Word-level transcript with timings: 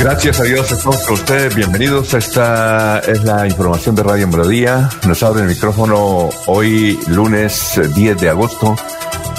Gracias 0.00 0.40
a 0.40 0.44
Dios, 0.44 0.72
estamos 0.72 1.04
con 1.04 1.12
ustedes. 1.12 1.54
Bienvenidos. 1.54 2.14
Esta 2.14 3.00
es 3.00 3.22
la 3.22 3.46
información 3.46 3.94
de 3.94 4.02
Radio 4.02 4.26
Melodía. 4.28 4.88
Nos 5.06 5.22
abre 5.22 5.42
el 5.42 5.48
micrófono 5.48 6.30
hoy, 6.46 6.98
lunes 7.08 7.78
10 7.94 8.18
de 8.18 8.30
agosto 8.30 8.74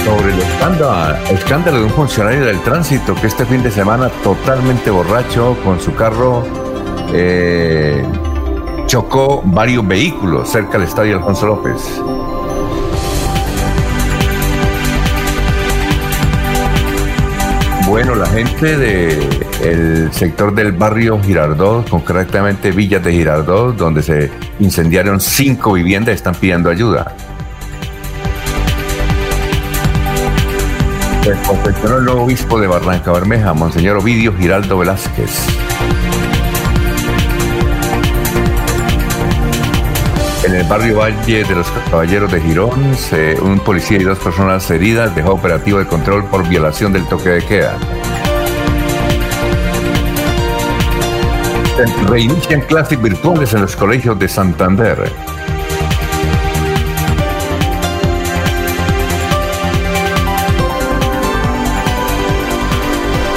Sobre 0.07 0.31
el 0.31 0.39
escándalo, 0.39 1.17
escándalo 1.29 1.77
de 1.79 1.83
un 1.83 1.89
funcionario 1.89 2.45
del 2.45 2.61
tránsito 2.61 3.13
que 3.13 3.27
este 3.27 3.45
fin 3.45 3.61
de 3.61 3.69
semana 3.69 4.07
totalmente 4.23 4.89
borracho 4.89 5.57
con 5.65 5.81
su 5.81 5.93
carro 5.95 6.45
eh, 7.11 8.05
chocó 8.85 9.41
varios 9.43 9.85
vehículos 9.85 10.49
cerca 10.49 10.77
del 10.77 10.83
estadio 10.83 11.17
Alfonso 11.17 11.47
López. 11.47 12.01
Bueno, 17.85 18.15
la 18.15 18.27
gente 18.27 18.77
del 18.77 20.13
sector 20.13 20.55
del 20.55 20.71
barrio 20.71 21.21
Girardot, 21.21 21.89
concretamente 21.89 22.71
Villas 22.71 23.03
de 23.03 23.11
Girardot, 23.11 23.75
donde 23.75 24.01
se 24.01 24.31
incendiaron 24.61 25.19
cinco 25.19 25.73
viviendas, 25.73 26.15
están 26.15 26.33
pidiendo 26.33 26.69
ayuda. 26.69 27.13
Confeccionó 31.45 31.97
el 31.97 32.05
nuevo 32.05 32.23
obispo 32.23 32.57
de 32.59 32.67
Barranca 32.67 33.11
Bermeja, 33.11 33.53
Monseñor 33.53 33.97
Ovidio 33.97 34.33
Giraldo 34.33 34.77
Velázquez. 34.77 35.29
En 40.45 40.55
el 40.55 40.63
barrio 40.63 40.99
Valle 40.99 41.43
de 41.43 41.55
los 41.55 41.67
Caballeros 41.91 42.31
de 42.31 42.39
Girón, 42.39 42.95
un 43.41 43.59
policía 43.59 43.97
y 43.97 44.03
dos 44.03 44.17
personas 44.19 44.69
heridas 44.71 45.13
dejó 45.15 45.33
operativo 45.33 45.79
de 45.79 45.85
control 45.85 46.23
por 46.25 46.47
violación 46.47 46.93
del 46.93 47.05
toque 47.07 47.29
de 47.29 47.45
queda. 47.45 47.77
Reinician 52.07 52.61
clases 52.61 53.01
virtuales 53.01 53.53
en 53.53 53.61
los 53.61 53.75
colegios 53.75 54.17
de 54.17 54.29
Santander. 54.29 55.11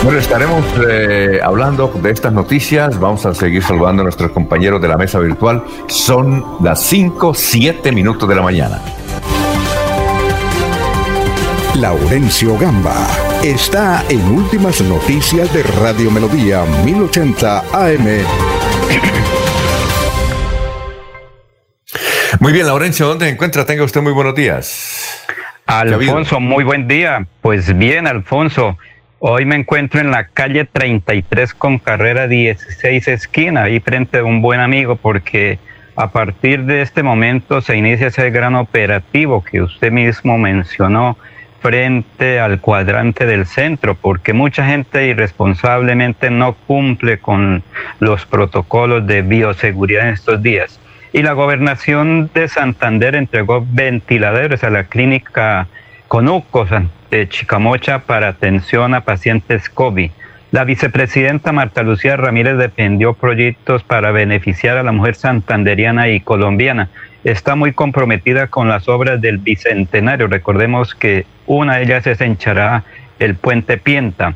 Bueno, 0.03 0.19
estaremos 0.19 0.65
eh, 0.89 1.41
hablando 1.43 1.89
de 1.89 2.11
estas 2.11 2.33
noticias. 2.33 2.99
Vamos 2.99 3.27
a 3.27 3.35
seguir 3.35 3.63
saludando 3.63 4.01
a 4.01 4.05
nuestros 4.05 4.31
compañeros 4.31 4.81
de 4.81 4.89
la 4.89 4.97
mesa 4.97 5.19
virtual. 5.19 5.63
Son 5.89 6.57
las 6.63 6.83
5, 6.85 7.35
7 7.35 7.93
minutos 7.93 8.27
de 8.27 8.35
la 8.35 8.41
mañana. 8.41 8.81
Laurencio 11.75 12.57
Gamba 12.57 13.07
está 13.45 14.03
en 14.09 14.27
Últimas 14.27 14.81
Noticias 14.81 15.53
de 15.53 15.63
Radio 15.63 16.11
Melodía 16.11 16.65
1080 16.83 17.59
AM. 17.71 18.07
Muy 22.41 22.53
bien, 22.53 22.67
Laurencio, 22.67 23.07
¿dónde 23.07 23.27
se 23.27 23.33
encuentra? 23.33 23.67
Tenga 23.67 23.85
usted 23.85 24.01
muy 24.01 24.13
buenos 24.13 24.35
días. 24.35 25.27
Alfonso, 25.67 26.41
muy 26.41 26.65
buen 26.65 26.89
día. 26.89 27.27
Pues 27.43 27.77
bien, 27.77 28.07
Alfonso. 28.07 28.79
Hoy 29.23 29.45
me 29.45 29.55
encuentro 29.55 30.01
en 30.01 30.11
la 30.11 30.29
calle 30.29 30.65
33 30.65 31.53
con 31.53 31.79
carrera 31.79 32.27
16 32.27 33.07
esquina, 33.07 33.65
ahí 33.65 33.79
frente 33.79 34.17
a 34.17 34.25
un 34.25 34.41
buen 34.41 34.61
amigo, 34.61 34.97
porque 34.97 35.59
a 35.95 36.11
partir 36.11 36.65
de 36.65 36.81
este 36.81 37.03
momento 37.03 37.61
se 37.61 37.77
inicia 37.77 38.07
ese 38.07 38.31
gran 38.31 38.55
operativo 38.55 39.45
que 39.45 39.61
usted 39.61 39.93
mismo 39.93 40.39
mencionó 40.39 41.19
frente 41.61 42.41
al 42.41 42.63
cuadrante 42.63 43.27
del 43.27 43.45
centro, 43.45 43.95
porque 43.95 44.33
mucha 44.33 44.67
gente 44.67 45.09
irresponsablemente 45.09 46.31
no 46.31 46.55
cumple 46.55 47.19
con 47.19 47.63
los 47.99 48.25
protocolos 48.25 49.07
de 49.07 49.21
bioseguridad 49.21 50.09
en 50.09 50.15
estos 50.15 50.43
días. 50.43 50.81
Y 51.13 51.21
la 51.21 51.35
gobernación 51.35 52.31
de 52.33 52.49
Santander 52.49 53.15
entregó 53.17 53.67
ventiladores 53.71 54.65
a 54.65 54.71
la 54.71 54.85
clínica 54.85 55.69
Conucos 56.11 56.69
de 57.13 57.29
Chicamocha 57.29 58.01
para 58.01 58.27
atención 58.27 58.95
a 58.95 59.03
pacientes 59.03 59.71
COVID. 59.71 60.11
La 60.51 60.65
vicepresidenta 60.65 61.53
Marta 61.53 61.85
Lucía 61.85 62.17
Ramírez 62.17 62.59
defendió 62.59 63.15
proyectos 63.15 63.85
para 63.85 64.11
beneficiar 64.11 64.77
a 64.77 64.83
la 64.83 64.91
mujer 64.91 65.15
santanderiana 65.15 66.09
y 66.09 66.19
colombiana. 66.19 66.89
Está 67.23 67.55
muy 67.55 67.73
comprometida 67.73 68.49
con 68.49 68.69
las 68.69 68.89
obras 68.89 69.21
del 69.21 69.39
Bicentenario. 69.39 70.27
Recordemos 70.27 70.97
que 70.97 71.27
una 71.47 71.77
de 71.77 71.85
ellas 71.85 72.05
es 72.09 72.21
en 72.21 72.37
Chará, 72.37 72.83
el 73.21 73.37
puente 73.37 73.77
Pienta. 73.77 74.35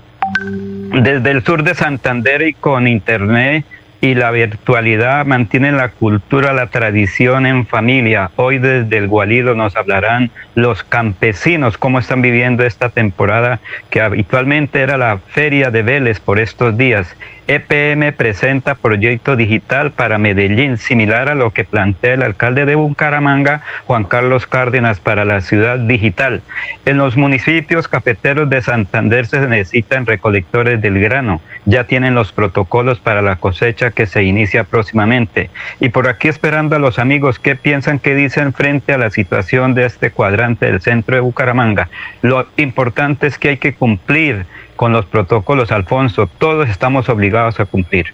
Desde 0.92 1.28
el 1.32 1.42
sur 1.42 1.64
de 1.64 1.74
Santander 1.74 2.42
y 2.42 2.52
con 2.52 2.86
internet 2.86 3.66
y 4.04 4.14
la 4.14 4.30
virtualidad 4.32 5.24
mantienen 5.24 5.78
la 5.78 5.88
cultura, 5.88 6.52
la 6.52 6.66
tradición 6.66 7.46
en 7.46 7.66
familia. 7.66 8.30
Hoy 8.36 8.58
desde 8.58 8.98
el 8.98 9.08
Gualido 9.08 9.54
nos 9.54 9.76
hablarán 9.76 10.30
los 10.54 10.84
campesinos, 10.84 11.78
cómo 11.78 12.00
están 12.00 12.20
viviendo 12.20 12.66
esta 12.66 12.90
temporada 12.90 13.60
que 13.88 14.02
habitualmente 14.02 14.82
era 14.82 14.98
la 14.98 15.16
feria 15.16 15.70
de 15.70 15.82
Vélez 15.82 16.20
por 16.20 16.38
estos 16.38 16.76
días. 16.76 17.16
EPM 17.46 18.12
presenta 18.12 18.74
proyecto 18.74 19.36
digital 19.36 19.92
para 19.92 20.16
Medellín, 20.16 20.78
similar 20.78 21.28
a 21.28 21.34
lo 21.34 21.50
que 21.50 21.64
plantea 21.64 22.14
el 22.14 22.22
alcalde 22.22 22.64
de 22.64 22.74
Bucaramanga, 22.74 23.60
Juan 23.84 24.04
Carlos 24.04 24.46
Cárdenas, 24.46 24.98
para 24.98 25.26
la 25.26 25.42
ciudad 25.42 25.78
digital. 25.78 26.40
En 26.86 26.96
los 26.96 27.18
municipios 27.18 27.86
cafeteros 27.86 28.48
de 28.48 28.62
Santander 28.62 29.26
se 29.26 29.40
necesitan 29.40 30.06
recolectores 30.06 30.80
del 30.80 30.98
grano. 31.00 31.42
Ya 31.66 31.84
tienen 31.84 32.14
los 32.14 32.32
protocolos 32.32 32.98
para 32.98 33.20
la 33.20 33.36
cosecha 33.36 33.90
que 33.90 34.06
se 34.06 34.22
inicia 34.22 34.64
próximamente. 34.64 35.50
Y 35.80 35.90
por 35.90 36.08
aquí 36.08 36.28
esperando 36.28 36.76
a 36.76 36.78
los 36.78 36.98
amigos 36.98 37.38
qué 37.38 37.56
piensan, 37.56 37.98
qué 37.98 38.14
dicen 38.14 38.54
frente 38.54 38.94
a 38.94 38.98
la 38.98 39.10
situación 39.10 39.74
de 39.74 39.84
este 39.84 40.10
cuadrante 40.10 40.66
del 40.66 40.80
centro 40.80 41.14
de 41.14 41.20
Bucaramanga. 41.20 41.90
Lo 42.22 42.46
importante 42.56 43.26
es 43.26 43.38
que 43.38 43.50
hay 43.50 43.56
que 43.58 43.74
cumplir 43.74 44.46
con 44.76 44.92
los 44.92 45.06
protocolos, 45.06 45.72
Alfonso. 45.72 46.28
Todos 46.38 46.68
estamos 46.68 47.08
obligados 47.08 47.60
a 47.60 47.64
cumplir. 47.64 48.06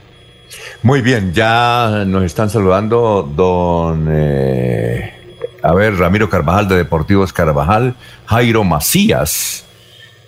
Muy 0.82 1.00
bien, 1.00 1.32
ya 1.32 2.04
nos 2.06 2.24
están 2.24 2.50
saludando 2.50 3.28
don, 3.34 4.08
eh, 4.10 5.12
a 5.62 5.72
ver, 5.74 5.96
Ramiro 5.96 6.28
Carvajal 6.28 6.68
de 6.68 6.76
Deportivos 6.76 7.32
Carvajal, 7.32 7.94
Jairo 8.26 8.64
Macías, 8.64 9.64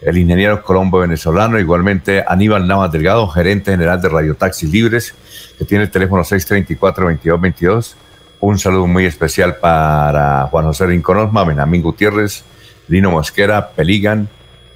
el 0.00 0.18
ingeniero 0.18 0.62
colombo 0.62 0.98
venezolano, 1.00 1.58
igualmente 1.58 2.24
Aníbal 2.26 2.66
Navas 2.66 2.92
Delgado, 2.92 3.26
gerente 3.28 3.70
general 3.70 4.00
de 4.00 4.08
Radio 4.08 4.34
Taxis 4.34 4.70
Libres, 4.70 5.14
que 5.58 5.64
tiene 5.64 5.84
el 5.84 5.90
teléfono 5.90 6.22
634-2222. 6.22 7.94
Un 8.40 8.58
saludo 8.58 8.86
muy 8.86 9.06
especial 9.06 9.56
para 9.56 10.48
Juan 10.50 10.66
José 10.66 10.86
Rincón 10.86 11.18
Osma, 11.18 11.44
Benjamín 11.44 11.82
Gutiérrez, 11.82 12.44
Lino 12.88 13.10
Mosquera, 13.12 13.70
Peligan, 13.70 14.28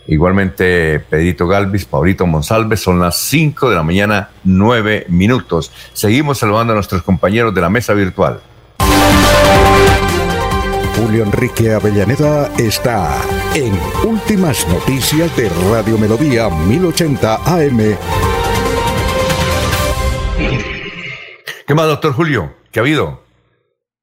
Igualmente, 0.08 1.00
Pedrito 1.00 1.48
Galvis, 1.48 1.84
Paulito 1.84 2.26
Monsalves, 2.26 2.80
son 2.80 3.00
las 3.00 3.18
5 3.18 3.70
de 3.70 3.76
la 3.76 3.82
mañana, 3.82 4.30
9 4.44 5.06
minutos. 5.08 5.72
Seguimos 5.92 6.38
saludando 6.38 6.72
a 6.72 6.76
nuestros 6.76 7.02
compañeros 7.02 7.54
de 7.54 7.60
la 7.60 7.68
mesa 7.68 7.92
virtual. 7.92 8.40
Julio 10.96 11.24
Enrique 11.24 11.74
Avellaneda 11.74 12.50
está 12.56 13.20
en 13.54 13.78
Últimas 14.08 14.66
Noticias 14.68 15.36
de 15.36 15.50
Radio 15.70 15.98
Melodía 15.98 16.48
1080 16.48 17.34
AM. 17.44 17.96
¿Qué 21.66 21.74
más, 21.74 21.86
doctor 21.86 22.12
Julio? 22.12 22.54
¿Qué 22.70 22.78
ha 22.78 22.82
habido? 22.82 23.25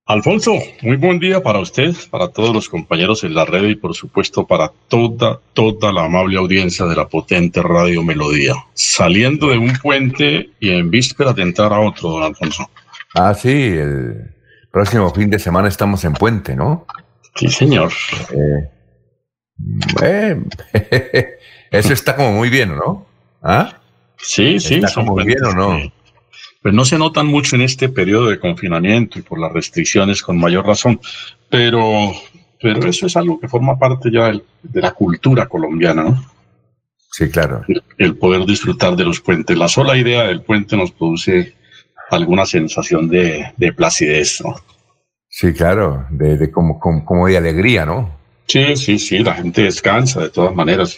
Alfonso, 0.06 0.52
muy 0.82 0.98
buen 0.98 1.18
día 1.18 1.42
para 1.42 1.60
usted, 1.60 1.96
para 2.12 2.28
todos 2.28 2.54
los 2.54 2.68
compañeros 2.68 3.24
en 3.24 3.34
la 3.34 3.46
red 3.46 3.64
y 3.70 3.76
por 3.76 3.96
supuesto 3.96 4.46
para 4.46 4.70
toda, 4.90 5.40
toda 5.54 5.94
la 5.94 6.04
amable 6.04 6.38
audiencia 6.38 6.86
de 6.86 6.96
la 6.98 7.08
potente 7.08 7.62
Radio 7.62 8.04
Melodía. 8.04 8.54
Saliendo 8.74 9.48
de 9.48 9.58
un 9.58 9.72
puente 9.82 10.50
y 10.60 10.72
en 10.72 10.92
víspera 10.92 11.32
de 11.32 11.44
entrar 11.44 11.72
a 11.72 11.80
otro, 11.80 12.10
don 12.10 12.24
Alfonso. 12.24 12.70
Ah, 13.16 13.34
sí, 13.34 13.50
el 13.50 14.36
próximo 14.72 15.10
fin 15.14 15.30
de 15.30 15.40
semana 15.40 15.70
estamos 15.70 16.04
en 16.04 16.12
puente, 16.12 16.54
¿no? 16.54 16.86
Sí, 17.36 17.48
señor. 17.48 17.94
Eh, 20.04 20.36
eso 21.72 21.94
está 21.94 22.18
como 22.18 22.34
muy 22.34 22.50
bien, 22.50 22.76
¿no? 22.76 23.08
¿Ah? 23.42 23.80
Sí, 24.18 24.60
sí. 24.60 24.76
Está 24.76 24.94
como 24.96 25.14
muy 25.14 25.24
bien, 25.24 25.46
¿o 25.46 25.54
no? 25.54 25.80
Pues 26.64 26.74
no 26.74 26.86
se 26.86 26.98
notan 26.98 27.28
mucho 27.28 27.58
en 27.58 27.62
este 27.62 27.90
periodo 27.90 28.30
de 28.30 28.40
confinamiento 28.40 29.20
y 29.20 29.22
por 29.22 29.38
las 29.38 29.52
restricciones 29.52 30.24
con 30.24 30.40
mayor 30.40 30.66
razón, 30.66 31.00
pero, 31.50 32.14
pero 32.62 32.88
eso 32.88 33.06
es 33.06 33.18
algo 33.18 33.38
que 33.38 33.50
forma 33.50 33.78
parte 33.78 34.10
ya 34.10 34.32
de 34.32 34.82
la 34.82 34.92
cultura 34.92 35.46
colombiana, 35.48 36.04
¿no? 36.04 36.26
Sí, 37.12 37.30
claro. 37.30 37.64
El, 37.98 38.16
poder 38.16 38.46
disfrutar 38.46 38.96
de 38.96 39.04
los 39.04 39.20
puentes. 39.20 39.56
La 39.58 39.68
sola 39.68 39.96
idea 39.98 40.24
del 40.24 40.42
puente 40.42 40.78
nos 40.78 40.92
produce 40.92 41.54
alguna 42.10 42.46
sensación 42.46 43.10
de, 43.10 43.54
placidez, 43.76 44.42
¿no? 44.44 44.56
Sí, 45.28 45.52
claro, 45.52 46.08
de, 46.10 46.50
como, 46.50 46.80
como, 46.80 47.28
de 47.28 47.38
alegría, 47.38 47.86
¿no? 47.86 48.18
Sí, 48.48 48.76
sí, 48.78 48.98
sí, 48.98 49.20
la 49.20 49.36
gente 49.36 49.64
descansa 49.64 50.22
de 50.22 50.30
todas 50.30 50.56
maneras. 50.56 50.98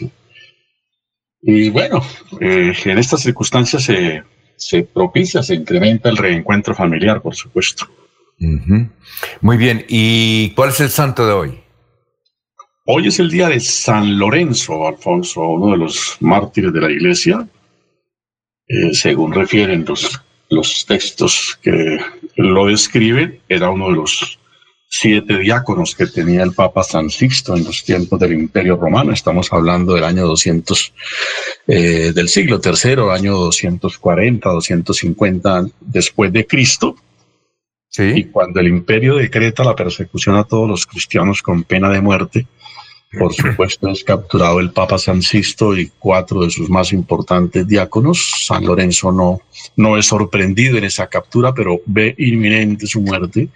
Y 1.42 1.70
bueno, 1.70 2.02
eh, 2.40 2.74
en 2.86 2.98
estas 2.98 3.22
circunstancias 3.22 3.84
se 3.84 4.24
se 4.56 4.84
propicia, 4.84 5.44
se 5.44 5.56
incrementa 5.56 6.10
el 6.10 6.18
reencuentro 6.18 6.74
familiar, 6.76 7.22
por 7.22 7.36
supuesto. 7.36 7.88
Muy 9.42 9.58
bien, 9.58 9.86
¿y 9.88 10.52
cuál 10.52 10.70
es 10.70 10.80
el 10.82 10.90
santo 10.90 11.26
de 11.26 11.34
hoy? 11.34 11.60
Hoy 12.86 13.08
es 13.08 13.20
el 13.20 13.32
día 13.32 13.50
de 13.50 13.60
San 13.60 14.18
Lorenzo, 14.20 14.88
Alfonso, 14.88 15.42
uno 15.42 15.72
de 15.72 15.78
los 15.78 16.18
mártires 16.20 16.72
de 16.72 16.82
la 16.82 16.92
iglesia, 16.92 17.48
eh, 18.68 18.94
según 18.94 19.34
refieren 19.34 19.86
los, 19.88 20.22
los 20.50 20.86
textos 20.86 21.58
que 21.62 22.00
lo 22.36 22.68
describen, 22.68 23.40
era 23.50 23.70
uno 23.70 23.90
de 23.90 23.96
los 23.96 24.40
siete 24.98 25.38
diáconos 25.40 25.94
que 25.94 26.08
tenía 26.08 26.42
el 26.44 26.54
Papa 26.54 26.82
San 26.82 27.10
Sixto 27.10 27.54
en 27.56 27.66
los 27.66 27.84
tiempos 27.84 28.18
del 28.18 28.32
Imperio 28.32 28.78
Romano. 28.78 29.12
Estamos 29.12 29.52
hablando 29.52 29.94
del 29.94 30.06
año 30.06 30.26
200, 30.26 30.94
eh, 31.68 32.12
del 32.14 32.30
siglo 32.30 32.62
III, 32.64 33.12
año 33.12 33.34
240, 33.34 34.50
250 34.50 35.68
después 35.82 36.32
de 36.32 36.48
Cristo. 36.48 36.96
Sí. 37.90 38.04
Y 38.16 38.24
cuando 38.26 38.62
el 38.62 38.68
imperio 38.68 39.16
decreta 39.16 39.66
la 39.66 39.76
persecución 39.76 40.38
a 40.38 40.46
todos 40.46 40.70
los 40.70 40.86
cristianos 40.86 41.42
con 41.42 41.64
pena 41.64 41.90
de 41.90 42.02
muerte, 42.02 42.48
por 43.18 43.34
supuesto, 43.34 43.90
es 43.90 44.04
capturado 44.04 44.60
el 44.60 44.72
Papa 44.72 44.98
San 44.98 45.22
Sisto 45.22 45.78
y 45.78 45.92
cuatro 46.00 46.42
de 46.44 46.50
sus 46.50 46.70
más 46.70 46.94
importantes 46.94 47.68
diáconos. 47.68 48.46
San 48.46 48.66
Lorenzo 48.66 49.12
no, 49.12 49.42
no 49.76 49.98
es 49.98 50.08
sorprendido 50.08 50.78
en 50.78 50.84
esa 50.84 51.08
captura, 51.08 51.54
pero 51.54 51.82
ve 51.86 52.16
inminente 52.18 52.88
su 52.88 53.02
muerte 53.02 53.50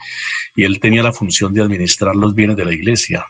y 0.56 0.64
él 0.64 0.80
tenía 0.80 1.04
la 1.04 1.14
función 1.14 1.54
de 1.54 1.62
administrar 1.62 2.16
los 2.16 2.34
bienes 2.34 2.58
de 2.58 2.66
la 2.66 2.74
iglesia. 2.74 3.26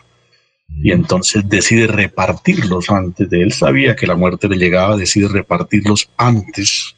Y 0.68 0.90
mm. 0.90 0.92
entonces 0.92 1.48
decide 1.48 1.86
repartirlos 1.86 2.90
antes 2.90 3.28
de 3.28 3.42
él. 3.42 3.52
Sabía 3.52 3.96
que 3.96 4.06
la 4.06 4.16
muerte 4.16 4.48
le 4.48 4.56
llegaba, 4.56 4.96
decide 4.96 5.28
repartirlos 5.28 6.10
antes 6.16 6.96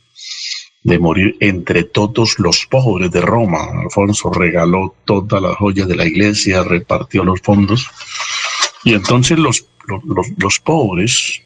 de 0.85 0.99
morir 0.99 1.37
entre 1.41 1.85
todos 1.85 2.39
los 2.39 2.67
pobres 2.67 3.11
de 3.11 3.21
Roma. 3.21 3.69
Alfonso 3.85 4.31
regaló 4.31 4.95
todas 5.05 5.41
las 5.41 5.57
joyas 5.57 5.87
de 5.89 5.97
la 5.97 6.07
iglesia, 6.07 6.65
repartió 6.65 7.25
los 7.25 7.41
fondos 7.41 7.89
y 8.85 8.95
entonces 8.95 9.39
los, 9.39 9.67
los, 10.37 10.59
pobres, 10.61 11.43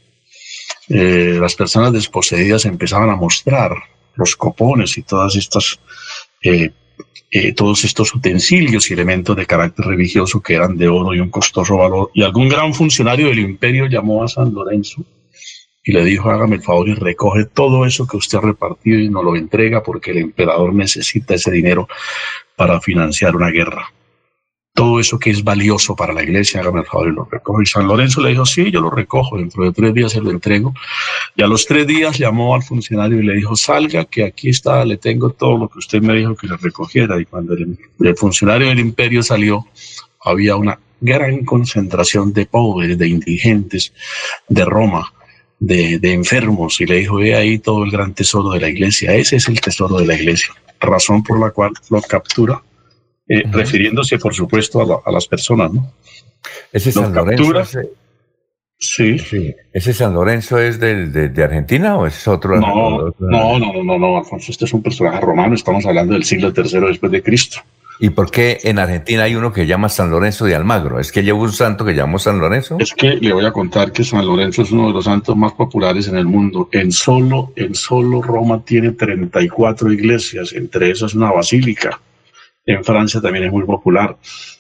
eh, 0.89 1.37
las 1.41 1.55
personas 1.55 1.93
desposeídas 1.93 2.65
empezaban 2.65 3.11
a 3.11 3.17
mostrar 3.17 3.73
los 4.15 4.37
copones 4.37 4.97
y 4.97 5.03
todas 5.03 5.37
estas, 5.37 5.79
eh, 6.43 6.71
eh, 7.31 7.53
todos 7.53 7.85
estos 7.85 8.15
utensilios 8.15 8.91
y 8.91 8.95
elementos 8.95 9.37
de 9.37 9.47
carácter 9.47 9.87
religioso 9.87 10.41
que 10.41 10.55
eran 10.55 10.77
de 10.77 10.89
oro 10.89 11.15
y 11.15 11.21
un 11.21 11.31
costoso 11.31 11.77
valor. 11.77 12.11
Y 12.15 12.23
algún 12.23 12.49
gran 12.49 12.73
funcionario 12.73 13.29
del 13.29 13.41
imperio 13.41 13.87
llamó 13.87 14.25
a 14.25 14.29
San 14.29 14.55
Lorenzo 14.55 15.05
y 15.85 15.93
le 15.93 16.05
dijo, 16.05 16.31
hágame 16.31 16.57
el 16.57 16.63
favor 16.63 16.89
y 16.89 16.95
recoge 16.95 17.45
todo 17.45 17.85
eso 17.85 18.07
que 18.07 18.17
usted 18.17 18.39
ha 18.39 18.43
repartido 18.43 18.99
y 18.99 19.11
nos 19.11 19.23
lo 19.23 19.37
entrega 19.37 19.83
porque 19.83 20.13
el 20.13 20.19
emperador 20.19 20.75
necesita 20.75 21.35
ese 21.35 21.51
dinero 21.51 21.87
para 22.57 22.81
financiar 22.81 23.37
una 23.37 23.51
guerra 23.51 23.93
todo 24.77 25.01
eso 25.01 25.19
que 25.19 25.31
es 25.31 25.43
valioso 25.43 25.97
para 25.97 26.13
la 26.13 26.23
iglesia, 26.23 26.61
hágame 26.61 26.81
el 26.81 26.87
favor 26.87 27.09
y 27.09 27.13
lo 27.13 27.25
recojo. 27.25 27.63
Y 27.63 27.67
San 27.67 27.89
Lorenzo 27.89 28.21
le 28.21 28.29
dijo, 28.29 28.45
sí, 28.45 28.71
yo 28.71 28.83
lo 28.83 28.91
recojo, 28.91 29.39
dentro 29.39 29.65
de 29.65 29.73
tres 29.73 29.95
días 29.95 30.13
se 30.13 30.21
lo 30.21 30.31
entrego. 30.31 30.75
Y 31.35 31.43
a 31.43 31.47
los 31.47 31.65
tres 31.65 31.87
días 31.87 32.19
llamó 32.19 32.55
al 32.55 32.63
funcionario 32.63 33.19
y 33.19 33.25
le 33.25 33.37
dijo, 33.37 33.57
salga, 33.57 34.05
que 34.05 34.25
aquí 34.25 34.51
está, 34.51 34.85
le 34.85 34.99
tengo 34.99 35.31
todo 35.31 35.57
lo 35.57 35.69
que 35.71 35.79
usted 35.79 36.03
me 36.03 36.15
dijo 36.15 36.37
que 36.37 36.47
le 36.47 36.59
recogiera. 36.59 37.19
Y 37.19 37.25
cuando 37.25 37.55
el, 37.55 37.79
funcionario 38.17 38.69
del 38.69 38.79
imperio 38.79 39.23
salió, 39.23 39.67
había 40.23 40.57
una 40.57 40.79
gran 41.01 41.47
concentración 41.47 42.35
de 42.35 42.45
pobres, 42.45 42.99
de 42.99 43.09
indigentes 43.09 43.95
de 44.47 44.65
Roma, 44.67 45.11
de, 45.59 45.99
de 45.99 46.13
enfermos, 46.13 46.83
y 46.83 46.85
le 46.85 46.97
dijo, 46.97 47.17
ve 47.17 47.35
ahí 47.35 47.59
todo 47.61 47.83
el 47.83 47.91
gran 47.91 48.13
tesoro 48.13 48.51
de 48.51 48.61
la 48.61 48.69
iglesia, 48.69 49.15
ese 49.15 49.37
es 49.37 49.49
el 49.49 49.59
tesoro 49.59 49.97
de 49.97 50.07
la 50.07 50.15
iglesia, 50.17 50.55
razón 50.81 51.23
por 51.23 51.41
la 51.41 51.51
cual 51.51 51.73
lo 51.89 52.03
captura 52.03 52.63
eh, 53.29 53.43
refiriéndose, 53.51 54.19
por 54.19 54.35
supuesto, 54.35 55.03
a, 55.05 55.11
las 55.11 55.27
personas, 55.27 55.73
¿no? 55.73 55.93
Ese 56.73 56.93
San 56.93 57.13
Lorenzo. 57.13 57.53
sí. 58.79 59.17
¿Ese 59.73 59.93
San 59.93 60.15
Lorenzo 60.15 60.59
es 60.59 60.79
del, 60.79 61.13
de, 61.13 61.45
Argentina 61.45 61.97
o 61.97 62.07
es 62.07 62.29
otro? 62.29 62.61
No, 62.61 63.13
no, 63.19 63.59
no, 63.59 63.83
no, 63.83 63.99
no, 63.99 64.19
Alfonso. 64.19 64.53
Este 64.53 64.65
es 64.65 64.73
un 64.73 64.83
personaje 64.83 65.21
romano. 65.21 65.55
Estamos 65.55 65.85
hablando 65.87 66.15
del 66.15 66.25
siglo 66.25 66.53
III 66.57 66.81
después 66.89 67.11
de 67.11 67.23
Cristo. 67.23 67.59
¿Y 67.99 68.11
por 68.11 68.31
qué 68.31 68.59
en 68.65 68.79
Argentina 68.79 69.23
hay 69.25 69.35
uno 69.35 69.53
que 69.53 69.67
llama 69.67 69.89
San 69.89 70.11
Lorenzo 70.11 70.45
de 70.45 70.55
Almagro? 70.55 71.01
¿Es 71.01 71.11
que 71.11 71.23
lleva 71.23 71.39
un 71.39 71.53
santo 71.53 71.85
que 71.85 71.95
llamó 71.95 72.19
San 72.19 72.39
Lorenzo? 72.39 72.77
Es 72.79 72.93
que 72.93 73.17
le 73.17 73.33
voy 73.33 73.47
a 73.47 73.53
contar 73.53 73.91
que 73.91 74.05
San 74.05 74.27
Lorenzo 74.27 74.63
es 74.63 74.71
uno 74.71 74.89
de 74.89 74.93
los 74.93 75.05
santos 75.05 75.35
más 75.37 75.53
populares 75.53 76.07
en 76.09 76.17
el 76.17 76.27
mundo. 76.27 76.69
En 76.73 76.93
solo, 76.93 77.53
en 77.57 77.75
solo 77.75 78.21
Roma 78.21 78.63
tiene 78.65 78.93
34 78.93 79.91
iglesias, 79.93 80.53
entre 80.53 80.91
esas 80.91 81.15
una 81.15 81.33
basílica. 81.33 81.99
En 82.67 82.85
Francia 82.85 83.21
también 83.21 83.45
es 83.45 83.53
muy 83.53 83.65
popular. 83.65 84.17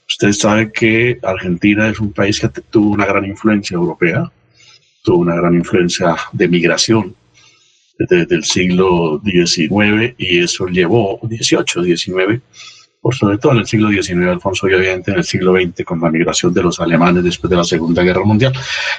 Usted 0.08 0.32
sabe 0.32 0.70
que 0.72 1.18
Argentina 1.22 1.88
es 1.88 1.98
un 1.98 2.12
país 2.12 2.38
que 2.38 2.48
tuvo 2.48 2.92
una 2.92 3.04
gran 3.04 3.24
influencia 3.24 3.74
europea, 3.74 4.30
tuvo 5.02 5.18
una 5.18 5.34
gran 5.34 5.54
influencia 5.54 6.16
de 6.32 6.48
migración 6.48 7.14
desde 7.98 8.34
el 8.34 8.44
siglo 8.44 9.20
XIX 9.24 10.14
y 10.18 10.38
eso 10.38 10.66
llevó, 10.66 11.18
18, 11.22 11.82
19, 11.82 12.40
por 13.00 13.14
sobre 13.14 13.38
todo 13.38 13.52
en 13.52 13.58
el 13.58 13.66
siglo 13.66 13.88
XIX, 13.90 14.28
Alfonso, 14.28 14.68
y 14.68 14.74
obviamente 14.74 15.10
en 15.10 15.18
el 15.18 15.24
siglo 15.24 15.54
XX, 15.54 15.84
con 15.84 16.00
la 16.00 16.10
migración 16.10 16.52
de 16.52 16.62
los 16.62 16.78
alemanes 16.80 17.24
después 17.24 17.50
de 17.50 17.56
la 17.56 17.64
Segunda 17.64 18.02
Guerra 18.02 18.24
Mundial. 18.24 18.52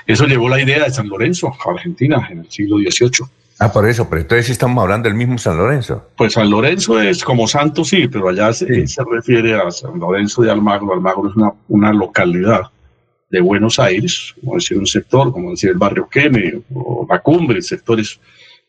Eso 0.06 0.26
llevó 0.26 0.50
la 0.50 0.62
idea 0.62 0.84
de 0.84 0.92
San 0.92 1.08
Lorenzo 1.08 1.48
a 1.48 1.72
Argentina 1.72 2.28
en 2.30 2.40
el 2.40 2.52
siglo 2.52 2.78
XVIII. 2.78 3.28
Ah, 3.60 3.72
por 3.72 3.88
eso, 3.88 4.08
pero 4.08 4.22
entonces 4.22 4.52
estamos 4.52 4.82
hablando 4.82 5.10
del 5.10 5.18
mismo 5.18 5.38
San 5.38 5.58
Lorenzo. 5.58 6.10
Pues 6.16 6.34
San 6.34 6.50
Lorenzo 6.50 7.02
es 7.02 7.24
como 7.24 7.48
santo, 7.48 7.84
sí, 7.84 8.08
pero 8.08 8.30
allá 8.30 8.54
se, 8.54 8.88
se 8.88 9.04
refiere 9.04 9.56
a 9.56 9.72
San 9.72 10.00
Lorenzo 10.00 10.44
de 10.44 10.52
Almagro. 10.52 10.94
Almagro 10.94 11.30
es 11.30 11.36
una, 11.36 11.52
una 11.68 11.92
localidad 11.92 12.64
de 13.30 13.42
Buenos 13.42 13.80
Aires, 13.80 14.36
como 14.40 14.56
decir 14.56 14.78
un 14.78 14.86
sector, 14.86 15.32
como 15.32 15.52
decir 15.52 15.72
el 15.72 15.78
barrio 15.78 16.08
Kennedy 16.08 16.64
o 16.74 17.06
la 17.10 17.20
cumbre, 17.20 17.62
sectores 17.62 18.20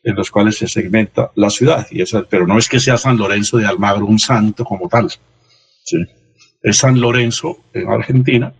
en 0.03 0.15
los 0.15 0.31
cuales 0.31 0.57
se 0.57 0.67
segmenta 0.67 1.31
la 1.35 1.49
ciudad. 1.49 1.85
Y 1.91 2.01
esa, 2.01 2.23
pero 2.23 2.47
no 2.47 2.57
es 2.57 2.67
que 2.67 2.79
sea 2.79 2.97
San 2.97 3.17
Lorenzo 3.17 3.57
de 3.57 3.67
Almagro 3.67 4.05
un 4.05 4.19
santo 4.19 4.63
como 4.65 4.87
tal. 4.89 5.09
¿sí? 5.83 6.05
Es 6.61 6.77
San 6.77 6.99
Lorenzo 6.99 7.59
en 7.73 7.89
Argentina, 7.89 8.53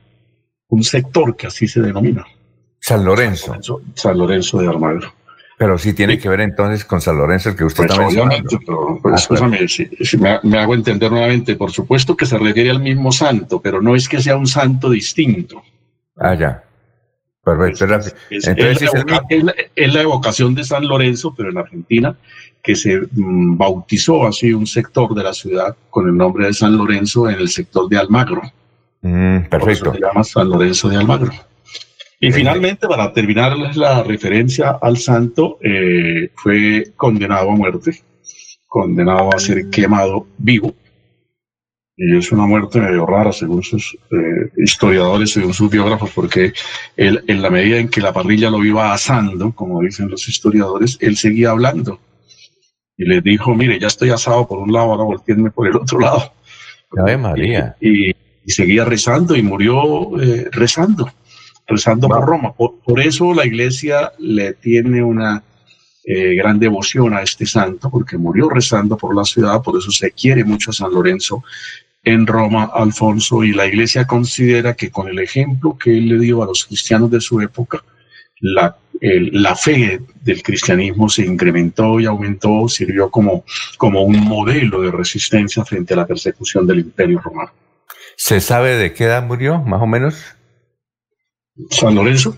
un 0.67 0.83
sector 0.83 1.35
que 1.35 1.47
así 1.47 1.67
se 1.67 1.81
denomina. 1.81 2.25
San 2.79 3.03
Lorenzo. 3.03 3.57
San 3.95 4.17
Lorenzo, 4.17 4.59
de 4.59 4.67
Almagro. 4.67 5.13
Pero 5.59 5.77
sí 5.77 5.91
tiene 5.91 6.17
que 6.17 6.29
ver 6.29 6.39
entonces 6.39 6.85
con 6.85 7.01
San 7.01 7.17
Lorenzo, 7.17 7.49
el 7.49 7.57
que 7.57 7.65
usted 7.65 7.85
pues 7.85 7.99
obviamente, 7.99 8.57
pero, 8.65 8.97
pues, 9.03 9.27
ah, 9.29 9.49
si, 9.67 10.17
me, 10.17 10.39
me, 10.41 10.57
hago 10.57 10.73
entender 10.73 11.11
nuevamente, 11.11 11.57
por 11.57 11.69
supuesto 11.69 12.15
que 12.15 12.25
se 12.25 12.37
refiere 12.37 12.69
al 12.69 12.79
mismo 12.79 13.11
santo, 13.11 13.61
pero 13.61 13.81
no 13.81 13.93
es 13.93 14.07
que 14.07 14.21
sea 14.21 14.37
un 14.37 14.47
santo 14.47 14.89
distinto. 14.89 15.61
Ah, 16.15 16.33
ya. 16.33 16.63
Perfecto. 17.43 17.85
Es, 18.29 19.93
la, 19.93 20.01
evocación 20.01 20.55
de 20.55 20.63
San 20.63 20.87
Lorenzo, 20.87 21.33
pero 21.35 21.49
en 21.49 21.57
Argentina, 21.57 22.15
que 22.63 22.73
se 22.73 23.01
mm, 23.11 23.57
bautizó 23.57 24.27
así 24.27 24.53
un 24.53 24.65
sector 24.65 25.13
de 25.13 25.23
la 25.23 25.33
ciudad 25.33 25.75
con 25.89 26.07
el 26.07 26.15
nombre 26.15 26.45
de 26.45 26.53
San 26.53 26.77
Lorenzo 26.77 27.29
en 27.29 27.35
el 27.35 27.49
sector 27.49 27.89
de 27.89 27.97
Almagro. 27.97 28.43
Mm, 29.01 29.49
perfecto. 29.49 29.91
se 29.91 29.99
llama 29.99 30.23
San 30.23 30.49
Lorenzo 30.49 30.87
de 30.87 30.95
Almagro. 30.95 31.33
Y 32.19 32.31
finalmente, 32.31 32.87
para 32.87 33.13
terminar 33.13 33.57
la 33.57 34.03
referencia 34.03 34.77
al 34.81 34.97
santo, 34.97 35.57
eh, 35.61 36.31
fue 36.35 36.91
condenado 36.95 37.51
a 37.51 37.55
muerte, 37.55 38.01
condenado 38.67 39.33
a 39.33 39.39
ser 39.39 39.69
quemado 39.69 40.27
vivo 40.37 40.73
y 42.01 42.15
es 42.15 42.31
una 42.31 42.45
muerte 42.45 42.79
medio 42.79 43.05
rara 43.05 43.33
según 43.33 43.61
sus 43.61 43.97
eh, 44.09 44.51
historiadores, 44.55 45.31
según 45.31 45.53
sus 45.53 45.69
biógrafos, 45.69 46.09
porque 46.15 46.53
él, 46.95 47.21
en 47.27 47.41
la 47.41 47.49
medida 47.49 47.77
en 47.77 47.89
que 47.89 47.99
la 47.99 48.13
parrilla 48.13 48.49
lo 48.49 48.63
iba 48.63 48.93
asando, 48.93 49.51
como 49.51 49.81
dicen 49.81 50.09
los 50.09 50.25
historiadores, 50.29 50.97
él 51.01 51.17
seguía 51.17 51.49
hablando. 51.49 51.99
Y 52.95 53.03
les 53.03 53.21
dijo, 53.21 53.53
mire, 53.53 53.77
ya 53.77 53.87
estoy 53.87 54.11
asado 54.11 54.47
por 54.47 54.59
un 54.59 54.71
lado, 54.71 54.93
ahora 54.93 55.03
volteenme 55.03 55.51
por 55.51 55.67
el 55.67 55.75
otro 55.75 55.99
lado. 55.99 56.31
Ave 56.97 57.17
María. 57.17 57.75
Y, 57.81 58.13
seguía 58.45 58.83
rezando 58.85 59.35
y 59.35 59.43
murió 59.43 60.19
eh, 60.19 60.47
rezando, 60.51 61.11
rezando 61.69 62.07
por 62.07 62.25
Roma. 62.25 62.53
Por, 62.53 62.99
eso 62.99 63.33
la 63.33 63.45
iglesia 63.45 64.11
le 64.17 64.53
tiene 64.53 65.03
una 65.03 65.43
eh, 66.03 66.35
gran 66.35 66.59
devoción 66.59 67.13
a 67.13 67.21
este 67.21 67.45
santo, 67.45 67.89
porque 67.89 68.17
murió 68.17 68.49
rezando 68.49 68.97
por 68.97 69.15
la 69.15 69.23
ciudad, 69.23 69.61
por 69.61 69.77
eso 69.77 69.91
se 69.91 70.11
quiere 70.11 70.43
mucho 70.43 70.71
a 70.71 70.73
San 70.73 70.91
Lorenzo 70.91 71.43
en 72.03 72.25
Roma, 72.25 72.71
Alfonso, 72.73 73.43
y 73.43 73.53
la 73.53 73.67
Iglesia 73.67 74.07
considera 74.07 74.73
que 74.73 74.89
con 74.89 75.09
el 75.09 75.19
ejemplo 75.19 75.77
que 75.77 75.97
él 75.97 76.07
le 76.07 76.17
dio 76.17 76.41
a 76.41 76.45
los 76.45 76.65
cristianos 76.65 77.11
de 77.11 77.19
su 77.19 77.41
época, 77.41 77.83
la, 78.39 78.77
la 79.01 79.55
fe 79.55 79.99
del 80.21 80.41
cristianismo 80.41 81.09
se 81.09 81.25
incrementó 81.25 81.99
y 81.99 82.05
aumentó, 82.05 82.67
sirvió 82.69 83.11
como, 83.11 83.43
como 83.77 84.03
un 84.03 84.17
modelo 84.21 84.81
de 84.81 84.91
resistencia 84.91 85.63
frente 85.65 85.93
a 85.93 85.97
la 85.97 86.07
persecución 86.07 86.65
del 86.65 86.79
imperio 86.79 87.19
romano. 87.19 87.51
¿Se 88.15 88.41
sabe 88.41 88.75
de 88.75 88.93
qué 88.93 89.05
edad 89.05 89.23
murió, 89.23 89.59
más 89.59 89.81
o 89.81 89.87
menos? 89.87 90.15
San 91.69 91.95
Lorenzo. 91.95 92.35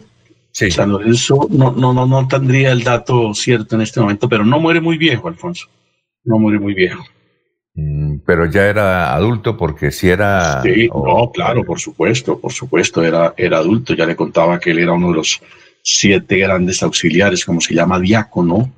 Sí. 0.51 0.69
San 0.69 0.91
Lorenzo 0.91 1.47
no, 1.49 1.71
no, 1.71 1.93
no, 1.93 2.05
no 2.05 2.27
tendría 2.27 2.71
el 2.71 2.83
dato 2.83 3.33
cierto 3.33 3.75
en 3.75 3.81
este 3.81 4.01
momento, 4.01 4.27
pero 4.27 4.43
no 4.43 4.59
muere 4.59 4.81
muy 4.81 4.97
viejo, 4.97 5.27
Alfonso. 5.27 5.67
No 6.23 6.37
muere 6.37 6.59
muy 6.59 6.73
viejo. 6.73 7.03
Mm, 7.73 8.17
pero 8.25 8.49
ya 8.51 8.67
era 8.67 9.15
adulto 9.15 9.55
porque 9.55 9.91
si 9.91 10.09
era... 10.09 10.61
Sí, 10.61 10.89
no, 10.93 11.31
claro, 11.31 11.63
por 11.63 11.79
supuesto, 11.79 12.39
por 12.39 12.51
supuesto, 12.51 13.03
era, 13.03 13.33
era 13.37 13.59
adulto. 13.59 13.93
Ya 13.93 14.05
le 14.05 14.15
contaba 14.15 14.59
que 14.59 14.71
él 14.71 14.79
era 14.79 14.93
uno 14.93 15.09
de 15.09 15.15
los 15.15 15.41
siete 15.83 16.37
grandes 16.37 16.83
auxiliares, 16.83 17.45
como 17.45 17.61
se 17.61 17.73
llama 17.73 17.99
diácono. 17.99 18.71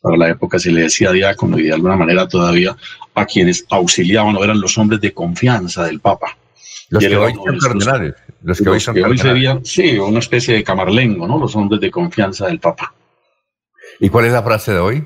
Para 0.00 0.16
la 0.16 0.28
época 0.28 0.58
se 0.58 0.70
le 0.70 0.82
decía 0.82 1.10
diácono 1.10 1.58
y 1.58 1.64
de 1.64 1.72
alguna 1.72 1.96
manera 1.96 2.28
todavía 2.28 2.76
a 3.14 3.26
quienes 3.26 3.66
auxiliaban 3.68 4.36
o 4.36 4.44
eran 4.44 4.60
los 4.60 4.78
hombres 4.78 5.00
de 5.00 5.12
confianza 5.12 5.84
del 5.84 5.98
Papa. 5.98 6.36
Los 6.90 7.04
que 7.04 7.16
hoy 7.16 7.34
son 7.34 7.58
cardenales. 7.58 8.14
Los 8.42 8.60
que 8.60 8.68
hoy 8.68 8.80
son 8.80 8.96
serían, 9.18 9.64
sí, 9.64 9.98
una 9.98 10.20
especie 10.20 10.54
de 10.54 10.64
camarlengo, 10.64 11.26
¿no? 11.26 11.38
Los 11.38 11.56
hombres 11.56 11.80
de 11.80 11.90
confianza 11.90 12.46
del 12.46 12.60
Papa. 12.60 12.94
¿Y 14.00 14.08
cuál 14.08 14.26
es 14.26 14.32
la 14.32 14.42
frase 14.42 14.72
de 14.72 14.78
hoy? 14.78 15.04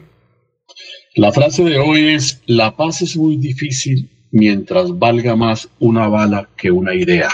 La 1.14 1.32
frase 1.32 1.64
de 1.64 1.78
hoy 1.78 2.08
es, 2.08 2.42
la 2.46 2.74
paz 2.74 3.02
es 3.02 3.16
muy 3.16 3.36
difícil 3.36 4.10
mientras 4.30 4.98
valga 4.98 5.36
más 5.36 5.68
una 5.78 6.08
bala 6.08 6.48
que 6.56 6.70
una 6.70 6.94
idea. 6.94 7.28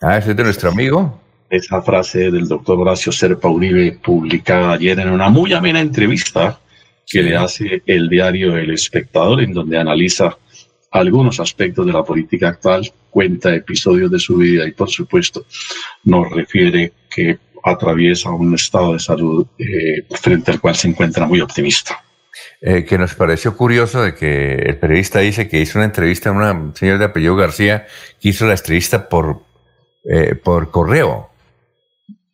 Ah, 0.00 0.18
ese 0.18 0.30
es 0.30 0.36
de 0.36 0.44
nuestro 0.44 0.70
amigo. 0.70 1.20
Esa 1.50 1.82
frase 1.82 2.30
del 2.30 2.46
doctor 2.46 2.78
Horacio 2.78 3.10
Serpa 3.10 3.48
Uribe, 3.48 3.98
publicada 4.02 4.74
ayer 4.74 5.00
en 5.00 5.10
una 5.10 5.28
muy 5.28 5.52
amena 5.52 5.80
entrevista 5.80 6.60
que 7.06 7.22
le 7.22 7.36
hace 7.36 7.82
el 7.86 8.08
diario 8.08 8.56
El 8.56 8.70
Espectador, 8.70 9.40
en 9.40 9.52
donde 9.52 9.78
analiza 9.78 10.36
algunos 10.90 11.40
aspectos 11.40 11.86
de 11.86 11.92
la 11.92 12.02
política 12.02 12.48
actual, 12.48 12.90
cuenta 13.10 13.54
episodios 13.54 14.10
de 14.10 14.18
su 14.18 14.36
vida 14.36 14.66
y, 14.66 14.72
por 14.72 14.90
supuesto, 14.90 15.44
nos 16.04 16.30
refiere 16.30 16.92
que 17.10 17.38
atraviesa 17.64 18.30
un 18.30 18.54
estado 18.54 18.94
de 18.94 18.98
salud 18.98 19.46
eh, 19.58 20.04
frente 20.20 20.50
al 20.50 20.60
cual 20.60 20.76
se 20.76 20.88
encuentra 20.88 21.26
muy 21.26 21.40
optimista. 21.40 22.02
Eh, 22.60 22.84
que 22.84 22.98
nos 22.98 23.14
pareció 23.14 23.56
curioso 23.56 24.02
de 24.02 24.14
que 24.14 24.54
el 24.54 24.78
periodista 24.78 25.20
dice 25.20 25.48
que 25.48 25.60
hizo 25.60 25.78
una 25.78 25.86
entrevista 25.86 26.30
a 26.30 26.32
una 26.32 26.72
señora 26.74 26.98
de 26.98 27.04
apellido 27.06 27.36
García 27.36 27.86
que 28.20 28.30
hizo 28.30 28.46
la 28.46 28.54
entrevista 28.54 29.08
por, 29.08 29.42
eh, 30.04 30.34
por 30.34 30.70
correo. 30.70 31.30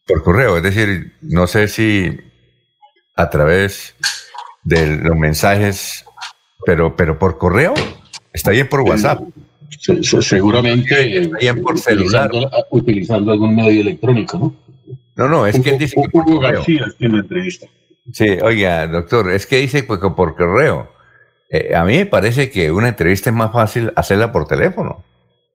Por 0.07 0.23
correo, 0.23 0.59
es 0.59 0.63
decir, 0.63 1.15
no 1.23 1.47
sé 1.47 1.69
si 1.69 2.21
a 3.17 3.31
través 3.31 3.95
de 4.63 4.97
los 4.97 5.17
mensajes, 5.17 6.05
pero, 6.67 6.97
pero 6.97 7.19
por 7.19 7.39
correo, 7.39 7.75
está 8.35 8.51
bien 8.51 8.69
por 8.69 8.83
WhatsApp. 8.83 9.23
seguramente 10.21 11.23
está 11.23 11.39
bien 11.39 11.63
por 11.63 11.79
celular. 11.79 12.31
Utilizando, 12.71 13.33
algún 13.33 13.57
medio 13.57 13.81
electrónico, 13.81 14.39
¿no? 14.39 14.55
No, 15.17 15.29
no, 15.29 15.47
es 15.47 15.59
que 15.61 15.71
él 15.71 15.79
dice 15.79 15.95
que 15.95 16.19
Hugo 16.19 16.41
García 16.41 16.87
tiene 16.99 17.21
entrevista. 17.21 17.67
Sí, 18.13 18.29
oiga, 18.43 18.87
doctor, 18.89 19.31
es 19.31 19.47
que 19.47 19.59
dice 19.59 19.85
pues, 19.85 20.01
por 20.01 20.37
correo. 20.37 20.91
Eh, 21.49 21.75
a 21.75 21.85
mí 21.85 21.97
me 21.97 22.07
parece 22.07 22.51
que 22.51 22.73
una 22.73 22.89
entrevista 22.89 23.31
es 23.31 23.37
más 23.37 23.53
fácil 23.53 23.93
hacerla 23.95 24.33
por 24.33 24.49
teléfono, 24.49 25.05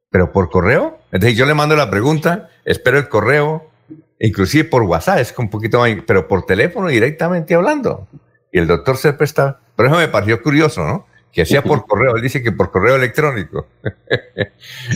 pero 0.09 0.31
por 0.31 0.49
correo. 0.49 0.97
Entonces 1.11 1.37
yo 1.37 1.45
le 1.45 1.53
mando 1.53 1.75
la 1.75 1.91
pregunta, 1.91 2.49
espero 2.63 2.97
el 2.97 3.09
correo, 3.09 3.69
inclusive 4.17 4.63
por 4.63 4.83
WhatsApp, 4.83 5.19
es 5.19 5.37
un 5.37 5.49
poquito 5.49 5.79
más, 5.79 5.91
pero 6.07 6.27
por 6.27 6.45
teléfono 6.45 6.87
directamente 6.87 7.53
hablando. 7.53 8.07
Y 8.51 8.59
el 8.59 8.67
doctor 8.67 8.95
se 8.95 9.11
presta, 9.11 9.59
por 9.75 9.87
eso 9.87 9.97
me 9.97 10.07
pareció 10.07 10.41
curioso, 10.41 10.85
¿no? 10.85 11.08
Que 11.31 11.43
hacía 11.43 11.61
por 11.61 11.85
correo, 11.87 12.15
él 12.15 12.21
dice 12.21 12.41
que 12.41 12.51
por 12.51 12.71
correo 12.71 12.95
electrónico. 12.95 13.67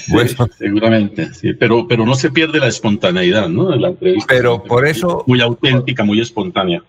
bueno. 0.09 0.29
seguramente, 0.57 1.33
sí, 1.33 1.53
pero, 1.53 1.87
pero 1.87 2.05
no 2.05 2.15
se 2.15 2.31
pierde 2.31 2.59
la 2.59 2.67
espontaneidad, 2.67 3.49
¿no? 3.49 3.69
De 3.69 3.77
la 3.77 3.89
entrevista. 3.89 4.25
Pero 4.27 4.63
por 4.63 4.87
eso... 4.87 5.23
Muy 5.27 5.41
auténtica, 5.41 6.03
muy 6.03 6.19
espontánea. 6.19 6.83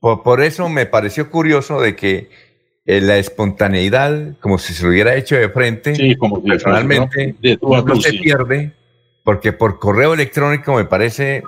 Por, 0.00 0.40
eso 0.40 0.68
me 0.68 0.86
pareció 0.86 1.30
curioso 1.30 1.80
de 1.80 1.96
que 1.96 2.30
eh, 2.84 3.00
la 3.00 3.16
espontaneidad, 3.18 4.36
como 4.40 4.58
si 4.58 4.72
se 4.72 4.84
lo 4.84 4.90
hubiera 4.90 5.16
hecho 5.16 5.36
de 5.36 5.48
frente, 5.48 6.16
como 6.18 6.42
personalmente, 6.42 7.34
no, 7.60 8.00
se 8.00 8.12
pierde, 8.12 8.72
porque 9.24 9.52
por 9.52 9.80
correo 9.80 10.14
electrónico 10.14 10.74
me 10.74 10.84
parece, 10.84 11.42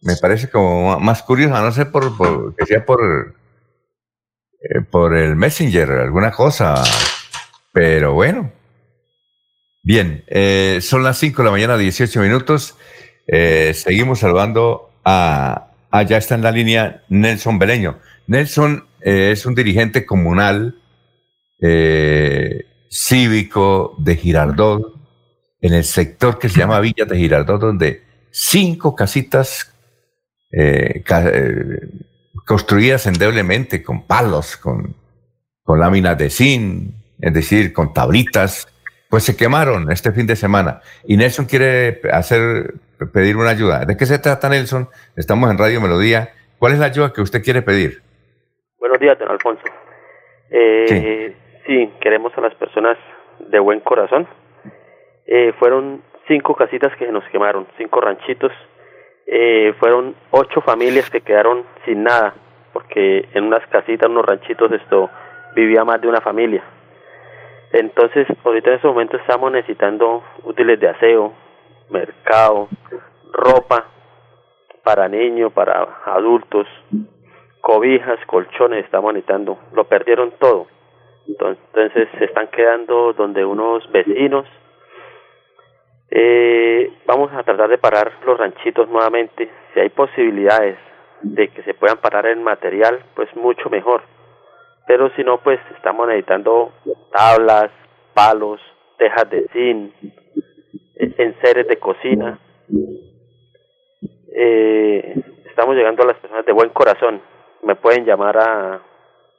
me 0.00 0.16
parece 0.16 0.50
como 0.50 0.98
más 0.98 1.22
curioso, 1.22 1.54
a 1.54 1.62
no 1.62 1.70
ser 1.70 1.92
por, 1.92 2.56
que 2.56 2.66
sea 2.66 2.84
por, 2.84 3.34
eh, 4.64 4.80
por 4.80 5.14
el 5.16 5.36
Messenger, 5.36 5.90
alguna 5.90 6.30
cosa. 6.30 6.82
pero 7.72 8.14
bueno. 8.14 8.52
Bien, 9.82 10.24
eh, 10.28 10.78
son 10.80 11.02
las 11.02 11.18
5 11.18 11.42
de 11.42 11.44
la 11.44 11.50
mañana, 11.50 11.76
18 11.76 12.20
minutos. 12.20 12.76
Eh, 13.26 13.72
seguimos 13.74 14.20
saludando 14.20 14.90
a, 15.04 15.72
allá 15.90 16.16
está 16.16 16.34
en 16.36 16.42
la 16.42 16.50
línea 16.50 17.04
Nelson 17.10 17.58
Beleño. 17.58 17.98
Nelson 18.26 18.86
es 19.00 19.44
un 19.44 19.54
dirigente 19.54 20.06
comunal 20.06 20.80
cívico 22.90 23.94
de 23.98 24.16
Girardot, 24.16 24.94
en 25.60 25.72
el 25.72 25.84
sector 25.84 26.38
que 26.38 26.48
se 26.50 26.58
llama 26.58 26.80
Villa 26.80 27.04
de 27.06 27.16
Girardot, 27.16 27.60
donde 27.60 28.02
cinco 28.30 28.94
casitas 28.94 29.72
construidas 32.44 33.06
endeblemente 33.06 33.82
con 33.82 34.06
palos, 34.06 34.56
con, 34.56 34.94
con 35.62 35.80
láminas 35.80 36.18
de 36.18 36.30
zinc, 36.30 36.92
es 37.20 37.32
decir, 37.32 37.72
con 37.72 37.92
tablitas, 37.92 38.68
pues 39.08 39.24
se 39.24 39.36
quemaron 39.36 39.90
este 39.90 40.12
fin 40.12 40.26
de 40.26 40.36
semana. 40.36 40.80
Y 41.04 41.16
Nelson 41.16 41.46
quiere 41.46 42.00
hacer, 42.12 42.74
pedir 43.12 43.36
una 43.36 43.50
ayuda. 43.50 43.84
¿De 43.84 43.96
qué 43.96 44.06
se 44.06 44.18
trata, 44.18 44.48
Nelson? 44.48 44.88
Estamos 45.16 45.50
en 45.50 45.58
Radio 45.58 45.80
Melodía. 45.80 46.30
¿Cuál 46.58 46.72
es 46.72 46.78
la 46.78 46.86
ayuda 46.86 47.12
que 47.12 47.20
usted 47.20 47.42
quiere 47.42 47.62
pedir? 47.62 48.02
Buenos 48.78 48.98
días, 48.98 49.18
don 49.18 49.30
Alfonso. 49.30 49.62
Eh, 50.50 51.34
sí. 51.66 51.92
queremos 52.00 52.32
a 52.36 52.40
las 52.40 52.54
personas 52.54 52.98
de 53.38 53.58
buen 53.58 53.80
corazón. 53.80 54.26
Eh, 55.26 55.52
fueron 55.58 56.02
cinco 56.28 56.54
casitas 56.54 56.94
que 56.96 57.06
se 57.06 57.12
nos 57.12 57.24
quemaron, 57.30 57.66
cinco 57.78 58.00
ranchitos 58.00 58.52
eh, 59.26 59.74
fueron 59.78 60.14
ocho 60.30 60.60
familias 60.60 61.08
que 61.10 61.20
quedaron 61.20 61.64
sin 61.84 62.02
nada, 62.02 62.34
porque 62.72 63.28
en 63.32 63.44
unas 63.44 63.66
casitas, 63.68 64.08
unos 64.08 64.24
ranchitos, 64.24 64.70
esto 64.72 65.10
vivía 65.54 65.84
más 65.84 66.00
de 66.00 66.08
una 66.08 66.20
familia. 66.20 66.62
Entonces, 67.72 68.26
ahorita 68.44 68.70
en 68.70 68.76
este 68.76 68.88
momento 68.88 69.16
estamos 69.16 69.50
necesitando 69.50 70.22
útiles 70.44 70.78
de 70.78 70.88
aseo, 70.88 71.32
mercado, 71.90 72.68
ropa 73.32 73.86
para 74.84 75.08
niños, 75.08 75.52
para 75.52 76.00
adultos, 76.04 76.66
cobijas, 77.60 78.18
colchones, 78.26 78.84
estamos 78.84 79.12
necesitando. 79.12 79.58
Lo 79.72 79.84
perdieron 79.84 80.32
todo. 80.38 80.66
Entonces, 81.26 82.08
se 82.18 82.24
están 82.26 82.48
quedando 82.48 83.12
donde 83.14 83.44
unos 83.44 83.90
vecinos 83.90 84.46
eh, 86.10 86.92
vamos 87.06 87.32
a 87.32 87.42
tratar 87.42 87.68
de 87.68 87.78
parar 87.78 88.12
los 88.26 88.38
ranchitos 88.38 88.88
nuevamente. 88.88 89.50
Si 89.72 89.80
hay 89.80 89.88
posibilidades 89.88 90.78
de 91.22 91.48
que 91.48 91.62
se 91.62 91.74
puedan 91.74 91.98
parar 91.98 92.26
en 92.26 92.42
material, 92.42 93.04
pues 93.14 93.34
mucho 93.36 93.70
mejor. 93.70 94.02
Pero 94.86 95.10
si 95.16 95.24
no, 95.24 95.38
pues 95.38 95.58
estamos 95.76 96.06
necesitando 96.06 96.72
tablas, 97.10 97.70
palos, 98.12 98.60
tejas 98.98 99.28
de 99.30 99.48
zinc, 99.52 99.92
eh, 100.96 101.14
enseres 101.18 101.66
de 101.66 101.78
cocina. 101.78 102.38
Eh, 104.36 105.14
estamos 105.46 105.74
llegando 105.74 106.02
a 106.02 106.06
las 106.06 106.18
personas 106.18 106.44
de 106.44 106.52
buen 106.52 106.70
corazón. 106.70 107.22
Me 107.62 107.76
pueden 107.76 108.04
llamar 108.04 108.36
a 108.36 108.82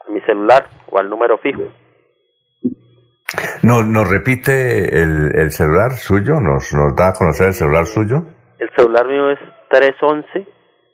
mi 0.10 0.20
celular 0.22 0.68
o 0.90 0.98
al 0.98 1.10
número 1.10 1.38
fijo 1.38 1.64
¿Nos, 3.64 3.88
nos 3.88 4.10
repite 4.10 5.02
el, 5.02 5.36
el, 5.36 5.52
celular 5.52 5.94
suyo? 5.94 6.40
¿Nos, 6.40 6.72
¿Nos 6.74 6.96
da 6.96 7.10
a 7.10 7.14
conocer 7.14 7.48
el 7.48 7.54
celular 7.54 7.88
suyo? 7.88 8.24
El 8.60 8.70
celular 8.76 9.08
mío 9.08 9.32
es 9.32 9.40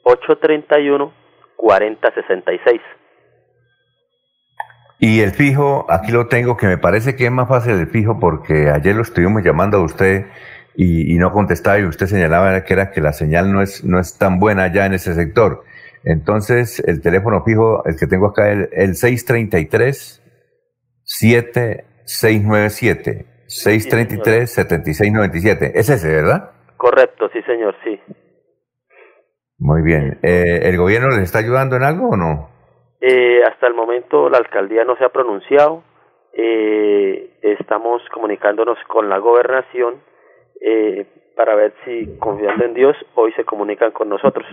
311-831-4066. 0.06 2.80
Y 5.00 5.22
el 5.22 5.32
fijo, 5.32 5.86
aquí 5.90 6.12
lo 6.12 6.28
tengo, 6.28 6.58
que 6.58 6.68
me 6.68 6.78
parece 6.78 7.16
que 7.16 7.26
es 7.26 7.32
más 7.32 7.50
fácil 7.50 7.74
el 7.74 7.88
fijo 7.88 8.20
porque 8.20 8.70
ayer 8.70 8.96
lo 8.96 9.02
estuvimos 9.02 9.44
llamando 9.44 9.78
a 9.78 9.84
usted 9.84 10.28
y, 10.76 11.12
y, 11.14 11.18
no 11.18 11.32
contestaba 11.32 11.80
y 11.80 11.84
usted 11.84 12.06
señalaba 12.06 12.64
que 12.64 12.74
era 12.74 12.92
que 12.92 13.02
la 13.02 13.12
señal 13.12 13.52
no 13.52 13.62
es, 13.62 13.84
no 13.84 14.00
es 14.00 14.18
tan 14.18 14.40
buena 14.40 14.72
ya 14.72 14.86
en 14.86 14.94
ese 14.94 15.14
sector. 15.16 15.66
Entonces, 16.04 16.82
el 16.88 17.02
teléfono 17.02 17.44
fijo, 17.44 17.84
el 17.86 17.98
que 17.98 18.08
tengo 18.08 18.28
acá, 18.28 18.52
el, 18.52 18.70
el 18.72 18.96
633 18.96 20.20
7 21.04 21.86
697 22.06 23.26
633 23.48 24.50
7697. 24.50 25.72
Es 25.76 25.90
ese, 25.90 26.08
¿verdad? 26.08 26.52
Correcto, 26.78 27.30
sí, 27.34 27.42
señor, 27.44 27.76
sí. 27.84 28.00
Muy 29.60 29.82
bien. 29.84 30.20
Eh, 30.24 30.62
¿El 30.64 30.78
gobierno 30.78 31.10
les 31.10 31.20
está 31.20 31.40
ayudando 31.40 31.76
en 31.76 31.84
algo 31.84 32.10
o 32.10 32.18
no? 32.18 32.50
Eh, 33.02 33.44
hasta 33.44 33.68
el 33.68 33.74
momento 33.74 34.30
la 34.30 34.38
alcaldía 34.38 34.84
no 34.86 34.96
se 34.96 35.04
ha 35.04 35.10
pronunciado. 35.10 35.84
Eh, 36.34 37.38
estamos 37.42 38.02
comunicándonos 38.14 38.78
con 38.88 39.10
la 39.10 39.18
gobernación 39.18 39.96
eh, 40.62 41.06
para 41.36 41.56
ver 41.56 41.74
si, 41.84 42.18
confiando 42.20 42.66
en 42.66 42.74
Dios, 42.74 42.96
hoy 43.16 43.34
se 43.34 43.44
comunican 43.44 43.92
con 43.92 44.10
nosotros. 44.10 44.46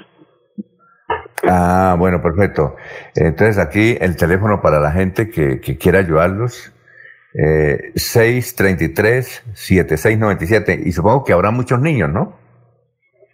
Ah, 1.48 1.94
bueno, 1.98 2.20
perfecto. 2.20 2.76
Entonces 3.14 3.58
aquí 3.58 3.96
el 4.00 4.16
teléfono 4.16 4.60
para 4.60 4.80
la 4.80 4.90
gente 4.90 5.30
que, 5.30 5.60
que 5.60 5.78
quiera 5.78 6.00
ayudarlos 6.00 6.74
eh, 7.38 7.92
633-7697. 7.94 10.82
Y 10.84 10.92
supongo 10.92 11.24
que 11.24 11.32
habrá 11.32 11.50
muchos 11.52 11.80
niños, 11.80 12.10
¿no? 12.10 12.36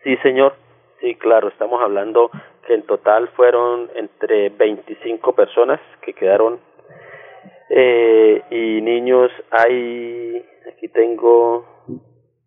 Sí, 0.02 0.16
señor. 0.18 0.54
Sí, 1.00 1.14
claro. 1.14 1.48
Estamos 1.48 1.80
hablando 1.82 2.30
que 2.66 2.74
en 2.74 2.82
total 2.82 3.28
fueron 3.28 3.88
entre 3.96 4.50
25 4.50 5.34
personas 5.34 5.80
que 6.02 6.12
quedaron. 6.12 6.60
Eh, 7.70 8.42
y 8.50 8.82
niños 8.82 9.30
hay, 9.50 10.44
aquí 10.70 10.88
tengo 10.88 11.64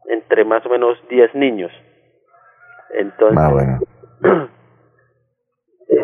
entre 0.06 0.46
más 0.46 0.64
o 0.66 0.70
menos 0.70 0.98
10 1.10 1.36
niños. 1.36 1.72
Entonces, 2.92 3.40
ah, 3.40 3.50
bueno. 3.52 3.80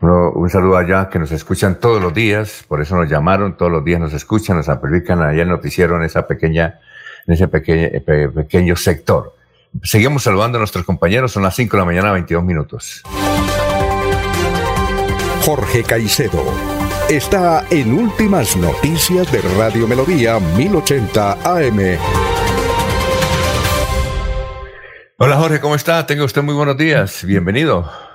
un 0.00 0.48
saludo 0.48 0.78
allá 0.78 1.10
que 1.10 1.18
nos 1.18 1.30
escuchan 1.30 1.78
todos 1.78 2.00
los 2.00 2.14
días, 2.14 2.64
por 2.66 2.80
eso 2.80 2.96
nos 2.96 3.08
llamaron, 3.10 3.56
todos 3.56 3.70
los 3.70 3.84
días 3.84 4.00
nos 4.00 4.14
escuchan, 4.14 4.56
nos 4.56 4.68
amplifican 4.68 5.20
allá 5.20 5.42
el 5.42 5.48
noticiero 5.48 5.96
en 5.96 6.04
esa 6.04 6.26
pequeña, 6.26 6.80
en 7.26 7.34
ese 7.34 7.46
pequeño, 7.48 7.88
eh, 7.92 8.30
pequeño 8.34 8.74
sector. 8.76 9.34
Seguimos 9.82 10.22
saludando 10.22 10.56
a 10.56 10.60
nuestros 10.60 10.84
compañeros, 10.86 11.32
son 11.32 11.42
las 11.42 11.54
5 11.54 11.76
de 11.76 11.80
la 11.80 11.84
mañana, 11.84 12.12
22 12.12 12.42
minutos. 12.42 13.02
Jorge 15.44 15.82
Caicedo 15.82 16.42
está 17.10 17.66
en 17.70 17.92
Últimas 17.92 18.56
Noticias 18.56 19.30
de 19.30 19.42
Radio 19.58 19.86
Melodía 19.86 20.40
1080 20.40 21.32
AM. 21.44 21.98
Hola 25.18 25.36
Jorge, 25.36 25.60
¿cómo 25.60 25.74
está? 25.74 26.06
Tenga 26.06 26.24
usted 26.24 26.42
muy 26.42 26.54
buenos 26.54 26.76
días. 26.78 27.24
Bienvenido. 27.24 28.05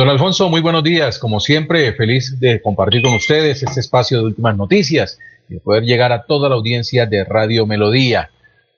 Don 0.00 0.08
Alfonso, 0.08 0.48
muy 0.48 0.62
buenos 0.62 0.82
días. 0.82 1.18
Como 1.18 1.40
siempre, 1.40 1.92
feliz 1.92 2.40
de 2.40 2.62
compartir 2.62 3.02
con 3.02 3.12
ustedes 3.12 3.62
este 3.62 3.80
espacio 3.80 4.16
de 4.16 4.24
últimas 4.24 4.56
noticias 4.56 5.18
y 5.46 5.52
de 5.52 5.60
poder 5.60 5.82
llegar 5.84 6.10
a 6.10 6.22
toda 6.22 6.48
la 6.48 6.54
audiencia 6.54 7.04
de 7.04 7.22
Radio 7.22 7.66
Melodía. 7.66 8.30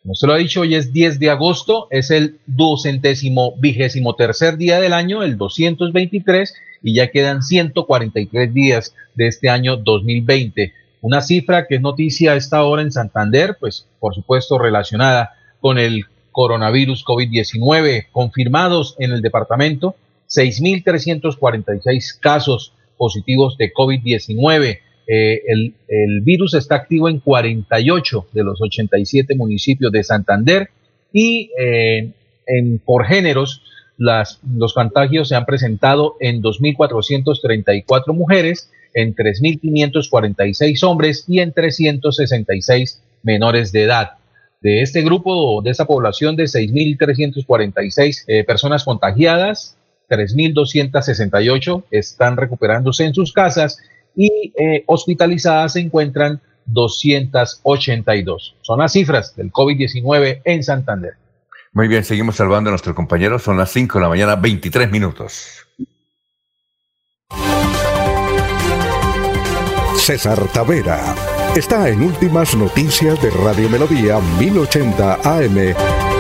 Como 0.02 0.16
se 0.16 0.26
lo 0.26 0.32
ha 0.32 0.38
dicho, 0.38 0.62
hoy 0.62 0.74
es 0.74 0.92
10 0.92 1.20
de 1.20 1.30
agosto, 1.30 1.86
es 1.92 2.10
el 2.10 2.40
duocentésimo 2.46 3.54
vigésimo 3.56 4.16
tercer 4.16 4.56
día 4.56 4.80
del 4.80 4.92
año, 4.92 5.22
el 5.22 5.38
223, 5.38 6.54
y 6.82 6.94
ya 6.94 7.12
quedan 7.12 7.44
143 7.44 8.52
días 8.52 8.92
de 9.14 9.28
este 9.28 9.48
año 9.48 9.76
2020. 9.76 10.72
Una 11.02 11.20
cifra 11.20 11.68
que 11.68 11.76
es 11.76 11.80
noticia 11.80 12.32
a 12.32 12.36
esta 12.36 12.64
hora 12.64 12.82
en 12.82 12.90
Santander, 12.90 13.58
pues 13.60 13.86
por 14.00 14.12
supuesto 14.16 14.58
relacionada 14.58 15.34
con 15.60 15.78
el 15.78 16.06
coronavirus 16.32 17.04
COVID-19 17.04 18.08
confirmados 18.10 18.96
en 18.98 19.12
el 19.12 19.22
departamento 19.22 19.94
6.346 20.34 22.18
casos 22.20 22.74
positivos 22.96 23.56
de 23.58 23.72
COVID-19. 23.72 24.78
Eh, 25.08 25.42
el, 25.46 25.74
virus 26.22 26.54
está 26.54 26.76
activo 26.76 27.08
en 27.08 27.18
48 27.18 28.28
de 28.32 28.44
los 28.44 28.62
87 28.62 29.34
municipios 29.34 29.90
de 29.90 30.04
Santander 30.04 30.70
y 31.12 31.50
eh, 31.58 32.12
en, 32.46 32.78
por 32.78 33.04
géneros 33.04 33.62
los 33.98 34.72
contagios 34.74 35.28
se 35.28 35.36
han 35.36 35.44
presentado 35.44 36.16
en 36.20 36.42
2.434 36.42 38.14
mujeres, 38.14 38.70
en 38.94 39.14
3.546 39.14 40.82
hombres 40.82 41.24
y 41.28 41.40
en 41.40 41.52
366 41.52 43.02
menores 43.22 43.70
de 43.72 43.82
edad. 43.82 44.12
De 44.60 44.82
este 44.82 45.02
grupo, 45.02 45.60
de 45.62 45.70
esta 45.70 45.86
población 45.86 46.36
de 46.36 46.44
6.346 46.44 48.24
eh, 48.26 48.44
personas 48.44 48.84
contagiadas, 48.84 49.76
3.268 50.12 51.84
están 51.90 52.36
recuperándose 52.36 53.04
en 53.04 53.14
sus 53.14 53.32
casas 53.32 53.78
y 54.14 54.52
eh, 54.58 54.84
hospitalizadas 54.86 55.72
se 55.72 55.80
encuentran 55.80 56.40
282. 56.66 58.56
Son 58.60 58.78
las 58.78 58.92
cifras 58.92 59.34
del 59.34 59.50
COVID-19 59.50 60.42
en 60.44 60.62
Santander. 60.62 61.14
Muy 61.72 61.88
bien, 61.88 62.04
seguimos 62.04 62.36
salvando 62.36 62.68
a 62.68 62.72
nuestros 62.72 62.94
compañeros. 62.94 63.42
Son 63.42 63.56
las 63.56 63.70
5 63.72 63.98
de 63.98 64.02
la 64.02 64.08
mañana, 64.10 64.36
23 64.36 64.90
minutos. 64.90 65.66
César 69.96 70.38
Tavera 70.52 71.14
está 71.56 71.88
en 71.88 72.02
Últimas 72.02 72.54
Noticias 72.54 73.20
de 73.22 73.30
Radio 73.30 73.70
Melodía 73.70 74.18
1080 74.38 75.14
AM. 75.22 76.11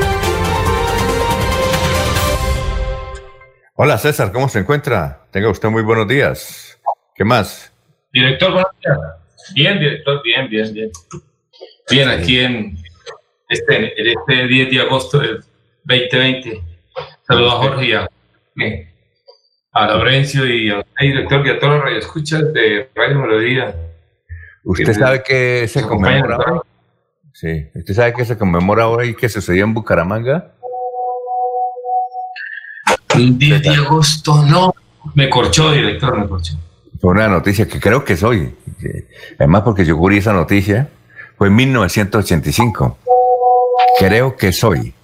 Hola 3.84 3.98
César, 3.98 4.30
¿cómo 4.30 4.48
se 4.48 4.60
encuentra? 4.60 5.26
Tenga 5.32 5.50
usted 5.50 5.68
muy 5.68 5.82
buenos 5.82 6.06
días. 6.06 6.80
¿Qué 7.16 7.24
más? 7.24 7.72
Director, 8.12 8.52
buenos 8.52 8.70
días. 8.80 8.98
Bien, 9.56 9.80
director, 9.80 10.22
bien, 10.22 10.48
bien, 10.48 10.72
bien. 10.72 10.90
Bien, 11.90 12.08
aquí 12.08 12.38
en 12.38 12.78
este, 13.48 14.12
este 14.12 14.46
10 14.46 14.70
de 14.70 14.80
agosto 14.82 15.18
del 15.18 15.44
2020. 15.82 16.62
Saludos 17.26 17.54
a 17.54 17.56
Jorge 17.56 17.86
y 17.86 17.92
a, 17.92 18.08
a 19.72 19.86
Laurencio 19.88 20.46
y 20.46 20.70
a 20.70 20.84
director 21.00 21.44
y 21.44 21.50
a 21.50 21.58
todos 21.58 21.74
los 21.74 21.82
radioescuchas 21.82 22.52
de 22.52 22.88
Radio 22.94 23.18
Melodía. 23.18 23.74
¿Usted 24.62 24.92
sabe 24.92 25.24
que 25.24 25.66
se 25.66 25.82
conmemora 25.82 26.36
hoy? 26.36 26.60
Sí. 27.32 27.66
¿Usted 27.74 27.94
sabe 27.94 28.14
que 28.14 28.24
se 28.24 28.38
conmemora 28.38 28.86
hoy 28.86 29.16
que 29.16 29.28
sucedió 29.28 29.64
en 29.64 29.74
Bucaramanga? 29.74 30.54
Un 33.14 33.38
10 33.38 33.62
de 33.62 33.70
agosto, 33.70 34.42
no. 34.44 34.74
Me 35.14 35.28
corchó, 35.28 35.72
director, 35.72 36.18
me 36.18 36.28
corchó. 36.28 36.54
Fue 37.00 37.10
una 37.10 37.28
noticia 37.28 37.66
que 37.66 37.80
creo 37.80 38.04
que 38.04 38.14
es 38.14 38.22
hoy. 38.22 38.54
Además, 39.38 39.62
porque 39.62 39.84
yo 39.84 39.96
cubrí 39.96 40.18
esa 40.18 40.32
noticia, 40.32 40.88
fue 41.36 41.48
en 41.48 41.56
1985. 41.56 42.98
Creo 43.98 44.36
que 44.36 44.48
es 44.48 44.62
hoy. 44.64 44.94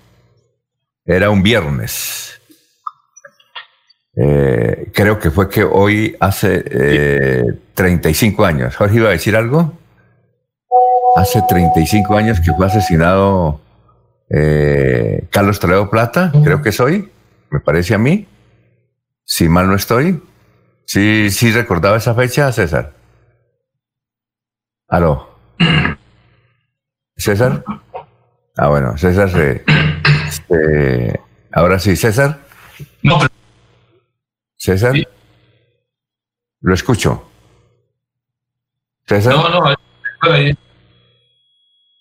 Era 1.04 1.30
un 1.30 1.42
viernes. 1.42 2.40
Eh, 4.16 4.90
creo 4.92 5.18
que 5.18 5.30
fue 5.30 5.48
que 5.48 5.64
hoy 5.64 6.16
hace 6.20 6.64
eh, 6.70 7.44
35 7.74 8.44
años. 8.44 8.76
Jorge 8.76 8.96
iba 8.96 9.08
a 9.08 9.12
decir 9.12 9.36
algo. 9.36 9.72
Hace 11.16 11.42
35 11.48 12.16
años 12.16 12.40
que 12.40 12.52
fue 12.52 12.66
asesinado 12.66 13.60
eh, 14.30 15.26
Carlos 15.30 15.58
Toledo 15.58 15.88
Plata, 15.88 16.32
creo 16.44 16.62
que 16.62 16.68
es 16.68 16.80
hoy, 16.80 17.08
me 17.50 17.60
parece 17.60 17.94
a 17.94 17.98
mí. 17.98 18.26
Si 19.24 19.48
mal 19.48 19.66
no 19.68 19.74
estoy. 19.74 20.22
Sí, 20.86 21.30
sí 21.30 21.50
recordaba 21.52 21.96
esa 21.98 22.14
fecha, 22.14 22.50
César. 22.52 22.94
Aló. 24.88 25.38
¿César? 27.16 27.64
Ah, 28.56 28.68
bueno, 28.68 28.96
César 28.96 29.30
se, 29.30 29.64
se, 30.48 31.20
ahora 31.52 31.78
sí, 31.78 31.94
César. 31.96 32.40
No, 33.02 33.18
pero 33.18 33.30
César. 34.56 34.92
Sí. 34.94 35.06
Lo 36.60 36.74
escucho. 36.74 37.28
César. 39.06 39.34
no, 39.34 39.48
no, 39.48 39.74
ahí, 40.22 40.56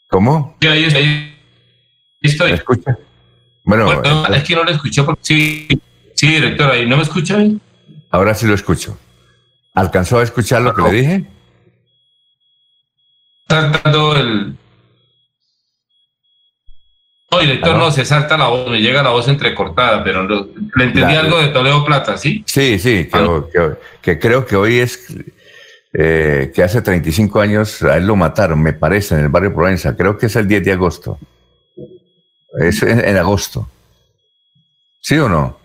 ¿Cómo? 0.10 0.58
ahí, 0.62 0.68
ahí, 0.68 0.84
ahí 0.96 1.38
¿Me 2.22 2.30
estoy. 2.30 2.52
escucha? 2.54 2.98
Bueno, 3.67 3.86
Bueno, 3.86 4.34
es 4.34 4.43
que 4.45 4.56
no 4.56 4.63
lo 4.63 4.71
escuché 4.71 5.03
porque 5.03 5.19
sí, 5.23 5.67
sí, 6.15 6.27
director, 6.27 6.71
ahí 6.71 6.86
no 6.88 6.95
me 6.95 7.03
escucha 7.03 7.38
ahí. 7.38 7.60
ahora 8.12 8.34
sí 8.34 8.47
lo 8.47 8.53
escucho. 8.53 8.97
¿Alcanzó 9.75 10.19
a 10.19 10.23
escuchar 10.23 10.62
lo 10.62 10.73
que 10.73 10.82
le 10.84 10.91
dije? 10.91 11.25
Saltando 13.49 14.15
el. 14.15 14.56
No, 17.30 17.39
director, 17.39 17.69
¿Aló? 17.75 17.80
no, 17.80 17.91
se 17.91 18.06
salta 18.06 18.38
la 18.38 18.47
voz, 18.47 18.69
me 18.69 18.80
llega 18.82 19.03
la 19.03 19.10
voz 19.10 19.27
entrecortada, 19.27 20.01
pero 20.03 20.23
no- 20.23 20.47
le 20.75 20.84
entendí 20.86 21.13
algo 21.15 21.38
de 21.39 21.49
Toledo 21.49 21.84
Plata, 21.86 22.17
¿sí? 22.17 22.43
Sí, 22.47 22.80
sí, 22.80 23.06
que, 23.12 23.17
Aló. 23.17 23.49
que- 23.49 23.73
que 24.01 24.17
creo 24.19 24.45
que 24.45 24.56
hoy 24.56 24.80
es 24.80 25.13
eh, 25.93 26.51
que 26.53 26.63
hace 26.63 26.82
35 26.82 27.41
años 27.41 27.82
a 27.84 27.97
él 27.97 28.08
lo 28.08 28.15
mataron, 28.15 28.62
me 28.62 28.71
parece, 28.73 29.15
en 29.15 29.21
el 29.25 29.30
barrio 29.30 29.53
Provenza. 29.53 29.95
Creo 29.95 30.17
que 30.17 30.27
es 30.27 30.36
el 30.38 30.47
10 30.47 30.63
de 30.63 30.71
agosto. 30.73 31.17
Es 32.60 32.82
en, 32.84 33.17
agosto. 33.17 33.70
¿Sí 35.02 35.17
o 35.17 35.30
no? 35.30 35.60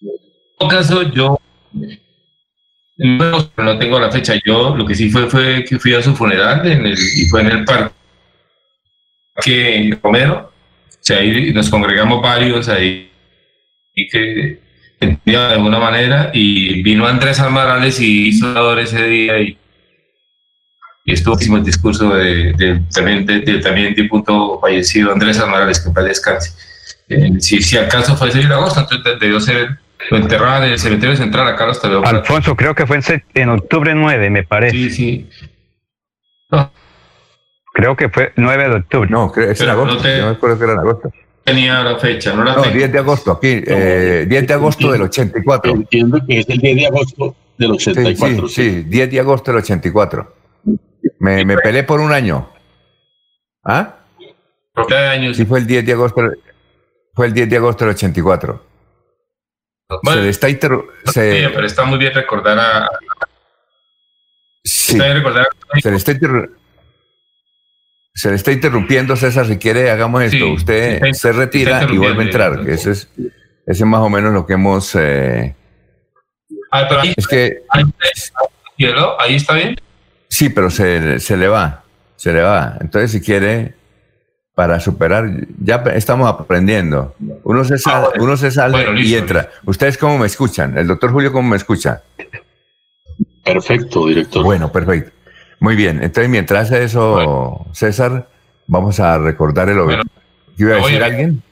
En 0.00 0.10
todo 0.58 0.68
caso, 0.68 1.02
yo 1.02 1.38
no, 2.96 3.78
tengo 3.78 3.98
la 3.98 4.10
fecha. 4.10 4.34
Yo 4.44 4.76
lo 4.76 4.86
que 4.86 4.94
sí 4.94 5.10
fue 5.10 5.28
fue 5.28 5.64
que 5.64 5.78
fui 5.78 5.94
a 5.94 6.02
su 6.02 6.14
funeral 6.14 6.66
en 6.66 6.86
el, 6.86 6.92
y 6.92 7.26
fue 7.26 7.40
en 7.40 7.46
el 7.48 7.64
parque 7.64 7.92
Romero. 10.02 10.52
O 10.88 10.98
sea, 11.00 11.18
ahí 11.18 11.52
nos 11.52 11.68
congregamos 11.70 12.22
varios 12.22 12.68
ahí 12.68 13.10
y 13.94 14.08
que 14.08 14.64
de 15.00 15.36
alguna 15.36 15.78
manera 15.78 16.30
y 16.32 16.82
vino 16.82 17.06
Andrés 17.06 17.38
Almarales 17.40 18.00
y 18.00 18.28
hizo 18.28 18.78
ese 18.78 19.06
día 19.06 19.38
y 19.38 19.58
estuvo 21.12 21.34
hicimos 21.38 21.58
el 21.60 21.66
discurso 21.66 22.14
de, 22.14 22.52
de- 22.54 22.80
también 22.92 23.26
de, 23.26 23.40
de- 23.40 23.58
también 23.60 23.94
difunto 23.94 24.58
fallecido 24.60 25.12
Andrés 25.12 25.38
Almarales 25.38 25.80
que 25.80 25.88
en 25.88 25.94
paz 25.94 26.04
descanse. 26.04 26.52
Eh, 27.08 27.32
si, 27.40 27.60
si 27.60 27.76
acaso 27.76 28.16
fue 28.16 28.28
el 28.28 28.32
6 28.32 28.48
de 28.48 28.54
agosto, 28.54 28.80
entonces 28.80 29.20
debió 29.20 29.38
ser 29.40 29.78
lo 30.10 30.16
en 30.64 30.72
el 30.72 30.78
cementerio 30.78 31.16
central 31.16 31.46
acá 31.48 31.66
los 31.66 31.80
Toledo. 31.80 32.04
Alfonso, 32.06 32.56
creo 32.56 32.74
que 32.74 32.86
fue 32.86 32.96
en, 32.96 33.24
en 33.34 33.48
octubre 33.50 33.94
9, 33.94 34.30
me 34.30 34.42
parece. 34.44 34.74
Sí, 34.76 34.90
sí. 34.90 35.30
No, 36.50 36.70
Creo 37.74 37.96
que 37.96 38.08
fue 38.08 38.32
9 38.36 38.68
de 38.68 38.74
octubre. 38.76 39.08
No, 39.10 39.30
creo, 39.32 39.50
es 39.50 39.60
en 39.60 39.66
Pero 39.66 39.76
no 39.76 39.82
agosto. 39.82 40.02
te- 40.02 40.18
Yo 40.18 40.24
me 40.26 40.30
acuerdo 40.32 40.58
que 40.58 40.64
era 40.64 40.72
en 40.74 40.78
agosto. 40.78 41.10
tenía 41.44 41.82
la 41.82 41.98
fecha, 41.98 42.32
no 42.32 42.44
la 42.44 42.54
No, 42.54 42.62
tengo. 42.62 42.76
10 42.76 42.92
de 42.92 42.98
agosto, 42.98 43.32
aquí. 43.32 43.62
Eh, 43.66 44.24
10 44.28 44.46
de 44.46 44.54
agosto 44.54 44.92
del 44.92 45.02
84. 45.02 45.72
Entiendo 45.72 46.18
que 46.26 46.38
es 46.40 46.48
el 46.48 46.58
10 46.58 46.76
de 46.76 46.86
agosto 46.86 47.36
del 47.58 47.78
Sí, 47.78 47.90
84. 47.90 48.48
sí, 48.48 48.54
sí, 48.70 48.82
10 48.86 49.10
de 49.10 49.20
agosto 49.20 49.50
del 49.52 49.58
84. 49.60 50.34
Me, 51.24 51.44
me 51.46 51.56
peleé 51.56 51.84
por 51.84 52.00
un 52.00 52.12
año. 52.12 52.50
¿Ah? 53.64 53.96
Propiedad 54.74 55.02
de 55.02 55.08
años. 55.08 55.36
Sí, 55.36 55.46
fue 55.46 55.58
el 55.60 55.66
10 55.66 55.86
de 55.86 55.92
agosto. 55.92 56.20
Fue 57.14 57.26
el 57.26 57.32
10 57.32 57.48
de 57.48 57.56
agosto 57.56 57.84
del 57.86 57.94
84. 57.94 58.62
Bueno, 60.02 60.18
se 60.20 60.24
le 60.24 60.28
está 60.30 60.48
interru- 60.48 60.86
sí, 61.06 61.12
se, 61.12 61.50
pero 61.54 61.66
está 61.66 61.84
muy 61.84 61.98
bien 61.98 62.12
recordar 62.12 62.58
a. 62.58 62.88
sí, 64.64 64.92
Está 64.92 65.04
bien 65.04 65.16
recordar 65.18 65.46
a- 65.46 65.80
se 65.80 65.90
le 65.90 65.96
está 65.96 66.12
se 68.16 68.28
le 68.30 68.36
está 68.36 68.52
interrumpiendo, 68.52 69.16
César. 69.16 69.46
Si 69.46 69.58
quiere, 69.58 69.90
hagamos 69.90 70.22
esto. 70.22 70.36
Sí, 70.36 70.52
Usted 70.52 71.00
se 71.12 71.32
retira 71.32 71.84
y 71.90 71.96
vuelve 71.96 72.22
a 72.22 72.26
entrar. 72.26 72.64
que 72.64 72.72
Ese 72.74 72.92
es, 72.92 73.08
ese 73.16 73.30
es 73.66 73.82
más 73.84 74.00
o 74.00 74.08
menos 74.10 74.32
lo 74.34 74.46
que 74.46 74.52
hemos. 74.54 74.94
eh, 74.94 75.56
Ah, 76.70 76.86
pero 76.88 77.00
ahí, 77.00 77.14
es 77.16 77.26
que 77.26 77.62
ahí, 77.70 77.82
ahí 79.18 79.34
está 79.36 79.54
bien. 79.54 79.76
Sí, 80.34 80.48
pero 80.50 80.70
se, 80.70 81.20
se 81.20 81.36
le 81.36 81.48
va. 81.48 81.82
Se 82.16 82.32
le 82.32 82.42
va. 82.42 82.76
Entonces, 82.80 83.12
si 83.12 83.20
quiere, 83.20 83.74
para 84.54 84.80
superar, 84.80 85.28
ya 85.58 85.76
estamos 85.94 86.28
aprendiendo. 86.28 87.14
Uno 87.44 87.64
se 87.64 87.78
sale, 87.78 87.96
Ah, 87.96 88.08
bueno. 88.10 88.24
uno 88.24 88.36
se 88.36 88.50
sale 88.50 88.72
Bueno, 88.72 88.92
y 88.98 89.02
listo, 89.02 89.18
entra. 89.18 89.50
¿Ustedes 89.64 89.98
cómo 89.98 90.18
me 90.18 90.26
escuchan? 90.26 90.76
¿El 90.78 90.86
doctor 90.86 91.10
Julio 91.12 91.32
cómo 91.32 91.48
me 91.50 91.56
escucha? 91.56 92.02
Perfecto, 93.44 94.06
director. 94.06 94.42
Bueno, 94.42 94.70
perfecto. 94.72 95.10
Muy 95.60 95.76
bien. 95.76 96.02
Entonces, 96.02 96.28
mientras 96.30 96.66
hace 96.70 96.84
eso, 96.84 97.66
César, 97.72 98.28
vamos 98.66 99.00
a 99.00 99.18
recordar 99.18 99.68
el 99.68 99.78
Bueno, 99.80 100.02
obituario. 100.02 100.22
¿Qué 100.56 100.62
iba 100.62 100.72
a 100.74 100.76
decir 100.78 101.02
alguien? 101.02 101.42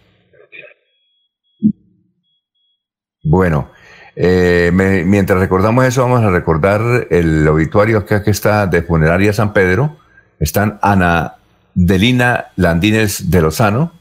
Bueno, 3.25 3.71
eh, 4.15 4.71
mientras 4.73 5.39
recordamos 5.39 5.85
eso, 5.85 6.03
vamos 6.03 6.23
a 6.23 6.31
recordar 6.31 7.09
el 7.11 7.47
obituario 7.49 8.05
que 8.05 8.23
está 8.27 8.67
de 8.67 8.83
Funeraria 8.83 9.33
San 9.33 9.53
Pedro. 9.53 9.99
Están 10.39 10.79
Ana 10.83 11.37
Delina 11.75 12.53
Landines 12.57 13.31
de 13.31 13.41
Lozano, 13.41 13.93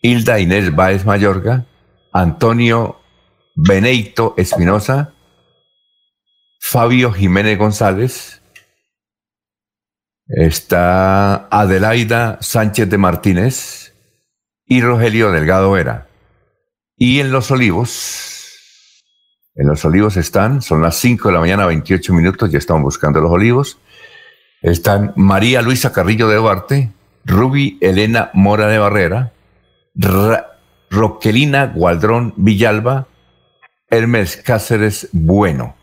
Hilda 0.00 0.38
Inés 0.38 0.74
Báez 0.74 1.04
Mayorga, 1.04 1.64
Antonio 2.12 3.00
Beneito 3.56 4.34
Espinosa, 4.36 5.12
Fabio 6.60 7.12
Jiménez 7.12 7.58
González, 7.58 8.42
está 10.26 11.48
Adelaida 11.50 12.38
Sánchez 12.40 12.88
de 12.88 12.98
Martínez 12.98 13.94
y 14.66 14.80
Rogelio 14.80 15.30
Delgado 15.30 15.72
Vera. 15.72 16.08
Y 16.96 17.20
en 17.20 17.32
Los 17.32 17.50
Olivos, 17.50 18.33
en 19.56 19.68
Los 19.68 19.84
Olivos 19.84 20.16
están, 20.16 20.62
son 20.62 20.82
las 20.82 20.96
5 20.96 21.28
de 21.28 21.34
la 21.34 21.40
mañana, 21.40 21.66
28 21.66 22.12
minutos, 22.12 22.50
ya 22.50 22.58
estamos 22.58 22.82
buscando 22.82 23.20
Los 23.20 23.30
Olivos. 23.30 23.78
Están 24.62 25.12
María 25.16 25.62
Luisa 25.62 25.92
Carrillo 25.92 26.28
de 26.28 26.36
Duarte, 26.36 26.90
Ruby 27.24 27.78
Elena 27.80 28.30
Mora 28.34 28.66
de 28.66 28.78
Barrera, 28.78 29.32
Roquelina 30.90 31.66
Gualdrón 31.66 32.34
Villalba, 32.36 33.06
Hermes 33.90 34.36
Cáceres 34.38 35.08
Bueno. 35.12 35.76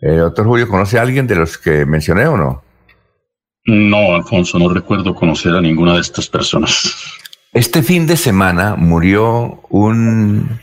Eh, 0.00 0.16
doctor 0.16 0.46
Julio, 0.46 0.68
¿conoce 0.68 0.98
a 0.98 1.02
alguien 1.02 1.26
de 1.26 1.36
los 1.36 1.56
que 1.56 1.86
mencioné 1.86 2.26
o 2.26 2.36
no? 2.36 2.62
No, 3.64 4.14
Alfonso, 4.14 4.58
no 4.58 4.68
recuerdo 4.68 5.14
conocer 5.14 5.54
a 5.54 5.60
ninguna 5.60 5.94
de 5.94 6.00
estas 6.00 6.28
personas. 6.28 6.94
Este 7.52 7.82
fin 7.82 8.06
de 8.06 8.16
semana 8.16 8.76
murió 8.76 9.62
un 9.70 10.60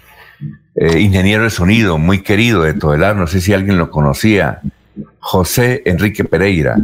eh, 0.75 0.99
ingeniero 0.99 1.43
de 1.43 1.49
sonido 1.49 1.97
muy 1.97 2.21
querido 2.21 2.63
de 2.63 2.73
Todelar, 2.73 3.15
no 3.15 3.27
sé 3.27 3.41
si 3.41 3.53
alguien 3.53 3.77
lo 3.77 3.89
conocía, 3.91 4.61
José 5.19 5.81
Enrique 5.85 6.23
Pereira. 6.23 6.77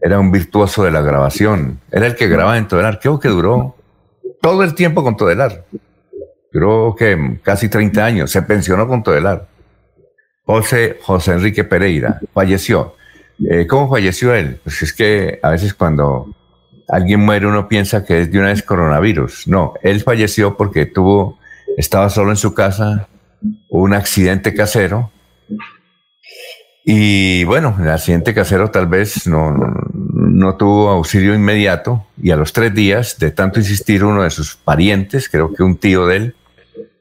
Era 0.00 0.18
un 0.18 0.30
virtuoso 0.30 0.84
de 0.84 0.90
la 0.90 1.00
grabación. 1.00 1.80
Era 1.90 2.06
el 2.06 2.14
que 2.14 2.28
grababa 2.28 2.58
en 2.58 2.68
Todelar. 2.68 3.00
Creo 3.00 3.18
que 3.18 3.28
duró 3.28 3.76
todo 4.40 4.62
el 4.62 4.74
tiempo 4.74 5.02
con 5.02 5.16
Todelar. 5.16 5.64
Duró 6.52 6.94
que 6.96 7.40
casi 7.42 7.68
30 7.68 8.04
años. 8.04 8.30
Se 8.30 8.42
pensionó 8.42 8.86
con 8.86 9.02
Todelar. 9.02 9.48
José, 10.44 10.98
José 11.02 11.32
Enrique 11.32 11.64
Pereira 11.64 12.20
falleció. 12.32 12.94
Eh, 13.50 13.66
¿Cómo 13.66 13.88
falleció 13.88 14.34
él? 14.34 14.60
Pues 14.64 14.82
es 14.82 14.92
que 14.92 15.38
a 15.42 15.50
veces 15.50 15.74
cuando 15.74 16.34
alguien 16.88 17.20
muere 17.20 17.46
uno 17.46 17.68
piensa 17.68 18.04
que 18.04 18.22
es 18.22 18.32
de 18.32 18.38
una 18.38 18.48
vez 18.48 18.62
coronavirus. 18.62 19.46
No, 19.46 19.74
él 19.82 20.00
falleció 20.00 20.56
porque 20.56 20.86
tuvo, 20.86 21.37
estaba 21.78 22.10
solo 22.10 22.30
en 22.30 22.36
su 22.36 22.54
casa, 22.54 23.08
un 23.68 23.94
accidente 23.94 24.52
casero. 24.52 25.12
Y 26.84 27.44
bueno, 27.44 27.76
el 27.80 27.88
accidente 27.88 28.34
casero 28.34 28.72
tal 28.72 28.88
vez 28.88 29.28
no, 29.28 29.52
no, 29.52 30.56
tuvo 30.56 30.88
auxilio 30.88 31.34
inmediato 31.34 32.06
y 32.20 32.32
a 32.32 32.36
los 32.36 32.52
tres 32.52 32.74
días 32.74 33.18
de 33.18 33.30
tanto 33.30 33.60
insistir 33.60 34.02
uno 34.02 34.24
de 34.24 34.30
sus 34.30 34.56
parientes, 34.56 35.28
creo 35.28 35.54
que 35.54 35.62
un 35.62 35.76
tío 35.76 36.06
de 36.06 36.16
él, 36.16 36.36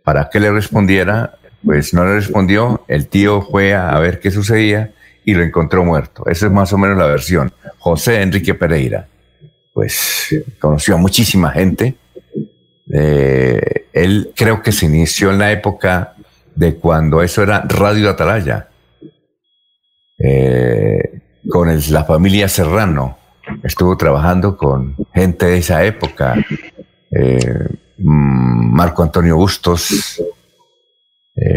para 0.03 0.29
que 0.29 0.39
le 0.39 0.51
respondiera, 0.51 1.37
pues 1.65 1.95
no 1.95 2.05
le 2.05 2.13
respondió, 2.13 2.83
el 2.87 3.07
tío 3.07 3.41
fue 3.41 3.73
a 3.73 3.97
ver 3.97 4.19
qué 4.19 4.29
sucedía 4.29 4.91
y 5.25 5.33
lo 5.33 5.41
encontró 5.41 5.83
muerto. 5.83 6.23
Esa 6.27 6.45
es 6.45 6.51
más 6.51 6.71
o 6.71 6.77
menos 6.77 6.97
la 6.97 7.07
versión. 7.07 7.51
José 7.79 8.21
Enrique 8.21 8.53
Pereira, 8.53 9.07
pues 9.73 10.35
conoció 10.59 10.95
a 10.95 10.97
muchísima 10.97 11.49
gente. 11.49 11.95
Eh, 12.93 13.87
él 13.93 14.31
creo 14.35 14.61
que 14.61 14.71
se 14.71 14.85
inició 14.85 15.31
en 15.31 15.39
la 15.39 15.51
época 15.51 16.15
de 16.55 16.75
cuando 16.75 17.21
eso 17.21 17.43
era 17.43 17.61
Radio 17.67 18.09
Atalaya, 18.09 18.69
eh, 20.17 21.21
con 21.49 21.69
la 21.89 22.03
familia 22.03 22.47
Serrano. 22.47 23.17
Estuvo 23.63 23.95
trabajando 23.97 24.57
con 24.57 24.95
gente 25.13 25.45
de 25.45 25.57
esa 25.57 25.83
época. 25.83 26.35
Eh, 27.11 27.67
mm, 27.97 28.73
Marco 28.73 29.03
Antonio 29.03 29.37
Bustos, 29.37 30.21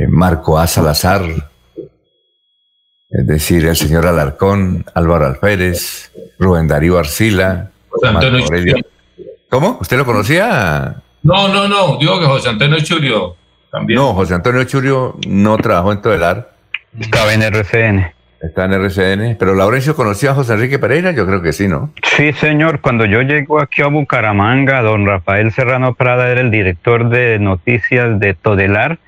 Marco 0.08 0.58
A. 0.58 0.66
Salazar, 0.66 1.22
es 3.08 3.26
decir, 3.26 3.66
el 3.66 3.76
señor 3.76 4.06
Alarcón, 4.06 4.84
Álvaro 4.94 5.26
Alférez, 5.26 6.12
Rubén 6.38 6.68
Darío 6.68 6.98
Arcila. 6.98 7.70
¿Cómo? 9.48 9.78
¿Usted 9.80 9.96
lo 9.96 10.04
conocía? 10.04 11.02
No, 11.22 11.48
no, 11.48 11.68
no, 11.68 11.96
digo 11.98 12.18
que 12.18 12.26
José 12.26 12.50
Antonio 12.50 12.78
Churio 12.80 13.37
también. 13.70 13.98
No, 13.98 14.14
José 14.14 14.35
Antonio 14.35 14.64
Churio 14.64 15.16
no 15.26 15.56
trabajó 15.59 15.92
en 15.92 16.00
Todelar. 16.00 16.52
Estaba 16.98 17.33
en 17.35 17.42
RCN. 17.42 18.12
Está 18.40 18.64
en 18.64 18.72
RCN. 18.72 19.37
Pero 19.38 19.54
Laurencio 19.54 19.94
conocía 19.94 20.30
a 20.30 20.35
José 20.35 20.54
Enrique 20.54 20.78
Pereira, 20.78 21.12
yo 21.12 21.26
creo 21.26 21.42
que 21.42 21.52
sí, 21.52 21.68
¿no? 21.68 21.92
Sí, 22.02 22.33
señor. 22.33 22.80
Cuando 22.80 23.04
yo 23.04 23.20
llego 23.20 23.61
aquí 23.61 23.83
a 23.83 23.88
Bucaramanga, 23.88 24.80
don 24.80 25.06
Rafael 25.06 25.52
Serrano 25.52 25.94
Prada 25.94 26.30
era 26.30 26.40
el 26.40 26.50
director 26.50 27.11
de 27.11 27.38
noticias 27.38 28.18
de 28.18 28.35
Todelar 28.35 28.98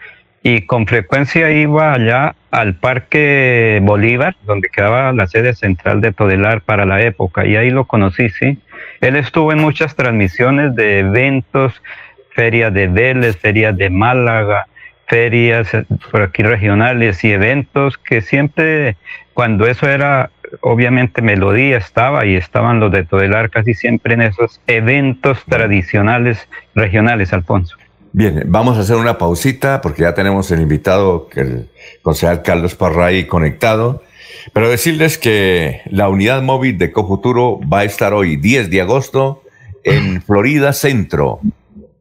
y 0.43 0.67
con 0.67 0.87
frecuencia 0.87 1.51
iba 1.51 1.93
allá 1.93 2.35
al 2.51 2.75
Parque 2.75 3.81
Bolívar, 3.83 4.37
donde 4.45 4.69
quedaba 4.69 5.13
la 5.13 5.27
sede 5.27 5.55
central 5.55 6.01
de 6.01 6.13
Todelar 6.13 6.63
para 6.63 6.85
la 6.85 7.01
época, 7.01 7.47
y 7.47 7.57
ahí 7.57 7.71
lo 7.71 7.85
conocí, 7.85 8.29
sí. 8.29 8.59
Él 9.03 9.17
estuvo 9.17 9.53
en 9.53 9.59
muchas 9.59 9.97
transmisiones 9.97 10.77
de 10.77 11.01
eventos, 11.01 11.83
ferias 12.31 12.73
de 12.73 12.87
Vélez, 12.87 13.37
ferias 13.37 13.77
de 13.77 13.91
Málaga, 13.91 14.69
ferias 15.09 15.75
eh, 15.75 15.85
por 16.11 16.23
aquí 16.23 16.45
regionales 16.45 17.25
y 17.25 17.33
eventos 17.33 17.99
que 17.99 18.23
siempre, 18.23 18.97
cuando 19.35 19.67
eso 19.67 19.89
era, 19.89 20.31
obviamente 20.61 21.21
Melodía 21.21 21.79
estaba 21.79 22.25
y 22.27 22.37
estaban 22.37 22.79
los 22.79 22.93
de 22.93 23.05
Todelar 23.05 23.51
casi 23.51 23.75
siempre 23.75 24.15
en 24.15 24.23
esos 24.23 24.61
eventos 24.69 25.45
tradicionales 25.47 26.49
regionales, 26.77 27.33
Alfonso. 27.33 27.77
Bien, 28.13 28.45
vamos 28.47 28.79
a 28.79 28.83
hacer 28.83 28.97
una 28.97 29.19
pausita 29.19 29.81
porque 29.81 30.03
ya 30.03 30.15
tenemos 30.15 30.49
el 30.53 30.61
invitado, 30.61 31.29
el 31.35 31.71
concejal 32.03 32.43
Carlos 32.43 32.77
Parray 32.77 33.27
conectado. 33.27 34.05
Pero 34.53 34.69
decirles 34.69 35.19
que 35.19 35.83
la 35.87 36.09
unidad 36.09 36.43
móvil 36.43 36.79
de 36.79 36.93
Cofuturo 36.93 37.61
va 37.61 37.81
a 37.81 37.85
estar 37.85 38.13
hoy, 38.13 38.37
10 38.37 38.71
de 38.71 38.81
agosto, 38.81 39.43
en 39.85 40.23
Florida 40.23 40.73
Centro 40.73 41.41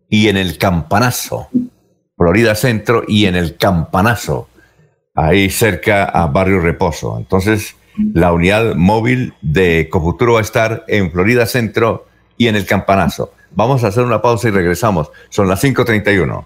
y 0.10 0.28
en 0.28 0.38
el 0.38 0.58
Campanazo. 0.58 1.48
Florida 2.18 2.54
Centro 2.56 3.04
y 3.08 3.26
en 3.26 3.36
el 3.36 3.58
Campanazo, 3.58 4.48
ahí 5.16 5.50
cerca 5.50 6.06
a 6.06 6.28
Barrio 6.28 6.60
Reposo. 6.60 7.18
Entonces, 7.18 7.76
la 8.14 8.32
unidad 8.32 8.76
móvil 8.76 9.34
de 9.42 9.90
Cofuturo 9.90 10.34
va 10.34 10.40
a 10.40 10.44
estar 10.44 10.86
en 10.88 11.12
Florida 11.12 11.46
Centro 11.46 12.06
y 12.38 12.48
en 12.48 12.56
el 12.56 12.66
Campanazo. 12.66 13.34
Vamos 13.52 13.84
a 13.84 13.88
hacer 13.88 14.04
una 14.04 14.22
pausa 14.22 14.48
y 14.48 14.52
regresamos. 14.52 15.12
Son 15.30 15.48
las 15.48 15.64
5.31. 15.64 16.46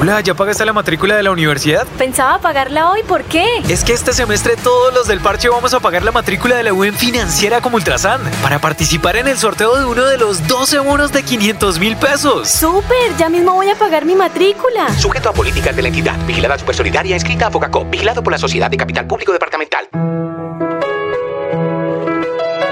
Paula, 0.00 0.22
¿ya 0.22 0.32
pagaste 0.32 0.64
la 0.64 0.72
matrícula 0.72 1.14
de 1.14 1.22
la 1.22 1.30
universidad? 1.30 1.86
Pensaba 1.98 2.38
pagarla 2.38 2.90
hoy, 2.90 3.02
¿por 3.02 3.22
qué? 3.24 3.44
Es 3.68 3.84
que 3.84 3.92
este 3.92 4.14
semestre 4.14 4.56
todos 4.56 4.94
los 4.94 5.06
del 5.06 5.20
parche 5.20 5.50
vamos 5.50 5.74
a 5.74 5.80
pagar 5.80 6.04
la 6.04 6.10
matrícula 6.10 6.56
de 6.56 6.62
la 6.62 6.72
UN 6.72 6.94
financiera 6.94 7.60
como 7.60 7.76
Ultrasan 7.76 8.22
para 8.42 8.58
participar 8.60 9.16
en 9.16 9.28
el 9.28 9.36
sorteo 9.36 9.76
de 9.76 9.84
uno 9.84 10.06
de 10.06 10.16
los 10.16 10.48
12 10.48 10.78
bonos 10.78 11.12
de 11.12 11.22
500 11.22 11.78
mil 11.78 11.96
pesos. 11.98 12.48
¡Súper! 12.48 13.14
Ya 13.18 13.28
mismo 13.28 13.52
voy 13.52 13.68
a 13.68 13.74
pagar 13.74 14.06
mi 14.06 14.14
matrícula. 14.14 14.88
Sujeto 14.98 15.28
a 15.28 15.32
políticas 15.34 15.76
de 15.76 15.82
la 15.82 15.88
entidad, 15.88 16.16
vigilada 16.26 16.58
supersolidaria, 16.58 17.14
escrita 17.14 17.48
a 17.48 17.50
Focacop, 17.50 17.90
vigilado 17.90 18.22
por 18.22 18.32
la 18.32 18.38
Sociedad 18.38 18.70
de 18.70 18.78
Capital 18.78 19.06
Público 19.06 19.34
Departamental. 19.34 19.86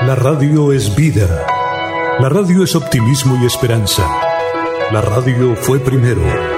La 0.07 0.14
radio 0.14 0.73
es 0.73 0.97
vida. 0.97 1.45
La 2.21 2.31
radio 2.31 2.64
es 2.64 2.75
optimismo 2.75 3.38
y 3.43 3.45
esperanza. 3.45 4.03
La 4.91 5.03
radio 5.03 5.55
fue 5.57 5.79
primero. 5.79 6.58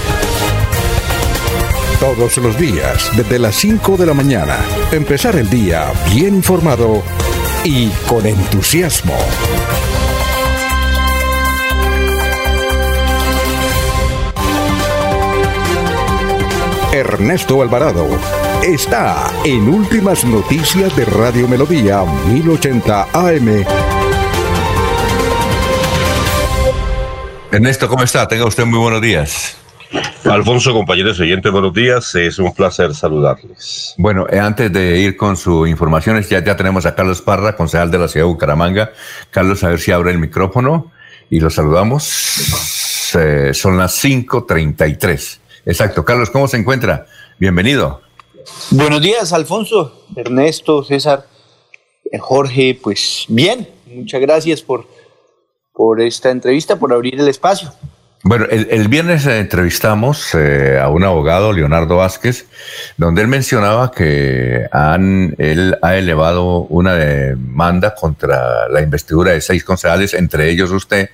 todos 2.01 2.37
los 2.37 2.57
días, 2.57 3.15
desde 3.15 3.37
las 3.37 3.55
5 3.57 3.95
de 3.95 4.07
la 4.07 4.15
mañana, 4.15 4.57
empezar 4.91 5.35
el 5.35 5.47
día 5.51 5.85
bien 6.11 6.33
informado 6.33 7.03
y 7.63 7.89
con 8.07 8.25
entusiasmo. 8.25 9.13
Ernesto 16.91 17.61
Alvarado 17.61 18.07
está 18.63 19.31
en 19.45 19.69
Últimas 19.69 20.25
Noticias 20.25 20.95
de 20.95 21.05
Radio 21.05 21.47
Melodía 21.47 22.03
1080 22.03 23.09
AM. 23.13 23.63
Ernesto, 27.51 27.87
¿cómo 27.87 28.03
está? 28.03 28.27
Tenga 28.27 28.45
usted 28.45 28.65
muy 28.65 28.79
buenos 28.79 29.01
días. 29.01 29.60
Alfonso, 30.25 30.71
compañeros 30.73 31.19
oyentes, 31.19 31.51
buenos 31.51 31.73
días. 31.73 32.13
Es 32.15 32.37
un 32.37 32.53
placer 32.53 32.93
saludarles. 32.93 33.95
Bueno, 33.97 34.27
eh, 34.29 34.39
antes 34.39 34.71
de 34.71 34.99
ir 34.99 35.17
con 35.17 35.35
sus 35.35 35.67
informaciones, 35.67 36.29
ya, 36.29 36.43
ya 36.43 36.55
tenemos 36.55 36.85
a 36.85 36.93
Carlos 36.93 37.21
Parra, 37.21 37.55
concejal 37.55 37.89
de 37.89 37.97
la 37.97 38.07
ciudad 38.07 38.27
de 38.27 38.31
Bucaramanga. 38.31 38.91
Carlos, 39.31 39.63
a 39.63 39.69
ver 39.69 39.79
si 39.79 39.91
abre 39.91 40.11
el 40.11 40.19
micrófono 40.19 40.91
y 41.29 41.39
lo 41.39 41.49
saludamos. 41.49 43.15
Eh, 43.17 43.51
son 43.53 43.77
las 43.77 44.03
5.33. 44.03 45.39
Exacto. 45.65 46.05
Carlos, 46.05 46.29
¿cómo 46.29 46.47
se 46.47 46.57
encuentra? 46.57 47.07
Bienvenido. 47.39 48.01
Buenos 48.69 49.01
días, 49.01 49.33
Alfonso, 49.33 50.05
Ernesto, 50.15 50.83
César, 50.83 51.25
eh, 52.11 52.17
Jorge. 52.19 52.79
Pues 52.81 53.25
bien, 53.27 53.67
muchas 53.87 54.21
gracias 54.21 54.61
por, 54.61 54.87
por 55.73 55.99
esta 55.99 56.29
entrevista, 56.29 56.77
por 56.77 56.93
abrir 56.93 57.19
el 57.19 57.27
espacio. 57.27 57.73
Bueno, 58.23 58.45
el, 58.51 58.87
viernes 58.87 59.25
entrevistamos 59.25 60.35
eh, 60.35 60.79
a 60.79 60.89
un 60.89 61.03
abogado, 61.03 61.53
Leonardo 61.53 61.97
Vázquez, 61.97 62.45
donde 62.95 63.23
él 63.23 63.27
mencionaba 63.27 63.91
que 63.91 64.67
han, 64.71 65.33
él 65.39 65.75
ha 65.81 65.95
elevado 65.95 66.59
una 66.69 66.93
demanda 66.93 67.95
contra 67.95 68.69
la 68.69 68.81
investidura 68.81 69.31
de 69.31 69.41
seis 69.41 69.63
concejales, 69.63 70.13
entre 70.13 70.51
ellos 70.51 70.69
usted, 70.69 71.09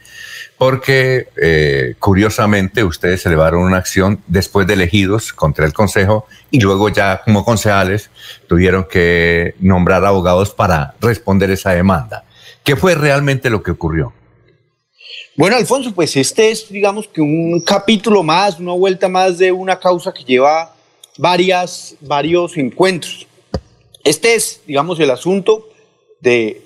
porque 0.57 1.29
eh, 1.41 1.95
curiosamente 1.97 2.83
ustedes 2.83 3.25
elevaron 3.25 3.61
una 3.63 3.77
acción 3.77 4.21
después 4.27 4.67
de 4.67 4.73
elegidos 4.73 5.31
contra 5.31 5.65
el 5.65 5.71
Consejo 5.71 6.27
y 6.51 6.59
luego 6.59 6.89
ya 6.89 7.21
como 7.23 7.45
concejales 7.45 8.09
tuvieron 8.47 8.83
que 8.83 9.55
nombrar 9.61 10.03
abogados 10.03 10.51
para 10.51 10.95
responder 10.99 11.51
esa 11.51 11.71
demanda. 11.71 12.25
¿Qué 12.65 12.75
fue 12.75 12.95
realmente 12.95 13.49
lo 13.49 13.63
que 13.63 13.71
ocurrió? 13.71 14.16
Bueno, 15.35 15.55
Alfonso, 15.55 15.93
pues 15.93 16.15
este 16.15 16.49
es, 16.49 16.69
digamos 16.69 17.07
que 17.07 17.21
un 17.21 17.61
capítulo 17.61 18.23
más, 18.23 18.59
una 18.59 18.73
vuelta 18.73 19.07
más 19.07 19.37
de 19.37 19.51
una 19.51 19.79
causa 19.79 20.13
que 20.13 20.23
lleva 20.23 20.75
varias, 21.17 21.95
varios 22.01 22.57
encuentros. 22.57 23.27
Este 24.03 24.35
es, 24.35 24.61
digamos, 24.65 24.99
el 24.99 25.11
asunto 25.11 25.69
de, 26.21 26.61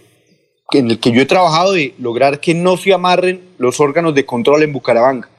en 0.71 0.89
el 0.89 0.99
que 0.99 1.11
yo 1.11 1.21
he 1.21 1.25
trabajado 1.25 1.73
de 1.73 1.93
lograr 1.99 2.39
que 2.39 2.53
no 2.53 2.77
se 2.77 2.93
amarren 2.93 3.41
los 3.57 3.79
órganos 3.79 4.15
de 4.15 4.25
control 4.25 4.63
en 4.63 4.73
Bucaramanga, 4.73 5.29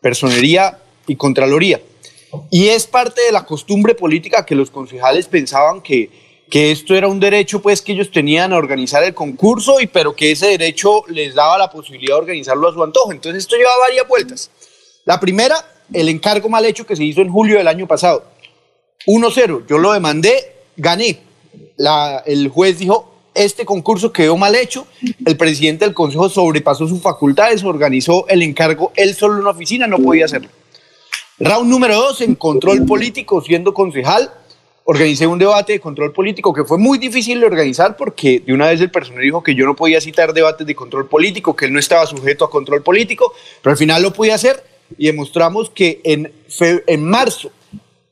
personería 0.00 0.78
y 1.06 1.16
contraloría. 1.16 1.80
Y 2.50 2.68
es 2.68 2.86
parte 2.86 3.20
de 3.22 3.32
la 3.32 3.44
costumbre 3.44 3.94
política 3.94 4.46
que 4.46 4.54
los 4.54 4.70
concejales 4.70 5.26
pensaban 5.26 5.80
que 5.80 6.10
que 6.50 6.72
esto 6.72 6.96
era 6.96 7.06
un 7.06 7.20
derecho 7.20 7.62
pues 7.62 7.80
que 7.80 7.92
ellos 7.92 8.10
tenían 8.10 8.52
a 8.52 8.56
organizar 8.56 9.04
el 9.04 9.14
concurso 9.14 9.80
y 9.80 9.86
pero 9.86 10.14
que 10.16 10.32
ese 10.32 10.48
derecho 10.48 11.04
les 11.06 11.34
daba 11.34 11.56
la 11.56 11.70
posibilidad 11.70 12.16
de 12.16 12.20
organizarlo 12.20 12.68
a 12.68 12.74
su 12.74 12.82
antojo. 12.82 13.12
Entonces 13.12 13.44
esto 13.44 13.56
lleva 13.56 13.70
varias 13.86 14.08
vueltas. 14.08 14.50
La 15.04 15.20
primera, 15.20 15.54
el 15.92 16.08
encargo 16.08 16.48
mal 16.48 16.66
hecho 16.66 16.84
que 16.84 16.96
se 16.96 17.04
hizo 17.04 17.20
en 17.20 17.30
julio 17.30 17.56
del 17.56 17.68
año 17.68 17.86
pasado. 17.86 18.24
1-0, 19.06 19.66
yo 19.68 19.78
lo 19.78 19.92
demandé, 19.92 20.52
gané. 20.76 21.20
La, 21.76 22.22
el 22.26 22.48
juez 22.48 22.78
dijo, 22.78 23.14
este 23.34 23.64
concurso 23.64 24.12
quedó 24.12 24.36
mal 24.36 24.54
hecho, 24.56 24.86
el 25.24 25.36
presidente 25.36 25.84
del 25.84 25.94
consejo 25.94 26.28
sobrepasó 26.28 26.88
sus 26.88 27.00
facultades, 27.00 27.62
organizó 27.62 28.26
el 28.28 28.42
encargo 28.42 28.92
él 28.96 29.14
solo 29.14 29.34
en 29.34 29.40
una 29.40 29.50
oficina, 29.50 29.86
no 29.86 29.98
podía 29.98 30.24
hacerlo. 30.24 30.48
Round 31.38 31.70
número 31.70 31.94
2, 31.94 32.20
en 32.22 32.34
control 32.34 32.84
político, 32.84 33.40
siendo 33.40 33.72
concejal, 33.72 34.30
organicé 34.84 35.26
un 35.26 35.38
debate 35.38 35.74
de 35.74 35.80
control 35.80 36.12
político 36.12 36.52
que 36.52 36.64
fue 36.64 36.78
muy 36.78 36.98
difícil 36.98 37.40
de 37.40 37.46
organizar 37.46 37.96
porque 37.96 38.40
de 38.40 38.52
una 38.52 38.68
vez 38.68 38.80
el 38.80 38.90
personal 38.90 39.22
dijo 39.22 39.42
que 39.42 39.54
yo 39.54 39.64
no 39.66 39.76
podía 39.76 40.00
citar 40.00 40.32
debates 40.32 40.66
de 40.66 40.74
control 40.74 41.06
político, 41.06 41.54
que 41.54 41.66
él 41.66 41.72
no 41.72 41.78
estaba 41.78 42.06
sujeto 42.06 42.44
a 42.44 42.50
control 42.50 42.82
político, 42.82 43.32
pero 43.62 43.72
al 43.72 43.76
final 43.76 44.02
lo 44.02 44.12
pude 44.12 44.32
hacer 44.32 44.64
y 44.98 45.06
demostramos 45.06 45.70
que 45.70 46.00
en, 46.04 46.32
en 46.58 47.04
marzo 47.04 47.50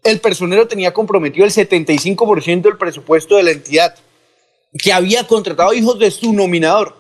el 0.05 0.21
personero 0.21 0.69
tenía 0.69 0.93
comprometido 0.93 1.45
el 1.45 1.53
75% 1.53 2.63
del 2.63 2.77
presupuesto 2.77 3.37
de 3.37 3.43
la 3.43 3.51
entidad, 3.51 3.95
que 4.79 4.93
había 4.93 5.27
contratado 5.27 5.73
hijos 5.75 5.99
de 5.99 6.11
su 6.11 6.33
nominador 6.33 6.97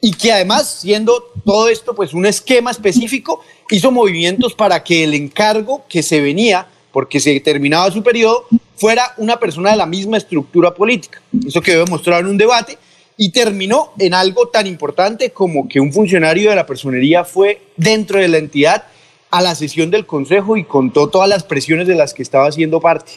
y 0.00 0.12
que 0.12 0.32
además, 0.32 0.80
siendo 0.82 1.32
todo 1.44 1.68
esto 1.68 1.94
pues 1.94 2.12
un 2.12 2.26
esquema 2.26 2.70
específico, 2.70 3.40
hizo 3.70 3.90
movimientos 3.90 4.52
para 4.54 4.84
que 4.84 5.04
el 5.04 5.14
encargo 5.14 5.84
que 5.88 6.02
se 6.02 6.20
venía 6.20 6.68
porque 6.94 7.18
se 7.18 7.40
terminaba 7.40 7.90
su 7.90 8.04
periodo, 8.04 8.46
fuera 8.76 9.14
una 9.16 9.40
persona 9.40 9.72
de 9.72 9.76
la 9.76 9.84
misma 9.84 10.16
estructura 10.16 10.72
política. 10.72 11.20
Eso 11.44 11.60
quedó 11.60 11.84
demostrado 11.84 12.20
en 12.20 12.28
un 12.28 12.38
debate 12.38 12.78
y 13.16 13.32
terminó 13.32 13.92
en 13.98 14.14
algo 14.14 14.46
tan 14.46 14.68
importante 14.68 15.30
como 15.30 15.68
que 15.68 15.80
un 15.80 15.92
funcionario 15.92 16.50
de 16.50 16.56
la 16.56 16.66
personería 16.66 17.24
fue 17.24 17.62
dentro 17.76 18.20
de 18.20 18.28
la 18.28 18.38
entidad 18.38 18.84
a 19.32 19.42
la 19.42 19.56
sesión 19.56 19.90
del 19.90 20.06
consejo 20.06 20.56
y 20.56 20.62
contó 20.62 21.08
todas 21.08 21.28
las 21.28 21.42
presiones 21.42 21.88
de 21.88 21.96
las 21.96 22.14
que 22.14 22.22
estaba 22.22 22.46
haciendo 22.46 22.80
parte. 22.80 23.14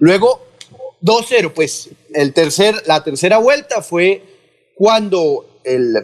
Luego, 0.00 0.44
2-0, 1.00 1.52
pues 1.52 1.90
el 2.12 2.32
tercer, 2.32 2.74
la 2.86 3.04
tercera 3.04 3.38
vuelta 3.38 3.82
fue 3.82 4.24
cuando 4.74 5.60
el, 5.62 5.94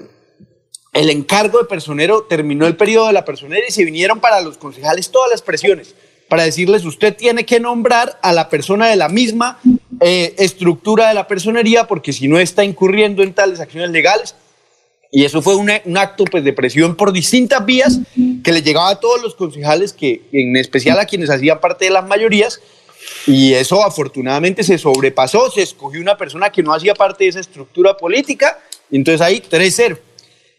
el 0.93 1.11
encargo 1.11 1.59
de 1.59 1.65
personero 1.65 2.27
terminó 2.31 2.65
el 2.69 2.77
periodo 2.77 3.09
de 3.09 3.13
la 3.13 3.25
personera 3.25 3.67
y 3.69 3.73
se 3.73 3.85
vinieron 3.85 4.21
para 4.21 4.41
los 4.41 4.57
concejales 4.57 5.11
todas 5.11 5.33
las 5.33 5.43
presiones 5.43 5.97
para 6.33 6.45
decirles, 6.45 6.87
usted 6.87 7.15
tiene 7.15 7.45
que 7.45 7.61
nombrar 7.61 8.19
a 8.23 8.33
la 8.33 8.49
persona 8.49 8.89
de 8.89 8.97
la 8.97 9.11
misma 9.11 9.59
eh, 10.01 10.35
estructura 10.39 11.09
de 11.09 11.13
la 11.13 11.29
personería, 11.29 11.87
porque 11.87 12.15
si 12.15 12.27
no 12.27 12.39
está 12.39 12.65
incurriendo 12.65 13.23
en 13.23 13.35
tales 13.35 13.61
acciones 13.61 13.91
legales. 13.91 14.35
Y 15.11 15.27
eso 15.27 15.43
fue 15.43 15.57
un 15.57 15.69
acto 15.99 16.25
pues, 16.25 16.43
de 16.43 16.55
presión 16.55 16.97
por 16.97 17.13
distintas 17.13 17.63
vías 17.67 17.99
que 18.43 18.51
le 18.51 18.63
llegaba 18.63 18.89
a 18.89 18.99
todos 18.99 19.21
los 19.21 19.35
concejales, 19.35 19.93
que, 19.93 20.23
en 20.33 20.57
especial 20.57 20.99
a 20.99 21.05
quienes 21.05 21.29
hacían 21.29 21.61
parte 21.61 21.85
de 21.85 21.91
las 21.91 22.07
mayorías, 22.09 22.63
y 23.27 23.53
eso 23.53 23.85
afortunadamente 23.85 24.63
se 24.63 24.79
sobrepasó, 24.79 25.51
se 25.51 25.61
escogió 25.61 26.01
una 26.01 26.17
persona 26.17 26.49
que 26.49 26.63
no 26.63 26.73
hacía 26.73 26.95
parte 26.95 27.25
de 27.25 27.29
esa 27.29 27.41
estructura 27.41 27.95
política, 27.95 28.59
y 28.91 28.97
entonces 28.97 29.21
ahí 29.21 29.43
3-0. 29.43 29.99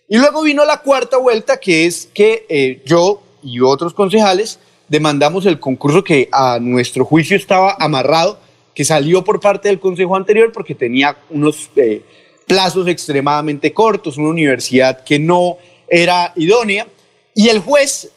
Y 0.08 0.18
luego 0.20 0.44
vino 0.44 0.66
la 0.66 0.82
cuarta 0.82 1.18
vuelta, 1.18 1.60
que 1.60 1.88
es 1.88 2.10
que 2.14 2.46
eh, 2.48 2.84
yo 2.86 3.24
y 3.42 3.60
otros 3.60 3.96
concejales 3.96 4.60
demandamos 4.94 5.48
el 5.48 5.60
concurso 5.60 6.04
que 6.04 6.30
a 6.32 6.60
nuestro 6.62 7.04
juicio 7.04 7.36
estaba 7.36 7.76
amarrado, 7.80 8.38
que 8.76 8.86
salió 8.86 9.24
por 9.24 9.40
parte 9.40 9.68
del 9.68 9.80
consejo 9.80 10.16
anterior 10.16 10.52
porque 10.52 10.76
tenía 10.76 11.18
unos 11.32 11.72
eh, 11.76 12.04
plazos 12.46 12.88
extremadamente 12.88 13.74
cortos, 13.74 14.20
una 14.20 14.30
universidad 14.30 15.04
que 15.04 15.18
no 15.18 15.58
era 15.88 16.32
idónea, 16.36 16.86
y 17.34 17.50
el 17.50 17.58
juez 17.58 18.12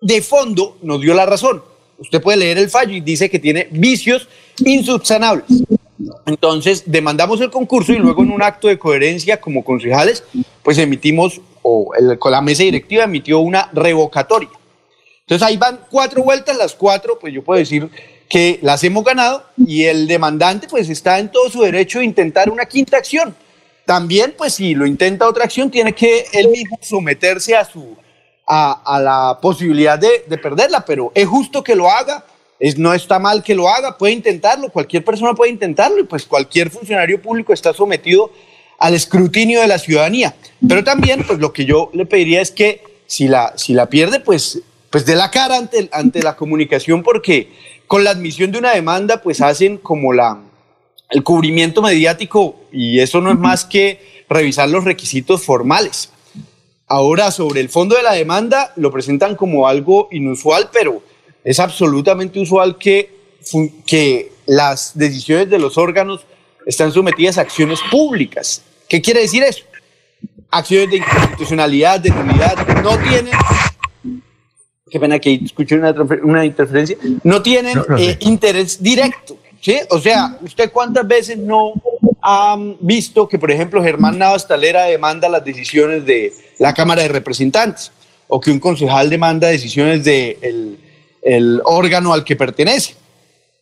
de 0.00 0.22
fondo 0.22 0.78
nos 0.82 1.00
dio 1.00 1.14
la 1.14 1.26
razón. 1.26 1.64
Usted 1.98 2.22
puede 2.22 2.38
leer 2.38 2.58
el 2.58 2.70
fallo 2.70 2.92
y 2.94 3.00
dice 3.00 3.28
que 3.28 3.40
tiene 3.40 3.66
vicios 3.72 4.28
insubsanables. 4.64 5.64
Entonces 6.26 6.84
demandamos 6.86 7.40
el 7.40 7.50
concurso 7.50 7.92
y 7.92 7.98
luego 7.98 8.22
en 8.22 8.30
un 8.30 8.42
acto 8.42 8.68
de 8.68 8.78
coherencia 8.78 9.40
como 9.40 9.64
concejales, 9.64 10.22
pues 10.62 10.78
emitimos, 10.78 11.40
o 11.62 11.90
con 12.20 12.30
la 12.30 12.40
mesa 12.40 12.62
directiva 12.62 13.02
emitió 13.02 13.40
una 13.40 13.68
revocatoria. 13.72 14.50
Entonces 15.26 15.48
ahí 15.48 15.56
van 15.56 15.80
cuatro 15.90 16.22
vueltas, 16.22 16.54
las 16.58 16.74
cuatro, 16.74 17.18
pues 17.18 17.32
yo 17.32 17.42
puedo 17.42 17.58
decir 17.58 17.88
que 18.28 18.58
las 18.60 18.84
hemos 18.84 19.04
ganado 19.04 19.42
y 19.56 19.84
el 19.84 20.06
demandante 20.06 20.66
pues 20.68 20.90
está 20.90 21.18
en 21.18 21.30
todo 21.30 21.48
su 21.48 21.62
derecho 21.62 22.00
de 22.00 22.04
intentar 22.04 22.50
una 22.50 22.66
quinta 22.66 22.98
acción. 22.98 23.34
También 23.86 24.34
pues 24.36 24.52
si 24.54 24.74
lo 24.74 24.86
intenta 24.86 25.26
otra 25.26 25.44
acción 25.44 25.70
tiene 25.70 25.94
que 25.94 26.26
él 26.34 26.48
mismo 26.48 26.78
someterse 26.82 27.56
a, 27.56 27.64
su, 27.64 27.96
a, 28.46 29.00
la 29.02 29.38
posibilidad 29.40 29.98
de, 29.98 30.24
de, 30.26 30.36
perderla, 30.36 30.84
pero 30.84 31.10
es 31.14 31.26
justo 31.26 31.64
que 31.64 31.74
lo 31.74 31.90
haga, 31.90 32.26
es, 32.60 32.76
no 32.76 32.92
está 32.92 33.18
mal 33.18 33.42
que 33.42 33.54
lo 33.54 33.70
haga, 33.70 33.96
puede 33.96 34.12
intentarlo, 34.12 34.68
cualquier 34.68 35.06
persona 35.06 35.32
puede 35.32 35.52
intentarlo 35.52 36.00
y 36.00 36.04
pues 36.04 36.26
cualquier 36.26 36.68
funcionario 36.68 37.22
público 37.22 37.54
está 37.54 37.72
sometido 37.72 38.30
al 38.78 38.92
escrutinio 38.92 39.62
de 39.62 39.68
la 39.68 39.78
ciudadanía. 39.78 40.34
Pero 40.68 40.84
también 40.84 41.24
pues 41.26 41.38
lo 41.38 41.54
que 41.54 41.64
yo 41.64 41.90
le 41.94 42.04
pediría 42.04 42.42
es 42.42 42.50
que 42.50 42.82
si 43.06 43.26
la, 43.26 43.54
si 43.56 43.72
la 43.72 43.88
pierde 43.88 44.20
pues 44.20 44.60
pues 44.94 45.04
de 45.06 45.16
la 45.16 45.28
cara 45.28 45.56
ante, 45.56 45.88
ante 45.90 46.22
la 46.22 46.36
comunicación 46.36 47.02
porque 47.02 47.48
con 47.88 48.04
la 48.04 48.10
admisión 48.10 48.52
de 48.52 48.58
una 48.58 48.70
demanda 48.70 49.20
pues 49.20 49.40
hacen 49.40 49.76
como 49.76 50.12
la, 50.12 50.40
el 51.10 51.24
cubrimiento 51.24 51.82
mediático 51.82 52.60
y 52.70 53.00
eso 53.00 53.20
no 53.20 53.32
es 53.32 53.36
más 53.36 53.64
que 53.64 54.24
revisar 54.28 54.68
los 54.68 54.84
requisitos 54.84 55.42
formales. 55.42 56.10
Ahora, 56.86 57.32
sobre 57.32 57.60
el 57.60 57.70
fondo 57.70 57.96
de 57.96 58.04
la 58.04 58.12
demanda, 58.12 58.72
lo 58.76 58.92
presentan 58.92 59.34
como 59.34 59.66
algo 59.66 60.06
inusual, 60.12 60.70
pero 60.72 61.02
es 61.42 61.58
absolutamente 61.58 62.38
usual 62.38 62.78
que, 62.78 63.16
que 63.84 64.30
las 64.46 64.96
decisiones 64.96 65.50
de 65.50 65.58
los 65.58 65.76
órganos 65.76 66.24
están 66.66 66.92
sometidas 66.92 67.38
a 67.38 67.40
acciones 67.40 67.80
públicas. 67.90 68.62
¿Qué 68.88 69.02
quiere 69.02 69.22
decir 69.22 69.42
eso? 69.42 69.64
Acciones 70.52 70.88
de 70.88 70.98
inconstitucionalidad, 70.98 71.98
de 71.98 72.10
nulidad, 72.10 72.80
no 72.80 72.96
tienen 72.98 73.34
qué 74.94 75.00
pena 75.00 75.18
que 75.18 75.34
escuché 75.44 75.74
una, 75.74 75.92
una 76.22 76.44
interferencia, 76.44 76.96
no 77.24 77.42
tienen 77.42 77.82
eh, 77.98 78.16
interés 78.20 78.80
directo. 78.80 79.36
¿sí? 79.60 79.76
O 79.90 79.98
sea, 79.98 80.38
¿usted 80.40 80.70
cuántas 80.70 81.04
veces 81.04 81.36
no 81.36 81.72
ha 82.22 82.56
visto 82.78 83.28
que, 83.28 83.36
por 83.36 83.50
ejemplo, 83.50 83.82
Germán 83.82 84.18
Navas 84.18 84.46
Talera 84.46 84.84
demanda 84.84 85.28
las 85.28 85.44
decisiones 85.44 86.06
de 86.06 86.32
la 86.60 86.72
Cámara 86.74 87.02
de 87.02 87.08
Representantes 87.08 87.90
o 88.28 88.38
que 88.40 88.52
un 88.52 88.60
concejal 88.60 89.10
demanda 89.10 89.48
decisiones 89.48 90.04
del 90.04 90.78
de 91.24 91.36
el 91.36 91.60
órgano 91.64 92.12
al 92.12 92.22
que 92.22 92.36
pertenece? 92.36 92.94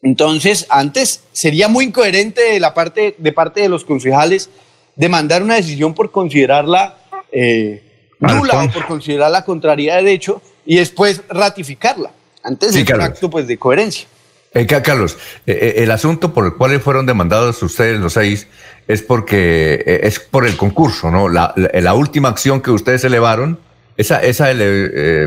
Entonces, 0.03 0.67
antes 0.69 1.23
sería 1.33 1.67
muy 1.67 1.87
incoherente 1.87 2.43
de, 2.43 2.61
la 2.61 2.75
parte, 2.75 3.15
de 3.17 3.33
parte 3.33 3.63
de 3.63 3.71
los 3.71 3.87
concejales 3.87 4.51
demandar 4.97 5.43
una 5.43 5.55
decisión 5.55 5.95
por 5.95 6.11
considerarla 6.11 6.99
eh, 7.33 7.83
nula 8.21 8.65
o 8.65 8.71
por 8.71 8.87
considerarla 8.87 9.47
contraria 9.47 9.97
de 9.97 10.03
derecho 10.03 10.43
y 10.65 10.77
después 10.77 11.23
ratificarla. 11.29 12.11
Antes 12.43 12.73
sí, 12.73 12.85
un 12.93 13.01
acto 13.01 13.31
pues, 13.31 13.47
de 13.47 13.59
coherencia. 13.59 14.07
Eh, 14.55 14.67
Carlos, 14.67 15.17
eh, 15.47 15.59
eh, 15.77 15.83
el 15.83 15.91
asunto 15.91 16.35
por 16.35 16.45
el 16.45 16.55
cual 16.55 16.79
fueron 16.81 17.07
demandados 17.07 17.63
ustedes 17.63 17.99
los 17.99 18.13
seis 18.13 18.47
es 18.87 19.01
porque 19.01 19.83
eh, 19.87 20.01
es 20.03 20.21
por 20.21 20.47
el 20.47 20.59
concurso, 20.59 21.11
¿no? 21.11 21.31
La, 21.31 21.55
la, 21.57 21.95
última 21.95 22.29
acción 22.29 22.61
que 22.61 22.71
ustedes 22.71 23.03
elevaron, 23.05 23.59
esa, 23.97 24.21
esa 24.23 24.49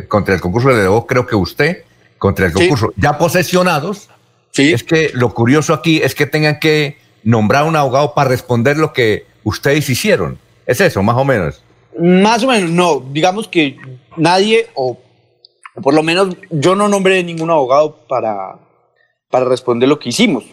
contra 0.07 0.35
el 0.35 0.41
concurso 0.41 0.69
le 0.69 0.75
elevó, 0.75 1.07
creo 1.07 1.25
que 1.25 1.35
usted, 1.35 1.83
contra 2.19 2.45
el 2.45 2.53
concurso, 2.53 2.93
ya 2.97 3.17
posesionados. 3.17 4.09
Sí. 4.51 4.71
Es 4.71 4.83
que 4.83 5.09
lo 5.13 5.33
curioso 5.33 5.73
aquí 5.73 6.01
es 6.03 6.13
que 6.13 6.27
tengan 6.27 6.59
que 6.59 6.97
nombrar 7.23 7.65
un 7.65 7.75
abogado 7.75 8.13
para 8.13 8.29
responder 8.29 8.77
lo 8.77 8.93
que 8.93 9.25
ustedes 9.43 9.89
hicieron. 9.89 10.37
¿Es 10.65 10.79
eso, 10.81 11.01
más 11.01 11.17
o 11.17 11.25
menos? 11.25 11.61
Más 11.99 12.43
o 12.43 12.47
menos, 12.47 12.69
no. 12.69 13.03
Digamos 13.11 13.47
que 13.47 13.77
nadie, 14.15 14.67
o 14.75 14.99
por 15.81 15.93
lo 15.93 16.03
menos 16.03 16.35
yo 16.49 16.75
no 16.75 16.87
nombré 16.87 17.23
ningún 17.23 17.49
abogado 17.49 17.97
para, 18.07 18.57
para 19.29 19.45
responder 19.45 19.89
lo 19.89 19.99
que 19.99 20.09
hicimos. 20.09 20.45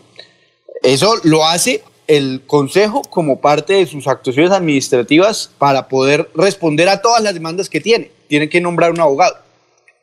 Eso 0.82 1.14
lo 1.22 1.44
hace 1.44 1.82
el 2.08 2.42
Consejo 2.46 3.02
como 3.02 3.40
parte 3.40 3.74
de 3.74 3.86
sus 3.86 4.08
actuaciones 4.08 4.50
administrativas 4.50 5.50
para 5.58 5.88
poder 5.88 6.28
responder 6.34 6.88
a 6.88 7.00
todas 7.00 7.22
las 7.22 7.34
demandas 7.34 7.68
que 7.68 7.80
tiene. 7.80 8.10
Tiene 8.28 8.48
que 8.48 8.60
nombrar 8.60 8.90
un 8.90 9.00
abogado. 9.00 9.36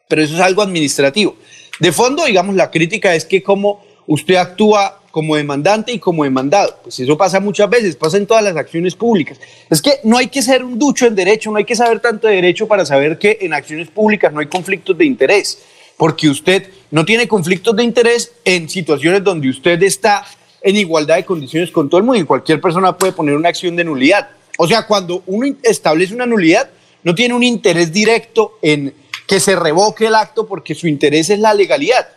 Pero 0.08 0.22
eso 0.22 0.36
es 0.36 0.40
algo 0.40 0.62
administrativo. 0.62 1.36
De 1.80 1.92
fondo, 1.92 2.26
digamos, 2.26 2.56
la 2.56 2.72
crítica 2.72 3.14
es 3.14 3.26
que 3.26 3.44
como 3.44 3.84
usted 4.08 4.36
actúa 4.36 4.99
como 5.12 5.36
demandante 5.36 5.92
y 5.92 6.00
como 6.00 6.24
demandado. 6.24 6.78
Pues 6.84 7.00
eso 7.00 7.18
pasa 7.18 7.40
muchas 7.40 7.70
veces, 7.70 7.96
pasa 7.96 8.18
en 8.18 8.28
todas 8.28 8.44
las 8.44 8.56
acciones 8.56 8.96
públicas. 8.96 9.40
Es 9.70 9.82
que 9.82 10.00
no 10.04 10.18
hay 10.18 10.28
que 10.28 10.42
ser 10.42 10.64
un 10.64 10.78
ducho 10.78 11.06
en 11.06 11.16
derecho, 11.16 11.52
no 11.52 11.58
hay 11.58 11.66
que 11.66 11.76
saber 11.76 12.00
tanto 12.00 12.28
de 12.28 12.36
derecho 12.36 12.68
para 12.68 12.86
saber 12.86 13.18
que 13.18 13.38
en 13.42 13.54
acciones 13.54 13.90
públicas 13.90 14.32
no 14.32 14.40
hay 14.40 14.48
conflictos 14.48 14.98
de 14.98 15.06
interés, 15.06 15.60
porque 15.98 16.30
usted 16.30 16.70
no 16.92 17.06
tiene 17.06 17.28
conflictos 17.28 17.76
de 17.76 17.84
interés 17.84 18.32
en 18.46 18.70
situaciones 18.70 19.24
donde 19.24 19.50
usted 19.50 19.82
está 19.84 20.26
en 20.62 20.76
igualdad 20.76 21.16
de 21.16 21.26
condiciones 21.26 21.72
con 21.72 21.90
todo 21.90 22.00
el 22.00 22.06
mundo 22.06 22.22
y 22.22 22.26
cualquier 22.26 22.60
persona 22.60 22.98
puede 22.98 23.14
poner 23.14 23.36
una 23.36 23.50
acción 23.50 23.76
de 23.76 23.84
nulidad. 23.84 24.30
O 24.58 24.68
sea, 24.68 24.86
cuando 24.86 25.24
uno 25.26 25.56
establece 25.64 26.14
una 26.14 26.26
nulidad, 26.26 26.70
no 27.04 27.16
tiene 27.16 27.34
un 27.34 27.44
interés 27.44 27.94
directo 27.94 28.58
en 28.62 28.94
que 29.26 29.40
se 29.40 29.56
revoque 29.56 30.08
el 30.08 30.16
acto 30.16 30.46
porque 30.48 30.76
su 30.76 30.88
interés 30.88 31.30
es 31.30 31.40
la 31.40 31.54
legalidad 31.54 32.08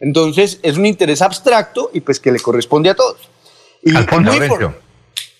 entonces, 0.00 0.58
es 0.62 0.78
un 0.78 0.86
interés 0.86 1.22
abstracto 1.22 1.90
y 1.92 2.00
pues 2.00 2.18
que 2.18 2.32
le 2.32 2.40
corresponde 2.40 2.90
a 2.90 2.94
todos. 2.94 3.30
Y 3.82 3.94
Alfonso 3.94 4.30
Laurencio. 4.30 4.74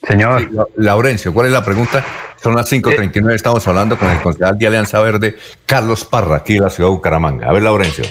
Señor. 0.06 0.68
Laurencio, 0.76 1.32
¿cuál 1.32 1.46
es 1.46 1.52
la 1.52 1.64
pregunta? 1.64 2.04
Son 2.36 2.54
las 2.54 2.70
5.39, 2.72 3.34
estamos 3.34 3.66
hablando 3.68 3.98
con 3.98 4.10
el 4.10 4.20
concejal 4.20 4.58
de 4.58 4.66
Alianza 4.66 5.00
Verde, 5.00 5.36
Carlos 5.66 6.04
Parra, 6.04 6.36
aquí 6.36 6.56
en 6.56 6.62
la 6.62 6.70
ciudad 6.70 6.88
de 6.88 6.94
Bucaramanga. 6.94 7.48
A 7.48 7.52
ver, 7.52 7.62
Laurencio. 7.62 8.04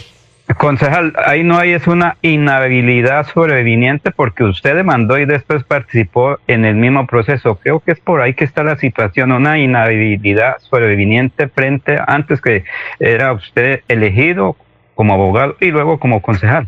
Concejal, 0.57 1.13
ahí 1.23 1.43
no 1.43 1.59
hay 1.59 1.73
es 1.73 1.85
una 1.85 2.17
inhabilidad 2.23 3.27
sobreviniente 3.31 4.09
porque 4.09 4.43
usted 4.43 4.75
demandó 4.75 5.19
y 5.19 5.25
después 5.25 5.63
participó 5.63 6.39
en 6.47 6.65
el 6.65 6.75
mismo 6.75 7.05
proceso. 7.05 7.59
Creo 7.61 7.79
que 7.79 7.91
es 7.91 7.99
por 7.99 8.21
ahí 8.21 8.33
que 8.33 8.45
está 8.45 8.63
la 8.63 8.77
situación, 8.77 9.31
una 9.31 9.59
inhabilidad 9.59 10.57
sobreviniente 10.59 11.47
frente 11.49 11.99
antes 12.05 12.41
que 12.41 12.63
era 12.99 13.33
usted 13.33 13.81
elegido 13.87 14.55
como 14.99 15.13
abogado 15.13 15.55
y 15.61 15.67
luego 15.67 15.97
como 15.97 16.21
concejal. 16.21 16.67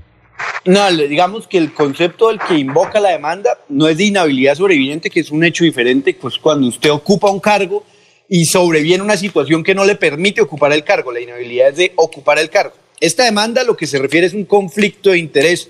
No, 0.63 0.89
digamos 0.89 1.47
que 1.47 1.57
el 1.57 1.73
concepto 1.73 2.29
del 2.29 2.39
que 2.39 2.57
invoca 2.57 3.01
la 3.01 3.09
demanda 3.09 3.57
no 3.67 3.89
es 3.89 3.97
de 3.97 4.05
inhabilidad 4.05 4.55
sobreviviente, 4.55 5.09
que 5.09 5.19
es 5.19 5.31
un 5.31 5.43
hecho 5.43 5.65
diferente, 5.65 6.13
pues 6.13 6.37
cuando 6.37 6.65
usted 6.65 6.91
ocupa 6.91 7.29
un 7.29 7.41
cargo 7.41 7.83
y 8.29 8.45
sobreviene 8.45 9.03
una 9.03 9.17
situación 9.17 9.65
que 9.65 9.75
no 9.75 9.83
le 9.83 9.97
permite 9.97 10.39
ocupar 10.39 10.71
el 10.71 10.85
cargo, 10.85 11.11
la 11.11 11.19
inhabilidad 11.19 11.71
es 11.71 11.75
de 11.75 11.91
ocupar 11.97 12.39
el 12.39 12.49
cargo. 12.49 12.73
Esta 13.01 13.25
demanda 13.25 13.65
lo 13.65 13.75
que 13.75 13.85
se 13.85 13.99
refiere 13.99 14.27
es 14.27 14.33
un 14.33 14.45
conflicto 14.45 15.09
de 15.09 15.17
interés, 15.17 15.69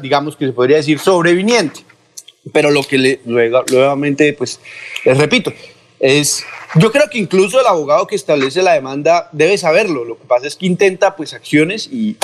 digamos 0.00 0.36
que 0.36 0.46
se 0.46 0.52
podría 0.52 0.76
decir 0.76 1.00
sobreviniente, 1.00 1.80
pero 2.52 2.70
lo 2.70 2.84
que 2.84 2.98
le, 2.98 3.20
nuevamente, 3.24 4.32
pues 4.34 4.60
les 5.04 5.18
repito, 5.18 5.52
es 6.04 6.44
yo 6.74 6.92
creo 6.92 7.08
que 7.08 7.18
incluso 7.18 7.58
el 7.58 7.66
abogado 7.66 8.06
que 8.06 8.14
establece 8.14 8.62
la 8.62 8.74
demanda 8.74 9.30
debe 9.32 9.56
saberlo. 9.56 10.04
Lo 10.04 10.18
que 10.18 10.26
pasa 10.26 10.46
es 10.46 10.54
que 10.54 10.66
intenta 10.66 11.16
pues 11.16 11.32
acciones 11.32 11.88
y, 11.90 12.16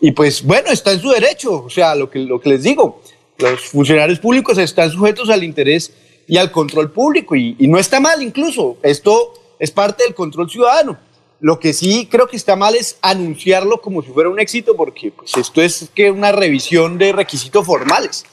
y 0.00 0.12
pues 0.12 0.42
bueno, 0.42 0.70
está 0.70 0.92
en 0.92 1.00
su 1.00 1.10
derecho. 1.10 1.64
O 1.64 1.68
sea, 1.68 1.94
lo 1.94 2.08
que, 2.08 2.20
lo 2.20 2.40
que 2.40 2.48
les 2.48 2.62
digo, 2.62 3.02
los 3.36 3.60
funcionarios 3.66 4.18
públicos 4.18 4.56
están 4.56 4.90
sujetos 4.90 5.28
al 5.28 5.44
interés 5.44 5.92
y 6.26 6.38
al 6.38 6.50
control 6.50 6.90
público 6.90 7.36
y, 7.36 7.54
y, 7.58 7.68
no 7.68 7.78
está 7.78 8.00
mal 8.00 8.22
incluso. 8.22 8.78
Esto 8.82 9.34
es 9.58 9.70
parte 9.70 10.04
del 10.04 10.14
control 10.14 10.48
ciudadano. 10.48 10.96
Lo 11.40 11.58
que 11.60 11.74
sí 11.74 12.08
creo 12.10 12.28
que 12.28 12.36
está 12.36 12.56
mal 12.56 12.76
es 12.76 12.96
anunciarlo 13.02 13.82
como 13.82 14.00
si 14.02 14.08
fuera 14.08 14.30
un 14.30 14.40
éxito 14.40 14.74
porque 14.74 15.10
pues 15.10 15.36
esto 15.36 15.60
es 15.60 15.90
que 15.94 16.10
una 16.10 16.32
revisión 16.32 16.96
de 16.96 17.12
requisitos 17.12 17.66
formales. 17.66 18.24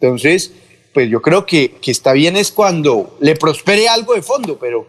Entonces, 0.00 0.52
pues 0.92 1.08
yo 1.08 1.22
creo 1.22 1.46
que, 1.46 1.72
que 1.80 1.90
está 1.90 2.12
bien 2.12 2.36
es 2.36 2.50
cuando 2.50 3.16
le 3.20 3.36
prospere 3.36 3.88
algo 3.88 4.14
de 4.14 4.22
fondo, 4.22 4.58
pero 4.58 4.86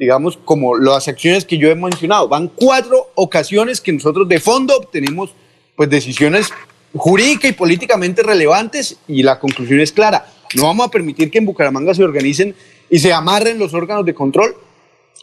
digamos, 0.00 0.38
como 0.38 0.78
las 0.78 1.08
acciones 1.08 1.44
que 1.44 1.58
yo 1.58 1.70
he 1.70 1.74
mencionado. 1.74 2.26
Van 2.26 2.48
cuatro 2.48 3.10
ocasiones 3.14 3.82
que 3.82 3.92
nosotros 3.92 4.26
de 4.28 4.40
fondo 4.40 4.76
obtenemos 4.76 5.34
pues, 5.76 5.90
decisiones 5.90 6.48
jurídicas 6.94 7.50
y 7.50 7.52
políticamente 7.52 8.22
relevantes 8.22 8.96
y 9.06 9.22
la 9.22 9.38
conclusión 9.38 9.78
es 9.80 9.92
clara. 9.92 10.26
No 10.54 10.64
vamos 10.64 10.86
a 10.86 10.90
permitir 10.90 11.30
que 11.30 11.38
en 11.38 11.44
Bucaramanga 11.44 11.94
se 11.94 12.02
organicen 12.02 12.54
y 12.88 12.98
se 12.98 13.12
amarren 13.12 13.58
los 13.58 13.74
órganos 13.74 14.06
de 14.06 14.14
control 14.14 14.56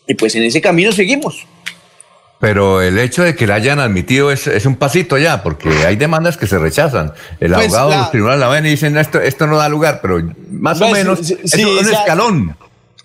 y 0.06 0.14
pues 0.14 0.36
en 0.36 0.44
ese 0.44 0.62
camino 0.62 0.92
seguimos. 0.92 1.46
Pero 2.40 2.82
el 2.84 3.00
hecho 3.00 3.24
de 3.24 3.36
que 3.36 3.48
la 3.48 3.56
hayan 3.56 3.80
admitido 3.80 4.32
es, 4.32 4.48
un 4.66 4.76
pasito 4.76 5.18
ya, 5.18 5.42
porque 5.42 5.70
hay 5.86 5.96
demandas 5.96 6.38
que 6.38 6.46
se 6.46 6.60
rechazan. 6.60 7.14
El 7.40 7.54
pues 7.54 7.74
abogado, 7.74 8.02
los 8.02 8.12
tribunales 8.12 8.40
la 8.40 8.48
ven 8.50 8.66
y 8.68 8.70
dicen, 8.70 8.96
esto, 8.98 9.20
esto 9.20 9.48
no 9.48 9.58
da 9.58 9.68
lugar, 9.70 10.00
pero 10.02 10.22
más 10.52 10.80
o 10.82 10.88
pues, 10.88 10.94
menos 10.94 11.20
es 11.32 11.54
un 11.54 11.80
escalón 11.80 12.56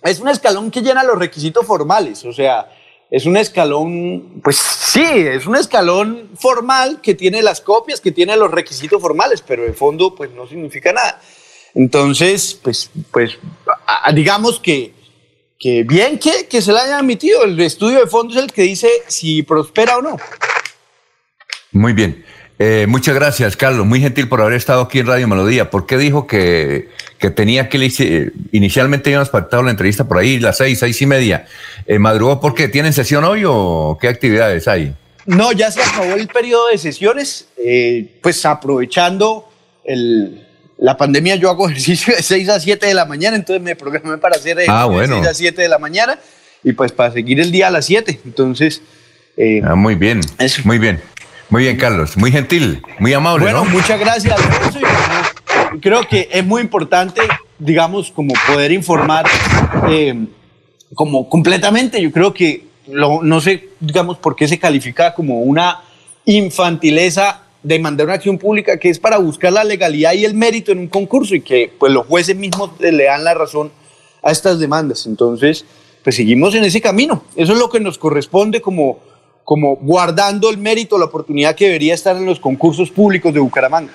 es 0.03 0.20
un 0.20 0.28
escalón 0.28 0.70
que 0.70 0.83
llena 0.83 1.05
los 1.05 1.18
requisitos 1.18 1.64
formales, 1.66 2.24
o 2.24 2.33
sea, 2.33 2.70
es 3.11 3.26
un 3.26 3.37
escalón, 3.37 4.41
pues 4.43 4.57
sí, 4.57 5.05
es 5.05 5.47
un 5.47 5.57
escalón 5.57 6.30
formal 6.35 7.01
que 7.01 7.14
tiene 7.14 7.43
las 7.43 7.61
copias, 7.61 8.01
que 8.01 8.11
tiene 8.11 8.37
los 8.37 8.51
requisitos 8.51 9.01
formales, 9.01 9.43
pero 9.43 9.62
de 9.62 9.72
fondo 9.72 10.14
pues 10.14 10.30
no 10.33 10.47
significa 10.47 10.93
nada. 10.93 11.20
Entonces, 11.74 12.59
pues, 12.62 12.91
pues 13.11 13.39
digamos 14.14 14.59
que, 14.59 14.95
que 15.62 15.84
bien 15.84 16.18
que, 16.18 16.48
que 16.48 16.60
se 16.60 16.72
le 16.72 16.80
haya 16.80 16.98
admitido, 16.98 17.44
el 17.44 17.58
estudio 17.60 18.00
de 18.00 18.08
fondo 18.08 18.34
es 18.34 18.42
el 18.42 18.52
que 18.52 18.62
dice 18.62 18.88
si 19.06 19.44
prospera 19.44 19.98
o 19.98 20.02
no. 20.02 20.16
Muy 21.70 21.92
bien. 21.92 22.24
Eh, 22.58 22.86
muchas 22.88 23.14
gracias, 23.14 23.56
Carlos. 23.56 23.86
Muy 23.86 24.00
gentil 24.00 24.28
por 24.28 24.40
haber 24.40 24.54
estado 24.54 24.82
aquí 24.82 24.98
en 24.98 25.06
Radio 25.06 25.28
Melodía. 25.28 25.70
¿Por 25.70 25.86
qué 25.86 25.98
dijo 25.98 26.26
que, 26.26 26.88
que 27.18 27.30
tenía 27.30 27.68
que 27.68 28.32
inicialmente 28.50 29.10
habíamos 29.10 29.30
pactado 29.30 29.62
la 29.62 29.70
entrevista 29.70 30.08
por 30.08 30.18
ahí, 30.18 30.40
las 30.40 30.58
seis, 30.58 30.80
seis 30.80 31.00
y 31.00 31.06
media? 31.06 31.46
Eh, 31.86 32.00
¿Madrugó 32.00 32.40
por 32.40 32.54
qué? 32.54 32.66
¿Tienen 32.66 32.92
sesión 32.92 33.22
hoy 33.22 33.44
o 33.46 33.96
qué 34.00 34.08
actividades 34.08 34.66
hay? 34.66 34.94
No, 35.26 35.52
ya 35.52 35.70
se 35.70 35.80
acabó 35.80 36.14
el 36.14 36.26
periodo 36.26 36.68
de 36.72 36.78
sesiones. 36.78 37.46
Eh, 37.56 38.18
pues 38.20 38.44
aprovechando 38.44 39.48
el, 39.84 40.44
la 40.83 40.97
pandemia, 40.97 41.37
yo 41.37 41.49
hago 41.49 41.68
ejercicio 41.68 42.14
de 42.14 42.22
6 42.22 42.49
a 42.49 42.59
7 42.59 42.87
de 42.87 42.95
la 42.95 43.05
mañana, 43.05 43.37
entonces 43.37 43.62
me 43.62 43.76
programé 43.76 44.18
para 44.18 44.35
hacer 44.35 44.59
ah, 44.68 44.89
de 44.89 45.07
6 45.07 45.26
a 45.26 45.33
7 45.33 45.62
de 45.62 45.68
la 45.68 45.78
mañana 45.78 46.18
y 46.64 46.72
pues 46.72 46.91
para 46.91 47.12
seguir 47.12 47.39
el 47.39 47.53
día 47.53 47.68
a 47.68 47.70
las 47.70 47.87
7. 47.87 48.20
Entonces. 48.24 48.83
ah, 49.64 49.76
muy 49.76 49.95
bien. 49.95 50.20
Muy 50.64 50.78
bien. 50.78 51.01
Muy 51.51 51.62
bien, 51.62 51.76
Carlos. 51.76 52.16
Muy 52.16 52.33
gentil, 52.33 52.83
muy 52.99 53.12
amable. 53.12 53.45
Bueno, 53.45 53.64
muchas 53.66 54.01
gracias, 54.01 54.35
Alfonso. 54.37 54.80
creo 55.80 56.09
que 56.09 56.28
es 56.33 56.45
muy 56.45 56.61
importante, 56.61 57.20
digamos, 57.61 58.11
como 58.11 58.35
poder 58.49 58.72
informar 58.72 59.26
eh, 59.89 60.26
como 60.95 61.28
completamente. 61.28 62.03
Yo 62.03 62.11
creo 62.11 62.35
que 62.35 62.64
no 62.89 63.41
sé, 63.41 63.68
digamos, 63.78 64.18
por 64.18 64.35
qué 64.35 64.49
se 64.49 64.59
califica 64.59 65.14
como 65.14 65.43
una 65.43 65.80
infantileza 66.24 67.41
de 67.62 67.78
mandar 67.78 68.06
una 68.06 68.14
acción 68.14 68.38
pública 68.38 68.78
que 68.78 68.90
es 68.90 68.98
para 68.98 69.18
buscar 69.18 69.52
la 69.52 69.64
legalidad 69.64 70.12
y 70.14 70.24
el 70.24 70.34
mérito 70.34 70.72
en 70.72 70.78
un 70.78 70.88
concurso 70.88 71.34
y 71.34 71.40
que 71.40 71.72
pues 71.78 71.92
los 71.92 72.06
jueces 72.06 72.36
mismos 72.36 72.70
le 72.80 73.04
dan 73.04 73.24
la 73.24 73.34
razón 73.34 73.70
a 74.22 74.30
estas 74.30 74.58
demandas. 74.58 75.06
Entonces, 75.06 75.64
pues 76.02 76.16
seguimos 76.16 76.54
en 76.54 76.64
ese 76.64 76.80
camino. 76.80 77.24
Eso 77.36 77.52
es 77.52 77.58
lo 77.58 77.70
que 77.70 77.80
nos 77.80 77.98
corresponde 77.98 78.60
como 78.60 79.00
como 79.44 79.76
guardando 79.76 80.50
el 80.50 80.58
mérito, 80.58 80.98
la 80.98 81.06
oportunidad 81.06 81.54
que 81.54 81.66
debería 81.66 81.94
estar 81.94 82.16
en 82.16 82.26
los 82.26 82.38
concursos 82.38 82.90
públicos 82.90 83.32
de 83.34 83.40
Bucaramanga. 83.40 83.92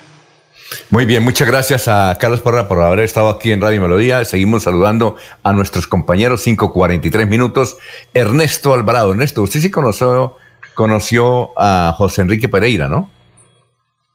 Muy 0.90 1.06
bien, 1.06 1.24
muchas 1.24 1.48
gracias 1.48 1.88
a 1.88 2.16
Carlos 2.20 2.40
Porra 2.40 2.68
por 2.68 2.82
haber 2.82 3.00
estado 3.00 3.30
aquí 3.30 3.52
en 3.52 3.60
Radio 3.60 3.80
Melodía. 3.80 4.24
Seguimos 4.26 4.64
saludando 4.64 5.16
a 5.42 5.52
nuestros 5.54 5.86
compañeros, 5.86 6.46
5.43 6.46 7.26
minutos. 7.26 7.78
Ernesto 8.12 8.74
Alvarado. 8.74 9.12
Ernesto, 9.12 9.42
usted 9.42 9.60
sí 9.60 9.70
conoció, 9.70 10.36
conoció 10.74 11.58
a 11.58 11.94
José 11.96 12.22
Enrique 12.22 12.50
Pereira, 12.50 12.88
¿no? 12.88 13.10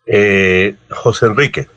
Eh, 0.05 0.75
José 0.89 1.27
Enrique. 1.27 1.67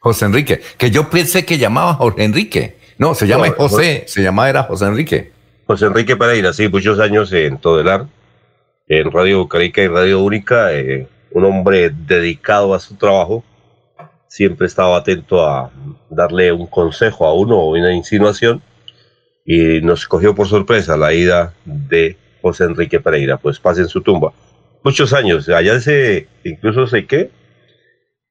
José 0.00 0.26
Enrique, 0.26 0.60
que 0.76 0.90
yo 0.90 1.08
pensé 1.08 1.46
que 1.46 1.56
llamaba 1.56 1.94
José 1.94 2.24
Enrique. 2.24 2.76
No, 2.98 3.14
se 3.14 3.26
llama 3.26 3.48
No, 3.48 3.54
José, 3.54 4.04
se 4.06 4.22
llamaba 4.22 4.50
era 4.50 4.62
José 4.64 4.84
Enrique. 4.86 5.32
José 5.66 5.86
Enrique 5.86 6.16
Pereira, 6.16 6.52
sí, 6.52 6.68
muchos 6.68 7.00
años 7.00 7.32
en 7.32 7.58
Todelar, 7.58 8.06
en 8.86 9.10
Radio 9.10 9.38
Bucarica 9.38 9.82
y 9.82 9.88
Radio 9.88 10.22
Única, 10.22 10.74
eh, 10.74 11.08
un 11.30 11.44
hombre 11.46 11.90
dedicado 11.90 12.74
a 12.74 12.80
su 12.80 12.96
trabajo, 12.96 13.42
siempre 14.28 14.66
estaba 14.66 14.98
atento 14.98 15.46
a 15.46 15.70
darle 16.10 16.52
un 16.52 16.66
consejo 16.66 17.26
a 17.26 17.32
uno 17.32 17.56
o 17.58 17.70
una 17.70 17.94
insinuación, 17.94 18.62
y 19.46 19.80
nos 19.80 20.06
cogió 20.06 20.34
por 20.34 20.48
sorpresa 20.48 20.98
la 20.98 21.14
ida 21.14 21.54
de 21.64 22.18
José 22.42 22.64
Enrique 22.64 23.00
Pereira, 23.00 23.38
pues 23.38 23.58
pasa 23.58 23.80
en 23.80 23.88
su 23.88 24.02
tumba. 24.02 24.34
Muchos 24.82 25.14
años, 25.14 25.48
allá 25.48 25.80
se, 25.80 26.28
incluso 26.44 26.86
sé 26.86 27.06
que 27.06 27.30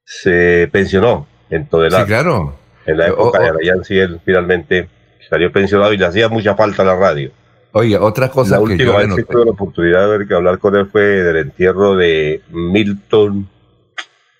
se 0.03 0.69
pensionó 0.71 1.27
en 1.49 1.67
Todelar. 1.67 2.01
Sí, 2.01 2.07
claro. 2.07 2.57
En 2.85 2.97
la 2.97 3.07
época 3.07 3.39
de 3.39 3.49
Arayán, 3.49 3.83
sí, 3.83 3.97
él 3.97 4.19
finalmente 4.25 4.89
salió 5.29 5.51
pensionado 5.51 5.93
y 5.93 5.97
le 5.97 6.05
hacía 6.05 6.27
mucha 6.29 6.55
falta 6.55 6.81
a 6.81 6.85
la 6.85 6.95
radio. 6.95 7.31
Oye, 7.71 7.97
otra 7.97 8.29
cosa 8.29 8.51
la 8.51 8.57
que 8.57 8.73
última 8.73 8.91
yo 8.91 8.97
vez 8.97 9.15
que 9.15 9.23
tuve 9.23 9.45
la 9.45 9.51
oportunidad 9.51 10.01
de 10.09 10.17
ver 10.17 10.27
que 10.27 10.33
hablar 10.35 10.59
con 10.59 10.75
él 10.75 10.87
fue 10.91 11.01
del 11.01 11.37
entierro 11.37 11.95
de 11.95 12.41
Milton 12.49 13.49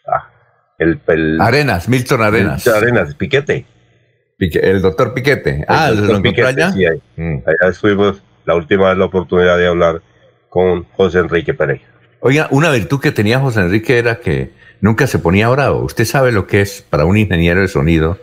ah, 0.08 0.30
el, 0.78 1.00
el- 1.08 1.42
Arenas, 1.42 1.90
Milton 1.90 2.22
Arenas. 2.22 2.64
Milton 2.66 2.84
Arenas, 2.84 3.16
Piquete. 3.16 3.66
Pique- 4.38 4.60
el 4.62 4.82
doctor 4.82 5.14
Piquete. 5.14 5.66
Ah, 5.68 5.88
El 5.90 5.96
¿lo 5.96 6.02
doctor 6.02 6.22
Piquete, 6.22 6.48
allá? 6.48 6.72
sí, 6.74 6.86
ahí. 6.86 7.02
Allá 7.18 7.72
estuvimos 7.72 8.22
la 8.46 8.56
última 8.56 8.90
vez 8.90 8.98
la 8.98 9.06
oportunidad 9.06 9.58
de 9.58 9.68
hablar 9.68 10.02
con 10.50 10.84
José 10.92 11.20
Enrique 11.20 11.54
Pereira. 11.54 11.86
Oiga, 12.26 12.48
una 12.52 12.72
virtud 12.72 13.02
que 13.02 13.12
tenía 13.12 13.42
José 13.42 13.60
Enrique 13.60 13.98
era 13.98 14.22
que 14.22 14.54
nunca 14.80 15.08
se 15.08 15.20
ponía 15.20 15.50
bravo. 15.50 15.84
Usted 15.84 16.06
sabe 16.06 16.32
lo 16.32 16.48
que 16.48 16.62
es 16.62 16.82
para 16.82 17.04
un 17.04 17.18
ingeniero 17.18 17.60
de 17.60 17.68
sonido 17.68 18.18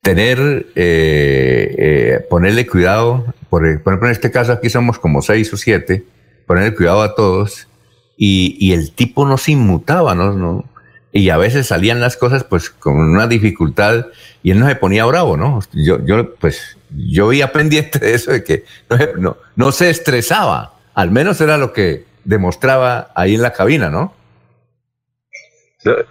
tener, 0.00 0.66
eh, 0.74 1.74
eh, 1.76 2.26
ponerle 2.30 2.66
cuidado. 2.66 3.34
Por, 3.50 3.66
ejemplo, 3.66 4.06
en 4.06 4.12
este 4.12 4.30
caso 4.30 4.52
aquí 4.52 4.70
somos 4.70 4.98
como 4.98 5.20
seis 5.20 5.52
o 5.52 5.58
siete, 5.58 6.04
ponerle 6.46 6.74
cuidado 6.74 7.02
a 7.02 7.14
todos 7.14 7.68
y, 8.16 8.72
el 8.72 8.92
tipo 8.92 9.26
no 9.26 9.36
se 9.36 9.52
inmutaba, 9.52 10.14
¿no? 10.14 10.32
no 10.32 10.64
y 11.12 11.28
a 11.28 11.36
veces 11.36 11.66
salían 11.66 12.00
las 12.00 12.16
cosas 12.16 12.44
pues 12.44 12.70
con 12.70 12.96
una 12.96 13.26
dificultad 13.26 14.06
y 14.42 14.52
él 14.52 14.58
no 14.58 14.66
se 14.66 14.76
ponía 14.76 15.04
bravo, 15.04 15.36
¿no? 15.36 15.60
Yo, 15.74 16.02
yo 16.06 16.34
pues, 16.36 16.78
yo 16.96 17.26
veía 17.26 17.52
pendiente 17.52 17.98
de 17.98 18.14
eso, 18.14 18.32
de 18.32 18.42
que 18.42 18.64
no, 19.18 19.36
no 19.54 19.70
se 19.70 19.90
estresaba. 19.90 20.78
Al 20.94 21.10
menos 21.10 21.42
era 21.42 21.58
lo 21.58 21.74
que 21.74 22.08
demostraba 22.24 23.10
ahí 23.14 23.34
en 23.34 23.42
la 23.42 23.52
cabina, 23.52 23.90
¿no? 23.90 24.14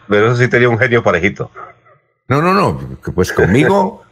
Pero 0.07 0.27
eso 0.27 0.37
sí 0.37 0.47
tenía 0.47 0.69
un 0.69 0.79
genio 0.79 1.03
parejito. 1.03 1.51
No, 2.27 2.41
no, 2.41 2.53
no, 2.53 2.79
pues 3.13 3.31
conmigo 3.31 4.03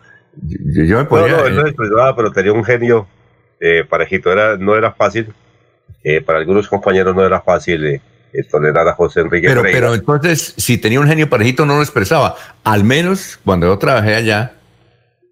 yo, 0.43 0.83
yo 0.83 0.97
me 0.97 1.03
No, 1.03 1.09
ponía... 1.09 1.37
no, 1.37 1.45
él 1.47 1.55
no 1.55 1.61
se 1.63 1.69
expresaba, 1.69 2.15
pero 2.15 2.31
tenía 2.31 2.53
un 2.53 2.63
genio 2.63 3.07
eh, 3.59 3.83
parejito. 3.89 4.31
Era, 4.31 4.57
no 4.57 4.75
era 4.75 4.91
fácil. 4.93 5.33
eh, 6.03 6.21
para 6.21 6.39
algunos 6.39 6.67
compañeros 6.67 7.15
no 7.15 7.25
era 7.25 7.41
fácil 7.41 7.85
eh, 7.85 8.01
eh, 8.33 8.43
tolerar 8.43 8.87
a 8.87 8.93
José 8.93 9.21
Enrique 9.21 9.47
Pero, 9.47 9.61
Pereira. 9.61 9.79
pero 9.89 9.93
entonces, 9.95 10.53
si 10.57 10.77
tenía 10.77 10.99
un 10.99 11.07
genio 11.07 11.29
parejito, 11.29 11.65
no 11.65 11.75
lo 11.77 11.81
expresaba. 11.81 12.35
Al 12.63 12.83
menos 12.83 13.39
cuando 13.43 13.65
yo 13.67 13.77
trabajé 13.79 14.15
allá, 14.15 14.53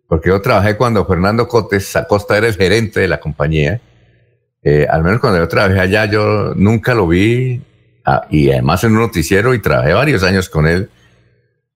porque 0.08 0.30
yo 0.30 0.42
trabajé 0.42 0.76
cuando 0.76 1.06
Fernando 1.06 1.48
Cotes 1.48 1.96
Acosta 1.96 2.38
era 2.38 2.48
el 2.48 2.56
gerente 2.56 3.00
de 3.00 3.08
la 3.08 3.20
compañía, 3.20 3.80
eh, 4.68 4.88
al 4.90 5.04
menos 5.04 5.20
cuando 5.20 5.38
yo 5.38 5.48
trabajé 5.48 5.80
allá, 5.80 6.06
yo 6.06 6.56
nunca 6.56 6.96
lo 6.96 7.08
vi, 7.08 7.62
ah, 8.04 8.26
y 8.32 8.50
además 8.50 8.84
en 8.84 8.94
un 8.94 9.02
noticiero, 9.02 9.54
y 9.54 9.60
trabajé 9.60 9.94
varios 9.94 10.24
años 10.24 10.50
con 10.50 10.68
él, 10.68 10.90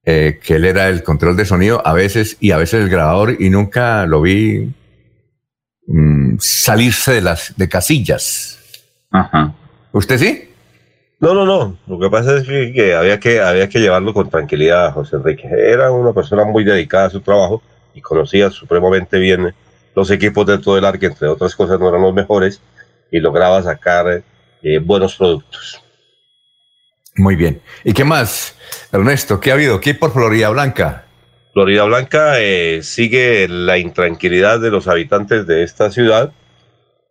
eh, 0.04 0.40
que 0.42 0.56
él 0.56 0.64
era 0.64 0.88
el 0.88 1.04
control 1.04 1.36
de 1.36 1.44
sonido 1.44 1.86
a 1.86 1.92
veces, 1.92 2.36
y 2.40 2.50
a 2.50 2.56
veces 2.56 2.82
el 2.82 2.88
grabador, 2.88 3.36
y 3.38 3.48
nunca 3.48 4.06
lo 4.06 4.22
vi 4.22 4.74
mm, 5.86 6.38
salirse 6.40 7.12
de 7.12 7.20
las 7.20 7.56
de 7.56 7.68
casillas. 7.68 8.58
¿Usted 9.92 10.18
sí? 10.18 10.50
No, 11.20 11.32
no, 11.32 11.44
no. 11.44 11.76
Lo 11.86 12.00
que 12.00 12.10
pasa 12.10 12.38
es 12.38 12.44
que, 12.44 12.72
que 12.72 12.94
había 12.94 13.20
que 13.20 13.40
había 13.40 13.68
que 13.68 13.78
llevarlo 13.78 14.12
con 14.12 14.30
tranquilidad 14.30 14.86
a 14.86 14.92
José 14.92 15.16
Enrique. 15.16 15.46
Era 15.48 15.92
una 15.92 16.12
persona 16.12 16.44
muy 16.44 16.64
dedicada 16.64 17.06
a 17.06 17.10
su 17.10 17.20
trabajo 17.20 17.62
y 17.94 18.00
conocía 18.00 18.50
supremamente 18.50 19.18
bien 19.18 19.54
los 19.94 20.10
equipos 20.10 20.46
dentro 20.46 20.74
del 20.74 20.98
que 20.98 21.06
entre 21.06 21.28
otras 21.28 21.54
cosas 21.54 21.78
no 21.78 21.88
eran 21.88 22.02
los 22.02 22.14
mejores, 22.14 22.60
y 23.10 23.20
lograba 23.20 23.62
sacar 23.62 24.22
eh, 24.62 24.78
buenos 24.78 25.16
productos. 25.16 25.82
Muy 27.16 27.36
bien. 27.36 27.60
¿Y 27.84 27.92
qué 27.92 28.04
más, 28.04 28.56
Ernesto? 28.92 29.40
¿Qué 29.40 29.50
ha 29.50 29.54
habido 29.54 29.76
aquí 29.76 29.92
por 29.94 30.12
Florida 30.12 30.48
Blanca? 30.50 31.04
Florida 31.52 31.84
Blanca 31.84 32.40
eh, 32.40 32.80
sigue 32.82 33.48
la 33.48 33.78
intranquilidad 33.78 34.60
de 34.60 34.70
los 34.70 34.86
habitantes 34.86 35.46
de 35.46 35.64
esta 35.64 35.90
ciudad 35.90 36.32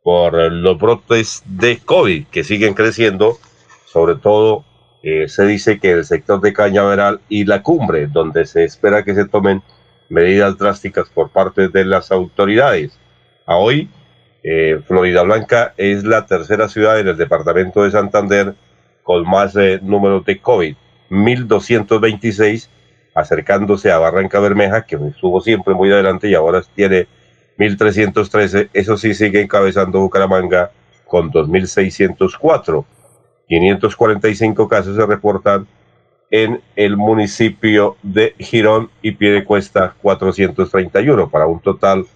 por 0.03 0.33
los 0.51 0.79
brotes 0.79 1.43
de 1.45 1.79
COVID 1.79 2.27
que 2.27 2.43
siguen 2.43 2.73
creciendo. 2.73 3.37
Sobre 3.85 4.15
todo 4.15 4.63
eh, 5.03 5.27
se 5.27 5.45
dice 5.45 5.79
que 5.79 5.91
el 5.91 6.05
sector 6.05 6.41
de 6.41 6.53
Cañaveral 6.53 7.19
y 7.27 7.45
la 7.45 7.63
cumbre, 7.63 8.07
donde 8.07 8.45
se 8.45 8.63
espera 8.63 9.03
que 9.03 9.15
se 9.15 9.27
tomen 9.27 9.61
medidas 10.09 10.57
drásticas 10.57 11.09
por 11.09 11.29
parte 11.29 11.67
de 11.67 11.85
las 11.85 12.11
autoridades. 12.11 12.97
A 13.45 13.57
hoy, 13.57 13.89
eh, 14.43 14.79
Florida 14.85 15.23
Blanca 15.23 15.73
es 15.77 16.03
la 16.03 16.25
tercera 16.25 16.69
ciudad 16.69 16.99
en 16.99 17.07
el 17.07 17.17
departamento 17.17 17.83
de 17.83 17.91
Santander 17.91 18.55
con 19.03 19.27
más 19.27 19.55
eh, 19.55 19.79
números 19.81 20.23
de 20.25 20.39
COVID, 20.39 20.75
1226 21.09 22.69
acercándose 23.15 23.91
a 23.91 23.97
Barranca 23.97 24.39
Bermeja, 24.39 24.85
que 24.85 24.95
estuvo 24.95 25.41
siempre 25.41 25.73
muy 25.73 25.91
adelante 25.91 26.29
y 26.29 26.35
ahora 26.35 26.61
tiene 26.75 27.07
1.313. 27.57 28.69
Eso 28.73 28.97
sí 28.97 29.13
sigue 29.13 29.41
encabezando 29.41 29.99
Bucaramanga 29.99 30.71
con 31.05 31.31
2.604. 31.31 32.85
545 33.47 34.67
casos 34.67 34.95
se 34.95 35.05
reportan 35.05 35.67
en 36.31 36.61
el 36.75 36.95
municipio 36.95 37.97
de 38.03 38.35
Girón 38.37 38.89
y 39.01 39.11
Piedecuesta 39.13 39.95
431 40.01 41.29
para 41.29 41.47
un 41.47 41.59
total 41.59 42.03
de 42.03 42.09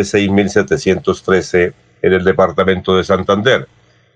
6.713 0.00 1.72
en 2.02 2.12
el 2.12 2.24
departamento 2.24 2.96
de 2.96 3.04
Santander. 3.04 3.68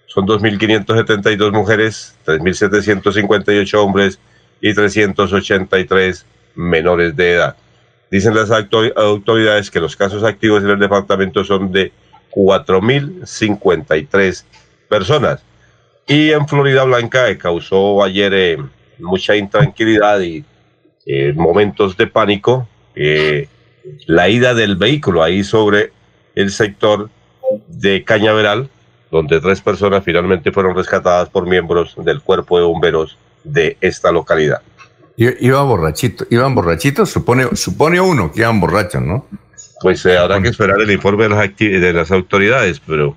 Son 0.07 0.27
2.572 0.27 1.53
mujeres, 1.53 2.17
3.758 2.27 3.75
hombres 3.79 4.19
y 4.61 4.75
383 4.75 6.27
menores 6.55 7.17
de 7.17 7.33
edad. 7.33 7.57
Dicen 8.11 8.35
las 8.35 8.51
auto- 8.51 8.93
autoridades 8.97 9.71
que 9.71 9.81
los 9.81 9.97
casos 9.97 10.23
activos 10.25 10.63
en 10.63 10.69
el 10.71 10.79
departamento 10.79 11.43
son 11.45 11.73
de 11.73 11.93
4.053 12.31 14.45
personas. 14.89 15.43
Y 16.07 16.31
en 16.33 16.47
Florida 16.47 16.85
Blanca 16.85 17.29
eh, 17.31 17.39
causó 17.39 18.05
ayer 18.05 18.35
eh, 18.35 18.59
mucha 18.99 19.35
intranquilidad 19.37 20.21
y 20.21 20.45
eh, 21.07 21.33
momentos 21.35 21.97
de 21.97 22.07
pánico 22.07 22.69
la 24.07 24.29
ida 24.29 24.55
del 24.55 24.77
vehículo 24.77 25.23
ahí 25.23 25.45
sobre 25.45 25.93
el 26.35 26.51
sector 26.51 27.11
de 27.69 28.05
Cañaveral, 28.05 28.69
donde 29.11 29.41
tres 29.41 29.61
personas 29.61 30.03
finalmente 30.05 30.53
fueron 30.53 30.75
rescatadas 30.75 31.29
por 31.29 31.47
miembros 31.47 31.95
del 31.99 32.21
cuerpo 32.21 32.59
de 32.59 32.65
bomberos 32.65 33.19
de 33.45 33.77
esta 33.81 34.11
localidad. 34.11 34.63
Iba 35.17 35.63
borrachito, 35.63 36.27
iban 36.31 36.55
borrachitos, 36.55 37.11
supone, 37.11 37.55
supone 37.55 38.01
uno 38.01 38.33
que 38.33 38.41
iban 38.41 38.59
borrachos, 38.61 39.03
¿no? 39.03 39.27
Pues 39.81 40.05
eh, 40.07 40.19
habrá 40.19 40.43
que 40.43 40.49
esperar 40.49 40.81
el 40.81 40.91
informe 40.91 41.25
de 41.25 41.29
las, 41.29 41.57
de 41.57 41.93
las 41.93 42.11
autoridades, 42.11 42.81
pero 42.85 43.17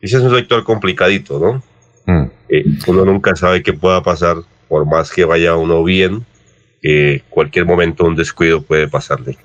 ese 0.00 0.18
es 0.18 0.22
un 0.22 0.34
sector 0.34 0.64
complicadito, 0.64 1.38
¿no? 1.38 1.62
Mm. 2.06 2.30
Eh, 2.50 2.64
uno 2.86 3.06
nunca 3.06 3.34
sabe 3.36 3.62
qué 3.62 3.72
pueda 3.72 4.02
pasar, 4.02 4.36
por 4.68 4.84
más 4.84 5.10
que 5.10 5.24
vaya 5.24 5.56
uno 5.56 5.82
bien, 5.82 6.26
eh, 6.82 7.22
cualquier 7.30 7.64
momento 7.64 8.04
un 8.04 8.16
descuido 8.16 8.60
puede 8.60 8.88
pasarle. 8.88 9.38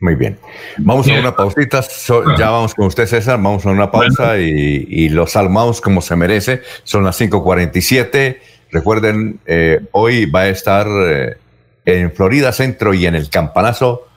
Muy 0.00 0.16
bien. 0.16 0.38
Vamos 0.78 1.06
a 1.08 1.12
una 1.20 1.34
pausita. 1.36 1.82
so- 1.82 2.36
ya 2.36 2.50
vamos 2.50 2.74
con 2.74 2.86
usted, 2.86 3.06
César. 3.06 3.36
Vamos 3.36 3.64
a 3.64 3.70
una 3.70 3.90
pausa 3.90 4.38
y, 4.38 4.86
y 4.88 5.08
los 5.08 5.32
salmamos 5.32 5.80
como 5.80 6.00
se 6.02 6.16
merece. 6.16 6.62
Son 6.82 7.04
las 7.04 7.16
5:47. 7.20 8.38
Recuerden, 8.70 9.38
eh, 9.46 9.80
hoy 9.92 10.26
va 10.26 10.40
a 10.40 10.48
estar 10.48 10.86
eh, 10.88 11.36
en 11.84 12.10
Florida 12.12 12.52
Centro 12.52 12.92
y 12.92 13.06
en 13.06 13.14
el 13.14 13.30
Campanazo, 13.30 14.08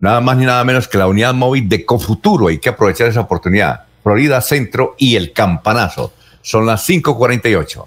nada 0.00 0.20
más 0.20 0.36
ni 0.36 0.46
nada 0.46 0.64
menos 0.64 0.88
que 0.88 0.98
la 0.98 1.06
unidad 1.06 1.32
móvil 1.32 1.68
de 1.68 1.84
Cofuturo. 1.86 2.48
Hay 2.48 2.58
que 2.58 2.70
aprovechar 2.70 3.06
esa 3.08 3.20
oportunidad. 3.20 3.82
Florida 4.02 4.40
Centro 4.40 4.94
y 4.98 5.14
el 5.16 5.32
Campanazo. 5.32 6.12
Son 6.42 6.66
las 6.66 6.82
5:48. 6.88 7.86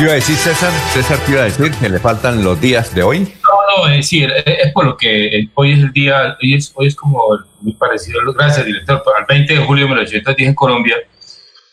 ¿Qué 0.00 0.04
iba 0.04 0.12
a 0.12 0.16
decir 0.16 0.36
César? 0.36 0.72
César, 0.94 1.18
¿qué 1.26 1.32
iba 1.32 1.42
a 1.42 1.44
decir? 1.44 1.70
¿Que 1.72 1.90
le 1.90 1.98
faltan 1.98 2.42
los 2.42 2.58
días 2.58 2.94
de 2.94 3.02
hoy? 3.02 3.18
No, 3.18 3.84
no, 3.84 3.88
es 3.90 3.96
decir, 3.98 4.32
es 4.46 4.72
por 4.72 4.86
lo 4.86 4.96
que 4.96 5.46
hoy 5.52 5.72
es 5.72 5.80
el 5.80 5.92
día, 5.92 6.38
hoy 6.42 6.54
es, 6.54 6.72
hoy 6.74 6.86
es 6.86 6.96
como 6.96 7.22
muy 7.60 7.74
parecido, 7.74 8.18
gracias 8.32 8.64
director, 8.64 9.02
al 9.18 9.26
20 9.28 9.52
de 9.52 9.60
julio 9.60 9.84
de 9.84 9.90
1810 9.90 10.48
en 10.48 10.54
Colombia, 10.54 10.96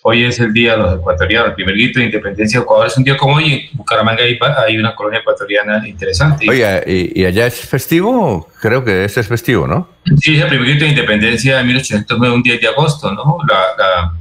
hoy 0.02 0.26
es 0.26 0.42
el 0.42 0.52
día 0.52 0.74
de 0.74 0.78
los 0.78 0.96
ecuatorianos, 0.96 1.52
el 1.52 1.56
primer 1.56 1.76
grito 1.76 2.00
de 2.00 2.08
independencia 2.08 2.60
de 2.60 2.64
Ecuador, 2.64 2.88
es 2.88 2.98
un 2.98 3.06
día 3.06 3.16
como 3.16 3.36
hoy, 3.36 3.70
en 3.72 3.78
Bucaramanga 3.78 4.22
hay, 4.22 4.38
hay 4.68 4.78
una 4.78 4.94
colonia 4.94 5.22
ecuatoriana 5.22 5.88
interesante. 5.88 6.50
Oye, 6.50 6.84
¿y, 6.86 7.22
¿y, 7.22 7.26
allá 7.26 7.48
es 7.48 7.62
festivo? 7.62 8.50
Creo 8.60 8.84
que 8.84 9.06
ese 9.06 9.22
es 9.22 9.28
festivo, 9.30 9.66
¿no? 9.66 9.88
Sí, 10.20 10.36
es 10.36 10.42
el 10.42 10.50
primer 10.50 10.68
grito 10.68 10.84
de 10.84 10.90
independencia 10.90 11.60
de 11.60 11.64
1809, 11.64 12.36
un 12.36 12.44
10 12.44 12.60
de 12.60 12.68
agosto, 12.68 13.10
¿no? 13.10 13.38
La, 13.48 13.68
la 13.78 14.17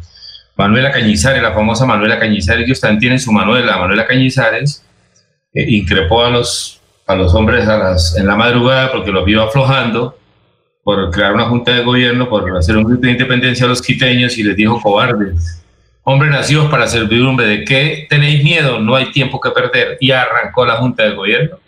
Manuela 0.57 0.91
Cañizares, 0.91 1.43
la 1.43 1.53
famosa 1.53 1.85
Manuela 1.85 2.19
Cañizares, 2.19 2.65
ellos 2.65 2.81
también 2.81 3.01
tienen 3.01 3.21
su 3.21 3.31
Manuela, 3.31 3.77
Manuela 3.77 4.07
Cañizares, 4.07 4.83
eh, 5.53 5.67
increpó 5.69 6.25
a 6.25 6.31
los, 6.31 6.81
a 7.07 7.15
los 7.15 7.35
hombres 7.35 7.69
en 8.17 8.27
la 8.27 8.37
madrugada 8.37 8.91
porque 8.91 9.13
los 9.13 9.25
vio 9.25 9.43
aflojando 9.43 10.17
por 10.87 11.11
crear 11.11 11.35
una 11.35 11.47
junta 11.47 11.73
de 11.73 11.83
gobierno, 11.83 12.29
por 12.29 12.57
hacer 12.57 12.77
un 12.77 12.85
grito 12.85 13.03
de 13.03 13.11
independencia 13.11 13.67
a 13.67 13.69
los 13.69 13.83
quiteños 13.83 14.39
y 14.39 14.45
les 14.45 14.55
dijo 14.55 14.81
cobardes. 14.81 15.61
Hombres 16.05 16.31
nacidos 16.31 16.71
para 16.71 16.87
servidumbre, 16.87 17.45
¿de 17.49 17.65
qué 17.65 18.07
tenéis 18.09 18.45
miedo? 18.45 18.79
No 18.79 18.95
hay 18.95 19.11
tiempo 19.11 19.41
que 19.41 19.51
perder. 19.51 19.99
Y 20.01 20.13
arrancó 20.13 20.65
la 20.65 20.77
junta 20.77 21.03
de 21.03 21.15
gobierno. 21.15 21.59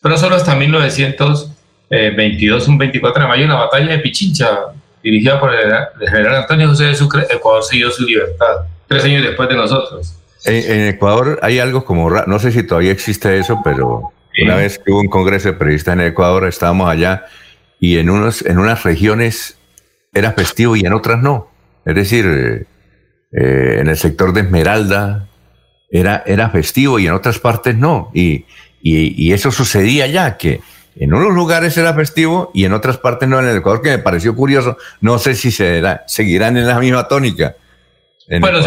Pero 0.00 0.16
solo 0.16 0.36
hasta 0.36 0.54
1922, 0.54 2.68
un 2.68 2.78
24 2.78 3.22
de 3.22 3.28
mayo, 3.28 3.44
una 3.44 3.56
batalla 3.56 3.92
de 3.92 3.98
Pichincha, 3.98 4.48
dirigida 5.04 5.38
por 5.38 5.54
el, 5.54 5.70
general 6.08 6.36
Antonio 6.36 6.68
José 6.68 6.84
de 6.84 6.94
Sucre, 6.94 7.26
Ecuador 7.30 7.62
siguió 7.62 7.90
su 7.90 8.04
libertad, 8.04 8.62
tres 8.88 9.04
años 9.04 9.22
después 9.22 9.48
de 9.50 9.54
nosotros. 9.54 10.16
En, 10.46 10.72
en 10.72 10.88
Ecuador 10.88 11.38
hay 11.42 11.58
algo 11.58 11.84
como, 11.84 12.10
no 12.10 12.38
sé 12.38 12.50
si 12.50 12.62
todavía 12.62 12.90
existe 12.90 13.38
eso, 13.38 13.60
pero 13.62 14.12
sí. 14.34 14.42
una 14.42 14.56
vez 14.56 14.78
que 14.78 14.90
hubo 14.90 15.00
un 15.00 15.08
congreso 15.08 15.48
de 15.48 15.54
periodistas 15.54 15.92
en 15.92 16.00
Ecuador, 16.00 16.46
estábamos 16.48 16.88
allá 16.88 17.26
y 17.78 17.98
en, 17.98 18.08
unos, 18.08 18.42
en 18.42 18.58
unas 18.58 18.82
regiones 18.82 19.58
era 20.14 20.32
festivo 20.32 20.74
y 20.74 20.80
en 20.80 20.94
otras 20.94 21.22
no. 21.22 21.50
Es 21.84 21.94
decir, 21.94 22.24
eh, 22.26 22.66
eh, 23.32 23.78
en 23.80 23.88
el 23.88 23.96
sector 23.98 24.32
de 24.32 24.40
Esmeralda 24.40 25.28
era, 25.90 26.22
era 26.24 26.48
festivo 26.48 26.98
y 26.98 27.06
en 27.06 27.12
otras 27.12 27.38
partes 27.38 27.76
no. 27.76 28.10
Y, 28.14 28.46
y, 28.80 29.22
y 29.22 29.32
eso 29.34 29.50
sucedía 29.50 30.06
ya, 30.06 30.38
que 30.38 30.60
en 30.96 31.12
unos 31.12 31.34
lugares 31.34 31.76
era 31.76 31.94
festivo 31.94 32.50
y 32.54 32.64
en 32.64 32.72
otras 32.72 32.98
partes 32.98 33.28
no. 33.28 33.40
En 33.40 33.46
el 33.46 33.56
Ecuador, 33.56 33.82
que 33.82 33.90
me 33.90 33.98
pareció 33.98 34.34
curioso, 34.34 34.76
no 35.00 35.18
sé 35.18 35.34
si 35.34 35.50
será, 35.50 36.04
seguirán 36.06 36.56
en 36.56 36.66
la 36.66 36.78
misma 36.78 37.08
tónica. 37.08 37.56
bueno, 38.40 38.60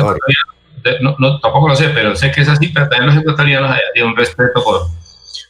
no, 1.02 1.16
no, 1.20 1.40
tampoco 1.40 1.70
lo 1.70 1.76
sé, 1.76 1.90
pero 1.90 2.16
sé 2.16 2.32
que 2.32 2.42
es 2.42 2.50
así, 2.50 2.68
pero 2.70 2.88
también 2.88 3.08
los 3.08 3.18
ecuatorianos 3.18 3.72
hay 3.72 4.02
un 4.02 4.16
respeto 4.16 4.64
por, 4.64 4.88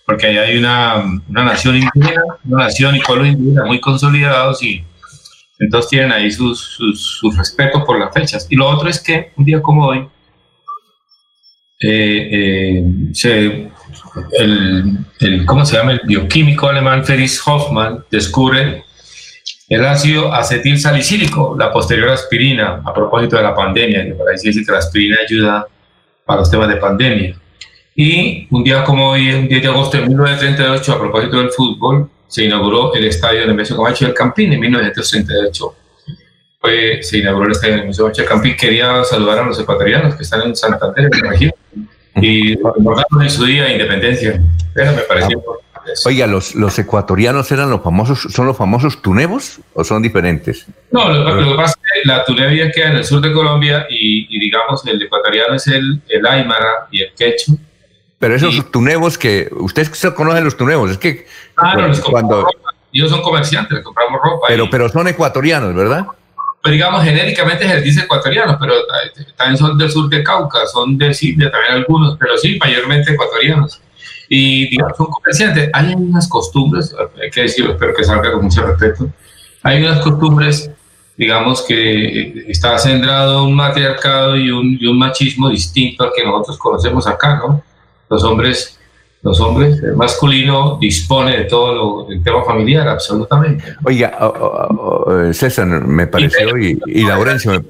porque 0.06 0.28
ahí 0.28 0.38
hay 0.38 0.58
una, 0.58 1.04
una 1.28 1.44
nación 1.44 1.76
indígena, 1.76 2.24
una 2.46 2.64
nación 2.64 2.96
y 2.96 3.02
pueblos 3.02 3.28
indígenas 3.28 3.66
muy 3.68 3.80
consolidados 3.80 4.64
y 4.64 4.84
entonces 5.60 5.90
tienen 5.90 6.12
ahí 6.12 6.32
sus, 6.32 6.62
sus, 6.62 7.18
sus 7.20 7.38
respetos 7.38 7.84
por 7.84 8.00
las 8.00 8.14
fechas. 8.14 8.48
Y 8.50 8.56
lo 8.56 8.68
otro 8.68 8.90
es 8.90 9.02
que 9.02 9.32
un 9.36 9.46
día 9.46 9.62
como 9.62 9.88
hoy, 9.88 10.08
eh, 11.82 12.30
eh, 12.32 12.84
se, 13.14 13.70
el, 14.40 15.06
el, 15.20 15.46
¿cómo 15.46 15.66
se 15.66 15.78
llama? 15.78 15.94
El 15.94 16.02
bioquímico 16.06 16.68
alemán 16.68 17.04
Felix 17.06 17.42
Hoffmann 17.46 18.04
descubre 18.12 18.84
el 19.70 19.86
ácido 19.86 20.34
acetil 20.34 20.80
salicílico, 20.80 21.56
la 21.60 21.72
posterior 21.72 22.10
aspirina, 22.10 22.82
a 22.86 22.94
propósito 22.94 23.36
de 23.36 23.44
la 23.44 23.54
pandemia, 23.54 24.06
que 24.06 24.38
se 24.38 24.48
dice 24.50 24.66
que 24.66 24.72
la 24.72 24.78
aspirina 24.78 25.18
ayuda 25.26 25.68
para 26.26 26.40
los 26.40 26.50
temas 26.50 26.70
de 26.70 26.78
pandemia. 26.78 27.36
Y 27.96 28.48
un 28.52 28.64
día 28.64 28.84
como 28.84 29.10
hoy, 29.10 29.34
un 29.34 29.48
10 29.48 29.62
de 29.62 29.68
agosto 29.68 29.98
de 29.98 30.06
1938, 30.06 30.94
a 30.94 31.00
propósito 31.00 31.38
del 31.40 31.50
fútbol, 31.50 32.10
se 32.28 32.46
inauguró 32.46 32.94
el 32.94 33.06
estadio 33.06 33.42
de 33.42 33.48
Nemesio 33.48 33.76
Camacho 33.76 34.06
del 34.06 34.14
Campín 34.14 34.54
en 34.54 34.60
1968. 34.60 35.76
Fue, 36.62 37.02
se 37.02 37.18
inauguró 37.18 37.48
el 37.48 37.52
estadio 37.54 37.74
de 37.74 37.82
Nemesio 37.82 38.04
Camacho 38.06 38.22
del 38.22 38.30
Campín. 38.30 38.56
Quería 38.56 39.04
saludar 39.04 39.40
a 39.40 39.46
los 39.48 39.60
ecuatorianos 39.60 40.16
que 40.16 40.24
están 40.24 40.44
en 40.44 40.56
Santander, 40.56 41.10
la 41.12 41.30
región, 41.32 41.54
y 42.16 42.56
recordaron 42.56 43.22
en 43.22 43.30
su 43.30 43.46
día 43.46 43.66
de 43.66 43.74
independencia. 43.74 44.42
Eso 44.78 44.94
me 44.94 45.02
pareció. 45.02 45.44
Oiga, 46.06 46.28
¿los, 46.28 46.54
¿los 46.56 46.78
ecuatorianos 46.80 47.52
eran 47.52 47.70
los 47.70 47.82
famosos, 47.82 48.28
son 48.32 48.46
los 48.46 48.58
famosos 48.58 49.02
tunebos 49.02 49.60
o 49.74 49.84
son 49.84 50.02
diferentes? 50.02 50.66
No, 50.92 51.10
lo, 51.10 51.36
lo 51.36 51.52
que 51.52 51.56
pasa 51.56 51.78
es 51.82 52.04
que 52.04 52.08
la 52.08 52.26
tunebia 52.26 52.72
queda 52.72 52.92
en 52.92 52.98
el 52.98 53.06
sur 53.06 53.22
de 53.22 53.32
Colombia 53.32 53.88
y, 53.90 54.28
y 54.30 54.40
digamos 54.40 54.86
el 54.86 55.02
ecuatoriano 55.02 55.56
es 55.56 55.68
el, 55.68 56.02
el 56.10 56.26
aymara 56.26 56.88
y 56.92 57.02
el 57.02 57.14
quechua. 57.14 57.56
Pero 58.20 58.36
esos 58.36 58.56
y, 58.56 58.62
tunebos 58.64 59.18
que, 59.18 59.50
ustedes 59.52 59.90
conocen 60.12 60.44
los 60.44 60.58
tunebos, 60.58 60.92
es 60.92 60.98
que 60.98 61.26
ah, 61.58 61.76
no, 61.76 62.04
cuando... 62.04 62.42
Ropa. 62.42 62.74
Ellos 62.92 63.12
son 63.12 63.22
comerciantes, 63.22 63.76
les 63.76 63.84
compramos 63.84 64.20
ropa. 64.24 64.48
Pero, 64.48 64.66
y, 64.66 64.70
pero 64.70 64.90
son 64.90 65.08
ecuatorianos, 65.08 65.74
¿verdad? 65.76 66.06
Pero 66.64 66.74
digamos, 66.74 67.04
genéricamente 67.04 67.68
se 67.68 67.76
les 67.76 67.84
dice 67.84 68.02
ecuatorianos, 68.02 68.58
pero 68.60 68.74
también 69.36 69.58
son 69.58 69.78
del 69.78 69.92
sur 69.92 70.10
de 70.10 70.24
Cauca, 70.24 70.66
son 70.66 70.98
de 70.98 71.14
Silvia, 71.14 71.52
también 71.52 71.74
algunos, 71.74 72.18
pero 72.18 72.38
sí, 72.38 72.58
mayormente 72.60 73.14
ecuatorianos 73.14 73.82
y 74.30 74.70
digamos, 74.70 74.98
son 74.98 75.08
comerciantes. 75.08 75.70
Hay 75.74 75.94
unas 75.94 76.28
costumbres, 76.28 76.94
hay 77.22 77.30
que 77.30 77.42
decirlo, 77.42 77.74
espero 77.74 77.94
que 77.96 78.04
salga 78.04 78.32
con 78.32 78.44
mucho 78.44 78.66
respeto. 78.66 79.10
Hay 79.64 79.84
unas 79.84 80.00
costumbres, 80.00 80.70
digamos, 81.18 81.62
que 81.64 82.46
está 82.48 82.78
centrado 82.78 83.46
un 83.46 83.56
matriarcado 83.56 84.38
y 84.38 84.52
un, 84.52 84.78
y 84.80 84.86
un 84.86 84.98
machismo 84.98 85.50
distinto 85.50 86.04
al 86.04 86.12
que 86.16 86.24
nosotros 86.24 86.58
conocemos 86.58 87.08
acá, 87.08 87.38
¿no? 87.38 87.64
Los 88.10 88.24
hombres, 88.24 88.80
los 89.22 89.40
hombres, 89.42 89.82
el 89.84 89.96
masculino 89.96 90.78
dispone 90.80 91.38
de 91.38 91.44
todo 91.46 91.74
lo, 92.06 92.12
el 92.12 92.24
tema 92.24 92.44
familiar, 92.44 92.88
absolutamente. 92.88 93.64
Oiga, 93.84 94.18
oh, 94.22 94.34
oh, 94.40 95.04
oh, 95.08 95.34
César, 95.34 95.68
me 95.68 96.08
pareció, 96.08 96.58
y, 96.58 96.80
y, 96.86 97.02
y 97.02 97.04
Laurencio, 97.04 97.52
me, 97.52 97.66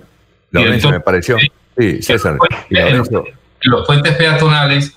Laurencio 0.51 0.89
entonces, 0.89 0.91
me 0.91 0.99
pareció. 0.99 1.37
Sí, 1.77 2.01
César. 2.01 2.37
Y 2.69 2.75
Laurencio. 2.75 3.23
Los 3.61 3.87
puentes 3.87 4.15
peatonales 4.15 4.96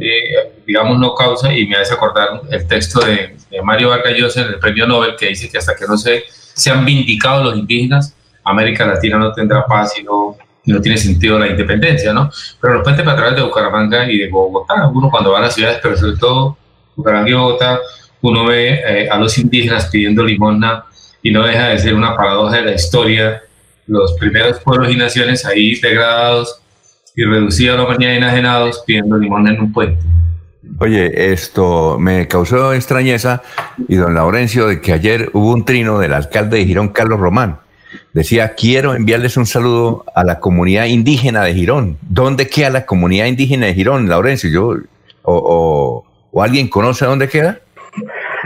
eh, 0.00 0.52
digamos, 0.66 0.98
no 0.98 1.14
causa, 1.14 1.52
y 1.52 1.66
me 1.66 1.76
hace 1.76 1.94
acordar 1.94 2.42
el 2.50 2.66
texto 2.66 3.00
de, 3.00 3.36
Mario 3.62 3.90
Vargas 3.90 4.14
Llosa 4.16 4.42
en 4.42 4.48
el 4.48 4.58
premio 4.58 4.86
Nobel, 4.86 5.16
que 5.16 5.28
dice 5.28 5.50
que 5.50 5.58
hasta 5.58 5.74
que 5.74 5.86
no 5.86 5.96
se, 5.98 6.24
se 6.30 6.70
han 6.70 6.84
vindicado 6.84 7.44
los 7.44 7.58
indígenas, 7.58 8.16
América 8.44 8.86
Latina 8.86 9.18
no 9.18 9.32
tendrá 9.32 9.66
paz 9.66 9.98
y 9.98 10.02
no, 10.02 10.36
no 10.64 10.80
tiene 10.80 10.96
sentido 10.96 11.38
la 11.38 11.48
independencia, 11.48 12.12
¿no? 12.12 12.30
Pero 12.60 12.74
los 12.74 12.82
puentes 12.82 13.04
peatonales 13.04 13.36
de 13.36 13.42
Bucaramanga 13.42 14.10
y 14.10 14.18
de 14.18 14.28
Bogotá, 14.28 14.88
uno 14.88 15.10
cuando 15.10 15.32
va 15.32 15.38
a 15.38 15.42
las 15.42 15.54
ciudades, 15.54 15.80
pero 15.82 15.96
sobre 15.96 16.16
todo 16.16 16.56
Bucaramanga 16.96 17.30
y 17.30 17.34
Bogotá, 17.34 17.80
uno 18.22 18.46
ve 18.46 18.80
eh, 18.86 19.08
a 19.10 19.18
los 19.18 19.36
indígenas 19.38 19.86
pidiendo 19.86 20.22
limosna 20.22 20.84
y 21.22 21.30
no 21.30 21.42
deja 21.42 21.68
de 21.68 21.78
ser 21.78 21.94
una 21.94 22.16
paradoja 22.16 22.56
de 22.56 22.62
la 22.62 22.72
historia 22.72 23.42
los 23.86 24.12
primeros 24.14 24.60
pueblos 24.60 24.92
y 24.92 24.96
naciones 24.96 25.44
ahí 25.44 25.74
degradados 25.80 26.59
y 27.20 27.24
reducidos 27.24 27.74
a 27.74 27.76
la 27.76 27.84
humanidad 27.84 28.14
enajenados 28.14 28.82
pidiendo 28.86 29.18
limón 29.18 29.46
en 29.46 29.60
un 29.60 29.72
puente. 29.74 30.02
Oye, 30.78 31.32
esto 31.32 31.98
me 31.98 32.26
causó 32.26 32.72
extrañeza 32.72 33.42
y 33.88 33.96
don 33.96 34.14
Laurencio 34.14 34.68
de 34.68 34.80
que 34.80 34.94
ayer 34.94 35.28
hubo 35.34 35.52
un 35.52 35.66
trino 35.66 35.98
del 35.98 36.14
alcalde 36.14 36.56
de 36.56 36.64
Girón, 36.64 36.88
Carlos 36.88 37.20
Román. 37.20 37.58
Decía, 38.14 38.54
quiero 38.54 38.94
enviarles 38.94 39.36
un 39.36 39.44
saludo 39.44 40.06
a 40.14 40.24
la 40.24 40.40
comunidad 40.40 40.86
indígena 40.86 41.42
de 41.42 41.52
Girón. 41.52 41.98
¿Dónde 42.00 42.48
queda 42.48 42.70
la 42.70 42.86
comunidad 42.86 43.26
indígena 43.26 43.66
de 43.66 43.74
Girón, 43.74 44.08
Laurencio? 44.08 44.48
Yo, 44.48 44.76
o, 45.22 46.04
o 46.30 46.42
alguien 46.42 46.68
conoce 46.68 47.04
dónde 47.04 47.28
queda? 47.28 47.58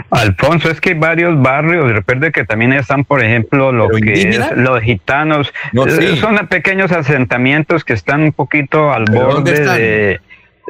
Alfonso, 0.09 0.69
es 0.69 0.79
que 0.79 0.89
hay 0.89 0.95
varios 0.95 1.41
barrios, 1.41 1.91
recuerde 1.91 2.31
que 2.31 2.43
también 2.45 2.73
están, 2.73 3.05
por 3.05 3.23
ejemplo, 3.23 3.71
lo 3.71 3.89
que 3.89 4.13
es 4.13 4.51
los 4.55 4.81
gitanos, 4.81 5.53
eh, 5.73 6.15
son 6.19 6.35
pequeños 6.47 6.91
asentamientos 6.91 7.83
que 7.83 7.93
están 7.93 8.21
un 8.21 8.31
poquito 8.31 8.91
al 8.91 9.05
borde 9.05 9.59
de... 9.61 10.21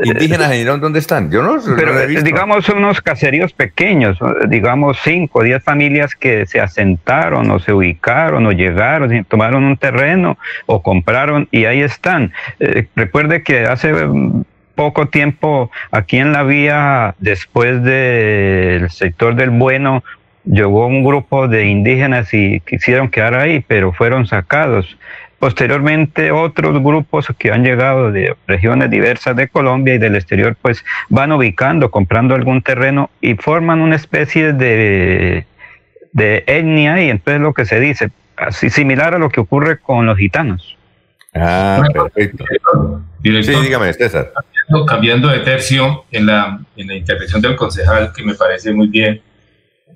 ¿Indígenas 0.03 0.49
de 0.49 0.57
Girón 0.57 0.81
dónde 0.81 0.99
están? 0.99 1.31
Yo 1.31 1.41
no, 1.41 1.55
pero, 1.75 1.97
he 1.97 2.07
visto. 2.07 2.23
digamos, 2.25 2.67
unos 2.67 2.99
caseríos 2.99 3.53
pequeños, 3.53 4.17
digamos, 4.49 4.97
cinco 5.01 5.39
o 5.39 5.43
diez 5.43 5.63
familias 5.63 6.15
que 6.15 6.45
se 6.45 6.59
asentaron 6.59 7.49
o 7.49 7.59
se 7.59 7.71
ubicaron 7.71 8.45
o 8.45 8.51
llegaron 8.51 9.15
y 9.15 9.23
tomaron 9.23 9.63
un 9.63 9.77
terreno 9.77 10.37
o 10.65 10.81
compraron 10.81 11.47
y 11.49 11.63
ahí 11.63 11.81
están. 11.81 12.33
Eh, 12.59 12.87
recuerde 12.95 13.41
que 13.41 13.67
hace 13.67 13.93
poco 14.75 15.07
tiempo 15.07 15.71
aquí 15.91 16.17
en 16.17 16.31
la 16.31 16.43
vía, 16.43 17.15
después 17.19 17.81
del 17.83 18.89
sector 18.91 19.35
del 19.35 19.49
Bueno, 19.49 20.03
llegó 20.45 20.87
un 20.87 21.03
grupo 21.03 21.47
de 21.47 21.65
indígenas 21.65 22.33
y 22.33 22.59
quisieron 22.61 23.09
quedar 23.09 23.35
ahí, 23.35 23.63
pero 23.67 23.91
fueron 23.93 24.27
sacados. 24.27 24.97
Posteriormente, 25.39 26.31
otros 26.31 26.81
grupos 26.81 27.27
que 27.37 27.51
han 27.51 27.63
llegado 27.63 28.11
de 28.11 28.35
regiones 28.47 28.89
diversas 28.89 29.35
de 29.35 29.47
Colombia 29.47 29.95
y 29.95 29.97
del 29.97 30.15
exterior, 30.15 30.55
pues 30.61 30.83
van 31.09 31.31
ubicando, 31.31 31.91
comprando 31.91 32.35
algún 32.35 32.61
terreno 32.61 33.09
y 33.21 33.35
forman 33.35 33.81
una 33.81 33.95
especie 33.95 34.53
de, 34.53 35.45
de 36.13 36.43
etnia 36.47 37.01
y 37.01 37.09
entonces 37.09 37.41
lo 37.41 37.53
que 37.53 37.65
se 37.65 37.79
dice, 37.79 38.11
así 38.37 38.69
similar 38.69 39.13
a 39.15 39.19
lo 39.19 39.29
que 39.29 39.41
ocurre 39.41 39.77
con 39.79 40.05
los 40.05 40.17
gitanos. 40.17 40.77
Ah, 41.33 41.83
perfecto. 41.93 42.45
sí, 43.21 43.31
dígame, 43.61 43.91
César 43.93 44.31
cambiando 44.87 45.27
de 45.27 45.39
tercio 45.39 46.05
en 46.11 46.25
la, 46.25 46.59
en 46.75 46.87
la 46.87 46.95
intervención 46.95 47.41
del 47.41 47.55
concejal, 47.55 48.11
que 48.13 48.23
me 48.23 48.35
parece 48.35 48.73
muy 48.73 48.87
bien, 48.87 49.21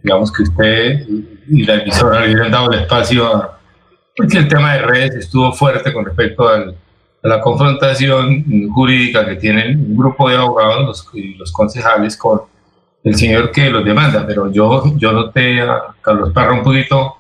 digamos 0.04 0.32
que 0.32 0.44
usted 0.44 1.08
y 1.48 1.64
la 1.64 1.76
emisora 1.76 2.22
le 2.22 2.32
hubieran 2.32 2.52
dado 2.52 2.72
el 2.72 2.82
espacio 2.82 3.36
a, 3.36 3.60
porque 4.16 4.38
el 4.38 4.48
tema 4.48 4.74
de 4.74 4.82
redes 4.82 5.16
estuvo 5.16 5.52
fuerte 5.54 5.94
con 5.94 6.06
respecto 6.06 6.48
a 6.48 6.74
la 7.24 7.42
confrontación 7.42 8.70
jurídica 8.70 9.26
que 9.26 9.36
tienen 9.36 9.80
un 9.80 9.98
grupo 9.98 10.30
de 10.30 10.38
abogados 10.38 11.08
y 11.14 11.36
los 11.36 11.52
concejales 11.52 12.18
con 12.18 12.42
el 13.04 13.16
señor 13.16 13.52
que 13.52 13.70
los 13.70 13.84
demanda, 13.84 14.26
pero 14.28 14.52
yo, 14.52 14.84
yo 14.98 15.12
noté 15.14 15.62
a 15.62 15.96
Carlos 16.02 16.32
Parra 16.34 16.54
un 16.54 16.64
poquito, 16.64 17.16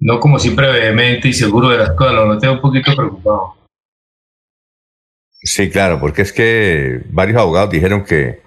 no 0.00 0.20
como 0.20 0.38
siempre 0.38 0.70
vehemente 0.70 1.28
y 1.28 1.32
seguro 1.32 1.70
de 1.70 1.78
las 1.78 1.92
cosas, 1.92 2.14
lo 2.14 2.26
noté 2.26 2.48
un 2.48 2.60
poquito 2.60 2.94
preocupado. 2.94 3.54
Sí, 5.42 5.70
claro, 5.70 5.98
porque 5.98 6.22
es 6.22 6.32
que 6.32 7.00
varios 7.10 7.38
abogados 7.38 7.70
dijeron 7.70 8.04
que, 8.04 8.40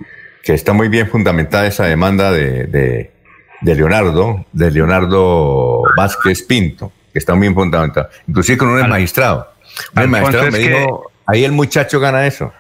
que 0.43 0.53
está 0.53 0.73
muy 0.73 0.87
bien 0.87 1.07
fundamentada 1.09 1.67
esa 1.67 1.85
demanda 1.85 2.31
de, 2.31 2.67
de, 3.61 3.75
Leonardo, 3.75 4.45
de 4.53 4.71
Leonardo 4.71 5.83
Vázquez 5.97 6.43
Pinto, 6.43 6.93
que 7.11 7.19
está 7.19 7.33
muy 7.33 7.47
bien 7.47 7.55
fundamentada, 7.55 8.09
inclusive 8.27 8.57
con 8.57 8.69
un 8.69 8.89
magistrado. 8.89 9.51
El 9.95 10.07
magistrado 10.07 10.51
me 10.51 10.57
dijo, 10.59 11.11
ahí 11.25 11.43
el 11.43 11.51
muchacho 11.51 11.99
gana 11.99 12.25
eso. 12.27 12.53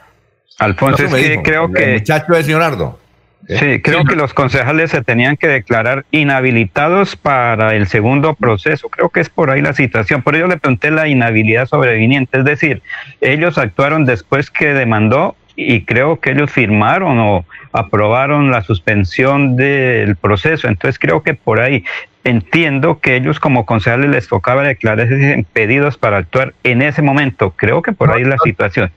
Alfonso, 0.59 1.03
es 1.03 1.13
que 1.13 1.41
creo 1.41 1.71
que... 1.71 1.83
El 1.83 1.93
muchacho 1.99 2.33
es 2.33 2.47
Leonardo. 2.47 2.99
Sí, 3.47 3.81
creo 3.81 4.03
que 4.05 4.15
los 4.15 4.33
concejales 4.33 4.91
se 4.91 5.03
tenían 5.03 5.37
que 5.37 5.47
declarar 5.47 6.05
inhabilitados 6.11 7.15
para 7.15 7.75
el 7.75 7.87
segundo 7.87 8.33
proceso. 8.33 8.89
Creo 8.89 9.09
que 9.09 9.19
es 9.19 9.29
por 9.29 9.51
ahí 9.51 9.61
la 9.61 9.73
situación. 9.73 10.23
Por 10.23 10.35
ello 10.35 10.47
le 10.47 10.57
pregunté 10.57 10.89
la 10.89 11.07
inhabilidad 11.07 11.67
sobreviniente. 11.67 12.39
Es 12.39 12.45
decir, 12.45 12.81
ellos 13.21 13.57
actuaron 13.57 14.05
después 14.05 14.49
que 14.49 14.73
demandó 14.73 15.35
y 15.55 15.85
creo 15.85 16.19
que 16.19 16.31
ellos 16.31 16.51
firmaron 16.51 17.19
o 17.19 17.45
aprobaron 17.71 18.51
la 18.51 18.61
suspensión 18.63 19.55
del 19.55 20.15
proceso. 20.15 20.67
Entonces 20.67 20.97
creo 20.97 21.21
que 21.21 21.35
por 21.35 21.59
ahí 21.59 21.83
entiendo 22.23 22.99
que 22.99 23.15
ellos 23.15 23.39
como 23.39 23.65
concejales 23.65 24.09
les 24.09 24.27
tocaba 24.27 24.63
declararse 24.63 25.35
impedidos 25.37 25.97
para 25.97 26.17
actuar 26.17 26.53
en 26.63 26.81
ese 26.81 27.03
momento. 27.03 27.51
Creo 27.51 27.81
que 27.83 27.91
por 27.91 28.11
ahí 28.11 28.23
es 28.23 28.27
la 28.27 28.37
situación. 28.43 28.91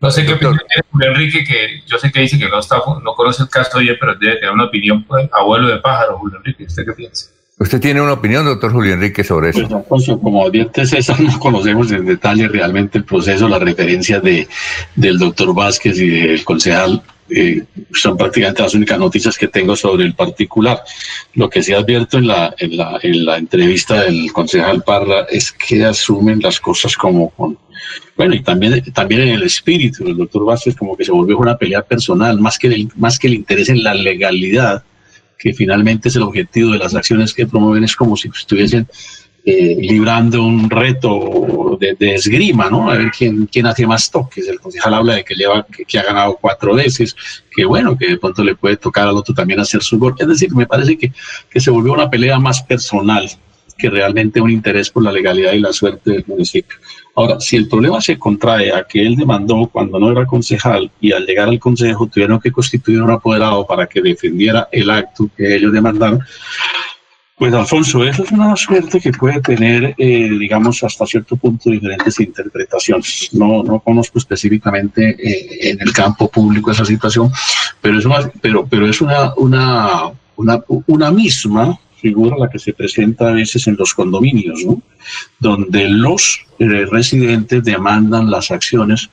No 0.00 0.10
sé 0.10 0.24
qué 0.24 0.32
opinión 0.32 0.56
tiene 0.56 0.82
Julio 0.90 1.08
Enrique, 1.10 1.44
que 1.44 1.82
yo 1.86 1.98
sé 1.98 2.10
que 2.10 2.20
dice 2.20 2.38
que 2.38 2.48
no, 2.48 2.58
está, 2.58 2.78
no 3.02 3.14
conoce 3.14 3.42
el 3.42 3.50
caso 3.50 3.78
bien, 3.80 3.96
pero 4.00 4.14
debe 4.14 4.36
tener 4.36 4.50
una 4.50 4.64
opinión, 4.64 5.04
pues, 5.04 5.28
abuelo 5.30 5.68
de 5.68 5.78
pájaro, 5.78 6.18
Julio 6.18 6.38
Enrique. 6.38 6.64
¿Usted 6.64 6.86
qué 6.86 6.92
piensa? 6.92 7.30
¿Usted 7.60 7.78
tiene 7.78 8.00
una 8.00 8.14
opinión, 8.14 8.46
doctor 8.46 8.72
Julio 8.72 8.94
Enrique, 8.94 9.22
sobre 9.22 9.50
eso? 9.50 9.84
Pues, 9.86 10.06
como 10.06 10.46
advierte 10.46 10.86
César, 10.86 11.20
no 11.20 11.38
conocemos 11.38 11.92
en 11.92 12.06
detalle 12.06 12.48
realmente 12.48 12.96
el 12.96 13.04
proceso, 13.04 13.46
las 13.50 13.60
referencias 13.60 14.22
de, 14.22 14.48
del 14.96 15.18
doctor 15.18 15.54
Vázquez 15.54 16.00
y 16.00 16.08
del 16.08 16.42
concejal 16.42 17.02
eh, 17.28 17.62
son 17.92 18.16
prácticamente 18.16 18.62
las 18.62 18.74
únicas 18.74 18.98
noticias 18.98 19.36
que 19.36 19.46
tengo 19.46 19.76
sobre 19.76 20.04
el 20.04 20.14
particular. 20.14 20.82
Lo 21.34 21.50
que 21.50 21.62
sí 21.62 21.74
advierto 21.74 22.16
en 22.16 22.28
la, 22.28 22.54
en 22.56 22.78
la, 22.78 22.98
en 23.02 23.26
la 23.26 23.36
entrevista 23.36 24.04
del 24.04 24.32
concejal 24.32 24.82
Parra 24.82 25.26
es 25.30 25.52
que 25.52 25.84
asumen 25.84 26.40
las 26.40 26.58
cosas 26.60 26.96
como 26.96 27.28
con 27.28 27.58
bueno, 28.16 28.34
y 28.34 28.42
también, 28.42 28.82
también 28.92 29.22
en 29.22 29.28
el 29.30 29.42
espíritu, 29.42 30.06
el 30.06 30.16
doctor 30.16 30.44
Vázquez 30.44 30.76
como 30.76 30.96
que 30.96 31.04
se 31.04 31.12
volvió 31.12 31.38
una 31.38 31.56
pelea 31.56 31.82
personal, 31.82 32.38
más 32.40 32.58
que, 32.58 32.88
más 32.96 33.18
que 33.18 33.26
el 33.26 33.34
interés 33.34 33.68
en 33.68 33.82
la 33.82 33.94
legalidad, 33.94 34.82
que 35.40 35.54
finalmente 35.54 36.10
es 36.10 36.16
el 36.16 36.22
objetivo 36.22 36.72
de 36.72 36.78
las 36.78 36.94
acciones 36.94 37.32
que 37.32 37.46
promueven, 37.46 37.84
es 37.84 37.96
como 37.96 38.14
si 38.16 38.28
estuviesen 38.28 38.86
eh, 39.42 39.74
librando 39.80 40.44
un 40.44 40.68
reto 40.68 41.78
de, 41.80 42.14
esgrima, 42.14 42.68
¿no? 42.68 42.90
A 42.90 42.98
ver 42.98 43.10
quién, 43.10 43.46
quién 43.46 43.64
hace 43.64 43.86
más 43.86 44.10
toques. 44.10 44.46
El 44.46 44.60
concejal 44.60 44.92
habla 44.92 45.14
de 45.14 45.24
que, 45.24 45.34
lleva, 45.34 45.66
que, 45.66 45.98
ha 45.98 46.02
ganado 46.02 46.36
cuatro 46.38 46.74
veces, 46.74 47.16
que 47.50 47.64
bueno, 47.64 47.96
que 47.96 48.08
de 48.08 48.18
pronto 48.18 48.44
le 48.44 48.54
puede 48.54 48.76
tocar 48.76 49.08
al 49.08 49.16
otro 49.16 49.34
también 49.34 49.58
hacer 49.58 49.82
su 49.82 49.98
gol. 49.98 50.14
Es 50.18 50.28
decir, 50.28 50.54
me 50.54 50.66
parece 50.66 50.98
que, 50.98 51.10
que 51.48 51.60
se 51.60 51.70
volvió 51.70 51.94
una 51.94 52.10
pelea 52.10 52.38
más 52.38 52.62
personal 52.62 53.30
que 53.78 53.88
realmente 53.88 54.42
un 54.42 54.50
interés 54.50 54.90
por 54.90 55.02
la 55.02 55.10
legalidad 55.10 55.54
y 55.54 55.60
la 55.60 55.72
suerte 55.72 56.10
del 56.10 56.24
municipio. 56.26 56.76
Ahora, 57.16 57.40
si 57.40 57.56
el 57.56 57.68
problema 57.68 58.00
se 58.00 58.18
contrae 58.18 58.72
a 58.72 58.84
que 58.84 59.02
él 59.02 59.16
demandó 59.16 59.68
cuando 59.72 59.98
no 59.98 60.10
era 60.10 60.26
concejal 60.26 60.90
y 61.00 61.12
al 61.12 61.26
llegar 61.26 61.48
al 61.48 61.58
consejo 61.58 62.06
tuvieron 62.06 62.40
que 62.40 62.52
constituir 62.52 63.02
un 63.02 63.10
apoderado 63.10 63.66
para 63.66 63.86
que 63.86 64.00
defendiera 64.00 64.68
el 64.70 64.88
acto 64.90 65.28
que 65.36 65.56
ellos 65.56 65.72
demandaron, 65.72 66.20
pues 67.40 67.54
Alfonso, 67.54 68.04
eso 68.04 68.22
es 68.22 68.32
una 68.32 68.54
suerte 68.54 69.00
que 69.00 69.12
puede 69.12 69.40
tener, 69.40 69.94
eh, 69.96 70.28
digamos, 70.38 70.84
hasta 70.84 71.06
cierto 71.06 71.36
punto 71.36 71.70
diferentes 71.70 72.20
interpretaciones. 72.20 73.30
No, 73.32 73.62
no 73.62 73.80
conozco 73.80 74.18
específicamente 74.18 75.16
eh, 75.18 75.70
en 75.70 75.80
el 75.80 75.90
campo 75.90 76.30
público 76.30 76.70
esa 76.70 76.84
situación, 76.84 77.32
pero 77.80 77.98
es 77.98 78.04
una, 78.04 78.30
pero, 78.42 78.66
pero 78.66 78.86
es 78.86 79.00
una, 79.00 79.32
una, 79.36 80.12
una, 80.36 80.62
una 80.86 81.10
misma 81.10 81.80
figura 82.00 82.36
la 82.38 82.48
que 82.48 82.58
se 82.58 82.72
presenta 82.72 83.28
a 83.28 83.32
veces 83.32 83.66
en 83.66 83.76
los 83.78 83.94
condominios, 83.94 84.64
¿no? 84.64 84.82
donde 85.38 85.88
los 85.88 86.40
eh, 86.58 86.86
residentes 86.90 87.62
demandan 87.64 88.30
las 88.30 88.50
acciones 88.50 89.10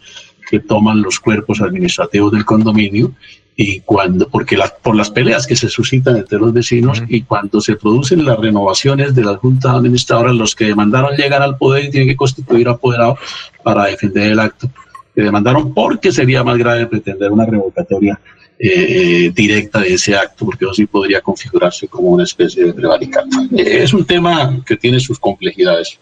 que 0.49 0.59
toman 0.59 1.01
los 1.01 1.19
cuerpos 1.19 1.61
administrativos 1.61 2.31
del 2.31 2.45
condominio 2.45 3.13
y 3.59 3.79
cuando, 3.81 4.29
porque 4.29 4.57
por 4.83 4.95
las 4.95 5.09
peleas 5.09 5.47
que 5.47 5.55
se 5.55 5.67
suscitan 5.67 6.15
entre 6.15 6.37
los 6.37 6.53
vecinos 6.53 7.01
y 7.07 7.23
cuando 7.23 7.59
se 7.59 7.75
producen 7.75 8.23
las 8.23 8.37
renovaciones 8.37 9.15
de 9.15 9.23
las 9.23 9.37
juntas 9.37 9.73
administradoras, 9.73 10.35
los 10.35 10.55
que 10.55 10.65
demandaron 10.65 11.15
llegar 11.15 11.41
al 11.41 11.57
poder 11.57 11.85
y 11.85 11.89
tienen 11.89 12.09
que 12.09 12.15
constituir 12.15 12.69
apoderado 12.69 13.17
para 13.63 13.85
defender 13.85 14.31
el 14.31 14.39
acto 14.39 14.69
que 15.15 15.23
demandaron 15.23 15.73
porque 15.73 16.11
sería 16.11 16.43
más 16.43 16.59
grave 16.59 16.85
pretender 16.85 17.31
una 17.31 17.47
revocatoria 17.47 18.19
eh, 18.59 19.31
directa 19.35 19.79
de 19.79 19.93
ese 19.93 20.15
acto, 20.15 20.45
porque 20.45 20.65
eso 20.65 20.73
sí 20.73 20.85
podría 20.87 21.21
configurarse 21.21 21.87
como 21.87 22.09
una 22.09 22.23
especie 22.23 22.65
de 22.65 22.73
prevaricato. 22.73 23.27
Eh, 23.55 23.83
es 23.83 23.93
un 23.93 24.05
tema 24.05 24.59
que 24.65 24.75
tiene 24.75 24.99
sus 24.99 25.19
complejidades. 25.19 25.99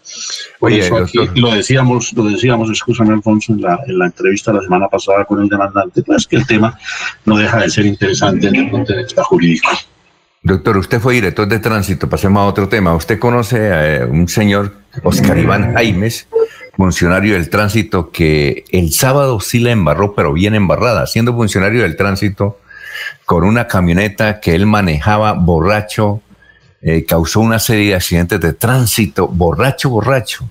Por 0.58 0.72
eso 0.72 0.96
aquí 0.96 1.18
lo 1.34 1.52
decíamos, 1.52 2.12
lo 2.14 2.24
decíamos, 2.24 2.70
escúchame 2.70 3.12
Alfonso, 3.12 3.52
en 3.52 3.60
la, 3.60 3.78
en 3.86 3.98
la 3.98 4.06
entrevista 4.06 4.52
la 4.52 4.62
semana 4.62 4.88
pasada 4.88 5.24
con 5.24 5.42
el 5.42 5.48
demandante, 5.48 6.02
pues 6.02 6.26
que 6.26 6.36
el 6.36 6.46
tema 6.46 6.78
no 7.24 7.36
deja 7.36 7.60
de 7.60 7.68
ser 7.68 7.84
interesante 7.84 8.48
en 8.48 8.56
el 8.56 8.70
punto 8.70 8.92
de 8.92 9.02
vista 9.02 9.22
jurídico. 9.24 9.70
Doctor, 10.42 10.76
usted 10.76 11.00
fue 11.00 11.14
director 11.14 11.48
de 11.48 11.58
tránsito, 11.58 12.08
pasemos 12.08 12.40
a 12.40 12.44
otro 12.44 12.68
tema. 12.68 12.94
¿Usted 12.94 13.18
conoce 13.18 13.72
a 13.72 14.06
un 14.06 14.28
señor, 14.28 14.76
Oscar 15.02 15.36
Iván 15.36 15.74
Jaimes, 15.74 16.28
funcionario 16.76 17.34
del 17.34 17.48
tránsito 17.48 18.10
que 18.10 18.64
el 18.70 18.92
sábado 18.92 19.40
sí 19.40 19.58
la 19.58 19.72
embarró, 19.72 20.14
pero 20.14 20.32
bien 20.32 20.54
embarrada, 20.54 21.06
siendo 21.06 21.34
funcionario 21.34 21.82
del 21.82 21.96
tránsito 21.96 22.58
con 23.24 23.44
una 23.44 23.66
camioneta 23.66 24.40
que 24.40 24.54
él 24.54 24.66
manejaba 24.66 25.32
borracho, 25.32 26.20
eh, 26.82 27.04
causó 27.04 27.40
una 27.40 27.58
serie 27.58 27.90
de 27.90 27.94
accidentes 27.96 28.40
de 28.40 28.52
tránsito, 28.52 29.26
borracho, 29.26 29.90
borracho. 29.90 30.48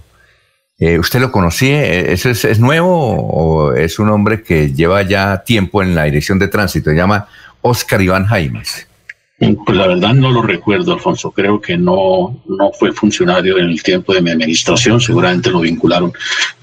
Eh, 0.77 0.99
¿Usted 0.99 1.21
lo 1.21 1.31
conocía? 1.31 1.83
Eh, 1.83 2.11
¿Eso 2.11 2.29
es, 2.29 2.43
es, 2.43 2.59
nuevo 2.59 2.89
o 2.91 3.73
es 3.73 3.97
un 3.99 4.09
hombre 4.09 4.43
que 4.43 4.73
lleva 4.73 5.03
ya 5.03 5.43
tiempo 5.43 5.81
en 5.81 5.95
la 5.95 6.03
dirección 6.03 6.37
de 6.37 6.49
tránsito? 6.49 6.89
Se 6.89 6.95
llama 6.97 7.27
Oscar 7.61 8.01
Iván 8.01 8.25
Jaimes. 8.25 8.87
Pues 9.37 9.77
la 9.77 9.87
verdad 9.87 10.13
no 10.13 10.31
lo 10.31 10.41
recuerdo, 10.41 10.93
Alfonso. 10.93 11.29
Creo 11.31 11.59
que 11.59 11.77
no, 11.77 12.41
no 12.47 12.71
fue 12.71 12.93
funcionario 12.93 13.57
en 13.57 13.65
el 13.65 13.83
tiempo 13.83 14.13
de 14.13 14.21
mi 14.21 14.31
administración. 14.31 15.01
Seguramente 15.01 15.51
lo 15.51 15.59
vincularon 15.59 16.13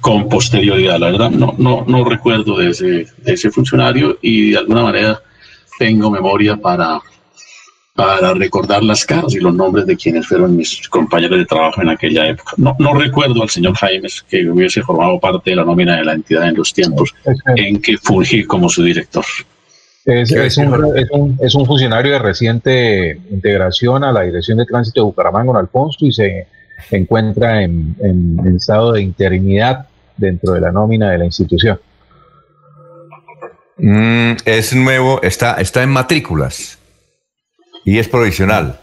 con 0.01 0.29
posterioridad. 0.29 0.99
La 0.99 1.11
verdad 1.11 1.31
no, 1.31 1.55
no, 1.59 1.85
no 1.87 2.05
recuerdo 2.05 2.57
de 2.57 2.71
ese, 2.71 2.87
de 2.87 3.33
ese 3.33 3.51
funcionario 3.51 4.19
y 4.23 4.53
de 4.53 4.59
alguna 4.59 4.85
manera 4.85 5.21
tengo 5.79 6.11
memoria 6.11 6.57
para, 6.57 6.99
para 7.95 8.33
recordar 8.33 8.83
las 8.83 9.05
caras 9.05 9.35
y 9.35 9.41
los 9.41 9.55
nombres 9.55 9.85
de 9.85 9.97
quienes 9.97 10.27
fueron 10.27 10.57
mis 10.57 10.89
compañeros 10.89 11.39
de 11.39 11.45
trabajo 11.45 11.83
en 11.83 11.91
aquella 11.91 12.27
época. 12.27 12.53
No, 12.57 12.75
no 12.79 12.95
recuerdo 12.95 13.43
al 13.43 13.51
señor 13.51 13.75
Jaimes 13.75 14.23
que 14.23 14.49
hubiese 14.49 14.83
formado 14.83 15.21
parte 15.21 15.51
de 15.51 15.57
la 15.57 15.65
nómina 15.65 15.97
de 15.97 16.05
la 16.05 16.15
entidad 16.15 16.49
en 16.49 16.57
los 16.57 16.73
tiempos 16.73 17.15
en 17.55 17.83
que 17.83 17.99
fungí 17.99 18.45
como 18.45 18.71
su 18.71 18.83
director. 18.83 19.25
Es, 20.05 20.33
es, 20.33 20.57
un, 20.59 20.97
es, 20.97 21.11
un, 21.13 21.39
es, 21.41 21.55
un, 21.55 21.65
funcionario 21.65 22.13
de 22.13 22.19
reciente 22.19 23.21
integración 23.31 24.03
a 24.03 24.11
la 24.11 24.23
Dirección 24.23 24.59
de 24.59 24.67
Tránsito 24.67 25.01
de 25.01 25.05
Bucaramanga, 25.05 25.57
Alfonso, 25.59 26.05
y 26.05 26.13
se 26.13 26.49
encuentra 26.91 27.63
en, 27.63 27.95
en, 28.01 28.37
en, 28.45 28.57
estado 28.57 28.93
de 28.93 29.03
interinidad 29.03 29.87
dentro 30.17 30.55
de 30.55 30.61
la 30.61 30.73
nómina 30.73 31.11
de 31.11 31.19
la 31.19 31.25
institución. 31.25 31.79
Mm, 33.77 34.33
es 34.45 34.75
nuevo, 34.75 35.21
está, 35.23 35.55
está 35.55 35.83
en 35.83 35.91
matrículas 35.91 36.79
y 37.85 37.99
es 37.99 38.09
provisional. 38.09 38.81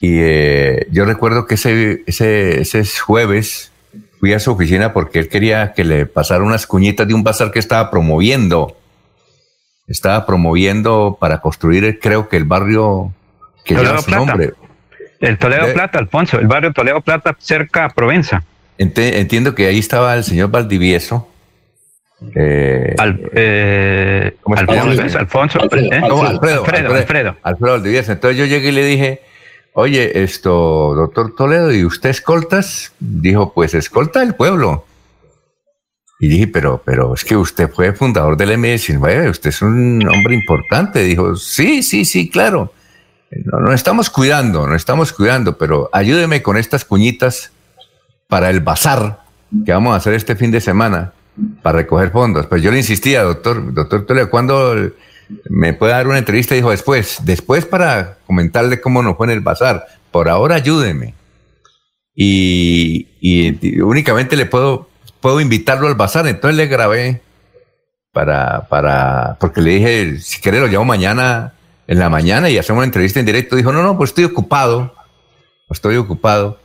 Y 0.00 0.16
eh, 0.20 0.86
yo 0.90 1.04
recuerdo 1.04 1.46
que 1.46 1.56
ese, 1.56 2.04
ese, 2.06 2.62
ese 2.62 2.86
jueves 3.00 3.70
fui 4.18 4.32
a 4.32 4.40
su 4.40 4.52
oficina 4.52 4.94
porque 4.94 5.18
él 5.18 5.28
quería 5.28 5.74
que 5.74 5.84
le 5.84 6.06
pasara 6.06 6.42
unas 6.42 6.66
cuñitas 6.66 7.06
de 7.06 7.12
un 7.12 7.22
bazar 7.22 7.50
que 7.50 7.58
estaba 7.58 7.90
promoviendo 7.90 8.78
estaba 9.86 10.26
promoviendo 10.26 11.16
para 11.20 11.40
construir, 11.40 11.98
creo 12.00 12.28
que 12.28 12.36
el 12.36 12.44
barrio 12.44 13.12
que 13.64 13.74
lleva 13.74 14.00
su 14.00 14.10
nombre. 14.10 14.52
El 15.20 15.38
Toledo 15.38 15.72
Plata, 15.72 15.98
Alfonso, 15.98 16.38
el 16.38 16.46
barrio 16.46 16.72
Toledo 16.72 17.00
Plata, 17.00 17.34
cerca 17.38 17.86
a 17.86 17.88
Provenza. 17.90 18.42
entiendo 18.76 19.54
que 19.54 19.66
ahí 19.66 19.78
estaba 19.78 20.14
el 20.14 20.24
señor 20.24 20.50
Valdivieso. 20.50 21.28
Eh, 22.34 22.94
Al, 22.98 23.20
eh, 23.34 24.36
Alfonso, 24.56 25.18
Alfonso, 25.18 25.60
Alfredo, 25.60 25.92
¿eh? 25.92 26.00
no, 26.00 26.22
Alfredo, 26.22 26.60
Alfredo, 26.60 26.94
Alfredo, 26.94 27.36
Alfredo, 27.42 27.72
Valdivieso. 27.72 28.12
Entonces 28.12 28.38
yo 28.38 28.46
llegué 28.46 28.68
y 28.68 28.72
le 28.72 28.84
dije, 28.84 29.22
oye, 29.72 30.22
esto, 30.22 30.94
doctor 30.94 31.34
Toledo, 31.34 31.72
¿y 31.72 31.84
usted 31.84 32.10
escoltas? 32.10 32.92
Dijo, 32.98 33.52
pues 33.52 33.74
escolta 33.74 34.22
el 34.22 34.34
pueblo. 34.34 34.84
Y 36.20 36.28
dije, 36.28 36.46
pero, 36.46 36.80
pero 36.84 37.14
es 37.14 37.24
que 37.24 37.36
usted 37.36 37.70
fue 37.70 37.92
fundador 37.92 38.36
del 38.36 38.52
M19, 38.52 39.30
usted 39.30 39.50
es 39.50 39.62
un 39.62 40.06
hombre 40.08 40.34
importante. 40.34 41.02
Dijo, 41.02 41.36
sí, 41.36 41.82
sí, 41.82 42.04
sí, 42.04 42.28
claro. 42.28 42.72
No, 43.30 43.58
no 43.60 43.72
estamos 43.72 44.10
cuidando, 44.10 44.66
no 44.66 44.76
estamos 44.76 45.12
cuidando, 45.12 45.58
pero 45.58 45.90
ayúdeme 45.92 46.40
con 46.42 46.56
estas 46.56 46.84
cuñitas 46.84 47.50
para 48.28 48.48
el 48.50 48.60
bazar 48.60 49.24
que 49.64 49.72
vamos 49.72 49.94
a 49.94 49.96
hacer 49.96 50.14
este 50.14 50.36
fin 50.36 50.50
de 50.50 50.60
semana 50.60 51.12
para 51.62 51.78
recoger 51.78 52.10
fondos. 52.10 52.46
Pues 52.46 52.62
yo 52.62 52.70
le 52.70 52.78
insistía, 52.78 53.22
doctor, 53.22 53.74
doctor 53.74 54.06
Toledo, 54.06 54.30
¿cuándo 54.30 54.92
me 55.48 55.72
puede 55.72 55.92
dar 55.92 56.06
una 56.06 56.18
entrevista? 56.18 56.54
Dijo, 56.54 56.70
después, 56.70 57.18
después 57.24 57.66
para 57.66 58.18
comentarle 58.26 58.80
cómo 58.80 59.02
nos 59.02 59.16
fue 59.16 59.26
en 59.26 59.32
el 59.32 59.40
bazar. 59.40 59.86
Por 60.12 60.28
ahora 60.28 60.56
ayúdeme. 60.56 61.14
Y, 62.14 63.08
y 63.20 63.80
únicamente 63.80 64.36
le 64.36 64.46
puedo 64.46 64.88
puedo 65.24 65.40
invitarlo 65.40 65.86
al 65.88 65.94
bazar. 65.94 66.26
Entonces 66.26 66.54
le 66.54 66.66
grabé 66.66 67.22
para, 68.12 68.68
para, 68.68 69.38
porque 69.40 69.62
le 69.62 69.70
dije, 69.70 70.20
si 70.20 70.38
quiere 70.38 70.60
lo 70.60 70.66
llamo 70.66 70.84
mañana 70.84 71.54
en 71.86 71.98
la 71.98 72.10
mañana 72.10 72.50
y 72.50 72.58
hacemos 72.58 72.80
una 72.80 72.84
entrevista 72.84 73.20
en 73.20 73.24
directo. 73.24 73.56
Dijo, 73.56 73.72
no, 73.72 73.82
no, 73.82 73.96
pues 73.96 74.10
estoy 74.10 74.24
ocupado, 74.24 74.94
estoy 75.70 75.96
ocupado. 75.96 76.60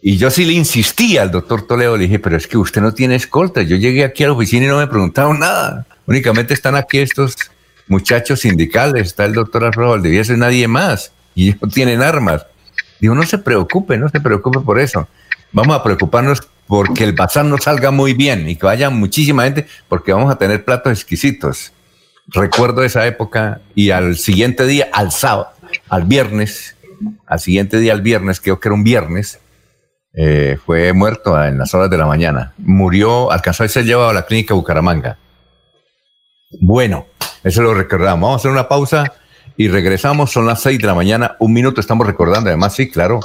Y 0.00 0.16
yo 0.16 0.30
sí 0.30 0.46
le 0.46 0.54
insistí 0.54 1.18
al 1.18 1.30
doctor 1.30 1.66
Toledo, 1.66 1.98
le 1.98 2.04
dije, 2.04 2.18
pero 2.18 2.38
es 2.38 2.46
que 2.46 2.56
usted 2.56 2.80
no 2.80 2.94
tiene 2.94 3.16
escolta. 3.16 3.60
Yo 3.60 3.76
llegué 3.76 4.02
aquí 4.02 4.24
a 4.24 4.28
la 4.28 4.32
oficina 4.32 4.64
y 4.64 4.68
no 4.68 4.78
me 4.78 4.86
preguntaron 4.86 5.38
nada. 5.38 5.86
Únicamente 6.06 6.54
están 6.54 6.76
aquí 6.76 7.00
estos 7.00 7.36
muchachos 7.86 8.40
sindicales, 8.40 9.08
está 9.08 9.26
el 9.26 9.34
doctor 9.34 9.62
Alfredo 9.62 9.90
Valdivieso 9.90 10.32
y 10.32 10.38
nadie 10.38 10.66
más. 10.68 11.12
Y 11.34 11.50
ellos 11.50 11.74
tienen 11.74 12.00
armas. 12.00 12.46
Digo, 12.98 13.14
no 13.14 13.24
se 13.24 13.36
preocupe, 13.36 13.98
no 13.98 14.08
se 14.08 14.22
preocupe 14.22 14.60
por 14.60 14.80
eso. 14.80 15.06
Vamos 15.52 15.76
a 15.76 15.82
preocuparnos 15.82 16.48
porque 16.66 17.04
el 17.04 17.12
bazar 17.12 17.44
no 17.44 17.58
salga 17.58 17.90
muy 17.90 18.14
bien 18.14 18.48
y 18.48 18.56
que 18.56 18.66
vaya 18.66 18.90
muchísima 18.90 19.44
gente, 19.44 19.66
porque 19.88 20.12
vamos 20.12 20.32
a 20.32 20.36
tener 20.36 20.64
platos 20.64 20.92
exquisitos. 20.92 21.72
Recuerdo 22.28 22.82
esa 22.82 23.06
época 23.06 23.60
y 23.74 23.90
al 23.90 24.16
siguiente 24.16 24.66
día, 24.66 24.88
al 24.92 25.12
sábado, 25.12 25.50
al 25.88 26.04
viernes, 26.04 26.76
al 27.26 27.40
siguiente 27.40 27.78
día, 27.78 27.92
al 27.92 28.00
viernes, 28.00 28.40
creo 28.40 28.60
que 28.60 28.68
era 28.68 28.74
un 28.74 28.84
viernes, 28.84 29.40
eh, 30.16 30.58
fue 30.64 30.92
muerto 30.92 31.42
en 31.42 31.58
las 31.58 31.74
horas 31.74 31.90
de 31.90 31.98
la 31.98 32.06
mañana. 32.06 32.54
Murió, 32.58 33.30
alcanzó 33.32 33.64
a 33.64 33.68
ser 33.68 33.84
llevado 33.84 34.10
a 34.10 34.14
la 34.14 34.24
clínica 34.24 34.54
Bucaramanga. 34.54 35.18
Bueno, 36.60 37.06
eso 37.42 37.62
lo 37.62 37.74
recordamos. 37.74 38.20
Vamos 38.20 38.34
a 38.34 38.40
hacer 38.40 38.50
una 38.52 38.68
pausa 38.68 39.12
y 39.56 39.68
regresamos. 39.68 40.32
Son 40.32 40.46
las 40.46 40.62
seis 40.62 40.78
de 40.78 40.86
la 40.86 40.94
mañana, 40.94 41.36
un 41.40 41.52
minuto 41.52 41.80
estamos 41.80 42.06
recordando. 42.06 42.48
Además, 42.48 42.74
sí, 42.74 42.88
claro, 42.88 43.20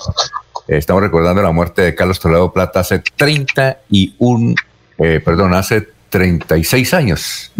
Estamos 0.69 1.01
recordando 1.01 1.41
la 1.41 1.51
muerte 1.51 1.81
de 1.81 1.95
Carlos 1.95 2.19
Toledo 2.19 2.53
Plata 2.53 2.81
hace 2.81 2.99
31, 2.99 4.53
eh, 4.99 5.19
perdón, 5.19 5.55
hace 5.55 5.87
36 6.09 6.93
años. 6.93 7.51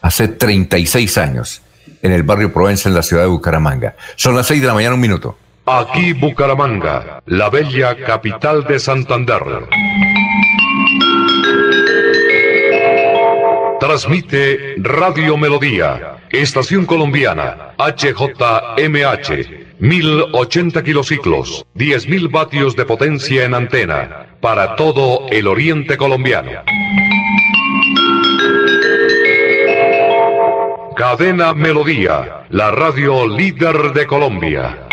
Hace 0.00 0.28
36 0.28 1.18
años 1.18 1.62
en 2.00 2.12
el 2.12 2.22
barrio 2.22 2.52
Provenza, 2.52 2.88
en 2.88 2.94
la 2.94 3.02
ciudad 3.02 3.24
de 3.24 3.28
Bucaramanga. 3.28 3.96
Son 4.14 4.36
las 4.36 4.46
6 4.46 4.60
de 4.60 4.68
la 4.68 4.74
mañana, 4.74 4.94
un 4.94 5.00
minuto. 5.00 5.36
Aquí 5.66 6.12
Bucaramanga, 6.12 7.20
la 7.26 7.50
bella 7.50 7.96
capital 7.96 8.62
de 8.62 8.78
Santander. 8.78 9.42
Transmite 13.80 14.76
Radio 14.78 15.36
Melodía, 15.36 16.18
Estación 16.30 16.86
Colombiana, 16.86 17.74
HJMH. 17.78 19.57
1080 19.80 20.82
kilociclos, 20.82 21.64
10.000 21.74 22.30
vatios 22.30 22.74
de 22.74 22.84
potencia 22.84 23.44
en 23.44 23.54
antena, 23.54 24.26
para 24.40 24.74
todo 24.76 25.26
el 25.30 25.46
oriente 25.46 25.96
colombiano. 25.96 26.50
Cadena 30.96 31.54
Melodía, 31.54 32.46
la 32.50 32.72
radio 32.72 33.26
líder 33.26 33.92
de 33.92 34.06
Colombia. 34.06 34.88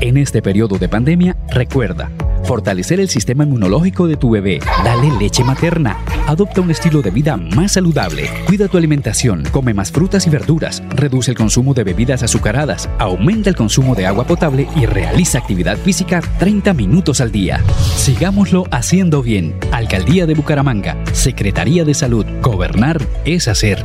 En 0.00 0.16
este 0.16 0.40
periodo 0.40 0.78
de 0.78 0.88
pandemia, 0.88 1.36
recuerda 1.50 2.10
Fortalecer 2.44 3.00
el 3.00 3.08
sistema 3.08 3.44
inmunológico 3.44 4.06
de 4.06 4.16
tu 4.16 4.30
bebé. 4.30 4.60
Dale 4.84 5.10
leche 5.18 5.42
materna. 5.42 5.98
Adopta 6.26 6.60
un 6.60 6.70
estilo 6.70 7.00
de 7.00 7.10
vida 7.10 7.36
más 7.36 7.72
saludable. 7.72 8.28
Cuida 8.46 8.68
tu 8.68 8.76
alimentación. 8.76 9.44
Come 9.50 9.72
más 9.72 9.90
frutas 9.90 10.26
y 10.26 10.30
verduras. 10.30 10.82
Reduce 10.90 11.30
el 11.30 11.36
consumo 11.36 11.72
de 11.72 11.84
bebidas 11.84 12.22
azucaradas. 12.22 12.88
Aumenta 12.98 13.48
el 13.48 13.56
consumo 13.56 13.94
de 13.94 14.06
agua 14.06 14.26
potable 14.26 14.68
y 14.76 14.84
realiza 14.86 15.38
actividad 15.38 15.78
física 15.78 16.20
30 16.38 16.74
minutos 16.74 17.20
al 17.20 17.32
día. 17.32 17.62
Sigámoslo 17.96 18.64
haciendo 18.70 19.22
bien. 19.22 19.54
Alcaldía 19.72 20.26
de 20.26 20.34
Bucaramanga. 20.34 20.96
Secretaría 21.12 21.84
de 21.84 21.94
Salud. 21.94 22.26
Gobernar 22.42 23.00
es 23.24 23.48
hacer. 23.48 23.84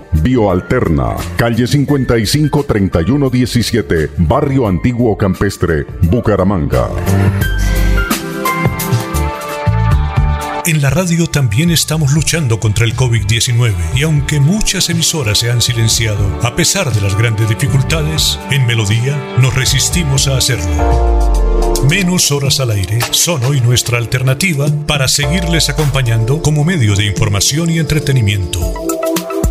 Bioalterna, 0.13 1.15
calle 1.37 1.67
55 1.67 2.63
3117, 2.63 4.11
Barrio 4.17 4.67
Antiguo 4.67 5.17
Campestre, 5.17 5.85
Bucaramanga. 6.03 6.89
En 10.65 10.81
la 10.81 10.91
radio 10.91 11.25
también 11.27 11.71
estamos 11.71 12.13
luchando 12.13 12.59
contra 12.59 12.85
el 12.85 12.95
COVID-19 12.95 13.73
y 13.95 14.03
aunque 14.03 14.39
muchas 14.39 14.89
emisoras 14.89 15.39
se 15.39 15.49
han 15.49 15.59
silenciado, 15.59 16.39
a 16.43 16.55
pesar 16.55 16.93
de 16.93 17.01
las 17.01 17.17
grandes 17.17 17.49
dificultades, 17.49 18.37
en 18.51 18.67
Melodía 18.67 19.17
nos 19.39 19.55
resistimos 19.55 20.27
a 20.27 20.37
hacerlo. 20.37 21.41
Menos 21.89 22.31
horas 22.31 22.59
al 22.59 22.69
aire 22.71 22.99
son 23.09 23.43
hoy 23.43 23.59
nuestra 23.59 23.97
alternativa 23.97 24.67
para 24.85 25.07
seguirles 25.07 25.69
acompañando 25.69 26.41
como 26.41 26.63
medio 26.63 26.95
de 26.95 27.05
información 27.07 27.71
y 27.71 27.79
entretenimiento. 27.79 28.59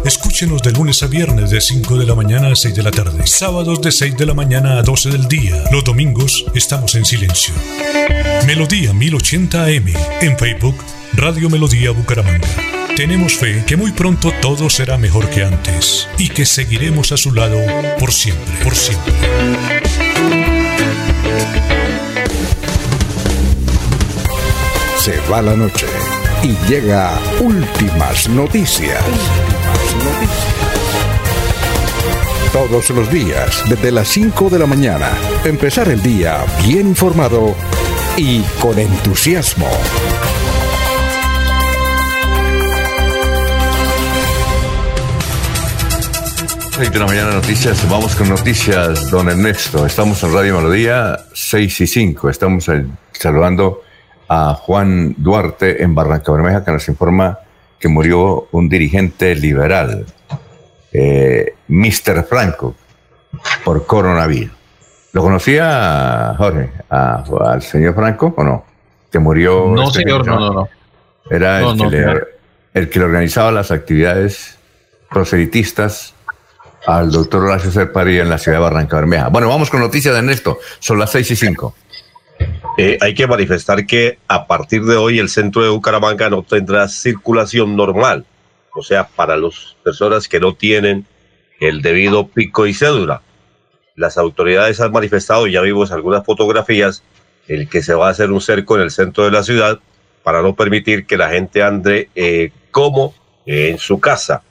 Escúchenos 0.05 0.63
de 0.63 0.73
lunes 0.73 1.03
a 1.03 1.07
viernes 1.07 1.51
de 1.51 1.61
5 1.61 1.99
de 1.99 2.07
la 2.07 2.15
mañana 2.15 2.49
a 2.49 2.57
6 2.57 2.75
de 2.75 2.83
la 2.83 2.91
tarde, 2.91 3.27
sábados 3.27 3.83
de 3.83 3.93
6 3.93 4.17
de 4.17 4.25
la 4.25 4.33
mañana 4.33 4.79
a 4.79 4.83
12 4.83 5.11
del 5.11 5.29
día. 5.29 5.63
Los 5.71 5.85
domingos 5.85 6.47
estamos 6.55 6.95
en 6.95 7.05
silencio. 7.05 7.53
Melodía 8.47 8.95
1080 8.95 9.63
AM 9.63 9.89
en 10.23 10.39
Facebook, 10.39 10.77
Radio 11.13 11.51
Melodía 11.51 11.91
Bucaramanga. 11.91 12.49
Tenemos 12.97 13.35
fe 13.35 13.63
que 13.67 13.77
muy 13.77 13.93
pronto 13.93 14.33
todo 14.41 14.71
será 14.71 14.97
mejor 14.97 15.29
que 15.29 15.45
antes 15.45 16.09
y 16.17 16.31
que 16.31 16.47
seguiremos 16.47 17.13
a 17.13 17.19
su 17.19 17.33
lado 17.33 17.59
por 17.99 18.11
siempre, 18.13 18.55
por 18.65 18.75
siempre. 18.75 19.13
Se 24.97 25.19
va 25.31 25.43
la 25.43 25.57
noche 25.57 25.87
y 26.43 26.57
llega 26.71 27.21
últimas 27.41 28.29
noticias. 28.31 29.05
Todos 32.53 32.91
los 32.91 33.09
días, 33.13 33.63
desde 33.69 33.93
las 33.93 34.09
5 34.09 34.51
de 34.51 34.59
la 34.59 34.67
mañana, 34.67 35.11
empezar 35.45 35.89
el 35.89 36.03
día 36.03 36.45
bien 36.67 36.89
informado 36.89 37.55
y 38.17 38.43
con 38.61 38.77
entusiasmo. 38.77 39.69
de 46.81 46.99
la 46.99 47.07
mañana 47.07 47.35
noticias, 47.35 47.89
vamos 47.89 48.17
con 48.17 48.31
noticias, 48.31 49.11
don 49.11 49.29
Ernesto. 49.29 49.87
Estamos 49.87 50.21
en 50.25 50.33
Radio 50.33 50.57
Melodía 50.57 51.21
6 51.33 51.83
y 51.83 51.87
5. 51.87 52.31
Estamos 52.31 52.69
saludando 53.13 53.83
a 54.29 54.55
Juan 54.55 55.15
Duarte 55.19 55.85
en 55.85 55.95
Barranca 55.95 56.33
Bermeja 56.33 56.65
que 56.65 56.73
nos 56.73 56.89
informa 56.89 57.39
que 57.79 57.87
murió 57.87 58.49
un 58.51 58.69
dirigente 58.69 59.37
liberal, 59.37 60.05
eh, 60.93 61.55
Mr. 61.69 62.25
Franco, 62.25 62.75
por 63.65 63.87
coronavirus. 63.87 64.53
¿Lo 65.13 65.23
conocía, 65.23 66.35
Jorge, 66.39 66.71
al 66.89 67.63
señor 67.63 67.95
Franco 67.95 68.33
o 68.37 68.45
no? 68.45 68.65
Que 69.11 69.19
murió. 69.19 69.67
No, 69.69 69.89
este 69.89 70.01
señor, 70.01 70.25
no, 70.25 70.39
no, 70.39 70.53
no. 70.53 70.69
Era 71.29 71.61
el, 71.61 71.77
que 71.77 71.87
le, 71.87 72.21
el 72.75 72.91
que 72.91 72.99
le 72.99 73.05
organizaba 73.05 73.51
las 73.51 73.71
actividades 73.71 74.59
proselitistas 75.11 76.15
al 76.87 77.11
doctor 77.11 77.45
Horacio 77.45 77.71
Serparía 77.71 78.23
en 78.23 78.31
la 78.31 78.39
ciudad 78.39 78.59
de 78.59 78.63
Barranca 78.63 78.97
Bermeja. 78.97 79.29
Bueno, 79.29 79.49
vamos 79.49 79.69
con 79.69 79.81
noticias 79.81 80.15
de 80.15 80.21
Ernesto. 80.21 80.59
Son 80.79 80.99
las 80.99 81.11
seis 81.11 81.31
y 81.31 81.37
cinco. 81.37 81.75
Eh, 82.79 82.97
hay 83.01 83.15
que 83.15 83.27
manifestar 83.27 83.85
que 83.85 84.19
a 84.29 84.47
partir 84.47 84.85
de 84.85 84.97
hoy 84.97 85.19
el 85.19 85.29
centro 85.29 85.63
de 85.63 85.69
Bucaramanga 85.69 86.31
no 86.31 86.43
tendrá 86.43 86.89
circulación 86.89 87.77
normal, 87.77 88.25
o 88.75 88.83
sea, 88.83 89.09
para 89.09 89.37
las 89.37 89.77
personas 89.83 90.29
que 90.29 90.41
no 90.41 90.55
tienen 90.55 91.07
el 91.61 91.83
debido 91.83 92.29
pico 92.29 92.67
y 92.67 92.75
cédula. 92.75 93.23
Las 93.97 94.17
autoridades 94.17 94.81
han 94.81 94.93
manifestado, 94.93 95.47
ya 95.47 95.61
vimos 95.61 95.93
algunas 95.93 96.25
fotografías, 96.25 97.03
el 97.49 97.69
que 97.69 97.83
se 97.83 97.95
va 97.95 98.09
a 98.09 98.11
hacer 98.11 98.31
un 98.31 98.41
cerco 98.41 98.77
en 98.77 98.83
el 98.83 98.91
centro 98.91 99.25
de 99.25 99.31
la 99.31 99.43
ciudad 99.43 99.79
para 100.23 100.43
no 100.43 100.55
permitir 100.55 101.07
que 101.07 101.17
la 101.17 101.31
gente 101.31 101.63
ande 101.63 102.09
eh, 102.15 102.53
como 102.71 103.15
en 103.47 103.79
su 103.79 104.01
casa. 104.01 104.43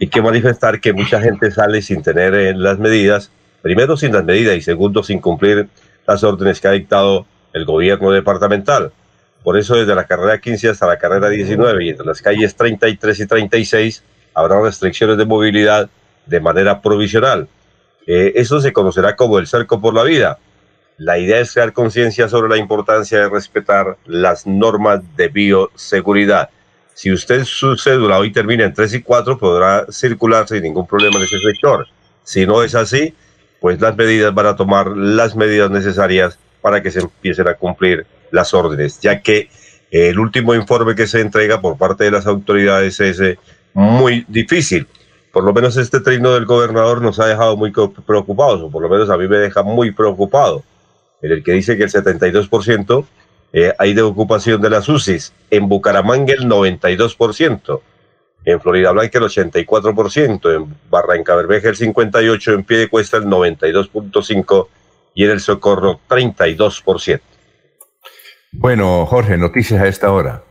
Hay 0.00 0.08
que 0.08 0.22
manifestar 0.22 0.80
que 0.80 0.92
mucha 0.92 1.20
gente 1.20 1.50
sale 1.50 1.82
sin 1.82 2.02
tener 2.02 2.34
eh, 2.34 2.54
las 2.54 2.78
medidas, 2.78 3.30
primero 3.62 3.96
sin 3.96 4.12
las 4.12 4.24
medidas 4.24 4.56
y 4.56 4.62
segundo 4.62 5.02
sin 5.02 5.20
cumplir 5.20 5.68
las 6.06 6.22
órdenes 6.24 6.60
que 6.60 6.68
ha 6.68 6.72
dictado 6.72 7.26
el 7.52 7.64
gobierno 7.64 8.10
departamental. 8.10 8.92
Por 9.44 9.58
eso 9.58 9.76
desde 9.76 9.94
la 9.94 10.06
carrera 10.06 10.40
15 10.40 10.70
hasta 10.70 10.86
la 10.86 10.98
carrera 10.98 11.28
19 11.28 11.84
y 11.84 11.90
entre 11.90 12.06
las 12.06 12.22
calles 12.22 12.56
33 12.56 13.20
y 13.20 13.26
36 13.26 14.02
habrá 14.32 14.58
restricciones 14.62 15.18
de 15.18 15.26
movilidad 15.26 15.90
de 16.24 16.40
manera 16.40 16.80
provisional. 16.80 17.46
Eh, 18.06 18.32
eso 18.36 18.58
se 18.60 18.72
conocerá 18.72 19.14
como 19.16 19.38
el 19.38 19.46
cerco 19.46 19.82
por 19.82 19.92
la 19.92 20.02
vida. 20.02 20.38
La 20.96 21.18
idea 21.18 21.40
es 21.40 21.52
crear 21.52 21.74
conciencia 21.74 22.26
sobre 22.26 22.48
la 22.48 22.56
importancia 22.56 23.18
de 23.18 23.28
respetar 23.28 23.98
las 24.06 24.46
normas 24.46 25.02
de 25.14 25.28
bioseguridad. 25.28 26.48
Si 26.94 27.12
usted 27.12 27.44
su 27.44 27.76
cédula 27.76 28.18
hoy 28.18 28.32
termina 28.32 28.64
en 28.64 28.72
3 28.72 28.94
y 28.94 29.02
4, 29.02 29.36
podrá 29.36 29.84
circular 29.90 30.48
sin 30.48 30.62
ningún 30.62 30.86
problema 30.86 31.16
en 31.16 31.24
ese 31.24 31.38
sector. 31.40 31.86
Si 32.22 32.46
no 32.46 32.62
es 32.62 32.74
así, 32.74 33.12
pues 33.60 33.78
las 33.78 33.94
medidas 33.94 34.32
van 34.32 34.46
a 34.46 34.56
tomar 34.56 34.88
las 34.96 35.36
medidas 35.36 35.70
necesarias 35.70 36.38
para 36.62 36.82
que 36.82 36.90
se 36.90 37.00
empiecen 37.00 37.48
a 37.48 37.54
cumplir 37.54 38.06
las 38.30 38.54
órdenes, 38.54 39.00
ya 39.00 39.20
que 39.20 39.48
el 39.90 40.18
último 40.18 40.54
informe 40.54 40.94
que 40.94 41.06
se 41.06 41.20
entrega 41.20 41.60
por 41.60 41.78
parte 41.78 42.04
de 42.04 42.10
las 42.10 42.26
autoridades 42.26 42.98
es 42.98 43.20
eh, 43.20 43.38
muy 43.74 44.24
difícil. 44.28 44.88
Por 45.32 45.44
lo 45.44 45.52
menos 45.52 45.76
este 45.76 46.00
trino 46.00 46.34
del 46.34 46.46
gobernador 46.46 47.00
nos 47.00 47.20
ha 47.20 47.26
dejado 47.26 47.56
muy 47.56 47.72
preocupados, 47.72 48.60
o 48.60 48.70
por 48.70 48.82
lo 48.82 48.88
menos 48.88 49.10
a 49.10 49.16
mí 49.16 49.28
me 49.28 49.36
deja 49.38 49.62
muy 49.62 49.92
preocupado, 49.92 50.62
en 51.22 51.32
el 51.32 51.44
que 51.44 51.52
dice 51.52 51.76
que 51.76 51.84
el 51.84 51.90
72% 51.90 53.04
eh, 53.52 53.72
hay 53.78 53.94
de 53.94 54.02
ocupación 54.02 54.60
de 54.60 54.70
las 54.70 54.88
UCIs, 54.88 55.32
en 55.50 55.68
Bucaramanga 55.68 56.34
el 56.34 56.48
92%, 56.48 57.80
en 58.44 58.60
Florida 58.60 58.90
Blanca 58.90 59.18
el 59.18 59.24
84%, 59.24 60.56
en 60.56 60.76
Barranca 60.90 61.36
Bermeja 61.36 61.68
el 61.68 61.76
58%, 61.76 62.52
en 62.52 62.64
Pie 62.64 62.88
Cuesta 62.88 63.16
el 63.16 63.26
92.5% 63.26 64.66
y 65.14 65.24
en 65.24 65.30
el 65.30 65.40
Socorro 65.40 66.00
32%. 66.08 67.20
Bueno, 68.56 69.06
Jorge, 69.06 69.36
noticias 69.36 69.80
a 69.80 69.88
esta 69.88 70.12
hora. 70.12 70.42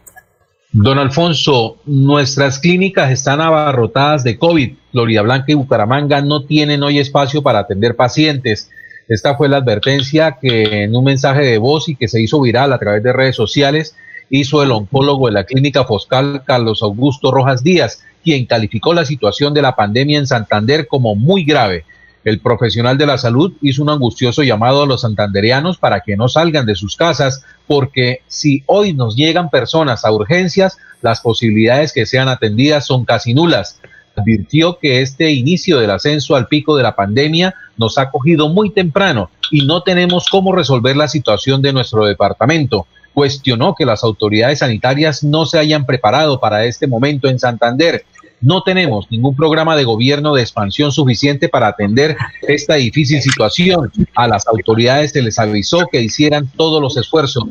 Don 0.72 0.98
Alfonso, 0.98 1.78
nuestras 1.86 2.60
clínicas 2.60 3.12
están 3.12 3.42
abarrotadas 3.42 4.24
de 4.24 4.38
COVID. 4.38 4.74
Florida 4.92 5.22
Blanca 5.22 5.46
y 5.50 5.54
Bucaramanga 5.54 6.22
no 6.22 6.46
tienen 6.46 6.82
hoy 6.84 7.00
espacio 7.00 7.44
para 7.44 7.60
atender 7.60 7.96
pacientes. 7.96 8.72
Esta 9.08 9.36
fue 9.36 9.50
la 9.50 9.58
advertencia 9.58 10.38
que 10.42 10.84
en 10.84 10.96
un 10.96 11.04
mensaje 11.04 11.42
de 11.42 11.58
voz 11.58 11.90
y 11.90 11.96
que 11.96 12.08
se 12.08 12.22
hizo 12.22 12.42
viral 12.42 12.74
a 12.74 12.80
través 12.80 13.04
de 13.04 13.14
redes 13.14 13.36
sociales 13.36 13.96
hizo 14.30 14.64
el 14.64 14.72
oncólogo 14.72 15.28
de 15.28 15.34
la 15.34 15.44
clínica 15.44 15.84
Foscal, 15.84 16.44
Carlos 16.46 16.82
Augusto 16.82 17.32
Rojas 17.32 17.64
Díaz, 17.64 18.04
quien 18.24 18.46
calificó 18.46 18.94
la 18.94 19.06
situación 19.06 19.54
de 19.54 19.62
la 19.62 19.76
pandemia 19.76 20.18
en 20.18 20.28
Santander 20.28 20.88
como 20.88 21.16
muy 21.16 21.44
grave 21.44 21.86
El 22.24 22.40
profesional 22.40 22.98
de 22.98 23.06
la 23.06 23.18
salud 23.18 23.54
hizo 23.62 23.82
un 23.82 23.90
angustioso 23.90 24.44
llamado 24.44 24.84
a 24.84 24.86
los 24.86 25.02
santandereanos 25.02 25.78
para 25.78 26.00
que 26.00 26.16
no 26.16 26.30
salgan 26.30 26.66
de 26.66 26.76
sus 26.76 26.96
casas, 26.96 27.44
porque 27.68 28.22
si 28.28 28.64
hoy 28.66 28.94
nos 28.94 29.16
llegan 29.16 29.50
personas 29.50 30.06
a 30.06 30.12
urgencias, 30.12 30.78
las 31.02 31.20
posibilidades 31.20 31.92
que 31.92 32.06
sean 32.06 32.30
atendidas 32.30 32.86
son 32.86 33.04
casi 33.04 33.34
nulas. 33.34 33.80
Advirtió 34.16 34.78
que 34.80 35.02
este 35.02 35.32
inicio 35.32 35.80
del 35.80 35.92
ascenso 35.92 36.36
al 36.36 36.48
pico 36.48 36.78
de 36.78 36.84
la 36.84 36.96
pandemia 36.96 37.56
nos 37.78 37.98
ha 37.98 38.10
cogido 38.10 38.48
muy 38.48 38.70
temprano 38.70 39.30
y 39.52 39.66
no 39.66 39.82
tenemos 39.82 40.28
cómo 40.30 40.54
resolver 40.54 40.96
la 40.96 41.10
situación 41.10 41.62
de 41.62 41.74
nuestro 41.74 42.06
departamento. 42.06 42.88
Cuestionó 43.14 43.76
que 43.76 43.86
las 43.86 44.04
autoridades 44.04 44.60
sanitarias 44.60 45.24
no 45.24 45.46
se 45.46 45.60
hayan 45.60 45.86
preparado 45.86 46.40
para 46.40 46.66
este 46.66 46.88
momento 46.88 47.28
en 47.28 47.38
Santander 47.38 48.06
no 48.44 48.62
tenemos 48.62 49.10
ningún 49.10 49.36
programa 49.36 49.76
de 49.76 49.86
gobierno 49.86 50.36
de 50.36 50.42
expansión 50.42 50.92
suficiente 50.92 51.48
para 51.48 51.68
atender 51.68 52.18
esta 52.42 52.76
difícil 52.76 53.22
situación. 53.22 53.92
A 54.16 54.28
las 54.28 54.46
autoridades 54.48 55.12
se 55.12 55.22
les 55.22 55.40
avisó 55.40 55.88
que 55.90 56.02
hicieran 56.02 56.52
todos 56.58 56.82
los 56.82 56.98
esfuerzos, 56.98 57.46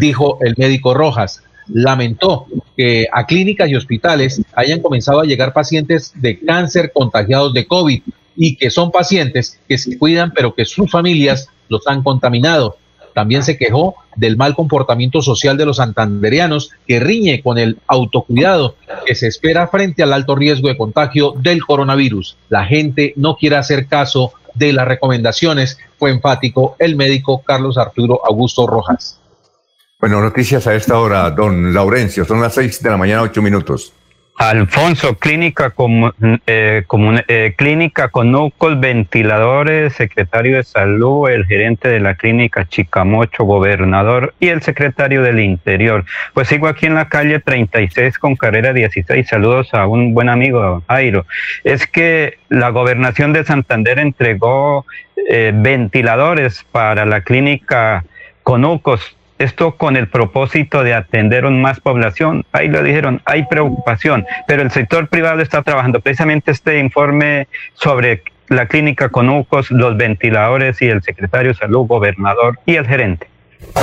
dijo 0.00 0.38
el 0.42 0.54
médico 0.58 0.92
Rojas. 0.92 1.42
Lamentó 1.68 2.46
que 2.76 3.06
a 3.12 3.24
clínicas 3.26 3.70
y 3.70 3.76
hospitales 3.76 4.42
hayan 4.54 4.80
comenzado 4.80 5.20
a 5.20 5.24
llegar 5.24 5.52
pacientes 5.52 6.12
de 6.16 6.38
cáncer 6.40 6.90
contagiados 6.92 7.54
de 7.54 7.66
COVID 7.66 8.02
y 8.36 8.56
que 8.56 8.70
son 8.70 8.90
pacientes 8.90 9.58
que 9.68 9.78
se 9.78 9.96
cuidan 9.96 10.32
pero 10.34 10.54
que 10.54 10.64
sus 10.64 10.90
familias 10.90 11.48
los 11.68 11.86
han 11.86 12.02
contaminado. 12.02 12.76
También 13.14 13.42
se 13.44 13.56
quejó 13.56 13.94
del 14.16 14.36
mal 14.36 14.54
comportamiento 14.54 15.22
social 15.22 15.56
de 15.56 15.64
los 15.64 15.78
santanderianos 15.78 16.70
que 16.86 17.00
riñe 17.00 17.42
con 17.42 17.58
el 17.58 17.78
autocuidado 17.86 18.76
que 19.06 19.14
se 19.14 19.28
espera 19.28 19.68
frente 19.68 20.02
al 20.02 20.12
alto 20.12 20.34
riesgo 20.34 20.68
de 20.68 20.76
contagio 20.76 21.32
del 21.38 21.64
coronavirus. 21.64 22.36
La 22.48 22.64
gente 22.66 23.14
no 23.16 23.36
quiere 23.36 23.56
hacer 23.56 23.86
caso 23.86 24.32
de 24.54 24.72
las 24.72 24.86
recomendaciones, 24.86 25.78
fue 25.98 26.10
enfático 26.10 26.76
el 26.78 26.96
médico 26.96 27.42
Carlos 27.42 27.78
Arturo 27.78 28.20
Augusto 28.24 28.66
Rojas. 28.66 29.20
Bueno, 30.00 30.20
noticias 30.20 30.66
a 30.66 30.74
esta 30.74 30.98
hora, 30.98 31.30
don 31.30 31.72
Laurencio, 31.72 32.24
son 32.24 32.40
las 32.40 32.54
seis 32.54 32.82
de 32.82 32.90
la 32.90 32.96
mañana, 32.96 33.22
ocho 33.22 33.40
minutos. 33.40 33.92
Alfonso, 34.36 35.16
clínica, 35.16 35.72
eh, 36.46 36.84
eh, 37.28 37.54
clínica 37.56 38.08
con 38.08 38.32
núcleos, 38.32 38.80
ventiladores, 38.80 39.92
secretario 39.92 40.56
de 40.56 40.64
salud, 40.64 41.28
el 41.28 41.46
gerente 41.46 41.88
de 41.88 42.00
la 42.00 42.16
clínica 42.16 42.66
Chicamocho, 42.68 43.44
gobernador 43.44 44.34
y 44.40 44.48
el 44.48 44.60
secretario 44.60 45.22
del 45.22 45.38
interior. 45.38 46.04
Pues 46.34 46.48
sigo 46.48 46.66
aquí 46.66 46.86
en 46.86 46.94
la 46.94 47.08
calle 47.08 47.38
36 47.38 48.18
con 48.18 48.34
carrera 48.34 48.72
16. 48.72 49.28
Saludos 49.28 49.72
a 49.72 49.86
un 49.86 50.14
buen 50.14 50.28
amigo, 50.28 50.82
Jairo. 50.88 51.26
Es 51.62 51.86
que 51.86 52.38
la 52.48 52.70
gobernación 52.70 53.32
de 53.32 53.44
Santander 53.44 54.00
entregó 54.00 54.84
eh, 55.30 55.52
ventiladores 55.54 56.64
para 56.72 57.06
la 57.06 57.20
clínica 57.20 58.04
Conucos 58.42 59.16
esto 59.38 59.76
con 59.76 59.96
el 59.96 60.08
propósito 60.08 60.82
de 60.82 60.94
atender 60.94 61.44
a 61.44 61.50
más 61.50 61.80
población. 61.80 62.44
Ahí 62.52 62.68
lo 62.68 62.82
dijeron, 62.82 63.20
hay 63.24 63.44
preocupación, 63.44 64.26
pero 64.46 64.62
el 64.62 64.70
sector 64.70 65.08
privado 65.08 65.40
está 65.40 65.62
trabajando. 65.62 66.00
Precisamente 66.00 66.50
este 66.50 66.78
informe 66.78 67.48
sobre 67.74 68.22
la 68.48 68.66
clínica 68.66 69.08
Conucos, 69.08 69.70
los 69.70 69.96
ventiladores 69.96 70.80
y 70.82 70.86
el 70.86 71.02
secretario 71.02 71.52
de 71.52 71.58
salud, 71.58 71.86
gobernador 71.86 72.58
y 72.66 72.76
el 72.76 72.86
gerente. 72.86 73.28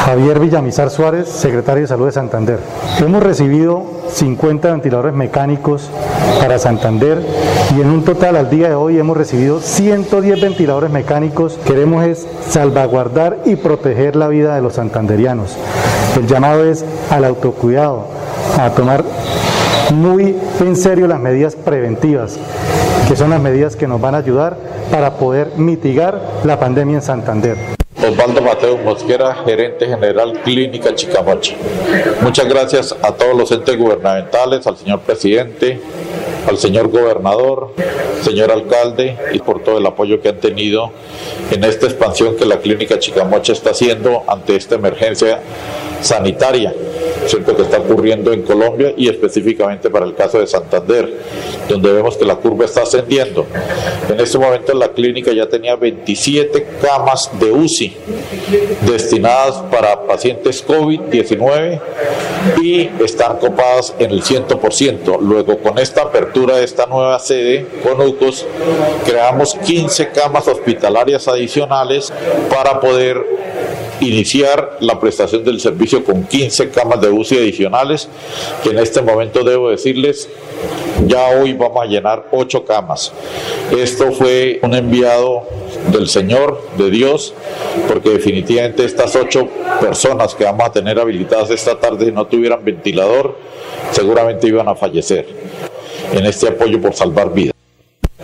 Javier 0.05 0.39
Villamizar 0.39 0.89
Suárez, 0.89 1.27
secretario 1.29 1.83
de 1.83 1.87
Salud 1.87 2.07
de 2.07 2.11
Santander. 2.11 2.59
Hemos 2.99 3.21
recibido 3.21 3.85
50 4.09 4.71
ventiladores 4.71 5.13
mecánicos 5.13 5.89
para 6.39 6.57
Santander 6.59 7.21
y 7.77 7.81
en 7.81 7.89
un 7.89 8.03
total 8.03 8.35
al 8.35 8.49
día 8.49 8.69
de 8.69 8.75
hoy 8.75 8.97
hemos 8.97 9.15
recibido 9.15 9.59
110 9.59 10.41
ventiladores 10.41 10.91
mecánicos. 10.91 11.59
Queremos 11.65 12.03
es 12.03 12.27
salvaguardar 12.49 13.39
y 13.45 13.55
proteger 13.55 14.15
la 14.15 14.27
vida 14.27 14.55
de 14.55 14.61
los 14.61 14.73
santanderianos. 14.73 15.55
El 16.17 16.27
llamado 16.27 16.65
es 16.65 16.83
al 17.09 17.23
autocuidado, 17.23 18.07
a 18.59 18.71
tomar 18.71 19.03
muy 19.93 20.35
en 20.59 20.75
serio 20.75 21.07
las 21.07 21.19
medidas 21.19 21.55
preventivas, 21.55 22.37
que 23.07 23.15
son 23.15 23.29
las 23.29 23.41
medidas 23.41 23.75
que 23.75 23.87
nos 23.87 24.01
van 24.01 24.15
a 24.15 24.19
ayudar 24.19 24.57
para 24.89 25.13
poder 25.13 25.53
mitigar 25.57 26.21
la 26.43 26.59
pandemia 26.59 26.95
en 26.95 27.01
Santander. 27.01 27.80
Osvaldo 28.03 28.41
Mateo 28.41 28.77
Mosquera, 28.77 29.35
gerente 29.45 29.85
general 29.85 30.41
Clínica 30.43 30.95
Chicamocha. 30.95 31.55
Muchas 32.21 32.47
gracias 32.47 32.95
a 32.99 33.11
todos 33.11 33.35
los 33.35 33.51
entes 33.51 33.77
gubernamentales, 33.77 34.65
al 34.65 34.75
señor 34.75 35.01
presidente, 35.01 35.79
al 36.47 36.57
señor 36.57 36.87
gobernador, 36.89 37.75
señor 38.23 38.51
alcalde 38.51 39.17
y 39.33 39.39
por 39.39 39.63
todo 39.63 39.77
el 39.77 39.85
apoyo 39.85 40.19
que 40.19 40.29
han 40.29 40.39
tenido 40.39 40.91
en 41.51 41.63
esta 41.63 41.85
expansión 41.85 42.35
que 42.35 42.45
la 42.45 42.57
Clínica 42.57 42.97
Chicamocha 42.97 43.53
está 43.53 43.69
haciendo 43.69 44.23
ante 44.27 44.55
esta 44.55 44.75
emergencia 44.75 45.39
sanitaria 46.01 46.73
¿cierto? 47.27 47.55
que 47.55 47.61
está 47.61 47.79
ocurriendo 47.79 48.33
en 48.33 48.41
Colombia 48.41 48.93
y 48.97 49.09
específicamente 49.09 49.89
para 49.89 50.05
el 50.05 50.15
caso 50.15 50.39
de 50.39 50.47
Santander, 50.47 51.11
donde 51.69 51.91
vemos 51.91 52.17
que 52.17 52.25
la 52.25 52.35
curva 52.35 52.65
está 52.65 52.83
ascendiendo. 52.83 53.45
En 54.09 54.19
este 54.19 54.37
momento 54.37 54.73
la 54.73 54.89
clínica 54.89 55.31
ya 55.31 55.47
tenía 55.47 55.75
27 55.75 56.65
camas 56.81 57.29
de 57.39 57.51
UCI 57.51 57.90
destinadas 58.81 59.55
para 59.71 60.05
pacientes 60.07 60.65
COVID-19 60.65 61.79
y 62.61 62.89
están 63.03 63.37
copadas 63.37 63.93
en 63.99 64.11
el 64.11 64.23
100%. 64.23 65.19
Luego 65.21 65.57
con 65.59 65.79
esta 65.79 66.03
apertura 66.03 66.57
de 66.57 66.63
esta 66.63 66.85
nueva 66.85 67.19
sede 67.19 67.67
con 67.83 67.99
UCOS, 68.05 68.45
creamos 69.05 69.55
15 69.55 70.09
camas 70.09 70.47
hospitalarias 70.47 71.27
adicionales 71.27 72.11
para 72.49 72.79
poder 72.79 73.23
iniciar 74.01 74.77
la 74.81 74.99
prestación 74.99 75.43
del 75.43 75.59
servicio 75.59 76.03
con 76.03 76.23
15 76.23 76.69
camas 76.69 77.01
de 77.01 77.09
UCI 77.09 77.37
adicionales, 77.37 78.09
que 78.63 78.71
en 78.71 78.79
este 78.79 79.01
momento 79.01 79.43
debo 79.43 79.69
decirles, 79.69 80.29
ya 81.07 81.29
hoy 81.29 81.53
vamos 81.53 81.83
a 81.83 81.85
llenar 81.85 82.27
8 82.31 82.65
camas. 82.65 83.13
Esto 83.71 84.11
fue 84.11 84.59
un 84.63 84.73
enviado 84.73 85.43
del 85.91 86.07
Señor, 86.07 86.61
de 86.77 86.89
Dios, 86.89 87.33
porque 87.87 88.09
definitivamente 88.09 88.85
estas 88.85 89.15
8 89.15 89.47
personas 89.79 90.35
que 90.35 90.43
vamos 90.43 90.67
a 90.67 90.71
tener 90.71 90.99
habilitadas 90.99 91.49
esta 91.49 91.79
tarde, 91.79 92.05
si 92.05 92.11
no 92.11 92.25
tuvieran 92.27 92.63
ventilador, 92.63 93.37
seguramente 93.91 94.47
iban 94.47 94.67
a 94.67 94.75
fallecer 94.75 95.27
en 96.13 96.25
este 96.25 96.49
apoyo 96.49 96.81
por 96.81 96.93
salvar 96.93 97.33
vidas. 97.33 97.60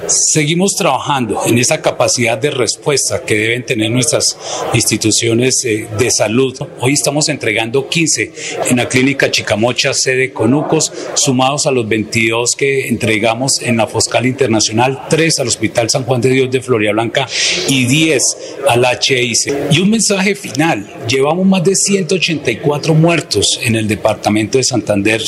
Seguimos 0.06 0.76
trabajando 0.76 1.42
en 1.46 1.58
esa 1.58 1.82
capacidad 1.82 2.38
de 2.38 2.52
respuesta 2.52 3.24
que 3.24 3.36
deben 3.36 3.66
tener 3.66 3.90
nuestras 3.92 4.38
instituciones 4.74 5.66
eh, 5.66 5.88
de 5.98 6.12
salud. 6.12 6.56
Hoy 6.80 6.94
estamos 6.94 7.28
entregando 7.30 7.90
15 7.90 8.32
en 8.70 8.78
la 8.78 8.88
clínica 8.88 9.32
Chicamocha, 9.32 9.94
sede 9.94 10.32
Conucos, 10.32 10.94
sumados 11.16 11.66
a 11.66 11.72
los 11.72 11.88
22 11.88 12.56
que 12.56 12.88
entregamos 12.88 13.62
en 13.62 13.78
la 13.78 13.88
Foscal 13.88 14.26
Internacional, 14.26 15.08
3 15.10 15.40
al 15.40 15.48
Hospital 15.48 15.90
San 15.90 16.04
Juan 16.04 16.22
de 16.22 16.30
Dios 16.30 16.52
de 16.52 16.62
Floria 16.62 16.92
Blanca 16.92 17.28
y 17.68 17.86
10 17.86 18.38
al 18.70 18.86
HIC. 18.86 19.72
Y 19.72 19.80
un 19.80 19.90
mensaje 19.90 20.36
final, 20.36 20.88
llevamos 21.08 21.46
más 21.46 21.64
de 21.64 21.76
184 21.76 22.94
muertos 22.94 23.60
en 23.64 23.76
el 23.76 23.88
departamento 23.88 24.58
de 24.58 24.64
Santander, 24.64 25.22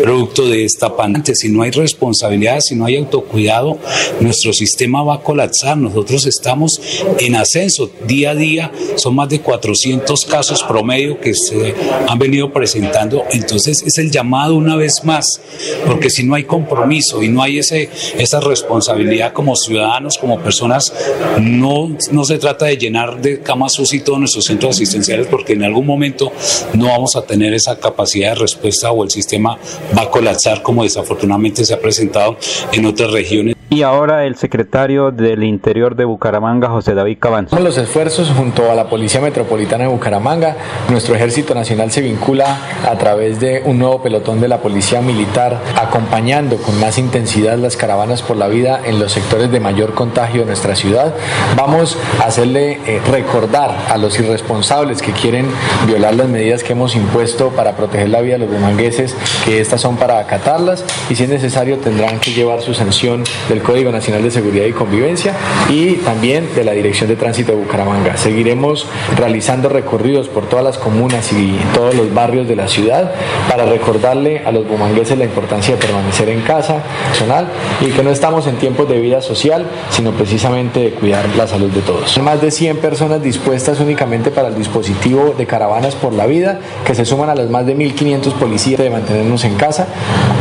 producto 0.00 0.48
de 0.48 0.64
esta 0.64 0.96
pandemia. 0.96 1.34
Si 1.34 1.50
no 1.50 1.62
hay 1.62 1.70
responsabilidad, 1.70 2.60
si 2.60 2.74
no 2.74 2.86
hay 2.86 2.96
autocuidado, 2.96 3.78
nuestro 4.20 4.52
sistema 4.52 5.02
va 5.02 5.16
a 5.16 5.20
colapsar. 5.20 5.76
Nosotros 5.76 6.26
estamos 6.26 6.80
en 7.18 7.36
ascenso 7.36 7.90
día 8.06 8.30
a 8.30 8.34
día, 8.34 8.72
son 8.96 9.14
más 9.14 9.28
de 9.28 9.40
400 9.40 10.24
casos 10.26 10.62
promedio 10.62 11.20
que 11.20 11.34
se 11.34 11.74
han 12.08 12.18
venido 12.18 12.52
presentando. 12.52 13.24
Entonces 13.30 13.82
es 13.86 13.98
el 13.98 14.10
llamado 14.10 14.54
una 14.54 14.76
vez 14.76 15.04
más, 15.04 15.40
porque 15.86 16.10
si 16.10 16.24
no 16.24 16.34
hay 16.34 16.44
compromiso 16.44 17.22
y 17.22 17.28
no 17.28 17.42
hay 17.42 17.58
ese, 17.58 17.90
esa 18.18 18.40
responsabilidad 18.40 19.32
como 19.32 19.56
ciudadanos, 19.56 20.18
como 20.18 20.40
personas, 20.40 20.92
no, 21.40 21.96
no 22.10 22.24
se 22.24 22.38
trata 22.38 22.66
de 22.66 22.76
llenar 22.76 23.20
de 23.20 23.40
camas 23.40 23.78
UCI 23.78 24.00
todos 24.00 24.18
nuestros 24.18 24.44
centros 24.44 24.76
asistenciales, 24.76 25.26
porque 25.26 25.54
en 25.54 25.64
algún 25.64 25.86
momento 25.86 26.32
no 26.74 26.86
vamos 26.86 27.16
a 27.16 27.22
tener 27.22 27.54
esa 27.54 27.78
capacidad 27.78 28.30
de 28.30 28.36
respuesta 28.36 28.90
o 28.90 29.04
el 29.04 29.10
sistema 29.10 29.58
va 29.96 30.02
a 30.02 30.10
colapsar 30.10 30.62
como 30.62 30.82
desafortunadamente 30.82 31.64
se 31.64 31.74
ha 31.74 31.80
presentado 31.80 32.36
en 32.72 32.86
otras 32.86 33.10
regiones. 33.10 33.56
Y 33.72 33.84
ahora 33.84 34.26
el 34.26 34.36
secretario 34.36 35.12
del 35.12 35.42
Interior 35.44 35.96
de 35.96 36.04
Bucaramanga, 36.04 36.68
José 36.68 36.92
David 36.92 37.16
Cabanzo. 37.18 37.56
Con 37.56 37.64
los 37.64 37.78
esfuerzos 37.78 38.28
junto 38.28 38.70
a 38.70 38.74
la 38.74 38.90
Policía 38.90 39.22
Metropolitana 39.22 39.84
de 39.84 39.88
Bucaramanga, 39.88 40.56
nuestro 40.90 41.14
Ejército 41.14 41.54
Nacional 41.54 41.90
se 41.90 42.02
vincula 42.02 42.58
a 42.86 42.98
través 42.98 43.40
de 43.40 43.62
un 43.64 43.78
nuevo 43.78 44.02
pelotón 44.02 44.42
de 44.42 44.48
la 44.48 44.58
Policía 44.58 45.00
Militar, 45.00 45.58
acompañando 45.74 46.58
con 46.58 46.78
más 46.80 46.98
intensidad 46.98 47.56
las 47.56 47.78
caravanas 47.78 48.20
por 48.20 48.36
la 48.36 48.46
vida 48.48 48.78
en 48.84 48.98
los 48.98 49.10
sectores 49.12 49.50
de 49.50 49.58
mayor 49.58 49.94
contagio 49.94 50.40
de 50.40 50.48
nuestra 50.48 50.76
ciudad. 50.76 51.14
Vamos 51.56 51.96
a 52.20 52.24
hacerle 52.24 52.72
eh, 52.86 53.00
recordar 53.10 53.74
a 53.88 53.96
los 53.96 54.20
irresponsables 54.20 55.00
que 55.00 55.12
quieren 55.12 55.46
violar 55.86 56.14
las 56.14 56.28
medidas 56.28 56.62
que 56.62 56.74
hemos 56.74 56.94
impuesto 56.94 57.48
para 57.48 57.74
proteger 57.74 58.10
la 58.10 58.20
vida 58.20 58.34
de 58.34 58.40
los 58.40 58.50
bumangueses 58.50 59.16
que 59.46 59.62
estas 59.62 59.80
son 59.80 59.96
para 59.96 60.18
acatarlas 60.18 60.84
y 61.08 61.14
si 61.14 61.22
es 61.22 61.30
necesario 61.30 61.78
tendrán 61.78 62.20
que 62.20 62.32
llevar 62.32 62.60
su 62.60 62.74
sanción 62.74 63.24
del 63.48 63.61
Código 63.62 63.90
Nacional 63.90 64.22
de 64.22 64.30
Seguridad 64.30 64.66
y 64.66 64.72
Convivencia 64.72 65.34
y 65.70 65.94
también 65.96 66.48
de 66.54 66.64
la 66.64 66.72
Dirección 66.72 67.08
de 67.08 67.16
Tránsito 67.16 67.52
de 67.52 67.58
Bucaramanga. 67.58 68.16
Seguiremos 68.16 68.86
realizando 69.16 69.68
recorridos 69.68 70.28
por 70.28 70.48
todas 70.48 70.64
las 70.64 70.78
comunas 70.78 71.32
y 71.32 71.58
todos 71.74 71.94
los 71.94 72.12
barrios 72.12 72.48
de 72.48 72.56
la 72.56 72.68
ciudad 72.68 73.12
para 73.48 73.66
recordarle 73.66 74.42
a 74.44 74.52
los 74.52 74.66
bumangueses 74.66 75.18
la 75.18 75.24
importancia 75.24 75.74
de 75.74 75.80
permanecer 75.80 76.28
en 76.28 76.40
casa, 76.42 76.82
personal, 77.08 77.48
y 77.80 77.90
que 77.90 78.02
no 78.02 78.10
estamos 78.10 78.46
en 78.46 78.56
tiempos 78.56 78.88
de 78.88 79.00
vida 79.00 79.20
social, 79.22 79.66
sino 79.90 80.12
precisamente 80.12 80.80
de 80.80 80.90
cuidar 80.90 81.24
la 81.36 81.46
salud 81.46 81.70
de 81.70 81.80
todos. 81.80 82.18
Más 82.18 82.40
de 82.40 82.50
100 82.50 82.78
personas 82.78 83.22
dispuestas 83.22 83.80
únicamente 83.80 84.30
para 84.30 84.48
el 84.48 84.56
dispositivo 84.56 85.34
de 85.36 85.46
caravanas 85.46 85.94
por 85.94 86.12
la 86.12 86.26
vida, 86.26 86.60
que 86.84 86.94
se 86.94 87.04
suman 87.04 87.30
a 87.30 87.34
las 87.34 87.50
más 87.50 87.66
de 87.66 87.76
1.500 87.76 88.32
policías 88.34 88.80
de 88.80 88.90
mantenernos 88.90 89.44
en 89.44 89.54
casa, 89.54 89.86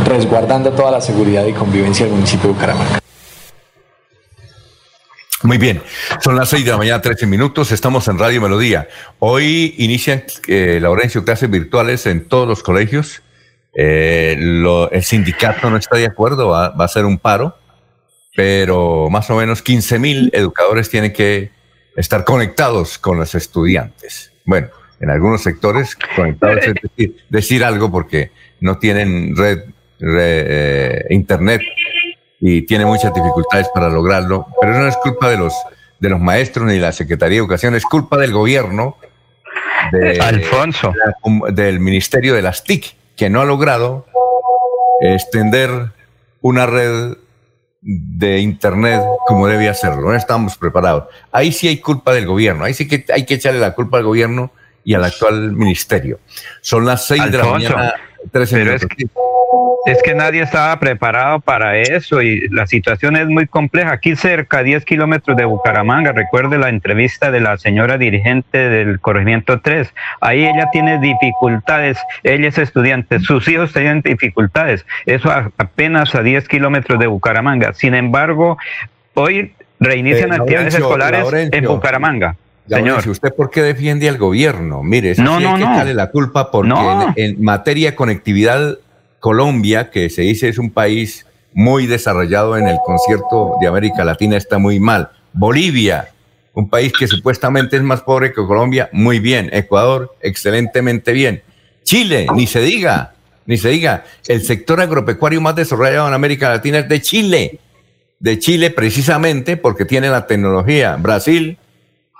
resguardando 0.05 0.71
toda 0.71 0.91
la 0.91 1.01
seguridad 1.01 1.45
y 1.45 1.53
convivencia 1.53 2.05
del 2.05 2.15
municipio 2.15 2.49
de 2.49 2.53
Bucaramanga. 2.53 3.10
Muy 5.43 5.57
bien, 5.57 5.81
son 6.19 6.35
las 6.35 6.49
6 6.49 6.65
de 6.65 6.71
la 6.71 6.77
mañana, 6.77 7.01
13 7.01 7.25
minutos, 7.25 7.71
estamos 7.71 8.07
en 8.07 8.19
Radio 8.19 8.41
Melodía. 8.41 8.87
Hoy 9.17 9.73
inician, 9.79 10.23
eh, 10.47 10.77
Laurencio, 10.79 11.25
clases 11.25 11.49
virtuales 11.49 12.05
en 12.05 12.25
todos 12.27 12.47
los 12.47 12.61
colegios. 12.61 13.23
Eh, 13.73 14.37
el 14.37 15.03
sindicato 15.03 15.69
no 15.71 15.77
está 15.77 15.97
de 15.97 16.05
acuerdo, 16.05 16.49
va, 16.49 16.69
va, 16.69 16.85
a 16.85 16.87
ser 16.87 17.05
un 17.05 17.17
paro, 17.17 17.57
pero 18.35 19.09
más 19.09 19.31
o 19.31 19.35
menos 19.35 19.63
15 19.63 19.97
mil 19.97 20.29
educadores 20.31 20.91
tienen 20.91 21.11
que 21.11 21.49
estar 21.95 22.23
conectados 22.23 22.99
con 22.99 23.17
los 23.17 23.33
estudiantes. 23.33 24.31
Bueno, 24.45 24.67
en 24.99 25.09
algunos 25.09 25.41
sectores 25.41 25.97
conectados 26.15 26.59
es 26.67 26.73
decir, 26.83 27.15
decir 27.29 27.63
algo 27.63 27.91
porque 27.91 28.29
no 28.59 28.77
tienen 28.77 29.35
red, 29.35 29.63
eh, 29.99 31.05
internet 31.09 31.61
y 32.41 32.63
tienen 32.63 32.87
muchas 32.87 33.13
dificultades 33.13 33.69
para 33.73 33.87
lograrlo, 33.87 34.47
pero 34.59 34.77
no 34.77 34.87
es 34.87 34.97
culpa 34.97 35.29
de 35.29 35.37
los 35.37 35.53
de 36.01 36.09
los 36.09 36.19
maestros 36.19 36.65
ni 36.65 36.73
de 36.73 36.79
la 36.79 36.91
Secretaría 36.91 37.35
de 37.35 37.41
Educación, 37.41 37.75
es 37.75 37.85
culpa 37.85 38.17
del 38.17 38.33
gobierno, 38.33 38.97
de, 39.91 40.19
Alfonso, 40.19 40.91
del 41.51 41.79
Ministerio 41.79 42.33
de 42.33 42.41
las 42.41 42.63
TIC, 42.63 42.95
que 43.15 43.29
no 43.29 43.39
ha 43.39 43.45
logrado 43.45 44.07
extender 44.99 45.91
una 46.41 46.65
red 46.65 47.17
de 47.81 48.39
Internet 48.39 49.01
como 49.27 49.47
debe 49.47 49.69
hacerlo. 49.69 50.09
No 50.09 50.15
estamos 50.15 50.57
preparados. 50.57 51.05
Ahí 51.31 51.51
sí 51.51 51.67
hay 51.67 51.77
culpa 51.77 52.13
del 52.13 52.25
gobierno. 52.25 52.65
Ahí 52.65 52.73
sí 52.73 52.87
que 52.87 53.05
hay 53.13 53.25
que 53.25 53.35
echarle 53.35 53.59
la 53.59 53.73
culpa 53.73 53.97
al 53.97 54.03
gobierno 54.03 54.51
y 54.83 54.95
al 54.95 55.03
actual 55.03 55.51
ministerio. 55.51 56.19
Son 56.61 56.85
las 56.85 57.05
seis 57.05 57.31
de 57.31 57.37
la 57.37 57.45
mañana, 57.45 57.93
13 58.31 58.57
minutos. 58.57 58.81
Es 58.83 58.97
que, 58.97 59.05
es 59.85 60.01
que 60.03 60.13
nadie 60.13 60.41
estaba 60.43 60.79
preparado 60.79 61.39
para 61.39 61.77
eso 61.77 62.21
y 62.21 62.47
la 62.49 62.67
situación 62.67 63.15
es 63.15 63.27
muy 63.27 63.47
compleja. 63.47 63.91
Aquí 63.91 64.15
cerca, 64.15 64.59
a 64.59 64.63
10 64.63 64.85
kilómetros 64.85 65.35
de 65.37 65.45
Bucaramanga, 65.45 66.11
recuerde 66.11 66.57
la 66.57 66.69
entrevista 66.69 67.31
de 67.31 67.39
la 67.39 67.57
señora 67.57 67.97
dirigente 67.97 68.57
del 68.69 68.99
corregimiento 68.99 69.59
3. 69.61 69.91
Ahí 70.21 70.45
ella 70.45 70.69
tiene 70.71 70.99
dificultades, 70.99 71.97
ella 72.23 72.47
es 72.47 72.57
estudiante, 72.57 73.19
sus 73.19 73.47
hijos 73.47 73.73
tienen 73.73 74.01
dificultades. 74.01 74.85
Eso 75.05 75.31
apenas 75.31 76.13
a 76.15 76.21
10 76.21 76.47
kilómetros 76.47 76.99
de 76.99 77.07
Bucaramanga. 77.07 77.73
Sin 77.73 77.95
embargo, 77.95 78.57
hoy 79.15 79.53
reinician 79.79 80.31
Eh, 80.31 80.35
actividades 80.35 80.79
Laurencio, 80.79 81.19
escolares 81.25 81.49
en. 81.53 81.65
Bucaramanga. 81.65 82.35
Señor. 82.69 83.05
¿usted 83.09 83.33
por 83.35 83.49
qué 83.49 83.61
defiende 83.63 84.07
al 84.07 84.17
gobierno? 84.17 84.81
Mire, 84.83 85.15
No, 85.17 85.39
sí 85.39 85.45
hay 85.45 85.59
no, 85.59 85.79
que 85.79 85.85
no. 85.85 85.93
la 85.93 86.07
culpa 86.11 86.51
porque 86.51 86.69
No. 86.69 87.13
en, 87.17 87.35
en 87.35 87.43
materia 87.43 87.89
de 87.89 87.95
conectividad, 87.95 88.77
Colombia, 89.21 89.89
que 89.89 90.09
se 90.09 90.23
dice 90.23 90.49
es 90.49 90.57
un 90.57 90.71
país 90.71 91.25
muy 91.53 91.87
desarrollado 91.87 92.57
en 92.57 92.67
el 92.67 92.77
concierto 92.85 93.55
de 93.61 93.67
América 93.67 94.03
Latina, 94.03 94.35
está 94.35 94.57
muy 94.57 94.79
mal. 94.79 95.11
Bolivia, 95.31 96.09
un 96.53 96.69
país 96.69 96.91
que 96.91 97.07
supuestamente 97.07 97.77
es 97.77 97.83
más 97.83 98.01
pobre 98.01 98.33
que 98.33 98.45
Colombia, 98.45 98.89
muy 98.91 99.19
bien. 99.19 99.49
Ecuador, 99.53 100.17
excelentemente 100.21 101.13
bien. 101.13 101.43
Chile, 101.83 102.27
ni 102.35 102.47
se 102.47 102.61
diga, 102.61 103.13
ni 103.45 103.57
se 103.57 103.69
diga. 103.69 104.03
El 104.27 104.41
sector 104.41 104.81
agropecuario 104.81 105.39
más 105.39 105.55
desarrollado 105.55 106.07
en 106.07 106.13
América 106.13 106.49
Latina 106.49 106.79
es 106.79 106.89
de 106.89 107.01
Chile. 107.01 107.59
De 108.19 108.39
Chile 108.39 108.71
precisamente 108.71 109.55
porque 109.55 109.85
tiene 109.85 110.09
la 110.09 110.25
tecnología. 110.25 110.95
Brasil, 110.95 111.57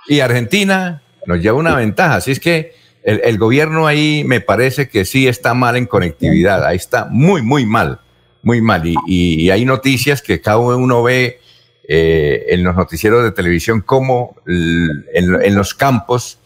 y 0.08 0.20
Argentina 0.20 1.02
nos 1.26 1.40
lleva 1.40 1.58
una 1.58 1.74
ventaja. 1.74 2.16
Así 2.16 2.30
es 2.30 2.40
que 2.40 2.74
el, 3.04 3.20
el 3.24 3.38
gobierno 3.38 3.86
ahí 3.86 4.24
me 4.24 4.40
parece 4.40 4.88
que 4.88 5.04
sí 5.04 5.26
está 5.26 5.54
mal 5.54 5.76
en 5.76 5.86
conectividad. 5.86 6.64
Ahí 6.64 6.76
está 6.76 7.06
muy, 7.10 7.42
muy 7.42 7.66
mal. 7.66 8.00
Muy 8.42 8.60
mal. 8.60 8.82
Y, 8.84 9.50
hay 9.50 9.64
noticias 9.64 10.22
que 10.22 10.40
cada 10.40 10.58
uno 10.58 11.02
ve 11.02 11.40
eh, 11.88 12.46
en 12.48 12.64
los 12.64 12.74
noticieros 12.76 13.22
de 13.22 13.32
televisión 13.32 13.80
cómo 13.80 14.36
en, 14.46 15.42
en 15.42 15.54
los 15.54 15.74
campos 15.74 16.38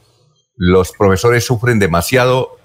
los 0.57 0.93
profesores 0.93 1.45
sufren 1.45 1.79
demasiado, 1.79 2.59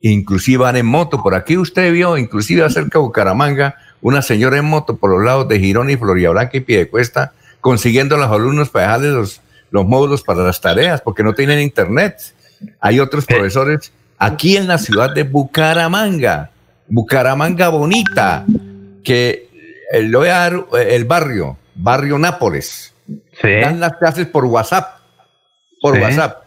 inclusive 0.00 0.64
van 0.64 0.76
en 0.76 0.86
moto. 0.86 1.22
Por 1.22 1.34
aquí 1.34 1.56
usted 1.56 1.92
vio, 1.92 2.16
inclusive 2.16 2.64
acerca 2.64 2.98
de 2.98 3.04
Bucaramanga, 3.04 3.76
una 4.00 4.22
señora 4.22 4.58
en 4.58 4.64
moto 4.64 4.96
por 4.96 5.10
los 5.10 5.24
lados 5.24 5.48
de 5.48 5.58
Girón 5.58 5.90
y 5.90 5.96
Florida 5.96 6.30
Blanca 6.30 6.56
y 6.56 6.60
Piedecuesta, 6.60 7.34
consiguiendo 7.60 8.16
a 8.16 8.18
los 8.18 8.30
alumnos 8.30 8.70
para 8.70 8.86
dejarles 8.86 9.12
los, 9.12 9.40
los 9.70 9.86
módulos 9.86 10.22
para 10.22 10.42
las 10.42 10.60
tareas, 10.60 11.00
porque 11.00 11.22
no 11.22 11.34
tienen 11.34 11.60
internet. 11.60 12.16
Hay 12.80 13.00
otros 13.00 13.26
profesores 13.26 13.92
aquí 14.18 14.56
en 14.56 14.66
la 14.68 14.78
ciudad 14.78 15.14
de 15.14 15.22
Bucaramanga, 15.24 16.50
Bucaramanga 16.88 17.68
bonita, 17.68 18.44
que 19.04 19.48
eh, 19.92 20.02
le 20.02 20.16
voy 20.16 20.28
a 20.28 20.38
dar 20.38 20.54
eh, 20.78 20.94
el 20.94 21.04
barrio, 21.04 21.56
barrio 21.74 22.18
Nápoles. 22.18 22.94
Dan 23.42 23.80
las 23.80 23.96
clases 23.96 24.26
por 24.26 24.44
WhatsApp, 24.44 24.98
por 25.80 25.96
Sí. 25.96 26.00
WhatsApp. 26.02 26.42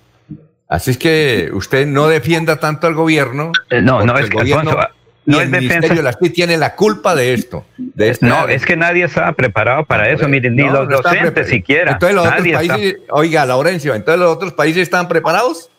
Así 0.67 0.91
es 0.91 0.97
que 0.97 1.49
usted 1.53 1.85
no 1.85 2.07
defienda 2.07 2.55
tanto 2.57 2.87
al 2.87 2.95
gobierno. 2.95 3.51
Eh, 3.69 3.81
no, 3.81 4.03
no, 4.05 4.15
es 4.17 4.25
el 4.25 4.29
que, 4.29 4.37
gobierno 4.37 4.71
Alfonso, 4.71 4.89
no 5.25 5.37
el 5.39 5.43
es 5.45 5.51
defensa- 5.51 5.69
Ministerio 5.73 5.97
de 5.97 6.03
las 6.03 6.19
TIC 6.19 6.33
tiene 6.33 6.57
la 6.57 6.75
culpa 6.75 7.13
de 7.15 7.33
esto. 7.33 7.65
De 7.77 8.09
esta- 8.09 8.25
No, 8.27 8.47
es 8.47 8.65
que 8.65 8.75
nadie 8.75 9.03
estaba 9.05 9.33
preparado 9.33 9.85
para 9.85 10.09
eso, 10.09 10.27
miren, 10.27 10.55
ni 10.55 10.63
No, 10.63 10.71
los 10.73 10.89
no 10.89 10.97
docentes 11.01 11.49
siquiera. 11.49 11.91
Entonces 11.93 12.15
los 12.15 12.25
otros 12.25 12.39
Nadie 12.39 12.53
está- 12.53 12.73
países, 12.75 12.95
oiga, 13.09 13.45
Laurencio, 13.45 13.93
entonces 13.93 14.19
los 14.19 14.31
otros 14.35 14.53
países 14.53 14.83
están 14.83 15.07
preparados. 15.07 15.69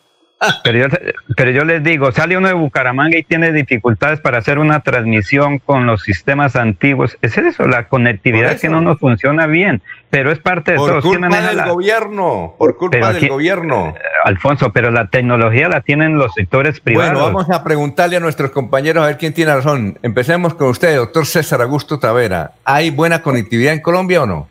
Pero 0.63 0.77
yo, 0.77 0.85
pero 1.35 1.49
yo 1.49 1.65
les 1.65 1.83
digo, 1.83 2.11
sale 2.11 2.37
uno 2.37 2.47
de 2.47 2.53
Bucaramanga 2.53 3.17
y 3.17 3.23
tiene 3.23 3.51
dificultades 3.51 4.19
para 4.19 4.37
hacer 4.37 4.59
una 4.59 4.81
transmisión 4.81 5.57
con 5.57 5.87
los 5.87 6.03
sistemas 6.03 6.55
antiguos. 6.55 7.17
Es 7.23 7.39
eso, 7.39 7.67
la 7.67 7.87
conectividad 7.87 8.59
que 8.59 8.69
no 8.69 8.79
nos 8.81 8.99
funciona 8.99 9.47
bien, 9.47 9.81
pero 10.11 10.31
es 10.31 10.37
parte 10.37 10.73
de 10.73 10.77
Por 10.77 10.89
todo. 10.91 11.01
¿Quién 11.01 11.21
culpa 11.21 11.41
del 11.41 11.57
la- 11.57 11.67
gobierno, 11.69 12.53
por 12.59 12.77
culpa 12.77 12.91
Pero 12.97 13.07
del 13.07 13.17
aquí- 13.17 13.27
gobierno. 13.29 13.95
Alfonso, 14.25 14.71
pero 14.71 14.91
la 14.91 15.07
tecnología 15.07 15.69
la 15.69 15.81
tienen 15.81 16.19
los 16.19 16.31
sectores 16.35 16.79
privados. 16.81 17.13
Bueno, 17.13 17.25
vamos 17.25 17.49
a 17.49 17.63
preguntarle 17.63 18.17
a 18.17 18.19
nuestros 18.19 18.51
compañeros 18.51 19.03
a 19.03 19.07
ver 19.07 19.17
quién 19.17 19.33
tiene 19.33 19.55
razón. 19.55 19.97
Empecemos 20.03 20.53
con 20.53 20.67
usted, 20.67 20.95
doctor 20.97 21.25
César 21.25 21.61
Augusto 21.63 21.97
Tavera. 21.97 22.51
¿Hay 22.63 22.91
buena 22.91 23.23
conectividad 23.23 23.73
en 23.73 23.81
Colombia 23.81 24.21
o 24.21 24.27
no? 24.27 24.47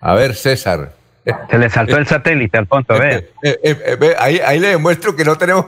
A 0.00 0.14
ver, 0.14 0.34
César. 0.34 0.90
Se 1.24 1.58
le 1.58 1.70
saltó 1.70 1.98
el 1.98 2.06
satélite, 2.06 2.58
Alfonso, 2.58 2.94
ve. 2.94 3.30
Eh, 3.42 3.58
eh, 3.62 3.78
eh, 3.86 3.96
ve, 3.98 4.16
ahí, 4.18 4.40
ahí 4.44 4.58
le 4.58 4.68
demuestro 4.68 5.14
que 5.14 5.24
no 5.24 5.38
tenemos 5.38 5.66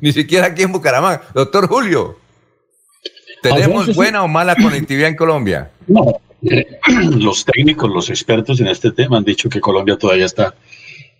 ni 0.00 0.12
siquiera 0.12 0.46
aquí 0.46 0.62
en 0.62 0.72
Bucaramanga. 0.72 1.22
Doctor 1.34 1.68
Julio, 1.68 2.18
¿tenemos 3.42 3.94
buena 3.94 4.22
o 4.22 4.28
mala 4.28 4.56
conectividad 4.56 5.08
en 5.08 5.16
Colombia? 5.16 5.70
No, 5.86 6.20
eh, 6.42 6.66
los 7.18 7.44
técnicos, 7.44 7.90
los 7.90 8.10
expertos 8.10 8.60
en 8.60 8.68
este 8.68 8.90
tema 8.90 9.18
han 9.18 9.24
dicho 9.24 9.48
que 9.48 9.60
Colombia 9.60 9.96
todavía 9.96 10.26
está 10.26 10.54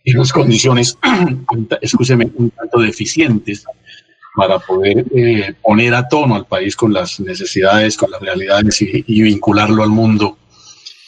en 0.04 0.16
unas 0.16 0.32
condiciones, 0.32 0.98
excúseme, 1.80 2.30
un 2.34 2.50
tanto 2.50 2.80
deficientes 2.80 3.64
para 4.34 4.58
poder 4.58 5.04
eh, 5.14 5.54
poner 5.62 5.94
a 5.94 6.06
tono 6.08 6.34
al 6.34 6.44
país 6.44 6.76
con 6.76 6.92
las 6.92 7.18
necesidades, 7.20 7.96
con 7.96 8.10
las 8.10 8.20
realidades 8.20 8.82
y, 8.82 9.04
y 9.06 9.22
vincularlo 9.22 9.82
al 9.82 9.88
mundo 9.88 10.36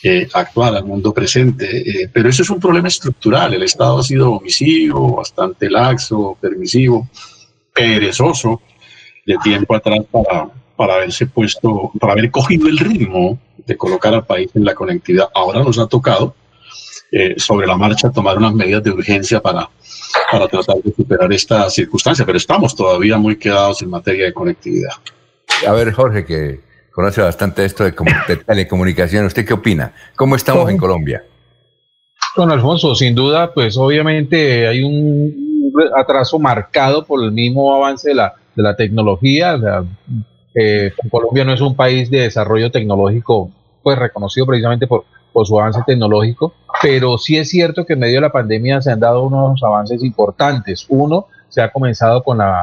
eh, 0.03 0.29
actual, 0.33 0.77
al 0.77 0.85
mundo 0.85 1.13
presente. 1.13 1.67
Eh, 1.79 2.11
pero 2.13 2.29
eso 2.29 2.43
es 2.43 2.51
un 2.51 2.61
problema 2.61 2.89
estructural. 2.89 3.55
El 3.55 3.63
Estado 3.63 3.99
ha 3.99 4.03
sido 4.03 4.33
omisivo, 4.33 5.17
bastante 5.17 5.71
laxo, 5.71 6.37
permisivo, 6.41 7.09
perezoso 7.73 8.63
de 9.27 9.37
tiempo 9.43 9.75
atrás 9.75 10.01
para, 10.11 10.49
para 10.77 10.95
haberse 10.95 11.27
puesto, 11.27 11.93
para 12.01 12.13
haber 12.13 12.31
cogido 12.31 12.69
el 12.69 12.79
ritmo 12.79 13.39
de 13.67 13.77
colocar 13.77 14.15
al 14.15 14.25
país 14.25 14.51
en 14.55 14.65
la 14.65 14.75
conectividad. 14.75 15.29
Ahora 15.35 15.63
nos 15.63 15.79
ha 15.79 15.87
tocado 15.87 16.35
eh, 17.11 17.35
sobre 17.39 17.67
la 17.67 17.77
marcha 17.77 18.11
tomar 18.11 18.37
unas 18.37 18.55
medidas 18.55 18.83
de 18.83 18.91
urgencia 18.91 19.41
para, 19.41 19.69
para 20.31 20.47
tratar 20.47 20.77
de 20.77 20.93
superar 20.95 21.33
esta 21.33 21.69
circunstancia, 21.71 22.25
pero 22.25 22.39
estamos 22.39 22.77
todavía 22.77 23.17
muy 23.17 23.37
quedados 23.37 23.83
en 23.83 23.91
materia 23.91 24.27
de 24.27 24.33
conectividad. 24.33 24.93
A 25.67 25.73
ver, 25.73 25.93
Jorge, 25.93 26.25
que 26.25 26.68
conoce 26.93 27.21
bastante 27.23 27.65
esto 27.65 27.85
de, 27.85 27.95
de 28.29 28.37
telecomunicación, 28.37 29.27
¿usted 29.27 29.45
qué 29.47 29.55
opina? 29.55 29.93
¿Cómo 30.17 30.37
estamos 30.37 30.69
en 30.71 30.77
Colombia? 30.79 31.23
Don 32.37 32.51
Alfonso, 32.51 32.95
sin 32.95 33.15
duda, 33.15 33.53
pues 33.53 33.77
obviamente 33.77 34.67
hay 34.69 34.83
un 34.85 35.73
atraso 35.97 36.39
marcado 36.39 37.05
por 37.05 37.23
el 37.25 37.33
mismo 37.33 37.75
avance 37.75 38.11
de 38.11 38.15
la, 38.15 38.35
de 38.55 38.63
la 38.63 38.75
tecnología. 38.77 39.57
La- 39.57 39.85
Eh, 40.61 40.93
Colombia 41.11 41.45
no 41.45 41.53
es 41.53 41.61
un 41.61 41.77
país 41.77 42.11
de 42.11 42.23
desarrollo 42.23 42.71
tecnológico, 42.73 43.51
pues 43.83 43.97
reconocido 43.97 44.45
precisamente 44.47 44.89
por, 44.89 45.05
por 45.33 45.47
su 45.47 45.57
avance 45.61 45.81
tecnológico, 45.87 46.53
pero 46.83 47.17
sí 47.17 47.37
es 47.37 47.49
cierto 47.51 47.85
que 47.87 47.93
en 47.93 48.01
medio 48.01 48.17
de 48.17 48.23
la 48.23 48.33
pandemia 48.33 48.83
se 48.83 48.91
han 48.91 48.99
dado 48.99 49.23
unos 49.23 49.63
avances 49.63 50.03
importantes. 50.03 50.85
Uno, 50.89 51.27
se 51.49 51.61
ha 51.63 51.71
comenzado 51.71 52.25
con 52.25 52.39
la, 52.39 52.59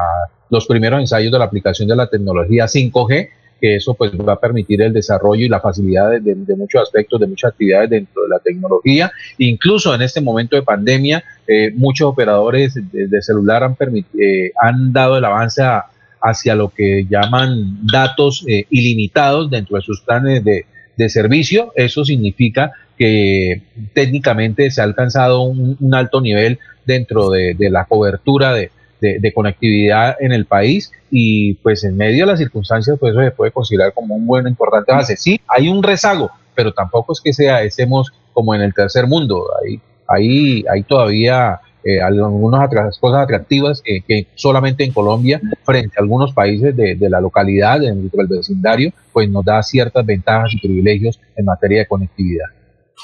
los 0.50 0.66
primeros 0.66 1.00
ensayos 1.00 1.32
de 1.32 1.38
la 1.38 1.46
aplicación 1.46 1.88
de 1.88 1.96
la 1.96 2.08
tecnología 2.08 2.66
5G, 2.66 3.30
que 3.60 3.76
eso 3.76 3.94
pues 3.94 4.12
va 4.12 4.34
a 4.34 4.40
permitir 4.40 4.82
el 4.82 4.92
desarrollo 4.92 5.44
y 5.44 5.48
la 5.48 5.60
facilidad 5.60 6.20
de, 6.20 6.56
muchos 6.56 6.82
aspectos, 6.82 7.20
de 7.20 7.26
muchas 7.26 7.52
actividades 7.52 7.90
dentro 7.90 8.22
de 8.22 8.28
la 8.28 8.38
tecnología. 8.38 9.10
Incluso 9.38 9.94
en 9.94 10.02
este 10.02 10.20
momento 10.20 10.56
de 10.56 10.62
pandemia, 10.62 11.24
eh, 11.46 11.72
muchos 11.74 12.08
operadores 12.08 12.74
de, 12.74 13.08
de 13.08 13.22
celular 13.22 13.62
han, 13.62 13.76
eh, 14.18 14.52
han 14.60 14.92
dado 14.92 15.18
el 15.18 15.24
avance 15.24 15.62
a, 15.62 15.86
hacia 16.20 16.54
lo 16.54 16.70
que 16.70 17.06
llaman 17.08 17.86
datos 17.86 18.44
eh, 18.48 18.66
ilimitados 18.70 19.50
dentro 19.50 19.76
de 19.76 19.82
sus 19.82 20.00
planes 20.00 20.44
de, 20.44 20.66
de, 20.96 21.08
servicio. 21.08 21.72
Eso 21.76 22.04
significa 22.04 22.72
que 22.98 23.62
técnicamente 23.94 24.70
se 24.70 24.80
ha 24.80 24.84
alcanzado 24.84 25.42
un, 25.42 25.76
un 25.78 25.94
alto 25.94 26.20
nivel 26.20 26.58
dentro 26.84 27.30
de, 27.30 27.54
de 27.54 27.70
la 27.70 27.84
cobertura 27.84 28.52
de, 28.54 28.70
de, 29.00 29.32
conectividad 29.32 30.16
en 30.20 30.32
el 30.32 30.46
país 30.46 30.92
y 31.10 31.54
pues 31.54 31.84
en 31.84 31.96
medio 31.96 32.24
de 32.24 32.32
las 32.32 32.38
circunstancias 32.38 32.96
pues 32.98 33.12
eso 33.12 33.22
se 33.22 33.30
puede 33.30 33.52
considerar 33.52 33.92
como 33.92 34.14
un 34.14 34.26
buen 34.26 34.46
importante 34.46 34.92
base. 34.92 35.16
Sí, 35.16 35.40
hay 35.46 35.68
un 35.68 35.82
rezago, 35.82 36.30
pero 36.54 36.72
tampoco 36.72 37.12
es 37.12 37.20
que 37.20 37.32
sea 37.32 37.62
estemos 37.62 38.12
como 38.32 38.54
en 38.54 38.62
el 38.62 38.74
tercer 38.74 39.06
mundo. 39.06 39.46
Ahí, 39.62 39.80
ahí 40.08 40.64
hay 40.70 40.82
todavía 40.82 41.60
eh, 41.84 42.00
algunas 42.00 42.68
cosas 42.98 43.22
atractivas 43.22 43.80
que, 43.80 44.00
que, 44.00 44.26
solamente 44.34 44.82
en 44.82 44.92
Colombia, 44.92 45.40
frente 45.64 45.94
a 45.96 46.02
algunos 46.02 46.32
países 46.32 46.74
de, 46.76 46.96
de 46.96 47.08
la 47.08 47.20
localidad, 47.20 47.78
del 47.78 48.10
vecindario, 48.28 48.92
pues 49.12 49.30
nos 49.30 49.44
da 49.44 49.62
ciertas 49.62 50.04
ventajas 50.04 50.52
y 50.52 50.58
privilegios 50.58 51.20
en 51.36 51.44
materia 51.44 51.78
de 51.80 51.86
conectividad. 51.86 52.46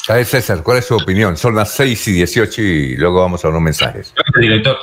¿Sabes, 0.07 0.29
César? 0.29 0.63
¿Cuál 0.63 0.79
es 0.79 0.87
su 0.87 0.97
opinión? 0.97 1.37
Son 1.37 1.55
las 1.55 1.73
6 1.75 2.09
y 2.09 2.13
18 2.13 2.63
y 2.63 2.97
luego 2.97 3.21
vamos 3.21 3.45
a 3.45 3.49
unos 3.49 3.63
mensajes. 3.63 4.13
Gracias, 4.17 4.41
director. 4.41 4.79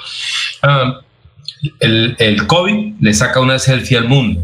Um, 0.63 0.93
el, 1.79 2.15
el, 2.19 2.47
COVID 2.47 2.95
le 3.01 3.13
saca 3.13 3.39
una 3.41 3.59
selfie 3.59 3.97
al 3.97 4.07
mundo. 4.07 4.41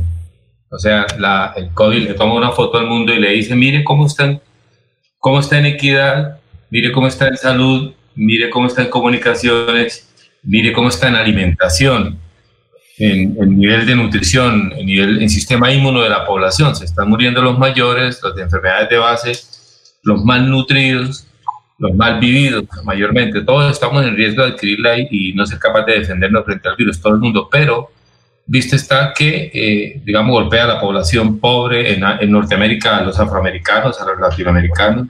O 0.69 0.77
sea, 0.77 1.05
la, 1.17 1.53
el 1.55 1.69
COVID 1.71 2.09
le 2.09 2.13
toma 2.15 2.33
una 2.33 2.51
foto 2.51 2.77
al 2.77 2.87
mundo 2.87 3.13
y 3.13 3.19
le 3.19 3.29
dice, 3.31 3.55
mire 3.55 3.83
cómo 3.83 4.07
están, 4.07 4.41
cómo 5.19 5.39
está 5.39 5.57
en 5.57 5.67
equidad, 5.67 6.39
mire 6.69 6.91
cómo 6.91 7.07
está 7.07 7.27
en 7.27 7.37
salud, 7.37 7.93
mire 8.15 8.49
cómo 8.49 8.67
está 8.67 8.81
en 8.81 8.89
comunicaciones, 8.89 10.09
mire 10.43 10.73
cómo 10.73 10.89
está 10.89 11.07
en 11.07 11.15
alimentación, 11.15 12.19
en, 12.97 13.37
en 13.41 13.57
nivel 13.57 13.85
de 13.85 13.95
nutrición, 13.95 14.73
en 14.75 14.85
nivel 14.85 15.21
en 15.21 15.29
sistema 15.29 15.71
inmuno 15.71 16.01
de 16.01 16.09
la 16.09 16.25
población. 16.25 16.75
Se 16.75 16.83
están 16.83 17.07
muriendo 17.09 17.41
los 17.41 17.57
mayores, 17.57 18.19
los 18.21 18.35
de 18.35 18.43
enfermedades 18.43 18.89
de 18.89 18.97
base, 18.97 19.31
los 20.05 20.23
malnutridos, 20.23 21.27
los 21.79 21.93
mal 21.95 22.19
vividos 22.19 22.63
mayormente. 22.85 23.41
Todos 23.41 23.71
estamos 23.71 24.05
en 24.05 24.15
riesgo 24.15 24.43
de 24.43 24.51
adquirirla 24.51 24.97
y, 24.99 25.07
y 25.09 25.33
no 25.33 25.45
ser 25.45 25.59
capaz 25.59 25.83
de 25.85 25.99
defendernos 25.99 26.45
frente 26.45 26.69
al 26.69 26.75
virus, 26.75 27.01
todo 27.01 27.15
el 27.15 27.19
mundo, 27.19 27.49
pero 27.51 27.89
viste 28.45 28.75
está 28.75 29.13
que, 29.13 29.51
eh, 29.53 30.01
digamos, 30.05 30.31
golpea 30.31 30.65
a 30.65 30.67
la 30.67 30.79
población 30.79 31.39
pobre 31.39 31.93
en, 31.93 32.03
en, 32.03 32.31
Norteamérica, 32.31 32.97
a 32.97 33.01
los 33.01 33.19
afroamericanos, 33.19 33.99
a 33.99 34.05
los 34.05 34.19
latinoamericanos, 34.19 35.07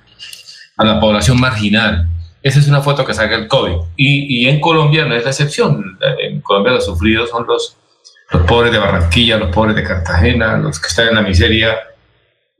a 0.77 0.85
la 0.85 0.99
población 0.99 1.39
marginal. 1.39 2.07
Esa 2.41 2.59
es 2.59 2.67
una 2.67 2.81
foto 2.81 3.03
que 3.03 3.13
saca 3.13 3.35
el 3.35 3.47
COVID. 3.47 3.75
Y, 3.97 4.43
y 4.43 4.47
en 4.47 4.61
Colombia 4.61 5.05
no 5.05 5.15
es 5.15 5.25
la 5.25 5.31
excepción. 5.31 5.97
En 6.19 6.39
Colombia 6.41 6.73
los 6.73 6.85
sufridos 6.85 7.29
son 7.29 7.45
los, 7.47 7.75
los 8.31 8.43
pobres 8.43 8.71
de 8.71 8.77
Barranquilla, 8.77 9.37
los 9.37 9.53
pobres 9.53 9.75
de 9.75 9.83
Cartagena, 9.83 10.55
los 10.57 10.79
que 10.79 10.87
están 10.87 11.09
en 11.09 11.15
la 11.15 11.21
miseria 11.21 11.75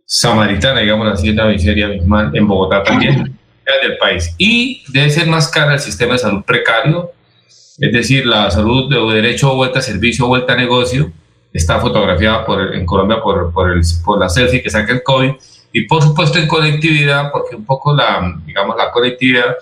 samaritana, 0.05 0.81
digamos 0.81 1.07
así, 1.11 1.29
en 1.29 1.35
la 1.35 1.47
miseria 1.47 1.87
misma, 1.87 2.31
en 2.33 2.47
Bogotá 2.47 2.83
también 2.83 3.37
del 3.83 3.97
país. 3.97 4.33
Y 4.37 4.83
debe 4.89 5.09
ser 5.09 5.27
más 5.27 5.49
cara 5.49 5.73
el 5.73 5.79
sistema 5.79 6.13
de 6.13 6.19
salud 6.19 6.43
precario, 6.43 7.11
es 7.47 7.91
decir, 7.91 8.25
la 8.25 8.49
salud 8.51 8.89
de 8.89 9.15
derecho 9.15 9.53
vuelta 9.55 9.79
a 9.79 9.81
servicio, 9.81 10.27
vuelta 10.27 10.53
a 10.53 10.55
negocio, 10.55 11.11
está 11.51 11.79
fotografiada 11.79 12.45
por, 12.45 12.75
en 12.75 12.85
Colombia 12.85 13.21
por, 13.21 13.51
por, 13.51 13.71
el, 13.71 13.81
por 14.03 14.19
la 14.19 14.29
selfie 14.29 14.61
que 14.61 14.69
saca 14.69 14.93
el 14.93 15.03
COVID, 15.03 15.31
y 15.73 15.81
por 15.87 16.01
supuesto 16.01 16.39
en 16.39 16.47
conectividad, 16.47 17.31
porque 17.31 17.55
un 17.55 17.65
poco 17.65 17.93
la, 17.93 18.33
digamos, 18.45 18.77
la 18.77 18.91
conectividad 18.91 19.55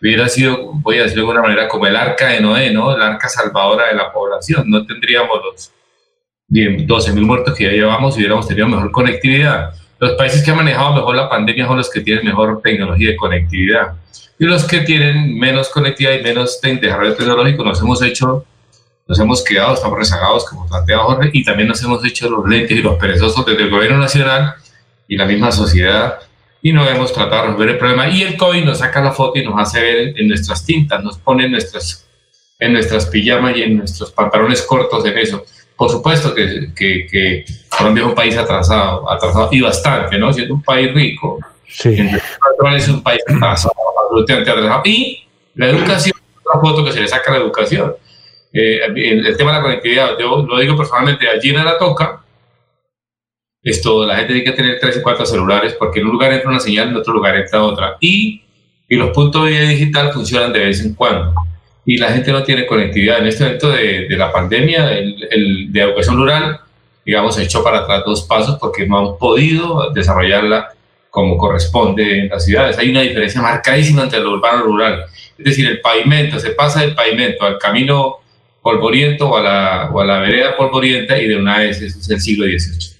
hubiera 0.00 0.28
sido, 0.28 0.72
voy 0.74 0.98
a 0.98 1.02
decirlo 1.02 1.24
de 1.24 1.30
alguna 1.30 1.48
manera, 1.48 1.68
como 1.68 1.86
el 1.86 1.94
arca 1.94 2.28
de 2.28 2.40
Noé, 2.40 2.72
¿no? 2.72 2.94
El 2.94 3.02
arca 3.02 3.28
salvadora 3.28 3.88
de 3.88 3.94
la 3.94 4.12
población. 4.12 4.64
No 4.66 4.84
tendríamos 4.86 5.38
los 5.44 5.72
12 6.48 7.12
mil 7.12 7.24
muertos 7.24 7.56
que 7.56 7.64
ya 7.64 7.70
llevamos 7.70 8.14
si 8.14 8.20
hubiéramos 8.20 8.48
tenido 8.48 8.66
mejor 8.66 8.90
conectividad. 8.90 9.74
Los 10.00 10.12
países 10.12 10.42
que 10.42 10.50
han 10.50 10.56
manejado 10.56 10.94
mejor 10.94 11.14
la 11.14 11.28
pandemia 11.28 11.66
son 11.66 11.76
los 11.76 11.90
que 11.90 12.00
tienen 12.00 12.24
mejor 12.24 12.62
tecnología 12.62 13.10
de 13.10 13.16
conectividad. 13.16 13.92
Y 14.38 14.46
los 14.46 14.64
que 14.64 14.80
tienen 14.80 15.38
menos 15.38 15.68
conectividad 15.68 16.18
y 16.18 16.22
menos 16.22 16.58
desarrollo 16.62 17.14
tecnológico 17.14 17.62
nos 17.62 17.78
hemos 17.82 18.00
hecho, 18.00 18.46
nos 19.06 19.20
hemos 19.20 19.44
quedado, 19.44 19.74
estamos 19.74 19.98
rezagados, 19.98 20.46
como 20.46 20.66
plantea 20.66 21.00
Jorge, 21.00 21.28
y 21.34 21.44
también 21.44 21.68
nos 21.68 21.82
hemos 21.82 22.02
hecho 22.02 22.30
los 22.30 22.48
lentes 22.48 22.78
y 22.78 22.80
los 22.80 22.96
perezosos 22.96 23.44
desde 23.44 23.64
el 23.64 23.68
gobierno 23.68 23.98
nacional 23.98 24.54
y 25.06 25.18
la 25.18 25.26
misma 25.26 25.52
sociedad, 25.52 26.18
y 26.62 26.72
no 26.72 26.88
hemos 26.88 27.12
tratado 27.12 27.42
de 27.42 27.48
resolver 27.48 27.68
el 27.68 27.78
problema. 27.78 28.08
Y 28.08 28.22
el 28.22 28.38
COVID 28.38 28.64
nos 28.64 28.78
saca 28.78 29.02
la 29.02 29.12
foto 29.12 29.38
y 29.38 29.44
nos 29.44 29.60
hace 29.60 29.82
ver 29.82 30.14
en 30.18 30.28
nuestras 30.28 30.64
tintas, 30.64 31.04
nos 31.04 31.18
pone 31.18 31.44
en 31.44 31.52
nuestras, 31.52 32.06
en 32.58 32.72
nuestras 32.72 33.04
pijamas 33.04 33.54
y 33.54 33.64
en 33.64 33.76
nuestros 33.76 34.12
pantalones 34.12 34.62
cortos 34.62 35.04
en 35.04 35.18
eso. 35.18 35.44
Por 35.80 35.88
supuesto 35.88 36.34
que, 36.34 36.74
que, 36.76 37.06
que, 37.06 37.44
Colombia 37.70 38.02
es 38.02 38.08
un 38.10 38.14
país 38.14 38.36
atrasado, 38.36 39.10
atrasado 39.10 39.48
y 39.50 39.62
bastante, 39.62 40.18
¿no? 40.18 40.30
Siendo 40.30 40.52
un 40.52 40.62
país 40.62 40.92
rico. 40.92 41.38
Sí. 41.66 41.96
es 42.76 42.88
un 42.88 43.02
país 43.02 43.22
atrasado, 43.26 43.72
absolutamente 44.04 44.50
atrasado. 44.50 44.82
Y 44.84 45.26
la 45.54 45.68
educación, 45.70 46.18
otra 46.44 46.60
foto 46.60 46.84
que 46.84 46.92
se 46.92 47.00
le 47.00 47.08
saca 47.08 47.30
a 47.30 47.38
la 47.38 47.44
educación. 47.44 47.94
Eh, 48.52 48.80
el, 48.94 49.26
el, 49.26 49.36
tema 49.38 49.52
de 49.52 49.56
la 49.56 49.62
conectividad, 49.62 50.18
yo 50.18 50.46
lo 50.46 50.58
digo 50.60 50.76
personalmente, 50.76 51.26
allí 51.26 51.48
en 51.48 51.64
la 51.64 51.78
toca, 51.78 52.24
esto, 53.62 54.04
la 54.04 54.16
gente 54.16 54.34
tiene 54.34 54.50
que 54.50 54.56
tener 54.56 54.80
tres 54.80 54.98
y 54.98 55.00
cuatro 55.00 55.24
celulares 55.24 55.74
porque 55.78 56.00
en 56.00 56.08
un 56.08 56.12
lugar 56.12 56.30
entra 56.34 56.50
una 56.50 56.60
señal, 56.60 56.90
en 56.90 56.96
otro 56.96 57.14
lugar 57.14 57.36
entra 57.36 57.62
otra. 57.62 57.96
Y, 58.00 58.42
y 58.86 58.96
los 58.96 59.12
puntos 59.12 59.46
de 59.46 59.52
vida 59.52 59.62
digital 59.62 60.12
funcionan 60.12 60.52
de 60.52 60.58
vez 60.58 60.84
en 60.84 60.92
cuando 60.92 61.32
y 61.90 61.96
la 61.96 62.12
gente 62.12 62.30
no 62.30 62.44
tiene 62.44 62.66
conectividad. 62.66 63.18
En 63.18 63.26
este 63.26 63.42
momento 63.42 63.70
de, 63.72 64.06
de 64.08 64.16
la 64.16 64.30
pandemia, 64.30 64.92
el, 64.92 65.26
el, 65.28 65.72
de 65.72 65.80
educación 65.80 66.16
rural, 66.18 66.60
digamos, 67.04 67.34
se 67.34 67.42
echó 67.42 67.64
para 67.64 67.78
atrás 67.78 68.04
dos 68.06 68.22
pasos 68.22 68.58
porque 68.60 68.86
no 68.86 68.98
han 68.98 69.18
podido 69.18 69.90
desarrollarla 69.92 70.68
como 71.10 71.36
corresponde 71.36 72.20
en 72.20 72.28
las 72.28 72.44
ciudades. 72.44 72.78
Hay 72.78 72.90
una 72.90 73.00
diferencia 73.00 73.42
marcadísima 73.42 74.04
entre 74.04 74.20
lo 74.20 74.34
urbano 74.34 74.58
y 74.58 74.60
lo 74.60 74.66
rural. 74.66 75.04
Es 75.36 75.44
decir, 75.44 75.66
el 75.66 75.80
pavimento, 75.80 76.38
se 76.38 76.50
pasa 76.50 76.82
del 76.82 76.94
pavimento 76.94 77.44
al 77.44 77.58
camino 77.58 78.18
polvoriento 78.62 79.28
o 79.28 79.36
a 79.38 79.42
la, 79.42 79.90
o 79.92 79.98
a 79.98 80.04
la 80.04 80.20
vereda 80.20 80.56
polvorienta 80.56 81.18
y 81.18 81.26
de 81.26 81.36
una 81.38 81.58
vez 81.58 81.82
eso 81.82 81.98
es 81.98 82.08
el 82.08 82.20
siglo 82.20 82.44
XVIII. 82.44 82.96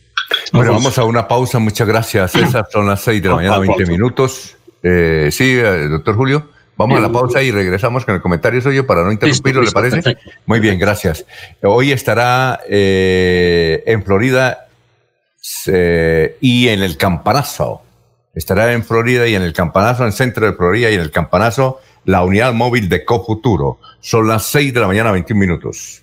Bueno, 0.52 0.72
vamos 0.72 0.98
a 0.98 1.04
una 1.04 1.28
pausa. 1.28 1.60
Muchas 1.60 1.86
gracias, 1.86 2.32
César. 2.32 2.66
Son 2.72 2.88
las 2.88 3.02
6 3.02 3.22
de 3.22 3.28
la 3.28 3.34
mañana, 3.36 3.58
20 3.60 3.86
minutos. 3.86 4.56
Eh, 4.82 5.28
sí, 5.30 5.54
doctor 5.54 6.16
Julio. 6.16 6.48
Vamos 6.81 6.97
a 6.97 7.02
la 7.02 7.12
pausa 7.12 7.43
y 7.43 7.51
regresamos 7.51 8.07
con 8.07 8.15
el 8.15 8.23
comentario 8.23 8.62
suyo 8.62 8.86
para 8.86 9.05
no 9.05 9.12
interrumpirlo, 9.12 9.61
¿le 9.61 9.70
parece? 9.70 10.16
Muy 10.47 10.61
bien, 10.61 10.78
gracias. 10.78 11.27
Hoy 11.62 11.93
estará 11.93 12.61
eh, 12.66 13.82
en 13.85 14.02
Florida 14.02 14.66
eh, 15.66 16.39
y 16.40 16.69
en 16.69 16.82
el 16.82 16.97
Campanazo. 16.97 17.82
Estará 18.35 18.73
en 18.73 18.82
Florida 18.82 19.28
y 19.28 19.35
en 19.35 19.43
el 19.43 19.52
Campanazo, 19.52 20.05
en 20.05 20.07
el 20.07 20.12
centro 20.15 20.47
de 20.47 20.55
Florida 20.55 20.90
y 20.90 20.94
en 20.94 21.02
el 21.02 21.11
Campanazo, 21.11 21.81
la 22.07 22.24
unidad 22.24 22.55
móvil 22.55 22.89
de 22.89 23.05
Cofuturo. 23.05 23.78
Son 24.01 24.27
las 24.27 24.47
6 24.47 24.73
de 24.73 24.81
la 24.81 24.86
mañana, 24.86 25.12
21 25.12 25.39
minutos. 25.39 26.02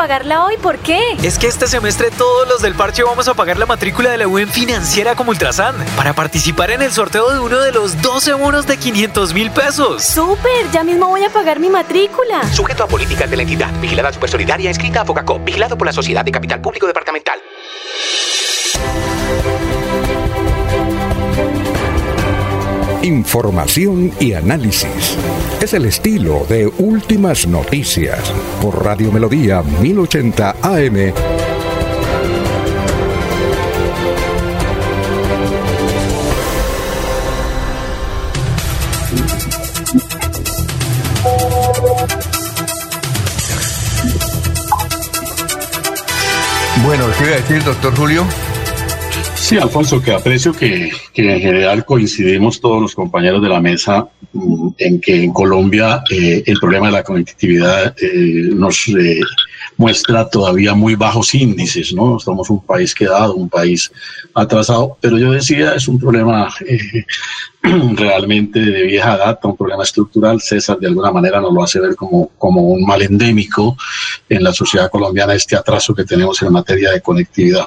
pagarla 0.00 0.46
hoy, 0.46 0.56
¿por 0.56 0.78
qué? 0.78 0.98
Es 1.22 1.38
que 1.38 1.46
este 1.46 1.66
semestre 1.66 2.10
todos 2.10 2.48
los 2.48 2.62
del 2.62 2.74
parche 2.74 3.02
vamos 3.02 3.28
a 3.28 3.34
pagar 3.34 3.58
la 3.58 3.66
matrícula 3.66 4.08
de 4.08 4.16
la 4.16 4.26
UN 4.26 4.48
financiera 4.48 5.14
como 5.14 5.30
Ultrasan 5.30 5.74
para 5.94 6.14
participar 6.14 6.70
en 6.70 6.80
el 6.80 6.90
sorteo 6.90 7.30
de 7.30 7.38
uno 7.38 7.60
de 7.60 7.70
los 7.70 8.00
12 8.00 8.32
bonos 8.32 8.66
de 8.66 8.78
500 8.78 9.34
mil 9.34 9.50
pesos. 9.50 10.02
¡Súper! 10.02 10.70
Ya 10.72 10.84
mismo 10.84 11.06
voy 11.08 11.22
a 11.22 11.28
pagar 11.28 11.60
mi 11.60 11.68
matrícula. 11.68 12.50
Sujeto 12.50 12.84
a 12.84 12.88
políticas 12.88 13.28
de 13.28 13.36
la 13.36 13.42
entidad. 13.42 13.70
Vigilada 13.78 14.10
Supersolidaria 14.10 14.70
inscrita 14.70 15.02
a 15.02 15.04
Focacop. 15.04 15.44
Vigilado 15.44 15.76
por 15.76 15.86
la 15.86 15.92
Sociedad 15.92 16.24
de 16.24 16.32
Capital 16.32 16.62
Público 16.62 16.86
Departamental. 16.86 17.38
Información 23.10 24.12
y 24.20 24.34
análisis. 24.34 25.16
Es 25.60 25.74
el 25.74 25.84
estilo 25.86 26.46
de 26.48 26.68
Últimas 26.78 27.44
Noticias 27.44 28.32
por 28.62 28.84
Radio 28.84 29.10
Melodía 29.10 29.62
1080 29.62 30.56
AM. 30.62 31.12
Bueno, 46.84 47.06
¿qué 47.18 47.24
iba 47.24 47.34
a 47.34 47.40
decir, 47.40 47.64
doctor 47.64 47.96
Julio? 47.96 48.24
Sí, 49.50 49.58
Alfonso, 49.58 50.00
que 50.00 50.12
aprecio 50.12 50.52
que, 50.52 50.92
que, 51.12 51.34
en 51.34 51.40
general 51.40 51.84
coincidimos 51.84 52.60
todos 52.60 52.80
los 52.80 52.94
compañeros 52.94 53.42
de 53.42 53.48
la 53.48 53.60
mesa 53.60 54.06
mm, 54.32 54.68
en 54.78 55.00
que 55.00 55.24
en 55.24 55.32
Colombia 55.32 56.04
eh, 56.08 56.44
el 56.46 56.56
problema 56.60 56.86
de 56.86 56.92
la 56.92 57.02
conectividad 57.02 57.92
eh, 58.00 58.50
nos 58.54 58.86
eh, 58.90 59.18
muestra 59.76 60.28
todavía 60.28 60.74
muy 60.74 60.94
bajos 60.94 61.34
índices, 61.34 61.92
¿no? 61.92 62.20
Somos 62.20 62.48
un 62.48 62.64
país 62.64 62.94
quedado, 62.94 63.34
un 63.34 63.48
país 63.48 63.90
atrasado, 64.34 64.96
pero 65.00 65.18
yo 65.18 65.32
decía, 65.32 65.74
es 65.74 65.88
un 65.88 65.98
problema 65.98 66.48
realmente 67.94 68.60
de 68.60 68.82
vieja 68.84 69.16
data, 69.16 69.48
un 69.48 69.56
problema 69.56 69.82
estructural. 69.82 70.40
César 70.40 70.78
de 70.78 70.86
alguna 70.86 71.10
manera 71.10 71.40
nos 71.40 71.52
lo 71.52 71.64
hace 71.64 71.80
ver 71.80 71.96
como, 71.96 72.30
como 72.38 72.68
un 72.68 72.86
mal 72.86 73.02
endémico 73.02 73.76
en 74.28 74.44
la 74.44 74.52
sociedad 74.52 74.88
colombiana, 74.88 75.34
este 75.34 75.56
atraso 75.56 75.92
que 75.92 76.04
tenemos 76.04 76.40
en 76.40 76.52
materia 76.52 76.92
de 76.92 77.00
conectividad. 77.00 77.66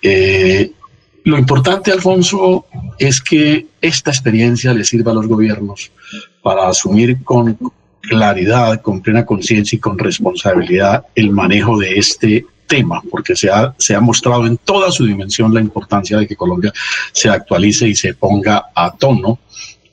Eh, 0.00 0.72
lo 1.24 1.38
importante, 1.38 1.90
Alfonso, 1.90 2.66
es 2.98 3.20
que 3.20 3.66
esta 3.80 4.10
experiencia 4.10 4.74
le 4.74 4.84
sirva 4.84 5.12
a 5.12 5.14
los 5.14 5.26
gobiernos 5.26 5.90
para 6.42 6.68
asumir 6.68 7.22
con 7.24 7.58
claridad, 8.02 8.82
con 8.82 9.00
plena 9.00 9.24
conciencia 9.24 9.76
y 9.76 9.80
con 9.80 9.98
responsabilidad 9.98 11.06
el 11.14 11.30
manejo 11.30 11.78
de 11.78 11.98
este 11.98 12.46
tema, 12.66 13.02
porque 13.10 13.36
se 13.36 13.50
ha, 13.50 13.74
se 13.78 13.94
ha 13.94 14.00
mostrado 14.00 14.46
en 14.46 14.58
toda 14.58 14.90
su 14.90 15.06
dimensión 15.06 15.52
la 15.54 15.60
importancia 15.60 16.18
de 16.18 16.26
que 16.26 16.36
Colombia 16.36 16.72
se 17.12 17.30
actualice 17.30 17.88
y 17.88 17.94
se 17.94 18.14
ponga 18.14 18.66
a 18.74 18.92
tono 18.92 19.38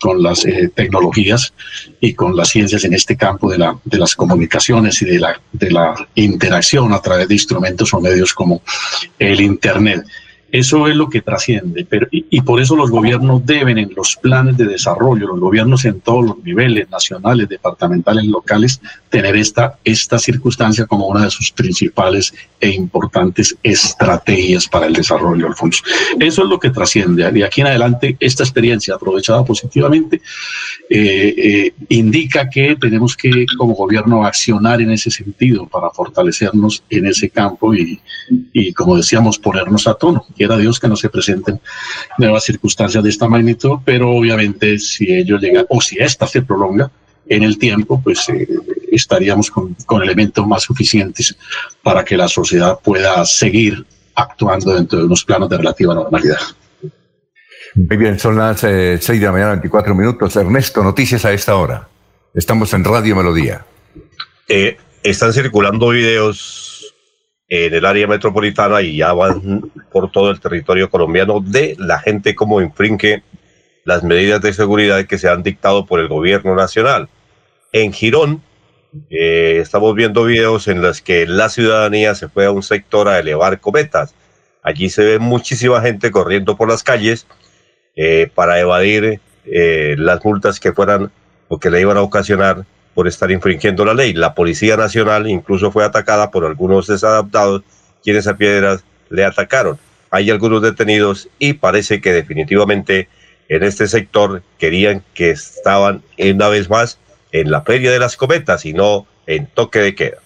con 0.02 0.22
las 0.22 0.44
eh, 0.46 0.72
tecnologías 0.74 1.54
y 2.00 2.14
con 2.14 2.36
las 2.36 2.50
ciencias 2.50 2.84
en 2.84 2.94
este 2.94 3.16
campo 3.16 3.52
de, 3.52 3.60
la, 3.60 3.78
de 3.86 4.00
las 4.00 4.16
comunicaciones 4.16 5.02
y 5.04 5.06
de 5.06 5.20
la, 5.20 5.40
de 5.54 5.72
la 5.72 5.94
interacción 6.16 6.92
a 6.92 7.00
través 7.00 7.28
de 7.28 7.36
instrumentos 7.36 7.94
o 7.94 8.02
medios 8.02 8.34
como 8.34 8.64
el 9.20 9.40
Internet. 9.40 10.04
Eso 10.52 10.88
es 10.88 10.96
lo 10.96 11.10
que 11.10 11.22
trasciende, 11.22 11.86
pero, 11.90 12.08
y, 12.12 12.42
por 12.42 12.60
eso 12.60 12.76
los 12.76 12.92
gobiernos 12.92 13.46
deben 13.46 13.78
en 13.78 13.94
los 13.96 14.18
planes 14.18 14.58
de 14.58 14.66
desarrollo, 14.66 15.28
los 15.28 15.40
gobiernos 15.40 15.86
en 15.86 16.02
todos 16.02 16.26
los 16.26 16.44
niveles, 16.44 16.90
nacionales, 16.90 17.48
departamentales, 17.48 18.26
locales, 18.26 18.82
tener 19.10 19.38
esta, 19.38 19.78
esta 19.86 20.20
circunstancia 20.20 20.86
como 20.86 21.08
una 21.08 21.24
de 21.24 21.30
sus 21.30 21.52
principales 21.52 22.34
e 22.60 22.70
importantes 22.70 23.56
estrategias 23.64 24.68
para 24.68 24.88
el 24.88 24.94
desarrollo, 24.94 25.48
Alfonso. 25.48 25.84
Eso 26.20 26.44
es 26.44 26.50
lo 26.50 26.60
que 26.60 26.70
trasciende. 26.70 27.32
De 27.32 27.46
aquí 27.46 27.62
en 27.62 27.68
adelante, 27.68 28.18
esta 28.20 28.44
experiencia 28.44 28.96
aprovechada 28.96 29.46
positivamente 29.46 30.22
eh, 30.90 31.34
eh, 31.38 31.74
indica 31.90 32.50
que 32.50 32.76
tenemos 32.76 33.16
que, 33.16 33.46
como 33.58 33.74
gobierno, 33.74 34.26
accionar 34.26 34.82
en 34.82 34.92
ese 34.92 35.12
sentido 35.12 35.66
para 35.68 35.90
fortalecernos 35.92 36.84
en 36.90 37.06
ese 37.08 37.30
campo 37.30 37.74
y, 37.74 38.02
y 38.52 38.74
como 38.74 38.98
decíamos, 38.98 39.40
ponernos 39.40 39.88
a 39.88 39.94
tono 39.94 40.26
quiera 40.42 40.58
Dios 40.58 40.80
que 40.80 40.88
no 40.88 40.96
se 40.96 41.08
presenten 41.08 41.60
nuevas 42.18 42.44
circunstancias 42.44 43.04
de 43.04 43.12
esta 43.12 43.28
magnitud, 43.28 43.78
pero 43.86 44.10
obviamente 44.10 44.80
si 44.80 45.06
ello 45.14 45.38
llega 45.38 45.66
o 45.70 45.80
si 45.80 45.98
esta 46.00 46.26
se 46.26 46.42
prolonga 46.42 46.90
en 47.28 47.44
el 47.44 47.60
tiempo, 47.60 48.02
pues 48.04 48.28
eh, 48.30 48.48
estaríamos 48.92 49.52
con, 49.52 49.76
con 49.86 50.02
elementos 50.02 50.46
más 50.48 50.64
suficientes 50.64 51.38
para 51.84 52.04
que 52.04 52.18
la 52.18 52.28
sociedad 52.28 52.80
pueda 52.84 53.24
seguir 53.24 53.86
actuando 54.16 54.74
dentro 54.74 54.98
de 54.98 55.06
unos 55.06 55.24
planos 55.24 55.48
de 55.48 55.58
relativa 55.58 55.94
normalidad. 55.94 56.40
Muy 57.76 57.98
bien, 57.98 58.18
son 58.18 58.36
las 58.36 58.64
eh, 58.64 58.98
6 59.00 59.20
de 59.20 59.26
la 59.28 59.32
mañana, 59.32 59.52
24 59.52 59.94
minutos. 59.94 60.36
Ernesto, 60.36 60.84
noticias 60.84 61.24
a 61.24 61.34
esta 61.34 61.56
hora. 61.56 61.88
Estamos 62.34 62.74
en 62.74 62.84
Radio 62.84 63.16
Melodía. 63.16 63.64
Eh, 64.50 64.76
están 65.04 65.34
circulando 65.34 65.90
videos 65.90 66.71
en 67.54 67.74
el 67.74 67.86
área 67.86 68.08
metropolitana 68.08 68.82
y 68.82 68.96
ya 68.96 69.12
van 69.12 69.70
por 69.92 70.10
todo 70.10 70.32
el 70.32 70.40
territorio 70.40 70.90
colombiano 70.90 71.42
de 71.42 71.76
la 71.78 72.00
gente 72.00 72.34
como 72.34 72.62
infringe 72.62 73.24
las 73.84 74.04
medidas 74.04 74.42
de 74.42 74.54
seguridad 74.54 75.06
que 75.06 75.18
se 75.18 75.28
han 75.28 75.44
dictado 75.44 75.86
por 75.86 76.00
el 76.00 76.08
gobierno 76.08 76.56
nacional. 76.56 77.10
En 77.74 77.92
Girón 77.92 78.42
eh, 79.10 79.60
estamos 79.62 79.94
viendo 79.96 80.24
videos 80.24 80.70
en 80.70 80.82
los 80.82 81.02
que 81.02 81.28
la 81.28 81.50
ciudadanía 81.50 82.16
se 82.16 82.30
fue 82.30 82.46
a 82.46 82.52
un 82.52 82.64
sector 82.64 83.10
a 83.10 83.20
elevar 83.20 83.60
cometas. 83.60 84.16
Allí 84.64 84.90
se 84.90 85.04
ve 85.04 85.20
muchísima 85.20 85.82
gente 85.82 86.10
corriendo 86.10 86.56
por 86.56 86.70
las 86.70 86.84
calles 86.84 87.28
eh, 87.98 88.32
para 88.34 88.62
evadir 88.62 89.20
eh, 89.44 89.96
las 89.98 90.24
multas 90.24 90.62
que 90.62 90.72
fueran 90.72 91.12
o 91.50 91.60
que 91.60 91.70
le 91.70 91.82
iban 91.82 91.98
a 91.98 92.02
ocasionar 92.02 92.66
por 92.94 93.08
estar 93.08 93.32
infringiendo 93.32 93.86
la 93.86 93.94
ley. 93.94 94.14
La 94.14 94.34
Policía 94.34 94.78
Nacional 94.78 95.30
incluso 95.30 95.72
fue 95.72 95.84
atacada 95.84 96.32
por 96.32 96.46
algunos 96.46 96.88
desadaptados 96.88 97.64
quienes 98.04 98.28
a 98.28 98.38
piedras 98.38 98.84
le 99.10 99.26
atacaron. 99.26 99.78
Hay 100.10 100.30
algunos 100.30 100.62
detenidos 100.62 101.30
y 101.40 101.54
parece 101.54 102.02
que 102.02 102.12
definitivamente 102.12 103.08
en 103.48 103.64
este 103.64 103.88
sector 103.88 104.44
querían 104.58 105.04
que 105.14 105.32
estaban 105.32 106.02
una 106.18 106.48
vez 106.50 106.70
más 106.70 107.00
en 107.32 107.52
la 107.52 107.62
feria 107.62 107.92
de 107.92 108.00
las 108.00 108.18
cometas 108.18 108.66
y 108.66 108.74
no 108.74 109.06
en 109.28 109.48
toque 109.48 109.80
de 109.80 109.96
queda. 109.96 110.18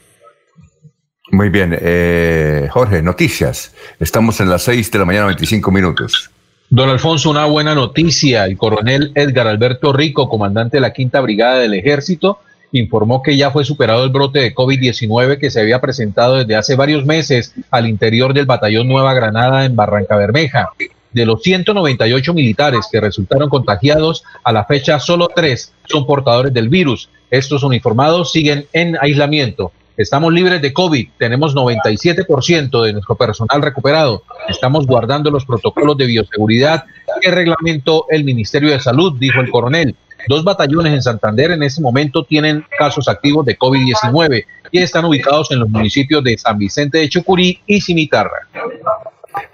Muy 1.32 1.50
bien, 1.50 1.78
eh, 1.80 2.68
Jorge, 2.72 3.02
noticias. 3.02 3.74
Estamos 4.00 4.40
en 4.42 4.50
las 4.50 4.64
6 4.64 4.92
de 4.92 5.00
la 5.00 5.06
mañana, 5.06 5.26
25 5.26 5.72
minutos. 5.72 6.30
Don 6.70 6.90
Alfonso, 6.90 7.30
una 7.30 7.46
buena 7.46 7.76
noticia. 7.76 8.46
El 8.46 8.58
coronel 8.58 9.12
Edgar 9.16 9.48
Alberto 9.48 9.92
Rico, 9.92 10.30
comandante 10.30 10.78
de 10.78 10.82
la 10.82 10.94
Quinta 10.94 11.22
Brigada 11.22 11.60
del 11.60 11.74
Ejército, 11.74 12.40
informó 12.78 13.22
que 13.22 13.38
ya 13.38 13.52
fue 13.52 13.66
superado 13.66 14.04
el 14.04 14.10
brote 14.10 14.40
de 14.40 14.54
COVID-19 14.54 15.40
que 15.40 15.50
se 15.50 15.62
había 15.62 15.82
presentado 15.82 16.36
desde 16.36 16.56
hace 16.56 16.76
varios 16.76 17.06
meses 17.06 17.54
al 17.72 17.88
interior 17.88 18.34
del 18.34 18.46
batallón 18.46 18.88
Nueva 18.88 19.14
Granada 19.14 19.66
en 19.66 19.76
Barranca 19.76 20.16
Bermeja. 20.16 20.70
De 21.12 21.26
los 21.26 21.42
198 21.44 22.34
militares 22.34 22.88
que 22.92 23.00
resultaron 23.00 23.50
contagiados, 23.50 24.24
a 24.44 24.52
la 24.52 24.66
fecha 24.66 25.00
solo 25.00 25.30
tres 25.34 25.72
son 25.88 26.06
portadores 26.06 26.54
del 26.54 26.68
virus. 26.68 27.10
Estos 27.32 27.64
uniformados 27.64 28.32
siguen 28.32 28.66
en 28.74 28.98
aislamiento. 29.00 29.72
Estamos 29.98 30.34
libres 30.34 30.62
de 30.62 30.74
COVID, 30.74 31.08
tenemos 31.18 31.56
97% 31.56 32.84
de 32.84 32.92
nuestro 32.92 33.16
personal 33.16 33.62
recuperado. 33.62 34.24
Estamos 34.50 34.86
guardando 34.86 35.32
los 35.32 35.46
protocolos 35.46 35.96
de 35.96 36.06
bioseguridad 36.06 36.84
que 37.22 37.32
reglamentó 37.32 38.06
el 38.10 38.26
Ministerio 38.26 38.72
de 38.72 38.82
Salud, 38.82 39.16
dijo 39.18 39.40
el 39.40 39.50
coronel. 39.50 39.96
Dos 40.28 40.44
batallones 40.44 40.94
en 40.94 41.02
Santander 41.02 41.52
en 41.52 41.64
este 41.64 41.82
momento 41.82 42.24
tienen 42.24 42.66
casos 42.78 43.08
activos 43.08 43.46
de 43.46 43.58
COVID-19 43.58 44.46
y 44.72 44.80
están 44.82 45.06
ubicados 45.06 45.52
en 45.52 45.60
los 45.60 45.70
municipios 45.70 46.24
de 46.24 46.38
San 46.38 46.58
Vicente 46.58 46.98
de 46.98 47.10
Chucurí 47.10 47.62
y 47.66 47.82
Cimitarra. 47.82 48.48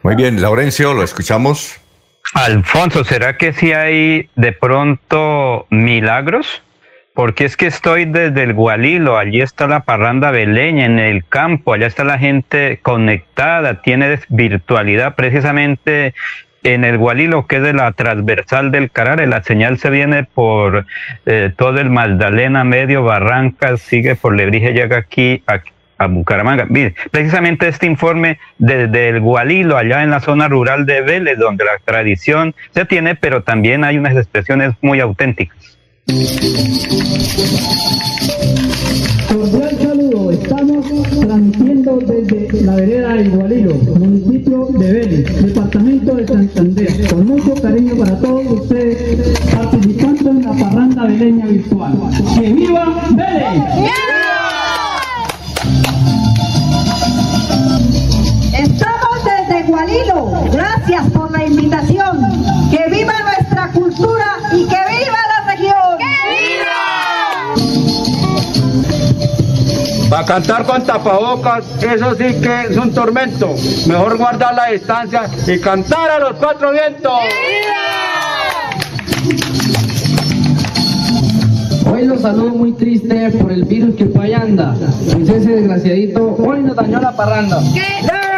Muy 0.04 0.16
bien, 0.16 0.42
Laurencio, 0.42 0.94
lo 0.94 1.04
escuchamos. 1.04 1.78
Alfonso, 2.34 3.04
¿será 3.04 3.38
que 3.38 3.52
si 3.54 3.74
hay 3.74 4.30
de 4.36 4.52
pronto 4.54 5.68
milagros? 5.70 6.62
Porque 7.14 7.44
es 7.44 7.58
que 7.58 7.68
estoy 7.68 8.06
desde 8.06 8.44
el 8.44 8.54
Gualilo, 8.54 9.18
allí 9.18 9.42
está 9.42 9.68
la 9.68 9.82
parranda 9.82 10.32
beleña, 10.32 10.86
en 10.86 10.98
el 10.98 11.26
campo, 11.26 11.74
allá 11.74 11.88
está 11.88 12.06
la 12.06 12.18
gente 12.18 12.80
conectada, 12.82 13.82
tiene 13.82 14.18
virtualidad 14.30 15.16
precisamente 15.16 16.14
en 16.64 16.84
el 16.84 16.98
Gualilo, 16.98 17.48
que 17.48 17.58
es 17.58 17.64
de 17.64 17.74
la 17.74 17.92
transversal 17.92 18.72
del 18.72 18.92
Carare, 18.92 19.28
la 19.28 19.44
señal 19.44 19.80
se 19.80 19.90
viene 19.90 20.24
por 20.24 20.86
eh, 21.26 21.52
todo 21.56 21.80
el 21.80 21.90
Magdalena, 21.90 22.64
medio 22.64 23.04
Barrancas, 23.04 23.82
sigue 23.82 24.16
por 24.16 24.36
Lebrige, 24.36 24.74
llega 24.74 24.98
aquí 24.98 25.44
a, 25.48 25.62
a 25.98 26.08
Bucaramanga. 26.08 26.66
Mire, 26.70 26.96
precisamente 27.10 27.68
este 27.68 27.88
informe 27.88 28.40
desde 28.58 29.10
el 29.10 29.22
Gualilo, 29.22 29.78
allá 29.78 30.04
en 30.04 30.12
la 30.12 30.20
zona 30.20 30.48
rural 30.48 30.86
de 30.86 31.02
Vélez, 31.02 31.38
donde 31.38 31.66
la 31.66 31.78
tradición 31.84 32.54
se 32.72 32.86
tiene, 32.86 33.16
pero 33.16 33.44
también 33.44 33.84
hay 33.84 33.98
unas 33.98 34.16
expresiones 34.16 34.74
muy 34.82 35.00
auténticas. 35.00 35.78
La 42.72 42.78
vereda 42.78 43.14
del 43.16 43.32
Gualilo, 43.32 43.74
municipio 44.00 44.68
de 44.80 44.94
Vélez, 44.94 45.46
departamento 45.46 46.16
de 46.16 46.26
Santander, 46.26 47.08
con 47.10 47.28
mucho 47.28 47.54
cariño 47.56 47.98
para 47.98 48.18
todos 48.20 48.46
ustedes, 48.50 49.40
participantes 49.54 50.26
en 50.26 50.42
la 50.42 50.54
parranda 50.54 51.04
veleña 51.04 51.48
virtual. 51.48 51.94
¡Que 52.34 52.54
viva 52.54 53.04
Vélez! 53.12 53.92
Estamos 58.58 58.91
Cantar 70.12 70.66
con 70.66 70.86
tapabocas, 70.86 71.66
eso 71.82 72.16
sí 72.16 72.36
que 72.42 72.62
es 72.70 72.78
un 72.78 72.94
tormento. 72.94 73.54
Mejor 73.88 74.18
guardar 74.18 74.54
la 74.54 74.68
distancia 74.68 75.24
y 75.48 75.60
cantar 75.60 76.12
a 76.12 76.20
los 76.20 76.34
cuatro 76.34 76.72
vientos. 76.72 77.12
Hoy 81.92 82.06
los 82.06 82.22
saludo 82.22 82.50
muy 82.50 82.72
triste 82.74 83.32
por 83.32 83.52
el 83.52 83.64
virus 83.64 83.96
que 83.96 84.06
fue 84.06 84.34
anda. 84.36 84.76
Pues 85.12 85.28
ese 85.28 85.50
desgraciadito 85.50 86.36
hoy 86.38 86.62
nos 86.62 86.76
dañó 86.76 87.02
la 87.02 87.14
parranda. 87.14 87.60
No 87.60 88.31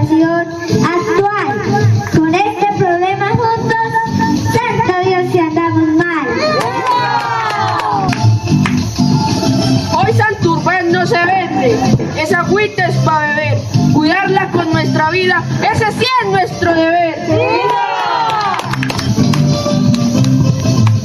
situación 0.00 0.48
actual. 0.84 2.08
Con 2.16 2.34
este 2.34 2.66
problema 2.78 3.28
juntos, 3.30 3.76
santo 4.52 5.08
Dios 5.08 5.32
si 5.32 5.38
andamos 5.38 5.88
mal. 5.94 6.26
Hoy 9.96 10.12
Santurbán 10.12 10.92
no 10.92 11.06
se 11.06 11.18
vende, 11.18 11.78
esa 12.20 12.40
agüita 12.40 12.88
es 12.88 12.96
para 12.98 13.28
beber. 13.28 13.58
Cuidarla 13.92 14.50
con 14.50 14.72
nuestra 14.72 15.10
vida, 15.10 15.42
ese 15.72 15.92
sí 15.92 16.06
es 16.22 16.30
nuestro 16.30 16.74
deber. 16.74 17.14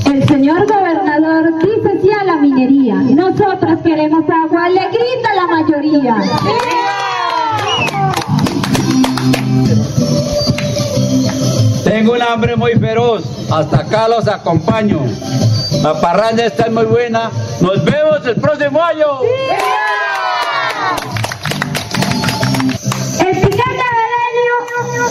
El 0.05 0.27
señor 0.27 0.67
gobernador 0.67 1.59
dice 1.59 1.99
sí 2.01 2.09
a 2.11 2.23
la 2.23 2.35
minería. 2.37 2.95
Nosotros 2.95 3.79
queremos 3.83 4.23
agua, 4.29 4.69
le 4.69 4.87
grita 4.87 5.35
la 5.35 5.47
mayoría. 5.47 6.15
Tengo 11.89 12.13
un 12.13 12.21
hambre 12.21 12.55
muy 12.55 12.73
feroz, 12.73 13.23
hasta 13.51 13.79
acá 13.79 14.07
los 14.07 14.27
acompaño. 14.27 14.99
La 15.81 15.99
parranda 15.99 16.45
está 16.45 16.69
muy 16.69 16.85
buena. 16.85 17.31
Nos 17.61 17.83
vemos 17.83 18.23
el 18.27 18.35
próximo 18.35 18.79
año. 18.79 19.07
El 23.19 23.41
picante 23.41 23.85
belenio 23.97 24.55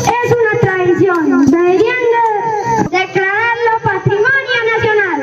es 0.07 0.31
una 0.39 0.55
tradición. 0.61 1.47
Deberían 1.47 2.05
de 2.15 2.97
declararlo 2.97 3.73
patrimonio 3.83 4.59
nacional. 4.77 5.19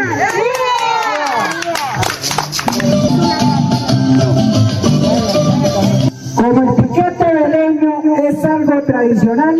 Como 6.36 6.60
el 6.64 6.70
piquete 6.84 7.28
beleño 7.34 7.94
es 8.28 8.44
algo 8.44 8.76
tradicional, 8.84 9.56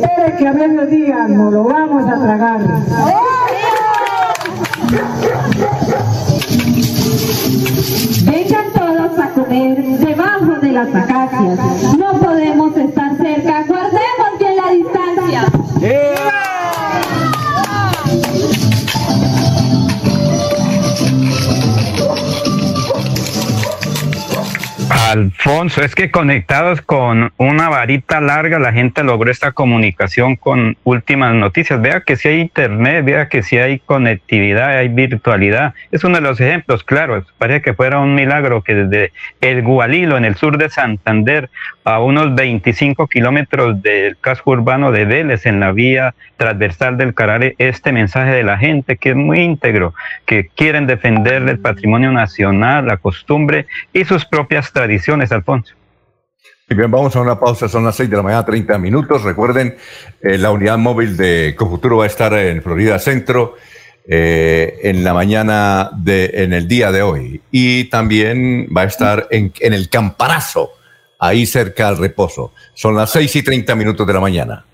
espere 0.00 0.36
que 0.36 0.46
a 0.46 0.52
mediodía 0.52 1.28
nos 1.28 1.52
lo 1.52 1.64
vamos 1.64 2.04
a 2.08 2.18
tragar. 2.18 2.60
Vengan 8.24 8.72
todos 8.72 9.18
a 9.18 9.28
comer 9.30 9.82
debajo 9.98 10.52
de 10.60 10.72
las 10.72 10.94
acacias. 10.94 11.58
Alfonso, 25.50 25.82
es 25.82 25.96
que 25.96 26.12
conectados 26.12 26.80
con 26.80 27.32
una 27.36 27.68
varita 27.68 28.20
larga 28.20 28.60
la 28.60 28.72
gente 28.72 29.02
logró 29.02 29.32
esta 29.32 29.50
comunicación 29.50 30.36
con 30.36 30.76
últimas 30.84 31.34
noticias. 31.34 31.82
Vea 31.82 32.02
que 32.02 32.14
si 32.14 32.28
hay 32.28 32.40
internet, 32.40 33.04
vea 33.04 33.28
que 33.28 33.42
si 33.42 33.58
hay 33.58 33.80
conectividad, 33.80 34.76
hay 34.76 34.86
virtualidad. 34.86 35.74
Es 35.90 36.04
uno 36.04 36.18
de 36.18 36.20
los 36.20 36.40
ejemplos, 36.40 36.84
claro. 36.84 37.24
Parece 37.36 37.62
que 37.62 37.74
fuera 37.74 37.98
un 37.98 38.14
milagro 38.14 38.62
que 38.62 38.76
desde 38.76 39.12
el 39.40 39.62
Gualilo, 39.62 40.16
en 40.16 40.24
el 40.24 40.36
sur 40.36 40.56
de 40.56 40.70
Santander, 40.70 41.50
a 41.82 41.98
unos 41.98 42.32
25 42.36 43.08
kilómetros 43.08 43.82
del 43.82 44.16
casco 44.18 44.52
urbano 44.52 44.92
de 44.92 45.04
Vélez, 45.04 45.46
en 45.46 45.58
la 45.58 45.72
vía 45.72 46.14
transversal 46.36 46.96
del 46.96 47.12
Carare, 47.12 47.56
este 47.58 47.90
mensaje 47.90 48.30
de 48.30 48.44
la 48.44 48.56
gente 48.56 48.96
que 48.96 49.10
es 49.10 49.16
muy 49.16 49.40
íntegro, 49.40 49.94
que 50.26 50.48
quieren 50.54 50.86
defender 50.86 51.42
el 51.48 51.58
patrimonio 51.58 52.12
nacional, 52.12 52.86
la 52.86 52.98
costumbre 52.98 53.66
y 53.92 54.04
sus 54.04 54.24
propias 54.24 54.72
tradiciones, 54.72 55.32
Alfonso. 55.40 55.74
Y 56.68 56.74
bien, 56.74 56.90
vamos 56.90 57.16
a 57.16 57.20
una 57.20 57.38
pausa, 57.38 57.68
son 57.68 57.84
las 57.84 57.96
6 57.96 58.08
de 58.08 58.16
la 58.16 58.22
mañana, 58.22 58.44
30 58.44 58.78
minutos. 58.78 59.24
Recuerden, 59.24 59.76
eh, 60.22 60.38
la 60.38 60.52
unidad 60.52 60.78
móvil 60.78 61.16
de 61.16 61.54
Cofuturo 61.58 61.96
va 61.96 62.04
a 62.04 62.06
estar 62.06 62.32
en 62.34 62.62
Florida 62.62 63.00
Centro 63.00 63.56
eh, 64.06 64.78
en 64.84 65.02
la 65.02 65.12
mañana 65.12 65.90
de, 65.96 66.30
en 66.32 66.52
el 66.52 66.68
día 66.68 66.92
de 66.92 67.02
hoy. 67.02 67.42
Y 67.50 67.84
también 67.84 68.68
va 68.74 68.82
a 68.82 68.84
estar 68.84 69.26
en, 69.32 69.52
en 69.58 69.74
el 69.74 69.88
Camparazo, 69.88 70.70
ahí 71.18 71.44
cerca 71.44 71.88
al 71.88 71.98
reposo. 71.98 72.52
Son 72.74 72.94
las 72.94 73.10
6 73.10 73.34
y 73.34 73.42
30 73.42 73.74
minutos 73.74 74.06
de 74.06 74.12
la 74.12 74.20
mañana. 74.20 74.64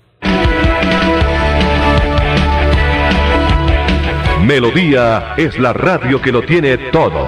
Melodía 4.45 5.33
es 5.35 5.57
la 5.57 5.73
radio 5.73 6.21
que 6.21 6.31
lo 6.31 6.43
tiene 6.43 6.77
todo. 6.91 7.27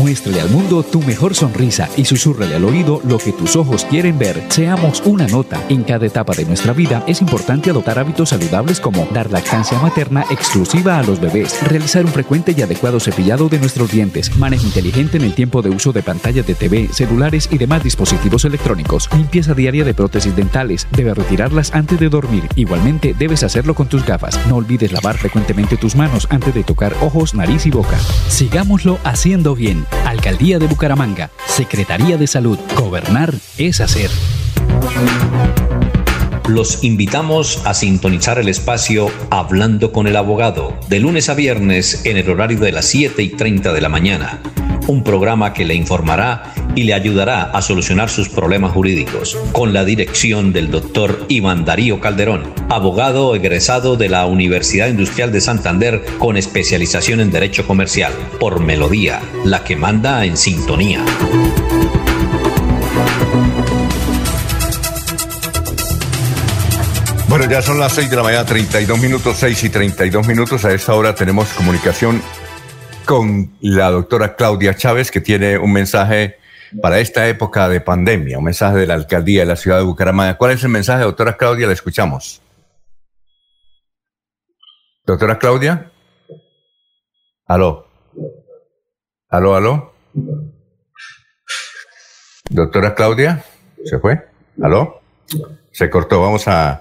Muéstrale 0.00 0.40
al 0.40 0.48
mundo 0.48 0.82
tu 0.82 1.02
mejor 1.02 1.34
sonrisa 1.34 1.86
y 1.94 2.06
susurrale 2.06 2.56
al 2.56 2.64
oído 2.64 3.02
lo 3.04 3.18
que 3.18 3.32
tus 3.32 3.54
ojos 3.54 3.84
quieren 3.84 4.18
ver. 4.18 4.42
Seamos 4.48 5.02
una 5.04 5.26
nota. 5.26 5.62
En 5.68 5.82
cada 5.82 6.06
etapa 6.06 6.32
de 6.34 6.46
nuestra 6.46 6.72
vida 6.72 7.04
es 7.06 7.20
importante 7.20 7.68
adoptar 7.68 7.98
hábitos 7.98 8.30
saludables 8.30 8.80
como 8.80 9.06
dar 9.12 9.30
lactancia 9.30 9.78
materna 9.78 10.24
exclusiva 10.30 10.98
a 10.98 11.02
los 11.02 11.20
bebés, 11.20 11.62
realizar 11.68 12.06
un 12.06 12.12
frecuente 12.12 12.54
y 12.56 12.62
adecuado 12.62 12.98
cepillado 12.98 13.50
de 13.50 13.58
nuestros 13.58 13.90
dientes, 13.90 14.34
manejo 14.38 14.64
inteligente 14.64 15.18
en 15.18 15.24
el 15.24 15.34
tiempo 15.34 15.60
de 15.60 15.68
uso 15.68 15.92
de 15.92 16.02
pantallas 16.02 16.46
de 16.46 16.54
TV, 16.54 16.88
celulares 16.90 17.50
y 17.52 17.58
demás 17.58 17.84
dispositivos 17.84 18.46
electrónicos, 18.46 19.10
limpieza 19.14 19.52
diaria 19.52 19.84
de 19.84 19.92
prótesis 19.92 20.34
dentales, 20.34 20.88
debes 20.92 21.18
retirarlas 21.18 21.74
antes 21.74 22.00
de 22.00 22.08
dormir. 22.08 22.44
Igualmente 22.56 23.14
debes 23.18 23.42
hacerlo 23.42 23.74
con 23.74 23.88
tus 23.88 24.06
gafas. 24.06 24.40
No 24.48 24.56
olvides 24.56 24.92
lavar 24.92 25.18
frecuentemente 25.18 25.76
tus 25.76 25.94
manos 25.94 26.26
antes 26.30 26.54
de 26.54 26.64
tocar 26.64 26.94
ojos, 27.02 27.34
nariz 27.34 27.66
y 27.66 27.70
boca. 27.70 27.98
Sigámoslo 28.28 28.98
haciendo 29.04 29.54
bien. 29.54 29.89
Alcaldía 30.04 30.58
de 30.58 30.66
Bucaramanga, 30.66 31.30
Secretaría 31.46 32.16
de 32.16 32.26
Salud. 32.26 32.58
Gobernar 32.76 33.34
es 33.58 33.80
hacer. 33.80 34.10
Los 36.48 36.82
invitamos 36.82 37.62
a 37.64 37.74
sintonizar 37.74 38.38
el 38.38 38.48
espacio 38.48 39.08
Hablando 39.30 39.92
con 39.92 40.08
el 40.08 40.16
Abogado, 40.16 40.76
de 40.88 40.98
lunes 40.98 41.28
a 41.28 41.34
viernes 41.34 42.04
en 42.06 42.16
el 42.16 42.28
horario 42.28 42.58
de 42.58 42.72
las 42.72 42.86
7 42.86 43.22
y 43.22 43.28
30 43.28 43.72
de 43.72 43.80
la 43.80 43.88
mañana. 43.88 44.40
Un 44.90 45.04
programa 45.04 45.52
que 45.52 45.64
le 45.64 45.76
informará 45.76 46.52
y 46.74 46.82
le 46.82 46.94
ayudará 46.94 47.42
a 47.42 47.62
solucionar 47.62 48.10
sus 48.10 48.28
problemas 48.28 48.72
jurídicos, 48.72 49.38
con 49.52 49.72
la 49.72 49.84
dirección 49.84 50.52
del 50.52 50.72
doctor 50.72 51.26
Iván 51.28 51.64
Darío 51.64 52.00
Calderón, 52.00 52.52
abogado 52.68 53.36
egresado 53.36 53.94
de 53.94 54.08
la 54.08 54.26
Universidad 54.26 54.88
Industrial 54.88 55.30
de 55.30 55.40
Santander 55.40 56.04
con 56.18 56.36
especialización 56.36 57.20
en 57.20 57.30
Derecho 57.30 57.68
Comercial, 57.68 58.12
por 58.40 58.58
Melodía, 58.58 59.20
la 59.44 59.62
que 59.62 59.76
manda 59.76 60.24
en 60.24 60.36
sintonía. 60.36 61.04
Bueno, 67.28 67.48
ya 67.48 67.62
son 67.62 67.78
las 67.78 67.92
6 67.92 68.10
de 68.10 68.16
la 68.16 68.24
mañana, 68.24 68.44
32 68.44 68.98
minutos, 68.98 69.36
6 69.38 69.62
y 69.62 69.68
32 69.68 70.26
minutos. 70.26 70.64
A 70.64 70.72
esta 70.72 70.94
hora 70.94 71.14
tenemos 71.14 71.46
comunicación 71.50 72.20
con 73.10 73.50
la 73.60 73.90
doctora 73.90 74.36
Claudia 74.36 74.76
Chávez, 74.76 75.10
que 75.10 75.20
tiene 75.20 75.58
un 75.58 75.72
mensaje 75.72 76.38
para 76.80 77.00
esta 77.00 77.26
época 77.26 77.68
de 77.68 77.80
pandemia, 77.80 78.38
un 78.38 78.44
mensaje 78.44 78.76
de 78.76 78.86
la 78.86 78.94
alcaldía 78.94 79.40
de 79.40 79.46
la 79.46 79.56
ciudad 79.56 79.78
de 79.78 79.82
Bucaramanga. 79.82 80.38
¿Cuál 80.38 80.52
es 80.52 80.62
el 80.62 80.68
mensaje, 80.68 81.02
doctora 81.02 81.36
Claudia? 81.36 81.66
La 81.66 81.72
escuchamos. 81.72 82.40
Doctora 85.04 85.40
Claudia. 85.40 85.90
Aló. 87.46 87.88
Aló, 89.28 89.56
aló. 89.56 89.92
Doctora 92.48 92.94
Claudia. 92.94 93.44
¿Se 93.84 93.98
fue? 93.98 94.24
¿Aló? 94.62 95.02
Se 95.72 95.90
cortó. 95.90 96.20
Vamos 96.20 96.44
a, 96.46 96.80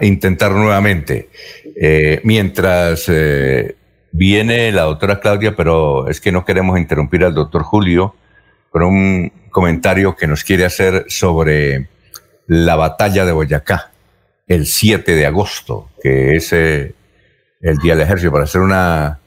intentar 0.00 0.52
nuevamente. 0.52 1.28
Eh, 1.76 2.22
mientras 2.24 3.04
eh, 3.10 3.76
viene 4.12 4.70
la 4.72 4.82
doctora 4.82 5.18
Claudia, 5.18 5.56
pero 5.56 6.08
es 6.08 6.20
que 6.20 6.30
no 6.30 6.44
queremos 6.44 6.78
interrumpir 6.78 7.24
al 7.24 7.34
doctor 7.34 7.62
Julio 7.62 8.14
con 8.70 8.82
un 8.84 9.32
comentario 9.50 10.14
que 10.14 10.26
nos 10.26 10.44
quiere 10.44 10.64
hacer 10.64 11.06
sobre 11.08 11.88
la 12.46 12.76
batalla 12.76 13.24
de 13.24 13.32
Boyacá, 13.32 13.90
el 14.46 14.66
7 14.66 15.14
de 15.14 15.26
agosto, 15.26 15.90
que 16.02 16.36
es 16.36 16.52
eh, 16.52 16.94
el 17.60 17.78
Día 17.78 17.94
del 17.94 18.04
Ejército, 18.04 18.32
para 18.32 18.44
hacer 18.44 18.60
una, 18.60 19.20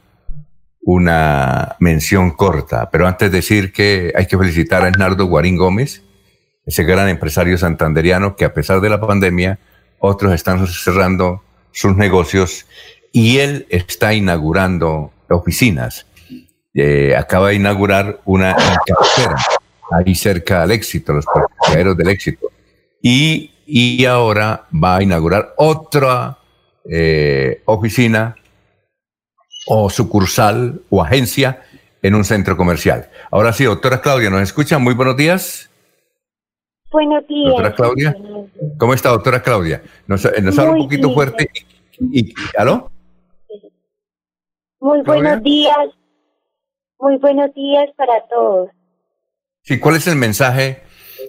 una 0.82 1.76
mención 1.80 2.32
corta. 2.32 2.90
Pero 2.91 3.07
antes 3.07 3.32
decir 3.32 3.72
que 3.72 4.14
hay 4.16 4.28
que 4.28 4.38
felicitar 4.38 4.84
a 4.84 4.88
Hernando 4.88 5.26
Guarín 5.26 5.57
Gómez, 5.57 6.03
ese 6.66 6.84
gran 6.84 7.10
empresario 7.10 7.57
santanderiano 7.57 8.36
que 8.36 8.45
a 8.45 8.53
pesar 8.53 8.82
de 8.82 8.90
la 8.90 8.99
pandemia, 8.99 9.60
otros 9.99 10.34
están 10.34 10.66
cerrando 10.68 11.44
sus 11.72 11.95
negocios 11.95 12.66
y 13.15 13.37
él 13.37 13.65
está 13.69 14.13
inaugurando 14.13 15.13
oficinas. 15.29 16.05
Eh, 16.73 17.15
acaba 17.15 17.47
de 17.47 17.55
inaugurar 17.55 18.19
una 18.25 18.51
en 18.51 19.29
ahí 19.89 20.13
cerca 20.15 20.59
del 20.63 20.71
éxito, 20.71 21.13
los 21.13 21.25
parqueaderos 21.25 21.95
del 21.95 22.09
éxito. 22.09 22.47
Y, 23.01 23.51
y, 23.65 24.03
ahora 24.03 24.65
va 24.71 24.97
a 24.97 25.03
inaugurar 25.03 25.53
otra 25.55 26.39
eh, 26.89 27.61
oficina 27.63 28.35
o 29.67 29.89
sucursal 29.89 30.81
o 30.89 31.01
agencia 31.01 31.61
en 32.01 32.15
un 32.15 32.25
centro 32.25 32.57
comercial. 32.57 33.09
Ahora 33.31 33.53
sí, 33.53 33.63
doctora 33.63 34.01
Claudia, 34.01 34.29
¿nos 34.29 34.41
escucha? 34.41 34.77
Muy 34.77 34.93
buenos 34.93 35.15
días. 35.15 35.69
Buenos 36.91 37.25
días. 37.29 37.47
Doctora 37.47 37.75
Claudia. 37.75 38.17
¿Cómo 38.77 38.93
está, 38.93 39.07
doctora 39.07 39.41
Claudia? 39.41 39.81
Nos, 40.05 40.25
eh, 40.25 40.41
nos 40.41 40.59
habla 40.59 40.73
un 40.73 40.79
poquito 40.79 41.13
fuerte. 41.13 41.49
Y, 41.97 42.33
¿Aló? 42.57 42.91
Muy 44.86 45.02
buenos 45.02 45.41
días. 45.41 45.88
Muy 46.99 47.18
buenos 47.18 47.52
días 47.56 47.90
para 47.95 48.22
todos. 48.28 48.70
Sí, 49.64 49.80
¿cuál 49.80 49.95
es 49.95 50.06
el 50.06 50.16
mensaje 50.16 50.84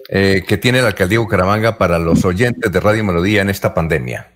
eh, 0.09 0.43
que 0.47 0.57
tiene 0.57 0.79
la 0.79 0.89
alcaldía 0.89 1.17
de 1.17 1.23
Bucaramanga 1.23 1.79
para 1.79 1.97
los 1.97 2.23
oyentes 2.23 2.71
de 2.71 2.79
Radio 2.79 3.03
Melodía 3.03 3.41
en 3.41 3.49
esta 3.49 3.73
pandemia? 3.73 4.27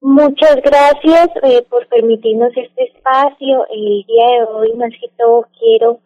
Muchas 0.00 0.58
gracias 0.62 1.28
eh, 1.42 1.66
por 1.68 1.88
permitirnos 1.88 2.52
este 2.54 2.84
espacio. 2.84 3.66
El 3.68 4.04
día 4.06 4.26
de 4.26 4.44
hoy, 4.44 4.72
más 4.76 4.92
que 4.92 5.08
todo, 5.18 5.48
quiero 5.58 5.98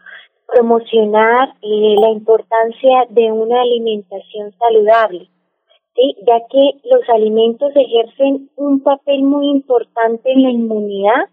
promocionar 0.51 1.51
eh, 1.61 1.95
la 2.01 2.09
importancia 2.09 3.05
de 3.11 3.31
una 3.31 3.61
alimentación 3.61 4.55
saludable, 4.59 5.29
¿sí? 5.95 6.17
ya 6.27 6.41
que 6.51 6.89
los 6.89 7.07
alimentos 7.11 7.71
ejercen 7.77 8.49
un 8.57 8.83
papel 8.83 9.25
muy 9.25 9.51
importante 9.51 10.33
en 10.33 10.43
la 10.43 10.51
inmunidad 10.51 11.29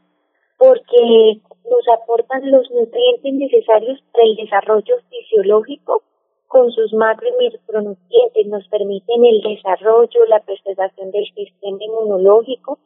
porque 0.59 1.39
nos 1.63 1.87
aportan 1.97 2.51
los 2.51 2.69
nutrientes 2.69 3.33
necesarios 3.33 3.99
para 4.11 4.25
el 4.25 4.35
desarrollo 4.35 4.95
fisiológico 5.09 6.03
con 6.47 6.71
sus 6.71 6.93
macro 6.93 7.27
y 7.27 7.45
micronutrientes, 7.45 8.47
nos 8.47 8.67
permiten 8.67 9.25
el 9.25 9.41
desarrollo, 9.41 10.25
la 10.27 10.41
preservación 10.41 11.11
del 11.11 11.25
sistema 11.33 11.77
inmunológico, 11.79 12.77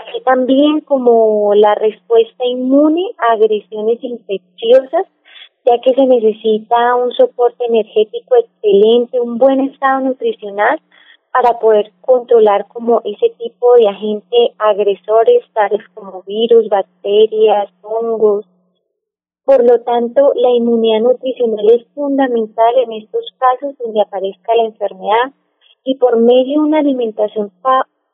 así 0.00 0.20
también 0.22 0.80
como 0.82 1.54
la 1.54 1.74
respuesta 1.76 2.44
inmune 2.44 3.02
a 3.18 3.34
agresiones 3.34 3.98
infecciosas 4.02 5.06
ya 5.64 5.78
que 5.80 5.92
se 5.92 6.06
necesita 6.06 6.94
un 6.94 7.12
soporte 7.12 7.64
energético 7.66 8.36
excelente, 8.36 9.20
un 9.20 9.38
buen 9.38 9.60
estado 9.60 10.00
nutricional 10.00 10.80
para 11.40 11.60
poder 11.60 11.92
controlar 12.00 12.66
como 12.66 13.00
ese 13.04 13.30
tipo 13.38 13.74
de 13.74 13.86
agentes 13.86 14.50
agresores 14.58 15.44
tales 15.52 15.82
como 15.94 16.24
virus, 16.24 16.68
bacterias, 16.68 17.70
hongos. 17.80 18.44
Por 19.44 19.62
lo 19.62 19.80
tanto, 19.82 20.32
la 20.34 20.50
inmunidad 20.50 21.00
nutricional 21.00 21.70
es 21.70 21.86
fundamental 21.94 22.74
en 22.78 22.92
estos 22.92 23.24
casos 23.38 23.78
donde 23.78 24.02
aparezca 24.02 24.52
la 24.56 24.64
enfermedad 24.64 25.32
y 25.84 25.94
por 25.94 26.16
medio 26.16 26.60
de 26.60 26.66
una 26.66 26.80
alimentación 26.80 27.52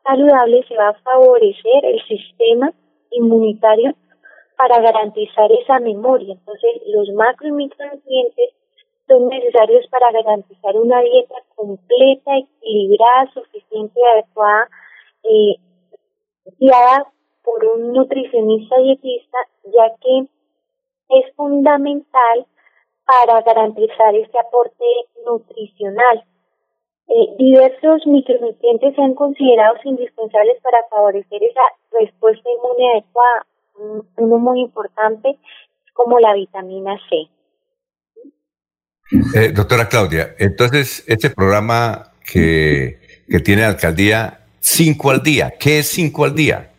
saludable 0.02 0.62
se 0.68 0.76
va 0.76 0.90
a 0.90 1.00
favorecer 1.00 1.84
el 1.84 2.02
sistema 2.06 2.72
inmunitario 3.10 3.94
para 4.58 4.82
garantizar 4.82 5.50
esa 5.50 5.78
memoria. 5.80 6.34
Entonces, 6.34 6.82
los 6.88 7.08
macro 7.14 7.48
y 7.48 7.52
micronutrientes 7.52 8.50
son 9.06 9.28
necesarios 9.28 9.86
para 9.88 10.10
garantizar 10.12 10.76
una 10.76 11.00
dieta 11.00 11.34
completa, 11.54 12.36
equilibrada, 12.36 13.30
suficiente 13.32 14.00
y 14.00 14.04
adecuada, 14.04 14.68
eh, 15.24 15.56
guiada 16.58 17.12
por 17.42 17.64
un 17.64 17.92
nutricionista 17.92 18.76
dietista, 18.78 19.38
ya 19.64 19.94
que 20.00 20.28
es 21.18 21.34
fundamental 21.36 22.46
para 23.04 23.42
garantizar 23.42 24.14
ese 24.14 24.38
aporte 24.38 24.84
nutricional. 25.26 26.24
Eh, 27.06 27.34
diversos 27.36 28.06
micronutrientes 28.06 28.94
se 28.94 29.02
han 29.02 29.14
considerado 29.14 29.76
indispensables 29.84 30.60
para 30.62 30.88
favorecer 30.88 31.44
esa 31.44 31.60
respuesta 31.92 32.48
inmune 32.50 32.92
adecuada 32.92 33.46
uno 34.16 34.38
muy 34.38 34.60
importante 34.60 35.38
como 35.92 36.18
la 36.18 36.34
vitamina 36.34 36.98
C. 37.08 37.28
Eh, 39.34 39.52
doctora 39.52 39.88
Claudia, 39.88 40.34
entonces 40.38 41.04
este 41.06 41.30
programa 41.30 42.12
que, 42.24 42.98
que 43.28 43.38
tiene 43.40 43.62
la 43.62 43.68
alcaldía, 43.68 44.40
cinco 44.58 45.10
al 45.10 45.22
día, 45.22 45.54
¿qué 45.58 45.78
es 45.78 45.88
cinco 45.88 46.24
al 46.24 46.34
día? 46.34 46.72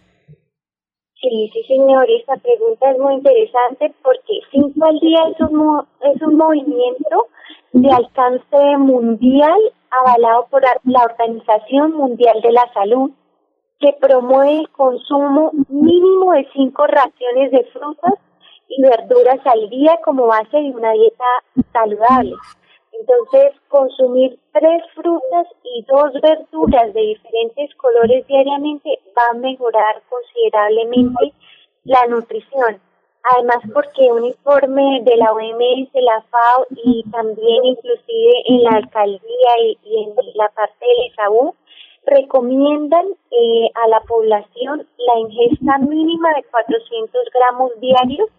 Sí, 1.22 1.50
sí, 1.54 1.64
señor, 1.68 2.06
esta 2.10 2.36
pregunta 2.36 2.92
es 2.92 3.00
muy 3.00 3.14
interesante 3.16 3.94
porque 4.04 4.40
cinco 4.52 4.86
al 4.86 5.00
día 5.00 5.20
es 5.32 5.50
un, 5.50 5.82
es 6.14 6.22
un 6.22 6.36
movimiento 6.36 7.28
de 7.72 7.90
alcance 7.90 8.78
mundial 8.78 9.60
avalado 9.92 10.48
por 10.52 10.62
la 10.84 11.04
Organización 11.04 11.94
Mundial 11.94 12.42
de 12.42 12.52
la 12.52 12.70
Salud 12.74 13.12
que 13.80 13.94
promueve 14.02 14.60
el 14.60 14.70
consumo 14.70 15.52
mínimo 15.70 16.34
de 16.34 16.48
cinco 16.54 16.86
raciones 16.86 17.52
de 17.52 17.64
frutas 17.72 18.14
y 18.68 18.82
verduras 18.82 19.40
al 19.46 19.70
día 19.70 20.00
como 20.04 20.28
base 20.28 20.58
de 20.58 20.72
una 20.72 20.92
dieta 20.92 21.26
saludable. 21.72 22.36
Entonces, 23.00 23.54
consumir 23.68 24.40
tres 24.54 24.82
frutas 24.94 25.48
y 25.64 25.84
dos 25.84 26.14
verduras 26.22 26.94
de 26.94 27.02
diferentes 27.02 27.76
colores 27.76 28.26
diariamente 28.28 29.00
va 29.18 29.24
a 29.32 29.38
mejorar 29.38 30.02
considerablemente 30.10 31.34
la 31.84 32.06
nutrición. 32.08 32.80
Además, 33.34 33.58
porque 33.74 34.12
un 34.12 34.26
informe 34.26 35.02
de 35.04 35.18
la 35.18 35.34
OMS, 35.34 35.92
de 35.92 36.02
la 36.02 36.22
FAO 36.30 36.68
y 36.70 37.04
también 37.12 37.66
inclusive 37.66 38.34
en 38.46 38.64
la 38.64 38.78
alcaldía 38.78 39.52
y, 39.62 40.04
en 40.04 40.16
la 40.36 40.48
parte 40.50 40.86
del 40.86 41.12
ESAU, 41.12 41.56
recomiendan 42.06 43.06
eh, 43.32 43.70
a 43.74 43.88
la 43.88 44.00
población 44.02 44.88
la 44.98 45.20
ingesta 45.20 45.80
mínima 45.80 46.34
de 46.36 46.44
400 46.44 47.22
gramos 47.34 47.72
diarios 47.82 48.30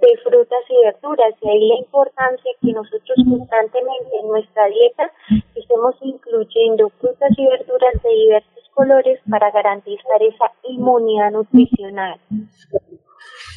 de 0.00 0.08
frutas 0.22 0.64
y 0.68 0.84
verduras. 0.84 1.34
Y 1.42 1.48
ahí 1.48 1.68
la 1.68 1.78
importancia 1.78 2.50
que 2.60 2.72
nosotros 2.72 3.16
constantemente 3.28 4.10
en 4.20 4.28
nuestra 4.28 4.66
dieta 4.66 5.10
estemos 5.54 5.94
incluyendo 6.02 6.90
frutas 7.00 7.30
y 7.36 7.46
verduras 7.46 8.02
de 8.02 8.08
diversos 8.10 8.70
colores 8.74 9.20
para 9.30 9.50
garantizar 9.50 10.22
esa 10.22 10.52
inmunidad 10.64 11.30
nutricional. 11.32 12.20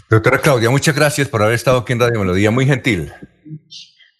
Doctora 0.09 0.39
Claudia, 0.39 0.69
muchas 0.69 0.95
gracias 0.95 1.27
por 1.27 1.41
haber 1.43 1.55
estado 1.55 1.79
aquí 1.79 1.93
en 1.93 1.99
Radio 1.99 2.19
Melodía, 2.19 2.49
muy 2.51 2.65
gentil. 2.65 3.11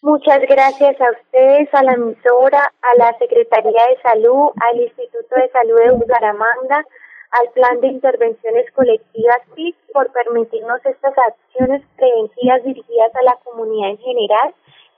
Muchas 0.02 0.40
gracias 0.48 0.96
a 1.02 1.12
ustedes, 1.12 1.68
a 1.74 1.84
la 1.84 1.94
emisora, 1.94 2.72
a 2.82 2.98
la 2.98 3.18
Secretaría 3.18 3.82
de 3.90 4.02
Salud, 4.02 4.52
al 4.56 4.80
Instituto 4.80 5.36
de 5.36 5.50
Salud 5.50 5.78
de 5.84 5.92
Bucaramanga, 5.92 6.86
al 7.32 7.52
Plan 7.54 7.80
de 7.82 7.88
Intervenciones 7.88 8.66
Colectivas 8.74 9.42
PIC 9.56 9.76
por 9.94 10.12
permitirnos 10.12 10.80
estas 10.86 11.14
acciones 11.18 11.84
preventivas 11.96 12.64
dirigidas 12.64 13.12
a 13.16 13.24
la 13.24 13.38
comunidad 13.44 13.92
en 13.92 13.98
general 13.98 14.56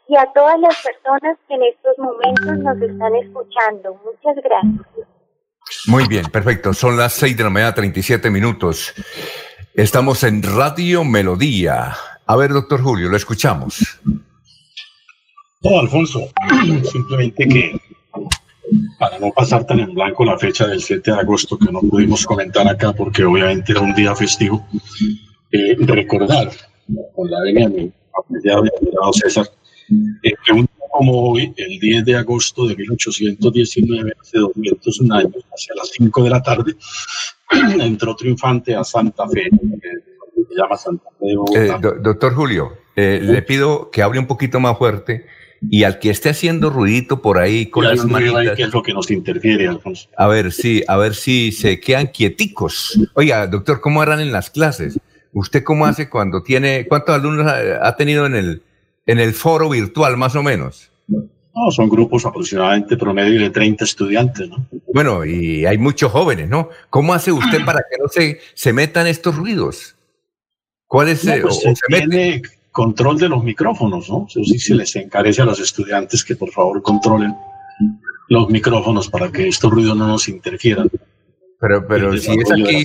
y 0.07 0.15
a 0.15 0.31
todas 0.33 0.59
las 0.59 0.75
personas 0.81 1.37
que 1.47 1.55
en 1.55 1.63
estos 1.63 1.97
momentos 1.97 2.57
nos 2.57 2.81
están 2.81 3.15
escuchando. 3.15 3.99
Muchas 4.03 4.43
gracias. 4.43 5.07
Muy 5.87 6.07
bien, 6.07 6.25
perfecto. 6.25 6.73
Son 6.73 6.97
las 6.97 7.13
6 7.13 7.37
de 7.37 7.43
la 7.43 7.49
mañana, 7.49 7.73
37 7.73 8.29
minutos. 8.29 8.93
Estamos 9.73 10.23
en 10.23 10.43
Radio 10.43 11.03
Melodía. 11.03 11.95
A 12.25 12.35
ver, 12.35 12.51
doctor 12.51 12.81
Julio, 12.81 13.09
lo 13.09 13.17
escuchamos. 13.17 13.99
No, 15.63 15.79
Alfonso, 15.79 16.19
simplemente 16.91 17.47
que 17.47 17.79
para 18.99 19.19
no 19.19 19.31
pasar 19.31 19.65
tan 19.65 19.79
en 19.79 19.93
blanco 19.93 20.23
la 20.25 20.37
fecha 20.37 20.67
del 20.67 20.81
7 20.81 21.11
de 21.11 21.17
agosto 21.19 21.57
que 21.57 21.71
no 21.71 21.81
pudimos 21.81 22.25
comentar 22.25 22.67
acá 22.67 22.93
porque 22.93 23.23
obviamente 23.23 23.71
era 23.71 23.81
un 23.81 23.93
día 23.93 24.15
festivo, 24.15 24.65
eh, 25.51 25.75
recordar 25.79 26.51
con 27.15 27.29
la 27.29 27.41
venia 27.41 27.69
de 27.69 27.75
mi 27.83 27.91
apreciado 28.17 28.63
César, 29.13 29.47
eh, 30.23 30.33
que 30.45 30.51
un 30.53 30.61
día 30.61 30.85
como 30.91 31.31
hoy, 31.31 31.53
el 31.55 31.79
10 31.79 32.05
de 32.05 32.15
agosto 32.15 32.67
de 32.67 32.75
1819, 32.75 34.11
hace 34.21 34.37
201 34.39 35.15
años, 35.15 35.45
hacia 35.53 35.73
las 35.75 35.89
5 35.89 36.23
de 36.23 36.29
la 36.29 36.41
tarde, 36.43 36.75
entró 37.79 38.15
triunfante 38.15 38.75
a 38.75 38.83
Santa 38.83 39.27
Fe, 39.29 39.49
que 39.49 40.43
se 40.49 40.55
llama 40.61 40.77
Santa 40.77 41.09
Fe 41.19 41.25
de 41.27 41.35
Bogotá. 41.37 41.59
Eh, 41.77 41.79
do- 41.81 41.95
doctor 42.01 42.33
Julio, 42.35 42.73
eh, 42.95 43.19
le 43.23 43.41
pido 43.41 43.89
que 43.89 44.01
hable 44.01 44.19
un 44.19 44.27
poquito 44.27 44.59
más 44.59 44.77
fuerte 44.77 45.25
y 45.69 45.83
al 45.83 45.99
que 45.99 46.09
esté 46.09 46.29
haciendo 46.29 46.69
ruidito 46.69 47.21
por 47.21 47.37
ahí 47.37 47.67
con 47.67 47.85
las 47.85 48.03
manitas. 48.05 48.55
que 48.55 48.63
es 48.63 48.73
lo 48.73 48.81
que 48.81 48.93
nos 48.93 49.11
interfiere, 49.11 49.67
Alfonso. 49.67 50.09
A 50.17 50.27
ver 50.27 50.51
si, 50.51 50.83
a 50.87 50.97
ver 50.97 51.13
si 51.15 51.51
se 51.51 51.79
quedan 51.79 52.07
quieticos. 52.07 52.99
Oiga, 53.13 53.45
doctor, 53.47 53.79
¿cómo 53.79 54.01
harán 54.01 54.19
en 54.19 54.31
las 54.31 54.49
clases? 54.49 54.99
¿Usted 55.33 55.63
cómo 55.63 55.85
hace 55.85 56.09
cuando 56.09 56.43
tiene, 56.43 56.87
cuántos 56.87 57.15
alumnos 57.15 57.47
ha, 57.47 57.87
ha 57.87 57.95
tenido 57.95 58.25
en 58.25 58.35
el, 58.35 58.63
en 59.05 59.19
el 59.19 59.33
foro 59.33 59.69
virtual, 59.69 60.17
más 60.17 60.35
o 60.35 60.43
menos? 60.43 60.89
No, 61.07 61.69
son 61.69 61.89
grupos 61.89 62.25
aproximadamente 62.25 62.97
promedio 62.97 63.39
de 63.41 63.49
30 63.49 63.83
estudiantes, 63.83 64.49
¿no? 64.49 64.65
Bueno, 64.93 65.23
y 65.25 65.65
hay 65.65 65.77
muchos 65.77 66.11
jóvenes, 66.11 66.49
¿no? 66.49 66.69
¿Cómo 66.89 67.13
hace 67.13 67.31
usted 67.31 67.63
para 67.65 67.79
que 67.89 67.97
no 68.01 68.07
se, 68.07 68.39
se 68.53 68.73
metan 68.73 69.05
estos 69.07 69.35
ruidos? 69.35 69.95
¿Cuál 70.87 71.09
es? 71.09 71.23
No, 71.25 71.33
eh, 71.33 71.41
pues, 71.41 71.57
o- 71.57 71.59
se 71.61 71.69
o 71.69 71.75
se 71.75 71.81
mete? 71.89 72.41
Control 72.71 73.17
de 73.19 73.29
los 73.29 73.43
micrófonos, 73.43 74.09
¿no? 74.09 74.25
Eso 74.29 74.43
sí 74.43 74.57
se 74.59 74.75
les 74.75 74.95
encarece 74.95 75.41
a 75.41 75.45
los 75.45 75.59
estudiantes 75.59 76.23
que 76.23 76.35
por 76.35 76.51
favor 76.51 76.81
controlen 76.81 77.35
los 78.29 78.49
micrófonos 78.49 79.09
para 79.09 79.31
que 79.31 79.47
estos 79.47 79.71
ruidos 79.71 79.97
no 79.97 80.07
nos 80.07 80.27
interfieran. 80.29 80.89
Pero, 81.59 81.85
pero 81.87 82.17
si 82.17 82.31
es 82.31 82.51
aquí 82.51 82.83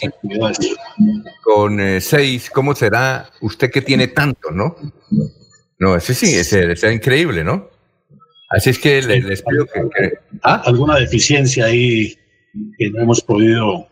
con 1.43 1.81
eh, 1.81 2.01
seis, 2.01 2.51
¿cómo 2.51 2.75
será 2.75 3.31
usted 3.41 3.71
que 3.71 3.81
tiene 3.81 4.09
tanto, 4.09 4.51
no? 4.51 4.77
No, 5.79 5.97
ese 5.97 6.15
sí, 6.15 6.35
ese, 6.35 6.73
ese 6.73 6.89
es 6.89 6.95
increíble, 6.95 7.43
¿no? 7.45 7.69
Así 8.51 8.71
es 8.71 8.79
que 8.79 9.01
le- 9.03 9.23
les 9.23 9.43
pido 9.43 9.67
que, 9.67 9.81
que- 9.97 10.13
¿Ah? 10.43 10.63
Alguna 10.67 10.97
deficiencia 10.97 11.67
ahí 11.67 12.15
que 12.79 12.91
no 12.91 13.03
hemos 13.03 13.21
podido 13.23 13.87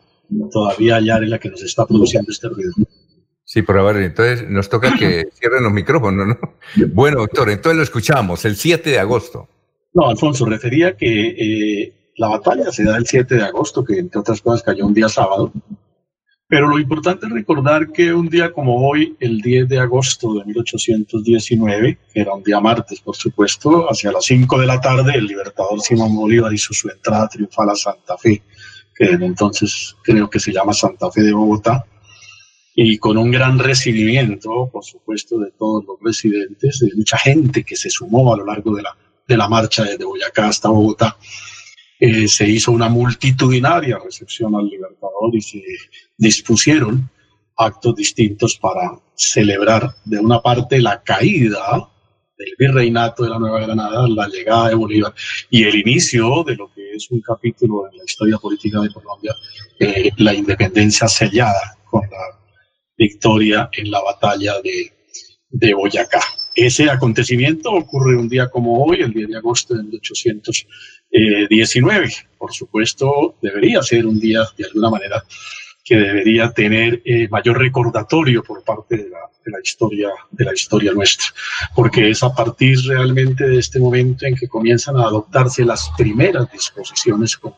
todavía 0.52 0.96
hallar 0.96 1.22
en 1.22 1.30
la 1.30 1.38
que 1.38 1.50
nos 1.50 1.62
está 1.62 1.86
produciendo 1.86 2.30
este 2.30 2.48
ruido. 2.48 2.72
Sí, 3.54 3.62
pero 3.62 3.86
a 3.86 3.92
ver, 3.92 4.02
entonces 4.02 4.50
nos 4.50 4.68
toca 4.68 4.96
que 4.98 5.28
cierren 5.38 5.62
los 5.62 5.72
micrófonos, 5.72 6.26
¿no? 6.26 6.38
Bueno, 6.88 7.20
doctor, 7.20 7.48
entonces 7.50 7.76
lo 7.76 7.84
escuchamos 7.84 8.44
el 8.44 8.56
7 8.56 8.90
de 8.90 8.98
agosto. 8.98 9.48
No, 9.92 10.08
Alfonso, 10.08 10.44
refería 10.44 10.96
que 10.96 11.28
eh, 11.28 11.92
la 12.16 12.26
batalla 12.26 12.72
se 12.72 12.82
da 12.82 12.96
el 12.96 13.06
7 13.06 13.32
de 13.32 13.44
agosto, 13.44 13.84
que 13.84 14.00
entre 14.00 14.18
otras 14.18 14.40
cosas 14.40 14.64
cayó 14.64 14.84
un 14.84 14.92
día 14.92 15.08
sábado. 15.08 15.52
Pero 16.48 16.66
lo 16.66 16.80
importante 16.80 17.26
es 17.26 17.32
recordar 17.32 17.92
que 17.92 18.12
un 18.12 18.28
día 18.28 18.50
como 18.50 18.88
hoy, 18.88 19.14
el 19.20 19.40
10 19.40 19.68
de 19.68 19.78
agosto 19.78 20.34
de 20.34 20.44
1819, 20.46 21.98
que 22.12 22.20
era 22.20 22.34
un 22.34 22.42
día 22.42 22.58
martes, 22.58 23.00
por 23.00 23.14
supuesto, 23.14 23.88
hacia 23.88 24.10
las 24.10 24.24
5 24.24 24.58
de 24.58 24.66
la 24.66 24.80
tarde, 24.80 25.12
el 25.14 25.26
libertador 25.26 25.80
Simón 25.80 26.12
Bolívar 26.16 26.52
hizo 26.52 26.74
su 26.74 26.88
entrada 26.88 27.28
triunfal 27.28 27.70
a 27.70 27.76
Santa 27.76 28.18
Fe, 28.18 28.42
que 28.96 29.10
desde 29.10 29.26
entonces 29.26 29.94
creo 30.02 30.28
que 30.28 30.40
se 30.40 30.52
llama 30.52 30.72
Santa 30.72 31.08
Fe 31.12 31.22
de 31.22 31.32
Bogotá, 31.32 31.84
y 32.74 32.98
con 32.98 33.16
un 33.16 33.30
gran 33.30 33.58
recibimiento, 33.58 34.68
por 34.72 34.84
supuesto, 34.84 35.38
de 35.38 35.52
todos 35.52 35.84
los 35.84 35.96
residentes, 36.00 36.80
de 36.80 36.90
mucha 36.96 37.18
gente 37.18 37.62
que 37.62 37.76
se 37.76 37.88
sumó 37.88 38.34
a 38.34 38.36
lo 38.36 38.44
largo 38.44 38.74
de 38.74 38.82
la, 38.82 38.96
de 39.28 39.36
la 39.36 39.48
marcha 39.48 39.84
desde 39.84 40.04
Boyacá 40.04 40.48
hasta 40.48 40.68
Bogotá. 40.68 41.16
Eh, 42.00 42.26
se 42.26 42.48
hizo 42.48 42.72
una 42.72 42.88
multitudinaria 42.88 43.98
recepción 44.04 44.56
al 44.56 44.66
Libertador 44.66 45.34
y 45.34 45.40
se 45.40 45.62
dispusieron 46.18 47.08
actos 47.56 47.94
distintos 47.94 48.56
para 48.56 48.98
celebrar 49.14 49.94
de 50.04 50.18
una 50.18 50.40
parte 50.40 50.80
la 50.80 51.00
caída 51.02 51.88
del 52.36 52.54
virreinato 52.58 53.22
de 53.22 53.30
la 53.30 53.38
Nueva 53.38 53.60
Granada, 53.60 54.08
la 54.08 54.26
llegada 54.26 54.70
de 54.70 54.74
Bolívar 54.74 55.14
y 55.50 55.62
el 55.62 55.76
inicio 55.76 56.42
de 56.42 56.56
lo 56.56 56.72
que 56.74 56.94
es 56.94 57.08
un 57.12 57.20
capítulo 57.20 57.88
en 57.88 57.98
la 57.98 58.04
historia 58.04 58.38
política 58.38 58.80
de 58.80 58.92
Colombia, 58.92 59.32
eh, 59.78 60.10
la 60.16 60.34
independencia 60.34 61.06
sellada 61.06 61.78
con 61.88 62.02
la 62.10 62.43
victoria 62.96 63.68
en 63.72 63.90
la 63.90 64.00
batalla 64.00 64.60
de, 64.62 64.92
de 65.50 65.74
Boyacá. 65.74 66.20
Ese 66.54 66.88
acontecimiento 66.88 67.72
ocurre 67.72 68.16
un 68.16 68.28
día 68.28 68.48
como 68.48 68.84
hoy, 68.84 69.00
el 69.00 69.12
10 69.12 69.28
de 69.28 69.36
agosto 69.36 69.74
de 69.74 69.82
1819. 69.82 72.12
Por 72.38 72.52
supuesto, 72.52 73.34
debería 73.42 73.82
ser 73.82 74.06
un 74.06 74.20
día, 74.20 74.44
de 74.56 74.66
alguna 74.66 74.90
manera, 74.90 75.24
que 75.84 75.96
debería 75.96 76.52
tener 76.52 77.02
eh, 77.04 77.28
mayor 77.28 77.58
recordatorio 77.58 78.42
por 78.42 78.64
parte 78.64 78.96
de 78.96 79.10
la, 79.10 79.18
de 79.44 79.52
la 79.52 79.58
historia 79.62 80.08
de 80.30 80.44
la 80.44 80.54
historia 80.54 80.92
nuestra, 80.92 81.26
porque 81.74 82.10
es 82.10 82.22
a 82.22 82.34
partir 82.34 82.78
realmente 82.86 83.46
de 83.46 83.58
este 83.58 83.78
momento 83.78 84.24
en 84.24 84.34
que 84.34 84.48
comienzan 84.48 84.96
a 84.96 85.02
adoptarse 85.02 85.64
las 85.64 85.90
primeras 85.98 86.50
disposiciones 86.50 87.36
como 87.36 87.56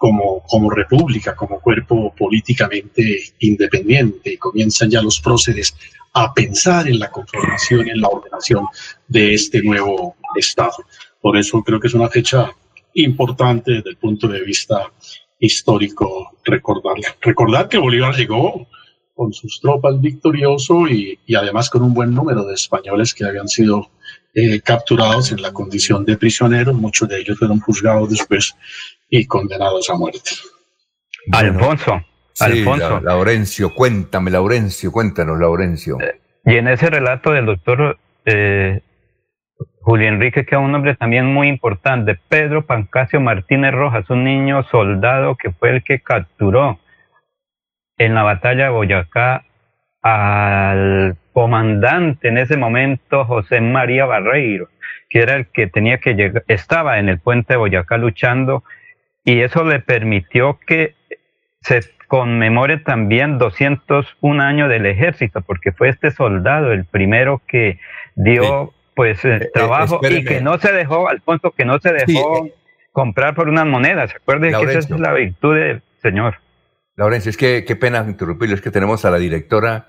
como, 0.00 0.42
como 0.48 0.70
república, 0.70 1.36
como 1.36 1.60
cuerpo 1.60 2.14
políticamente 2.16 3.34
independiente, 3.40 4.32
y 4.32 4.38
comienzan 4.38 4.88
ya 4.88 5.02
los 5.02 5.20
próceres 5.20 5.76
a 6.14 6.32
pensar 6.32 6.88
en 6.88 6.98
la 6.98 7.10
conformación 7.10 7.86
en 7.86 8.00
la 8.00 8.08
ordenación 8.08 8.64
de 9.06 9.34
este 9.34 9.62
nuevo 9.62 10.16
Estado. 10.34 10.86
Por 11.20 11.36
eso 11.36 11.62
creo 11.62 11.78
que 11.78 11.88
es 11.88 11.92
una 11.92 12.08
fecha 12.08 12.50
importante 12.94 13.72
desde 13.72 13.90
el 13.90 13.98
punto 13.98 14.26
de 14.26 14.40
vista 14.40 14.90
histórico 15.38 16.30
recordarla. 16.46 17.14
Recordar 17.20 17.68
que 17.68 17.76
Bolívar 17.76 18.16
llegó 18.16 18.68
con 19.14 19.34
sus 19.34 19.60
tropas 19.60 20.00
victorioso 20.00 20.88
y, 20.88 21.18
y 21.26 21.34
además 21.34 21.68
con 21.68 21.82
un 21.82 21.92
buen 21.92 22.14
número 22.14 22.46
de 22.46 22.54
españoles 22.54 23.12
que 23.12 23.26
habían 23.26 23.48
sido 23.48 23.90
eh, 24.34 24.60
capturados 24.60 25.32
en 25.32 25.42
la 25.42 25.52
condición 25.52 26.04
de 26.04 26.16
prisioneros, 26.16 26.74
muchos 26.74 27.08
de 27.08 27.18
ellos 27.20 27.38
fueron 27.38 27.60
juzgados 27.60 28.10
después 28.10 28.54
y 29.08 29.26
condenados 29.26 29.90
a 29.90 29.94
muerte. 29.94 30.30
Alfonso, 31.32 32.00
Sí, 32.32 32.44
Alfonso. 32.44 33.00
La- 33.00 33.12
Laurencio, 33.14 33.74
cuéntame, 33.74 34.30
Laurencio, 34.30 34.90
cuéntanos, 34.92 35.38
Laurencio. 35.38 35.98
Y 36.44 36.56
en 36.56 36.68
ese 36.68 36.88
relato 36.88 37.32
del 37.32 37.44
doctor 37.44 37.98
eh, 38.24 38.80
Julio 39.82 40.08
Enrique 40.08 40.46
queda 40.46 40.60
un 40.60 40.72
nombre 40.72 40.94
también 40.96 41.26
muy 41.26 41.48
importante, 41.48 42.18
Pedro 42.28 42.64
Pancasio 42.64 43.20
Martínez 43.20 43.72
Rojas, 43.72 44.08
un 44.10 44.24
niño 44.24 44.62
soldado 44.70 45.36
que 45.36 45.50
fue 45.52 45.70
el 45.70 45.84
que 45.84 46.00
capturó 46.00 46.78
en 47.98 48.14
la 48.14 48.22
batalla 48.22 48.64
de 48.64 48.70
Boyacá 48.70 49.44
al 50.02 51.16
comandante 51.32 52.28
en 52.28 52.38
ese 52.38 52.56
momento 52.56 53.24
José 53.24 53.60
María 53.60 54.06
Barreiro, 54.06 54.68
que 55.08 55.20
era 55.20 55.36
el 55.36 55.46
que 55.46 55.66
tenía 55.66 55.98
que 55.98 56.14
llegar, 56.14 56.44
estaba 56.48 56.98
en 56.98 57.08
el 57.08 57.18
puente 57.18 57.54
de 57.54 57.58
Boyacá 57.58 57.96
luchando 57.96 58.64
y 59.24 59.40
eso 59.40 59.64
le 59.64 59.80
permitió 59.80 60.58
que 60.66 60.94
se 61.60 61.80
conmemore 62.08 62.78
también 62.78 63.38
201 63.38 64.42
años 64.42 64.68
del 64.68 64.86
ejército, 64.86 65.42
porque 65.42 65.72
fue 65.72 65.88
este 65.88 66.10
soldado 66.10 66.72
el 66.72 66.84
primero 66.84 67.40
que 67.46 67.78
dio 68.16 68.72
pues 68.94 69.24
el 69.24 69.50
trabajo 69.52 70.00
y 70.02 70.24
que 70.24 70.40
no 70.40 70.58
se 70.58 70.72
dejó, 70.72 71.08
Alfonso, 71.08 71.52
que 71.52 71.64
no 71.64 71.78
se 71.78 71.92
dejó 71.92 72.48
comprar 72.92 73.34
por 73.34 73.48
unas 73.48 73.66
monedas. 73.66 74.14
Acuérdense 74.14 74.58
que 74.58 74.72
esa 74.72 74.78
es 74.80 74.90
la 74.90 75.12
virtud 75.12 75.54
del 75.54 75.82
Señor. 76.02 76.38
Laurencio, 76.96 77.30
es 77.30 77.36
que 77.36 77.64
qué 77.64 77.76
pena 77.76 78.04
interrumpirlo, 78.06 78.54
es 78.54 78.60
que 78.60 78.70
tenemos 78.70 79.04
a 79.04 79.10
la 79.10 79.18
directora 79.18 79.86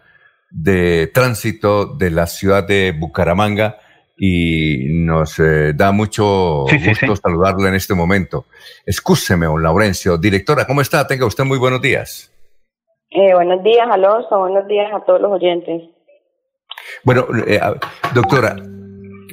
de 0.52 1.08
tránsito 1.08 1.86
de 1.86 2.12
la 2.12 2.28
ciudad 2.28 2.66
de 2.66 2.92
Bucaramanga 2.92 3.80
y 4.18 4.86
nos 4.90 5.40
eh, 5.40 5.74
da 5.74 5.92
mucho 5.92 6.66
Sí, 6.70 6.78
sí, 6.80 6.90
gusto 6.90 7.16
saludarlo 7.16 7.68
en 7.68 7.74
este 7.74 7.96
momento. 7.96 8.46
Escúcheme, 8.86 9.48
don 9.48 9.64
Laurencio. 9.64 10.18
Directora, 10.18 10.66
¿cómo 10.66 10.82
está? 10.82 11.08
Tenga 11.08 11.26
usted 11.26 11.44
muy 11.44 11.58
buenos 11.58 11.82
días. 11.82 12.32
Eh, 13.10 13.34
buenos 13.34 13.64
días, 13.64 13.88
Alonso. 13.90 14.38
Buenos 14.38 14.68
días 14.68 14.92
a 14.94 15.04
todos 15.04 15.22
los 15.22 15.32
oyentes. 15.32 15.84
Bueno, 17.04 17.26
eh, 17.48 17.60
doctora, 18.14 18.56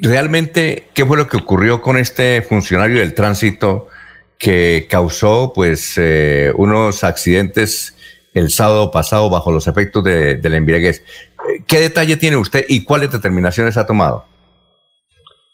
realmente, 0.01 0.89
¿qué 0.95 1.05
fue 1.05 1.17
lo 1.17 1.27
que 1.27 1.37
ocurrió 1.37 1.83
con 1.83 1.97
este 1.97 2.43
funcionario 2.43 3.01
del 3.01 3.15
tránsito 3.15 3.89
que 4.39 4.87
causó, 4.89 5.53
pues, 5.55 5.99
eh, 5.99 6.53
unos 6.57 7.05
accidentes 7.05 7.97
el 8.35 8.51
sábado 8.51 8.91
pasado 8.91 9.31
bajo 9.31 9.51
los 9.51 9.67
efectos 9.67 10.05
de, 10.05 10.37
de 10.37 10.49
la 10.49 10.57
embriaguez? 10.57 11.05
¿Qué 11.67 11.79
detalle 11.79 12.17
tiene 12.17 12.37
usted 12.37 12.65
y 12.69 12.85
cuáles 12.85 13.11
determinaciones 13.11 13.77
ha 13.77 13.87
tomado? 13.87 14.25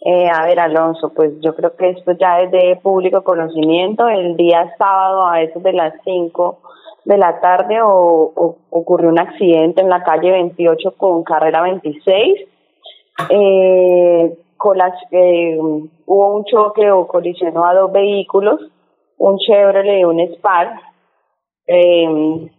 Eh, 0.07 0.29
a 0.29 0.45
ver, 0.45 0.61
Alonso, 0.61 1.13
pues 1.15 1.33
yo 1.41 1.55
creo 1.55 1.75
que 1.77 1.91
esto 1.91 2.13
ya 2.13 2.43
es 2.43 2.51
de 2.51 2.79
público 2.83 3.25
conocimiento. 3.25 4.07
El 4.07 4.37
día 4.37 4.75
sábado 4.77 5.27
a 5.27 5.41
eso 5.41 5.61
de 5.61 5.73
las 5.73 5.95
5 6.05 6.59
de 7.07 7.17
la 7.17 7.41
tarde 7.41 7.81
o, 7.83 8.59
ocurrió 8.69 9.09
un 9.09 9.19
accidente 9.19 9.81
en 9.81 9.89
la 9.89 10.03
calle 10.03 10.31
28 10.31 10.95
con 10.99 11.25
carrera 11.25 11.63
26. 11.63 12.39
Eh, 13.31 14.39
con 14.59 14.77
las, 14.77 14.93
eh, 15.11 15.57
hubo 15.59 16.37
un 16.37 16.45
choque 16.45 16.91
o 16.91 17.07
colisionó 17.07 17.65
a 17.65 17.75
dos 17.75 17.91
vehículos, 17.91 18.61
un 19.17 19.39
Chevrolet 19.39 20.01
y 20.01 20.05
un 20.05 20.21
Spark. 20.21 20.81
Eh, 21.67 22.51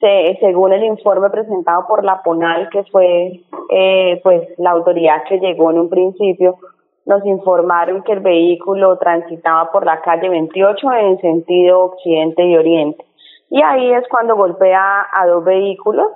según 0.00 0.72
el 0.72 0.82
informe 0.84 1.28
presentado 1.30 1.86
por 1.86 2.04
la 2.04 2.22
PONAL, 2.22 2.70
que 2.70 2.84
fue 2.84 3.42
eh, 3.70 4.20
pues 4.22 4.48
la 4.58 4.70
autoridad 4.70 5.24
que 5.28 5.38
llegó 5.38 5.70
en 5.70 5.78
un 5.78 5.90
principio, 5.90 6.56
nos 7.04 7.24
informaron 7.26 8.02
que 8.02 8.12
el 8.12 8.20
vehículo 8.20 8.96
transitaba 8.98 9.70
por 9.70 9.84
la 9.84 10.00
calle 10.00 10.28
28 10.28 10.92
en 10.92 11.20
sentido 11.20 11.80
occidente 11.80 12.44
y 12.44 12.56
oriente. 12.56 13.04
Y 13.50 13.62
ahí 13.62 13.92
es 13.92 14.06
cuando 14.08 14.36
golpea 14.36 15.06
a 15.12 15.26
dos 15.26 15.44
vehículos 15.44 16.06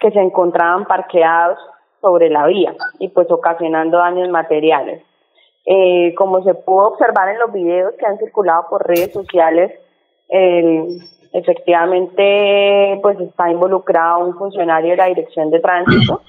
que 0.00 0.10
se 0.10 0.20
encontraban 0.20 0.86
parqueados 0.86 1.58
sobre 2.00 2.30
la 2.30 2.46
vía 2.46 2.74
y 2.98 3.08
pues 3.08 3.30
ocasionando 3.30 3.98
daños 3.98 4.28
materiales. 4.30 5.02
Eh, 5.64 6.14
como 6.14 6.42
se 6.44 6.54
pudo 6.54 6.88
observar 6.88 7.28
en 7.28 7.40
los 7.40 7.52
videos 7.52 7.94
que 7.98 8.06
han 8.06 8.18
circulado 8.18 8.66
por 8.70 8.86
redes 8.86 9.12
sociales, 9.12 9.72
el, 10.28 11.00
efectivamente 11.36 12.98
pues 13.02 13.20
está 13.20 13.50
involucrado 13.50 14.24
un 14.24 14.34
funcionario 14.38 14.92
de 14.92 14.96
la 14.96 15.06
dirección 15.06 15.50
de 15.50 15.60
tránsito 15.60 16.22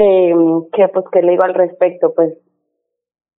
eh, 0.00 0.34
que 0.72 0.88
pues 0.88 1.04
qué 1.12 1.20
le 1.20 1.32
digo 1.32 1.44
al 1.44 1.52
respecto 1.52 2.14
pues 2.14 2.32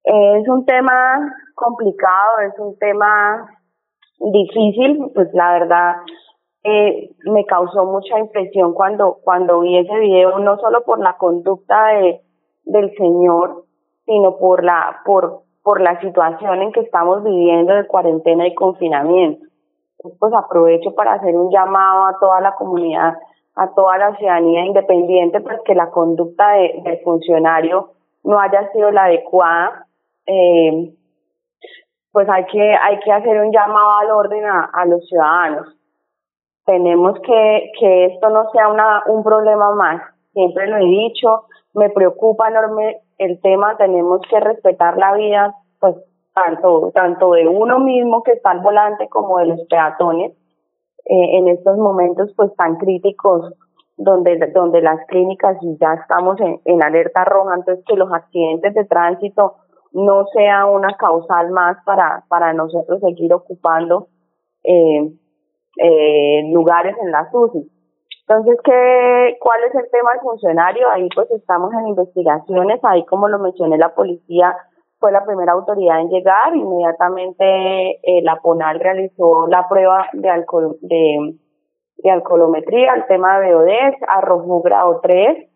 es 0.04 0.48
un 0.48 0.66
tema 0.66 1.34
complicado 1.56 2.40
es 2.48 2.60
un 2.60 2.78
tema 2.78 3.50
difícil 4.20 5.12
pues 5.16 5.30
la 5.34 5.54
verdad 5.54 5.96
eh, 6.64 7.10
me 7.24 7.46
causó 7.46 7.86
mucha 7.86 8.20
impresión 8.20 8.76
cuando 8.76 9.18
cuando 9.24 9.62
vi 9.62 9.80
ese 9.80 9.98
video 9.98 10.38
no 10.38 10.60
solo 10.60 10.84
por 10.84 11.00
la 11.00 11.18
conducta 11.18 11.88
de 11.88 12.22
del 12.66 12.94
señor 12.98 13.66
sino 14.06 14.38
por 14.38 14.64
la 14.64 15.00
por 15.06 15.42
por 15.64 15.82
la 15.82 16.00
situación 16.02 16.62
en 16.62 16.72
que 16.72 16.82
estamos 16.82 17.24
viviendo 17.24 17.74
de 17.74 17.88
cuarentena 17.88 18.46
y 18.46 18.54
confinamiento 18.54 19.49
pues 20.20 20.34
aprovecho 20.34 20.94
para 20.96 21.14
hacer 21.14 21.36
un 21.36 21.52
llamado 21.52 22.06
a 22.06 22.18
toda 22.20 22.42
la 22.42 22.56
comunidad, 22.56 23.16
a 23.56 23.74
toda 23.74 23.98
la 23.98 24.16
ciudadanía 24.16 24.66
independiente, 24.66 25.42
pues 25.42 25.60
que 25.66 25.76
la 25.76 25.90
conducta 25.90 26.52
de, 26.52 26.82
del 26.84 27.00
funcionario 27.04 27.92
no 28.24 28.40
haya 28.40 28.72
sido 28.72 28.92
la 28.92 29.06
adecuada. 29.06 29.86
Eh, 30.26 30.94
pues 32.12 32.28
hay 32.30 32.46
que, 32.46 32.62
hay 32.62 33.00
que 33.00 33.12
hacer 33.12 33.40
un 33.40 33.52
llamado 33.52 33.92
al 34.00 34.12
orden 34.12 34.46
a, 34.46 34.70
a 34.74 34.86
los 34.86 35.06
ciudadanos. 35.08 35.76
Tenemos 36.66 37.20
que, 37.22 37.72
que 37.80 38.06
esto 38.06 38.30
no 38.30 38.50
sea 38.52 38.68
una, 38.70 39.04
un 39.08 39.24
problema 39.24 39.72
más. 39.76 40.02
Siempre 40.34 40.68
lo 40.68 40.78
he 40.78 40.86
dicho, 40.86 41.46
me 41.74 41.90
preocupa 41.90 42.50
enorme 42.50 43.02
el 43.18 43.40
tema, 43.42 43.76
tenemos 43.78 44.22
que 44.30 44.40
respetar 44.40 44.98
la 44.98 45.14
vida, 45.14 45.56
pues 45.80 45.96
tanto, 46.34 46.92
tanto 46.94 47.32
de 47.32 47.48
uno 47.48 47.80
mismo 47.80 48.24
que 48.24 48.34
está 48.34 48.52
al 48.52 48.62
volante 48.62 49.08
como 49.10 49.40
de 49.40 49.48
los 49.48 49.60
peatones 49.70 50.32
eh, 51.06 51.38
en 51.38 51.48
estos 51.48 51.78
momentos 51.78 52.32
pues 52.36 52.56
tan 52.56 52.78
críticos 52.78 53.54
donde, 53.98 54.38
donde 54.54 54.82
las 54.82 55.06
clínicas 55.08 55.58
ya 55.80 55.94
estamos 55.94 56.40
en, 56.40 56.62
en 56.66 56.82
alerta 56.82 57.26
roja, 57.26 57.56
entonces 57.56 57.84
que 57.86 57.96
los 57.96 58.12
accidentes 58.12 58.74
de 58.74 58.86
tránsito 58.86 59.56
no 59.92 60.26
sea 60.34 60.66
una 60.66 60.96
causal 60.98 61.52
más 61.52 61.78
para, 61.86 62.24
para 62.30 62.54
nosotros 62.54 63.00
seguir 63.02 63.34
ocupando 63.34 64.08
eh, 64.64 65.12
eh, 65.78 66.44
lugares 66.52 66.96
en 67.02 67.12
la 67.12 67.28
UCI. 67.32 67.70
Entonces, 68.28 68.60
¿qué, 68.64 69.38
¿cuál 69.40 69.60
es 69.68 69.76
el 69.76 69.90
tema 69.90 70.12
del 70.12 70.22
funcionario? 70.22 70.88
Ahí 70.90 71.10
pues 71.16 71.30
estamos 71.32 71.74
en 71.74 71.88
investigaciones, 71.88 72.80
ahí 72.84 73.04
como 73.06 73.28
lo 73.28 73.40
mencioné, 73.40 73.78
la 73.78 73.96
policía 73.96 74.56
fue 75.00 75.12
la 75.12 75.26
primera 75.26 75.54
autoridad 75.54 76.02
en 76.02 76.10
llegar. 76.10 76.56
Inmediatamente 76.56 78.00
eh, 78.04 78.22
la 78.24 78.38
PONAL 78.42 78.80
realizó 78.80 79.48
la 79.48 79.68
prueba 79.68 80.08
de, 80.14 80.30
alcohol, 80.30 80.78
de, 80.82 81.36
de 81.98 82.12
alcoholometría, 82.12 82.94
el 82.94 83.08
tema 83.08 83.40
de 83.40 83.56
BODES, 83.56 83.96
arrojó 84.08 84.62
grado 84.62 85.00
3. 85.02 85.48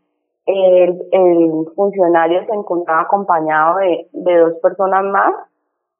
El, 0.45 1.01
el 1.11 1.51
funcionario 1.75 2.45
se 2.45 2.53
encontraba 2.53 3.01
acompañado 3.01 3.77
de, 3.77 4.07
de 4.11 4.37
dos 4.37 4.53
personas 4.61 5.03
más, 5.05 5.33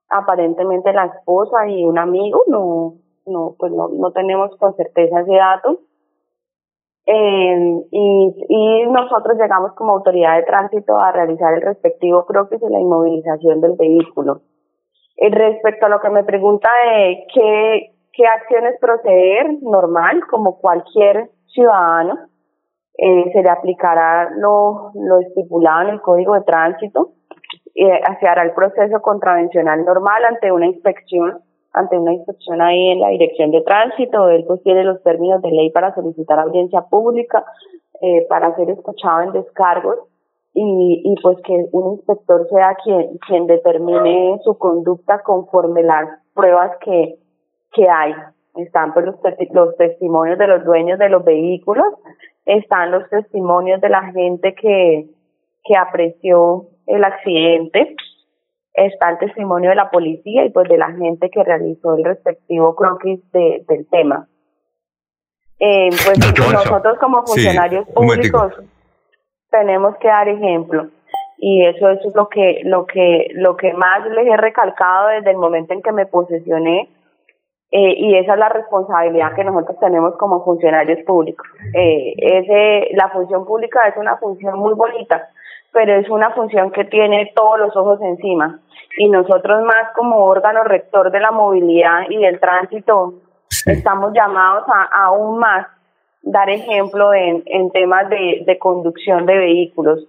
aparentemente 0.10 0.92
la 0.92 1.06
esposa 1.06 1.68
y 1.70 1.86
un 1.86 1.98
amigo, 1.98 2.44
no, 2.48 2.96
no, 3.26 3.56
pues 3.58 3.72
no, 3.72 3.88
no 3.90 4.12
tenemos 4.12 4.56
con 4.58 4.76
certeza 4.76 5.22
ese 5.22 5.36
dato. 5.36 5.80
Eh, 7.06 7.82
y, 7.92 8.86
nosotros 8.88 9.38
llegamos 9.38 9.74
como 9.74 9.94
autoridad 9.94 10.38
de 10.38 10.44
tránsito 10.44 10.98
a 10.98 11.12
realizar 11.12 11.54
el 11.54 11.62
respectivo 11.62 12.26
croquis 12.26 12.62
y 12.62 12.72
la 12.72 12.80
inmovilización 12.80 13.60
del 13.60 13.76
vehículo. 13.78 14.42
Eh, 15.18 15.30
respecto 15.30 15.86
a 15.86 15.90
lo 15.90 16.00
que 16.00 16.10
me 16.10 16.24
pregunta 16.24 16.70
de 16.86 17.26
qué, 17.34 17.92
qué 18.14 18.26
acciones 18.26 18.80
proceder, 18.80 19.48
normal, 19.62 20.22
como 20.30 20.60
cualquier 20.60 21.30
ciudadano, 21.48 22.18
eh, 22.98 23.32
se 23.34 23.42
le 23.42 23.50
aplicará 23.50 24.30
lo, 24.38 24.92
lo 24.94 25.20
estipulado 25.20 25.82
en 25.82 25.96
el 25.96 26.02
Código 26.02 26.36
de 26.36 26.42
Tránsito, 26.42 27.14
eh, 27.76 28.02
se 28.20 28.28
hará 28.28 28.44
el 28.44 28.54
proceso 28.54 29.02
contravencional 29.02 29.84
normal 29.84 30.24
ante 30.26 30.52
una 30.52 30.68
inspección 30.68 31.40
ante 31.74 31.98
una 31.98 32.14
inspección 32.14 32.62
ahí 32.62 32.92
en 32.92 33.00
la 33.02 33.10
dirección 33.10 33.52
de 33.52 33.62
tránsito, 33.62 34.30
él 34.30 34.46
pues 34.48 34.62
tiene 34.64 34.84
los 34.84 35.02
términos 35.04 35.42
de 35.42 35.52
ley 35.52 35.72
para 35.72 35.94
solicitar 35.96 36.40
audiencia 36.40 36.82
pública, 36.82 37.44
eh, 38.02 38.26
para 38.30 38.56
ser 38.56 38.70
escuchado 38.70 39.22
en 39.22 39.32
descargos 39.34 39.98
y, 40.54 41.02
y 41.04 41.16
pues 41.22 41.38
que 41.44 41.66
un 41.72 41.94
inspector 41.94 42.48
sea 42.50 42.78
quien, 42.84 43.18
quien 43.28 43.48
determine 43.48 44.40
su 44.44 44.58
conducta 44.58 45.20
conforme 45.24 45.84
las 45.84 46.10
pruebas 46.34 46.78
que, 46.80 47.16
que 47.74 47.90
hay. 47.90 48.14
Están 48.56 48.94
pues 48.94 49.06
los, 49.08 49.16
los 49.52 49.76
testimonios 49.78 50.38
de 50.38 50.48
los 50.48 50.64
dueños 50.64 51.00
de 51.00 51.10
los 51.10 51.24
vehículos, 51.26 51.88
están 52.46 52.92
los 52.92 53.10
testimonios 53.10 53.82
de 53.82 53.90
la 53.90 54.12
gente 54.12 54.54
que, 54.54 55.08
que 55.64 55.76
apreció 55.76 56.68
el 56.86 57.04
accidente, 57.04 57.96
está 58.74 59.10
el 59.12 59.20
testimonio 59.20 59.70
de 59.70 59.76
la 59.76 59.92
policía 59.92 60.46
y 60.46 60.50
pues 60.50 60.68
de 60.68 60.78
la 60.78 60.92
gente 60.92 61.30
que 61.30 61.44
realizó 61.44 61.96
el 61.96 62.04
respectivo 62.04 62.76
croquis 62.76 63.20
de, 63.32 63.64
del 63.68 63.88
tema. 63.90 64.28
Eh, 65.60 65.90
pues 66.06 66.20
nosotros 66.52 66.98
como 67.00 67.26
funcionarios 67.26 67.88
públicos 67.90 68.54
tenemos 69.50 69.96
que 69.98 70.08
dar 70.08 70.28
ejemplo 70.28 70.88
y 71.38 71.66
eso, 71.66 71.90
eso 71.90 72.10
es 72.10 72.16
lo 72.16 72.28
que 72.28 72.62
lo 72.64 72.86
que 72.86 73.28
lo 73.34 73.56
que 73.56 73.74
más 73.74 74.06
les 74.08 74.28
he 74.28 74.38
recalcado 74.38 75.10
desde 75.10 75.32
el 75.32 75.38
momento 75.38 75.74
en 75.74 75.82
que 75.82 75.92
me 75.92 76.06
posesioné 76.06 76.90
eh, 77.72 77.94
y 77.98 78.18
esa 78.18 78.34
es 78.34 78.40
la 78.40 78.50
responsabilidad 78.50 79.34
que 79.36 79.44
nosotros 79.44 79.80
tenemos 79.80 80.16
como 80.18 80.44
funcionarios 80.44 81.00
públicos. 81.06 81.48
Eh, 81.74 82.14
ese 82.18 82.90
la 82.96 83.10
función 83.10 83.46
pública 83.46 83.88
es 83.88 83.98
una 83.98 84.18
función 84.18 84.58
muy 84.60 84.74
bonita 84.74 85.30
pero 85.74 85.96
es 85.96 86.10
una 86.10 86.32
función 86.32 86.72
que 86.72 86.86
tiene 86.86 87.32
todos 87.36 87.60
los 87.60 87.76
ojos 87.76 88.00
encima. 88.02 88.60
Y 88.98 89.10
nosotros 89.10 89.64
más 89.64 89.92
como 89.96 90.26
órgano 90.26 90.64
rector 90.64 91.12
de 91.12 91.20
la 91.20 91.32
movilidad 91.32 92.04
y 92.10 92.18
del 92.18 92.40
tránsito, 92.40 93.16
estamos 93.66 94.14
llamados 94.14 94.64
a 94.68 95.06
aún 95.06 95.40
más 95.40 95.68
dar 96.22 96.50
ejemplo 96.50 97.14
en, 97.14 97.44
en 97.48 97.72
temas 97.72 98.10
de, 98.10 98.44
de 98.46 98.58
conducción 98.60 99.26
de 99.26 99.38
vehículos. 99.38 100.08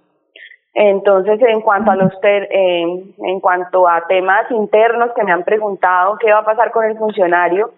Entonces, 0.75 1.41
en 1.41 1.61
cuanto 1.61 1.93
a 1.93 1.97
los 1.97 2.13
en 2.23 3.41
cuanto 3.41 3.89
a 3.89 4.07
temas 4.09 4.51
internos 4.51 5.13
que 5.15 5.23
me 5.23 5.33
han 5.33 5.45
preguntado 5.45 6.19
qué 6.19 6.33
va 6.33 6.41
a 6.41 6.45
pasar 6.45 6.73
con 6.73 6.85
el 6.85 6.99
funcionario, 6.99 7.71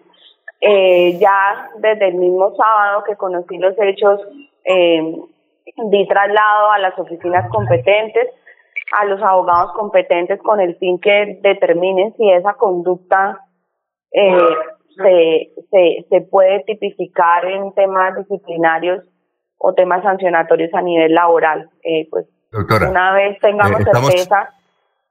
eh, 0.59 1.17
ya 1.19 1.69
desde 1.77 2.07
el 2.07 2.15
mismo 2.15 2.55
sábado 2.55 3.03
que 3.03 3.15
conocí 3.15 3.57
los 3.59 3.75
hechos, 3.79 4.19
eh, 4.65 5.15
di 5.75 6.07
traslado 6.07 6.71
a 6.71 6.79
las 6.79 6.97
oficinas 6.97 7.49
competentes, 7.49 8.27
a 8.99 9.05
los 9.05 9.21
abogados 9.21 9.73
competentes 9.73 10.39
con 10.41 10.59
el 10.59 10.75
fin 10.77 10.99
que 10.99 11.39
determinen 11.41 12.13
si 12.15 12.31
esa 12.31 12.53
conducta 12.53 13.39
eh, 14.11 14.37
se, 14.95 15.51
se, 15.69 16.05
se 16.09 16.21
puede 16.21 16.63
tipificar 16.63 17.45
en 17.45 17.73
temas 17.73 18.15
disciplinarios 18.17 19.03
o 19.57 19.73
temas 19.73 20.03
sancionatorios 20.03 20.73
a 20.73 20.81
nivel 20.81 21.13
laboral. 21.13 21.69
Eh, 21.83 22.07
pues 22.09 22.27
una 22.89 23.13
vez 23.13 23.37
tengamos 23.39 23.81
eh, 23.81 23.83
certeza 23.83 24.53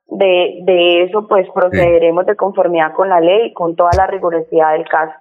de, 0.09 0.61
de 0.63 1.05
eso, 1.05 1.27
pues 1.29 1.47
procederemos 1.53 2.25
de 2.27 2.37
conformidad 2.37 2.95
con 2.95 3.09
la 3.09 3.21
ley 3.21 3.49
y 3.49 3.53
con 3.53 3.77
toda 3.77 3.91
la 3.97 4.07
rigurosidad 4.07 4.73
del 4.73 4.89
caso. 4.89 5.13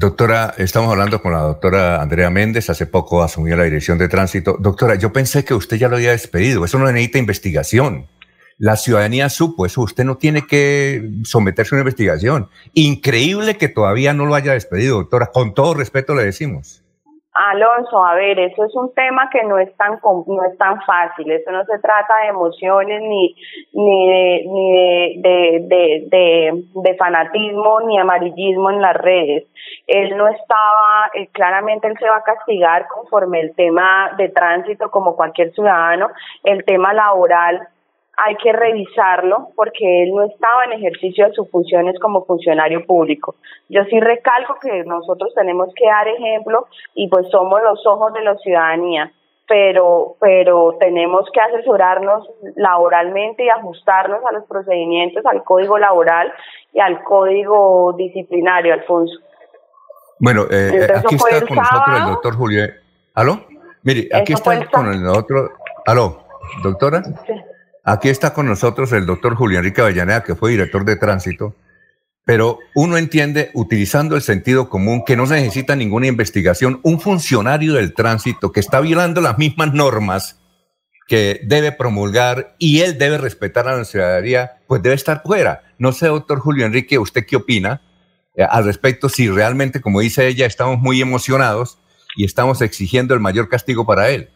Doctora, 0.00 0.54
estamos 0.56 0.90
hablando 0.90 1.20
con 1.20 1.32
la 1.32 1.40
doctora 1.40 2.00
Andrea 2.00 2.30
Méndez, 2.30 2.70
hace 2.70 2.86
poco 2.86 3.22
asumió 3.22 3.54
la 3.54 3.64
dirección 3.64 3.98
de 3.98 4.08
tránsito. 4.08 4.56
Doctora, 4.58 4.94
yo 4.94 5.12
pensé 5.12 5.44
que 5.44 5.52
usted 5.52 5.76
ya 5.76 5.90
lo 5.90 5.96
había 5.96 6.12
despedido, 6.12 6.64
eso 6.64 6.78
no 6.78 6.90
necesita 6.90 7.18
investigación. 7.18 8.06
La 8.56 8.78
ciudadanía 8.78 9.28
supo 9.28 9.66
eso, 9.66 9.82
usted 9.82 10.04
no 10.04 10.16
tiene 10.16 10.46
que 10.46 11.06
someterse 11.24 11.74
a 11.74 11.76
una 11.76 11.82
investigación. 11.82 12.48
Increíble 12.72 13.58
que 13.58 13.68
todavía 13.68 14.14
no 14.14 14.24
lo 14.24 14.34
haya 14.34 14.54
despedido, 14.54 14.96
doctora, 14.96 15.26
con 15.34 15.52
todo 15.52 15.74
respeto 15.74 16.14
le 16.14 16.24
decimos. 16.24 16.79
Alonso, 17.48 18.04
a 18.04 18.14
ver, 18.14 18.38
eso 18.38 18.64
es 18.64 18.74
un 18.74 18.92
tema 18.92 19.30
que 19.30 19.42
no 19.44 19.58
es 19.58 19.74
tan 19.76 19.98
no 20.02 20.44
es 20.44 20.58
tan 20.58 20.80
fácil. 20.82 21.30
Eso 21.30 21.50
no 21.50 21.64
se 21.64 21.78
trata 21.78 22.18
de 22.22 22.28
emociones 22.28 23.00
ni 23.02 23.34
ni 23.72 24.08
de 24.08 24.44
ni 24.46 24.72
de, 24.72 25.60
de, 25.62 26.04
de, 26.08 26.64
de 26.74 26.94
fanatismo 26.96 27.80
ni 27.80 27.98
amarillismo 27.98 28.70
en 28.70 28.82
las 28.82 28.94
redes. 28.94 29.44
Él 29.86 30.16
no 30.16 30.28
estaba, 30.28 31.10
eh, 31.14 31.28
claramente 31.32 31.88
él 31.88 31.96
se 31.98 32.08
va 32.08 32.16
a 32.16 32.22
castigar 32.24 32.86
conforme 32.88 33.40
el 33.40 33.54
tema 33.54 34.12
de 34.18 34.28
tránsito 34.28 34.90
como 34.90 35.16
cualquier 35.16 35.52
ciudadano. 35.52 36.10
El 36.44 36.64
tema 36.64 36.92
laboral 36.92 37.68
hay 38.16 38.36
que 38.36 38.52
revisarlo 38.52 39.48
porque 39.56 40.02
él 40.02 40.14
no 40.14 40.24
estaba 40.24 40.64
en 40.64 40.72
ejercicio 40.72 41.26
de 41.26 41.32
sus 41.32 41.50
funciones 41.50 41.98
como 42.00 42.24
funcionario 42.24 42.84
público. 42.84 43.36
Yo 43.68 43.82
sí 43.84 43.98
recalco 44.00 44.56
que 44.60 44.84
nosotros 44.84 45.32
tenemos 45.34 45.72
que 45.74 45.86
dar 45.86 46.08
ejemplo 46.08 46.66
y 46.94 47.08
pues 47.08 47.28
somos 47.30 47.62
los 47.62 47.86
ojos 47.86 48.12
de 48.12 48.22
la 48.22 48.36
ciudadanía, 48.36 49.12
pero 49.48 50.16
pero 50.20 50.76
tenemos 50.78 51.28
que 51.32 51.40
asesorarnos 51.40 52.28
laboralmente 52.56 53.44
y 53.44 53.48
ajustarnos 53.48 54.20
a 54.24 54.32
los 54.32 54.44
procedimientos, 54.44 55.24
al 55.24 55.42
código 55.42 55.78
laboral 55.78 56.32
y 56.72 56.80
al 56.80 57.02
código 57.02 57.94
disciplinario, 57.96 58.74
Alfonso. 58.74 59.18
Bueno, 60.18 60.42
eh, 60.50 60.88
aquí 60.94 61.14
está 61.14 61.46
con 61.46 61.56
nosotros 61.56 61.96
el 61.96 62.04
doctor 62.04 62.36
Julio. 62.36 62.64
¿Aló? 63.14 63.40
Mire, 63.82 64.08
aquí 64.12 64.34
está 64.34 64.66
con 64.70 64.92
el 64.92 65.06
otro. 65.06 65.52
¿Aló? 65.86 66.22
¿Doctora? 66.62 67.02
Sí. 67.26 67.32
Aquí 67.84 68.08
está 68.08 68.34
con 68.34 68.46
nosotros 68.46 68.92
el 68.92 69.06
doctor 69.06 69.34
Julián 69.34 69.60
Enrique 69.64 69.80
Avellaneda, 69.80 70.22
que 70.22 70.34
fue 70.34 70.50
director 70.50 70.84
de 70.84 70.96
tránsito, 70.96 71.56
pero 72.24 72.58
uno 72.74 72.98
entiende, 72.98 73.50
utilizando 73.54 74.14
el 74.14 74.22
sentido 74.22 74.68
común, 74.68 75.02
que 75.04 75.16
no 75.16 75.26
se 75.26 75.34
necesita 75.34 75.74
ninguna 75.74 76.06
investigación. 76.06 76.80
Un 76.82 77.00
funcionario 77.00 77.74
del 77.74 77.94
tránsito 77.94 78.52
que 78.52 78.60
está 78.60 78.80
violando 78.80 79.20
las 79.20 79.38
mismas 79.38 79.72
normas 79.72 80.38
que 81.08 81.40
debe 81.42 81.72
promulgar 81.72 82.54
y 82.58 82.82
él 82.82 82.98
debe 82.98 83.18
respetar 83.18 83.66
a 83.66 83.76
la 83.76 83.84
ciudadanía, 83.84 84.58
pues 84.68 84.80
debe 84.80 84.94
estar 84.94 85.22
fuera. 85.24 85.62
No 85.78 85.90
sé, 85.90 86.06
doctor 86.06 86.38
Julio 86.38 86.66
Enrique, 86.66 86.98
¿usted 86.98 87.26
qué 87.26 87.34
opina 87.34 87.82
eh, 88.36 88.46
al 88.48 88.64
respecto? 88.64 89.08
Si 89.08 89.28
realmente, 89.28 89.80
como 89.80 89.98
dice 89.98 90.28
ella, 90.28 90.46
estamos 90.46 90.78
muy 90.78 91.00
emocionados 91.00 91.78
y 92.14 92.24
estamos 92.24 92.62
exigiendo 92.62 93.14
el 93.14 93.20
mayor 93.20 93.48
castigo 93.48 93.84
para 93.84 94.10
él. 94.10 94.30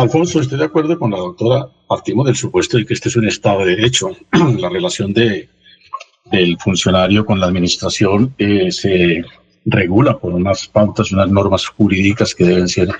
Alfonso, 0.00 0.40
estoy 0.40 0.58
de 0.58 0.64
acuerdo 0.64 0.96
con 0.96 1.10
la 1.10 1.18
doctora. 1.18 1.68
Partimos 1.88 2.26
del 2.26 2.36
supuesto 2.36 2.76
de 2.76 2.86
que 2.86 2.94
este 2.94 3.08
es 3.08 3.16
un 3.16 3.26
Estado 3.26 3.64
de 3.64 3.76
Derecho. 3.76 4.10
la 4.58 4.68
relación 4.68 5.12
de, 5.12 5.48
del 6.26 6.56
funcionario 6.58 7.26
con 7.26 7.40
la 7.40 7.46
administración 7.46 8.32
eh, 8.38 8.70
se 8.70 9.24
regula 9.64 10.16
por 10.16 10.32
unas 10.32 10.68
pautas, 10.68 11.10
unas 11.10 11.28
normas 11.28 11.66
jurídicas 11.66 12.32
que 12.32 12.44
deben 12.44 12.68
ser 12.68 12.90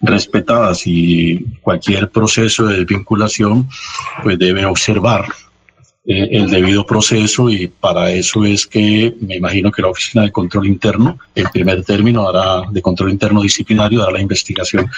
respetadas 0.00 0.86
y 0.86 1.44
cualquier 1.62 2.10
proceso 2.10 2.66
de 2.66 2.84
vinculación 2.84 3.68
pues 4.22 4.38
debe 4.38 4.64
observar 4.64 5.26
eh, 6.08 6.28
el 6.30 6.48
debido 6.48 6.86
proceso 6.86 7.50
y 7.50 7.66
para 7.66 8.12
eso 8.12 8.44
es 8.44 8.66
que 8.66 9.14
me 9.20 9.36
imagino 9.36 9.72
que 9.72 9.82
la 9.82 9.88
Oficina 9.88 10.22
de 10.22 10.30
Control 10.30 10.66
Interno, 10.66 11.18
en 11.34 11.48
primer 11.48 11.84
término, 11.84 12.28
hará 12.28 12.62
de 12.70 12.80
control 12.80 13.10
interno 13.10 13.42
disciplinario, 13.42 13.98
dará 13.98 14.12
la 14.12 14.20
investigación 14.20 14.88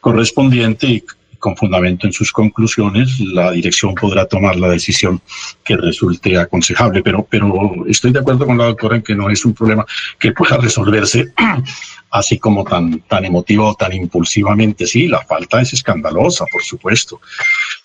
correspondiente 0.00 0.86
y 0.86 1.04
con 1.44 1.58
fundamento 1.58 2.06
en 2.06 2.12
sus 2.14 2.32
conclusiones, 2.32 3.20
la 3.20 3.50
dirección 3.50 3.94
podrá 3.94 4.24
tomar 4.24 4.56
la 4.56 4.70
decisión 4.70 5.20
que 5.62 5.76
resulte 5.76 6.38
aconsejable. 6.38 7.02
Pero, 7.02 7.26
pero 7.28 7.84
estoy 7.86 8.12
de 8.12 8.20
acuerdo 8.20 8.46
con 8.46 8.56
la 8.56 8.64
doctora 8.64 8.96
en 8.96 9.02
que 9.02 9.14
no 9.14 9.28
es 9.28 9.44
un 9.44 9.52
problema 9.52 9.84
que 10.18 10.32
pueda 10.32 10.56
resolverse 10.56 11.34
así 12.12 12.38
como 12.38 12.64
tan, 12.64 13.00
tan 13.00 13.26
emotivo, 13.26 13.74
tan 13.74 13.92
impulsivamente. 13.92 14.86
Sí, 14.86 15.06
la 15.06 15.20
falta 15.20 15.60
es 15.60 15.74
escandalosa, 15.74 16.46
por 16.50 16.62
supuesto, 16.62 17.20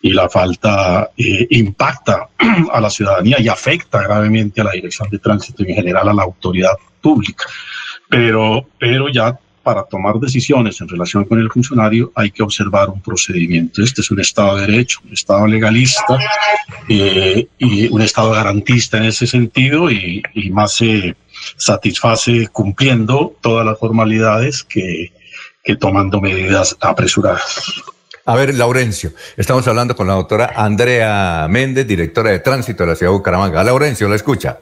y 0.02 0.14
la 0.14 0.30
falta 0.30 1.12
eh, 1.18 1.46
impacta 1.50 2.30
a 2.72 2.80
la 2.80 2.90
ciudadanía 2.90 3.42
y 3.42 3.50
afecta 3.50 4.02
gravemente 4.04 4.62
a 4.62 4.64
la 4.64 4.72
dirección 4.72 5.10
de 5.10 5.20
tránsito 5.20 5.64
y 5.64 5.72
en 5.72 5.76
general 5.76 6.08
a 6.08 6.14
la 6.14 6.24
autoridad 6.24 6.78
pública. 7.02 7.44
Pero, 8.08 8.66
pero 8.80 9.10
ya 9.10 9.38
para 9.64 9.84
tomar 9.84 10.16
decisiones 10.20 10.80
en 10.82 10.88
relación 10.88 11.26
con 11.26 11.40
el 11.40 11.50
funcionario 11.50 12.12
hay 12.16 12.32
que 12.32 12.44
observar 12.44 12.90
un 12.90 13.02
procedimiento. 13.02 13.82
Este 13.84 14.02
es 14.02 14.12
un 14.12 14.20
Estado 14.20 14.58
de 14.58 14.68
Derecho, 14.68 15.00
un 15.06 15.14
Estado 15.14 15.48
legalista 15.48 16.18
eh, 16.88 17.48
y 17.58 17.88
un 17.88 18.02
Estado 18.02 18.32
garantista 18.32 18.98
en 18.98 19.06
ese 19.06 19.28
sentido 19.28 19.92
y, 19.92 20.24
más 20.52 20.74
se 20.74 21.16
satisface 21.58 22.48
cumpliendo 22.48 23.36
todas 23.42 23.66
las 23.66 23.78
formalidades 23.78 24.64
que, 24.64 25.14
que 25.64 25.76
tomando 25.76 26.20
medidas 26.20 26.76
apresuradas. 26.82 27.84
A 28.26 28.36
ver, 28.36 28.54
Laurencio, 28.54 29.12
estamos 29.38 29.68
hablando 29.68 29.96
con 29.96 30.08
la 30.08 30.14
doctora 30.14 30.54
Andrea 30.56 31.48
Méndez, 31.50 31.88
directora 31.88 32.32
de 32.32 32.40
tránsito 32.40 32.84
de 32.84 32.90
la 32.90 32.96
ciudad 32.96 33.12
de 33.12 33.18
Bucaramanga. 33.18 33.64
Laurencio, 33.64 34.08
la 34.08 34.16
escucha. 34.16 34.60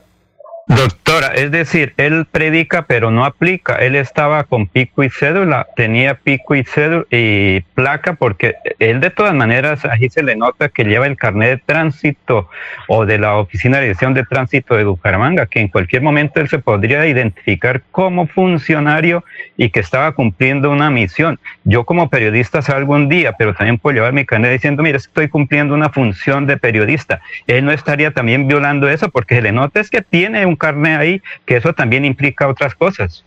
Doctora, 0.67 1.16
es 1.37 1.51
decir, 1.51 1.93
él 1.97 2.25
predica 2.31 2.87
pero 2.87 3.11
no 3.11 3.23
aplica. 3.23 3.75
Él 3.75 3.95
estaba 3.95 4.43
con 4.43 4.67
pico 4.67 5.03
y 5.03 5.09
cédula, 5.09 5.67
tenía 5.75 6.15
pico 6.15 6.55
y 6.55 6.63
cédula 6.63 7.05
y 7.11 7.61
placa 7.75 8.13
porque 8.13 8.55
él 8.79 8.99
de 8.99 9.09
todas 9.11 9.33
maneras 9.33 9.85
ahí 9.85 10.09
se 10.09 10.23
le 10.23 10.35
nota 10.35 10.69
que 10.69 10.83
lleva 10.83 11.05
el 11.05 11.15
carnet 11.15 11.49
de 11.49 11.57
tránsito 11.65 12.49
o 12.87 13.05
de 13.05 13.19
la 13.19 13.35
Oficina 13.35 13.77
de 13.77 13.83
Dirección 13.83 14.13
de 14.13 14.23
Tránsito 14.23 14.75
de 14.75 14.83
Bucaramanga, 14.83 15.45
que 15.45 15.59
en 15.59 15.67
cualquier 15.67 16.01
momento 16.01 16.39
él 16.39 16.49
se 16.49 16.59
podría 16.59 17.05
identificar 17.05 17.83
como 17.91 18.27
funcionario 18.27 19.23
y 19.57 19.69
que 19.69 19.79
estaba 19.79 20.11
cumpliendo 20.13 20.71
una 20.71 20.89
misión. 20.89 21.39
Yo 21.63 21.85
como 21.85 22.09
periodista 22.09 22.61
salgo 22.61 22.95
un 22.95 23.09
día, 23.09 23.33
pero 23.33 23.53
también 23.53 23.77
puedo 23.77 23.95
llevar 23.95 24.13
mi 24.13 24.25
carnet 24.25 24.51
diciendo, 24.51 24.81
mira, 24.83 24.97
estoy 24.97 25.27
cumpliendo 25.27 25.75
una 25.75 25.89
función 25.89 26.47
de 26.47 26.57
periodista. 26.57 27.21
Él 27.45 27.65
no 27.65 27.71
estaría 27.71 28.11
también 28.11 28.47
violando 28.47 28.89
eso 28.89 29.09
porque 29.09 29.35
se 29.35 29.41
le 29.41 29.51
nota 29.51 29.79
es 29.79 29.89
que 29.89 30.01
tiene 30.01 30.45
un 30.45 30.55
carne 30.55 30.95
ahí, 30.95 31.21
que 31.45 31.57
eso 31.57 31.73
también 31.73 32.05
implica 32.05 32.47
otras 32.47 32.75
cosas. 32.75 33.25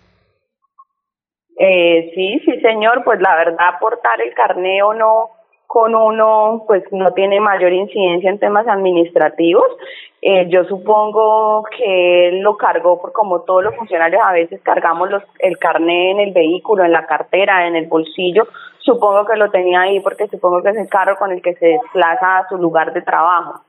Eh, 1.59 2.13
sí, 2.15 2.41
sí, 2.45 2.61
señor, 2.61 3.05
pues 3.05 3.21
la 3.21 3.37
verdad 3.37 3.75
aportar 3.75 4.21
el 4.23 4.33
carné 4.33 4.83
o 4.83 4.95
no 4.95 5.29
con 5.67 5.95
uno, 5.95 6.65
pues 6.67 6.83
no 6.91 7.13
tiene 7.13 7.39
mayor 7.39 7.73
incidencia 7.73 8.29
en 8.29 8.41
temas 8.41 8.67
administrativos. 8.67 9.67
Eh, 10.21 10.49
yo 10.49 10.65
supongo 10.65 11.63
que 11.77 12.29
él 12.29 12.41
lo 12.41 12.57
cargó 12.57 13.01
por 13.01 13.13
como 13.13 13.43
todos 13.43 13.63
los 13.63 13.77
funcionarios 13.77 14.21
a 14.25 14.33
veces 14.33 14.61
cargamos 14.63 15.11
los, 15.11 15.23
el 15.39 15.59
carné 15.59 16.11
en 16.11 16.21
el 16.21 16.33
vehículo, 16.33 16.83
en 16.83 16.93
la 16.93 17.07
cartera, 17.07 17.69
en 17.69 17.77
el 17.77 17.87
bolsillo. 17.87 18.49
Supongo 18.81 19.25
que 19.27 19.37
lo 19.37 19.51
tenía 19.51 19.83
ahí 19.83 20.01
porque 20.01 20.27
supongo 20.27 20.63
que 20.63 20.71
es 20.71 20.77
el 20.77 20.89
carro 20.89 21.17
con 21.17 21.31
el 21.31 21.41
que 21.41 21.55
se 21.55 21.67
desplaza 21.67 22.39
a 22.39 22.49
su 22.49 22.57
lugar 22.57 22.93
de 22.93 23.03
trabajo. 23.03 23.61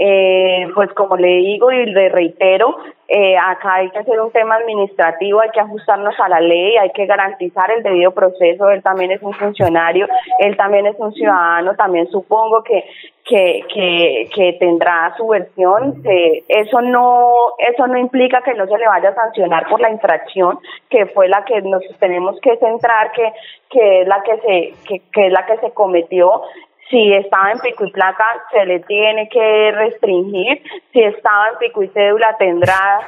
Eh, 0.00 0.68
pues 0.76 0.92
como 0.92 1.16
le 1.16 1.26
digo 1.26 1.72
y 1.72 1.86
le 1.86 2.08
reitero, 2.08 2.76
eh, 3.08 3.36
acá 3.36 3.76
hay 3.76 3.90
que 3.90 3.98
hacer 3.98 4.20
un 4.20 4.30
tema 4.30 4.54
administrativo, 4.54 5.40
hay 5.40 5.50
que 5.50 5.58
ajustarnos 5.58 6.14
a 6.20 6.28
la 6.28 6.40
ley, 6.40 6.76
hay 6.76 6.90
que 6.90 7.04
garantizar 7.06 7.68
el 7.72 7.82
debido 7.82 8.12
proceso. 8.12 8.70
Él 8.70 8.80
también 8.80 9.10
es 9.10 9.20
un 9.22 9.32
funcionario, 9.32 10.06
él 10.38 10.56
también 10.56 10.86
es 10.86 10.94
un 10.98 11.12
ciudadano, 11.14 11.74
también 11.74 12.06
supongo 12.10 12.62
que 12.62 12.84
que, 13.24 13.62
que, 13.74 14.30
que 14.34 14.52
tendrá 14.54 15.14
su 15.16 15.26
versión. 15.26 16.02
eso 16.48 16.80
no 16.80 17.34
eso 17.58 17.86
no 17.86 17.98
implica 17.98 18.40
que 18.42 18.54
no 18.54 18.66
se 18.66 18.78
le 18.78 18.86
vaya 18.86 19.10
a 19.10 19.14
sancionar 19.14 19.68
por 19.68 19.80
la 19.80 19.90
infracción 19.90 20.58
que 20.88 21.06
fue 21.06 21.28
la 21.28 21.44
que 21.44 21.60
nos 21.60 21.82
tenemos 21.98 22.40
que 22.40 22.56
centrar, 22.56 23.12
que 23.12 23.32
que 23.68 24.02
es 24.02 24.08
la 24.08 24.22
que 24.22 24.36
se 24.38 24.88
que, 24.88 25.02
que 25.12 25.26
es 25.26 25.32
la 25.32 25.44
que 25.44 25.58
se 25.58 25.72
cometió 25.72 26.42
si 26.90 27.12
estaba 27.12 27.52
en 27.52 27.58
pico 27.60 27.84
y 27.84 27.90
placa, 27.90 28.24
se 28.50 28.64
le 28.64 28.80
tiene 28.80 29.28
que 29.28 29.72
restringir. 29.72 30.62
Si 30.92 31.02
estaba 31.02 31.50
en 31.50 31.58
pico 31.58 31.82
y 31.82 31.88
cédula, 31.88 32.36
tendrá 32.38 33.00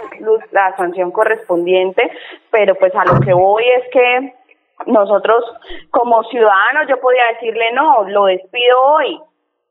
la 0.52 0.76
sanción 0.76 1.10
correspondiente. 1.10 2.10
Pero 2.50 2.74
pues 2.74 2.94
a 2.94 3.04
lo 3.04 3.20
que 3.20 3.32
voy 3.32 3.64
es 3.64 3.84
que 3.92 4.34
nosotros 4.86 5.44
como 5.90 6.22
ciudadanos 6.24 6.88
yo 6.88 7.00
podía 7.00 7.22
decirle 7.34 7.72
no, 7.72 8.04
lo 8.04 8.24
despido 8.26 8.80
hoy, 8.82 9.20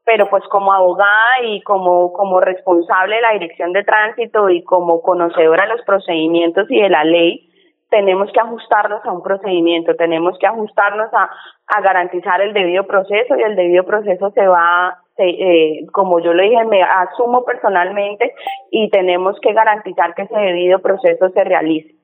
pero 0.06 0.30
pues 0.30 0.44
como 0.50 0.74
abogada 0.74 1.44
y 1.44 1.62
como, 1.62 2.14
como 2.14 2.40
responsable 2.40 3.16
de 3.16 3.22
la 3.22 3.32
dirección 3.34 3.74
de 3.74 3.84
tránsito 3.84 4.50
y 4.50 4.64
como 4.64 5.02
conocedora 5.02 5.64
de 5.64 5.76
los 5.76 5.86
procedimientos 5.86 6.70
y 6.70 6.82
de 6.82 6.90
la 6.90 7.04
ley, 7.04 7.49
tenemos 7.90 8.32
que 8.32 8.40
ajustarnos 8.40 9.04
a 9.04 9.12
un 9.12 9.24
procedimiento, 9.24 9.96
tenemos 9.96 10.38
que 10.40 10.48
ajustarnos 10.48 11.10
a, 11.14 11.30
a 11.68 11.82
garantizar 11.82 12.42
el 12.42 12.54
debido 12.54 12.86
proceso 12.86 13.36
y 13.38 13.42
el 13.42 13.56
debido 13.56 13.84
proceso 13.86 14.32
se 14.32 14.48
va, 14.48 14.98
eh, 15.18 15.86
como 15.92 16.20
yo 16.20 16.34
le 16.34 16.44
dije, 16.44 16.64
me 16.66 16.84
asumo 16.84 17.44
personalmente 17.44 18.34
y 18.72 18.90
tenemos 18.90 19.38
que 19.42 19.54
garantizar 19.54 20.14
que 20.16 20.24
ese 20.24 20.36
debido 20.36 20.80
proceso 20.80 21.30
se 21.30 21.44
realice. 21.44 21.96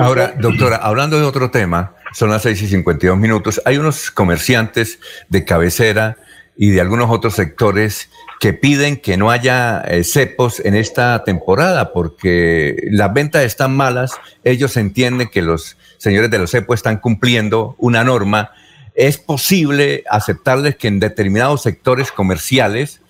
Ahora, 0.00 0.32
doctora, 0.38 0.76
hablando 0.76 1.18
de 1.18 1.26
otro 1.26 1.50
tema, 1.50 1.94
son 2.12 2.30
las 2.30 2.42
6 2.42 2.62
y 2.62 2.66
52 2.66 3.18
minutos. 3.18 3.60
Hay 3.66 3.76
unos 3.76 4.10
comerciantes 4.10 4.98
de 5.28 5.44
cabecera 5.44 6.16
y 6.56 6.70
de 6.70 6.80
algunos 6.80 7.10
otros 7.10 7.34
sectores 7.34 8.10
que 8.40 8.54
piden 8.54 8.96
que 8.96 9.18
no 9.18 9.30
haya 9.30 9.82
eh, 9.82 10.02
cepos 10.02 10.60
en 10.60 10.74
esta 10.74 11.22
temporada 11.24 11.92
porque 11.92 12.74
las 12.90 13.12
ventas 13.12 13.44
están 13.44 13.76
malas. 13.76 14.12
Ellos 14.44 14.78
entienden 14.78 15.28
que 15.28 15.42
los 15.42 15.76
señores 15.98 16.30
de 16.30 16.38
los 16.38 16.50
cepos 16.50 16.76
están 16.76 16.96
cumpliendo 16.96 17.76
una 17.76 18.02
norma. 18.02 18.52
Es 18.94 19.18
posible 19.18 20.04
aceptarles 20.08 20.76
que 20.76 20.88
en 20.88 21.00
determinados 21.00 21.62
sectores 21.62 22.10
comerciales 22.10 23.02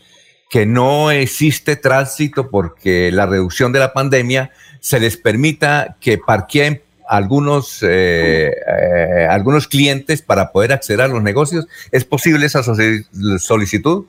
que 0.51 0.66
no 0.66 1.12
existe 1.12 1.77
tránsito 1.77 2.51
porque 2.51 3.12
la 3.12 3.24
reducción 3.27 3.73
de 3.73 3.78
la 3.78 3.93
pandemia 3.93 4.51
se 4.81 4.98
les 4.98 5.16
permita 5.16 5.97
que 6.01 6.19
parqueen 6.19 6.82
algunos, 7.09 7.85
eh, 7.85 8.51
eh, 8.51 9.27
algunos 9.31 9.69
clientes 9.69 10.23
para 10.23 10.51
poder 10.51 10.73
acceder 10.73 11.02
a 11.02 11.09
los 11.09 11.23
negocios. 11.23 11.69
¿Es 11.93 12.05
posible 12.05 12.47
esa 12.47 12.65
solicitud? 13.39 14.07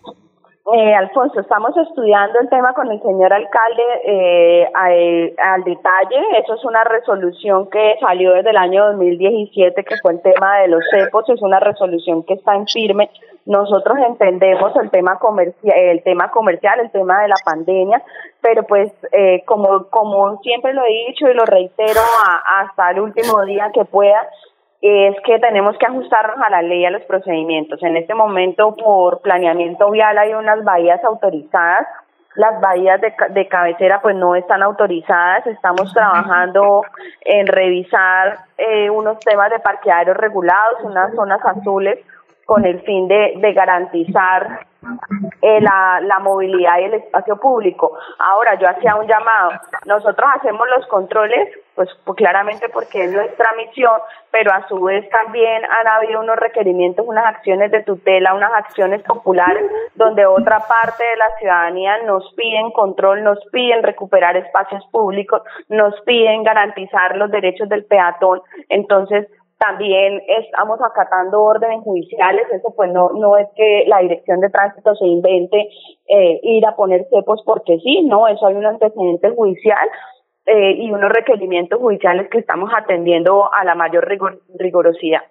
Eh, 0.64 0.94
Alfonso, 0.94 1.40
estamos 1.40 1.76
estudiando 1.76 2.40
el 2.40 2.48
tema 2.48 2.74
con 2.74 2.90
el 2.92 3.02
señor 3.02 3.34
alcalde 3.34 3.84
eh, 4.06 4.72
al, 4.74 5.64
detalle. 5.64 6.18
Eso 6.38 6.54
es 6.54 6.64
una 6.64 6.84
resolución 6.84 7.68
que 7.70 7.96
salió 8.00 8.34
desde 8.34 8.52
el 8.52 8.58
año 8.58 8.86
2017, 8.92 9.84
que 9.84 9.96
fue 9.98 10.14
el 10.14 10.22
tema 10.22 10.60
de 10.60 10.68
los 10.68 10.84
cepos. 10.92 11.28
Es 11.30 11.42
una 11.42 11.60
resolución 11.60 12.24
que 12.24 12.36
está 12.36 12.56
en 12.56 12.68
firme. 12.68 13.10
Nosotros 13.48 13.98
entendemos 14.06 14.76
el 14.76 14.92
tema 14.92 15.18
comercial, 15.18 15.76
el 15.76 16.04
tema 16.04 16.30
comercial, 16.30 16.80
el 16.80 16.92
tema 16.92 17.24
de 17.24 17.30
la 17.30 17.38
pandemia, 17.44 18.04
pero 18.40 18.62
pues 18.64 18.94
eh, 19.12 19.44
como 19.46 19.88
como 19.90 20.38
siempre 20.42 20.76
lo 20.76 20.84
he 20.86 21.08
dicho 21.08 21.28
y 21.28 21.34
lo 21.34 21.46
reitero 21.46 22.02
hasta 22.60 22.92
el 22.92 23.00
último 23.00 23.44
día 23.46 23.72
que 23.74 23.84
pueda, 23.84 24.30
es 24.82 25.16
que 25.24 25.38
tenemos 25.40 25.78
que 25.78 25.86
ajustarnos 25.86 26.38
a 26.44 26.50
la 26.50 26.62
ley, 26.64 26.86
a 26.86 26.90
los 26.90 27.04
procedimientos. 27.04 27.82
En 27.84 27.98
este 27.98 28.16
momento, 28.16 28.76
por 28.76 29.22
planeamiento 29.22 29.92
vial, 29.92 30.18
hay 30.18 30.34
unas 30.34 30.64
bahías 30.64 31.04
autorizadas. 31.04 31.88
Las 32.36 32.60
bahías 32.62 33.00
de, 33.02 33.14
de 33.30 33.48
cabecera 33.48 34.02
pues 34.02 34.16
no 34.16 34.36
están 34.36 34.64
autorizadas. 34.64 35.46
Estamos 35.46 35.94
trabajando 35.94 36.82
en 37.22 37.46
revisar 37.46 38.38
eh, 38.58 38.90
unos 38.90 39.20
temas 39.20 39.52
de 39.52 39.60
parqueaderos 39.60 40.18
regulados, 40.18 40.82
unas 40.84 41.14
zonas 41.14 41.42
azules, 41.46 42.00
con 42.46 42.66
el 42.66 42.82
fin 42.82 43.08
de, 43.08 43.34
de 43.38 43.54
garantizar 43.54 44.66
eh, 45.42 45.62
la, 45.62 46.00
la 46.02 46.20
movilidad 46.20 46.80
y 46.80 46.84
el 46.86 46.94
espacio 46.96 47.38
público. 47.38 47.98
Ahora, 48.18 48.56
yo 48.56 48.68
hacía 48.68 48.96
un 48.96 49.08
llamado. 49.08 49.52
Nosotros 49.86 50.30
hacemos 50.36 50.68
los 50.76 50.88
controles, 50.88 51.50
pues, 51.82 51.98
pues, 52.06 52.16
claramente 52.16 52.70
porque 52.70 53.06
es 53.06 53.12
nuestra 53.12 53.50
misión, 53.58 54.00
pero 54.30 54.52
a 54.52 54.68
su 54.68 54.80
vez 54.82 55.10
también 55.10 55.64
han 55.66 55.88
habido 55.88 56.20
unos 56.20 56.36
requerimientos, 56.36 57.04
unas 57.08 57.26
acciones 57.26 57.72
de 57.72 57.82
tutela, 57.82 58.36
unas 58.36 58.54
acciones 58.54 59.02
populares, 59.02 59.66
donde 59.96 60.24
otra 60.28 60.60
parte 60.60 61.04
de 61.04 61.16
la 61.16 61.36
ciudadanía 61.40 62.04
nos 62.04 62.32
piden 62.36 62.70
control, 62.70 63.24
nos 63.24 63.40
piden 63.52 63.82
recuperar 63.82 64.38
espacios 64.38 64.86
públicos, 64.92 65.42
nos 65.70 66.00
piden 66.02 66.44
garantizar 66.44 67.18
los 67.18 67.32
derechos 67.32 67.68
del 67.68 67.84
peatón. 67.86 68.44
Entonces, 68.70 69.28
también 69.58 70.22
estamos 70.28 70.80
acatando 70.82 71.42
órdenes 71.42 71.84
judiciales, 71.84 72.46
eso 72.52 72.74
pues 72.76 72.92
no, 72.92 73.10
no 73.14 73.38
es 73.38 73.48
que 73.56 73.86
la 73.88 74.00
dirección 74.02 74.40
de 74.40 74.52
tránsito 74.52 74.94
se 74.94 75.08
invente 75.08 75.68
eh, 76.08 76.40
ir 76.44 76.64
a 76.68 76.76
poner 76.76 77.08
cepos 77.10 77.42
porque 77.44 77.80
sí, 77.80 78.04
no, 78.04 78.28
eso 78.28 78.46
hay 78.46 78.54
un 78.54 78.68
antecedente 78.68 79.32
judicial 79.32 79.90
eh, 80.54 80.76
y 80.80 80.92
unos 80.92 81.10
requerimientos 81.12 81.80
judiciales 81.80 82.28
que 82.30 82.40
estamos 82.40 82.70
atendiendo 82.76 83.54
a 83.54 83.64
la 83.64 83.74
mayor 83.74 84.06
rigor, 84.06 84.42
rigorosidad. 84.60 85.22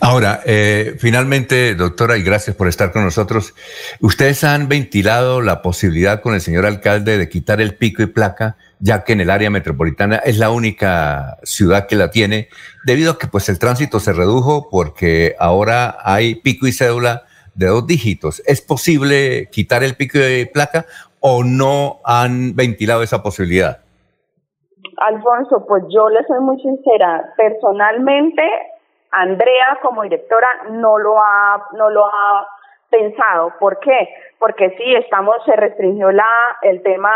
Ahora, 0.00 0.40
eh, 0.46 0.94
finalmente, 0.98 1.74
doctora, 1.74 2.16
y 2.16 2.22
gracias 2.22 2.56
por 2.56 2.68
estar 2.68 2.92
con 2.92 3.04
nosotros. 3.04 3.54
Ustedes 4.00 4.42
han 4.42 4.68
ventilado 4.68 5.42
la 5.42 5.60
posibilidad 5.60 6.22
con 6.22 6.32
el 6.32 6.40
señor 6.40 6.64
alcalde 6.64 7.18
de 7.18 7.28
quitar 7.28 7.60
el 7.60 7.74
pico 7.74 8.02
y 8.02 8.06
placa, 8.06 8.56
ya 8.78 9.04
que 9.04 9.12
en 9.12 9.20
el 9.20 9.28
área 9.28 9.50
metropolitana 9.50 10.16
es 10.16 10.38
la 10.38 10.50
única 10.50 11.36
ciudad 11.42 11.86
que 11.86 11.96
la 11.96 12.10
tiene, 12.10 12.48
debido 12.86 13.12
a 13.12 13.18
que 13.18 13.26
pues 13.26 13.50
el 13.50 13.58
tránsito 13.58 14.00
se 14.00 14.14
redujo 14.14 14.70
porque 14.70 15.36
ahora 15.38 15.98
hay 16.02 16.36
pico 16.36 16.66
y 16.66 16.72
cédula 16.72 17.24
de 17.54 17.66
dos 17.66 17.86
dígitos. 17.86 18.40
¿Es 18.46 18.62
posible 18.62 19.50
quitar 19.52 19.82
el 19.82 19.96
pico 19.96 20.18
y 20.18 20.46
placa 20.46 20.86
o 21.20 21.42
no 21.44 21.98
han 22.04 22.54
ventilado 22.54 23.02
esa 23.02 23.22
posibilidad? 23.22 23.78
Alfonso, 24.98 25.64
pues 25.66 25.84
yo 25.90 26.08
le 26.08 26.24
soy 26.24 26.40
muy 26.40 26.60
sincera. 26.60 27.32
Personalmente, 27.36 28.42
Andrea 29.10 29.78
como 29.82 30.02
directora 30.02 30.48
no 30.70 30.98
lo 30.98 31.20
ha, 31.20 31.66
no 31.76 31.90
lo 31.90 32.06
ha 32.06 32.46
pensado. 32.90 33.52
¿Por 33.58 33.78
qué? 33.80 34.08
Porque 34.38 34.70
sí, 34.76 34.94
estamos, 34.94 35.36
se 35.44 35.56
restringió 35.56 36.10
la, 36.10 36.30
el 36.62 36.82
tema 36.82 37.12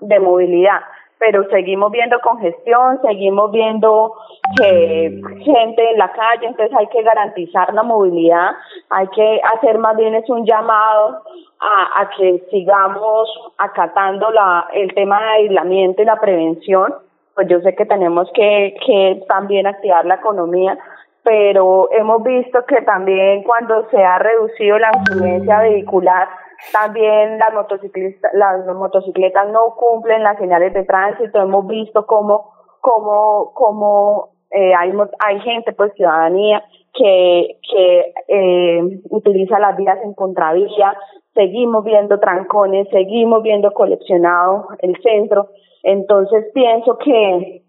de 0.00 0.18
movilidad, 0.18 0.80
pero 1.18 1.48
seguimos 1.50 1.92
viendo 1.92 2.18
congestión, 2.20 3.00
seguimos 3.02 3.52
viendo 3.52 4.14
que 4.56 5.20
gente 5.44 5.90
en 5.90 5.98
la 5.98 6.12
calle, 6.12 6.48
entonces 6.48 6.76
hay 6.76 6.88
que 6.88 7.02
garantizar 7.02 7.72
la 7.72 7.84
movilidad, 7.84 8.50
hay 8.90 9.06
que 9.08 9.40
hacer 9.54 9.78
más 9.78 9.96
bien 9.96 10.14
es 10.16 10.28
un 10.28 10.44
llamado 10.44 11.22
a, 11.62 12.00
a 12.00 12.10
que 12.10 12.42
sigamos 12.50 13.28
acatando 13.56 14.30
la, 14.30 14.66
el 14.72 14.92
tema 14.94 15.20
de 15.20 15.28
aislamiento 15.28 16.02
y 16.02 16.04
la 16.04 16.20
prevención, 16.20 16.94
pues 17.34 17.48
yo 17.48 17.60
sé 17.60 17.74
que 17.74 17.86
tenemos 17.86 18.30
que, 18.34 18.74
que 18.84 19.22
también 19.28 19.66
activar 19.66 20.04
la 20.04 20.16
economía, 20.16 20.76
pero 21.22 21.88
hemos 21.92 22.22
visto 22.24 22.64
que 22.66 22.82
también 22.82 23.44
cuando 23.44 23.88
se 23.90 24.02
ha 24.02 24.18
reducido 24.18 24.78
la 24.78 24.90
influencia 24.98 25.60
vehicular, 25.60 26.28
también 26.72 27.38
las 27.38 27.54
motocicletas, 27.54 28.32
las 28.34 28.66
motocicletas 28.66 29.48
no 29.50 29.74
cumplen 29.76 30.22
las 30.22 30.38
señales 30.38 30.72
de 30.74 30.84
tránsito. 30.84 31.40
Hemos 31.40 31.66
visto 31.66 32.06
cómo, 32.06 32.52
cómo, 32.80 33.52
cómo 33.54 34.28
eh, 34.50 34.74
hay, 34.74 34.92
hay 35.24 35.40
gente, 35.40 35.72
pues 35.72 35.92
ciudadanía, 35.94 36.62
que, 36.94 37.58
que 37.72 38.14
eh, 38.28 39.00
utiliza 39.10 39.58
las 39.58 39.76
vías 39.76 39.98
en 40.04 40.14
contravía. 40.14 40.96
Seguimos 41.34 41.84
viendo 41.84 42.18
trancones, 42.20 42.88
seguimos 42.90 43.42
viendo 43.42 43.72
coleccionado 43.72 44.68
el 44.80 45.00
centro. 45.02 45.48
Entonces 45.82 46.50
pienso 46.52 46.98
que 46.98 47.62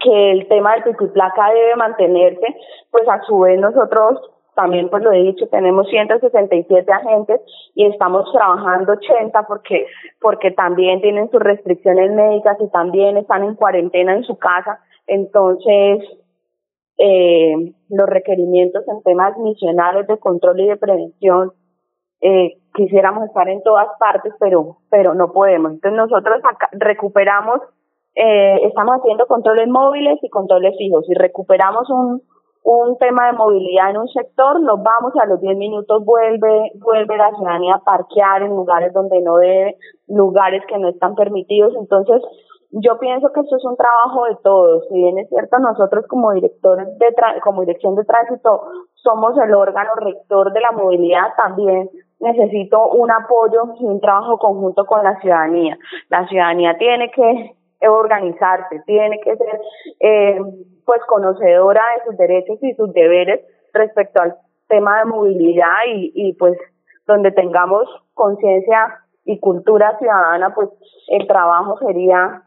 que 0.00 0.32
el 0.32 0.48
tema 0.48 0.74
del 0.74 0.82
pico 0.82 1.04
y 1.04 1.08
placa 1.08 1.48
debe 1.52 1.76
mantenerse, 1.76 2.46
pues 2.90 3.08
a 3.08 3.22
su 3.22 3.38
vez 3.40 3.58
nosotros 3.60 4.20
también 4.54 4.88
pues 4.88 5.02
lo 5.02 5.12
he 5.12 5.22
dicho, 5.22 5.46
tenemos 5.48 5.86
167 5.88 6.90
agentes 6.90 7.40
y 7.74 7.84
estamos 7.86 8.32
trabajando 8.32 8.94
80 8.94 9.42
porque 9.46 9.86
porque 10.20 10.50
también 10.50 11.02
tienen 11.02 11.30
sus 11.30 11.40
restricciones 11.40 12.10
médicas 12.10 12.56
y 12.60 12.68
también 12.70 13.18
están 13.18 13.44
en 13.44 13.54
cuarentena 13.54 14.16
en 14.16 14.24
su 14.24 14.36
casa, 14.38 14.80
entonces 15.06 16.02
eh, 16.98 17.54
los 17.90 18.08
requerimientos 18.08 18.82
en 18.88 19.02
temas 19.02 19.36
misionales 19.36 20.06
de 20.06 20.16
control 20.16 20.58
y 20.60 20.66
de 20.68 20.76
prevención 20.78 21.52
eh, 22.22 22.56
quisiéramos 22.76 23.24
estar 23.24 23.48
en 23.48 23.62
todas 23.62 23.88
partes, 23.98 24.32
pero 24.38 24.76
pero 24.90 25.14
no 25.14 25.32
podemos. 25.32 25.72
Entonces 25.72 25.96
nosotros 25.96 26.38
acá 26.44 26.68
recuperamos 26.72 27.60
eh, 28.16 28.66
estamos 28.66 28.96
haciendo 28.96 29.26
controles 29.26 29.68
móviles 29.68 30.18
y 30.22 30.30
controles 30.30 30.74
fijos. 30.78 31.04
Si 31.06 31.12
recuperamos 31.12 31.88
un, 31.90 32.22
un 32.64 32.96
tema 32.96 33.26
de 33.26 33.34
movilidad 33.34 33.90
en 33.90 33.98
un 33.98 34.08
sector, 34.08 34.60
nos 34.62 34.82
vamos 34.82 35.12
a 35.20 35.26
los 35.26 35.38
10 35.38 35.56
minutos, 35.58 36.02
vuelve, 36.02 36.72
vuelve 36.76 37.16
la 37.16 37.30
ciudadanía 37.32 37.74
a 37.74 37.84
parquear 37.84 38.42
en 38.42 38.56
lugares 38.56 38.94
donde 38.94 39.20
no 39.20 39.36
debe, 39.36 39.76
lugares 40.08 40.62
que 40.66 40.78
no 40.78 40.88
están 40.88 41.14
permitidos. 41.14 41.74
Entonces, 41.78 42.22
yo 42.70 42.98
pienso 42.98 43.30
que 43.32 43.40
esto 43.40 43.56
es 43.56 43.64
un 43.64 43.76
trabajo 43.76 44.24
de 44.24 44.36
todos. 44.42 44.84
Si 44.88 44.94
bien 44.94 45.18
es 45.18 45.28
cierto, 45.28 45.58
nosotros 45.58 46.06
como 46.08 46.32
directores 46.32 46.88
de 46.98 47.06
como 47.44 47.60
dirección 47.60 47.94
de 47.96 48.04
tránsito 48.04 48.62
somos 48.94 49.36
el 49.38 49.54
órgano 49.54 49.94
rector 49.96 50.52
de 50.52 50.60
la 50.60 50.72
movilidad, 50.72 51.28
también 51.36 51.90
necesito 52.20 52.88
un 52.88 53.10
apoyo 53.10 53.74
y 53.78 53.84
un 53.84 54.00
trabajo 54.00 54.38
conjunto 54.38 54.84
con 54.86 55.02
la 55.04 55.18
ciudadanía. 55.20 55.78
La 56.08 56.26
ciudadanía 56.28 56.76
tiene 56.78 57.10
que 57.10 57.56
organizarse, 57.86 58.82
tiene 58.86 59.20
que 59.20 59.36
ser 59.36 59.60
eh, 60.00 60.40
pues 60.84 61.00
conocedora 61.08 61.82
de 61.96 62.04
sus 62.06 62.16
derechos 62.16 62.58
y 62.62 62.74
sus 62.74 62.92
deberes 62.92 63.40
respecto 63.72 64.22
al 64.22 64.36
tema 64.68 64.98
de 65.00 65.04
movilidad 65.04 65.84
y, 65.86 66.12
y 66.14 66.32
pues 66.34 66.56
donde 67.06 67.30
tengamos 67.32 67.88
conciencia 68.14 69.00
y 69.24 69.38
cultura 69.40 69.98
ciudadana, 69.98 70.54
pues 70.54 70.70
el 71.08 71.26
trabajo 71.26 71.78
sería 71.78 72.42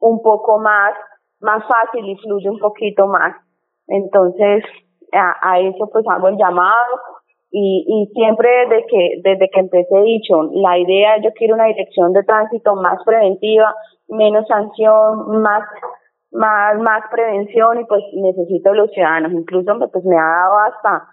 un 0.00 0.22
poco 0.22 0.58
más, 0.58 0.94
más 1.40 1.64
fácil 1.66 2.08
y 2.08 2.16
fluye 2.16 2.50
un 2.50 2.58
poquito 2.58 3.06
más. 3.06 3.34
Entonces, 3.86 4.64
a, 5.12 5.36
a 5.42 5.60
eso 5.60 5.88
pues 5.90 6.04
hago 6.08 6.28
el 6.28 6.36
llamado 6.36 7.00
y, 7.50 7.84
y 7.86 8.12
siempre 8.14 8.48
desde 8.68 8.86
que, 8.86 9.20
desde 9.22 9.48
que 9.48 9.60
empecé 9.60 10.00
dicho, 10.02 10.42
la 10.52 10.78
idea, 10.78 11.18
yo 11.22 11.30
quiero 11.34 11.54
una 11.54 11.66
dirección 11.66 12.12
de 12.12 12.22
tránsito 12.24 12.74
más 12.76 13.02
preventiva, 13.04 13.74
menos 14.08 14.46
sanción, 14.46 15.42
más, 15.42 15.62
más, 16.30 16.78
más 16.78 17.02
prevención 17.10 17.80
y 17.80 17.84
pues 17.84 18.02
necesito 18.12 18.74
los 18.74 18.90
ciudadanos. 18.90 19.32
Incluso 19.32 19.72
pues 19.90 20.04
me 20.04 20.16
ha 20.16 20.24
dado 20.24 20.58
hasta 20.58 21.08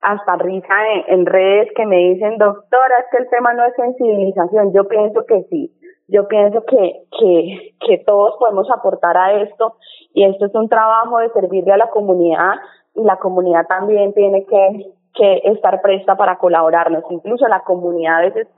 hasta 0.00 0.36
risa 0.36 0.74
en, 0.92 1.20
en, 1.20 1.26
redes 1.26 1.70
que 1.74 1.86
me 1.86 1.96
dicen, 1.96 2.36
doctora, 2.36 2.94
es 2.98 3.06
que 3.10 3.22
el 3.24 3.30
tema 3.30 3.54
no 3.54 3.64
es 3.64 3.72
sensibilización. 3.74 4.74
Yo 4.74 4.86
pienso 4.86 5.24
que 5.24 5.44
sí. 5.44 5.72
Yo 6.08 6.28
pienso 6.28 6.62
que, 6.66 7.06
que, 7.18 7.74
que 7.86 8.04
todos 8.04 8.34
podemos 8.38 8.70
aportar 8.70 9.16
a 9.16 9.40
esto 9.42 9.76
y 10.12 10.24
esto 10.24 10.46
es 10.46 10.54
un 10.54 10.68
trabajo 10.68 11.18
de 11.18 11.30
servirle 11.30 11.72
a 11.72 11.78
la 11.78 11.88
comunidad 11.88 12.52
y 12.94 13.02
la 13.02 13.16
comunidad 13.16 13.66
también 13.66 14.12
tiene 14.12 14.44
que, 14.44 14.92
que 15.14 15.40
estar 15.44 15.80
presta 15.80 16.16
para 16.16 16.36
colaborarnos. 16.36 17.04
Incluso 17.10 17.46
la 17.48 17.60
comunidad 17.60 18.16
a 18.16 18.22
veces 18.22 18.48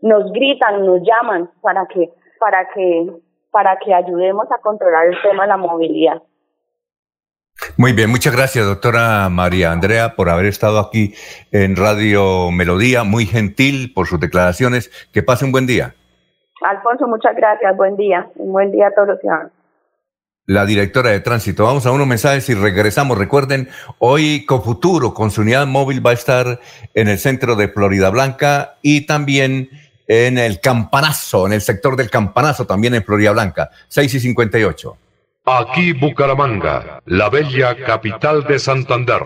nos 0.00 0.30
gritan, 0.32 0.84
nos 0.84 1.00
llaman 1.02 1.50
para 1.60 1.86
que, 1.86 2.10
para 2.38 2.68
que, 2.68 3.10
para 3.50 3.76
que 3.78 3.94
ayudemos 3.94 4.46
a 4.50 4.60
controlar 4.60 5.06
el 5.06 5.22
tema 5.22 5.44
de 5.44 5.48
la 5.48 5.56
movilidad. 5.56 6.22
Muy 7.78 7.92
bien, 7.92 8.10
muchas 8.10 8.36
gracias, 8.36 8.66
doctora 8.66 9.28
María 9.30 9.72
Andrea, 9.72 10.14
por 10.14 10.28
haber 10.28 10.46
estado 10.46 10.78
aquí 10.78 11.14
en 11.52 11.76
Radio 11.76 12.50
Melodía. 12.50 13.04
Muy 13.04 13.24
gentil 13.24 13.92
por 13.94 14.06
sus 14.06 14.20
declaraciones. 14.20 14.90
Que 15.12 15.22
pase 15.22 15.44
un 15.44 15.52
buen 15.52 15.66
día. 15.66 15.94
Alfonso, 16.62 17.06
muchas 17.06 17.34
gracias. 17.34 17.76
Buen 17.76 17.96
día. 17.96 18.28
Un 18.36 18.52
buen 18.52 18.72
día 18.72 18.88
a 18.88 18.90
todos 18.94 19.08
los 19.08 19.20
ciudadanos. 19.20 19.52
La 20.48 20.64
directora 20.64 21.10
de 21.10 21.18
tránsito. 21.18 21.64
Vamos 21.64 21.86
a 21.86 21.90
unos 21.90 22.06
mensajes 22.06 22.48
y 22.48 22.54
regresamos. 22.54 23.18
Recuerden, 23.18 23.68
hoy 23.98 24.44
Cofuturo 24.46 25.12
con 25.12 25.32
su 25.32 25.40
unidad 25.40 25.66
móvil 25.66 26.06
va 26.06 26.10
a 26.10 26.14
estar 26.14 26.60
en 26.94 27.08
el 27.08 27.18
centro 27.18 27.56
de 27.56 27.66
Florida 27.66 28.10
Blanca 28.10 28.76
y 28.80 29.06
también 29.06 29.70
en 30.06 30.38
el 30.38 30.60
Campanazo, 30.60 31.46
en 31.46 31.52
el 31.52 31.62
sector 31.62 31.96
del 31.96 32.10
Campanazo, 32.10 32.64
también 32.64 32.94
en 32.94 33.02
Florida 33.02 33.32
Blanca, 33.32 33.70
6 33.88 34.14
y 34.14 34.20
58. 34.20 34.96
Aquí 35.46 35.92
Bucaramanga, 35.92 37.00
la 37.06 37.28
bella 37.28 37.76
capital 37.84 38.44
de 38.44 38.60
Santander. 38.60 39.22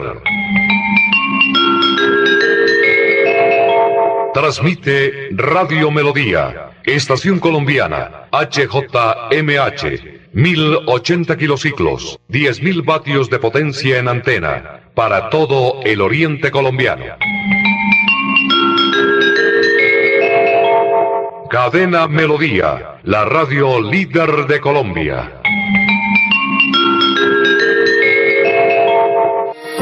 Transmite 4.32 5.28
Radio 5.32 5.90
Melodía, 5.90 6.70
Estación 6.84 7.40
Colombiana, 7.40 8.28
HJMH, 8.32 10.19
1080 10.32 11.36
kilociclos, 11.36 12.20
10.000 12.28 12.85
vatios 12.85 13.31
de 13.31 13.39
potencia 13.39 13.98
en 13.98 14.09
antena, 14.09 14.81
para 14.94 15.28
todo 15.28 15.81
el 15.85 16.01
oriente 16.01 16.51
colombiano. 16.51 17.05
Cadena 21.51 22.07
Melodía, 22.07 23.01
la 23.02 23.24
radio 23.24 23.81
líder 23.81 24.47
de 24.47 24.61
Colombia. 24.61 25.40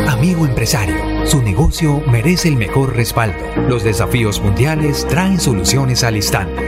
Amigo 0.09 0.47
empresario, 0.47 1.27
su 1.27 1.43
negocio 1.43 2.03
merece 2.11 2.49
el 2.49 2.57
mejor 2.57 2.97
respaldo. 2.97 3.45
Los 3.69 3.85
desafíos 3.85 4.41
mundiales 4.41 5.07
traen 5.09 5.39
soluciones 5.39 6.03
al 6.05 6.17
instante. 6.17 6.68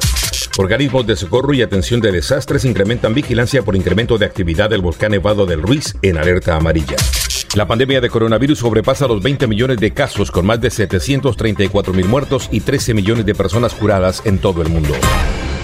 Organismos 0.57 1.07
de 1.07 1.15
socorro 1.15 1.53
y 1.53 1.61
atención 1.61 2.01
de 2.01 2.11
desastres 2.11 2.65
incrementan 2.65 3.13
vigilancia 3.13 3.61
por 3.61 3.77
incremento 3.77 4.17
de 4.17 4.25
actividad 4.25 4.69
del 4.69 4.81
volcán 4.81 5.11
Nevado 5.11 5.45
del 5.45 5.61
Ruiz 5.61 5.95
en 6.01 6.17
alerta 6.17 6.57
amarilla. 6.57 6.97
La 7.55 7.65
pandemia 7.65 8.01
de 8.01 8.09
coronavirus 8.09 8.59
sobrepasa 8.59 9.07
los 9.07 9.23
20 9.23 9.47
millones 9.47 9.77
de 9.77 9.93
casos 9.93 10.29
con 10.29 10.45
más 10.45 10.59
de 10.59 10.69
734 10.69 11.93
mil 11.93 12.09
muertos 12.09 12.49
y 12.51 12.59
13 12.59 12.95
millones 12.95 13.25
de 13.25 13.33
personas 13.33 13.73
curadas 13.75 14.21
en 14.25 14.39
todo 14.39 14.61
el 14.61 14.67
mundo. 14.67 14.93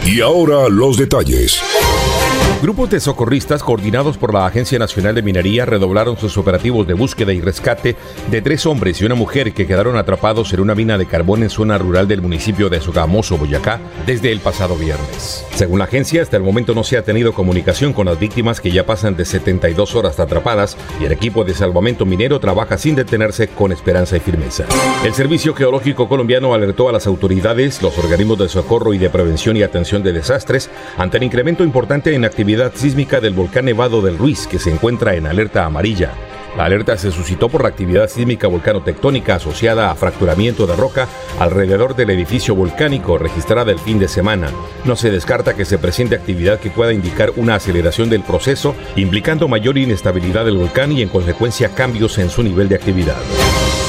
Y 0.05 0.21
ahora 0.21 0.69
los 0.69 0.95
detalles. 0.95 1.61
Grupos 2.61 2.89
de 2.89 2.99
socorristas 2.99 3.63
coordinados 3.63 4.17
por 4.17 4.33
la 4.33 4.45
Agencia 4.45 4.77
Nacional 4.77 5.15
de 5.15 5.21
Minería 5.21 5.65
redoblaron 5.65 6.17
sus 6.17 6.37
operativos 6.37 6.85
de 6.85 6.93
búsqueda 6.93 7.31
y 7.31 7.39
rescate 7.39 7.95
de 8.29 8.41
tres 8.41 8.65
hombres 8.65 8.99
y 8.99 9.05
una 9.05 9.15
mujer 9.15 9.53
que 9.53 9.65
quedaron 9.65 9.95
atrapados 9.95 10.51
en 10.51 10.59
una 10.59 10.75
mina 10.75 10.97
de 10.97 11.05
carbón 11.05 11.41
en 11.41 11.49
zona 11.49 11.77
rural 11.77 12.09
del 12.09 12.21
municipio 12.21 12.67
de 12.67 12.81
Sogamoso, 12.81 13.37
Boyacá, 13.37 13.79
desde 14.05 14.33
el 14.33 14.41
pasado 14.41 14.75
viernes. 14.75 15.45
Según 15.55 15.79
la 15.79 15.85
agencia, 15.85 16.21
hasta 16.21 16.35
el 16.35 16.43
momento 16.43 16.75
no 16.75 16.83
se 16.83 16.97
ha 16.97 17.03
tenido 17.03 17.31
comunicación 17.31 17.93
con 17.93 18.07
las 18.07 18.19
víctimas 18.19 18.59
que 18.59 18.71
ya 18.71 18.85
pasan 18.85 19.15
de 19.15 19.23
72 19.23 19.95
horas 19.95 20.19
atrapadas 20.19 20.75
y 20.99 21.05
el 21.05 21.13
equipo 21.13 21.45
de 21.45 21.53
salvamento 21.53 22.05
minero 22.05 22.41
trabaja 22.41 22.77
sin 22.77 22.93
detenerse 22.93 23.47
con 23.47 23.71
esperanza 23.71 24.17
y 24.17 24.19
firmeza. 24.19 24.65
El 25.05 25.13
Servicio 25.13 25.53
Geológico 25.53 26.09
Colombiano 26.09 26.53
alertó 26.53 26.89
a 26.89 26.91
las 26.91 27.07
autoridades, 27.07 27.81
los 27.81 27.97
organismos 27.97 28.37
de 28.37 28.49
socorro 28.49 28.93
y 28.93 28.97
de 28.97 29.09
prevención 29.09 29.55
y 29.55 29.63
atención 29.63 30.03
de 30.03 30.11
desastres 30.11 30.69
ante 30.97 31.15
el 31.15 31.23
incremento 31.23 31.63
importante 31.63 32.13
en 32.13 32.25
actividad 32.49 32.73
sísmica 32.73 33.21
del 33.21 33.33
volcán 33.33 33.65
Nevado 33.65 34.01
del 34.01 34.17
Ruiz, 34.17 34.47
que 34.47 34.57
se 34.57 34.71
encuentra 34.71 35.13
en 35.13 35.27
alerta 35.27 35.65
amarilla. 35.65 36.13
La 36.57 36.65
alerta 36.65 36.97
se 36.97 37.11
suscitó 37.11 37.47
por 37.47 37.61
la 37.61 37.69
actividad 37.69 38.09
sísmica 38.09 38.47
volcanotectónica 38.47 39.35
asociada 39.35 39.91
a 39.91 39.95
fracturamiento 39.95 40.65
de 40.65 40.75
roca 40.75 41.07
alrededor 41.37 41.95
del 41.95 42.09
edificio 42.09 42.55
volcánico 42.55 43.19
registrada 43.19 43.71
el 43.71 43.77
fin 43.77 43.99
de 43.99 44.07
semana. 44.07 44.49
No 44.83 44.95
se 44.95 45.11
descarta 45.11 45.55
que 45.55 45.63
se 45.63 45.77
presente 45.77 46.15
actividad 46.15 46.59
que 46.59 46.71
pueda 46.71 46.91
indicar 46.91 47.33
una 47.35 47.53
aceleración 47.53 48.09
del 48.09 48.23
proceso, 48.23 48.73
implicando 48.95 49.47
mayor 49.47 49.77
inestabilidad 49.77 50.45
del 50.45 50.57
volcán 50.57 50.91
y 50.91 51.03
en 51.03 51.09
consecuencia 51.09 51.75
cambios 51.75 52.17
en 52.17 52.31
su 52.31 52.41
nivel 52.41 52.67
de 52.67 52.77
actividad. 52.77 53.88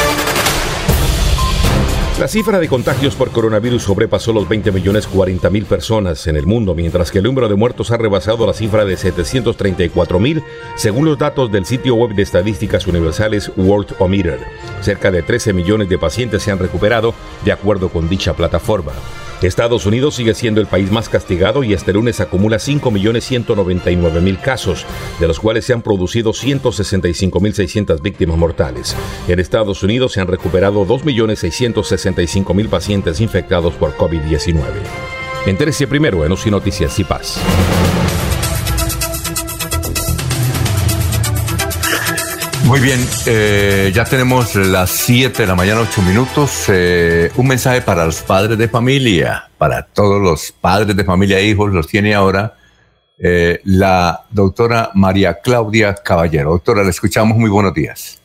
La 2.21 2.27
cifra 2.27 2.59
de 2.59 2.67
contagios 2.67 3.15
por 3.15 3.31
coronavirus 3.31 3.81
sobrepasó 3.81 4.31
los 4.31 4.47
20 4.47 4.71
millones 4.71 5.07
40 5.07 5.49
mil 5.49 5.65
personas 5.65 6.27
en 6.27 6.35
el 6.35 6.45
mundo, 6.45 6.75
mientras 6.75 7.09
que 7.09 7.17
el 7.17 7.23
número 7.23 7.49
de 7.49 7.55
muertos 7.55 7.89
ha 7.89 7.97
rebasado 7.97 8.45
la 8.45 8.53
cifra 8.53 8.85
de 8.85 8.95
734 8.95 10.19
mil, 10.19 10.43
según 10.75 11.05
los 11.05 11.17
datos 11.17 11.51
del 11.51 11.65
sitio 11.65 11.95
web 11.95 12.13
de 12.13 12.21
estadísticas 12.21 12.85
universales 12.85 13.51
Worldometer. 13.57 14.37
Cerca 14.81 15.09
de 15.09 15.23
13 15.23 15.53
millones 15.53 15.89
de 15.89 15.97
pacientes 15.97 16.43
se 16.43 16.51
han 16.51 16.59
recuperado, 16.59 17.15
de 17.43 17.53
acuerdo 17.53 17.89
con 17.89 18.07
dicha 18.07 18.35
plataforma. 18.35 18.91
Estados 19.47 19.85
Unidos 19.85 20.15
sigue 20.15 20.33
siendo 20.35 20.61
el 20.61 20.67
país 20.67 20.91
más 20.91 21.09
castigado 21.09 21.63
y 21.63 21.73
este 21.73 21.93
lunes 21.93 22.19
acumula 22.19 22.57
5.199.000 22.57 24.41
casos, 24.41 24.85
de 25.19 25.27
los 25.27 25.39
cuales 25.39 25.65
se 25.65 25.73
han 25.73 25.81
producido 25.81 26.31
165.600 26.31 28.01
víctimas 28.01 28.37
mortales. 28.37 28.95
En 29.27 29.39
Estados 29.39 29.81
Unidos 29.83 30.13
se 30.13 30.21
han 30.21 30.27
recuperado 30.27 30.85
2.665.000 30.85 32.69
pacientes 32.69 33.19
infectados 33.19 33.73
por 33.73 33.95
COVID-19. 33.97 34.61
Entérese 35.47 35.87
primero 35.87 36.23
en 36.23 36.31
UCI 36.31 36.51
Noticias 36.51 36.99
y 36.99 37.03
Paz. 37.03 37.41
Muy 42.71 42.79
bien, 42.79 43.05
eh, 43.25 43.91
ya 43.93 44.05
tenemos 44.05 44.55
las 44.55 44.91
7 44.91 45.41
de 45.41 45.45
la 45.45 45.55
mañana, 45.55 45.81
8 45.81 46.01
minutos. 46.03 46.67
Eh, 46.69 47.29
un 47.35 47.45
mensaje 47.45 47.81
para 47.81 48.05
los 48.05 48.21
padres 48.21 48.57
de 48.57 48.69
familia, 48.69 49.49
para 49.57 49.85
todos 49.85 50.21
los 50.21 50.53
padres 50.53 50.95
de 50.95 51.03
familia 51.03 51.37
e 51.37 51.47
hijos, 51.47 51.69
los 51.73 51.85
tiene 51.85 52.13
ahora 52.13 52.55
eh, 53.19 53.59
la 53.65 54.23
doctora 54.31 54.89
María 54.93 55.41
Claudia 55.41 55.95
Caballero. 55.95 56.51
Doctora, 56.51 56.85
le 56.85 56.91
escuchamos. 56.91 57.37
Muy 57.37 57.49
buenos 57.49 57.73
días. 57.73 58.21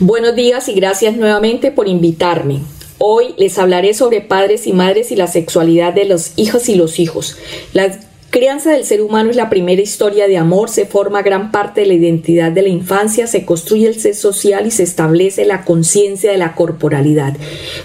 Buenos 0.00 0.34
días 0.34 0.68
y 0.68 0.74
gracias 0.74 1.14
nuevamente 1.14 1.70
por 1.70 1.86
invitarme. 1.86 2.62
Hoy 2.98 3.36
les 3.38 3.60
hablaré 3.60 3.94
sobre 3.94 4.22
padres 4.22 4.66
y 4.66 4.72
madres 4.72 5.12
y 5.12 5.14
la 5.14 5.28
sexualidad 5.28 5.92
de 5.92 6.06
los 6.06 6.32
hijos 6.34 6.68
y 6.68 6.74
los 6.74 6.98
hijos. 6.98 7.38
Las 7.74 8.11
crianza 8.32 8.70
del 8.72 8.86
ser 8.86 9.02
humano 9.02 9.28
es 9.28 9.36
la 9.36 9.50
primera 9.50 9.82
historia 9.82 10.26
de 10.26 10.38
amor, 10.38 10.70
se 10.70 10.86
forma 10.86 11.20
gran 11.20 11.52
parte 11.52 11.82
de 11.82 11.86
la 11.86 11.92
identidad 11.92 12.50
de 12.50 12.62
la 12.62 12.70
infancia, 12.70 13.26
se 13.26 13.44
construye 13.44 13.86
el 13.86 14.00
ser 14.00 14.14
social 14.14 14.66
y 14.66 14.70
se 14.70 14.84
establece 14.84 15.44
la 15.44 15.66
conciencia 15.66 16.32
de 16.32 16.38
la 16.38 16.54
corporalidad. 16.54 17.36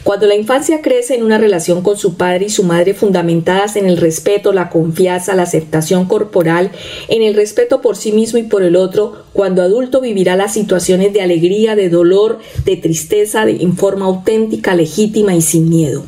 Cuando 0.04 0.26
la 0.26 0.36
infancia 0.36 0.82
crece 0.82 1.16
en 1.16 1.24
una 1.24 1.38
relación 1.38 1.82
con 1.82 1.98
su 1.98 2.16
padre 2.16 2.46
y 2.46 2.50
su 2.50 2.64
madre 2.64 2.94
fundamentadas 2.94 3.76
en 3.76 3.88
el 3.88 3.98
respeto, 3.98 4.54
la 4.54 4.70
confianza, 4.70 5.36
la 5.36 5.44
aceptación 5.44 6.06
corporal, 6.06 6.72
en 7.10 7.24
el 7.24 7.36
respeto 7.36 7.82
por 7.82 7.98
sí 7.98 8.14
mismo 8.14 8.40
y 8.40 8.44
por 8.44 8.64
el 8.64 8.78
otro, 8.78 9.26
cuando 9.34 9.62
adulto 9.62 10.00
vivirá 10.00 10.38
las 10.38 10.54
situaciones 10.54 11.12
de 11.12 11.22
alegría, 11.22 11.76
de 11.76 11.90
dolor, 11.90 12.40
de 12.64 12.78
tristeza, 12.78 13.44
en 13.50 13.76
forma 13.76 14.06
auténtica, 14.06 14.76
legítima 14.76 15.36
y 15.36 15.42
sin 15.42 15.68
miedo. 15.68 16.06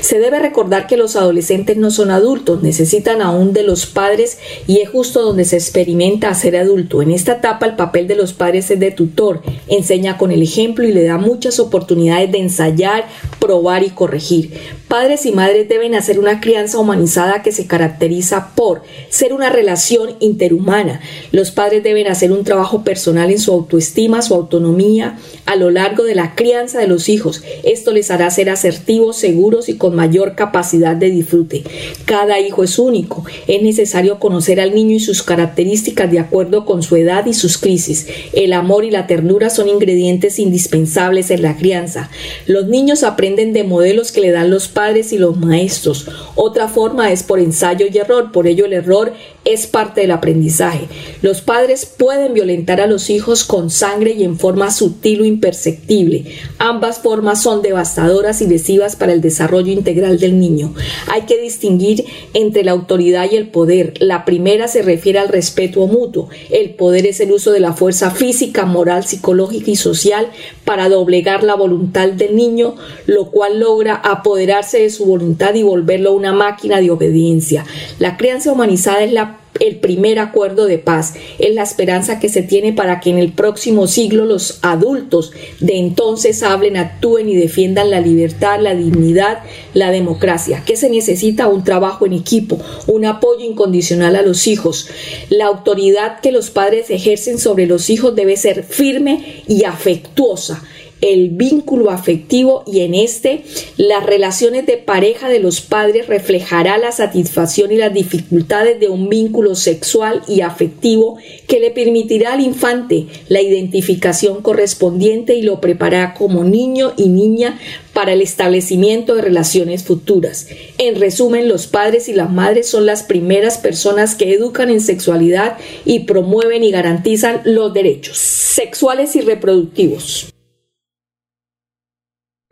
Se 0.00 0.18
debe 0.18 0.38
recordar 0.38 0.86
que 0.86 0.96
los 0.96 1.16
adolescentes 1.16 1.76
no 1.76 1.90
son 1.90 2.10
adultos, 2.10 2.62
necesitan 2.62 3.22
aún 3.22 3.52
de 3.52 3.62
los 3.62 3.86
padres 3.86 4.38
y 4.66 4.80
es 4.80 4.88
justo 4.88 5.22
donde 5.22 5.44
se 5.44 5.56
experimenta 5.56 6.28
a 6.28 6.34
ser 6.34 6.56
adulto. 6.56 7.02
En 7.02 7.10
esta 7.10 7.32
etapa 7.32 7.66
el 7.66 7.76
papel 7.76 8.06
de 8.06 8.16
los 8.16 8.32
padres 8.32 8.70
es 8.70 8.80
de 8.80 8.90
tutor, 8.90 9.42
enseña 9.68 10.18
con 10.18 10.30
el 10.30 10.42
ejemplo 10.42 10.86
y 10.86 10.92
le 10.92 11.04
da 11.04 11.18
muchas 11.18 11.58
oportunidades 11.58 12.30
de 12.32 12.38
ensayar, 12.38 13.06
probar 13.38 13.82
y 13.82 13.90
corregir. 13.90 14.52
Padres 14.94 15.26
y 15.26 15.32
madres 15.32 15.68
deben 15.68 15.96
hacer 15.96 16.20
una 16.20 16.40
crianza 16.40 16.78
humanizada 16.78 17.42
que 17.42 17.50
se 17.50 17.66
caracteriza 17.66 18.52
por 18.54 18.82
ser 19.08 19.32
una 19.32 19.50
relación 19.50 20.10
interhumana. 20.20 21.00
Los 21.32 21.50
padres 21.50 21.82
deben 21.82 22.06
hacer 22.06 22.30
un 22.30 22.44
trabajo 22.44 22.84
personal 22.84 23.32
en 23.32 23.40
su 23.40 23.50
autoestima, 23.50 24.22
su 24.22 24.34
autonomía 24.34 25.18
a 25.46 25.56
lo 25.56 25.72
largo 25.72 26.04
de 26.04 26.14
la 26.14 26.36
crianza 26.36 26.78
de 26.78 26.86
los 26.86 27.08
hijos. 27.08 27.42
Esto 27.64 27.90
les 27.90 28.12
hará 28.12 28.30
ser 28.30 28.48
asertivos, 28.48 29.16
seguros 29.16 29.68
y 29.68 29.76
con 29.76 29.96
mayor 29.96 30.36
capacidad 30.36 30.94
de 30.94 31.10
disfrute. 31.10 31.64
Cada 32.04 32.38
hijo 32.38 32.62
es 32.62 32.78
único. 32.78 33.24
Es 33.48 33.64
necesario 33.64 34.20
conocer 34.20 34.60
al 34.60 34.76
niño 34.76 34.94
y 34.94 35.00
sus 35.00 35.24
características 35.24 36.08
de 36.12 36.20
acuerdo 36.20 36.64
con 36.64 36.84
su 36.84 36.94
edad 36.94 37.26
y 37.26 37.34
sus 37.34 37.58
crisis. 37.58 38.06
El 38.32 38.52
amor 38.52 38.84
y 38.84 38.92
la 38.92 39.08
ternura 39.08 39.50
son 39.50 39.68
ingredientes 39.68 40.38
indispensables 40.38 41.32
en 41.32 41.42
la 41.42 41.56
crianza. 41.56 42.10
Los 42.46 42.68
niños 42.68 43.02
aprenden 43.02 43.52
de 43.52 43.64
modelos 43.64 44.12
que 44.12 44.20
le 44.20 44.30
dan 44.30 44.50
los 44.50 44.68
padres 44.68 44.83
y 44.92 45.18
los 45.18 45.36
maestros. 45.36 46.06
Otra 46.34 46.68
forma 46.68 47.10
es 47.10 47.22
por 47.22 47.40
ensayo 47.40 47.86
y 47.90 47.96
error, 47.96 48.30
por 48.32 48.46
ello 48.46 48.66
el 48.66 48.74
error 48.74 49.12
es 49.44 49.66
parte 49.66 50.02
del 50.02 50.10
aprendizaje. 50.10 50.88
Los 51.22 51.40
padres 51.40 51.86
pueden 51.86 52.34
violentar 52.34 52.80
a 52.80 52.86
los 52.86 53.10
hijos 53.10 53.44
con 53.44 53.70
sangre 53.70 54.12
y 54.12 54.24
en 54.24 54.38
forma 54.38 54.70
sutil 54.70 55.22
o 55.22 55.24
imperceptible. 55.24 56.24
Ambas 56.58 56.98
formas 56.98 57.42
son 57.42 57.62
devastadoras 57.62 58.40
y 58.40 58.46
lesivas 58.46 58.96
para 58.96 59.12
el 59.12 59.20
desarrollo 59.20 59.72
integral 59.72 60.18
del 60.18 60.38
niño. 60.40 60.74
Hay 61.10 61.22
que 61.22 61.40
distinguir 61.40 62.04
entre 62.32 62.64
la 62.64 62.72
autoridad 62.72 63.30
y 63.30 63.36
el 63.36 63.48
poder. 63.48 63.94
La 64.00 64.24
primera 64.24 64.68
se 64.68 64.82
refiere 64.82 65.18
al 65.18 65.28
respeto 65.28 65.86
mutuo. 65.86 66.28
El 66.50 66.74
poder 66.74 67.06
es 67.06 67.20
el 67.20 67.32
uso 67.32 67.52
de 67.52 67.60
la 67.60 67.74
fuerza 67.74 68.10
física, 68.10 68.64
moral, 68.64 69.04
psicológica 69.04 69.70
y 69.70 69.76
social 69.76 70.28
para 70.64 70.88
doblegar 70.88 71.44
la 71.44 71.54
voluntad 71.54 72.08
del 72.08 72.36
niño, 72.36 72.76
lo 73.06 73.30
cual 73.30 73.60
logra 73.60 73.94
apoderarse 73.94 74.80
de 74.80 74.90
su 74.90 75.04
voluntad 75.04 75.54
y 75.54 75.62
volverlo 75.62 76.12
una 76.12 76.32
máquina 76.32 76.80
de 76.80 76.90
obediencia. 76.90 77.64
La 77.98 78.16
crianza 78.16 78.52
humanizada 78.52 79.02
es 79.02 79.12
la 79.12 79.33
el 79.60 79.76
primer 79.76 80.18
acuerdo 80.18 80.66
de 80.66 80.78
paz, 80.78 81.14
es 81.38 81.54
la 81.54 81.62
esperanza 81.62 82.18
que 82.18 82.28
se 82.28 82.42
tiene 82.42 82.72
para 82.72 83.00
que 83.00 83.10
en 83.10 83.18
el 83.18 83.32
próximo 83.32 83.86
siglo 83.86 84.24
los 84.24 84.58
adultos 84.62 85.32
de 85.60 85.78
entonces 85.78 86.42
hablen, 86.42 86.76
actúen 86.76 87.28
y 87.28 87.36
defiendan 87.36 87.90
la 87.90 88.00
libertad, 88.00 88.60
la 88.60 88.74
dignidad, 88.74 89.44
la 89.72 89.90
democracia. 89.90 90.62
que 90.64 90.76
se 90.76 90.90
necesita? 90.90 91.46
Un 91.46 91.64
trabajo 91.64 92.06
en 92.06 92.14
equipo, 92.14 92.58
un 92.86 93.04
apoyo 93.04 93.44
incondicional 93.44 94.16
a 94.16 94.22
los 94.22 94.46
hijos. 94.46 94.88
La 95.28 95.46
autoridad 95.46 96.20
que 96.20 96.32
los 96.32 96.50
padres 96.50 96.90
ejercen 96.90 97.38
sobre 97.38 97.66
los 97.66 97.90
hijos 97.90 98.14
debe 98.16 98.36
ser 98.36 98.64
firme 98.64 99.42
y 99.46 99.64
afectuosa 99.64 100.62
el 101.00 101.30
vínculo 101.30 101.90
afectivo 101.90 102.62
y 102.66 102.80
en 102.80 102.94
este 102.94 103.42
las 103.76 104.04
relaciones 104.04 104.66
de 104.66 104.76
pareja 104.76 105.28
de 105.28 105.38
los 105.38 105.60
padres 105.60 106.06
reflejará 106.06 106.78
la 106.78 106.92
satisfacción 106.92 107.72
y 107.72 107.76
las 107.76 107.92
dificultades 107.92 108.80
de 108.80 108.88
un 108.88 109.08
vínculo 109.08 109.54
sexual 109.54 110.22
y 110.28 110.40
afectivo 110.40 111.16
que 111.46 111.60
le 111.60 111.70
permitirá 111.70 112.32
al 112.32 112.40
infante 112.40 113.06
la 113.28 113.42
identificación 113.42 114.42
correspondiente 114.42 115.34
y 115.34 115.42
lo 115.42 115.60
preparará 115.60 116.14
como 116.14 116.44
niño 116.44 116.92
y 116.96 117.08
niña 117.08 117.58
para 117.92 118.12
el 118.12 118.22
establecimiento 118.22 119.14
de 119.14 119.22
relaciones 119.22 119.84
futuras. 119.84 120.48
En 120.78 121.00
resumen, 121.00 121.48
los 121.48 121.66
padres 121.66 122.08
y 122.08 122.12
las 122.12 122.30
madres 122.30 122.68
son 122.68 122.86
las 122.86 123.02
primeras 123.04 123.58
personas 123.58 124.14
que 124.14 124.32
educan 124.32 124.68
en 124.70 124.80
sexualidad 124.80 125.58
y 125.84 126.00
promueven 126.00 126.64
y 126.64 126.70
garantizan 126.70 127.40
los 127.44 127.72
derechos 127.72 128.18
sexuales 128.18 129.14
y 129.16 129.20
reproductivos 129.20 130.33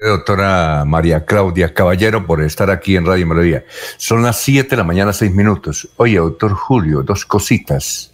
doctora 0.09 0.85
María 0.85 1.25
Claudia 1.25 1.73
Caballero, 1.75 2.27
por 2.27 2.43
estar 2.43 2.71
aquí 2.71 2.97
en 2.97 3.07
Radio 3.07 3.27
Melodía. 3.27 3.65
Son 3.97 4.23
las 4.23 4.41
7 4.41 4.71
de 4.71 4.77
la 4.77 4.85
mañana, 4.85 5.13
6 5.13 5.33
minutos. 5.33 5.89
Oye, 5.97 6.17
doctor 6.17 6.53
Julio, 6.55 7.03
dos 7.03 7.25
cositas. 7.25 8.13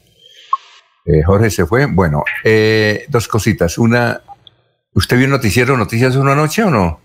Eh, 1.05 1.23
Jorge 1.25 1.51
se 1.51 1.65
fue. 1.65 1.87
Bueno, 1.87 2.25
eh, 2.45 3.07
dos 3.09 3.29
cositas. 3.29 3.79
Una, 3.79 4.21
¿usted 4.93 5.17
vio 5.17 5.29
noticiero, 5.29 5.77
noticias 5.77 6.17
una 6.17 6.35
noche 6.35 6.63
o 6.63 6.71
no? 6.71 7.01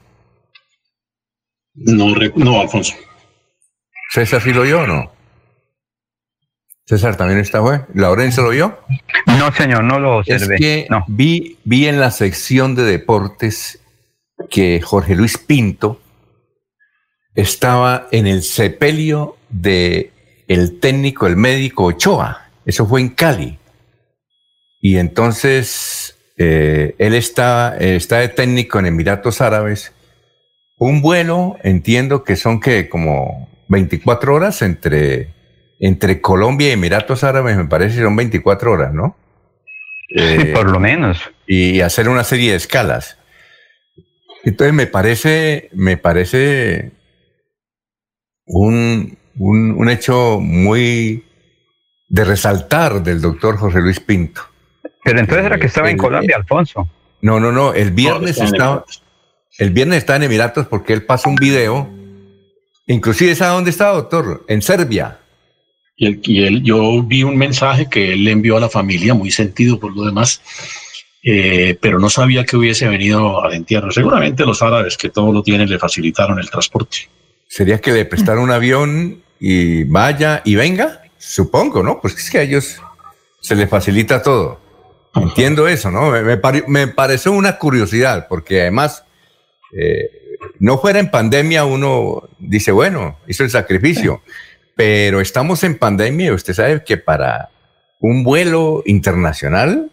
No, 1.76 2.14
no, 2.36 2.62
Alfonso. 2.62 2.96
¿César 4.12 4.42
sí 4.42 4.54
lo 4.54 4.62
oyó 4.62 4.82
o 4.82 4.88
no? 4.88 5.12
César 6.86 7.16
también 7.16 7.40
está, 7.40 7.60
güey. 7.60 7.80
¿Laurencio 7.94 8.44
lo 8.44 8.50
vio? 8.50 8.80
No, 9.26 9.52
señor, 9.54 9.86
no 9.86 10.00
lo 10.00 10.18
observé. 10.18 10.56
Es 10.56 10.60
que 10.60 10.88
no. 10.90 11.06
vi, 11.08 11.58
vi 11.64 11.88
en 11.88 12.00
la 12.00 12.12
sección 12.12 12.76
de 12.76 12.84
deportes 12.84 13.80
que 14.50 14.82
Jorge 14.82 15.16
Luis 15.16 15.38
Pinto 15.38 16.02
estaba 17.36 18.08
en 18.12 18.28
el 18.28 18.44
sepelio 18.44 19.38
de 19.50 20.12
el 20.48 20.80
técnico, 20.80 21.28
el 21.28 21.36
médico 21.36 21.86
Ochoa. 21.86 22.50
Eso 22.66 22.86
fue 22.86 23.02
en 23.02 23.10
Cali. 23.10 23.58
Y 24.82 24.98
entonces 24.98 26.18
eh, 26.38 26.96
él 26.98 27.14
está, 27.14 27.78
está 27.78 28.20
de 28.20 28.30
técnico 28.30 28.80
en 28.80 28.88
Emiratos 28.88 29.42
Árabes 29.42 29.94
un 30.78 31.02
vuelo, 31.02 31.58
entiendo 31.64 32.24
que 32.24 32.36
son 32.36 32.60
que 32.60 32.90
como 32.90 33.50
24 33.70 34.36
horas 34.36 34.62
entre, 34.62 35.34
entre 35.80 36.22
Colombia 36.22 36.70
y 36.70 36.72
Emiratos 36.72 37.24
Árabes, 37.24 37.58
me 37.58 37.66
parece 37.66 37.98
que 37.98 38.04
son 38.04 38.16
24 38.16 38.72
horas, 38.72 38.94
¿no? 38.94 39.16
Eh, 40.16 40.52
Por 40.54 40.70
lo 40.70 40.80
menos. 40.80 41.32
Y 41.48 41.82
hacer 41.82 42.10
una 42.10 42.24
serie 42.24 42.52
de 42.52 42.58
escalas. 42.58 43.18
Entonces 44.44 44.74
me 44.74 44.88
parece, 44.88 45.70
me 45.74 45.98
parece 45.98 46.92
un, 48.46 49.18
un, 49.38 49.72
un 49.72 49.90
hecho 49.90 50.40
muy 50.40 51.24
de 52.10 52.26
resaltar 52.26 53.02
del 53.04 53.22
doctor 53.22 53.58
José 53.58 53.80
Luis 53.80 54.00
Pinto. 54.00 54.42
Pero 55.04 55.20
entonces 55.20 55.46
era 55.46 55.58
que 55.60 55.68
estaba 55.68 55.90
en 55.90 55.98
Colombia, 55.98 56.36
Alfonso. 56.38 56.88
No, 57.22 57.40
no, 57.40 57.52
no. 57.52 57.74
El 57.74 57.92
viernes 57.92 58.38
estaba. 58.38 58.86
El 59.58 59.70
viernes 59.70 60.00
está 60.00 60.16
en 60.16 60.24
Emiratos 60.24 60.68
porque 60.68 60.94
él 60.94 61.04
pasa 61.06 61.30
un 61.30 61.36
video. 61.36 61.90
Inclusive, 62.88 63.36
¿sabe 63.36 63.54
dónde 63.56 63.70
está, 63.70 63.90
doctor? 63.90 64.44
En 64.48 64.62
Serbia. 64.62 65.20
Y, 65.96 66.08
él, 66.08 66.20
y 66.24 66.44
él- 66.44 66.64
yo 66.64 67.02
vi 67.04 67.24
un 67.24 67.38
mensaje 67.38 67.88
que 67.90 68.14
él 68.14 68.24
le 68.26 68.32
envió 68.32 68.58
a 68.58 68.60
la 68.60 68.70
familia, 68.70 69.14
muy 69.14 69.32
sentido 69.32 69.80
por 69.80 69.96
lo 69.96 70.04
demás, 70.06 70.42
eh, 71.24 71.78
pero 71.80 72.00
no 72.00 72.10
sabía 72.10 72.44
que 72.46 72.58
hubiese 72.58 72.88
venido 72.88 73.42
al 73.44 73.54
entierro. 73.54 73.92
Seguramente 73.92 74.46
los 74.46 74.62
árabes 74.62 74.98
que 74.98 75.10
todo 75.10 75.32
lo 75.32 75.42
tienen 75.42 75.70
le 75.70 75.80
facilitaron 75.80 76.40
el 76.40 76.50
transporte. 76.50 77.10
Sería 77.48 77.80
que 77.80 77.92
le 77.92 78.06
prestaron 78.06 78.44
un 78.44 78.52
avión 78.52 79.22
y 79.40 79.84
vaya 79.86 80.42
y 80.44 80.56
venga. 80.56 81.02
Supongo, 81.18 81.82
¿no? 81.84 82.02
Pues 82.02 82.16
es 82.18 82.30
que 82.30 82.40
a 82.40 82.42
ellos 82.42 82.82
se 83.40 83.56
les 83.56 83.70
facilita 83.70 84.22
todo. 84.22 84.60
Entiendo 85.16 85.68
eso, 85.68 85.92
¿no? 85.92 86.10
Me, 86.12 86.24
me 86.24 86.38
pare- 86.38 86.66
me 86.68 86.88
pareció 86.88 87.32
una 87.32 87.58
curiosidad 87.58 88.28
porque 88.28 88.62
además, 88.62 89.06
eh, 89.78 90.10
no 90.60 90.78
fuera 90.80 91.00
en 91.00 91.12
pandemia, 91.12 91.64
uno 91.64 92.28
dice, 92.40 92.72
bueno, 92.72 93.18
hizo 93.28 93.44
el 93.44 93.50
sacrificio, 93.52 94.22
pero 94.76 95.22
estamos 95.22 95.64
en 95.64 95.78
pandemia 95.78 96.28
y 96.28 96.32
usted 96.32 96.54
sabe 96.54 96.84
que 96.84 96.98
para 96.98 97.50
un 98.00 98.24
vuelo 98.24 98.82
internacional, 98.86 99.92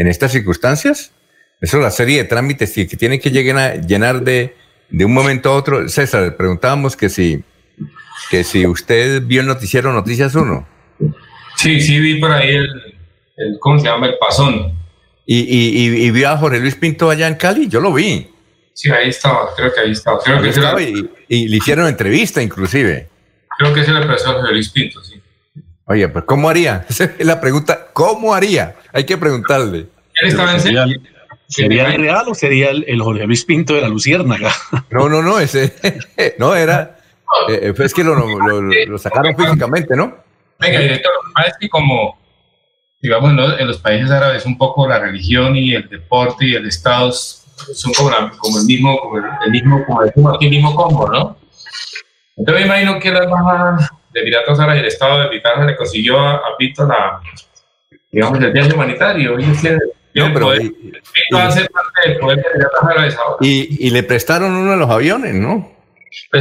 en 0.00 0.08
estas 0.08 0.32
circunstancias, 0.32 1.12
eso 1.60 1.76
es 1.76 1.82
la 1.82 1.90
serie 1.90 2.18
de 2.18 2.24
trámites 2.24 2.72
que 2.72 2.86
que 2.86 2.96
tiene 2.96 3.20
que 3.20 3.30
llegar 3.30 3.58
a 3.58 3.74
llenar 3.76 4.22
de, 4.22 4.56
de 4.88 5.04
un 5.04 5.12
momento 5.12 5.50
a 5.50 5.56
otro. 5.56 5.88
César, 5.88 6.22
le 6.22 6.30
preguntábamos 6.32 6.96
que 6.96 7.08
si, 7.10 7.44
que 8.30 8.42
si 8.44 8.66
usted 8.66 9.22
vio 9.22 9.42
el 9.42 9.46
noticiero 9.46 9.92
Noticias 9.92 10.34
1 10.34 10.66
Sí, 11.56 11.80
sí, 11.82 11.98
vi 12.00 12.18
por 12.18 12.32
ahí 12.32 12.48
el, 12.54 12.66
el 13.36 13.58
¿cómo 13.60 13.78
se 13.78 13.86
llama? 13.86 14.06
El 14.06 14.14
pasón. 14.18 14.72
y, 15.26 15.38
y, 15.40 15.68
y- 15.86 16.06
y 16.06 16.10
vio 16.10 16.30
a 16.30 16.38
Jorge 16.38 16.58
Luis 16.60 16.74
Pinto 16.76 17.10
allá 17.10 17.28
en 17.28 17.34
Cali, 17.34 17.68
yo 17.68 17.80
lo 17.80 17.92
vi. 17.92 18.28
Sí, 18.72 18.90
ahí 18.90 19.10
estaba, 19.10 19.54
creo 19.54 19.70
que 19.74 19.80
ahí 19.80 19.90
estaba. 19.90 20.18
Creo 20.20 20.36
Ahí 20.38 20.42
que, 20.44 20.48
estaba 20.50 20.80
le, 20.80 20.88
y, 20.88 21.10
y 21.28 21.48
le 21.48 21.56
hicieron 21.58 21.86
entrevista 21.86 22.40
inclusive. 22.42 23.08
creo 23.58 23.74
que 23.74 23.84
se 23.84 23.90
le 23.92 24.06
prestó 24.06 24.30
a 24.30 24.34
José 24.40 24.52
Luis 24.52 24.70
Pinto, 24.70 25.02
sí. 25.04 25.09
Oye, 25.90 26.08
pues 26.08 26.24
¿cómo 26.24 26.48
haría? 26.48 26.86
Esa 26.88 27.04
es 27.18 27.26
la 27.26 27.40
pregunta, 27.40 27.88
¿cómo 27.92 28.32
haría? 28.32 28.76
Hay 28.92 29.04
que 29.04 29.18
preguntarle. 29.18 29.88
Él 30.22 30.28
estaba 30.28 30.52
en 30.54 30.60
¿Sería, 30.60 30.84
serio. 30.84 31.00
sería 31.48 31.86
el 31.94 32.00
real 32.00 32.24
o 32.28 32.34
sería 32.34 32.70
el, 32.70 32.84
el 32.86 33.02
Jorge 33.02 33.26
Luis 33.26 33.44
Pinto 33.44 33.74
de 33.74 33.80
la 33.80 33.88
Luciérnaga? 33.88 34.52
No, 34.90 35.08
no, 35.08 35.20
no, 35.20 35.38
ese, 35.40 35.74
no 36.38 36.54
era, 36.54 36.96
eh, 37.48 37.72
fue 37.76 37.86
es 37.86 37.92
que 37.94 38.04
lo, 38.04 38.14
lo- 38.14 38.60
lo 38.62 38.98
sacaron 38.98 39.36
físicamente, 39.36 39.96
¿no? 39.96 40.16
Venga, 40.60 40.78
director, 40.78 41.12
lo 41.12 41.28
que 41.28 41.32
pasa 41.34 41.48
es 41.48 41.54
que 41.58 41.68
como, 41.68 42.18
digamos, 43.02 43.32
¿no? 43.32 43.58
en 43.58 43.66
los 43.66 43.78
países 43.78 44.10
árabes 44.12 44.46
un 44.46 44.56
poco 44.58 44.86
la 44.86 44.98
religión 45.00 45.56
y 45.56 45.74
el 45.74 45.88
deporte 45.88 46.46
y 46.46 46.54
el 46.54 46.66
Estado 46.68 47.10
son 47.12 47.92
como, 47.94 48.10
la- 48.10 48.30
como 48.38 48.58
el 48.60 48.64
mismo, 48.66 48.96
como 49.00 49.16
el, 49.18 49.24
el 49.46 49.50
mismo, 49.50 49.84
como 49.86 50.02
el 50.38 50.50
mismo 50.50 50.74
combo, 50.76 51.08
¿no? 51.10 51.36
Entonces 52.36 52.60
me 52.62 52.66
imagino 52.66 53.00
que 53.00 53.10
la 53.10 53.24
embajada 53.24 53.90
de 54.12 54.20
Emiratos 54.20 54.58
Árabes 54.58 54.78
y 54.78 54.80
el 54.80 54.86
Estado 54.88 55.18
de 55.20 55.26
Emiratos 55.26 55.66
le 55.66 55.76
consiguió 55.76 56.18
a, 56.20 56.34
a 56.36 56.56
Pinto 56.58 56.86
la, 56.86 57.20
digamos, 58.10 58.38
el 58.40 58.52
viaje 58.52 58.72
humanitario. 58.74 59.38
Ellos 59.38 59.60
tienen, 59.60 59.80
tienen 60.12 60.32
pero 60.34 60.46
poder. 60.46 60.62
y- 60.62 60.70
Pinto 60.70 61.36
va 61.36 61.46
a 61.46 61.50
ser 61.52 61.70
parte 61.70 62.08
del 62.10 62.18
poder 62.18 62.36
de 62.38 62.44
Emiratos 62.54 62.82
Árabes 62.82 63.16
ahora. 63.16 63.36
Y, 63.40 63.86
y 63.86 63.90
le 63.90 64.02
prestaron 64.02 64.52
uno 64.52 64.70
de 64.72 64.76
los 64.76 64.90
aviones, 64.90 65.34
¿no? 65.34 65.72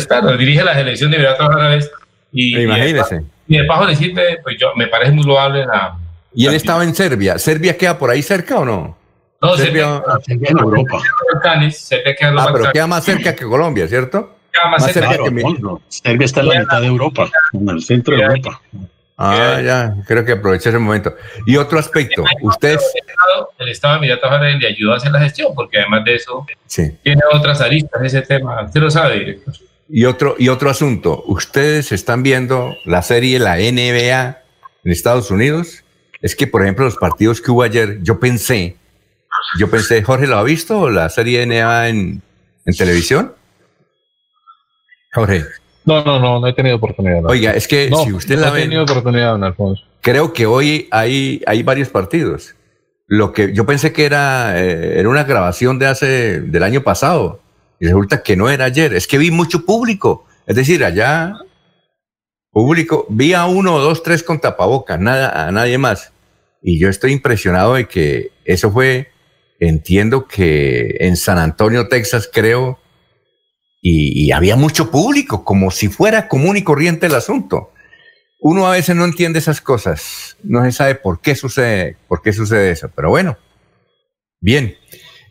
Claro, 0.08 0.36
dirige 0.38 0.64
la 0.64 0.74
selección 0.74 1.12
de 1.12 1.18
Emiratos 1.18 1.50
Árabes 1.50 1.92
y, 2.32 2.60
Imagínese. 2.62 3.24
y 3.48 3.58
de 3.58 3.64
paso 3.66 3.86
decirte, 3.88 4.40
pues 4.44 4.58
yo, 4.60 4.74
me 4.76 4.88
parece 4.88 5.12
muy 5.12 5.24
loable 5.26 5.66
la... 5.66 5.98
Y 6.34 6.46
él 6.46 6.54
estaba 6.54 6.84
en 6.84 6.94
Serbia. 6.96 7.38
¿Serbia 7.40 7.76
queda 7.78 7.98
por 7.98 8.10
ahí 8.10 8.22
cerca 8.22 8.60
o 8.60 8.66
no? 8.66 8.98
No, 9.42 9.56
Serbia, 9.56 10.04
Serbia- 10.26 10.50
en 10.52 10.58
Europa. 10.60 11.02
Balcanes, 11.34 11.80
Serbia 11.80 12.16
queda 12.16 12.30
en 12.30 12.36
los 12.36 12.46
Ah, 12.48 12.50
pero 12.54 12.72
queda 12.72 12.88
más 12.88 13.04
cerca 13.06 13.36
que 13.36 13.46
Colombia, 13.46 13.88
¿cierto? 13.88 14.36
Más 14.72 14.92
cerca. 14.92 15.18
que 15.24 15.32
mi- 15.32 15.44
Serbia 15.88 16.26
está 16.26 16.42
en 16.42 16.48
la 16.50 16.60
mitad 16.62 16.82
de 16.82 16.88
Europa, 16.88 17.30
en 17.54 17.70
el 17.70 17.82
centro 17.82 18.16
de 18.16 18.24
Europa. 18.24 18.62
Ah, 19.22 19.60
ya, 19.62 19.96
creo 20.08 20.24
que 20.24 20.32
aproveché 20.34 20.70
ese 20.70 20.80
momento. 20.80 21.14
Y 21.46 21.58
otro 21.58 21.78
aspecto, 21.78 22.24
ustedes, 22.42 22.80
El 22.96 23.10
Estado, 23.10 23.50
el 23.60 23.68
Estado 23.70 23.94
de 23.96 23.98
Emiratos 24.00 24.32
Árabes 24.32 24.60
le 24.62 24.68
ayudó 24.68 24.94
a 24.94 24.96
hacer 24.98 25.12
la 25.12 25.20
gestión, 25.20 25.54
porque 25.54 25.78
además 25.78 26.06
de 26.06 26.16
eso 26.16 26.46
sí. 26.68 26.92
tiene 27.04 27.22
otras 27.34 27.60
aristas 27.60 28.02
ese 28.02 28.22
tema. 28.22 28.64
Usted 28.64 28.80
lo 28.80 28.90
sabe, 28.90 29.20
director. 29.20 29.54
Y 29.90 30.06
otro, 30.06 30.36
y 30.40 30.48
otro 30.50 30.70
asunto, 30.70 31.24
ustedes 31.28 31.92
están 31.92 32.24
viendo 32.24 32.78
la 32.86 33.02
serie, 33.02 33.40
la 33.40 33.58
NBA 33.58 34.42
en 34.86 34.92
Estados 34.92 35.32
Unidos. 35.32 35.84
Es 36.22 36.36
que, 36.36 36.48
por 36.48 36.62
ejemplo, 36.62 36.86
los 36.86 36.96
partidos 36.96 37.42
que 37.42 37.52
hubo 37.52 37.64
ayer, 37.64 38.00
yo 38.04 38.20
pensé, 38.22 38.78
yo 39.60 39.70
pensé, 39.70 40.02
Jorge, 40.04 40.28
¿lo 40.28 40.38
ha 40.38 40.44
visto 40.44 40.90
la 40.90 41.10
serie 41.10 41.46
NBA 41.46 41.90
en, 41.90 42.22
en 42.66 42.76
televisión? 42.78 43.34
Jorge, 45.14 45.44
No, 45.86 46.04
no, 46.04 46.20
no, 46.20 46.40
no 46.40 46.48
he 46.48 46.54
tenido 46.54 46.76
oportunidad. 46.78 47.22
no. 47.22 47.30
oiga, 47.30 47.52
es 47.54 47.68
que 47.68 47.90
No, 47.90 48.04
si 48.04 48.14
usted 48.14 48.36
no 48.36 48.42
la 48.42 48.50
he 48.50 48.54
ve, 48.54 48.62
tenido 48.62 48.84
oportunidad, 48.84 49.32
don 49.32 49.44
Alfonso. 49.44 49.84
creo 50.02 50.34
que 50.34 50.46
hoy 50.46 50.88
hay, 50.92 51.42
hay 51.46 51.64
varios 51.64 51.90
partidos. 51.90 52.56
Lo 53.08 53.34
que 53.34 53.54
yo 53.54 53.66
pensé 53.66 53.92
que 53.92 54.06
era, 54.06 54.62
eh, 54.64 55.00
era 55.00 55.10
una 55.10 55.24
grabación 55.24 55.80
de 55.80 55.88
hace, 55.88 56.42
del 56.42 56.62
año 56.64 56.84
pasado. 56.84 57.42
Y 57.80 57.86
resulta 57.88 58.22
que 58.22 58.36
no 58.36 58.50
era 58.50 58.66
ayer. 58.66 58.94
Es 58.94 59.08
que 59.08 59.18
vi 59.18 59.32
mucho 59.32 59.66
público. 59.66 60.26
Es 60.46 60.56
decir, 60.56 60.84
allá, 60.84 61.34
público, 62.52 63.06
vi 63.10 63.34
a 63.34 63.46
uno, 63.46 63.80
dos, 63.80 64.04
tres 64.04 64.22
con 64.24 64.40
tapabocas, 64.40 65.00
nada, 65.00 65.48
a 65.48 65.52
nadie 65.52 65.78
más. 65.78 66.12
Y 66.62 66.80
yo 66.80 66.90
estoy 66.90 67.14
impresionado 67.14 67.76
de 67.76 67.88
que 67.88 68.32
eso 68.46 68.70
fue, 68.72 69.08
entiendo 69.60 70.28
que 70.28 70.98
en 71.00 71.16
San 71.16 71.38
Antonio, 71.38 71.88
Texas, 71.88 72.30
creo, 72.32 72.80
y, 73.82 74.26
y 74.26 74.32
había 74.32 74.56
mucho 74.56 74.92
público, 74.92 75.44
como 75.44 75.72
si 75.72 75.88
fuera 75.88 76.28
común 76.28 76.58
y 76.58 76.64
corriente 76.64 77.08
el 77.08 77.16
asunto 77.16 77.72
uno 78.40 78.68
a 78.68 78.72
veces 78.72 78.96
no 78.96 79.04
entiende 79.04 79.40
esas 79.40 79.60
cosas, 79.60 80.38
no 80.44 80.64
se 80.64 80.72
sabe 80.72 80.96
por 80.96 81.20
qué 81.20 81.36
sucede, 81.36 81.98
por 82.08 82.22
qué 82.22 82.32
sucede 82.32 82.72
eso, 82.72 82.90
pero 82.96 83.10
bueno. 83.10 83.38
Bien. 84.40 84.78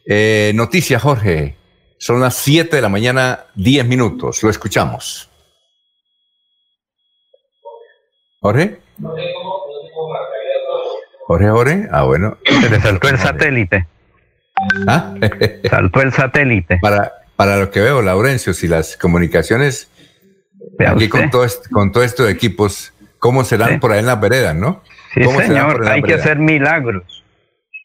Eh, 0.06 0.52
noticia, 0.54 1.00
Jorge. 1.00 1.56
Son 1.98 2.20
las 2.20 2.36
7 2.36 2.76
de 2.76 2.82
la 2.82 2.90
mañana, 2.90 3.46
10 3.54 3.86
minutos. 3.86 4.42
Lo 4.42 4.50
escuchamos. 4.50 5.30
Jorge. 8.40 8.78
Jorge, 11.26 11.48
Jorge. 11.48 11.88
Ah, 11.90 12.04
bueno. 12.04 12.38
Se 12.44 12.70
le 12.70 12.80
saltó 12.80 13.08
el 13.08 13.18
satélite. 13.18 13.88
¿Ah? 14.86 15.14
Saltó 15.70 16.02
el 16.02 16.12
satélite. 16.12 16.78
Para, 16.80 17.12
para 17.38 17.56
lo 17.56 17.70
que 17.70 17.78
veo, 17.80 18.02
Laurencio, 18.02 18.52
si 18.52 18.66
las 18.66 18.96
comunicaciones 18.96 19.86
aquí 20.84 21.08
con 21.08 21.30
todo, 21.30 21.46
con 21.70 21.92
todo 21.92 22.02
esto 22.02 22.24
de 22.24 22.32
equipos, 22.32 22.92
¿cómo 23.20 23.44
serán 23.44 23.74
Sí. 23.74 23.78
por 23.78 23.92
ahí 23.92 24.00
en 24.00 24.06
las 24.06 24.20
veredas, 24.20 24.56
no? 24.56 24.82
Sí, 25.14 25.20
¿Cómo 25.22 25.38
señor, 25.40 25.86
hay 25.86 26.02
que 26.02 26.14
hacer 26.14 26.40
milagros. 26.40 27.22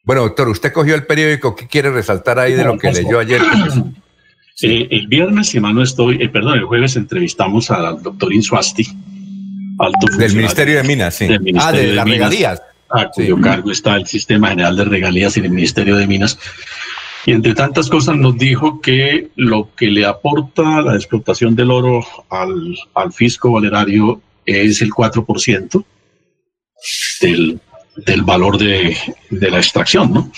Bueno, 0.06 0.24
doctor, 0.24 0.50
usted 0.50 0.74
cogió 0.74 0.96
el 0.96 1.06
periódico. 1.06 1.56
¿Qué 1.56 1.68
quiere 1.68 1.92
resaltar 1.92 2.40
ahí 2.40 2.54
de 2.54 2.64
lo 2.64 2.80
que 2.80 2.92
leyó 2.92 3.20
ayer? 3.20 3.42
Eh, 4.62 4.88
el 4.92 5.08
viernes, 5.08 5.48
si 5.50 5.60
mal 5.60 5.74
no 5.74 5.82
estoy, 5.82 6.22
eh, 6.22 6.30
perdón, 6.30 6.60
el 6.60 6.66
jueves 6.66 6.96
entrevistamos 6.96 7.72
al 7.72 8.02
doctor 8.04 8.32
Insuasti, 8.32 8.86
alto 9.80 10.16
Del 10.16 10.36
Ministerio 10.36 10.78
de 10.78 10.84
Minas, 10.84 11.16
sí. 11.16 11.26
del 11.28 11.38
Ah, 11.38 11.42
Ministerio 11.42 11.90
de 11.90 11.94
las 11.96 12.06
regalías. 12.08 12.62
A 12.90 13.10
cuyo 13.10 13.42
cargo 13.42 13.72
está 13.72 13.96
el 13.96 14.06
Sistema 14.06 14.50
General 14.50 14.78
de 14.78 14.86
Regalías 14.86 15.36
y 15.38 15.40
el 15.40 15.50
Ministerio 15.50 15.96
de 15.96 16.06
Minas. 16.06 16.38
Y 17.26 17.32
entre 17.32 17.54
tantas 17.54 17.90
cosas 17.90 18.18
nos 18.18 18.38
dijo 18.38 18.82
que 18.82 19.30
lo 19.36 19.70
que 19.76 19.88
le 19.88 20.06
aporta 20.06 20.82
la 20.82 20.96
explotación 20.96 21.56
del 21.56 21.72
oro 21.72 22.06
al, 22.30 22.78
al 22.94 23.14
fisco 23.14 23.54
valerario 23.54 24.22
es 24.46 24.82
el 24.82 24.92
4% 24.92 25.86
del, 27.22 27.60
del 28.06 28.22
valor 28.24 28.58
de, 28.58 28.98
de 29.30 29.52
la 29.52 29.58
extracción, 29.58 30.14
¿no? 30.14 30.32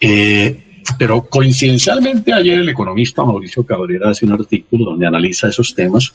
Eh, 0.00 0.62
pero 0.98 1.22
coincidencialmente 1.28 2.32
ayer 2.32 2.60
el 2.60 2.68
economista 2.68 3.24
Mauricio 3.24 3.64
Cabrera 3.64 4.10
hace 4.10 4.24
un 4.24 4.32
artículo 4.32 4.84
donde 4.86 5.06
analiza 5.06 5.48
esos 5.48 5.74
temas 5.74 6.12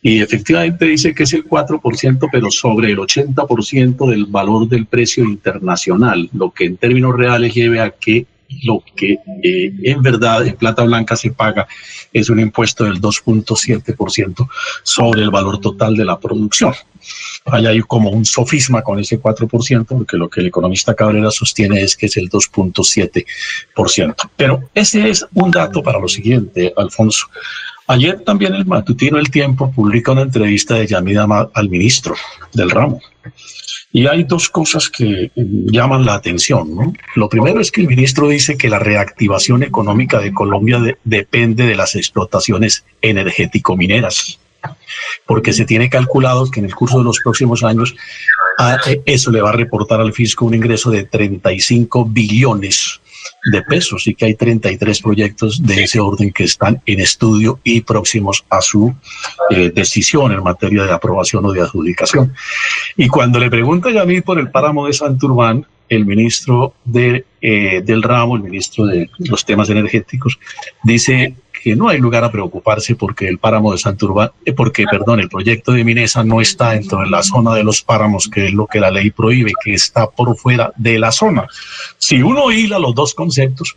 y 0.00 0.20
efectivamente 0.20 0.86
dice 0.86 1.14
que 1.14 1.22
es 1.22 1.32
el 1.32 1.44
4%, 1.44 2.28
pero 2.30 2.50
sobre 2.50 2.90
el 2.90 2.98
80% 2.98 4.10
del 4.10 4.26
valor 4.26 4.68
del 4.68 4.86
precio 4.86 5.22
internacional, 5.24 6.28
lo 6.32 6.50
que 6.50 6.64
en 6.64 6.76
términos 6.76 7.16
reales 7.16 7.54
lleve 7.54 7.80
a 7.80 7.90
que 7.90 8.26
lo 8.62 8.82
que 8.96 9.18
eh, 9.42 9.72
en 9.82 10.02
verdad 10.02 10.46
en 10.46 10.56
plata 10.56 10.84
blanca 10.84 11.16
se 11.16 11.30
paga 11.30 11.66
es 12.12 12.30
un 12.30 12.40
impuesto 12.40 12.84
del 12.84 13.00
2.7% 13.00 14.48
sobre 14.82 15.22
el 15.22 15.30
valor 15.30 15.60
total 15.60 15.96
de 15.96 16.04
la 16.04 16.18
producción. 16.18 16.74
Hay 17.46 17.66
ahí 17.66 17.80
como 17.80 18.10
un 18.10 18.24
sofisma 18.24 18.82
con 18.82 18.98
ese 18.98 19.20
4%, 19.20 19.86
porque 19.86 20.16
lo 20.16 20.28
que 20.28 20.40
el 20.40 20.46
economista 20.46 20.94
Cabrera 20.94 21.30
sostiene 21.30 21.82
es 21.82 21.96
que 21.96 22.06
es 22.06 22.16
el 22.16 22.30
2.7%. 22.30 24.14
Pero 24.36 24.70
ese 24.74 25.10
es 25.10 25.26
un 25.34 25.50
dato 25.50 25.82
para 25.82 25.98
lo 25.98 26.08
siguiente, 26.08 26.72
Alfonso. 26.76 27.26
Ayer 27.88 28.20
también 28.20 28.54
el 28.54 28.64
matutino 28.64 29.18
El 29.18 29.30
Tiempo 29.30 29.72
publica 29.72 30.12
una 30.12 30.22
entrevista 30.22 30.76
de 30.76 30.86
Yamida 30.86 31.26
al 31.52 31.68
ministro 31.68 32.14
del 32.52 32.70
ramo. 32.70 33.00
Y 33.92 34.06
hay 34.06 34.24
dos 34.24 34.48
cosas 34.48 34.88
que 34.88 35.30
llaman 35.36 36.06
la 36.06 36.14
atención. 36.14 36.96
Lo 37.14 37.28
primero 37.28 37.60
es 37.60 37.70
que 37.70 37.82
el 37.82 37.88
ministro 37.88 38.28
dice 38.28 38.56
que 38.56 38.70
la 38.70 38.78
reactivación 38.78 39.62
económica 39.62 40.18
de 40.18 40.32
Colombia 40.32 40.80
depende 41.04 41.66
de 41.66 41.76
las 41.76 41.94
explotaciones 41.94 42.84
energético-mineras, 43.02 44.38
porque 45.26 45.52
se 45.52 45.66
tiene 45.66 45.90
calculado 45.90 46.50
que 46.50 46.60
en 46.60 46.66
el 46.66 46.74
curso 46.74 46.98
de 46.98 47.04
los 47.04 47.18
próximos 47.22 47.62
años 47.62 47.94
a 48.56 48.78
e, 48.86 49.02
eso 49.04 49.30
le 49.30 49.42
va 49.42 49.50
a 49.50 49.54
reportar 49.56 50.00
al 50.00 50.14
fisco 50.14 50.46
un 50.46 50.54
ingreso 50.54 50.90
de 50.90 51.04
35 51.04 52.06
billones 52.06 53.01
de 53.50 53.62
pesos 53.62 54.06
y 54.06 54.14
que 54.14 54.26
hay 54.26 54.34
33 54.34 55.00
proyectos 55.00 55.62
de 55.62 55.84
ese 55.84 56.00
orden 56.00 56.32
que 56.32 56.44
están 56.44 56.80
en 56.86 57.00
estudio 57.00 57.60
y 57.64 57.80
próximos 57.80 58.44
a 58.50 58.60
su 58.60 58.94
eh, 59.50 59.70
decisión 59.74 60.32
en 60.32 60.42
materia 60.42 60.84
de 60.84 60.92
aprobación 60.92 61.44
o 61.46 61.52
de 61.52 61.60
adjudicación. 61.60 62.34
Y 62.96 63.08
cuando 63.08 63.38
le 63.38 63.50
pregunta 63.50 63.88
a 64.00 64.04
mí 64.04 64.20
por 64.20 64.38
el 64.38 64.50
páramo 64.50 64.86
de 64.86 64.92
Santurbán, 64.92 65.66
el 65.88 66.06
ministro 66.06 66.74
de, 66.84 67.26
eh, 67.40 67.82
del 67.84 68.02
ramo, 68.02 68.36
el 68.36 68.42
ministro 68.42 68.86
de 68.86 69.10
los 69.18 69.44
temas 69.44 69.68
energéticos, 69.68 70.38
dice 70.82 71.34
que 71.62 71.76
no 71.76 71.88
hay 71.88 71.98
lugar 71.98 72.24
a 72.24 72.32
preocuparse 72.32 72.96
porque 72.96 73.28
el 73.28 73.38
páramo 73.38 73.72
de 73.72 73.78
Santurbán, 73.78 74.32
eh, 74.44 74.52
porque, 74.52 74.84
perdón, 74.90 75.20
el 75.20 75.28
proyecto 75.28 75.72
de 75.72 75.84
Minesa 75.84 76.24
no 76.24 76.40
está 76.40 76.72
dentro 76.72 77.00
de 77.00 77.08
la 77.08 77.22
zona 77.22 77.54
de 77.54 77.62
los 77.62 77.82
páramos, 77.82 78.28
que 78.28 78.46
es 78.46 78.52
lo 78.52 78.66
que 78.66 78.80
la 78.80 78.90
ley 78.90 79.10
prohíbe, 79.10 79.52
que 79.62 79.74
está 79.74 80.10
por 80.10 80.36
fuera 80.36 80.72
de 80.76 80.98
la 80.98 81.12
zona. 81.12 81.46
Si 81.98 82.20
uno 82.20 82.50
hila 82.50 82.80
los 82.80 82.94
dos 82.94 83.14
conceptos, 83.14 83.76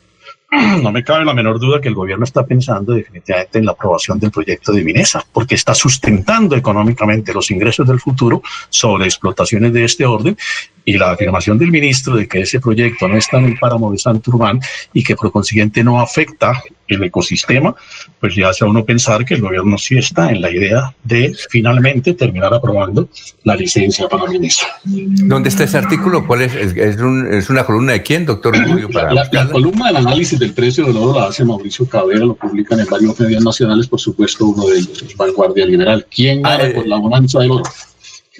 no 0.81 0.91
me 0.91 1.03
cabe 1.03 1.25
la 1.25 1.33
menor 1.33 1.59
duda 1.59 1.79
que 1.81 1.87
el 1.87 1.95
gobierno 1.95 2.23
está 2.23 2.45
pensando 2.45 2.93
definitivamente 2.93 3.59
en 3.59 3.65
la 3.65 3.73
aprobación 3.73 4.19
del 4.19 4.31
proyecto 4.31 4.71
de 4.71 4.83
Minesa, 4.83 5.23
porque 5.31 5.55
está 5.55 5.73
sustentando 5.73 6.55
económicamente 6.55 7.33
los 7.33 7.51
ingresos 7.51 7.87
del 7.87 7.99
futuro 7.99 8.41
sobre 8.69 9.05
explotaciones 9.05 9.73
de 9.73 9.83
este 9.83 10.05
orden 10.05 10.37
y 10.83 10.97
la 10.97 11.11
afirmación 11.11 11.57
del 11.57 11.71
ministro 11.71 12.15
de 12.15 12.27
que 12.27 12.41
ese 12.41 12.59
proyecto 12.59 13.07
no 13.07 13.17
está 13.17 13.37
en 13.37 13.45
el 13.45 13.59
páramo 13.59 13.91
de 13.91 13.97
Santurbán 13.97 14.59
y 14.93 15.03
que 15.03 15.15
por 15.15 15.31
consiguiente 15.31 15.83
no 15.83 15.99
afecta 15.99 16.63
el 16.87 17.03
ecosistema, 17.03 17.75
pues 18.19 18.35
ya 18.35 18.49
hace 18.49 18.63
a 18.63 18.67
uno 18.67 18.85
pensar 18.85 19.25
que 19.25 19.35
el 19.35 19.41
gobierno 19.41 19.77
sí 19.77 19.97
está 19.97 20.29
en 20.29 20.41
la 20.41 20.51
idea 20.51 20.95
de 21.03 21.33
finalmente 21.49 22.13
terminar 22.13 22.53
aprobando 22.53 23.09
la 23.43 23.55
licencia 23.55 24.07
para 24.07 24.25
ministro. 24.27 24.67
¿Dónde 24.83 25.49
está 25.49 25.63
ese 25.63 25.77
artículo? 25.77 26.25
¿Cuál 26.25 26.43
es? 26.43 26.55
¿Es, 26.55 27.49
una 27.49 27.63
columna 27.63 27.93
de 27.93 28.03
quién, 28.03 28.25
doctor 28.25 28.55
Para 28.93 29.13
la, 29.13 29.49
columna 29.49 29.87
del 29.87 29.97
análisis 29.97 30.39
del 30.39 30.53
precio 30.53 30.85
del 30.85 30.97
oro 30.97 31.19
la 31.19 31.27
hace 31.27 31.43
Mauricio 31.43 31.87
Cabrera, 31.87 32.25
lo 32.25 32.35
publican 32.35 32.79
en 32.79 32.87
varios 32.87 33.19
medios 33.19 33.43
nacionales, 33.43 33.87
por 33.87 33.99
supuesto 33.99 34.45
uno 34.45 34.67
de 34.67 34.79
ellos 34.79 35.03
es 35.03 35.15
Vanguardia 35.15 35.65
Liberal. 35.65 36.05
¿Quién 36.13 36.45
ah, 36.45 36.57
gana 36.57 36.73
por 36.73 36.87
la 36.87 36.97
bonanza 36.97 37.39
del 37.39 37.51
oro? 37.51 37.63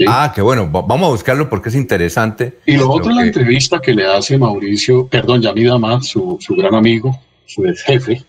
Ah, 0.08 0.32
qué 0.36 0.42
bueno, 0.42 0.70
vamos 0.70 1.08
a 1.08 1.12
buscarlo 1.12 1.50
porque 1.50 1.70
es 1.70 1.76
interesante. 1.76 2.60
Y 2.66 2.76
lo 2.76 2.90
otro 2.90 3.12
es 3.12 3.18
la 3.18 3.26
entrevista 3.26 3.80
que 3.80 3.94
le 3.94 4.06
hace 4.06 4.38
Mauricio, 4.38 5.08
perdón, 5.08 5.42
Yamida 5.42 5.78
Más, 5.78 6.08
su, 6.08 6.38
su 6.42 6.56
gran 6.56 6.76
amigo, 6.76 7.18
su 7.46 7.64
jefe, 7.64 8.24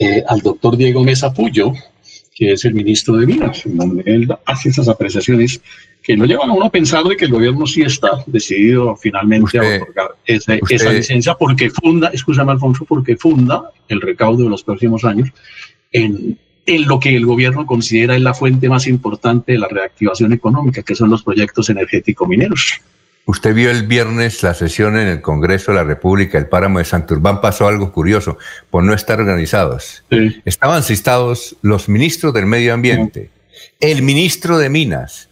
eh, 0.00 0.24
al 0.26 0.40
doctor 0.40 0.76
Diego 0.76 1.04
Mesa 1.04 1.32
Puyo, 1.32 1.72
que 2.34 2.52
es 2.52 2.64
el 2.64 2.74
ministro 2.74 3.16
de 3.16 3.26
Minas, 3.26 3.62
donde 3.66 4.02
él 4.06 4.28
hace 4.46 4.70
esas 4.70 4.88
apreciaciones 4.88 5.60
que 6.02 6.16
no 6.16 6.24
llevan 6.24 6.50
a 6.50 6.54
uno 6.54 6.64
a 6.64 6.70
pensar 6.70 7.04
de 7.04 7.16
que 7.16 7.26
el 7.26 7.30
gobierno 7.30 7.66
sí 7.66 7.82
está 7.82 8.24
decidido 8.26 8.96
finalmente 8.96 9.58
a 9.58 9.76
otorgar 9.76 10.16
esa, 10.24 10.54
esa 10.68 10.92
licencia 10.92 11.34
porque 11.34 11.70
funda, 11.70 12.08
escúchame 12.08 12.50
Alfonso, 12.50 12.84
porque 12.84 13.16
funda 13.16 13.70
el 13.88 14.00
recaudo 14.00 14.44
de 14.44 14.50
los 14.50 14.64
próximos 14.64 15.04
años 15.04 15.28
en 15.92 16.38
en 16.66 16.86
lo 16.86 17.00
que 17.00 17.16
el 17.16 17.26
gobierno 17.26 17.66
considera 17.66 18.14
es 18.14 18.22
la 18.22 18.34
fuente 18.34 18.68
más 18.68 18.86
importante 18.86 19.52
de 19.52 19.58
la 19.58 19.68
reactivación 19.68 20.32
económica, 20.32 20.82
que 20.82 20.94
son 20.94 21.10
los 21.10 21.22
proyectos 21.22 21.68
energético-mineros. 21.70 22.80
Usted 23.30 23.54
vio 23.54 23.70
el 23.70 23.86
viernes 23.86 24.42
la 24.42 24.54
sesión 24.54 24.98
en 24.98 25.06
el 25.06 25.20
Congreso 25.20 25.70
de 25.70 25.76
la 25.76 25.84
República, 25.84 26.36
el 26.36 26.48
páramo 26.48 26.80
de 26.80 26.84
Santurbán, 26.84 27.40
pasó 27.40 27.68
algo 27.68 27.92
curioso, 27.92 28.38
por 28.70 28.82
no 28.82 28.92
estar 28.92 29.20
organizados. 29.20 30.02
Estaban 30.44 30.82
citados 30.82 31.54
los 31.62 31.88
ministros 31.88 32.34
del 32.34 32.46
Medio 32.46 32.74
Ambiente, 32.74 33.30
el 33.78 34.02
ministro 34.02 34.58
de 34.58 34.68
Minas 34.68 35.28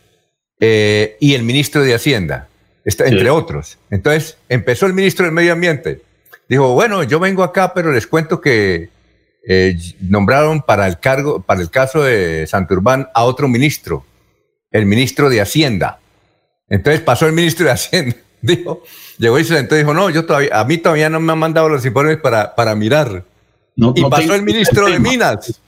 eh, 0.61 1.17
y 1.19 1.35
el 1.35 1.43
ministro 1.43 1.83
de 1.83 1.93
Hacienda, 1.93 2.47
entre 2.85 3.31
otros. 3.31 3.79
Entonces 3.91 4.37
empezó 4.49 4.87
el 4.87 4.93
ministro 4.93 5.25
del 5.25 5.35
Medio 5.35 5.53
Ambiente. 5.53 6.01
Dijo, 6.49 6.75
bueno, 6.75 7.03
yo 7.03 7.19
vengo 7.19 7.43
acá, 7.43 7.75
pero 7.75 7.91
les 7.91 8.07
cuento 8.07 8.41
que 8.41 8.91
eh, 9.45 9.77
nombraron 10.03 10.63
para 10.63 10.87
el 10.87 11.01
cargo, 11.01 11.43
para 11.43 11.61
el 11.61 11.71
caso 11.71 12.05
de 12.05 12.47
Santurbán 12.47 13.09
a 13.13 13.25
otro 13.25 13.49
ministro, 13.49 14.07
el 14.71 14.87
ministro 14.87 15.29
de 15.29 15.41
Hacienda. 15.41 15.99
Entonces 16.71 17.01
pasó 17.01 17.27
el 17.27 17.33
ministro 17.33 17.67
de 17.67 17.73
Hacienda, 17.73 18.17
dijo, 18.43 18.83
llegó 19.19 19.39
y 19.39 19.45
se 19.45 19.57
sentó 19.57 19.75
y 19.75 19.79
dijo, 19.79 19.95
no, 19.95 20.11
yo 20.11 20.27
todavía, 20.27 20.59
a 20.59 20.65
mí 20.65 20.79
todavía 20.79 21.09
no 21.09 21.21
me 21.21 21.33
han 21.33 21.39
mandado 21.39 21.69
los 21.69 21.85
informes 21.85 22.19
para, 22.19 22.55
para 22.55 22.75
mirar. 22.75 23.25
y 23.77 24.05
pasó 24.05 24.35
el 24.35 24.43
ministro 24.43 24.87
de 24.87 24.99
Minas. 24.99 25.61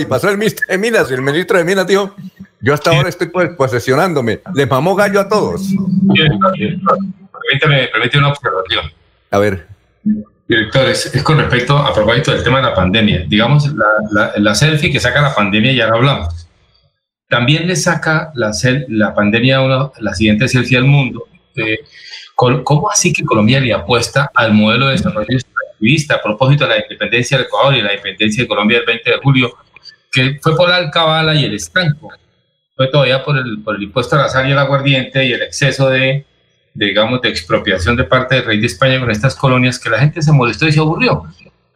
Y 0.00 0.04
pasó 0.06 0.28
el 0.30 0.38
ministro 0.38 0.66
de 0.68 0.78
Minas 0.78 1.10
y 1.10 1.14
el 1.14 1.22
ministro 1.22 1.58
de 1.58 1.64
Minas 1.64 1.86
dijo, 1.86 2.14
yo 2.60 2.74
hasta 2.74 2.90
ahora 2.90 3.08
estoy 3.08 3.28
pues, 3.28 3.50
posesionándome. 3.50 4.40
Les 4.54 4.68
mamó 4.68 4.94
gallo 4.94 5.20
a 5.20 5.28
todos. 5.28 5.62
Permíteme, 7.48 7.88
permíteme 7.88 8.24
una 8.24 8.28
observación. 8.28 8.92
A 9.30 9.38
ver. 9.38 9.66
Directores, 10.48 11.14
es, 11.14 11.22
con 11.22 11.38
respecto 11.38 11.76
a 11.76 11.92
propósito 11.92 12.32
del 12.32 12.42
tema 12.42 12.58
de 12.58 12.64
la 12.64 12.74
pandemia. 12.74 13.24
Digamos, 13.28 13.70
la, 14.36 14.54
selfie 14.54 14.90
que 14.90 14.98
saca 14.98 15.20
la 15.20 15.34
pandemia, 15.34 15.72
ya 15.72 15.86
lo 15.88 15.96
hablamos. 15.96 16.47
También 17.28 17.66
le 17.66 17.76
saca 17.76 18.32
la, 18.34 18.52
la 18.88 19.14
pandemia 19.14 19.60
una, 19.60 19.90
la 20.00 20.14
siguiente 20.14 20.48
selfie 20.48 20.78
al 20.78 20.84
mundo. 20.84 21.26
Eh, 21.54 21.80
¿Cómo 22.34 22.90
así 22.90 23.12
que 23.12 23.24
Colombia 23.24 23.60
le 23.60 23.72
apuesta 23.72 24.30
al 24.34 24.54
modelo 24.54 24.86
de 24.86 24.92
desarrollo 24.92 25.26
extractivista 25.28 26.14
a 26.14 26.22
propósito 26.22 26.64
de 26.64 26.70
la 26.70 26.82
independencia 26.82 27.36
del 27.36 27.46
Ecuador 27.46 27.74
y 27.74 27.82
la 27.82 27.92
independencia 27.92 28.44
de 28.44 28.48
Colombia 28.48 28.78
el 28.78 28.86
20 28.86 29.10
de 29.10 29.16
julio, 29.18 29.58
que 30.10 30.38
fue 30.40 30.56
por 30.56 30.68
la 30.68 30.76
alcabala 30.76 31.34
y 31.34 31.44
el 31.44 31.54
estanco? 31.54 32.10
Fue 32.76 32.86
todavía 32.88 33.24
por 33.24 33.36
el, 33.36 33.60
por 33.62 33.74
el 33.74 33.82
impuesto 33.82 34.14
a 34.14 34.20
la 34.20 34.28
sal 34.28 34.48
y 34.48 34.52
el 34.52 34.58
aguardiente 34.58 35.24
y 35.24 35.32
el 35.32 35.42
exceso 35.42 35.90
de 35.90 36.24
digamos, 36.74 37.20
de 37.20 37.28
expropiación 37.28 37.96
de 37.96 38.04
parte 38.04 38.36
del 38.36 38.44
rey 38.44 38.60
de 38.60 38.66
España 38.66 39.00
con 39.00 39.10
estas 39.10 39.34
colonias 39.34 39.78
que 39.78 39.90
la 39.90 39.98
gente 39.98 40.22
se 40.22 40.32
molestó 40.32 40.66
y 40.66 40.72
se 40.72 40.78
aburrió. 40.78 41.24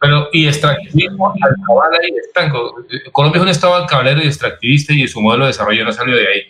Pero, 0.03 0.27
y 0.33 0.47
extractivismo, 0.47 1.33
alcabala 1.41 1.97
y 2.05 2.17
estanco. 2.17 2.75
Colombia 3.13 3.39
es 3.39 3.43
un 3.43 3.47
estado 3.47 3.75
alcabalero 3.75 4.21
y 4.21 4.27
extractivista 4.27 4.91
y 4.91 5.07
su 5.07 5.21
modelo 5.21 5.45
de 5.45 5.51
desarrollo 5.51 5.85
no 5.85 5.93
salió 5.93 6.17
de 6.17 6.27
ahí. 6.27 6.41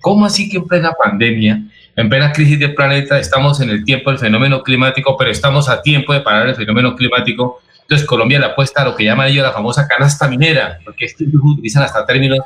¿Cómo 0.00 0.26
así 0.26 0.48
que 0.48 0.58
en 0.58 0.68
plena 0.68 0.92
pandemia, 0.92 1.60
en 1.96 2.08
plena 2.08 2.32
crisis 2.32 2.60
del 2.60 2.72
planeta, 2.72 3.18
estamos 3.18 3.60
en 3.60 3.70
el 3.70 3.84
tiempo 3.84 4.10
del 4.10 4.20
fenómeno 4.20 4.62
climático, 4.62 5.16
pero 5.16 5.28
estamos 5.28 5.68
a 5.68 5.82
tiempo 5.82 6.12
de 6.12 6.20
parar 6.20 6.46
el 6.46 6.54
fenómeno 6.54 6.94
climático? 6.94 7.60
Entonces 7.80 8.06
Colombia 8.06 8.38
le 8.38 8.46
apuesta 8.46 8.82
a 8.82 8.84
lo 8.84 8.94
que 8.94 9.02
llaman 9.02 9.26
ellos 9.26 9.42
la 9.42 9.50
famosa 9.50 9.88
canasta 9.88 10.28
minera, 10.28 10.78
porque 10.84 11.06
estos 11.06 11.26
utilizan 11.42 11.82
hasta 11.82 12.06
términos 12.06 12.38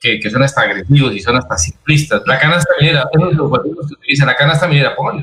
que, 0.00 0.20
son 0.28 0.42
hasta 0.42 0.62
agresivos 0.62 1.14
y 1.14 1.20
son 1.20 1.36
hasta 1.36 1.56
simplistas. 1.56 2.22
La 2.26 2.40
canasta 2.40 2.74
minera, 2.80 3.04
es 3.12 3.36
lo 3.36 3.52
que 3.52 3.68
se 3.86 3.94
utiliza. 3.94 4.26
La 4.26 4.34
canasta 4.34 4.66
minera, 4.66 4.96
póngale 4.96 5.22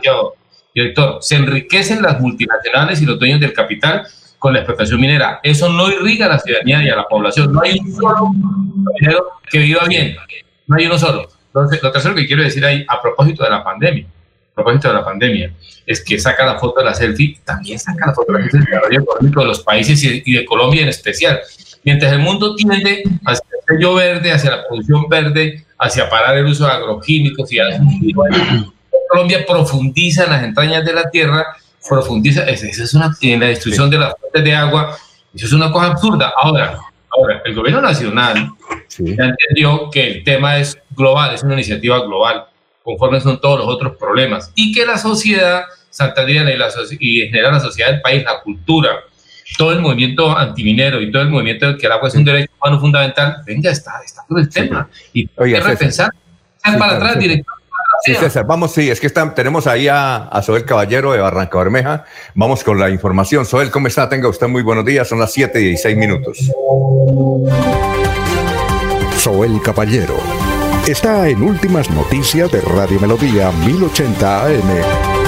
director, 0.74 1.18
se 1.20 1.36
enriquecen 1.36 2.02
las 2.02 2.22
multinacionales 2.22 3.02
y 3.02 3.06
los 3.06 3.20
dueños 3.20 3.42
del 3.42 3.52
capital 3.52 4.08
con 4.40 4.54
la 4.54 4.60
explotación 4.60 5.00
minera. 5.00 5.40
Eso 5.44 5.70
no 5.70 5.90
irriga 5.90 6.26
a 6.26 6.30
la 6.30 6.40
ciudadanía 6.40 6.84
y 6.84 6.90
a 6.90 6.96
la 6.96 7.04
población. 7.08 7.52
No 7.54 7.62
hay 7.62 7.78
un 7.80 7.94
solo 7.94 8.32
minero 9.00 9.28
que 9.50 9.60
viva 9.60 9.86
bien. 9.88 10.16
No 10.66 10.78
hay 10.78 10.86
uno 10.86 10.98
solo. 10.98 11.28
Entonces, 11.48 11.84
lo 11.84 11.92
tercero 11.92 12.16
que 12.16 12.26
quiero 12.26 12.44
decir 12.44 12.64
ahí, 12.66 12.86
a 12.88 13.02
propósito 13.02 13.44
de 13.44 13.50
la 13.50 13.64
pandemia, 13.64 14.06
a 14.06 14.56
propósito 14.56 14.88
de 14.88 14.94
la 14.94 15.04
pandemia, 15.04 15.54
es 15.86 16.04
que 16.04 16.18
saca 16.20 16.46
la 16.46 16.60
foto 16.60 16.80
de 16.80 16.86
la 16.86 16.94
selfie, 16.94 17.40
también 17.44 17.80
saca 17.80 18.08
la 18.08 18.14
foto 18.14 18.34
de 18.34 18.44
del 18.44 18.64
desarrollo 18.64 19.02
económico 19.02 19.42
de 19.42 19.48
los 19.48 19.60
países 19.62 20.04
y 20.04 20.34
de 20.34 20.46
Colombia 20.46 20.84
en 20.84 20.90
especial. 20.90 21.40
Mientras 21.84 22.12
el 22.12 22.20
mundo 22.20 22.56
tiende 22.56 23.04
hacia 23.26 23.46
el 23.52 23.78
sello 23.78 23.96
verde, 23.96 24.32
hacia 24.32 24.52
la 24.52 24.68
producción 24.68 25.10
verde, 25.10 25.66
hacia 25.78 26.10
parar 26.10 26.38
el 26.38 26.46
uso 26.46 26.66
de 26.66 26.72
agroquímicos 26.72 27.52
y 27.52 28.14
Colombia 29.10 29.44
profundiza 29.48 30.26
en 30.26 30.30
las 30.30 30.44
entrañas 30.44 30.86
de 30.86 30.94
la 30.94 31.10
tierra, 31.10 31.48
profundiza, 31.88 32.44
esa 32.44 32.68
es 32.68 32.94
una, 32.94 33.16
en 33.22 33.40
la 33.40 33.48
destrucción 33.48 33.90
de 33.90 33.98
las 33.98 34.14
fuentes 34.20 34.44
de 34.44 34.56
agua, 34.56 34.98
eso 35.34 35.46
es 35.46 35.54
una 35.54 35.72
cosa 35.72 35.88
absurda. 35.88 36.34
Ahora, 36.36 36.80
ahora 37.12 37.42
el 37.46 37.56
gobierno 37.56 37.82
nacional 37.82 38.50
ya 38.98 39.26
entendió 39.26 39.90
que 39.92 40.08
el 40.08 40.24
tema 40.24 40.58
es 40.58 40.78
global, 40.96 41.34
es 41.34 41.44
una 41.44 41.54
iniciativa 41.54 42.00
global, 42.00 42.46
conforme 42.84 43.22
son 43.22 43.40
todos 43.40 43.60
los 43.60 43.68
otros 43.68 43.98
problemas, 43.98 44.52
y 44.56 44.74
que 44.74 44.86
la 44.86 44.98
sociedad 44.98 45.64
santandriana 45.90 46.52
y, 46.52 46.58
la, 46.58 46.70
y 47.00 47.22
en 47.22 47.28
general 47.30 47.54
la 47.54 47.60
sociedad 47.60 47.92
del 47.92 48.02
país, 48.02 48.24
la 48.24 48.42
cultura, 48.42 48.90
todo 49.58 49.72
el 49.72 49.80
movimiento 49.80 50.38
antiminero 50.38 51.02
y 51.02 51.12
todo 51.12 51.24
el 51.24 51.30
movimiento 51.30 51.68
de 51.68 51.78
que 51.78 51.88
el 51.88 51.92
agua 51.92 52.08
es 52.08 52.16
un 52.16 52.24
derecho 52.24 52.52
humano 52.62 52.80
fundamental, 52.80 53.38
venga, 53.46 53.72
está, 53.72 53.94
está 54.06 54.22
por 54.28 54.40
el 54.40 54.50
tema. 54.50 54.88
Y 55.14 55.30
hay 55.38 55.54
que 55.54 55.60
repensar, 55.60 56.12
para 56.64 56.98
atrás, 56.98 57.20
director. 57.20 57.56
Sí, 58.04 58.16
César, 58.16 58.46
vamos, 58.46 58.74
sí, 58.74 58.90
es 58.90 59.00
que 59.00 59.08
están, 59.08 59.36
tenemos 59.36 59.68
ahí 59.68 59.88
a, 59.88 60.18
a 60.28 60.42
Soel 60.42 60.66
Caballero 60.66 61.12
de 61.12 61.20
Barranca 61.20 61.58
Bermeja. 61.58 62.06
Vamos 62.34 62.64
con 62.64 62.80
la 62.80 62.90
información. 62.90 63.46
Soel, 63.46 63.72
¿cómo 63.72 63.88
está? 63.88 64.08
Tenga 64.08 64.30
usted 64.30 64.48
muy 64.48 64.64
buenos 64.64 64.86
días. 64.86 65.08
Son 65.08 65.20
las 65.20 65.32
7 65.32 65.60
y 65.60 65.66
16 65.66 65.98
minutos. 65.98 66.52
Soel 69.18 69.62
Caballero 69.62 70.16
está 70.88 71.28
en 71.28 71.44
Últimas 71.44 71.90
Noticias 71.90 72.52
de 72.52 72.62
Radio 72.62 73.00
Melodía 73.00 73.52
1080 73.52 74.46
AM. 74.46 75.19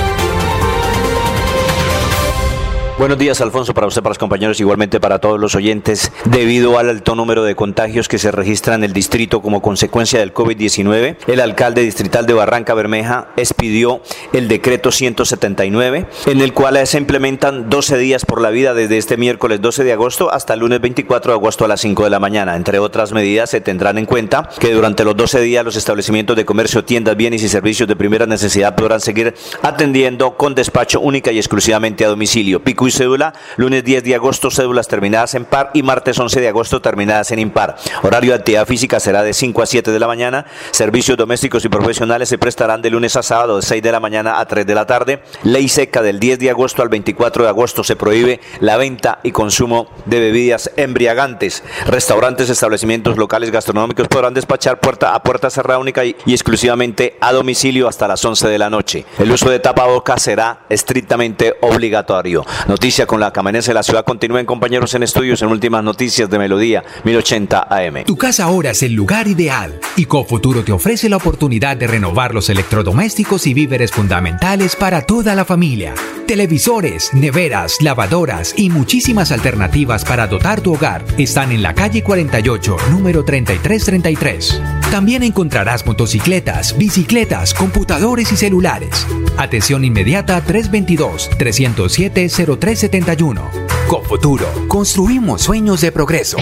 Buenos 3.02 3.18
días, 3.18 3.42
Alfonso, 3.42 3.74
para 3.74 3.88
usted, 3.88 4.04
para 4.04 4.12
los 4.12 4.20
compañeros, 4.20 4.60
igualmente 4.60 5.00
para 5.00 5.18
todos 5.18 5.40
los 5.40 5.56
oyentes. 5.56 6.12
Debido 6.26 6.78
al 6.78 6.88
alto 6.88 7.16
número 7.16 7.44
de 7.44 7.56
contagios 7.56 8.08
que 8.08 8.20
se 8.20 8.30
registran 8.30 8.82
en 8.82 8.84
el 8.84 8.94
distrito 8.94 9.42
como 9.42 9.60
consecuencia 9.64 10.20
del 10.20 10.36
COVID-19, 10.36 11.18
el 11.26 11.40
alcalde 11.40 11.82
distrital 11.82 12.28
de 12.28 12.36
Barranca 12.36 12.76
Bermeja 12.76 13.30
expidió 13.38 14.04
el 14.34 14.48
decreto 14.48 14.92
179, 14.92 16.06
en 16.28 16.42
el 16.42 16.54
cual 16.54 16.86
se 16.86 17.00
implementan 17.00 17.72
12 17.72 17.98
días 17.98 18.24
por 18.24 18.40
la 18.40 18.52
vida 18.52 18.76
desde 18.76 19.00
este 19.00 19.18
miércoles 19.18 19.62
12 19.62 19.84
de 19.84 19.94
agosto 19.94 20.32
hasta 20.32 20.54
el 20.54 20.60
lunes 20.60 20.80
24 20.80 21.32
de 21.32 21.40
agosto 21.40 21.66
a 21.66 21.68
las 21.68 21.82
5 21.82 22.04
de 22.04 22.12
la 22.12 22.20
mañana. 22.20 22.56
Entre 22.56 22.78
otras 22.78 23.14
medidas, 23.14 23.50
se 23.50 23.62
tendrán 23.62 23.98
en 23.98 24.06
cuenta 24.06 24.48
que 24.60 24.74
durante 24.74 25.06
los 25.06 25.18
12 25.18 25.42
días 25.42 25.66
los 25.66 25.76
establecimientos 25.76 26.36
de 26.36 26.46
comercio, 26.46 26.86
tiendas, 26.86 27.18
bienes 27.18 27.42
y 27.42 27.50
servicios 27.50 27.90
de 27.90 27.96
primera 27.96 28.28
necesidad 28.28 28.76
podrán 28.76 29.02
seguir 29.02 29.34
atendiendo 29.64 30.38
con 30.38 30.54
despacho 30.54 31.00
única 31.00 31.32
y 31.32 31.40
exclusivamente 31.40 32.06
a 32.06 32.10
domicilio. 32.10 32.64
Cédula, 32.92 33.34
lunes 33.58 33.84
10 33.84 34.04
de 34.04 34.16
agosto 34.16 34.52
cédulas 34.52 34.88
terminadas 34.88 35.36
en 35.36 35.46
par 35.46 35.72
y 35.74 35.84
martes 35.84 36.20
11 36.20 36.40
de 36.40 36.48
agosto 36.48 36.82
terminadas 36.82 37.32
en 37.32 37.40
impar. 37.40 37.76
Horario 38.04 38.32
de 38.32 38.38
actividad 38.38 38.68
física 38.68 39.00
será 39.00 39.24
de 39.24 39.34
5 39.34 39.62
a 39.62 39.66
7 39.66 39.92
de 39.92 40.00
la 40.00 40.08
mañana. 40.08 40.46
Servicios 40.72 41.18
domésticos 41.18 41.66
y 41.66 41.70
profesionales 41.70 42.30
se 42.30 42.38
prestarán 42.38 42.82
de 42.82 42.90
lunes 42.90 43.16
a 43.16 43.24
sábado 43.24 43.58
de 43.58 43.62
6 43.62 43.82
de 43.82 43.92
la 43.92 44.00
mañana 44.00 44.40
a 44.40 44.46
3 44.46 44.66
de 44.66 44.76
la 44.76 44.86
tarde. 44.86 45.24
Ley 45.44 45.68
seca 45.68 46.02
del 46.02 46.20
10 46.20 46.40
de 46.40 46.50
agosto 46.50 46.82
al 46.82 46.90
24 46.90 47.44
de 47.44 47.50
agosto 47.50 47.84
se 47.84 47.96
prohíbe 47.96 48.40
la 48.60 48.78
venta 48.78 49.20
y 49.24 49.32
consumo 49.32 49.90
de 50.06 50.20
bebidas 50.20 50.72
embriagantes. 50.78 51.64
Restaurantes, 51.88 52.50
establecimientos 52.50 53.18
locales 53.18 53.52
gastronómicos 53.52 54.08
podrán 54.08 54.34
despachar 54.34 54.80
puerta 54.80 55.14
a 55.14 55.24
puerta 55.24 55.50
cerrada 55.50 55.80
única 55.80 56.06
y, 56.06 56.16
exclusivamente 56.28 57.18
a 57.22 57.34
domicilio 57.34 57.88
hasta 57.88 58.08
las 58.08 58.24
11 58.24 58.48
de 58.48 58.58
la 58.58 58.70
noche. 58.70 59.06
El 59.20 59.32
uso 59.32 59.50
de 59.50 59.60
tapabocas 59.60 60.22
será 60.22 60.62
estrictamente 60.70 61.56
obligatorio. 61.62 62.46
Noticia 62.82 63.06
con 63.06 63.20
la 63.20 63.32
que 63.32 63.42
de 63.44 63.74
la 63.76 63.84
ciudad. 63.84 64.04
Continúen 64.04 64.48
compañeros 64.48 64.96
en 64.96 65.04
estudios 65.04 65.40
en 65.44 65.50
últimas 65.50 65.84
noticias 65.84 66.28
de 66.32 66.40
Melodía 66.40 66.84
1080 67.04 67.68
AM. 67.70 68.06
Tu 68.06 68.18
casa 68.18 68.46
ahora 68.46 68.72
es 68.72 68.82
el 68.82 68.94
lugar 68.94 69.28
ideal 69.28 69.80
y 69.96 70.06
Cofuturo 70.06 70.64
te 70.64 70.72
ofrece 70.72 71.08
la 71.08 71.18
oportunidad 71.18 71.78
de 71.78 71.86
renovar 71.86 72.34
los 72.34 72.50
electrodomésticos 72.50 73.46
y 73.46 73.54
víveres 73.54 73.92
fundamentales 73.92 74.76
para 74.76 75.04
toda 75.04 75.36
la 75.36 75.46
familia. 75.46 75.94
Televisores, 76.26 77.14
neveras, 77.14 77.78
lavadoras 77.82 78.56
y 78.58 78.72
muchísimas 78.72 79.32
alternativas 79.32 80.04
para 80.04 80.26
dotar 80.26 80.62
tu 80.62 80.74
hogar 80.74 81.04
están 81.20 81.52
en 81.52 81.62
la 81.62 81.76
calle 81.76 82.02
48, 82.02 82.78
número 82.90 83.24
3333. 83.24 84.60
También 84.90 85.24
encontrarás 85.24 85.86
motocicletas, 85.86 86.78
bicicletas, 86.78 87.54
computadores 87.54 88.32
y 88.32 88.38
celulares. 88.38 89.06
Atención 89.38 89.86
inmediata 89.86 90.42
322 90.42 91.30
307 91.38 92.30
03 92.60 92.61
371. 92.62 93.50
Con 93.88 94.04
futuro, 94.04 94.46
construimos 94.68 95.42
sueños 95.42 95.82
de 95.82 95.92
progreso. 95.92 96.38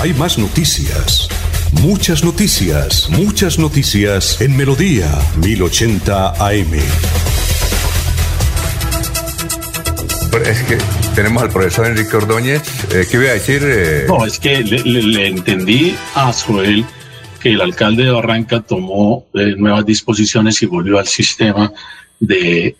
Hay 0.00 0.14
más 0.14 0.38
noticias. 0.38 1.28
Muchas 1.82 2.24
noticias, 2.24 3.10
muchas 3.10 3.58
noticias 3.58 4.40
en 4.40 4.56
Melodía 4.56 5.06
1080 5.44 6.30
AM. 6.30 6.72
Es 10.46 10.62
que 10.62 10.78
tenemos 11.14 11.42
al 11.42 11.50
profesor 11.50 11.86
Enrique 11.88 12.16
Ordóñez. 12.16 12.62
Eh, 12.94 13.06
¿Qué 13.10 13.18
voy 13.18 13.26
a 13.26 13.34
decir? 13.34 13.60
Eh? 13.64 14.06
No, 14.08 14.24
es 14.24 14.38
que 14.38 14.62
le, 14.62 15.26
entendí 15.26 15.94
a 16.14 16.32
Suel 16.32 16.86
que 17.42 17.50
el 17.50 17.60
alcalde 17.60 18.04
de 18.04 18.12
Barranca 18.12 18.62
tomó 18.62 19.26
eh, 19.34 19.56
nuevas 19.58 19.84
disposiciones 19.84 20.62
y 20.62 20.66
volvió 20.66 20.98
al 20.98 21.06
sistema 21.06 21.70
de 22.18 22.74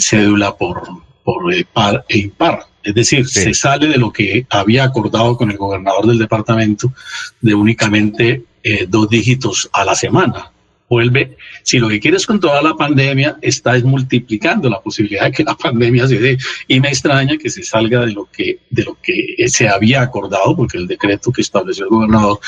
cédula 0.00 0.54
por, 0.54 0.82
por 1.24 1.42
par 1.72 2.04
e 2.08 2.18
impar. 2.18 2.66
Es 2.82 2.94
decir, 2.94 3.28
se 3.28 3.54
sale 3.54 3.86
de 3.86 3.96
lo 3.96 4.12
que 4.12 4.46
había 4.50 4.84
acordado 4.84 5.36
con 5.36 5.50
el 5.50 5.56
gobernador 5.56 6.06
del 6.06 6.18
departamento 6.18 6.92
de 7.40 7.54
únicamente 7.54 8.44
eh, 8.62 8.86
dos 8.88 9.08
dígitos 9.08 9.70
a 9.72 9.84
la 9.84 9.94
semana 9.94 10.51
vuelve, 10.92 11.36
si 11.62 11.78
lo 11.78 11.88
que 11.88 12.00
quieres 12.00 12.26
con 12.26 12.38
toda 12.38 12.60
la 12.60 12.74
pandemia, 12.74 13.38
está 13.40 13.78
multiplicando 13.78 14.68
la 14.68 14.80
posibilidad 14.80 15.24
de 15.24 15.32
que 15.32 15.42
la 15.42 15.54
pandemia 15.66 16.06
se 16.06 16.18
dé. 16.18 16.38
Y 16.68 16.80
me 16.80 16.88
extraña 16.88 17.38
que 17.38 17.48
se 17.48 17.62
salga 17.62 18.00
de 18.04 18.12
lo 18.12 18.28
que, 18.30 18.58
de 18.68 18.84
lo 18.84 18.98
que 19.02 19.48
se 19.48 19.68
había 19.68 20.02
acordado, 20.02 20.54
porque 20.54 20.76
el 20.76 20.86
decreto 20.86 21.32
que 21.32 21.40
estableció 21.40 21.84
el 21.84 21.90
gobernador, 21.90 22.38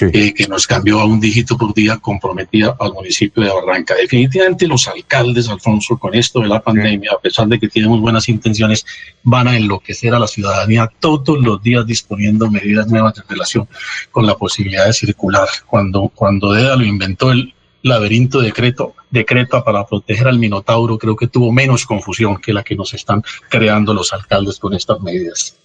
eh, 0.00 0.32
que 0.32 0.46
nos 0.46 0.66
cambió 0.66 1.00
a 1.00 1.04
un 1.04 1.20
dígito 1.20 1.58
por 1.58 1.74
día, 1.74 1.98
comprometía 1.98 2.74
al 2.80 2.94
municipio 2.94 3.42
de 3.42 3.50
Barranca. 3.50 3.94
Definitivamente 3.94 4.66
los 4.66 4.88
alcaldes, 4.88 5.48
Alfonso, 5.48 5.98
con 5.98 6.14
esto 6.14 6.40
de 6.40 6.48
la 6.48 6.60
pandemia, 6.60 7.10
a 7.12 7.20
pesar 7.20 7.46
de 7.48 7.58
que 7.60 7.68
tienen 7.68 7.90
muy 7.90 8.00
buenas 8.00 8.26
intenciones, 8.28 8.86
van 9.22 9.48
a 9.48 9.56
enloquecer 9.56 10.14
a 10.14 10.18
la 10.18 10.26
ciudadanía 10.26 10.90
todos 10.98 11.38
los 11.38 11.62
días 11.62 11.86
disponiendo 11.86 12.50
medidas 12.50 12.86
nuevas 12.88 13.18
en 13.18 13.24
relación 13.28 13.68
con 14.10 14.26
la 14.26 14.34
posibilidad 14.36 14.86
de 14.86 14.94
circular. 14.94 15.48
Cuando, 15.66 16.10
cuando 16.14 16.52
DEDA 16.52 16.76
lo 16.76 16.84
inventó, 16.84 17.32
el 17.32 17.52
laberinto 17.82 18.40
decreto, 18.40 18.94
decreto 19.10 19.62
para 19.64 19.86
proteger 19.86 20.28
al 20.28 20.38
Minotauro 20.38 20.98
creo 20.98 21.16
que 21.16 21.26
tuvo 21.26 21.52
menos 21.52 21.84
confusión 21.86 22.36
que 22.36 22.52
la 22.52 22.62
que 22.62 22.76
nos 22.76 22.94
están 22.94 23.22
creando 23.48 23.92
los 23.94 24.12
alcaldes 24.12 24.58
con 24.58 24.74
estas 24.74 25.00
medidas. 25.00 25.56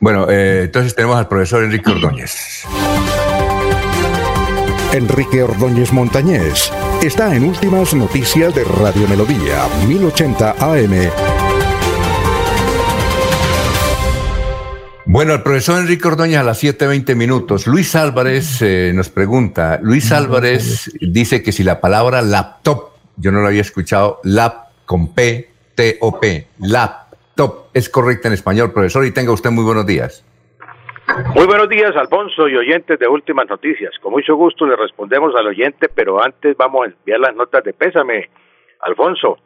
Bueno, 0.00 0.26
eh, 0.30 0.62
entonces 0.64 0.94
tenemos 0.94 1.16
al 1.16 1.28
profesor 1.28 1.64
Enrique 1.64 1.90
Ordóñez. 1.90 2.64
Enrique 4.92 5.42
Ordóñez 5.42 5.92
Montañés 5.92 6.70
está 7.02 7.34
en 7.34 7.44
Últimas 7.44 7.94
Noticias 7.94 8.54
de 8.54 8.64
Radio 8.64 9.08
Melodía, 9.08 9.66
1080 9.88 10.50
AM. 10.58 11.41
Bueno, 15.04 15.34
el 15.34 15.42
profesor 15.42 15.80
Enrique 15.80 16.06
Ordóñez 16.06 16.38
a 16.38 16.44
las 16.44 16.62
7.20 16.62 17.16
minutos. 17.16 17.66
Luis 17.66 17.96
Álvarez 17.96 18.62
eh, 18.62 18.92
nos 18.94 19.10
pregunta, 19.10 19.80
Luis 19.82 20.12
Álvarez 20.12 20.92
dice 21.00 21.42
que 21.42 21.50
si 21.50 21.64
la 21.64 21.80
palabra 21.80 22.22
laptop, 22.22 22.90
yo 23.16 23.32
no 23.32 23.40
lo 23.40 23.48
había 23.48 23.62
escuchado, 23.62 24.20
lap 24.22 24.68
con 24.86 25.12
P, 25.12 25.50
T 25.74 25.98
O 26.00 26.20
P, 26.20 26.46
laptop, 26.60 27.66
es 27.74 27.88
correcta 27.88 28.28
en 28.28 28.34
español, 28.34 28.72
profesor, 28.72 29.04
y 29.04 29.10
tenga 29.12 29.32
usted 29.32 29.50
muy 29.50 29.64
buenos 29.64 29.86
días. 29.86 30.24
Muy 31.34 31.46
buenos 31.46 31.68
días, 31.68 31.96
Alfonso 31.96 32.48
y 32.48 32.56
oyentes 32.56 32.96
de 32.96 33.08
Últimas 33.08 33.48
Noticias. 33.48 33.90
Con 34.00 34.12
mucho 34.12 34.36
gusto 34.36 34.66
le 34.66 34.76
respondemos 34.76 35.34
al 35.34 35.48
oyente, 35.48 35.88
pero 35.88 36.22
antes 36.22 36.56
vamos 36.56 36.86
a 36.86 36.90
enviar 36.90 37.18
las 37.18 37.34
notas 37.34 37.64
de 37.64 37.72
pésame. 37.72 38.30
Alfonso, 38.82 39.36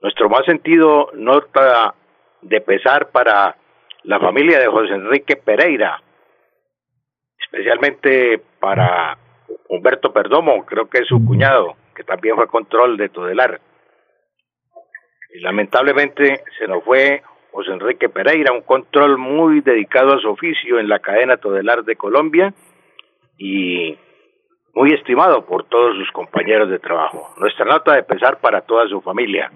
nuestro 0.00 0.30
más 0.30 0.46
sentido 0.46 1.10
nota 1.14 1.94
de 2.40 2.60
pesar 2.62 3.10
para 3.10 3.56
la 4.04 4.20
familia 4.20 4.58
de 4.58 4.66
José 4.66 4.94
Enrique 4.94 5.36
Pereira, 5.36 6.00
especialmente 7.38 8.40
para 8.60 9.18
Humberto 9.68 10.12
Perdomo, 10.12 10.64
creo 10.66 10.88
que 10.88 10.98
es 10.98 11.08
su 11.08 11.24
cuñado, 11.24 11.74
que 11.94 12.04
también 12.04 12.36
fue 12.36 12.46
control 12.48 12.96
de 12.96 13.08
Todelar. 13.08 13.60
Y 15.34 15.40
lamentablemente 15.40 16.44
se 16.58 16.68
nos 16.68 16.84
fue 16.84 17.22
José 17.50 17.72
Enrique 17.72 18.08
Pereira, 18.08 18.52
un 18.52 18.62
control 18.62 19.16
muy 19.16 19.60
dedicado 19.62 20.14
a 20.14 20.20
su 20.20 20.28
oficio 20.28 20.78
en 20.78 20.88
la 20.88 20.98
cadena 20.98 21.38
Todelar 21.38 21.84
de 21.84 21.96
Colombia 21.96 22.52
y 23.38 23.98
muy 24.74 24.92
estimado 24.92 25.46
por 25.46 25.64
todos 25.68 25.96
sus 25.96 26.10
compañeros 26.12 26.68
de 26.68 26.78
trabajo. 26.78 27.30
Nuestra 27.38 27.64
nota 27.64 27.94
de 27.94 28.02
pesar 28.02 28.38
para 28.40 28.60
toda 28.62 28.86
su 28.88 29.00
familia. 29.00 29.50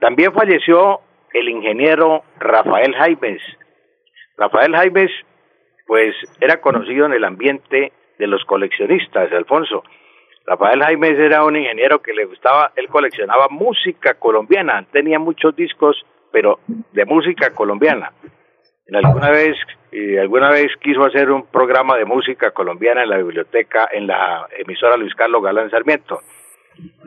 También 0.00 0.32
falleció 0.32 1.00
el 1.32 1.48
ingeniero 1.48 2.24
Rafael 2.38 2.94
Jaimes, 2.94 3.42
Rafael 4.36 4.74
Jaimes, 4.74 5.10
pues 5.86 6.14
era 6.40 6.60
conocido 6.60 7.06
en 7.06 7.12
el 7.12 7.24
ambiente 7.24 7.92
de 8.18 8.26
los 8.26 8.44
coleccionistas, 8.44 9.32
Alfonso. 9.32 9.82
Rafael 10.46 10.80
Jaimes 10.80 11.18
era 11.18 11.44
un 11.44 11.56
ingeniero 11.56 12.00
que 12.00 12.12
le 12.12 12.24
gustaba, 12.24 12.72
él 12.76 12.88
coleccionaba 12.88 13.48
música 13.48 14.14
colombiana, 14.14 14.86
tenía 14.92 15.18
muchos 15.18 15.56
discos, 15.56 16.04
pero 16.32 16.60
de 16.66 17.04
música 17.04 17.50
colombiana. 17.50 18.12
En 18.86 18.94
alguna 18.94 19.30
vez, 19.30 19.56
alguna 20.20 20.50
vez 20.50 20.70
quiso 20.80 21.04
hacer 21.04 21.30
un 21.30 21.46
programa 21.46 21.96
de 21.96 22.04
música 22.04 22.52
colombiana 22.52 23.02
en 23.02 23.10
la 23.10 23.16
biblioteca, 23.16 23.88
en 23.90 24.06
la 24.06 24.46
emisora 24.56 24.96
Luis 24.96 25.14
Carlos 25.14 25.42
Galán 25.42 25.70
Sarmiento. 25.70 26.20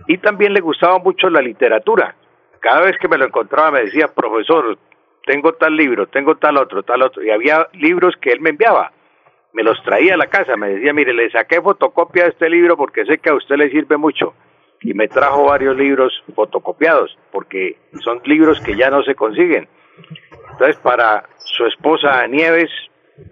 Y 0.08 0.18
también 0.18 0.54
le 0.54 0.60
gustaba 0.60 1.00
mucho 1.00 1.30
la 1.30 1.42
literatura. 1.42 2.16
cada 2.60 2.82
vez 2.82 2.98
que 2.98 3.08
me 3.08 3.18
lo 3.18 3.26
encontraba 3.26 3.72
me 3.72 3.86
decía, 3.86 4.08
profesor, 4.14 4.78
tengo 5.26 5.54
tal 5.54 5.76
libro, 5.76 6.08
tengo 6.08 6.36
tal 6.36 6.58
otro, 6.58 6.84
tal 6.84 7.02
otro, 7.02 7.24
y 7.24 7.30
había 7.30 7.68
libros 7.74 8.16
que 8.22 8.32
él 8.32 8.42
me 8.42 8.52
enviaba, 8.52 8.92
me 9.54 9.64
los 9.64 9.82
traía 9.84 10.14
a 10.14 10.18
la 10.18 10.28
casa, 10.28 10.56
me 10.56 10.70
decía, 10.70 10.94
mire, 10.94 11.14
le 11.14 11.30
saqué 11.32 11.62
fotocopia 11.62 12.24
de 12.24 12.30
este 12.30 12.50
libro 12.50 12.78
porque 12.78 13.06
sé 13.06 13.18
que 13.18 13.30
a 13.30 13.36
usted 13.36 13.56
le 13.58 13.70
sirve 13.70 13.98
mucho, 13.98 14.34
y 14.82 14.94
me 14.94 15.08
trajo 15.08 15.46
varios 15.46 15.76
libros 15.76 16.14
fotocopiados, 16.36 17.18
porque 17.32 17.78
son 18.04 18.22
libros 18.26 18.62
que 18.62 18.76
ya 18.76 18.90
no 18.90 19.04
se 19.04 19.16
consiguen. 19.16 19.68
Entonces, 20.52 20.78
para 20.78 21.28
su 21.38 21.66
esposa 21.66 22.26
Nieves, 22.28 22.70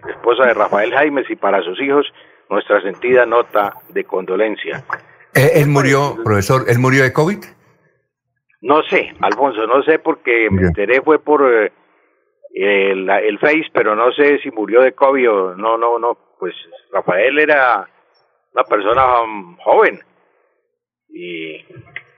esposa 0.08 0.44
de 0.44 0.54
Rafael 0.54 0.92
Jaimes, 0.92 1.30
y 1.30 1.36
para 1.36 1.62
sus 1.62 1.80
hijos, 1.80 2.06
nuestra 2.50 2.80
sentida 2.82 3.26
nota 3.26 3.74
de 3.88 4.04
condolencia. 4.04 4.84
Eh, 5.34 5.52
¿Él 5.54 5.68
murió, 5.68 6.16
profesor, 6.24 6.64
él 6.68 6.78
murió 6.78 7.02
de 7.02 7.12
COVID? 7.12 7.38
No 8.60 8.82
sé, 8.84 9.14
Alfonso, 9.20 9.66
no 9.66 9.82
sé 9.82 9.98
porque 9.98 10.48
me 10.50 10.62
enteré 10.62 11.00
fue 11.02 11.20
por 11.20 11.42
eh, 11.44 11.72
el, 12.52 13.08
el 13.08 13.38
Face, 13.38 13.68
pero 13.72 13.94
no 13.94 14.10
sé 14.12 14.38
si 14.38 14.50
murió 14.50 14.80
de 14.80 14.92
COVID 14.92 15.30
o 15.30 15.54
no, 15.54 15.78
no, 15.78 15.98
no. 15.98 16.18
Pues 16.38 16.54
Rafael 16.92 17.38
era 17.38 17.88
una 18.54 18.64
persona 18.64 19.02
joven 19.64 20.00
y 21.08 21.58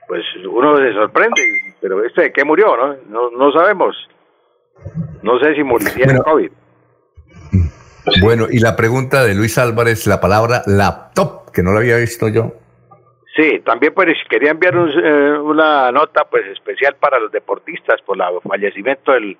pues 0.07 0.23
uno 0.49 0.77
se 0.77 0.93
sorprende, 0.93 1.41
pero 1.79 2.03
este 2.03 2.23
de 2.23 2.33
qué 2.33 2.43
murió, 2.43 2.75
¿no? 2.75 2.95
No, 3.07 3.31
no 3.31 3.51
sabemos. 3.51 3.95
No 5.21 5.39
sé 5.39 5.55
si 5.55 5.63
murió 5.63 5.89
de 5.89 6.21
COVID. 6.21 6.51
Bueno, 8.21 8.47
y 8.49 8.59
la 8.59 8.75
pregunta 8.75 9.23
de 9.23 9.35
Luis 9.35 9.57
Álvarez, 9.57 10.07
la 10.07 10.19
palabra 10.19 10.63
laptop, 10.65 11.51
que 11.51 11.61
no 11.61 11.71
la 11.71 11.79
había 11.79 11.97
visto 11.97 12.27
yo. 12.27 12.55
Sí, 13.35 13.59
también 13.59 13.93
pues 13.93 14.17
quería 14.29 14.51
enviar 14.51 14.75
eh, 14.75 15.37
una 15.39 15.91
nota 15.91 16.25
pues 16.25 16.45
especial 16.47 16.95
para 16.99 17.19
los 17.19 17.31
deportistas 17.31 18.01
por 18.01 18.17
el 18.17 18.41
fallecimiento 18.41 19.13
del 19.13 19.37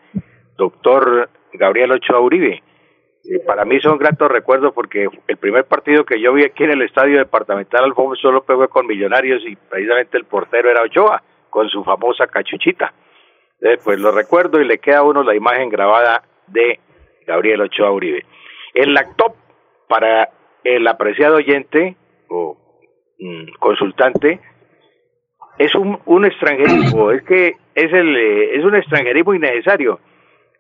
doctor 0.58 1.30
Gabriel 1.54 1.92
Ochoa 1.92 2.22
Uribe. 2.22 2.64
para 3.46 3.66
mí 3.66 3.82
son 3.82 3.98
gratos 3.98 4.32
recuerdos 4.32 4.74
porque 4.74 5.10
el 5.28 5.38
primer 5.38 5.66
partido 5.66 6.06
que 6.06 6.22
yo 6.22 6.32
vi 6.32 6.46
aquí 6.46 6.64
en 6.64 6.72
el 6.72 6.84
estadio 6.84 7.18
departamental 7.18 7.84
Alfonso 7.84 8.22
solo 8.22 8.44
fue 8.44 8.70
con 8.70 8.88
Millonarios 8.88 9.44
y 9.46 9.58
precisamente 9.58 10.18
el 10.18 10.26
portero 10.26 10.70
era 10.70 10.84
Ochoa 10.84 11.22
con 11.50 11.68
su 11.68 11.84
famosa 11.84 12.28
cachuchita. 12.28 12.94
pues 13.84 14.00
lo 14.00 14.12
recuerdo 14.12 14.62
y 14.62 14.66
le 14.66 14.78
queda 14.78 15.00
a 15.00 15.04
uno 15.04 15.22
la 15.22 15.36
imagen 15.36 15.70
grabada 15.70 16.24
de 16.48 16.80
Gabriel 17.28 17.62
Ochoa 17.62 17.92
Uribe. 17.92 18.26
El 18.74 18.94
laptop 18.94 19.36
para 19.90 20.30
el 20.64 20.88
apreciado 20.88 21.36
oyente 21.36 21.98
o 22.30 22.58
consultante 23.60 24.40
es 25.58 25.76
un, 25.76 26.00
un 26.06 26.26
extranjerismo, 26.26 27.12
es 27.12 27.24
que 27.24 27.54
es 27.76 27.94
el 27.94 28.16
eh, 28.16 28.56
es 28.56 28.66
un 28.66 28.76
extranjerismo 28.76 29.34
innecesario. 29.34 30.00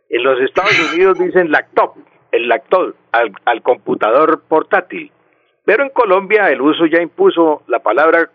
En 0.09 0.23
los 0.23 0.39
Estados 0.41 0.93
Unidos 0.93 1.17
dicen 1.17 1.51
laptop, 1.51 1.95
el 2.31 2.47
laptop 2.47 2.95
al, 3.11 3.31
al 3.45 3.61
computador 3.61 4.43
portátil, 4.47 5.11
pero 5.65 5.83
en 5.83 5.89
Colombia 5.89 6.49
el 6.49 6.61
uso 6.61 6.85
ya 6.85 7.01
impuso 7.01 7.63
la 7.67 7.79
palabra 7.79 8.29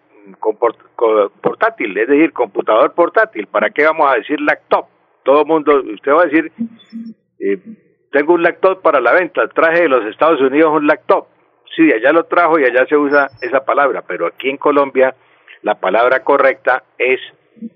portátil, 1.41 1.97
es 1.97 2.09
decir, 2.09 2.33
computador 2.33 2.95
portátil. 2.95 3.47
¿Para 3.47 3.71
qué 3.71 3.85
vamos 3.85 4.11
a 4.11 4.17
decir 4.17 4.41
laptop? 4.41 4.87
Todo 5.23 5.43
el 5.43 5.47
mundo, 5.47 5.83
usted 5.93 6.13
va 6.13 6.23
a 6.23 6.27
decir 6.27 6.53
eh, 7.39 7.59
tengo 8.11 8.35
un 8.35 8.43
laptop 8.43 8.81
para 8.83 9.01
la 9.01 9.13
venta, 9.13 9.47
traje 9.49 9.83
de 9.83 9.89
los 9.89 10.05
Estados 10.07 10.41
Unidos 10.41 10.73
un 10.73 10.87
laptop. 10.87 11.27
Sí, 11.75 11.93
allá 11.93 12.13
lo 12.13 12.25
trajo 12.25 12.59
y 12.59 12.65
allá 12.65 12.87
se 12.87 12.97
usa 12.97 13.29
esa 13.41 13.65
palabra, 13.65 14.03
pero 14.07 14.27
aquí 14.27 14.49
en 14.49 14.57
Colombia 14.57 15.15
la 15.63 15.75
palabra 15.75 16.23
correcta 16.23 16.85
es, 16.99 17.21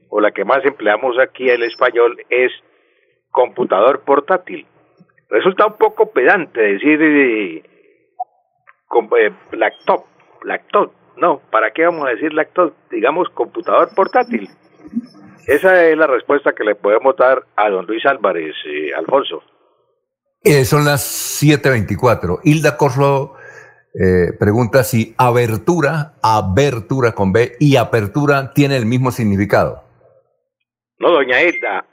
o 0.08 0.20
la 0.20 0.30
que 0.32 0.44
más 0.44 0.64
empleamos 0.64 1.18
aquí 1.18 1.48
el 1.48 1.62
español, 1.62 2.16
es 2.28 2.52
computador 3.30 4.02
portátil. 4.04 4.66
Resulta 5.28 5.66
un 5.66 5.76
poco 5.76 6.12
pedante 6.12 6.60
decir 6.60 7.00
eh, 7.02 7.62
eh, 9.18 9.32
laptop, 9.52 10.04
laptop. 10.44 10.92
No, 11.16 11.40
¿para 11.50 11.70
qué 11.72 11.84
vamos 11.84 12.06
a 12.06 12.10
decir 12.10 12.32
laptop? 12.32 12.72
Digamos 12.90 13.28
computador 13.30 13.90
portátil. 13.94 14.48
Esa 15.46 15.84
es 15.86 15.96
la 15.96 16.06
respuesta 16.06 16.52
que 16.52 16.64
le 16.64 16.74
podemos 16.74 17.16
dar 17.16 17.44
a 17.56 17.68
don 17.70 17.86
Luis 17.86 18.04
Álvarez, 18.06 18.54
eh, 18.66 18.92
Alfonso. 18.96 19.42
Eh, 20.42 20.64
son 20.64 20.84
las 20.84 21.42
7.24. 21.42 22.40
Hilda 22.44 22.76
Corlo 22.76 23.34
eh, 23.94 24.32
pregunta 24.38 24.84
si 24.84 25.14
abertura, 25.18 26.14
abertura 26.22 27.12
con 27.12 27.32
B 27.32 27.52
y 27.58 27.76
apertura 27.76 28.52
tiene 28.54 28.76
el 28.76 28.86
mismo 28.86 29.10
significado. 29.10 29.82
No, 30.98 31.10
doña 31.10 31.42
Hilda, 31.42 31.86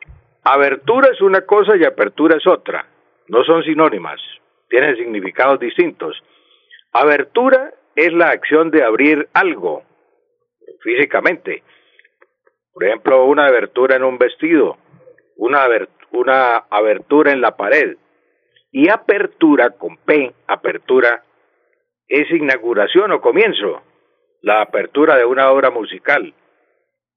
abertura 0.43 1.09
es 1.11 1.21
una 1.21 1.41
cosa 1.41 1.75
y 1.75 1.85
apertura 1.85 2.37
es 2.37 2.45
otra. 2.45 2.85
No 3.29 3.43
son 3.43 3.63
sinónimas, 3.63 4.19
tienen 4.69 4.95
significados 4.95 5.59
distintos. 5.59 6.21
Abertura 6.93 7.73
es 7.95 8.13
la 8.13 8.29
acción 8.29 8.69
de 8.69 8.83
abrir 8.83 9.27
algo 9.33 9.83
físicamente. 10.81 11.63
Por 12.73 12.85
ejemplo, 12.85 13.25
una 13.25 13.47
abertura 13.47 13.95
en 13.95 14.03
un 14.03 14.17
vestido, 14.17 14.77
una, 15.35 15.65
una 16.11 16.57
abertura 16.69 17.31
en 17.31 17.41
la 17.41 17.57
pared, 17.57 17.97
y 18.71 18.89
apertura 18.89 19.71
con 19.71 19.97
P, 19.97 20.33
apertura, 20.47 21.23
es 22.07 22.29
inauguración 22.31 23.11
o 23.11 23.21
comienzo, 23.21 23.81
la 24.41 24.61
apertura 24.61 25.17
de 25.17 25.25
una 25.25 25.51
obra 25.51 25.69
musical, 25.71 26.33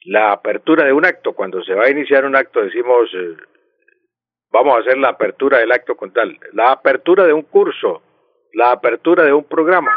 la 0.05 0.33
apertura 0.33 0.85
de 0.85 0.93
un 0.93 1.05
acto, 1.05 1.33
cuando 1.35 1.63
se 1.63 1.75
va 1.75 1.85
a 1.85 1.91
iniciar 1.91 2.25
un 2.25 2.35
acto 2.35 2.63
decimos, 2.63 3.11
eh, 3.15 3.37
vamos 4.51 4.77
a 4.77 4.81
hacer 4.81 4.99
la 4.99 5.11
apertura 5.11 5.59
del 5.59 5.73
acto 5.73 5.97
con 5.97 6.13
tal, 6.13 6.39
la 6.53 6.73
apertura 6.73 7.25
de 7.25 7.33
un 7.33 7.43
curso, 7.43 8.03
la 8.55 8.73
apertura 8.73 9.25
de 9.25 9.33
un 9.33 9.45
programa, 9.45 9.97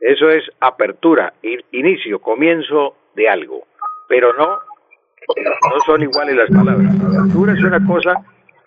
eso 0.00 0.30
es 0.30 0.44
apertura, 0.60 1.34
inicio, 1.72 2.20
comienzo 2.20 2.96
de 3.14 3.28
algo, 3.28 3.66
pero 4.08 4.32
no, 4.32 4.46
no 4.46 5.80
son 5.84 6.02
iguales 6.02 6.36
las 6.36 6.50
palabras, 6.50 6.94
apertura 6.96 7.52
es 7.52 7.62
una 7.62 7.86
cosa 7.86 8.14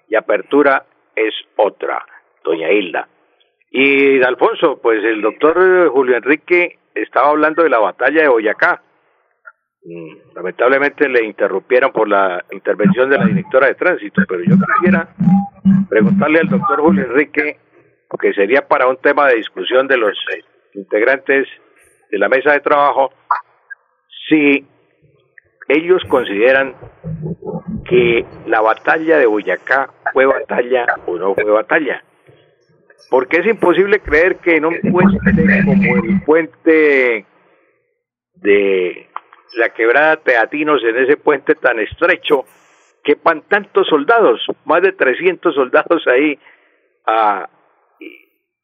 y 0.07 0.15
apertura 0.15 0.85
es 1.15 1.33
otra, 1.55 2.05
doña 2.43 2.71
Hilda. 2.71 3.07
Y 3.71 4.21
Alfonso, 4.21 4.79
pues 4.81 5.01
el 5.03 5.21
doctor 5.21 5.89
Julio 5.89 6.17
Enrique 6.17 6.77
estaba 6.93 7.29
hablando 7.29 7.63
de 7.63 7.69
la 7.69 7.79
batalla 7.79 8.23
de 8.23 8.27
Boyacá. 8.27 8.83
Mm, 9.83 10.35
lamentablemente 10.35 11.07
le 11.07 11.25
interrumpieron 11.25 11.91
por 11.91 12.07
la 12.07 12.43
intervención 12.51 13.09
de 13.09 13.17
la 13.17 13.25
directora 13.25 13.67
de 13.67 13.75
tránsito, 13.75 14.21
pero 14.27 14.43
yo 14.43 14.55
quisiera 14.75 15.07
preguntarle 15.89 16.39
al 16.39 16.49
doctor 16.49 16.81
Julio 16.81 17.05
Enrique, 17.05 17.59
que 18.19 18.33
sería 18.33 18.67
para 18.67 18.87
un 18.87 18.97
tema 18.97 19.27
de 19.27 19.37
discusión 19.37 19.87
de 19.87 19.97
los 19.97 20.17
integrantes 20.73 21.47
de 22.11 22.17
la 22.19 22.27
mesa 22.27 22.51
de 22.51 22.59
trabajo, 22.59 23.11
si 24.27 24.67
ellos 25.69 26.03
consideran 26.09 26.75
que 27.85 28.25
la 28.47 28.59
batalla 28.59 29.17
de 29.17 29.25
Boyacá 29.25 29.89
fue 30.11 30.25
batalla 30.25 30.85
o 31.07 31.15
no 31.15 31.33
fue 31.33 31.45
batalla. 31.45 32.03
Porque 33.09 33.37
es 33.37 33.45
imposible 33.45 33.99
creer 33.99 34.37
que 34.37 34.55
en 34.57 34.65
un 34.65 34.79
puente 34.91 35.63
como 35.65 35.97
el 35.97 36.21
puente 36.23 37.25
de 38.35 39.07
la 39.57 39.69
quebrada 39.69 40.17
Teatinos, 40.17 40.81
en 40.83 40.97
ese 40.97 41.17
puente 41.17 41.55
tan 41.55 41.79
estrecho, 41.79 42.45
quepan 43.03 43.41
tantos 43.47 43.87
soldados, 43.87 44.41
más 44.65 44.81
de 44.81 44.93
300 44.93 45.53
soldados 45.53 46.07
ahí. 46.07 46.39
Ah, 47.05 47.49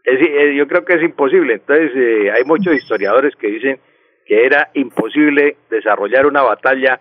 eh, 0.06 0.56
yo 0.56 0.68
creo 0.68 0.86
que 0.86 0.94
es 0.94 1.04
imposible. 1.04 1.56
Entonces, 1.56 1.92
eh, 1.96 2.32
hay 2.32 2.44
muchos 2.46 2.74
historiadores 2.74 3.36
que 3.36 3.48
dicen 3.48 3.80
que 4.26 4.46
era 4.46 4.70
imposible 4.74 5.58
desarrollar 5.70 6.26
una 6.26 6.44
batalla 6.44 7.00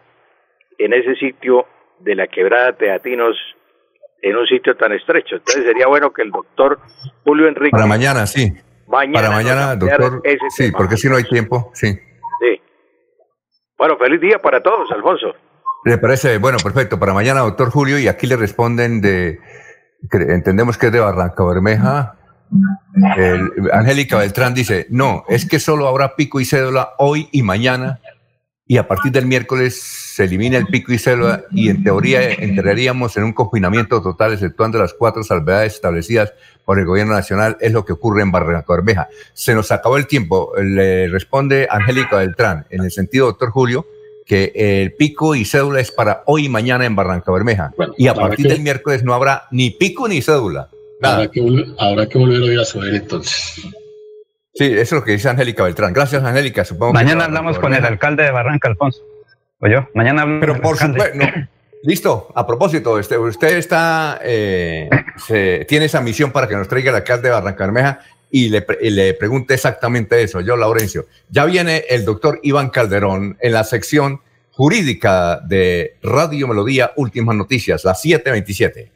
en 0.79 0.93
ese 0.93 1.15
sitio 1.17 1.67
de 2.01 2.15
la 2.15 2.27
quebrada 2.27 2.77
Teatinos 2.77 3.37
en 4.23 4.37
un 4.37 4.47
sitio 4.47 4.77
tan 4.77 4.93
estrecho. 4.93 5.37
Entonces 5.37 5.65
sería 5.65 5.87
bueno 5.87 6.13
que 6.13 6.23
el 6.23 6.31
doctor 6.31 6.79
Julio 7.25 7.49
Enrique... 7.49 7.71
Para 7.71 7.87
mañana, 7.87 8.27
sí. 8.27 8.53
Para 8.89 9.31
mañana, 9.31 9.77
doctor. 9.77 10.23
Sí, 10.51 10.71
porque 10.73 10.97
si 10.97 11.09
no 11.09 11.17
hay 11.17 11.25
tiempo, 11.25 11.71
sí. 11.75 11.93
Sí. 11.93 12.61
Bueno, 13.79 13.97
feliz 13.99 14.21
día 14.21 14.39
para 14.39 14.63
todos, 14.63 14.91
Alfonso. 14.93 15.35
Le 15.85 15.99
parece, 15.99 16.39
bueno, 16.39 16.59
perfecto. 16.63 16.99
Para 16.99 17.13
mañana, 17.13 17.41
doctor 17.41 17.71
Julio, 17.71 17.99
y 17.99 18.09
aquí 18.09 18.27
le 18.27 18.37
responden 18.37 19.01
de, 19.01 19.39
entendemos 20.13 20.79
que 20.79 20.87
es 20.87 20.93
de 20.93 21.01
Barranca 21.01 21.45
Bermeja. 21.45 22.17
Angélica 23.73 24.19
Beltrán 24.19 24.55
dice, 24.55 24.87
no, 24.91 25.25
es 25.29 25.49
que 25.49 25.59
solo 25.59 25.89
habrá 25.89 26.15
pico 26.15 26.41
y 26.41 26.45
cédula 26.45 26.91
hoy 26.99 27.29
y 27.33 27.43
mañana 27.43 28.01
y 28.69 28.79
a 28.79 28.89
partir 28.89 29.13
del 29.13 29.27
miércoles 29.27 29.81
se 29.81 30.25
elimina 30.25 30.59
el 30.59 30.67
pico 30.67 30.93
y 30.93 30.99
célula 30.99 31.45
y 31.53 31.69
en 31.69 31.85
teoría 31.85 32.33
entraríamos 32.33 33.17
en 33.17 33.25
un 33.25 33.33
confinamiento 33.33 34.03
total 34.03 34.33
exceptuando 34.33 34.79
las 34.79 34.93
cuatro 34.93 35.23
salvedades 35.23 35.75
establecidas 35.75 36.33
por 36.65 36.81
el 36.81 36.85
gobierno 36.85 37.13
nacional, 37.13 37.57
es 37.61 37.73
lo 37.73 37.85
que 37.85 37.93
ocurre 37.93 38.23
en 38.23 38.33
Barranca 38.33 38.67
Bermeja. 38.69 39.09
Se 39.35 39.55
nos 39.55 39.71
acabó 39.71 39.97
el 39.99 40.09
tiempo, 40.09 40.53
le 40.61 41.07
responde 41.09 41.69
Angélica 41.71 42.17
Beltrán, 42.17 42.67
en 42.71 42.83
el 42.83 42.91
sentido, 42.91 43.27
doctor 43.27 43.51
Julio, 43.51 43.87
que 44.25 44.53
el 44.55 44.95
pico 44.95 45.37
y 45.37 45.45
cédula 45.45 45.79
es 45.79 45.93
para 45.93 46.25
hoy 46.27 46.47
y 46.47 46.49
mañana 46.49 46.87
en 46.87 46.97
Barranca 46.97 47.31
Bermeja. 47.31 47.73
y 47.97 48.09
a 48.09 48.15
partir 48.15 48.49
del 48.49 48.61
miércoles 48.61 49.05
no 49.05 49.15
habrá 49.15 49.45
ni 49.53 49.71
pico 49.71 50.09
ni 50.09 50.21
cédula. 50.23 50.71
Habrá 51.01 51.31
que, 51.31 51.41
que 52.11 52.19
volver 52.19 52.43
a 52.43 52.53
ir 52.53 52.59
a 52.59 52.65
saber 52.65 52.95
entonces. 52.95 53.65
Sí, 54.57 54.65
eso 54.65 54.81
es 54.81 54.93
lo 54.93 55.05
que 55.05 55.13
dice 55.13 55.29
Angélica 55.29 55.65
Beltrán. 55.65 55.93
Gracias, 55.93 56.25
Angélica. 56.25 56.65
Supongo 56.65 56.95
mañana 56.95 57.27
hablamos 57.27 57.59
con 57.59 57.75
el 57.75 57.85
alcalde 57.85 58.23
de 58.23 58.31
Barranca, 58.31 58.69
Alfonso. 58.69 59.03
O 59.61 59.69
yo, 59.69 59.87
mañana 59.95 60.23
hablamos 60.23 60.41
Pero 60.41 60.61
por 60.63 60.79
supuesto, 60.79 61.19
listo. 61.83 62.29
A 62.35 62.47
propósito, 62.47 62.99
este, 62.99 63.19
usted 63.19 63.59
está, 63.59 64.19
eh, 64.23 64.89
tiene 65.69 65.85
esa 65.85 66.01
misión 66.01 66.33
para 66.33 66.49
que 66.49 66.57
nos 66.57 66.69
traiga 66.69 66.91
el 66.91 66.97
alcalde 66.97 67.29
de 67.29 67.35
Barranca 67.35 67.65
Bermeja 67.65 68.01
y 68.31 68.49
le, 68.49 68.67
le 68.81 69.13
pregunte 69.13 69.53
exactamente 69.53 70.23
eso. 70.23 70.41
Yo, 70.41 70.57
Laurencio, 70.57 71.07
ya 71.29 71.45
viene 71.45 71.85
el 71.91 72.07
doctor 72.07 72.41
Iván 72.43 72.71
Calderón 72.71 73.37
en 73.41 73.53
la 73.53 73.63
sección 73.63 74.23
jurídica 74.53 75.39
de 75.45 75.99
Radio 76.03 76.49
Melodía 76.49 76.93
Últimas 76.97 77.37
Noticias, 77.37 77.85
las 77.85 78.01
727. 78.01 78.96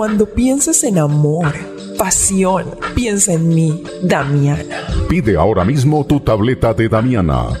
Cuando 0.00 0.24
pienses 0.24 0.82
en 0.84 0.96
amor, 0.96 1.52
pasión, 1.98 2.64
piensa 2.94 3.34
en 3.34 3.50
mí, 3.50 3.84
Damiana. 4.02 4.64
Pide 5.10 5.36
ahora 5.36 5.62
mismo 5.62 6.06
tu 6.06 6.20
tableta 6.20 6.72
de 6.72 6.88
Damiana 6.88 7.60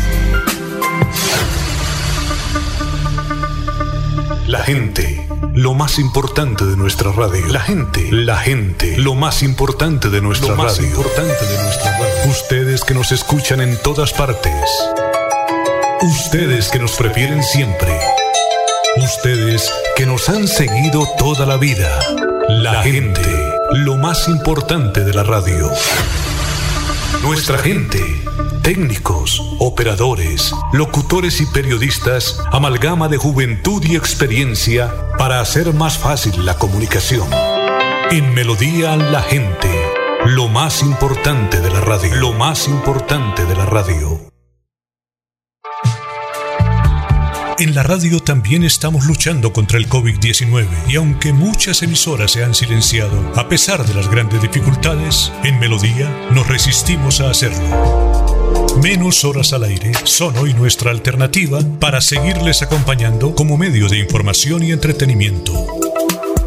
La 4.51 4.65
gente, 4.65 5.25
lo 5.53 5.73
más 5.73 5.97
importante 5.97 6.65
de 6.65 6.75
nuestra 6.75 7.13
radio. 7.13 7.47
La 7.47 7.61
gente, 7.61 8.11
la 8.11 8.35
gente, 8.35 8.97
lo 8.97 9.15
más 9.15 9.43
importante 9.43 10.09
de 10.09 10.19
nuestra 10.19 10.49
lo 10.49 10.55
más 10.57 10.77
importante 10.77 11.45
de 11.45 11.63
nuestra 11.63 11.97
radio. 11.97 12.29
Ustedes 12.29 12.83
que 12.83 12.93
nos 12.93 13.13
escuchan 13.13 13.61
en 13.61 13.81
todas 13.81 14.11
partes. 14.11 14.51
Ustedes 16.01 16.67
que 16.67 16.79
nos 16.79 16.91
prefieren 16.97 17.41
siempre. 17.43 17.97
Ustedes 18.97 19.71
que 19.95 20.05
nos 20.05 20.27
han 20.27 20.49
seguido 20.49 21.07
toda 21.17 21.45
la 21.45 21.55
vida. 21.55 21.97
La 22.49 22.83
gente, 22.83 23.21
lo 23.71 23.95
más 23.95 24.27
importante 24.27 25.05
de 25.05 25.13
la 25.13 25.23
radio. 25.23 25.71
Nuestra 27.23 27.57
gente, 27.57 28.21
técnicos, 28.61 29.41
operadores, 29.59 30.53
locutores 30.73 31.41
y 31.41 31.45
periodistas, 31.47 32.39
amalgama 32.51 33.07
de 33.07 33.17
juventud 33.17 33.83
y 33.85 33.95
experiencia 33.95 34.93
para 35.17 35.39
hacer 35.39 35.73
más 35.73 35.97
fácil 35.97 36.45
la 36.45 36.55
comunicación. 36.55 37.27
En 38.11 38.33
Melodía 38.33 38.95
la 38.95 39.21
gente, 39.21 39.69
lo 40.25 40.47
más 40.47 40.81
importante 40.81 41.61
de 41.61 41.69
la 41.69 41.81
radio, 41.81 42.15
lo 42.15 42.33
más 42.33 42.67
importante 42.67 43.45
de 43.45 43.55
la 43.55 43.65
radio. 43.65 44.31
En 47.61 47.75
la 47.75 47.83
radio 47.83 48.19
también 48.19 48.63
estamos 48.63 49.05
luchando 49.05 49.53
contra 49.53 49.77
el 49.77 49.87
COVID-19 49.87 50.67
y 50.89 50.95
aunque 50.95 51.31
muchas 51.31 51.83
emisoras 51.83 52.31
se 52.31 52.43
han 52.43 52.55
silenciado, 52.55 53.31
a 53.35 53.47
pesar 53.47 53.85
de 53.85 53.93
las 53.93 54.09
grandes 54.09 54.41
dificultades, 54.41 55.31
en 55.43 55.59
Melodía 55.59 56.09
nos 56.31 56.47
resistimos 56.47 57.21
a 57.21 57.29
hacerlo. 57.29 58.20
Menos 58.81 59.23
horas 59.25 59.53
al 59.53 59.63
aire 59.63 59.91
son 60.05 60.35
hoy 60.37 60.55
nuestra 60.55 60.89
alternativa 60.89 61.59
para 61.79 62.01
seguirles 62.01 62.63
acompañando 62.63 63.35
como 63.35 63.55
medio 63.55 63.87
de 63.87 63.99
información 63.99 64.63
y 64.63 64.71
entretenimiento. 64.71 65.53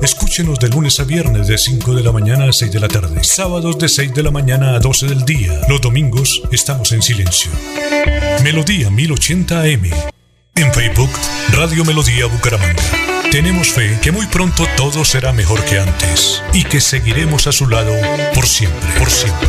Escúchenos 0.03 0.59
de 0.59 0.69
lunes 0.69 0.99
a 0.99 1.05
viernes 1.05 1.47
de 1.47 1.57
5 1.57 1.95
de 1.95 2.03
la 2.03 2.11
mañana 2.11 2.49
a 2.49 2.53
6 2.53 2.73
de 2.73 2.81
la 2.81 2.89
tarde, 2.89 3.23
sábados 3.23 3.79
de 3.79 3.89
6 3.89 4.15
de 4.15 4.23
la 4.25 4.33
mañana 4.33 4.75
a 4.75 4.81
12 4.81 5.07
del 5.07 5.25
día. 5.25 5.61
Los 5.69 5.81
domingos 5.81 6.43
estamos 6.51 6.91
en 6.91 7.03
silencio. 7.03 7.53
Melodía 8.43 8.91
1080 8.91 9.61
AM 9.61 10.15
en 10.57 10.73
Facebook, 10.73 11.11
Radio 11.53 11.85
Melodía 11.85 12.27
Bucaramanga. 12.27 12.83
Tenemos 13.31 13.69
fe 13.69 13.99
que 14.03 14.13
muy 14.13 14.27
pronto 14.27 14.67
todo 14.77 15.05
será 15.05 15.33
mejor 15.33 15.65
que 15.65 15.79
antes 15.79 16.43
y 16.53 16.65
que 16.65 16.81
seguiremos 16.81 17.47
a 17.47 17.53
su 17.53 17.69
lado 17.69 17.95
por 18.35 18.47
siempre, 18.47 18.89
por 18.99 19.11
siempre. 19.11 19.49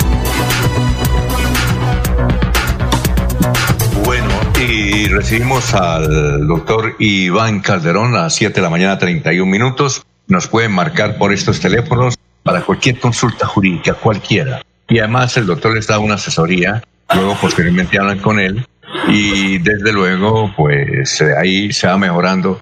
Y 4.61 5.07
recibimos 5.07 5.73
al 5.73 6.45
doctor 6.45 6.95
Iván 6.99 7.61
Calderón 7.61 8.15
a 8.15 8.23
las 8.23 8.35
7 8.35 8.53
de 8.53 8.61
la 8.61 8.69
mañana, 8.69 8.97
31 8.97 9.49
minutos. 9.49 10.05
Nos 10.27 10.47
pueden 10.47 10.71
marcar 10.71 11.17
por 11.17 11.33
estos 11.33 11.59
teléfonos 11.59 12.17
para 12.43 12.61
cualquier 12.61 12.99
consulta 12.99 13.47
jurídica, 13.47 13.95
cualquiera. 13.95 14.61
Y 14.87 14.99
además 14.99 15.35
el 15.37 15.47
doctor 15.47 15.73
les 15.73 15.87
da 15.87 15.99
una 15.99 16.15
asesoría, 16.15 16.83
luego 17.13 17.35
posteriormente 17.41 17.97
hablan 17.97 18.19
con 18.19 18.39
él 18.39 18.65
y 19.07 19.57
desde 19.57 19.93
luego 19.93 20.53
pues 20.55 21.21
ahí 21.21 21.71
se 21.71 21.87
va 21.87 21.97
mejorando 21.97 22.61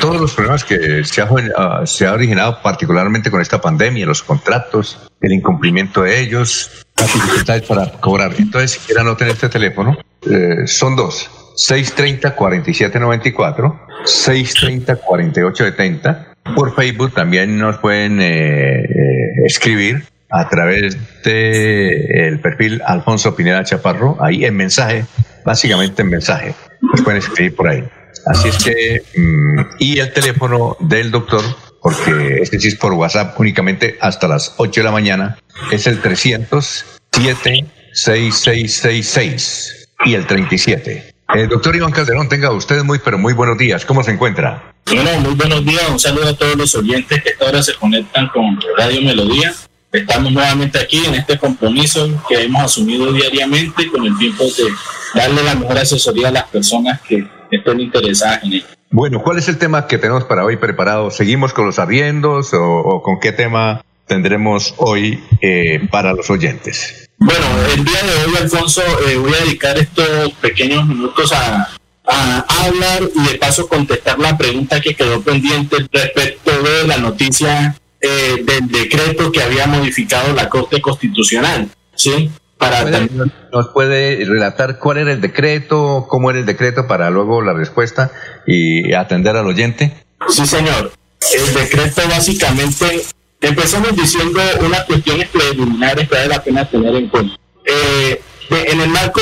todos 0.00 0.20
los 0.20 0.34
problemas 0.34 0.64
que 0.64 1.04
se 1.04 1.22
ha, 1.22 1.28
ah, 1.56 1.86
se 1.86 2.06
ha 2.06 2.12
originado 2.12 2.60
particularmente 2.62 3.30
con 3.30 3.40
esta 3.40 3.60
pandemia, 3.60 4.06
los 4.06 4.22
contratos, 4.22 5.10
el 5.20 5.32
incumplimiento 5.32 6.02
de 6.02 6.20
ellos, 6.20 6.86
las 6.96 7.12
dificultades 7.12 7.62
para 7.62 7.90
cobrar. 7.92 8.34
Entonces, 8.38 8.72
si 8.72 8.80
quieran 8.80 9.06
no 9.06 9.16
tener 9.16 9.34
este 9.34 9.48
teléfono, 9.48 9.96
eh, 10.28 10.66
son 10.66 10.96
dos. 10.96 11.30
630-4794, 11.68 13.78
630-4870 14.04 16.30
por 16.54 16.74
Facebook 16.74 17.14
también 17.14 17.58
nos 17.58 17.78
pueden 17.78 18.20
eh, 18.20 18.82
eh, 18.82 18.86
escribir 19.44 20.04
a 20.30 20.48
través 20.48 20.96
de 21.22 22.28
el 22.28 22.40
perfil 22.40 22.82
Alfonso 22.84 23.34
Pineda 23.34 23.64
Chaparro, 23.64 24.16
ahí 24.20 24.44
en 24.44 24.54
mensaje, 24.56 25.04
básicamente 25.44 26.02
en 26.02 26.08
mensaje, 26.08 26.54
nos 26.80 27.02
pueden 27.02 27.18
escribir 27.18 27.56
por 27.56 27.68
ahí. 27.68 27.84
Así 28.26 28.48
es 28.48 28.62
que, 28.62 29.02
mm, 29.16 29.60
y 29.78 29.98
el 29.98 30.12
teléfono 30.12 30.76
del 30.80 31.10
doctor, 31.10 31.42
porque 31.82 32.38
este 32.42 32.60
sí 32.60 32.68
es 32.68 32.76
por 32.76 32.92
WhatsApp 32.92 33.40
únicamente 33.40 33.96
hasta 34.00 34.28
las 34.28 34.54
8 34.58 34.80
de 34.80 34.84
la 34.84 34.92
mañana, 34.92 35.38
es 35.72 35.86
el 35.86 36.00
307 36.00 37.66
6666 37.92 39.88
y 40.04 40.14
el 40.14 40.26
37. 40.26 41.14
El 41.34 41.48
doctor 41.48 41.76
Iván 41.76 41.92
Calderón, 41.92 42.28
tenga 42.28 42.50
usted 42.50 42.82
muy, 42.82 42.98
pero 42.98 43.16
muy 43.16 43.32
buenos 43.32 43.56
días. 43.56 43.84
¿Cómo 43.84 44.02
se 44.02 44.10
encuentra? 44.10 44.74
Bueno, 44.86 45.20
muy 45.20 45.34
buenos 45.34 45.64
días. 45.64 45.88
Un 45.88 45.98
saludo 46.00 46.30
a 46.30 46.34
todos 46.34 46.56
los 46.56 46.74
oyentes 46.74 47.22
que 47.22 47.44
ahora 47.44 47.62
se 47.62 47.74
conectan 47.74 48.28
con 48.28 48.58
Radio 48.76 49.00
Melodía. 49.02 49.54
Estamos 49.92 50.32
nuevamente 50.32 50.78
aquí 50.78 51.04
en 51.04 51.14
este 51.14 51.38
compromiso 51.38 52.08
que 52.28 52.42
hemos 52.42 52.62
asumido 52.62 53.12
diariamente 53.12 53.88
con 53.90 54.04
el 54.06 54.16
tiempo 54.18 54.44
de 54.44 54.64
darle 55.14 55.42
la 55.44 55.54
mejor 55.54 55.78
asesoría 55.78 56.28
a 56.28 56.32
las 56.32 56.44
personas 56.44 57.00
que 57.02 57.26
estén 57.50 57.80
interesadas 57.80 58.42
en 58.42 58.52
ello. 58.54 58.66
Bueno, 58.90 59.22
¿cuál 59.22 59.38
es 59.38 59.48
el 59.48 59.58
tema 59.58 59.86
que 59.86 59.98
tenemos 59.98 60.24
para 60.24 60.44
hoy 60.44 60.56
preparado? 60.56 61.12
¿Seguimos 61.12 61.52
con 61.52 61.66
los 61.66 61.78
arriendos 61.78 62.50
o, 62.54 63.02
con 63.02 63.20
qué 63.20 63.30
tema 63.30 63.84
tendremos 64.06 64.74
hoy 64.78 65.22
eh, 65.40 65.86
para 65.92 66.12
los 66.12 66.28
oyentes? 66.28 67.09
Bueno, 67.20 67.44
el 67.74 67.84
día 67.84 68.02
de 68.02 68.24
hoy, 68.24 68.36
Alfonso, 68.40 68.82
eh, 69.06 69.16
voy 69.18 69.34
a 69.34 69.44
dedicar 69.44 69.76
estos 69.78 70.32
pequeños 70.40 70.86
minutos 70.86 71.32
a, 71.32 71.68
hablar 72.64 73.02
y 73.14 73.32
de 73.32 73.38
paso 73.38 73.68
contestar 73.68 74.18
la 74.18 74.36
pregunta 74.36 74.80
que 74.80 74.94
quedó 74.94 75.20
pendiente 75.20 75.76
respecto 75.92 76.50
de 76.62 76.86
la 76.86 76.96
noticia 76.96 77.76
eh, 78.00 78.42
del 78.42 78.66
decreto 78.68 79.30
que 79.30 79.42
había 79.42 79.66
modificado 79.66 80.34
la 80.34 80.48
Corte 80.48 80.80
Constitucional. 80.80 81.68
¿sí? 81.94 82.30
Para 82.58 82.84
¿Nos 83.52 83.68
puede 83.68 84.24
relatar 84.24 84.78
cuál 84.78 84.98
era 84.98 85.12
el 85.12 85.20
decreto, 85.20 86.06
cómo 86.08 86.30
era 86.30 86.40
el 86.40 86.46
decreto 86.46 86.88
para 86.88 87.10
luego 87.10 87.42
la 87.42 87.52
respuesta 87.52 88.10
y 88.46 88.92
atender 88.92 89.36
al 89.36 89.46
oyente? 89.46 89.94
Sí, 90.28 90.46
señor. 90.46 90.92
El 91.32 91.54
decreto 91.54 92.02
básicamente 92.08 93.04
Empezamos 93.40 93.96
diciendo 93.96 94.40
unas 94.60 94.84
cuestiones 94.84 95.28
preliminares 95.28 96.08
que 96.08 96.14
vale 96.14 96.28
la 96.28 96.42
pena 96.42 96.68
tener 96.68 96.94
en 96.94 97.08
cuenta. 97.08 97.36
Eh, 97.64 98.22
en 98.50 98.80
el 98.80 98.88
marco 98.88 99.20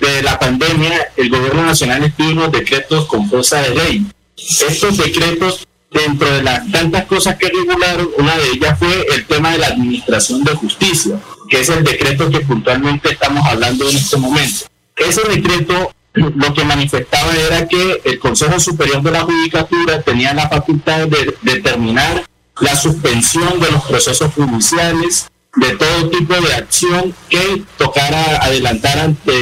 de 0.00 0.22
la 0.22 0.38
pandemia, 0.38 1.12
el 1.16 1.28
gobierno 1.28 1.64
nacional 1.64 2.02
estuvo 2.02 2.30
unos 2.30 2.52
decretos 2.52 3.06
con 3.06 3.28
fuerza 3.28 3.60
de 3.62 3.74
ley. 3.74 4.06
Estos 4.36 4.96
decretos, 4.96 5.68
dentro 5.90 6.28
de 6.32 6.42
las 6.42 6.70
tantas 6.72 7.04
cosas 7.04 7.36
que 7.36 7.48
regularon, 7.48 8.08
una 8.18 8.36
de 8.38 8.50
ellas 8.54 8.78
fue 8.78 9.06
el 9.14 9.26
tema 9.26 9.52
de 9.52 9.58
la 9.58 9.68
administración 9.68 10.42
de 10.42 10.54
justicia, 10.54 11.20
que 11.48 11.60
es 11.60 11.68
el 11.68 11.84
decreto 11.84 12.30
que 12.30 12.40
puntualmente 12.40 13.10
estamos 13.12 13.46
hablando 13.46 13.88
en 13.88 13.96
este 13.96 14.16
momento. 14.16 14.66
Ese 14.96 15.22
decreto 15.28 15.92
lo 16.14 16.54
que 16.54 16.64
manifestaba 16.64 17.32
era 17.36 17.68
que 17.68 18.00
el 18.04 18.18
Consejo 18.18 18.58
Superior 18.58 19.02
de 19.02 19.12
la 19.12 19.20
Judicatura 19.20 20.02
tenía 20.02 20.34
la 20.34 20.48
facultad 20.48 21.06
de 21.06 21.36
determinar 21.42 22.24
la 22.60 22.76
suspensión 22.76 23.60
de 23.60 23.70
los 23.70 23.84
procesos 23.84 24.32
judiciales, 24.34 25.30
de 25.56 25.76
todo 25.76 26.10
tipo 26.10 26.34
de 26.34 26.54
acción 26.54 27.14
que 27.28 27.62
tocara 27.76 28.36
adelantar 28.36 28.98
ante 28.98 29.32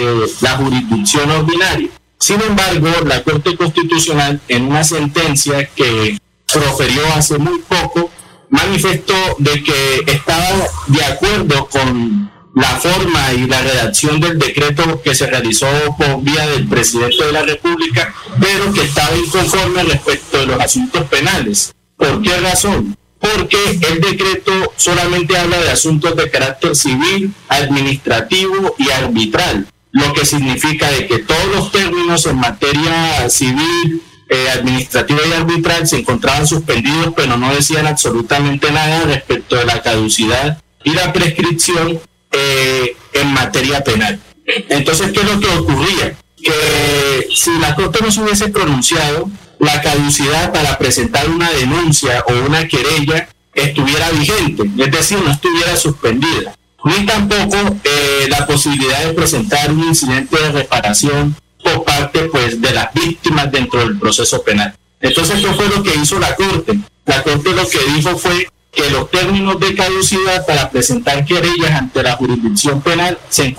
la 0.40 0.56
jurisdicción 0.56 1.30
ordinaria. 1.30 1.90
Sin 2.18 2.40
embargo, 2.40 2.88
la 3.06 3.22
Corte 3.22 3.56
Constitucional, 3.56 4.40
en 4.48 4.64
una 4.64 4.84
sentencia 4.84 5.66
que 5.66 6.18
proferió 6.52 7.02
hace 7.14 7.38
muy 7.38 7.58
poco, 7.60 8.10
manifestó 8.48 9.14
de 9.38 9.62
que 9.62 10.04
estaba 10.06 10.66
de 10.86 11.04
acuerdo 11.04 11.68
con 11.68 12.30
la 12.54 12.76
forma 12.76 13.32
y 13.34 13.46
la 13.46 13.60
redacción 13.60 14.20
del 14.20 14.38
decreto 14.38 15.00
que 15.02 15.14
se 15.14 15.26
realizó 15.26 15.68
por 15.96 16.22
vía 16.22 16.46
del 16.48 16.66
presidente 16.66 17.24
de 17.24 17.32
la 17.32 17.42
República, 17.42 18.12
pero 18.40 18.72
que 18.72 18.82
estaba 18.82 19.16
inconforme 19.16 19.84
respecto 19.84 20.38
de 20.38 20.46
los 20.46 20.60
asuntos 20.60 21.04
penales. 21.04 21.72
¿Por 21.98 22.22
qué 22.22 22.40
razón? 22.40 22.96
porque 23.20 23.58
el 23.90 24.00
decreto 24.00 24.72
solamente 24.76 25.36
habla 25.36 25.58
de 25.58 25.70
asuntos 25.70 26.14
de 26.16 26.30
carácter 26.30 26.76
civil, 26.76 27.32
administrativo 27.48 28.74
y 28.78 28.90
arbitral, 28.90 29.66
lo 29.90 30.12
que 30.12 30.24
significa 30.24 30.90
de 30.90 31.06
que 31.06 31.18
todos 31.18 31.46
los 31.54 31.72
términos 31.72 32.26
en 32.26 32.36
materia 32.36 33.28
civil, 33.28 34.02
eh, 34.28 34.50
administrativa 34.50 35.20
y 35.26 35.32
arbitral 35.32 35.86
se 35.86 35.98
encontraban 35.98 36.46
suspendidos, 36.46 37.14
pero 37.16 37.36
no 37.36 37.52
decían 37.54 37.86
absolutamente 37.86 38.70
nada 38.70 39.04
respecto 39.04 39.56
de 39.56 39.64
la 39.64 39.82
caducidad 39.82 40.62
y 40.84 40.90
la 40.90 41.12
prescripción 41.12 41.98
eh, 42.30 42.96
en 43.14 43.28
materia 43.32 43.82
penal. 43.82 44.20
Entonces, 44.68 45.12
¿qué 45.12 45.20
es 45.20 45.26
lo 45.26 45.40
que 45.40 45.48
ocurría? 45.48 46.14
Que 46.36 47.26
si 47.34 47.58
la 47.58 47.74
Corte 47.74 48.00
no 48.02 48.12
se 48.12 48.22
hubiese 48.22 48.48
pronunciado, 48.48 49.30
la 49.58 49.80
caducidad 49.82 50.52
para 50.52 50.78
presentar 50.78 51.28
una 51.28 51.50
denuncia 51.50 52.24
o 52.28 52.46
una 52.46 52.66
querella 52.68 53.28
estuviera 53.54 54.10
vigente, 54.10 54.64
es 54.78 54.90
decir, 54.90 55.18
no 55.18 55.30
estuviera 55.30 55.76
suspendida, 55.76 56.54
ni 56.84 57.06
tampoco 57.06 57.56
eh, 57.84 58.26
la 58.28 58.46
posibilidad 58.46 59.04
de 59.04 59.14
presentar 59.14 59.72
un 59.72 59.84
incidente 59.84 60.38
de 60.38 60.52
reparación 60.52 61.34
por 61.62 61.84
parte 61.84 62.20
pues, 62.24 62.60
de 62.60 62.72
las 62.72 62.92
víctimas 62.94 63.50
dentro 63.50 63.80
del 63.80 63.98
proceso 63.98 64.42
penal. 64.42 64.74
Entonces, 65.00 65.40
¿qué 65.40 65.52
fue 65.52 65.68
lo 65.68 65.82
que 65.82 65.94
hizo 65.94 66.18
la 66.18 66.34
Corte? 66.34 66.78
La 67.04 67.22
Corte 67.22 67.52
lo 67.52 67.68
que 67.68 67.78
dijo 67.94 68.16
fue 68.16 68.48
que 68.72 68.90
los 68.90 69.10
términos 69.10 69.58
de 69.58 69.74
caducidad 69.74 70.46
para 70.46 70.70
presentar 70.70 71.24
querellas 71.24 71.72
ante 71.72 72.02
la 72.02 72.12
jurisdicción 72.16 72.80
penal 72.80 73.18
se, 73.28 73.54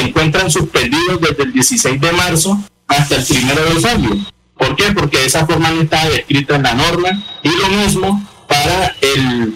encuentran 0.00 0.50
suspendidos 0.50 1.20
desde 1.20 1.42
el 1.44 1.52
16 1.52 2.00
de 2.00 2.12
marzo 2.12 2.58
hasta 2.88 3.16
el 3.16 3.24
1 3.30 3.54
de 3.54 3.88
julio. 3.88 4.33
¿Por 4.56 4.76
qué? 4.76 4.92
Porque 4.92 5.24
esa 5.24 5.46
forma 5.46 5.70
no 5.70 5.82
estaba 5.82 6.08
descrita 6.08 6.56
en 6.56 6.62
la 6.62 6.74
norma 6.74 7.08
y 7.42 7.48
lo 7.48 7.68
mismo 7.68 8.26
para 8.48 8.94
el, 9.00 9.54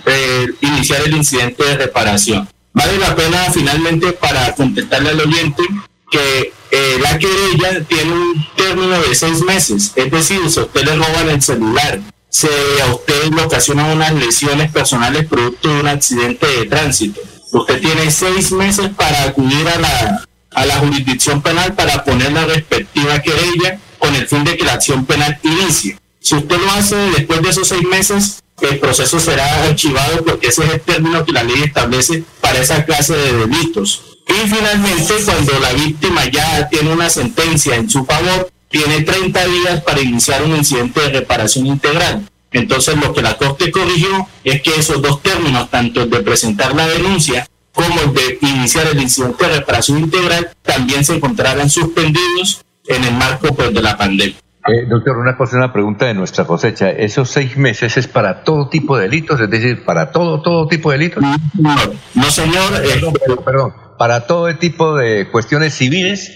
iniciar 0.60 1.02
el 1.04 1.16
incidente 1.16 1.64
de 1.64 1.76
reparación. 1.76 2.48
Vale 2.72 2.98
la 2.98 3.14
pena 3.14 3.50
finalmente 3.52 4.12
para 4.12 4.54
contestarle 4.54 5.10
al 5.10 5.20
oyente 5.20 5.62
que 6.10 6.52
eh, 6.70 6.98
la 7.00 7.18
querella 7.18 7.84
tiene 7.86 8.12
un 8.12 8.46
término 8.56 9.00
de 9.00 9.14
seis 9.14 9.42
meses, 9.42 9.92
es 9.94 10.10
decir, 10.10 10.38
si 10.50 10.58
a 10.60 10.62
usted 10.62 10.84
le 10.84 10.96
roban 10.96 11.28
el 11.28 11.42
celular, 11.42 12.00
si 12.28 12.46
a 12.82 12.94
usted 12.94 13.32
le 13.32 13.42
ocasionan 13.42 13.90
unas 13.90 14.12
lesiones 14.12 14.70
personales 14.70 15.26
producto 15.26 15.68
de 15.68 15.80
un 15.80 15.88
accidente 15.88 16.46
de 16.46 16.66
tránsito, 16.66 17.20
usted 17.52 17.80
tiene 17.80 18.10
seis 18.10 18.52
meses 18.52 18.90
para 18.90 19.24
acudir 19.24 19.66
a 19.68 19.78
la, 19.78 20.24
a 20.54 20.66
la 20.66 20.76
jurisdicción 20.76 21.42
penal 21.42 21.74
para 21.74 22.04
poner 22.04 22.32
la 22.32 22.44
respectiva 22.44 23.20
querella 23.20 23.80
con 23.98 24.14
el 24.14 24.26
fin 24.26 24.44
de 24.44 24.56
que 24.56 24.64
la 24.64 24.74
acción 24.74 25.04
penal 25.06 25.38
inicie. 25.42 25.98
Si 26.20 26.34
usted 26.34 26.58
lo 26.58 26.70
hace 26.72 26.96
después 27.16 27.42
de 27.42 27.50
esos 27.50 27.68
seis 27.68 27.82
meses, 27.82 28.42
el 28.60 28.78
proceso 28.78 29.20
será 29.20 29.64
archivado 29.64 30.24
porque 30.24 30.48
ese 30.48 30.64
es 30.64 30.72
el 30.74 30.80
término 30.80 31.24
que 31.24 31.32
la 31.32 31.44
ley 31.44 31.62
establece 31.62 32.24
para 32.40 32.58
esa 32.58 32.84
clase 32.84 33.14
de 33.14 33.46
delitos. 33.46 34.02
Y 34.26 34.48
finalmente, 34.48 35.14
cuando 35.24 35.58
la 35.60 35.72
víctima 35.72 36.26
ya 36.26 36.68
tiene 36.68 36.92
una 36.92 37.08
sentencia 37.08 37.76
en 37.76 37.88
su 37.88 38.04
favor, 38.04 38.50
tiene 38.68 39.00
30 39.02 39.46
días 39.46 39.82
para 39.82 40.00
iniciar 40.00 40.42
un 40.42 40.56
incidente 40.56 41.00
de 41.00 41.08
reparación 41.20 41.66
integral. 41.66 42.28
Entonces, 42.52 42.96
lo 42.96 43.14
que 43.14 43.22
la 43.22 43.36
Corte 43.36 43.70
corrigió 43.70 44.28
es 44.44 44.60
que 44.62 44.74
esos 44.76 45.00
dos 45.00 45.22
términos, 45.22 45.70
tanto 45.70 46.02
el 46.02 46.10
de 46.10 46.20
presentar 46.20 46.74
la 46.74 46.86
denuncia 46.88 47.48
como 47.72 48.00
el 48.00 48.12
de 48.12 48.38
iniciar 48.42 48.86
el 48.88 49.00
incidente 49.00 49.46
de 49.46 49.58
reparación 49.58 49.98
integral, 49.98 50.50
también 50.62 51.04
se 51.04 51.14
encontrarán 51.14 51.70
suspendidos 51.70 52.62
en 52.88 53.04
el 53.04 53.14
marco 53.14 53.54
pues, 53.54 53.72
de 53.72 53.82
la 53.82 53.96
pandemia. 53.96 54.36
Eh, 54.66 54.84
doctor, 54.86 55.16
una 55.16 55.36
cosa, 55.36 55.56
una 55.56 55.72
pregunta 55.72 56.06
de 56.06 56.14
nuestra 56.14 56.44
cosecha. 56.44 56.90
¿Esos 56.90 57.30
seis 57.30 57.56
meses 57.56 57.96
es 57.96 58.06
para 58.06 58.42
todo 58.42 58.68
tipo 58.68 58.96
de 58.96 59.04
delitos? 59.04 59.40
Es 59.40 59.48
decir, 59.48 59.84
para 59.84 60.10
todo, 60.10 60.42
todo 60.42 60.66
tipo 60.66 60.90
de 60.90 60.98
delitos. 60.98 61.22
No, 61.22 61.76
no 62.14 62.30
señor. 62.30 62.74
Eh, 62.84 63.00
perdón, 63.44 63.72
para 63.98 64.26
todo 64.26 64.54
tipo 64.56 64.94
de 64.94 65.30
cuestiones 65.30 65.74
civiles 65.74 66.30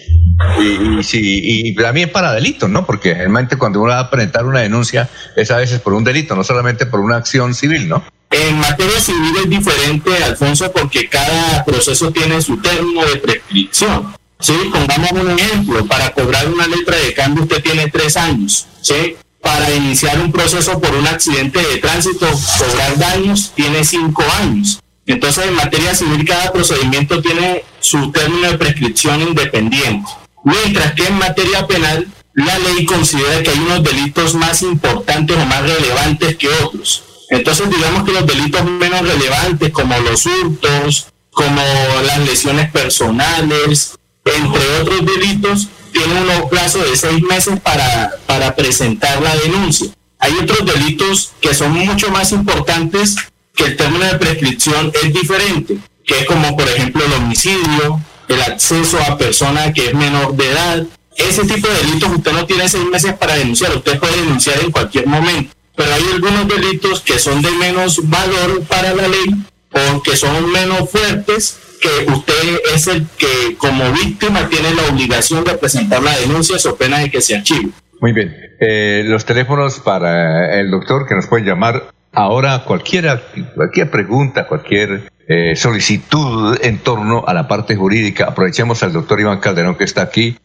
y, 0.59 0.63
y, 0.63 1.69
y, 1.69 1.75
también 1.75 2.11
para 2.11 2.33
delitos, 2.33 2.71
¿no? 2.71 2.87
Porque 2.87 3.13
realmente 3.13 3.57
cuando 3.57 3.81
uno 3.81 3.93
va 3.93 4.01
a 4.01 4.11
presentar 4.11 4.47
una 4.47 4.61
denuncia 4.61 5.11
es 5.37 5.51
a 5.51 5.59
veces 5.59 5.81
por 5.81 5.93
un 5.93 6.05
delito, 6.05 6.35
no 6.35 6.43
solamente 6.43 6.87
por 6.87 7.01
una 7.01 7.17
acción 7.17 7.55
civil, 7.55 7.89
¿no? 7.89 8.03
En 8.31 8.59
materia 8.59 8.99
civil 8.99 9.35
es 9.45 9.51
diferente, 9.51 10.25
Alfonso, 10.25 10.73
porque 10.73 11.07
cada 11.07 11.63
proceso 11.67 12.11
tiene 12.11 12.41
su 12.41 12.57
término 12.57 13.05
de 13.05 13.17
prescripción. 13.17 14.15
¿Sí? 14.43 14.53
Pongamos 14.71 15.13
un 15.13 15.31
ejemplo, 15.39 15.87
para 15.87 16.13
cobrar 16.13 16.49
una 16.49 16.67
letra 16.67 16.97
de 16.97 17.15
cambio 17.15 17.45
usted 17.45 17.63
tiene 17.63 17.89
tres 17.89 18.17
años, 18.17 18.67
¿sí? 18.83 19.17
Para 19.41 19.71
iniciar 19.75 20.21
un 20.21 20.31
proceso 20.31 20.81
por 20.81 20.95
un 20.95 21.07
accidente 21.07 21.61
de 21.61 21.79
tránsito, 21.79 22.27
cobrar 22.59 22.99
daños, 22.99 23.53
tiene 23.55 23.85
cinco 23.85 24.23
años. 24.41 24.81
Entonces, 25.07 25.47
en 25.47 25.55
materia 25.55 25.95
civil, 25.95 26.25
cada 26.25 26.53
procedimiento 26.53 27.21
tiene 27.23 27.65
su 27.81 28.13
término 28.13 28.51
de 28.53 28.59
prescripción 28.59 29.21
independiente. 29.21 30.09
Mientras 30.45 30.93
que 30.93 31.07
en 31.07 31.19
materia 31.19 31.67
penal, 31.67 32.07
la 32.35 32.59
ley 32.61 32.85
considera 32.85 33.43
que 33.43 33.51
hay 33.51 33.59
unos 33.59 33.83
delitos 33.83 34.35
más 34.35 34.63
importantes 34.63 35.37
o 35.37 35.45
más 35.47 35.63
relevantes 35.63 36.37
que 36.37 36.49
otros. 36.49 37.03
Entonces, 37.31 37.69
digamos 37.71 38.05
que 38.05 38.13
los 38.13 38.27
delitos 38.27 38.65
menos 38.65 39.01
relevantes, 39.01 39.71
como 39.71 39.99
los 39.99 40.25
hurtos, 40.27 41.09
como 41.31 41.63
las 42.07 42.19
lesiones 42.21 42.71
personales, 42.71 43.99
entre 44.25 44.81
otros 44.81 45.05
delitos, 45.05 45.69
tienen 45.93 46.29
un 46.29 46.49
plazo 46.49 46.79
de 46.79 46.97
seis 46.97 47.23
meses 47.23 47.61
para, 47.61 48.13
para 48.27 48.55
presentar 48.55 49.21
la 49.21 49.35
denuncia. 49.37 49.89
Hay 50.19 50.33
otros 50.35 50.65
delitos 50.65 51.33
que 51.41 51.55
son 51.55 51.73
mucho 51.73 52.11
más 52.11 52.33
importantes 52.33 53.17
que 53.55 53.65
el 53.65 53.77
término 53.77 54.05
de 54.05 54.19
prescripción 54.19 54.93
es 55.03 55.13
diferente, 55.13 55.79
que 56.05 56.21
es 56.21 56.27
como 56.27 56.57
por 56.57 56.69
ejemplo 56.69 57.05
el 57.05 57.13
homicidio, 57.13 58.01
el 58.29 58.43
acceso 58.43 58.99
a 59.03 59.19
persona 59.19 59.73
que 59.73 59.87
es 59.87 59.95
menor 59.95 60.35
de 60.35 60.51
edad. 60.51 60.87
Ese 61.17 61.45
tipo 61.45 61.69
de 61.69 61.75
delitos 61.75 62.11
usted 62.11 62.33
no 62.33 62.47
tiene 62.47 62.69
seis 62.69 62.87
meses 62.87 63.15
para 63.15 63.35
denunciar, 63.35 63.77
usted 63.77 63.99
puede 63.99 64.17
denunciar 64.17 64.61
en 64.61 64.71
cualquier 64.71 65.07
momento. 65.07 65.55
Pero 65.75 65.93
hay 65.93 66.05
algunos 66.13 66.49
delitos 66.49 67.01
que 67.01 67.19
son 67.19 67.43
de 67.43 67.51
menos 67.51 68.09
valor 68.09 68.63
para 68.65 68.95
la 68.95 69.09
ley 69.09 69.27
o 69.73 70.03
que 70.03 70.17
son 70.17 70.51
menos 70.51 70.89
fuertes 70.91 71.59
que 71.83 72.13
usted 72.13 72.61
es 72.75 72.87
el 72.87 73.07
que 73.19 73.57
como 73.59 73.93
víctima 73.93 74.49
tiene 74.49 74.75
la 74.75 74.85
obligación 74.85 75.45
de 75.45 75.55
presentar 75.55 76.03
la 76.03 76.17
denuncia 76.19 76.57
o 76.71 76.77
pena 76.77 77.01
de 77.01 77.11
que 77.11 77.21
se 77.21 77.37
archive. 77.37 77.71
Muy 78.01 78.13
bien. 78.13 78.35
Eh, 78.61 79.03
los 79.07 79.25
teléfonos 79.25 79.81
para 79.81 80.61
el 80.61 80.71
doctor 80.71 81.07
que 81.07 81.15
nos 81.15 81.27
pueden 81.27 81.47
llamar 81.47 81.91
ahora 82.13 82.65
cualquiera, 82.65 83.23
cualquier 83.55 83.91
pregunta, 83.91 84.47
cualquier 84.47 85.11
eh, 85.29 85.57
solicitud 85.57 86.59
en 86.63 86.79
torno 86.79 87.25
a 87.27 87.35
la 87.35 87.49
parte 87.49 87.75
jurídica. 87.75 88.27
Aprovechemos 88.27 88.83
al 88.83 88.93
doctor 88.93 89.21
Iván 89.21 89.41
Calderón 89.41 89.77
que 89.77 89.85
está 89.85 90.03
aquí. 90.03 90.37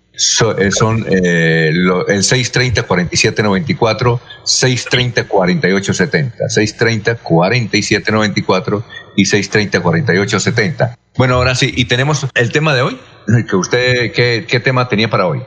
Eh, 0.58 0.72
son 0.72 1.06
eh, 1.08 1.70
el 1.70 2.24
630-4794, 2.24 4.20
630-4870, 4.44 7.20
630-4794 7.22 8.84
y 9.16 9.26
630-4870. 9.26 10.98
Bueno, 11.18 11.36
ahora 11.36 11.56
sí, 11.56 11.72
y 11.76 11.86
tenemos 11.86 12.28
el 12.36 12.52
tema 12.52 12.74
de 12.76 12.82
hoy. 12.84 13.00
que 13.50 13.56
usted 13.56 14.12
¿Qué, 14.14 14.46
qué 14.48 14.60
tema 14.60 14.88
tenía 14.88 15.10
para 15.10 15.28
hoy? 15.28 15.42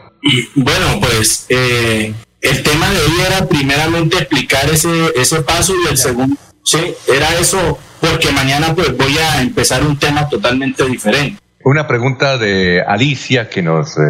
Bueno, 0.55 1.00
pues 1.00 1.47
eh, 1.49 2.12
el 2.40 2.62
tema 2.62 2.90
de 2.90 2.99
hoy 2.99 3.12
era 3.26 3.47
primeramente 3.47 4.18
explicar 4.18 4.68
ese, 4.68 4.89
ese 5.16 5.42
paso 5.42 5.74
y 5.84 5.89
el 5.90 5.97
segundo, 5.97 6.36
sí, 6.62 6.94
era 7.08 7.39
eso, 7.39 7.78
porque 8.00 8.31
mañana 8.32 8.74
pues 8.74 8.97
voy 8.97 9.16
a 9.18 9.40
empezar 9.40 9.82
un 9.82 9.99
tema 9.99 10.28
totalmente 10.28 10.84
diferente. 10.84 11.40
Una 11.65 11.86
pregunta 11.86 12.39
de 12.39 12.82
Alicia 12.82 13.49
que 13.49 13.62
nos 13.62 13.97
eh, 13.97 14.00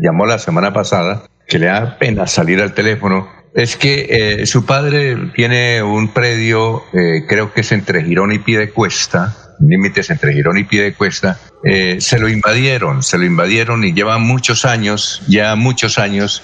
llamó 0.00 0.26
la 0.26 0.38
semana 0.38 0.72
pasada, 0.72 1.24
que 1.46 1.58
le 1.58 1.66
da 1.66 1.98
pena 1.98 2.26
salir 2.26 2.60
al 2.60 2.74
teléfono, 2.74 3.28
es 3.54 3.76
que 3.76 4.06
eh, 4.10 4.46
su 4.46 4.66
padre 4.66 5.16
tiene 5.34 5.82
un 5.82 6.08
predio, 6.08 6.84
eh, 6.92 7.24
creo 7.28 7.52
que 7.52 7.62
es 7.62 7.72
entre 7.72 8.04
Girón 8.04 8.32
y 8.32 8.38
Piedecuesta, 8.38 9.36
límites 9.60 10.10
entre 10.10 10.32
Girón 10.32 10.58
y 10.58 10.64
Piedecuesta, 10.64 11.38
eh, 11.64 12.00
se 12.00 12.18
lo 12.18 12.28
invadieron, 12.28 13.02
se 13.02 13.18
lo 13.18 13.24
invadieron 13.24 13.84
y 13.84 13.92
llevan 13.92 14.22
muchos 14.22 14.64
años, 14.64 15.22
ya 15.28 15.54
muchos 15.56 15.98
años 15.98 16.42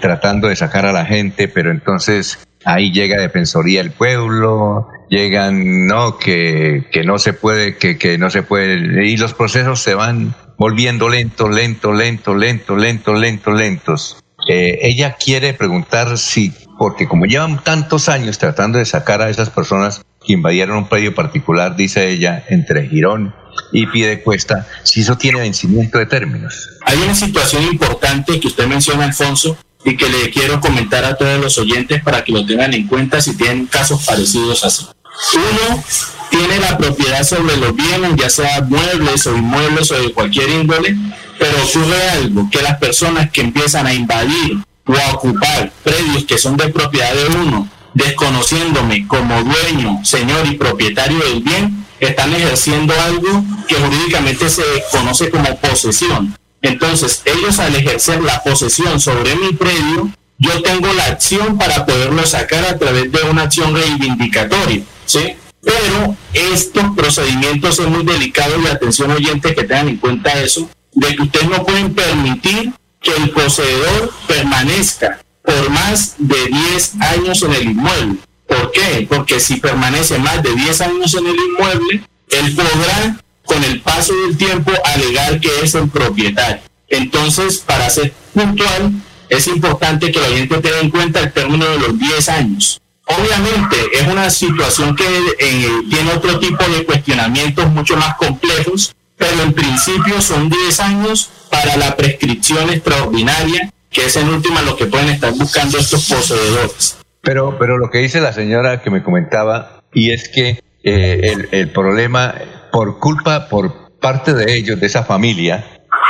tratando 0.00 0.48
de 0.48 0.56
sacar 0.56 0.86
a 0.86 0.92
la 0.92 1.04
gente, 1.04 1.48
pero 1.48 1.70
entonces 1.70 2.38
ahí 2.64 2.92
llega 2.92 3.20
Defensoría 3.20 3.82
del 3.82 3.92
Pueblo, 3.92 4.88
llegan, 5.08 5.86
no, 5.86 6.18
que, 6.18 6.86
que 6.90 7.04
no 7.04 7.18
se 7.18 7.32
puede, 7.32 7.76
que, 7.76 7.98
que 7.98 8.18
no 8.18 8.30
se 8.30 8.42
puede, 8.42 9.06
y 9.06 9.16
los 9.16 9.34
procesos 9.34 9.80
se 9.80 9.94
van 9.94 10.34
volviendo 10.58 11.08
lentos, 11.08 11.50
lento, 11.50 11.92
lento, 11.92 12.34
lento, 12.34 12.76
lento, 12.76 13.14
lento, 13.14 13.52
lentos. 13.52 14.22
Eh, 14.48 14.78
ella 14.82 15.16
quiere 15.18 15.54
preguntar 15.54 16.18
si, 16.18 16.52
porque 16.78 17.08
como 17.08 17.26
llevan 17.26 17.62
tantos 17.62 18.08
años 18.08 18.38
tratando 18.38 18.78
de 18.78 18.84
sacar 18.84 19.22
a 19.22 19.30
esas 19.30 19.50
personas 19.50 20.02
que 20.26 20.32
invadieron 20.32 20.78
un 20.78 20.88
predio 20.88 21.14
particular, 21.14 21.76
dice 21.76 22.10
ella, 22.10 22.44
entre 22.48 22.88
Girón 22.88 23.34
y 23.72 23.86
Piedecuesta, 23.86 24.66
si 24.82 25.00
eso 25.00 25.16
tiene 25.16 25.40
vencimiento 25.40 25.98
de 25.98 26.06
términos. 26.06 26.68
Hay 26.84 26.98
una 26.98 27.14
situación 27.14 27.62
importante 27.64 28.38
que 28.40 28.48
usted 28.48 28.66
menciona, 28.66 29.04
Alfonso, 29.04 29.56
y 29.84 29.96
que 29.96 30.08
le 30.08 30.30
quiero 30.30 30.60
comentar 30.60 31.04
a 31.04 31.16
todos 31.16 31.40
los 31.40 31.56
oyentes 31.58 32.02
para 32.02 32.24
que 32.24 32.32
lo 32.32 32.44
tengan 32.44 32.74
en 32.74 32.88
cuenta 32.88 33.20
si 33.20 33.36
tienen 33.36 33.66
casos 33.66 34.04
parecidos 34.04 34.64
así. 34.64 34.86
Uno 35.34 35.82
tiene 36.28 36.58
la 36.58 36.76
propiedad 36.76 37.22
sobre 37.22 37.56
los 37.56 37.74
bienes, 37.74 38.16
ya 38.16 38.28
sea 38.28 38.60
muebles 38.62 39.26
o 39.26 39.36
inmuebles 39.36 39.90
o 39.92 40.02
de 40.02 40.12
cualquier 40.12 40.50
índole, 40.50 40.96
pero 41.38 41.52
ocurre 41.62 42.10
algo, 42.10 42.50
que 42.50 42.62
las 42.62 42.78
personas 42.78 43.30
que 43.30 43.42
empiezan 43.42 43.86
a 43.86 43.94
invadir 43.94 44.58
o 44.86 44.94
a 44.94 45.14
ocupar 45.14 45.70
predios 45.82 46.24
que 46.24 46.38
son 46.38 46.56
de 46.56 46.68
propiedad 46.68 47.14
de 47.14 47.36
uno, 47.36 47.68
desconociéndome 47.96 49.08
como 49.08 49.42
dueño, 49.42 50.04
señor 50.04 50.46
y 50.46 50.56
propietario 50.56 51.18
del 51.18 51.42
bien, 51.42 51.86
están 51.98 52.34
ejerciendo 52.34 52.92
algo 53.00 53.42
que 53.66 53.76
jurídicamente 53.76 54.50
se 54.50 54.62
conoce 54.92 55.30
como 55.30 55.56
posesión. 55.56 56.36
Entonces, 56.60 57.22
ellos 57.24 57.58
al 57.58 57.74
ejercer 57.74 58.22
la 58.22 58.42
posesión 58.42 59.00
sobre 59.00 59.34
mi 59.36 59.54
predio, 59.54 60.10
yo 60.38 60.62
tengo 60.62 60.92
la 60.92 61.06
acción 61.06 61.56
para 61.56 61.86
poderlo 61.86 62.26
sacar 62.26 62.66
a 62.66 62.76
través 62.76 63.10
de 63.10 63.22
una 63.22 63.44
acción 63.44 63.74
reivindicatoria, 63.74 64.82
¿sí? 65.06 65.34
Pero 65.62 66.14
estos 66.34 66.84
procedimientos 66.94 67.76
son 67.76 67.92
muy 67.92 68.04
delicados 68.04 68.62
y 68.62 68.66
atención 68.66 69.10
oyente 69.10 69.54
que 69.54 69.64
tengan 69.64 69.88
en 69.88 69.96
cuenta 69.96 70.38
eso, 70.42 70.68
de 70.92 71.16
que 71.16 71.22
ustedes 71.22 71.48
no 71.48 71.64
pueden 71.64 71.94
permitir 71.94 72.74
que 73.00 73.12
el 73.12 73.30
poseedor 73.30 74.12
permanezca 74.26 75.18
por 75.46 75.70
más 75.70 76.16
de 76.18 76.46
10 76.46 76.94
años 77.00 77.42
en 77.42 77.54
el 77.54 77.70
inmueble. 77.70 78.16
¿Por 78.46 78.72
qué? 78.72 79.06
Porque 79.08 79.40
si 79.40 79.56
permanece 79.56 80.18
más 80.18 80.42
de 80.42 80.54
10 80.54 80.80
años 80.82 81.14
en 81.14 81.26
el 81.26 81.36
inmueble, 81.36 82.02
él 82.30 82.54
podrá, 82.54 83.16
con 83.44 83.62
el 83.64 83.80
paso 83.80 84.12
del 84.26 84.36
tiempo, 84.36 84.72
alegar 84.84 85.40
que 85.40 85.48
es 85.62 85.74
el 85.74 85.88
propietario. 85.88 86.60
Entonces, 86.88 87.58
para 87.58 87.88
ser 87.88 88.12
puntual, 88.34 88.92
es 89.28 89.46
importante 89.46 90.12
que 90.12 90.20
la 90.20 90.28
gente 90.28 90.58
tenga 90.58 90.80
en 90.80 90.90
cuenta 90.90 91.20
el 91.20 91.32
término 91.32 91.64
de 91.64 91.78
los 91.78 91.98
10 91.98 92.28
años. 92.28 92.80
Obviamente 93.06 93.76
es 93.92 94.06
una 94.08 94.30
situación 94.30 94.96
que 94.96 95.04
eh, 95.38 95.68
tiene 95.88 96.12
otro 96.12 96.40
tipo 96.40 96.64
de 96.64 96.84
cuestionamientos 96.84 97.70
mucho 97.70 97.96
más 97.96 98.16
complejos, 98.16 98.94
pero 99.16 99.42
en 99.42 99.52
principio 99.52 100.20
son 100.20 100.48
10 100.48 100.80
años 100.80 101.30
para 101.50 101.76
la 101.76 101.96
prescripción 101.96 102.68
extraordinaria, 102.70 103.70
que 103.96 104.04
es 104.04 104.16
en 104.16 104.28
última 104.28 104.60
lo 104.60 104.76
que 104.76 104.84
pueden 104.84 105.08
estar 105.08 105.32
buscando 105.32 105.78
estos 105.78 106.06
poseedores. 106.06 106.98
Pero, 107.22 107.56
pero 107.58 107.78
lo 107.78 107.90
que 107.90 107.98
dice 107.98 108.20
la 108.20 108.34
señora 108.34 108.82
que 108.82 108.90
me 108.90 109.02
comentaba, 109.02 109.82
y 109.94 110.10
es 110.10 110.28
que 110.28 110.62
eh, 110.84 111.32
el, 111.32 111.48
el 111.50 111.70
problema, 111.70 112.34
por 112.70 112.98
culpa, 112.98 113.48
por 113.48 113.98
parte 113.98 114.34
de 114.34 114.54
ellos, 114.54 114.78
de 114.78 114.86
esa 114.86 115.02
familia, 115.02 115.64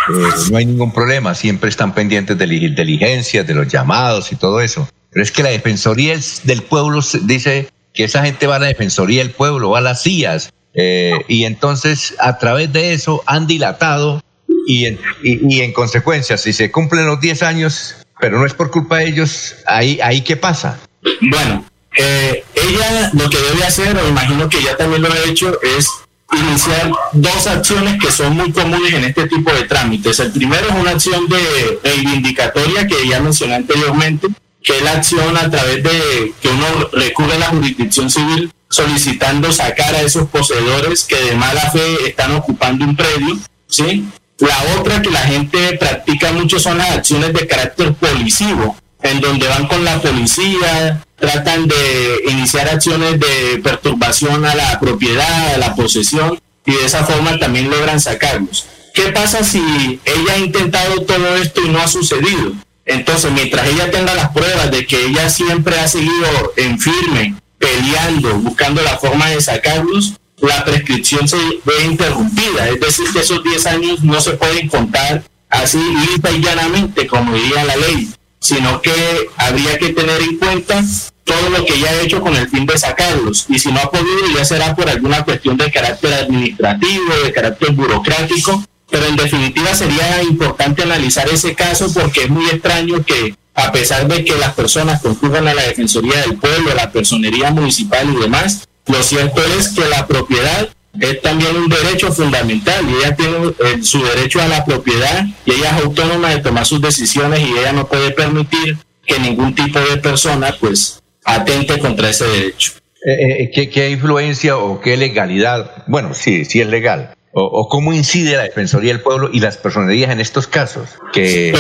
eh, 0.09 0.13
no 0.51 0.59
hay 0.59 0.67
ningún 0.67 0.93
problema, 0.93 1.37
siempre 1.37 1.71
están 1.71 1.95
pendientes 1.95 2.37
de 2.37 2.47
diligencias, 2.47 3.47
de 3.47 3.55
los 3.55 3.69
llamados 3.69 4.33
y 4.33 4.37
todo 4.37 4.61
eso. 4.61 4.89
Pero 5.11 5.23
es 5.23 5.31
que 5.31 5.45
la 5.45 5.51
Defensoría 5.51 6.19
del 6.43 6.63
Pueblo 6.63 7.01
dice 7.23 7.69
que 7.95 8.05
esa 8.05 8.25
gente 8.25 8.49
va 8.49 8.57
a 8.57 8.59
la 8.59 8.67
Defensoría 8.67 9.23
del 9.23 9.31
Pueblo, 9.31 9.71
va 9.71 9.79
a 9.79 9.83
las 9.83 10.03
CIAs, 10.03 10.53
eh, 10.75 11.25
y 11.29 11.45
entonces 11.45 12.17
a 12.19 12.37
través 12.39 12.73
de 12.73 12.95
eso 12.95 13.23
han 13.27 13.47
dilatado 13.47 14.21
y 14.67 14.87
en, 14.87 14.99
y, 15.23 15.61
en 15.61 15.73
consecuencia, 15.73 16.37
si 16.37 16.53
se 16.53 16.71
cumplen 16.73 17.07
los 17.07 17.21
10 17.21 17.43
años, 17.45 17.95
pero 18.21 18.39
no 18.39 18.45
es 18.45 18.53
por 18.53 18.71
culpa 18.71 18.99
de 18.99 19.07
ellos, 19.07 19.55
ahí, 19.67 19.99
ahí 20.03 20.23
¿qué 20.23 20.37
pasa? 20.37 20.81
Bueno, 21.21 21.65
eh, 21.97 22.45
ella 22.55 23.11
lo 23.15 23.31
que 23.31 23.39
debe 23.39 23.65
hacer, 23.65 23.97
o 23.97 24.09
imagino 24.09 24.49
que 24.49 24.63
ya 24.63 24.77
también 24.77 25.03
lo 25.03 25.13
ha 25.13 25.19
hecho, 25.25 25.59
es 25.63 25.89
iniciar 26.33 26.91
dos 27.13 27.47
acciones 27.47 28.03
que 28.03 28.11
son 28.11 28.37
muy 28.37 28.51
comunes 28.51 28.93
en 28.93 29.05
este 29.05 29.29
tipo 29.29 29.53
de 29.53 29.63
trámites. 29.63 30.19
El 30.19 30.33
primero 30.33 30.69
es 30.69 30.75
una 30.75 30.91
acción 30.91 31.29
de 31.29 31.79
reivindicatoria 31.85 32.89
que 32.89 33.07
ya 33.07 33.21
mencioné 33.21 33.55
anteriormente, 33.55 34.27
que 34.65 34.79
es 34.79 34.83
la 34.83 34.93
acción 34.95 35.37
a 35.37 35.49
través 35.49 35.83
de 35.85 36.35
que 36.41 36.49
uno 36.49 36.67
recurre 36.93 37.35
a 37.35 37.39
la 37.39 37.49
jurisdicción 37.51 38.11
civil 38.11 38.53
solicitando 38.69 39.53
sacar 39.53 39.95
a 39.95 40.03
esos 40.03 40.29
poseedores 40.29 41.05
que 41.05 41.17
de 41.17 41.37
mala 41.37 41.71
fe 41.71 42.09
están 42.09 42.35
ocupando 42.35 42.85
un 42.85 42.97
predio, 42.97 43.39
¿sí? 43.69 44.05
La 44.39 44.63
otra 44.79 45.01
que 45.01 45.11
la 45.11 45.21
gente 45.21 45.79
practica 45.79 46.33
mucho 46.33 46.61
son 46.61 46.79
las 46.79 46.91
acciones 46.91 47.33
de 47.33 47.47
carácter 47.47 47.95
policivo, 47.95 48.77
en 49.03 49.21
donde 49.21 49.49
van 49.49 49.67
con 49.67 49.83
la 49.85 50.01
policía, 50.01 51.03
tratan 51.17 51.67
de 51.67 52.23
iniciar 52.29 52.69
acciones 52.69 53.19
de 53.19 53.61
perturbación 53.63 54.45
a 54.45 54.55
la 54.55 54.79
propiedad, 54.79 55.55
a 55.55 55.59
la 55.59 55.75
posesión, 55.75 56.39
y 56.67 56.73
de 56.73 56.85
esa 56.85 57.05
forma 57.05 57.39
también 57.39 57.71
logran 57.71 57.99
sacarlos. 57.99 58.67
¿Qué 58.93 59.11
pasa 59.11 59.43
si 59.43 60.01
ella 60.05 60.33
ha 60.35 60.39
intentado 60.39 61.03
todo 61.03 61.37
esto 61.37 61.63
y 61.65 61.69
no 61.69 61.79
ha 61.79 61.89
sucedido? 61.89 62.53
Entonces, 62.85 63.33
mientras 63.33 63.67
ella 63.69 63.91
tenga 63.91 64.15
las 64.15 64.31
pruebas 64.31 64.71
de 64.71 64.87
que 64.87 65.07
ella 65.07 65.31
siempre 65.31 65.79
ha 65.79 65.89
seguido 65.89 66.53
en 66.57 66.79
firme, 66.79 67.35
peleando, 67.59 68.35
buscando 68.37 68.83
la 68.83 68.99
forma 68.99 69.31
de 69.31 69.41
sacarlos, 69.41 70.15
la 70.39 70.65
prescripción 70.65 71.27
se 71.27 71.37
ve 71.37 71.85
interrumpida. 71.85 72.69
Es 72.69 72.81
decir, 72.81 73.07
que 73.13 73.21
esos 73.21 73.43
10 73.43 73.67
años 73.67 74.05
no 74.05 74.21
se 74.21 74.33
pueden 74.33 74.69
contar 74.69 75.25
así 75.49 75.79
lisa 75.79 76.31
y 76.31 76.41
llanamente, 76.41 77.07
como 77.07 77.35
diría 77.35 77.65
la 77.65 77.77
ley 77.77 78.11
sino 78.47 78.81
que 78.81 78.93
habría 79.37 79.79
que 79.79 79.93
tener 79.93 80.21
en 80.23 80.37
cuenta 80.39 80.83
todo 81.25 81.51
lo 81.51 81.65
que 81.65 81.75
ella 81.75 81.91
ha 81.91 82.03
hecho 82.03 82.21
con 82.21 82.37
el 82.37 82.49
fin 82.49 82.65
de 82.67 82.79
sacarlos. 82.79 83.47
Y 83.49 83.59
si 83.59 83.73
no 83.73 83.81
ha 83.81 83.91
podido, 83.91 84.29
ya 84.35 84.45
será 84.45 84.75
por 84.77 84.89
alguna 84.89 85.25
cuestión 85.25 85.57
de 85.57 85.71
carácter 85.71 86.15
administrativo, 86.15 87.13
de 87.25 87.33
carácter 87.33 87.73
burocrático. 87.73 88.63
Pero 88.89 89.07
en 89.07 89.17
definitiva 89.17 89.75
sería 89.75 90.23
importante 90.23 90.85
analizar 90.85 91.29
ese 91.29 91.57
caso 91.57 91.93
porque 91.93 92.25
es 92.25 92.31
muy 92.31 92.47
extraño 92.47 93.05
que 93.05 93.35
a 93.55 93.73
pesar 93.73 94.07
de 94.07 94.25
que 94.25 94.37
las 94.37 94.55
personas 94.55 95.03
concurran 95.03 95.49
a 95.49 95.55
la 95.55 95.63
Defensoría 95.63 96.21
del 96.21 96.37
Pueblo, 96.37 96.71
a 96.71 96.75
la 96.77 96.93
Personería 96.93 97.51
Municipal 97.51 98.09
y 98.15 98.21
demás, 98.21 98.69
lo 98.87 99.03
cierto 99.03 99.43
es 99.59 99.71
que 99.71 99.89
la 99.89 100.07
propiedad 100.07 100.69
es 101.01 101.21
también 101.21 101.57
un 101.57 101.69
derecho 101.69 102.13
fundamental 102.13 102.85
y 102.89 102.95
ella 102.97 103.15
tiene 103.15 103.37
eh, 103.49 103.83
su 103.83 104.03
derecho 104.03 104.41
a 104.41 104.49
la 104.49 104.65
propiedad 104.65 105.27
y 105.45 105.53
ella 105.53 105.77
es 105.77 105.85
autónoma 105.85 106.31
de 106.31 106.39
tomar 106.39 106.65
sus 106.65 106.81
decisiones 106.81 107.41
y 107.41 107.59
ella 107.59 107.73
no 107.73 107.87
puede 107.87 108.11
permitir 108.13 108.79
que 109.05 109.19
ningún 109.19 109.55
tipo 109.55 109.79
de 109.79 109.99
persona 109.99 110.55
pues 110.59 111.03
atente 111.25 111.79
contra 111.79 112.11
ese 112.11 112.27
derecho. 112.27 112.73
Eh, 113.05 113.43
eh, 113.43 113.51
¿qué, 113.55 113.69
¿qué, 113.69 113.91
influencia 113.91 114.57
o 114.57 114.81
qué 114.81 114.97
legalidad? 114.97 115.85
Bueno, 115.87 116.15
sí, 116.15 116.45
sí 116.45 116.61
es 116.61 116.69
legal. 116.69 117.13
O, 117.39 117.69
cómo 117.69 117.93
incide 117.93 118.35
la 118.35 118.45
Defensoría 118.45 118.93
del 118.95 119.03
Pueblo 119.03 119.29
y 119.31 119.41
las 119.41 119.59
personerías 119.59 120.11
en 120.11 120.21
estos 120.21 120.47
casos? 120.47 120.89
Que, 121.13 121.53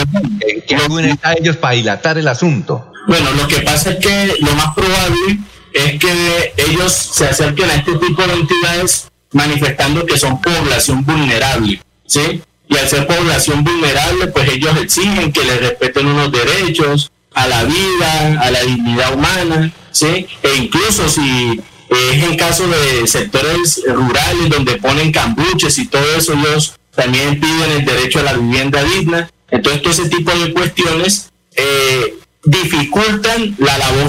que, 0.67 0.75
a 1.23 1.35
ellos 1.35 1.59
para 1.59 1.75
dilatar 1.75 2.17
el 2.17 2.29
asunto. 2.29 2.91
Bueno, 3.07 3.31
lo 3.33 3.47
que 3.47 3.61
pasa 3.61 3.91
es 3.91 3.97
que 3.99 4.37
lo 4.41 4.53
más 4.53 4.75
probable 4.75 5.39
es 5.77 5.99
que 5.99 6.55
ellos 6.57 6.93
se 6.93 7.27
acerquen 7.27 7.71
a 7.71 7.75
este 7.75 7.97
tipo 7.97 8.23
de 8.23 8.33
entidades 8.33 9.09
manifestando 9.33 10.07
que 10.07 10.19
son 10.19 10.41
población 10.41 11.05
vulnerable, 11.05 11.81
¿sí? 12.07 12.41
Y 12.69 12.77
al 12.77 12.89
ser 12.89 13.07
población 13.07 13.63
vulnerable, 13.63 14.29
pues 14.29 14.49
ellos 14.49 14.77
exigen 14.81 15.33
que 15.33 15.45
les 15.45 15.61
respeten 15.61 16.07
unos 16.07 16.33
derechos 16.33 17.13
a 17.35 17.47
la 17.47 17.65
vida, 17.65 18.41
a 18.41 18.51
la 18.51 18.63
dignidad 18.63 19.15
humana, 19.15 19.73
¿sí? 19.93 20.27
E 20.43 20.55
incluso 20.57 21.09
si 21.09 21.61
es 21.91 22.23
el 22.23 22.37
caso 22.37 22.67
de 22.67 23.07
sectores 23.07 23.83
rurales 23.87 24.49
donde 24.49 24.77
ponen 24.77 25.13
cambuches 25.13 25.79
y 25.79 25.87
todo 25.87 26.05
eso, 26.17 26.33
ellos 26.33 26.75
también 26.95 27.39
piden 27.39 27.71
el 27.73 27.85
derecho 27.85 28.21
a 28.21 28.23
la 28.23 28.33
vivienda 28.33 28.83
digna. 28.83 29.31
Entonces, 29.51 29.83
todo 29.83 29.93
ese 29.93 30.09
tipo 30.09 30.33
de 30.33 30.53
cuestiones 30.53 31.31
eh, 31.55 32.15
dificultan 32.47 33.57
la 33.59 33.77
labor 33.77 34.07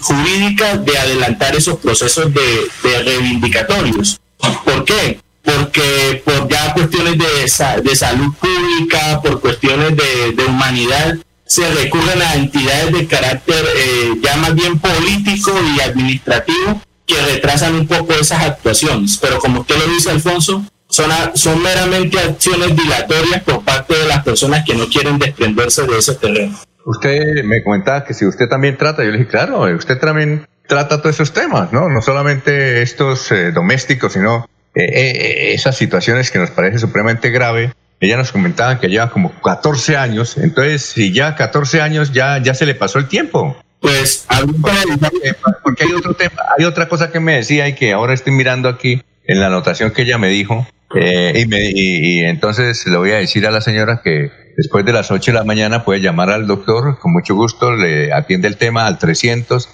jurídica 0.00 0.76
de 0.76 0.96
adelantar 0.96 1.56
esos 1.56 1.78
procesos 1.78 2.32
de, 2.32 2.88
de 2.88 3.02
reivindicatorios. 3.02 4.20
¿Por 4.64 4.84
qué? 4.84 5.20
Porque 5.42 6.22
por 6.24 6.48
ya 6.48 6.72
cuestiones 6.72 7.18
de, 7.18 7.82
de 7.82 7.96
salud 7.96 8.32
pública, 8.34 9.20
por 9.20 9.40
cuestiones 9.40 9.96
de, 9.96 10.32
de, 10.32 10.44
humanidad, 10.44 11.16
se 11.44 11.68
recurren 11.74 12.22
a 12.22 12.34
entidades 12.34 12.92
de 12.92 13.06
carácter 13.06 13.64
eh, 13.76 14.12
ya 14.22 14.36
más 14.36 14.54
bien 14.54 14.78
político 14.78 15.52
y 15.76 15.80
administrativo 15.80 16.80
que 17.06 17.20
retrasan 17.22 17.74
un 17.74 17.88
poco 17.88 18.12
esas 18.14 18.42
actuaciones. 18.42 19.18
Pero 19.20 19.40
como 19.40 19.62
usted 19.62 19.76
lo 19.78 19.92
dice, 19.92 20.10
Alfonso, 20.10 20.64
son, 20.88 21.10
son 21.34 21.60
meramente 21.60 22.20
acciones 22.20 22.76
dilatorias 22.76 23.42
por 23.42 23.64
parte 23.64 23.96
de 23.96 24.06
las 24.06 24.22
personas 24.22 24.64
que 24.64 24.74
no 24.74 24.88
quieren 24.88 25.18
desprenderse 25.18 25.82
de 25.82 25.98
ese 25.98 26.14
terreno. 26.14 26.56
Usted 26.90 27.44
me 27.44 27.62
comentaba 27.62 28.02
que 28.02 28.14
si 28.14 28.26
usted 28.26 28.48
también 28.48 28.76
trata, 28.76 29.04
yo 29.04 29.12
le 29.12 29.18
dije, 29.18 29.30
claro, 29.30 29.60
usted 29.76 29.96
también 29.96 30.48
trata 30.66 31.00
todos 31.00 31.14
esos 31.14 31.32
temas, 31.32 31.72
¿no? 31.72 31.88
No 31.88 32.02
solamente 32.02 32.82
estos 32.82 33.30
eh, 33.30 33.52
domésticos, 33.52 34.14
sino 34.14 34.48
eh, 34.74 34.82
eh, 34.82 35.54
esas 35.54 35.76
situaciones 35.76 36.32
que 36.32 36.40
nos 36.40 36.50
parece 36.50 36.80
supremamente 36.80 37.30
grave. 37.30 37.74
Ella 38.00 38.16
nos 38.16 38.32
comentaba 38.32 38.80
que 38.80 38.88
lleva 38.88 39.08
como 39.10 39.30
14 39.40 39.96
años, 39.96 40.36
entonces 40.36 40.82
si 40.82 41.12
ya 41.12 41.36
14 41.36 41.80
años 41.80 42.12
ya, 42.12 42.38
ya 42.38 42.54
se 42.54 42.66
le 42.66 42.74
pasó 42.74 42.98
el 42.98 43.06
tiempo. 43.06 43.56
Pues 43.78 44.26
porque, 44.60 45.34
porque 45.62 45.84
hay 45.84 45.92
otro 45.92 46.14
tema, 46.14 46.42
hay 46.58 46.64
otra 46.64 46.88
cosa 46.88 47.12
que 47.12 47.20
me 47.20 47.36
decía 47.36 47.68
y 47.68 47.76
que 47.76 47.92
ahora 47.92 48.14
estoy 48.14 48.32
mirando 48.32 48.68
aquí 48.68 49.04
en 49.30 49.40
la 49.40 49.46
anotación 49.46 49.92
que 49.92 50.02
ella 50.02 50.18
me 50.18 50.28
dijo, 50.28 50.66
y, 50.92 51.46
me, 51.46 51.70
y, 51.72 52.18
entonces 52.24 52.84
le 52.86 52.96
voy 52.96 53.12
a 53.12 53.18
decir 53.18 53.46
a 53.46 53.52
la 53.52 53.60
señora 53.60 54.00
que 54.02 54.30
después 54.56 54.84
de 54.84 54.92
las 54.92 55.12
8 55.12 55.30
de 55.30 55.38
la 55.38 55.44
mañana 55.44 55.84
puede 55.84 56.00
llamar 56.00 56.30
al 56.30 56.48
doctor, 56.48 56.98
con 56.98 57.12
mucho 57.12 57.36
gusto 57.36 57.76
le 57.76 58.12
atiende 58.12 58.48
el 58.48 58.56
tema 58.56 58.86
al 58.86 58.98
300 58.98 59.68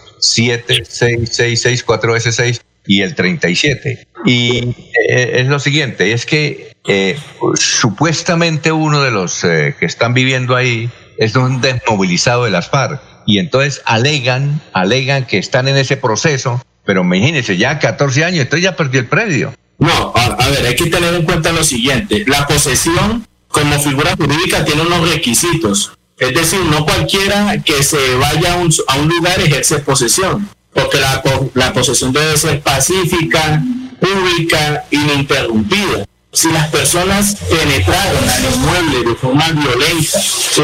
4 1.86 2.16
s 2.16 2.32
6 2.32 2.60
y 2.86 3.00
el 3.00 3.14
37. 3.14 4.06
Y 4.26 4.74
eh, 5.08 5.40
es 5.40 5.46
lo 5.46 5.58
siguiente, 5.58 6.12
es 6.12 6.26
que 6.26 6.72
eh, 6.86 7.18
supuestamente 7.54 8.70
uno 8.72 9.02
de 9.02 9.10
los 9.10 9.42
eh, 9.44 9.74
que 9.78 9.86
están 9.86 10.12
viviendo 10.12 10.54
ahí 10.54 10.90
es 11.18 11.34
un 11.34 11.62
desmovilizado 11.62 12.44
de 12.44 12.50
las 12.50 12.68
FARC 12.68 13.00
y 13.26 13.38
entonces 13.38 13.82
alegan, 13.86 14.60
alegan 14.72 15.24
que 15.26 15.38
están 15.38 15.66
en 15.66 15.76
ese 15.76 15.96
proceso, 15.96 16.62
pero 16.86 17.02
imagínense, 17.02 17.56
ya 17.56 17.78
14 17.78 18.24
años, 18.24 18.40
entonces 18.42 18.62
ya 18.62 18.76
perdió 18.76 19.00
el 19.00 19.06
predio. 19.08 19.52
No, 19.78 20.12
a, 20.14 20.48
ver, 20.48 20.66
hay 20.66 20.76
que 20.76 20.86
tener 20.86 21.14
en 21.14 21.24
cuenta 21.24 21.52
lo 21.52 21.62
siguiente, 21.62 22.24
la 22.26 22.46
posesión 22.46 23.26
como 23.48 23.78
figura 23.80 24.14
jurídica 24.16 24.64
tiene 24.64 24.82
unos 24.82 25.10
requisitos. 25.10 25.92
Es 26.18 26.34
decir, 26.34 26.60
no 26.60 26.86
cualquiera 26.86 27.62
que 27.62 27.82
se 27.82 28.14
vaya 28.14 28.54
a 28.54 28.56
un, 28.56 29.08
lugar 29.08 29.38
ejerce 29.40 29.80
posesión, 29.80 30.48
porque 30.72 30.98
la, 30.98 31.22
la 31.52 31.72
posesión 31.74 32.12
debe 32.12 32.38
ser 32.38 32.62
pacífica, 32.62 33.62
pública, 34.00 34.84
ininterrumpida. 34.90 36.06
Si 36.32 36.50
las 36.52 36.68
personas 36.68 37.36
penetraron 37.50 38.28
al 38.28 38.54
inmueble 38.54 39.10
de 39.10 39.16
forma 39.16 39.50
violenta, 39.52 40.20
¿sí? 40.20 40.62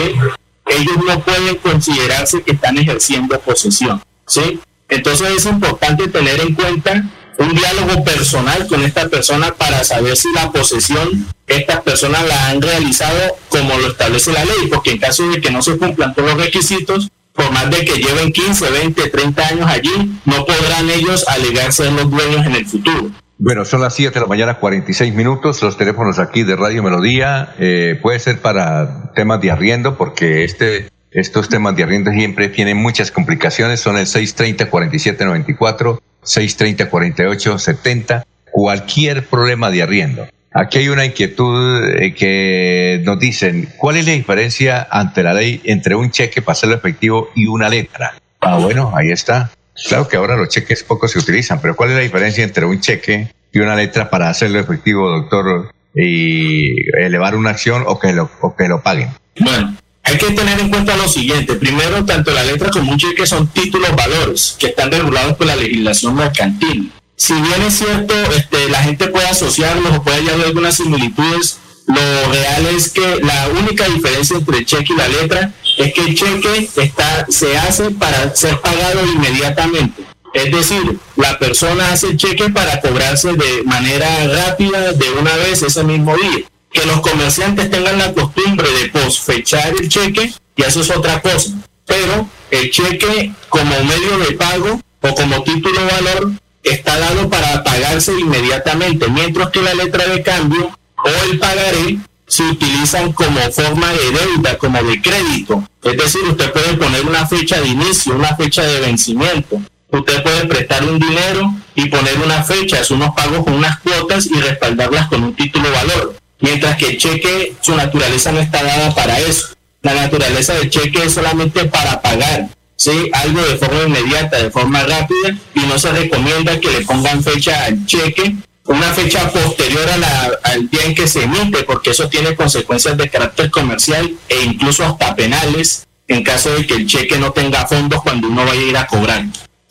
ellos 0.67 0.97
no 1.07 1.21
pueden 1.21 1.57
considerarse 1.57 2.43
que 2.43 2.53
están 2.53 2.79
ejerciendo 2.79 3.39
posesión. 3.41 4.03
¿sí? 4.27 4.61
Entonces 4.93 5.31
es 5.37 5.47
importante 5.47 6.09
tener 6.09 6.41
en 6.41 6.55
cuenta 6.55 7.05
un 7.39 7.55
diálogo 7.55 8.05
personal 8.05 8.67
con 8.67 8.83
esta 8.83 9.09
persona 9.09 9.55
para 9.55 9.83
saber 9.85 10.17
si 10.17 10.33
la 10.35 10.53
posesión 10.53 11.27
estas 11.47 11.81
personas 11.81 12.27
la 12.27 12.49
han 12.49 12.61
realizado 12.61 13.37
como 13.49 13.79
lo 13.79 13.89
establece 13.89 14.33
la 14.33 14.45
ley, 14.45 14.69
porque 14.71 14.93
en 14.93 14.99
caso 14.99 15.29
de 15.31 15.41
que 15.41 15.51
no 15.51 15.63
se 15.63 15.79
cumplan 15.79 16.15
todos 16.15 16.35
los 16.35 16.45
requisitos, 16.45 17.11
por 17.33 17.51
más 17.53 17.71
de 17.71 17.85
que 17.85 17.95
lleven 17.95 18.33
15, 18.33 18.71
20, 18.71 19.09
30 19.09 19.47
años 19.49 19.67
allí, 19.67 20.21
no 20.27 20.45
podrán 20.45 20.91
ellos 20.91 21.27
alegar 21.27 21.73
ser 21.73 21.93
los 21.93 22.11
dueños 22.11 22.45
en 22.47 22.55
el 22.55 22.67
futuro. 22.67 23.11
Bueno, 23.39 23.65
son 23.65 23.81
las 23.81 23.95
7 23.95 24.15
de 24.15 24.21
la 24.21 24.27
mañana, 24.27 24.59
46 24.59 25.15
minutos. 25.15 25.63
Los 25.63 25.77
teléfonos 25.77 26.19
aquí 26.19 26.43
de 26.43 26.55
Radio 26.55 26.83
Melodía 26.83 27.55
eh, 27.59 27.99
puede 28.01 28.21
ser 28.21 28.41
para 28.41 29.13
temas 29.15 29.41
de 29.41 29.51
arriendo, 29.51 29.97
porque 29.97 30.45
este, 30.45 30.89
estos 31.13 31.49
temas 31.49 31.77
de 31.77 31.85
arriendo 31.85 32.11
siempre 32.11 32.49
tienen 32.49 32.79
muchas 32.79 33.11
complicaciones. 33.11 33.81
Son 33.81 33.99
el 33.99 34.07
630-4794, 34.07 36.01
630-4870, 36.25 38.25
cualquier 38.51 39.27
problema 39.27 39.71
de 39.71 39.83
arriendo. 39.83 40.27
Aquí 40.55 40.79
hay 40.79 40.89
una 40.89 41.05
inquietud 41.07 41.89
eh, 41.89 42.15
que 42.15 43.01
nos 43.05 43.19
dicen, 43.19 43.71
¿cuál 43.79 43.97
es 43.97 44.07
la 44.07 44.13
diferencia 44.13 44.87
ante 44.91 45.23
la 45.23 45.33
ley 45.33 45.63
entre 45.65 45.95
un 45.95 46.11
cheque 46.11 46.43
para 46.43 46.53
hacerlo 46.53 46.77
efectivo 46.77 47.31
y 47.35 47.47
una 47.47 47.71
letra? 47.71 48.15
Ah, 48.41 48.59
bueno, 48.59 48.93
ahí 48.95 49.11
está. 49.11 49.51
Claro 49.89 50.09
que 50.09 50.19
ahora 50.19 50.37
los 50.37 50.49
cheques 50.49 50.83
poco 50.83 51.09
se 51.09 51.19
utilizan, 51.19 51.59
pero 51.61 51.75
¿cuál 51.75 51.91
es 51.91 51.97
la 51.97 52.03
diferencia 52.03 52.45
entre 52.45 52.67
un 52.67 52.81
cheque 52.81 53.29
y 53.51 53.61
una 53.61 53.75
letra 53.75 54.11
para 54.11 54.29
hacerlo 54.29 54.59
efectivo, 54.59 55.11
doctor, 55.11 55.73
y 55.95 56.91
elevar 56.99 57.35
una 57.35 57.51
acción 57.51 57.85
o 57.87 57.99
que 57.99 58.13
lo, 58.13 58.31
o 58.43 58.55
que 58.55 58.69
lo 58.69 58.83
paguen? 58.83 59.09
Bueno, 59.41 59.75
hay 60.13 60.19
que 60.19 60.31
tener 60.31 60.61
en 60.61 60.71
cuenta 60.71 60.97
lo 60.97 61.09
siguiente. 61.09 61.55
Primero, 61.55 62.05
tanto 62.05 62.31
la 62.31 62.45
letra 62.45 62.71
como 62.71 62.93
un 62.93 62.99
cheque 62.99 63.27
son 63.27 63.49
títulos 63.49 63.95
valores 63.97 64.57
que 64.59 64.69
están 64.69 64.91
regulados 64.91 65.37
por 65.37 65.47
la 65.47 65.57
legislación 65.57 66.15
mercantil 66.15 66.93
si 67.23 67.35
bien 67.35 67.63
es 67.63 67.75
cierto, 67.75 68.15
este, 68.37 68.69
la 68.69 68.83
gente 68.83 69.07
puede 69.07 69.27
asociarlos 69.29 69.97
o 69.97 70.03
puede 70.03 70.19
hallar 70.19 70.41
algunas 70.45 70.75
similitudes, 70.75 71.61
lo 71.87 72.33
real 72.33 72.67
es 72.75 72.91
que 72.91 73.21
la 73.23 73.49
única 73.49 73.87
diferencia 73.89 74.39
entre 74.39 74.59
el 74.59 74.67
cheque 74.67 74.93
y 74.93 74.97
la 74.97 75.07
letra 75.07 75.53
es 75.79 75.93
que 75.93 76.01
el 76.01 76.15
cheque 76.17 76.69
está, 76.77 77.27
se 77.29 77.57
hace 77.57 77.93
para 77.93 78.35
ser 78.35 78.61
pagado 78.61 79.07
inmediatamente. 79.07 80.03
Es 80.35 80.51
decir, 80.51 80.99
la 81.15 81.39
persona 81.39 81.93
hace 81.93 82.09
el 82.09 82.17
cheque 82.17 82.51
para 82.51 82.81
cobrarse 82.81 83.35
de 83.35 83.63
manera 83.67 84.27
rápida 84.27 84.93
de 84.93 85.11
una 85.11 85.37
vez 85.37 85.63
ese 85.63 85.85
mismo 85.85 86.17
día. 86.17 86.45
Que 86.73 86.87
los 86.87 87.01
comerciantes 87.01 87.71
tengan 87.71 87.99
la 87.99 88.13
costumbre 88.13 88.69
de 88.73 88.89
posfechar 88.89 89.75
el 89.79 89.89
cheque, 89.89 90.33
y 90.57 90.63
eso 90.63 90.81
es 90.81 90.91
otra 90.91 91.21
cosa. 91.21 91.51
Pero 91.87 92.27
el 92.51 92.71
cheque 92.71 93.33
como 93.49 93.85
medio 93.85 94.19
de 94.19 94.33
pago 94.33 94.81
o 95.01 95.15
como 95.15 95.43
título 95.43 95.81
valor 95.85 96.33
está 96.63 96.99
dado 96.99 97.29
para 97.29 97.63
pagarse 97.63 98.13
inmediatamente, 98.19 99.09
mientras 99.09 99.51
que 99.51 99.63
la 99.63 99.75
letra 99.75 100.07
de 100.07 100.23
cambio 100.23 100.71
o 100.97 101.31
el 101.31 101.39
pagaré 101.39 101.99
se 102.27 102.45
utilizan 102.45 103.13
como 103.13 103.41
forma 103.53 103.93
de 103.93 104.11
deuda, 104.11 104.57
como 104.57 104.83
de 104.83 105.03
crédito. 105.03 105.69
Es 105.83 105.97
decir, 105.97 106.23
usted 106.23 106.53
puede 106.53 106.75
poner 106.75 107.05
una 107.05 107.27
fecha 107.27 107.61
de 107.61 107.69
inicio, 107.69 108.15
una 108.15 108.35
fecha 108.37 108.63
de 108.63 108.81
vencimiento. 108.81 109.61
Usted 109.91 110.23
puede 110.23 110.47
prestar 110.47 110.85
un 110.85 110.99
dinero 110.99 111.55
y 111.75 111.91
poner 111.91 112.19
una 112.25 112.43
fecha, 112.43 112.81
hacer 112.81 112.97
unos 112.97 113.15
pagos 113.15 113.45
con 113.45 113.55
unas 113.55 113.79
cuotas 113.81 114.27
y 114.27 114.41
respaldarlas 114.41 115.09
con 115.09 115.25
un 115.25 115.35
título 115.35 115.71
valor. 115.71 116.17
Mientras 116.43 116.77
que 116.77 116.91
el 116.91 116.99
cheque, 116.99 117.55
su 117.61 117.75
naturaleza 117.75 118.33
no 118.33 118.41
está 118.41 118.63
dada 118.63 118.95
para 118.95 119.19
eso. 119.19 119.55
La 119.81 119.95
naturaleza 119.95 120.55
del 120.55 120.69
cheque 120.71 121.05
es 121.05 121.15
solamente 121.15 121.65
para 121.65 122.03
pagar 122.03 122.49
¿sí? 122.77 123.11
algo 123.13 123.41
de 123.43 123.57
forma 123.57 123.83
inmediata, 123.85 124.43
de 124.43 124.51
forma 124.51 124.83
rápida, 124.83 125.39
y 125.55 125.61
no 125.61 125.79
se 125.79 125.93
recomienda 125.93 126.61
que 126.61 126.71
le 126.71 126.85
pongan 126.85 127.23
fecha 127.23 127.65
al 127.65 127.87
cheque, 127.87 128.35
una 128.67 128.93
fecha 128.93 129.31
posterior 129.31 129.89
a 129.89 129.97
la, 129.97 130.31
al 130.43 130.69
día 130.69 130.83
en 130.85 130.95
que 130.95 131.07
se 131.07 131.25
emite, 131.25 131.63
porque 131.63 131.91
eso 131.91 132.09
tiene 132.09 132.35
consecuencias 132.35 132.97
de 132.97 133.09
carácter 133.09 133.51
comercial 133.51 134.13
e 134.29 134.43
incluso 134.43 134.85
hasta 134.85 135.15
penales 135.15 135.87
en 136.09 136.25
caso 136.25 136.55
de 136.55 136.67
que 136.67 136.75
el 136.75 136.87
cheque 136.87 137.19
no 137.19 137.33
tenga 137.33 137.67
fondos 137.67 138.03
cuando 138.03 138.29
uno 138.29 138.45
vaya 138.45 138.61
a 138.61 138.65
ir 138.65 138.77
a 138.77 138.87
cobrar. 138.87 139.25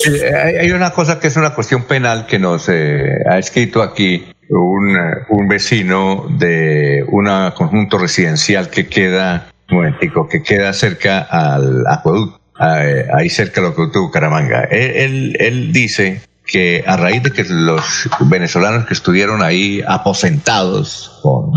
Eh, 0.06 0.60
hay 0.60 0.72
una 0.72 0.92
cosa 0.92 1.20
que 1.20 1.28
es 1.28 1.36
una 1.36 1.54
cuestión 1.54 1.84
penal 1.84 2.26
que 2.26 2.40
nos 2.40 2.68
eh, 2.70 3.18
ha 3.30 3.38
escrito 3.38 3.82
aquí 3.82 4.26
un, 4.52 4.98
un 5.30 5.48
vecino 5.48 6.26
de 6.30 7.06
un 7.08 7.26
conjunto 7.56 7.98
residencial 7.98 8.70
que 8.70 8.88
queda, 8.88 9.48
que 10.30 10.44
queda 10.44 10.74
cerca 10.74 11.20
al 11.22 11.86
acueducto, 11.88 12.40
ahí 12.60 13.30
cerca 13.30 13.62
del 13.62 13.72
acueducto 13.72 14.00
de 14.00 14.06
Bucaramanga. 14.06 14.64
Él, 14.64 15.36
él, 15.40 15.72
dice 15.72 16.22
que 16.46 16.84
a 16.86 16.98
raíz 16.98 17.24
de 17.24 17.32
que 17.32 17.46
los 17.46 18.10
venezolanos 18.22 18.86
que 18.86 18.94
estuvieron 18.94 19.42
ahí 19.42 19.82
aposentados 19.88 21.20
con, 21.24 21.54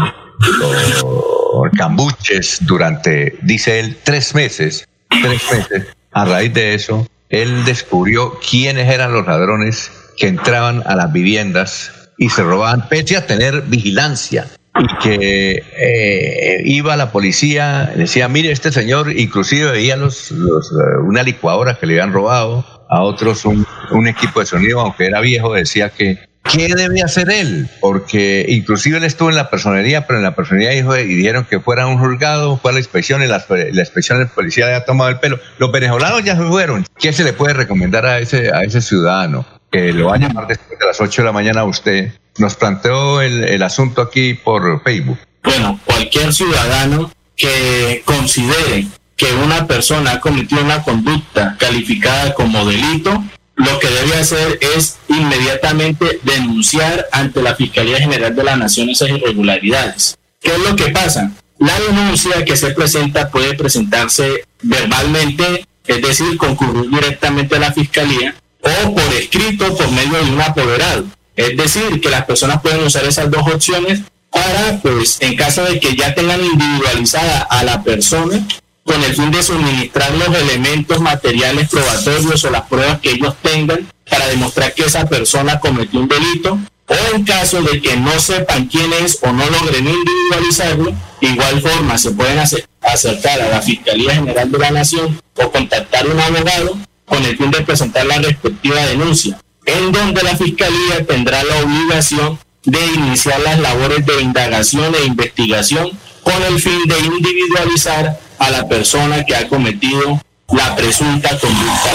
con 1.00 1.70
cambuches 1.76 2.58
durante, 2.60 3.36
dice 3.42 3.80
él, 3.80 3.98
tres 4.04 4.34
meses, 4.34 4.86
tres 5.08 5.42
meses, 5.50 5.86
a 6.12 6.24
raíz 6.24 6.54
de 6.54 6.74
eso, 6.74 7.08
él 7.28 7.64
descubrió 7.64 8.38
quiénes 8.38 8.88
eran 8.88 9.12
los 9.12 9.26
ladrones 9.26 9.90
que 10.16 10.28
entraban 10.28 10.84
a 10.86 10.94
las 10.94 11.12
viviendas 11.12 12.03
y 12.18 12.30
se 12.30 12.42
robaban, 12.42 12.88
pese 12.88 13.16
a 13.16 13.26
tener 13.26 13.62
vigilancia. 13.62 14.46
Y 14.76 14.86
que 15.02 15.62
eh, 15.78 16.62
iba 16.64 16.96
la 16.96 17.12
policía, 17.12 17.92
decía, 17.94 18.28
mire, 18.28 18.50
este 18.50 18.72
señor 18.72 19.12
inclusive 19.16 19.70
veía 19.70 19.96
los, 19.96 20.32
los, 20.32 20.72
eh, 20.72 20.98
una 21.06 21.22
licuadora 21.22 21.78
que 21.78 21.86
le 21.86 21.94
habían 21.94 22.12
robado, 22.12 22.64
a 22.88 23.02
otros 23.02 23.44
un, 23.44 23.66
equipo 24.08 24.40
de 24.40 24.46
sonido, 24.46 24.80
aunque 24.80 25.06
era 25.06 25.20
viejo, 25.20 25.54
decía 25.54 25.90
que 25.90 26.18
¿qué 26.42 26.74
debe 26.74 27.02
hacer 27.02 27.30
él? 27.30 27.68
Porque 27.80 28.44
inclusive 28.48 28.98
él 28.98 29.04
estuvo 29.04 29.30
en 29.30 29.36
la 29.36 29.50
personería, 29.50 30.06
pero 30.06 30.18
en 30.18 30.24
la 30.24 30.34
personería 30.34 30.70
dijo 30.70 30.96
y 30.96 31.04
dijeron 31.04 31.46
que 31.48 31.60
fuera 31.60 31.86
un 31.86 31.98
juzgado, 31.98 32.58
fue 32.58 32.70
a 32.70 32.74
la 32.74 32.80
inspección 32.80 33.22
y 33.22 33.26
la, 33.26 33.44
la 33.48 33.80
inspección 33.80 34.18
de 34.18 34.26
policía 34.26 34.66
le 34.66 34.74
ha 34.74 34.84
tomado 34.84 35.10
el 35.10 35.18
pelo. 35.18 35.38
Los 35.58 35.72
venezolanos 35.72 36.22
ya 36.24 36.36
se 36.36 36.42
fueron. 36.42 36.84
¿Qué 36.98 37.12
se 37.12 37.24
le 37.24 37.32
puede 37.32 37.54
recomendar 37.54 38.06
a 38.06 38.18
ese, 38.18 38.52
a 38.52 38.62
ese 38.62 38.80
ciudadano? 38.80 39.46
Que 39.74 39.92
lo 39.92 40.12
a 40.12 40.18
llamar 40.18 40.46
después 40.46 40.78
de 40.78 40.86
las 40.86 41.00
8 41.00 41.22
de 41.22 41.26
la 41.26 41.32
mañana 41.32 41.62
a 41.62 41.64
usted. 41.64 42.12
Nos 42.38 42.54
planteó 42.54 43.20
el, 43.20 43.42
el 43.42 43.60
asunto 43.60 44.02
aquí 44.02 44.34
por 44.34 44.84
Facebook. 44.84 45.18
Bueno, 45.42 45.80
cualquier 45.84 46.32
ciudadano 46.32 47.10
que 47.36 48.02
considere 48.04 48.86
que 49.16 49.32
una 49.32 49.66
persona 49.66 50.12
ha 50.12 50.20
cometido 50.20 50.62
una 50.62 50.84
conducta 50.84 51.56
calificada 51.58 52.34
como 52.34 52.64
delito, 52.64 53.24
lo 53.56 53.78
que 53.80 53.88
debe 53.88 54.14
hacer 54.14 54.60
es 54.76 54.98
inmediatamente 55.08 56.20
denunciar 56.22 57.06
ante 57.10 57.42
la 57.42 57.56
Fiscalía 57.56 57.98
General 57.98 58.34
de 58.34 58.44
la 58.44 58.56
Nación 58.56 58.90
esas 58.90 59.08
irregularidades. 59.08 60.16
¿Qué 60.40 60.52
es 60.52 60.58
lo 60.60 60.76
que 60.76 60.92
pasa? 60.92 61.32
La 61.58 61.78
denuncia 61.80 62.44
que 62.44 62.56
se 62.56 62.70
presenta 62.70 63.28
puede 63.28 63.54
presentarse 63.54 64.44
verbalmente, 64.62 65.66
es 65.84 66.00
decir, 66.00 66.36
concurrir 66.36 66.90
directamente 66.90 67.56
a 67.56 67.60
la 67.60 67.72
Fiscalía, 67.72 68.36
o 68.64 68.94
por 68.94 69.12
escrito 69.14 69.76
por 69.76 69.90
medio 69.92 70.24
de 70.24 70.30
un 70.30 70.40
apoderado. 70.40 71.04
Es 71.36 71.56
decir, 71.56 72.00
que 72.00 72.10
las 72.10 72.24
personas 72.24 72.60
pueden 72.62 72.84
usar 72.84 73.04
esas 73.04 73.30
dos 73.30 73.46
opciones 73.46 74.00
para, 74.30 74.80
pues, 74.82 75.18
en 75.20 75.36
caso 75.36 75.64
de 75.64 75.78
que 75.78 75.94
ya 75.94 76.14
tengan 76.14 76.44
individualizada 76.44 77.40
a 77.42 77.62
la 77.64 77.82
persona, 77.82 78.46
con 78.84 79.02
el 79.02 79.14
fin 79.14 79.30
de 79.30 79.42
suministrar 79.42 80.12
los 80.12 80.36
elementos 80.36 81.00
materiales 81.00 81.68
probatorios 81.68 82.44
o 82.44 82.50
las 82.50 82.62
pruebas 82.62 83.00
que 83.00 83.12
ellos 83.12 83.34
tengan 83.42 83.88
para 84.08 84.26
demostrar 84.26 84.74
que 84.74 84.84
esa 84.84 85.06
persona 85.06 85.58
cometió 85.58 86.00
un 86.00 86.08
delito, 86.08 86.58
o 86.86 87.14
en 87.14 87.24
caso 87.24 87.62
de 87.62 87.80
que 87.80 87.96
no 87.96 88.18
sepan 88.20 88.66
quién 88.66 88.92
es 88.92 89.18
o 89.22 89.32
no 89.32 89.44
logren 89.46 89.88
individualizarlo, 89.88 90.92
de 91.20 91.28
igual 91.28 91.62
forma 91.62 91.96
se 91.96 92.10
pueden 92.10 92.38
acercar 92.38 93.40
a 93.40 93.48
la 93.48 93.62
Fiscalía 93.62 94.16
General 94.16 94.50
de 94.50 94.58
la 94.58 94.70
Nación 94.70 95.20
o 95.36 95.50
contactar 95.50 96.06
a 96.06 96.10
un 96.10 96.20
abogado 96.20 96.78
con 97.06 97.24
el 97.24 97.36
fin 97.36 97.50
de 97.50 97.62
presentar 97.62 98.06
la 98.06 98.18
respectiva 98.18 98.86
denuncia, 98.86 99.38
en 99.66 99.92
donde 99.92 100.22
la 100.22 100.36
Fiscalía 100.36 101.04
tendrá 101.06 101.42
la 101.44 101.56
obligación 101.64 102.38
de 102.64 102.78
iniciar 102.94 103.40
las 103.40 103.58
labores 103.58 104.04
de 104.06 104.22
indagación 104.22 104.94
e 104.94 105.06
investigación 105.06 105.90
con 106.22 106.42
el 106.42 106.60
fin 106.60 106.86
de 106.86 106.98
individualizar 106.98 108.18
a 108.38 108.50
la 108.50 108.66
persona 108.66 109.24
que 109.24 109.36
ha 109.36 109.48
cometido 109.48 110.20
la 110.50 110.74
presunta 110.76 111.30
conducta 111.38 111.90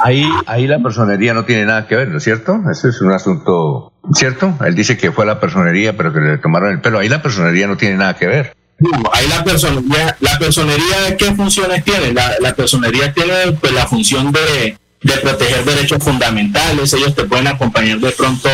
Ahí, 0.00 0.28
ahí 0.46 0.66
la 0.66 0.78
personería 0.78 1.34
no 1.34 1.44
tiene 1.44 1.64
nada 1.64 1.86
que 1.86 1.96
ver, 1.96 2.08
¿no 2.08 2.18
es 2.18 2.24
cierto? 2.24 2.60
Eso 2.70 2.88
es 2.88 3.00
un 3.00 3.12
asunto, 3.12 3.92
¿cierto? 4.12 4.54
Él 4.64 4.74
dice 4.74 4.96
que 4.96 5.10
fue 5.10 5.26
la 5.26 5.40
personería, 5.40 5.96
pero 5.96 6.12
que 6.12 6.20
le 6.20 6.38
tomaron 6.38 6.70
el 6.70 6.80
pelo. 6.80 6.98
Ahí 6.98 7.08
la 7.08 7.22
personería 7.22 7.66
no 7.66 7.76
tiene 7.76 7.96
nada 7.96 8.14
que 8.14 8.26
ver. 8.26 8.54
No, 8.78 9.10
ahí 9.12 9.26
la 9.26 9.42
personería, 9.42 10.16
la 10.20 10.38
personería, 10.38 11.16
¿qué 11.16 11.34
funciones 11.34 11.84
tiene? 11.84 12.12
La, 12.12 12.54
personería 12.54 13.12
tiene 13.12 13.52
pues 13.60 13.72
la 13.72 13.88
función 13.88 14.32
de, 14.32 14.76
proteger 15.20 15.64
derechos 15.64 16.02
fundamentales, 16.02 16.92
ellos 16.92 17.14
te 17.14 17.24
pueden 17.24 17.48
acompañar 17.48 17.98
de 17.98 18.12
pronto, 18.12 18.48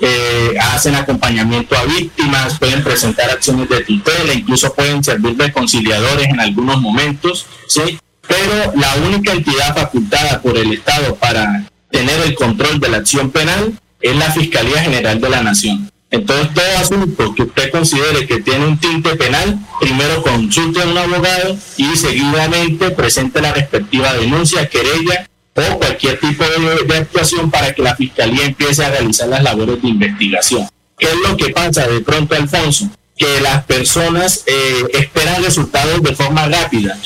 eh, 0.00 0.54
hacen 0.60 0.96
acompañamiento 0.96 1.76
a 1.76 1.84
víctimas, 1.84 2.58
pueden 2.58 2.82
presentar 2.82 3.30
acciones 3.30 3.68
de 3.68 3.84
tutela, 3.84 4.34
incluso 4.34 4.74
pueden 4.74 5.04
servir 5.04 5.36
de 5.36 5.52
conciliadores 5.52 6.26
en 6.26 6.40
algunos 6.40 6.80
momentos, 6.80 7.46
¿sí? 7.68 8.00
Pero 8.26 8.72
la 8.74 8.94
única 9.06 9.32
entidad 9.32 9.76
facultada 9.76 10.42
por 10.42 10.58
el 10.58 10.72
Estado 10.72 11.14
para 11.16 11.64
tener 11.90 12.20
el 12.20 12.34
control 12.34 12.80
de 12.80 12.88
la 12.88 12.98
acción 12.98 13.30
penal 13.30 13.78
es 14.00 14.16
la 14.16 14.30
Fiscalía 14.32 14.82
General 14.82 15.20
de 15.20 15.28
la 15.28 15.42
Nación. 15.42 15.90
Entonces, 16.10 16.54
todo 16.54 16.78
asunto 16.78 17.34
que 17.34 17.42
usted 17.42 17.70
considere 17.70 18.26
que 18.26 18.40
tiene 18.40 18.66
un 18.66 18.78
tinte 18.78 19.14
penal, 19.16 19.58
primero 19.78 20.22
consulte 20.22 20.80
a 20.80 20.86
un 20.86 20.96
abogado 20.96 21.56
y 21.76 21.96
seguidamente 21.96 22.90
presente 22.90 23.42
la 23.42 23.52
respectiva 23.52 24.14
denuncia, 24.14 24.68
querella 24.68 25.28
o 25.54 25.78
cualquier 25.78 26.18
tipo 26.20 26.44
de, 26.44 26.96
actuación 26.96 27.50
para 27.50 27.74
que 27.74 27.82
la 27.82 27.94
fiscalía 27.96 28.46
empiece 28.46 28.84
a 28.84 28.90
realizar 28.90 29.28
las 29.28 29.42
labores 29.42 29.82
de 29.82 29.88
investigación. 29.88 30.68
¿Qué 30.96 31.06
es 31.06 31.16
lo 31.28 31.36
que 31.36 31.50
pasa 31.50 31.86
de 31.86 32.00
pronto, 32.00 32.34
Alfonso? 32.34 32.88
Que 33.16 33.40
las 33.40 33.64
personas 33.64 34.44
eh, 34.46 34.84
esperan 34.94 35.42
resultados 35.42 36.02
de 36.02 36.14
forma 36.14 36.46
rápida, 36.46 36.96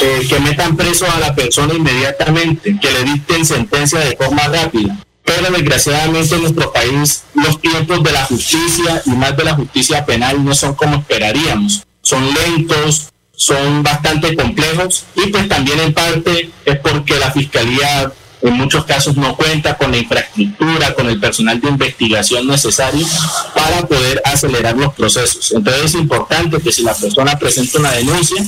eh, 0.00 0.26
que 0.28 0.40
metan 0.40 0.76
preso 0.76 1.06
a 1.10 1.18
la 1.18 1.34
persona 1.34 1.74
inmediatamente, 1.74 2.78
que 2.80 2.90
le 2.92 3.04
dicten 3.04 3.44
sentencia 3.44 3.98
de 3.98 4.16
forma 4.16 4.46
rápida 4.46 4.96
pero 5.28 5.52
desgraciadamente 5.52 6.34
en 6.36 6.40
nuestro 6.40 6.72
país 6.72 7.24
los 7.34 7.60
tiempos 7.60 8.02
de 8.02 8.12
la 8.12 8.24
justicia 8.24 9.02
y 9.04 9.10
más 9.10 9.36
de 9.36 9.44
la 9.44 9.54
justicia 9.54 10.06
penal 10.06 10.42
no 10.42 10.54
son 10.54 10.74
como 10.74 10.96
esperaríamos. 10.96 11.82
Son 12.00 12.26
lentos, 12.32 13.10
son 13.36 13.82
bastante 13.82 14.34
complejos 14.34 15.04
y 15.14 15.26
pues 15.26 15.46
también 15.46 15.80
en 15.80 15.92
parte 15.92 16.50
es 16.64 16.78
porque 16.78 17.18
la 17.18 17.30
fiscalía 17.30 18.10
en 18.40 18.54
muchos 18.54 18.86
casos 18.86 19.16
no 19.16 19.36
cuenta 19.36 19.76
con 19.76 19.90
la 19.90 19.98
infraestructura, 19.98 20.94
con 20.94 21.08
el 21.10 21.20
personal 21.20 21.60
de 21.60 21.68
investigación 21.68 22.46
necesario 22.46 23.06
para 23.54 23.86
poder 23.86 24.22
acelerar 24.24 24.78
los 24.78 24.94
procesos. 24.94 25.52
Entonces 25.52 25.84
es 25.84 25.94
importante 25.94 26.58
que 26.58 26.72
si 26.72 26.82
la 26.82 26.94
persona 26.94 27.38
presenta 27.38 27.80
una 27.80 27.92
denuncia, 27.92 28.42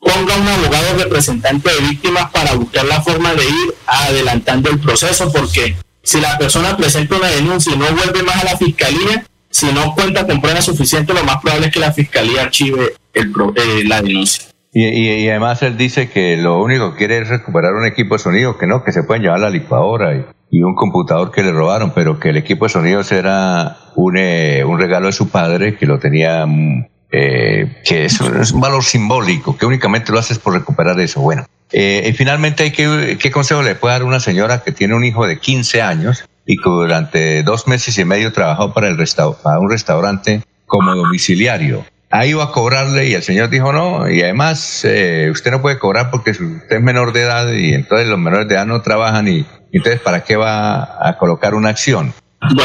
ponga 0.00 0.34
un 0.34 0.48
abogado 0.48 0.98
representante 0.98 1.70
de 1.72 1.80
víctimas 1.88 2.32
para 2.32 2.54
buscar 2.54 2.84
la 2.84 3.00
forma 3.00 3.32
de 3.34 3.44
ir 3.44 3.74
adelantando 3.86 4.70
el 4.70 4.80
proceso, 4.80 5.30
porque 5.30 5.76
si 6.06 6.20
la 6.20 6.38
persona 6.38 6.76
presenta 6.76 7.16
una 7.16 7.26
denuncia 7.26 7.74
y 7.74 7.76
no 7.76 7.86
vuelve 7.86 8.22
más 8.22 8.36
a 8.36 8.44
la 8.44 8.56
fiscalía, 8.56 9.24
si 9.50 9.66
no 9.72 9.92
cuenta 9.92 10.24
con 10.24 10.40
pruebas 10.40 10.64
suficientes, 10.64 11.16
lo 11.16 11.24
más 11.24 11.38
probable 11.42 11.66
es 11.66 11.72
que 11.72 11.80
la 11.80 11.92
fiscalía 11.92 12.42
archive 12.42 12.92
el, 13.12 13.32
eh, 13.56 13.84
la 13.84 14.02
denuncia. 14.02 14.44
Y, 14.72 15.28
además 15.28 15.62
él 15.62 15.76
dice 15.76 16.08
que 16.08 16.36
lo 16.36 16.62
único 16.62 16.92
que 16.92 16.98
quiere 16.98 17.18
es 17.18 17.28
recuperar 17.28 17.74
un 17.74 17.86
equipo 17.86 18.14
de 18.14 18.18
sonido, 18.20 18.56
que 18.56 18.68
no, 18.68 18.84
que 18.84 18.92
se 18.92 19.02
pueden 19.02 19.24
llevar 19.24 19.40
la 19.40 19.50
licuadora 19.50 20.14
y, 20.50 20.62
un 20.62 20.76
computador 20.76 21.32
que 21.32 21.42
le 21.42 21.50
robaron, 21.50 21.90
pero 21.92 22.20
que 22.20 22.28
el 22.28 22.36
equipo 22.36 22.66
de 22.66 22.68
sonido 22.68 23.00
era 23.10 23.76
un, 23.96 24.16
eh, 24.16 24.62
un 24.64 24.78
regalo 24.78 25.06
de 25.06 25.12
su 25.12 25.28
padre 25.28 25.76
que 25.76 25.86
lo 25.86 25.98
tenía, 25.98 26.46
mm, 26.46 26.86
eh, 27.10 27.82
que 27.84 28.04
es, 28.04 28.20
es, 28.20 28.52
un 28.52 28.60
valor 28.60 28.84
simbólico, 28.84 29.56
que 29.56 29.66
únicamente 29.66 30.12
lo 30.12 30.20
haces 30.20 30.38
por 30.38 30.54
recuperar 30.54 31.00
eso. 31.00 31.20
Bueno, 31.20 31.46
eh, 31.72 32.08
y 32.08 32.12
finalmente, 32.12 32.64
hay 32.64 32.70
que, 32.70 33.18
¿qué 33.20 33.30
consejo 33.30 33.62
le 33.62 33.74
puede 33.74 33.94
dar 33.94 34.04
una 34.04 34.20
señora 34.20 34.62
que 34.62 34.72
tiene 34.72 34.94
un 34.94 35.04
hijo 35.04 35.26
de 35.26 35.38
15 35.38 35.82
años 35.82 36.24
y 36.44 36.56
que 36.56 36.68
durante 36.68 37.42
dos 37.42 37.66
meses 37.66 37.98
y 37.98 38.04
medio 38.04 38.32
trabajó 38.32 38.72
para, 38.72 38.88
el 38.88 38.96
para 38.96 39.58
un 39.58 39.70
restaurante 39.70 40.42
como 40.66 40.94
domiciliario? 40.94 41.84
Ahí 42.10 42.30
iba 42.30 42.44
a 42.44 42.52
cobrarle 42.52 43.08
y 43.08 43.14
el 43.14 43.22
señor 43.22 43.50
dijo 43.50 43.72
no, 43.72 44.08
y 44.08 44.22
además 44.22 44.84
eh, 44.84 45.28
usted 45.32 45.50
no 45.50 45.60
puede 45.60 45.78
cobrar 45.78 46.10
porque 46.10 46.30
usted 46.30 46.76
es 46.76 46.82
menor 46.82 47.12
de 47.12 47.22
edad 47.22 47.52
y 47.52 47.74
entonces 47.74 48.06
los 48.06 48.18
menores 48.18 48.46
de 48.46 48.54
edad 48.54 48.64
no 48.64 48.80
trabajan 48.80 49.26
y 49.26 49.44
entonces 49.72 50.00
¿para 50.00 50.22
qué 50.22 50.36
va 50.36 51.06
a 51.06 51.18
colocar 51.18 51.54
una 51.54 51.70
acción? 51.70 52.14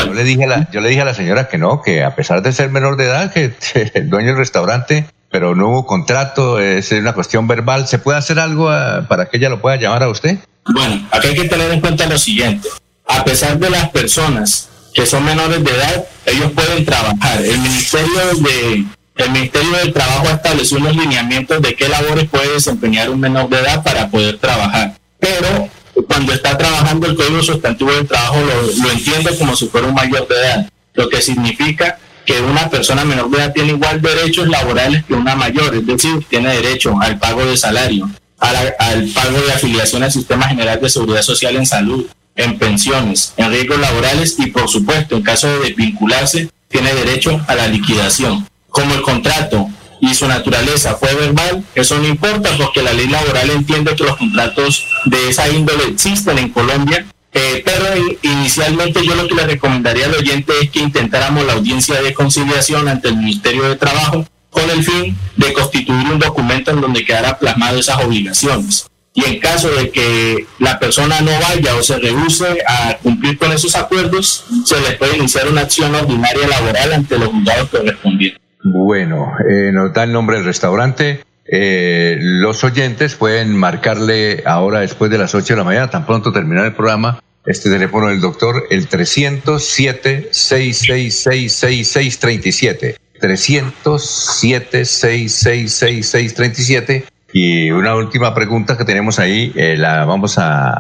Yo 0.06 0.14
le 0.14 0.24
dije 0.24 0.44
a 0.44 0.48
la, 0.48 0.72
yo 0.72 0.80
le 0.80 0.90
dije 0.90 1.02
a 1.02 1.06
la 1.06 1.16
señora 1.16 1.48
que 1.48 1.58
no, 1.58 1.82
que 1.82 2.04
a 2.04 2.16
pesar 2.16 2.44
de 2.44 2.52
ser 2.52 2.70
menor 2.70 2.98
de 2.98 3.06
edad, 3.06 3.34
que 3.34 3.54
el 3.96 4.10
dueño 4.10 4.28
del 4.28 4.38
restaurante 4.38 5.06
pero 5.32 5.56
no 5.56 5.70
hubo 5.70 5.86
contrato, 5.88 6.60
es 6.60 6.92
una 6.92 7.14
cuestión 7.14 7.48
verbal. 7.48 7.88
¿Se 7.88 7.98
puede 7.98 8.18
hacer 8.18 8.38
algo 8.38 8.70
ah, 8.70 9.06
para 9.08 9.30
que 9.30 9.38
ella 9.38 9.50
lo 9.50 9.62
pueda 9.62 9.78
llamar 9.78 10.04
a 10.04 10.10
usted? 10.10 10.38
Bueno, 10.74 11.08
aquí 11.12 11.28
hay 11.28 11.36
que 11.36 11.50
tener 11.50 11.72
en 11.72 11.80
cuenta 11.80 12.06
lo 12.06 12.18
siguiente. 12.18 12.68
A 13.08 13.24
pesar 13.24 13.58
de 13.58 13.70
las 13.70 13.90
personas 13.90 14.70
que 14.94 15.06
son 15.06 15.24
menores 15.24 15.64
de 15.64 15.72
edad, 15.72 16.06
ellos 16.26 16.52
pueden 16.52 16.86
trabajar. 16.86 17.42
El 17.44 17.58
Ministerio 17.60 18.20
de 18.42 18.86
el 19.16 19.30
Ministerio 19.32 19.72
del 19.74 19.94
Trabajo 19.94 20.30
estableció 20.30 20.78
unos 20.78 20.96
lineamientos 20.96 21.62
de 21.62 21.76
qué 21.76 21.88
labores 21.88 22.28
puede 22.30 22.54
desempeñar 22.54 23.10
un 23.10 23.20
menor 23.20 23.50
de 23.50 23.60
edad 23.60 23.84
para 23.84 24.10
poder 24.10 24.38
trabajar. 24.38 24.96
Pero 25.20 25.70
cuando 26.08 26.34
está 26.34 26.58
trabajando 26.58 27.08
el 27.08 27.16
Código 27.16 27.44
Sustantivo 27.44 27.92
del 27.92 28.08
Trabajo 28.08 28.40
lo, 28.40 28.84
lo 28.84 28.92
entiende 28.92 29.38
como 29.38 29.56
si 29.56 29.68
fuera 29.68 29.88
un 29.88 29.94
mayor 29.94 30.28
de 30.28 30.36
edad, 30.36 30.70
lo 30.94 31.10
que 31.10 31.22
significa 31.22 32.00
que 32.26 32.40
una 32.42 32.70
persona 32.70 33.04
menor 33.06 33.30
de 33.30 33.38
edad 33.38 33.54
tiene 33.54 33.70
igual 33.70 34.02
derechos 34.02 34.48
laborales 34.48 35.04
que 35.06 35.14
una 35.14 35.36
mayor, 35.36 35.76
es 35.76 35.86
decir, 35.86 36.26
tiene 36.30 36.54
derecho 36.54 37.00
al 37.02 37.18
pago 37.20 37.46
de 37.46 37.58
salario, 37.58 38.10
al 38.40 39.08
pago 39.14 39.42
de 39.42 39.54
afiliación 39.54 40.04
al 40.04 40.12
Sistema 40.12 40.48
General 40.48 40.80
de 40.80 40.90
Seguridad 40.90 41.22
Social 41.22 41.56
en 41.56 41.66
salud, 41.66 42.06
en 42.36 42.58
pensiones, 42.58 43.34
en 43.38 43.52
riesgos 43.52 43.80
laborales 43.80 44.36
y, 44.40 44.48
por 44.48 44.70
supuesto, 44.70 45.16
en 45.16 45.24
caso 45.24 45.48
de 45.48 45.70
desvincularse, 45.70 46.50
tiene 46.68 46.94
derecho 46.94 47.42
a 47.48 47.56
la 47.56 47.68
liquidación. 47.68 48.48
Como 48.70 48.94
el 48.94 49.02
contrato 49.02 49.70
y 50.00 50.14
su 50.16 50.28
naturaleza 50.28 50.96
fue 50.96 51.14
verbal, 51.14 51.64
eso 51.76 51.98
no 52.00 52.08
importa 52.08 52.50
porque 52.58 52.82
la 52.82 52.94
ley 52.94 53.08
laboral 53.08 53.50
entiende 53.52 53.96
que 53.96 54.04
los 54.04 54.18
contratos 54.18 54.88
de 55.06 55.30
esa 55.30 55.50
índole 55.50 55.86
existen 55.86 56.38
en 56.38 56.50
Colombia 56.50 57.06
eh, 57.34 57.64
pero 57.64 57.86
inicialmente 58.22 59.06
yo 59.06 59.16
lo 59.16 59.28
que 59.28 59.36
le 59.36 59.46
recomendaría 59.46 60.06
al 60.06 60.16
oyente 60.16 60.54
es 60.62 60.70
que 60.70 60.80
intentáramos 60.80 61.46
la 61.46 61.54
audiencia 61.54 62.02
de 62.02 62.14
conciliación 62.14 62.88
ante 62.88 63.08
el 63.10 63.18
Ministerio 63.18 63.64
de 63.64 63.76
Trabajo 63.78 64.26
con 64.50 64.70
el 64.70 64.84
fin 64.84 65.18
de 65.38 65.54
constituir 65.54 66.08
un 66.12 66.20
documento 66.20 66.72
en 66.72 66.82
donde 66.82 67.06
quedara 67.06 67.40
plasmado 67.40 67.80
esas 67.80 68.04
obligaciones. 68.04 68.86
Y 69.14 69.26
en 69.26 69.40
caso 69.40 69.70
de 69.70 69.92
que 69.92 70.46
la 70.60 70.80
persona 70.80 71.20
no 71.22 71.32
vaya 71.32 71.76
o 71.76 71.84
se 71.84 71.98
rehúse 71.98 72.46
a 72.68 72.98
cumplir 72.98 73.38
con 73.38 73.52
esos 73.52 73.76
acuerdos, 73.76 74.46
se 74.66 74.80
le 74.80 74.92
puede 74.92 75.18
iniciar 75.18 75.50
una 75.50 75.62
acción 75.62 75.94
ordinaria 75.96 76.48
laboral 76.48 76.94
ante 76.94 77.18
los 77.18 77.30
juzgados 77.30 77.70
correspondientes. 77.70 78.42
Bueno, 78.64 79.34
eh, 79.50 79.72
nos 79.74 79.94
da 79.94 80.04
el 80.04 80.14
nombre 80.14 80.38
del 80.38 80.46
restaurante. 80.46 81.24
Eh, 81.46 82.18
los 82.20 82.64
oyentes 82.64 83.16
pueden 83.16 83.58
marcarle 83.58 84.44
ahora 84.46 84.82
después 84.82 85.10
de 85.12 85.18
las 85.18 85.34
8 85.34 85.54
de 85.54 85.58
la 85.58 85.64
mañana, 85.64 85.90
tan 85.90 86.06
pronto 86.06 86.32
terminar 86.32 86.66
el 86.66 86.74
programa, 86.74 87.20
este 87.46 87.70
teléfono 87.70 88.10
del 88.10 88.20
doctor, 88.22 88.66
el 88.70 88.88
307 88.88 90.30
666 90.32 92.20
37 92.20 92.98
307 93.20 94.86
666 94.86 97.04
Y 97.34 97.72
una 97.72 97.96
última 97.96 98.36
pregunta 98.36 98.78
que 98.78 98.86
tenemos 98.86 99.18
ahí, 99.20 99.52
eh, 99.56 99.76
la 99.78 100.06
vamos 100.06 100.36
a, 100.38 100.80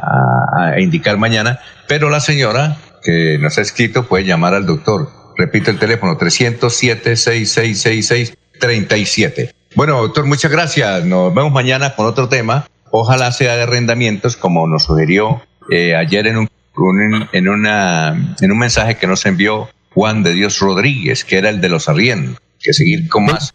indicar 0.77 1.17
mañana, 1.17 1.59
pero 1.88 2.09
la 2.09 2.19
señora 2.19 2.77
que 3.03 3.40
nos 3.40 3.57
ha 3.57 3.61
escrito 3.61 4.07
puede 4.07 4.25
llamar 4.25 4.53
al 4.53 4.67
doctor. 4.67 5.09
Repito 5.38 5.72
el 5.72 5.80
teléfono, 5.80 6.17
307 6.17 7.15
666 7.15 8.38
37 8.59 9.60
bueno, 9.75 10.01
doctor, 10.01 10.25
muchas 10.25 10.51
gracias. 10.51 11.06
Nos 11.06 11.33
vemos 11.33 11.51
mañana 11.51 11.95
con 11.95 12.06
otro 12.06 12.27
tema. 12.30 12.67
Ojalá 12.91 13.32
sea 13.32 13.56
de 13.56 13.64
arrendamientos, 13.64 14.35
como 14.35 14.67
nos 14.67 14.83
sugirió 14.83 15.41
eh, 15.69 15.95
ayer 15.95 16.27
en 16.27 16.38
un, 16.38 16.50
en, 17.32 17.48
una, 17.48 18.35
en 18.40 18.51
un 18.51 18.58
mensaje 18.58 18.98
que 18.98 19.08
nos 19.08 19.25
envió 19.25 19.69
Juan 19.93 20.24
de 20.24 20.33
Dios 20.33 20.59
Rodríguez, 20.59 21.24
que 21.24 21.38
era 21.38 21.50
el 21.50 21.61
de 21.61 21.69
los 21.69 21.88
arriendos. 21.88 22.38
Que 22.61 22.74
seguir 22.74 23.08
con 23.09 23.25
más. 23.25 23.53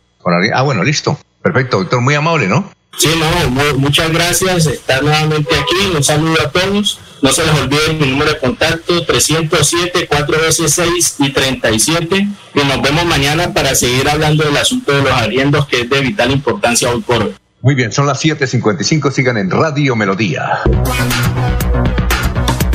ah, 0.55 0.63
bueno, 0.63 0.83
listo. 0.83 1.19
Perfecto, 1.43 1.79
doctor. 1.79 2.01
Muy 2.01 2.15
amable, 2.15 2.49
¿no? 2.49 2.71
Sí, 2.97 3.11
no, 3.19 3.79
muchas 3.79 4.11
gracias. 4.11 4.67
Estar 4.67 5.03
nuevamente 5.03 5.55
aquí. 5.55 5.95
Un 5.95 6.03
saludo 6.03 6.41
a 6.43 6.51
todos. 6.51 6.99
No 7.27 7.33
se 7.33 7.45
les 7.45 7.55
olvide 7.59 7.93
mi 7.95 8.07
número 8.13 8.31
de 8.31 8.39
contacto 8.39 9.05
307 9.05 10.07
4 10.07 10.41
veces 10.43 10.73
6 10.75 11.17
y 11.19 11.33
37. 11.33 12.29
Y 12.55 12.59
nos 12.61 12.81
vemos 12.81 13.05
mañana 13.05 13.53
para 13.53 13.75
seguir 13.75 14.09
hablando 14.09 14.45
del 14.45 14.57
asunto 14.57 14.93
de 14.93 15.03
los 15.03 15.11
arriendos 15.11 15.67
que 15.67 15.81
es 15.81 15.91
de 15.91 16.03
vital 16.03 16.31
importancia 16.31 16.89
hoy 16.89 17.01
por 17.01 17.25
hoy. 17.25 17.35
Muy 17.63 17.75
bien, 17.75 17.91
son 17.91 18.07
las 18.07 18.25
7:55. 18.25 19.11
Sigan 19.11 19.39
en 19.39 19.51
Radio 19.51 19.97
Melodía. 19.97 20.61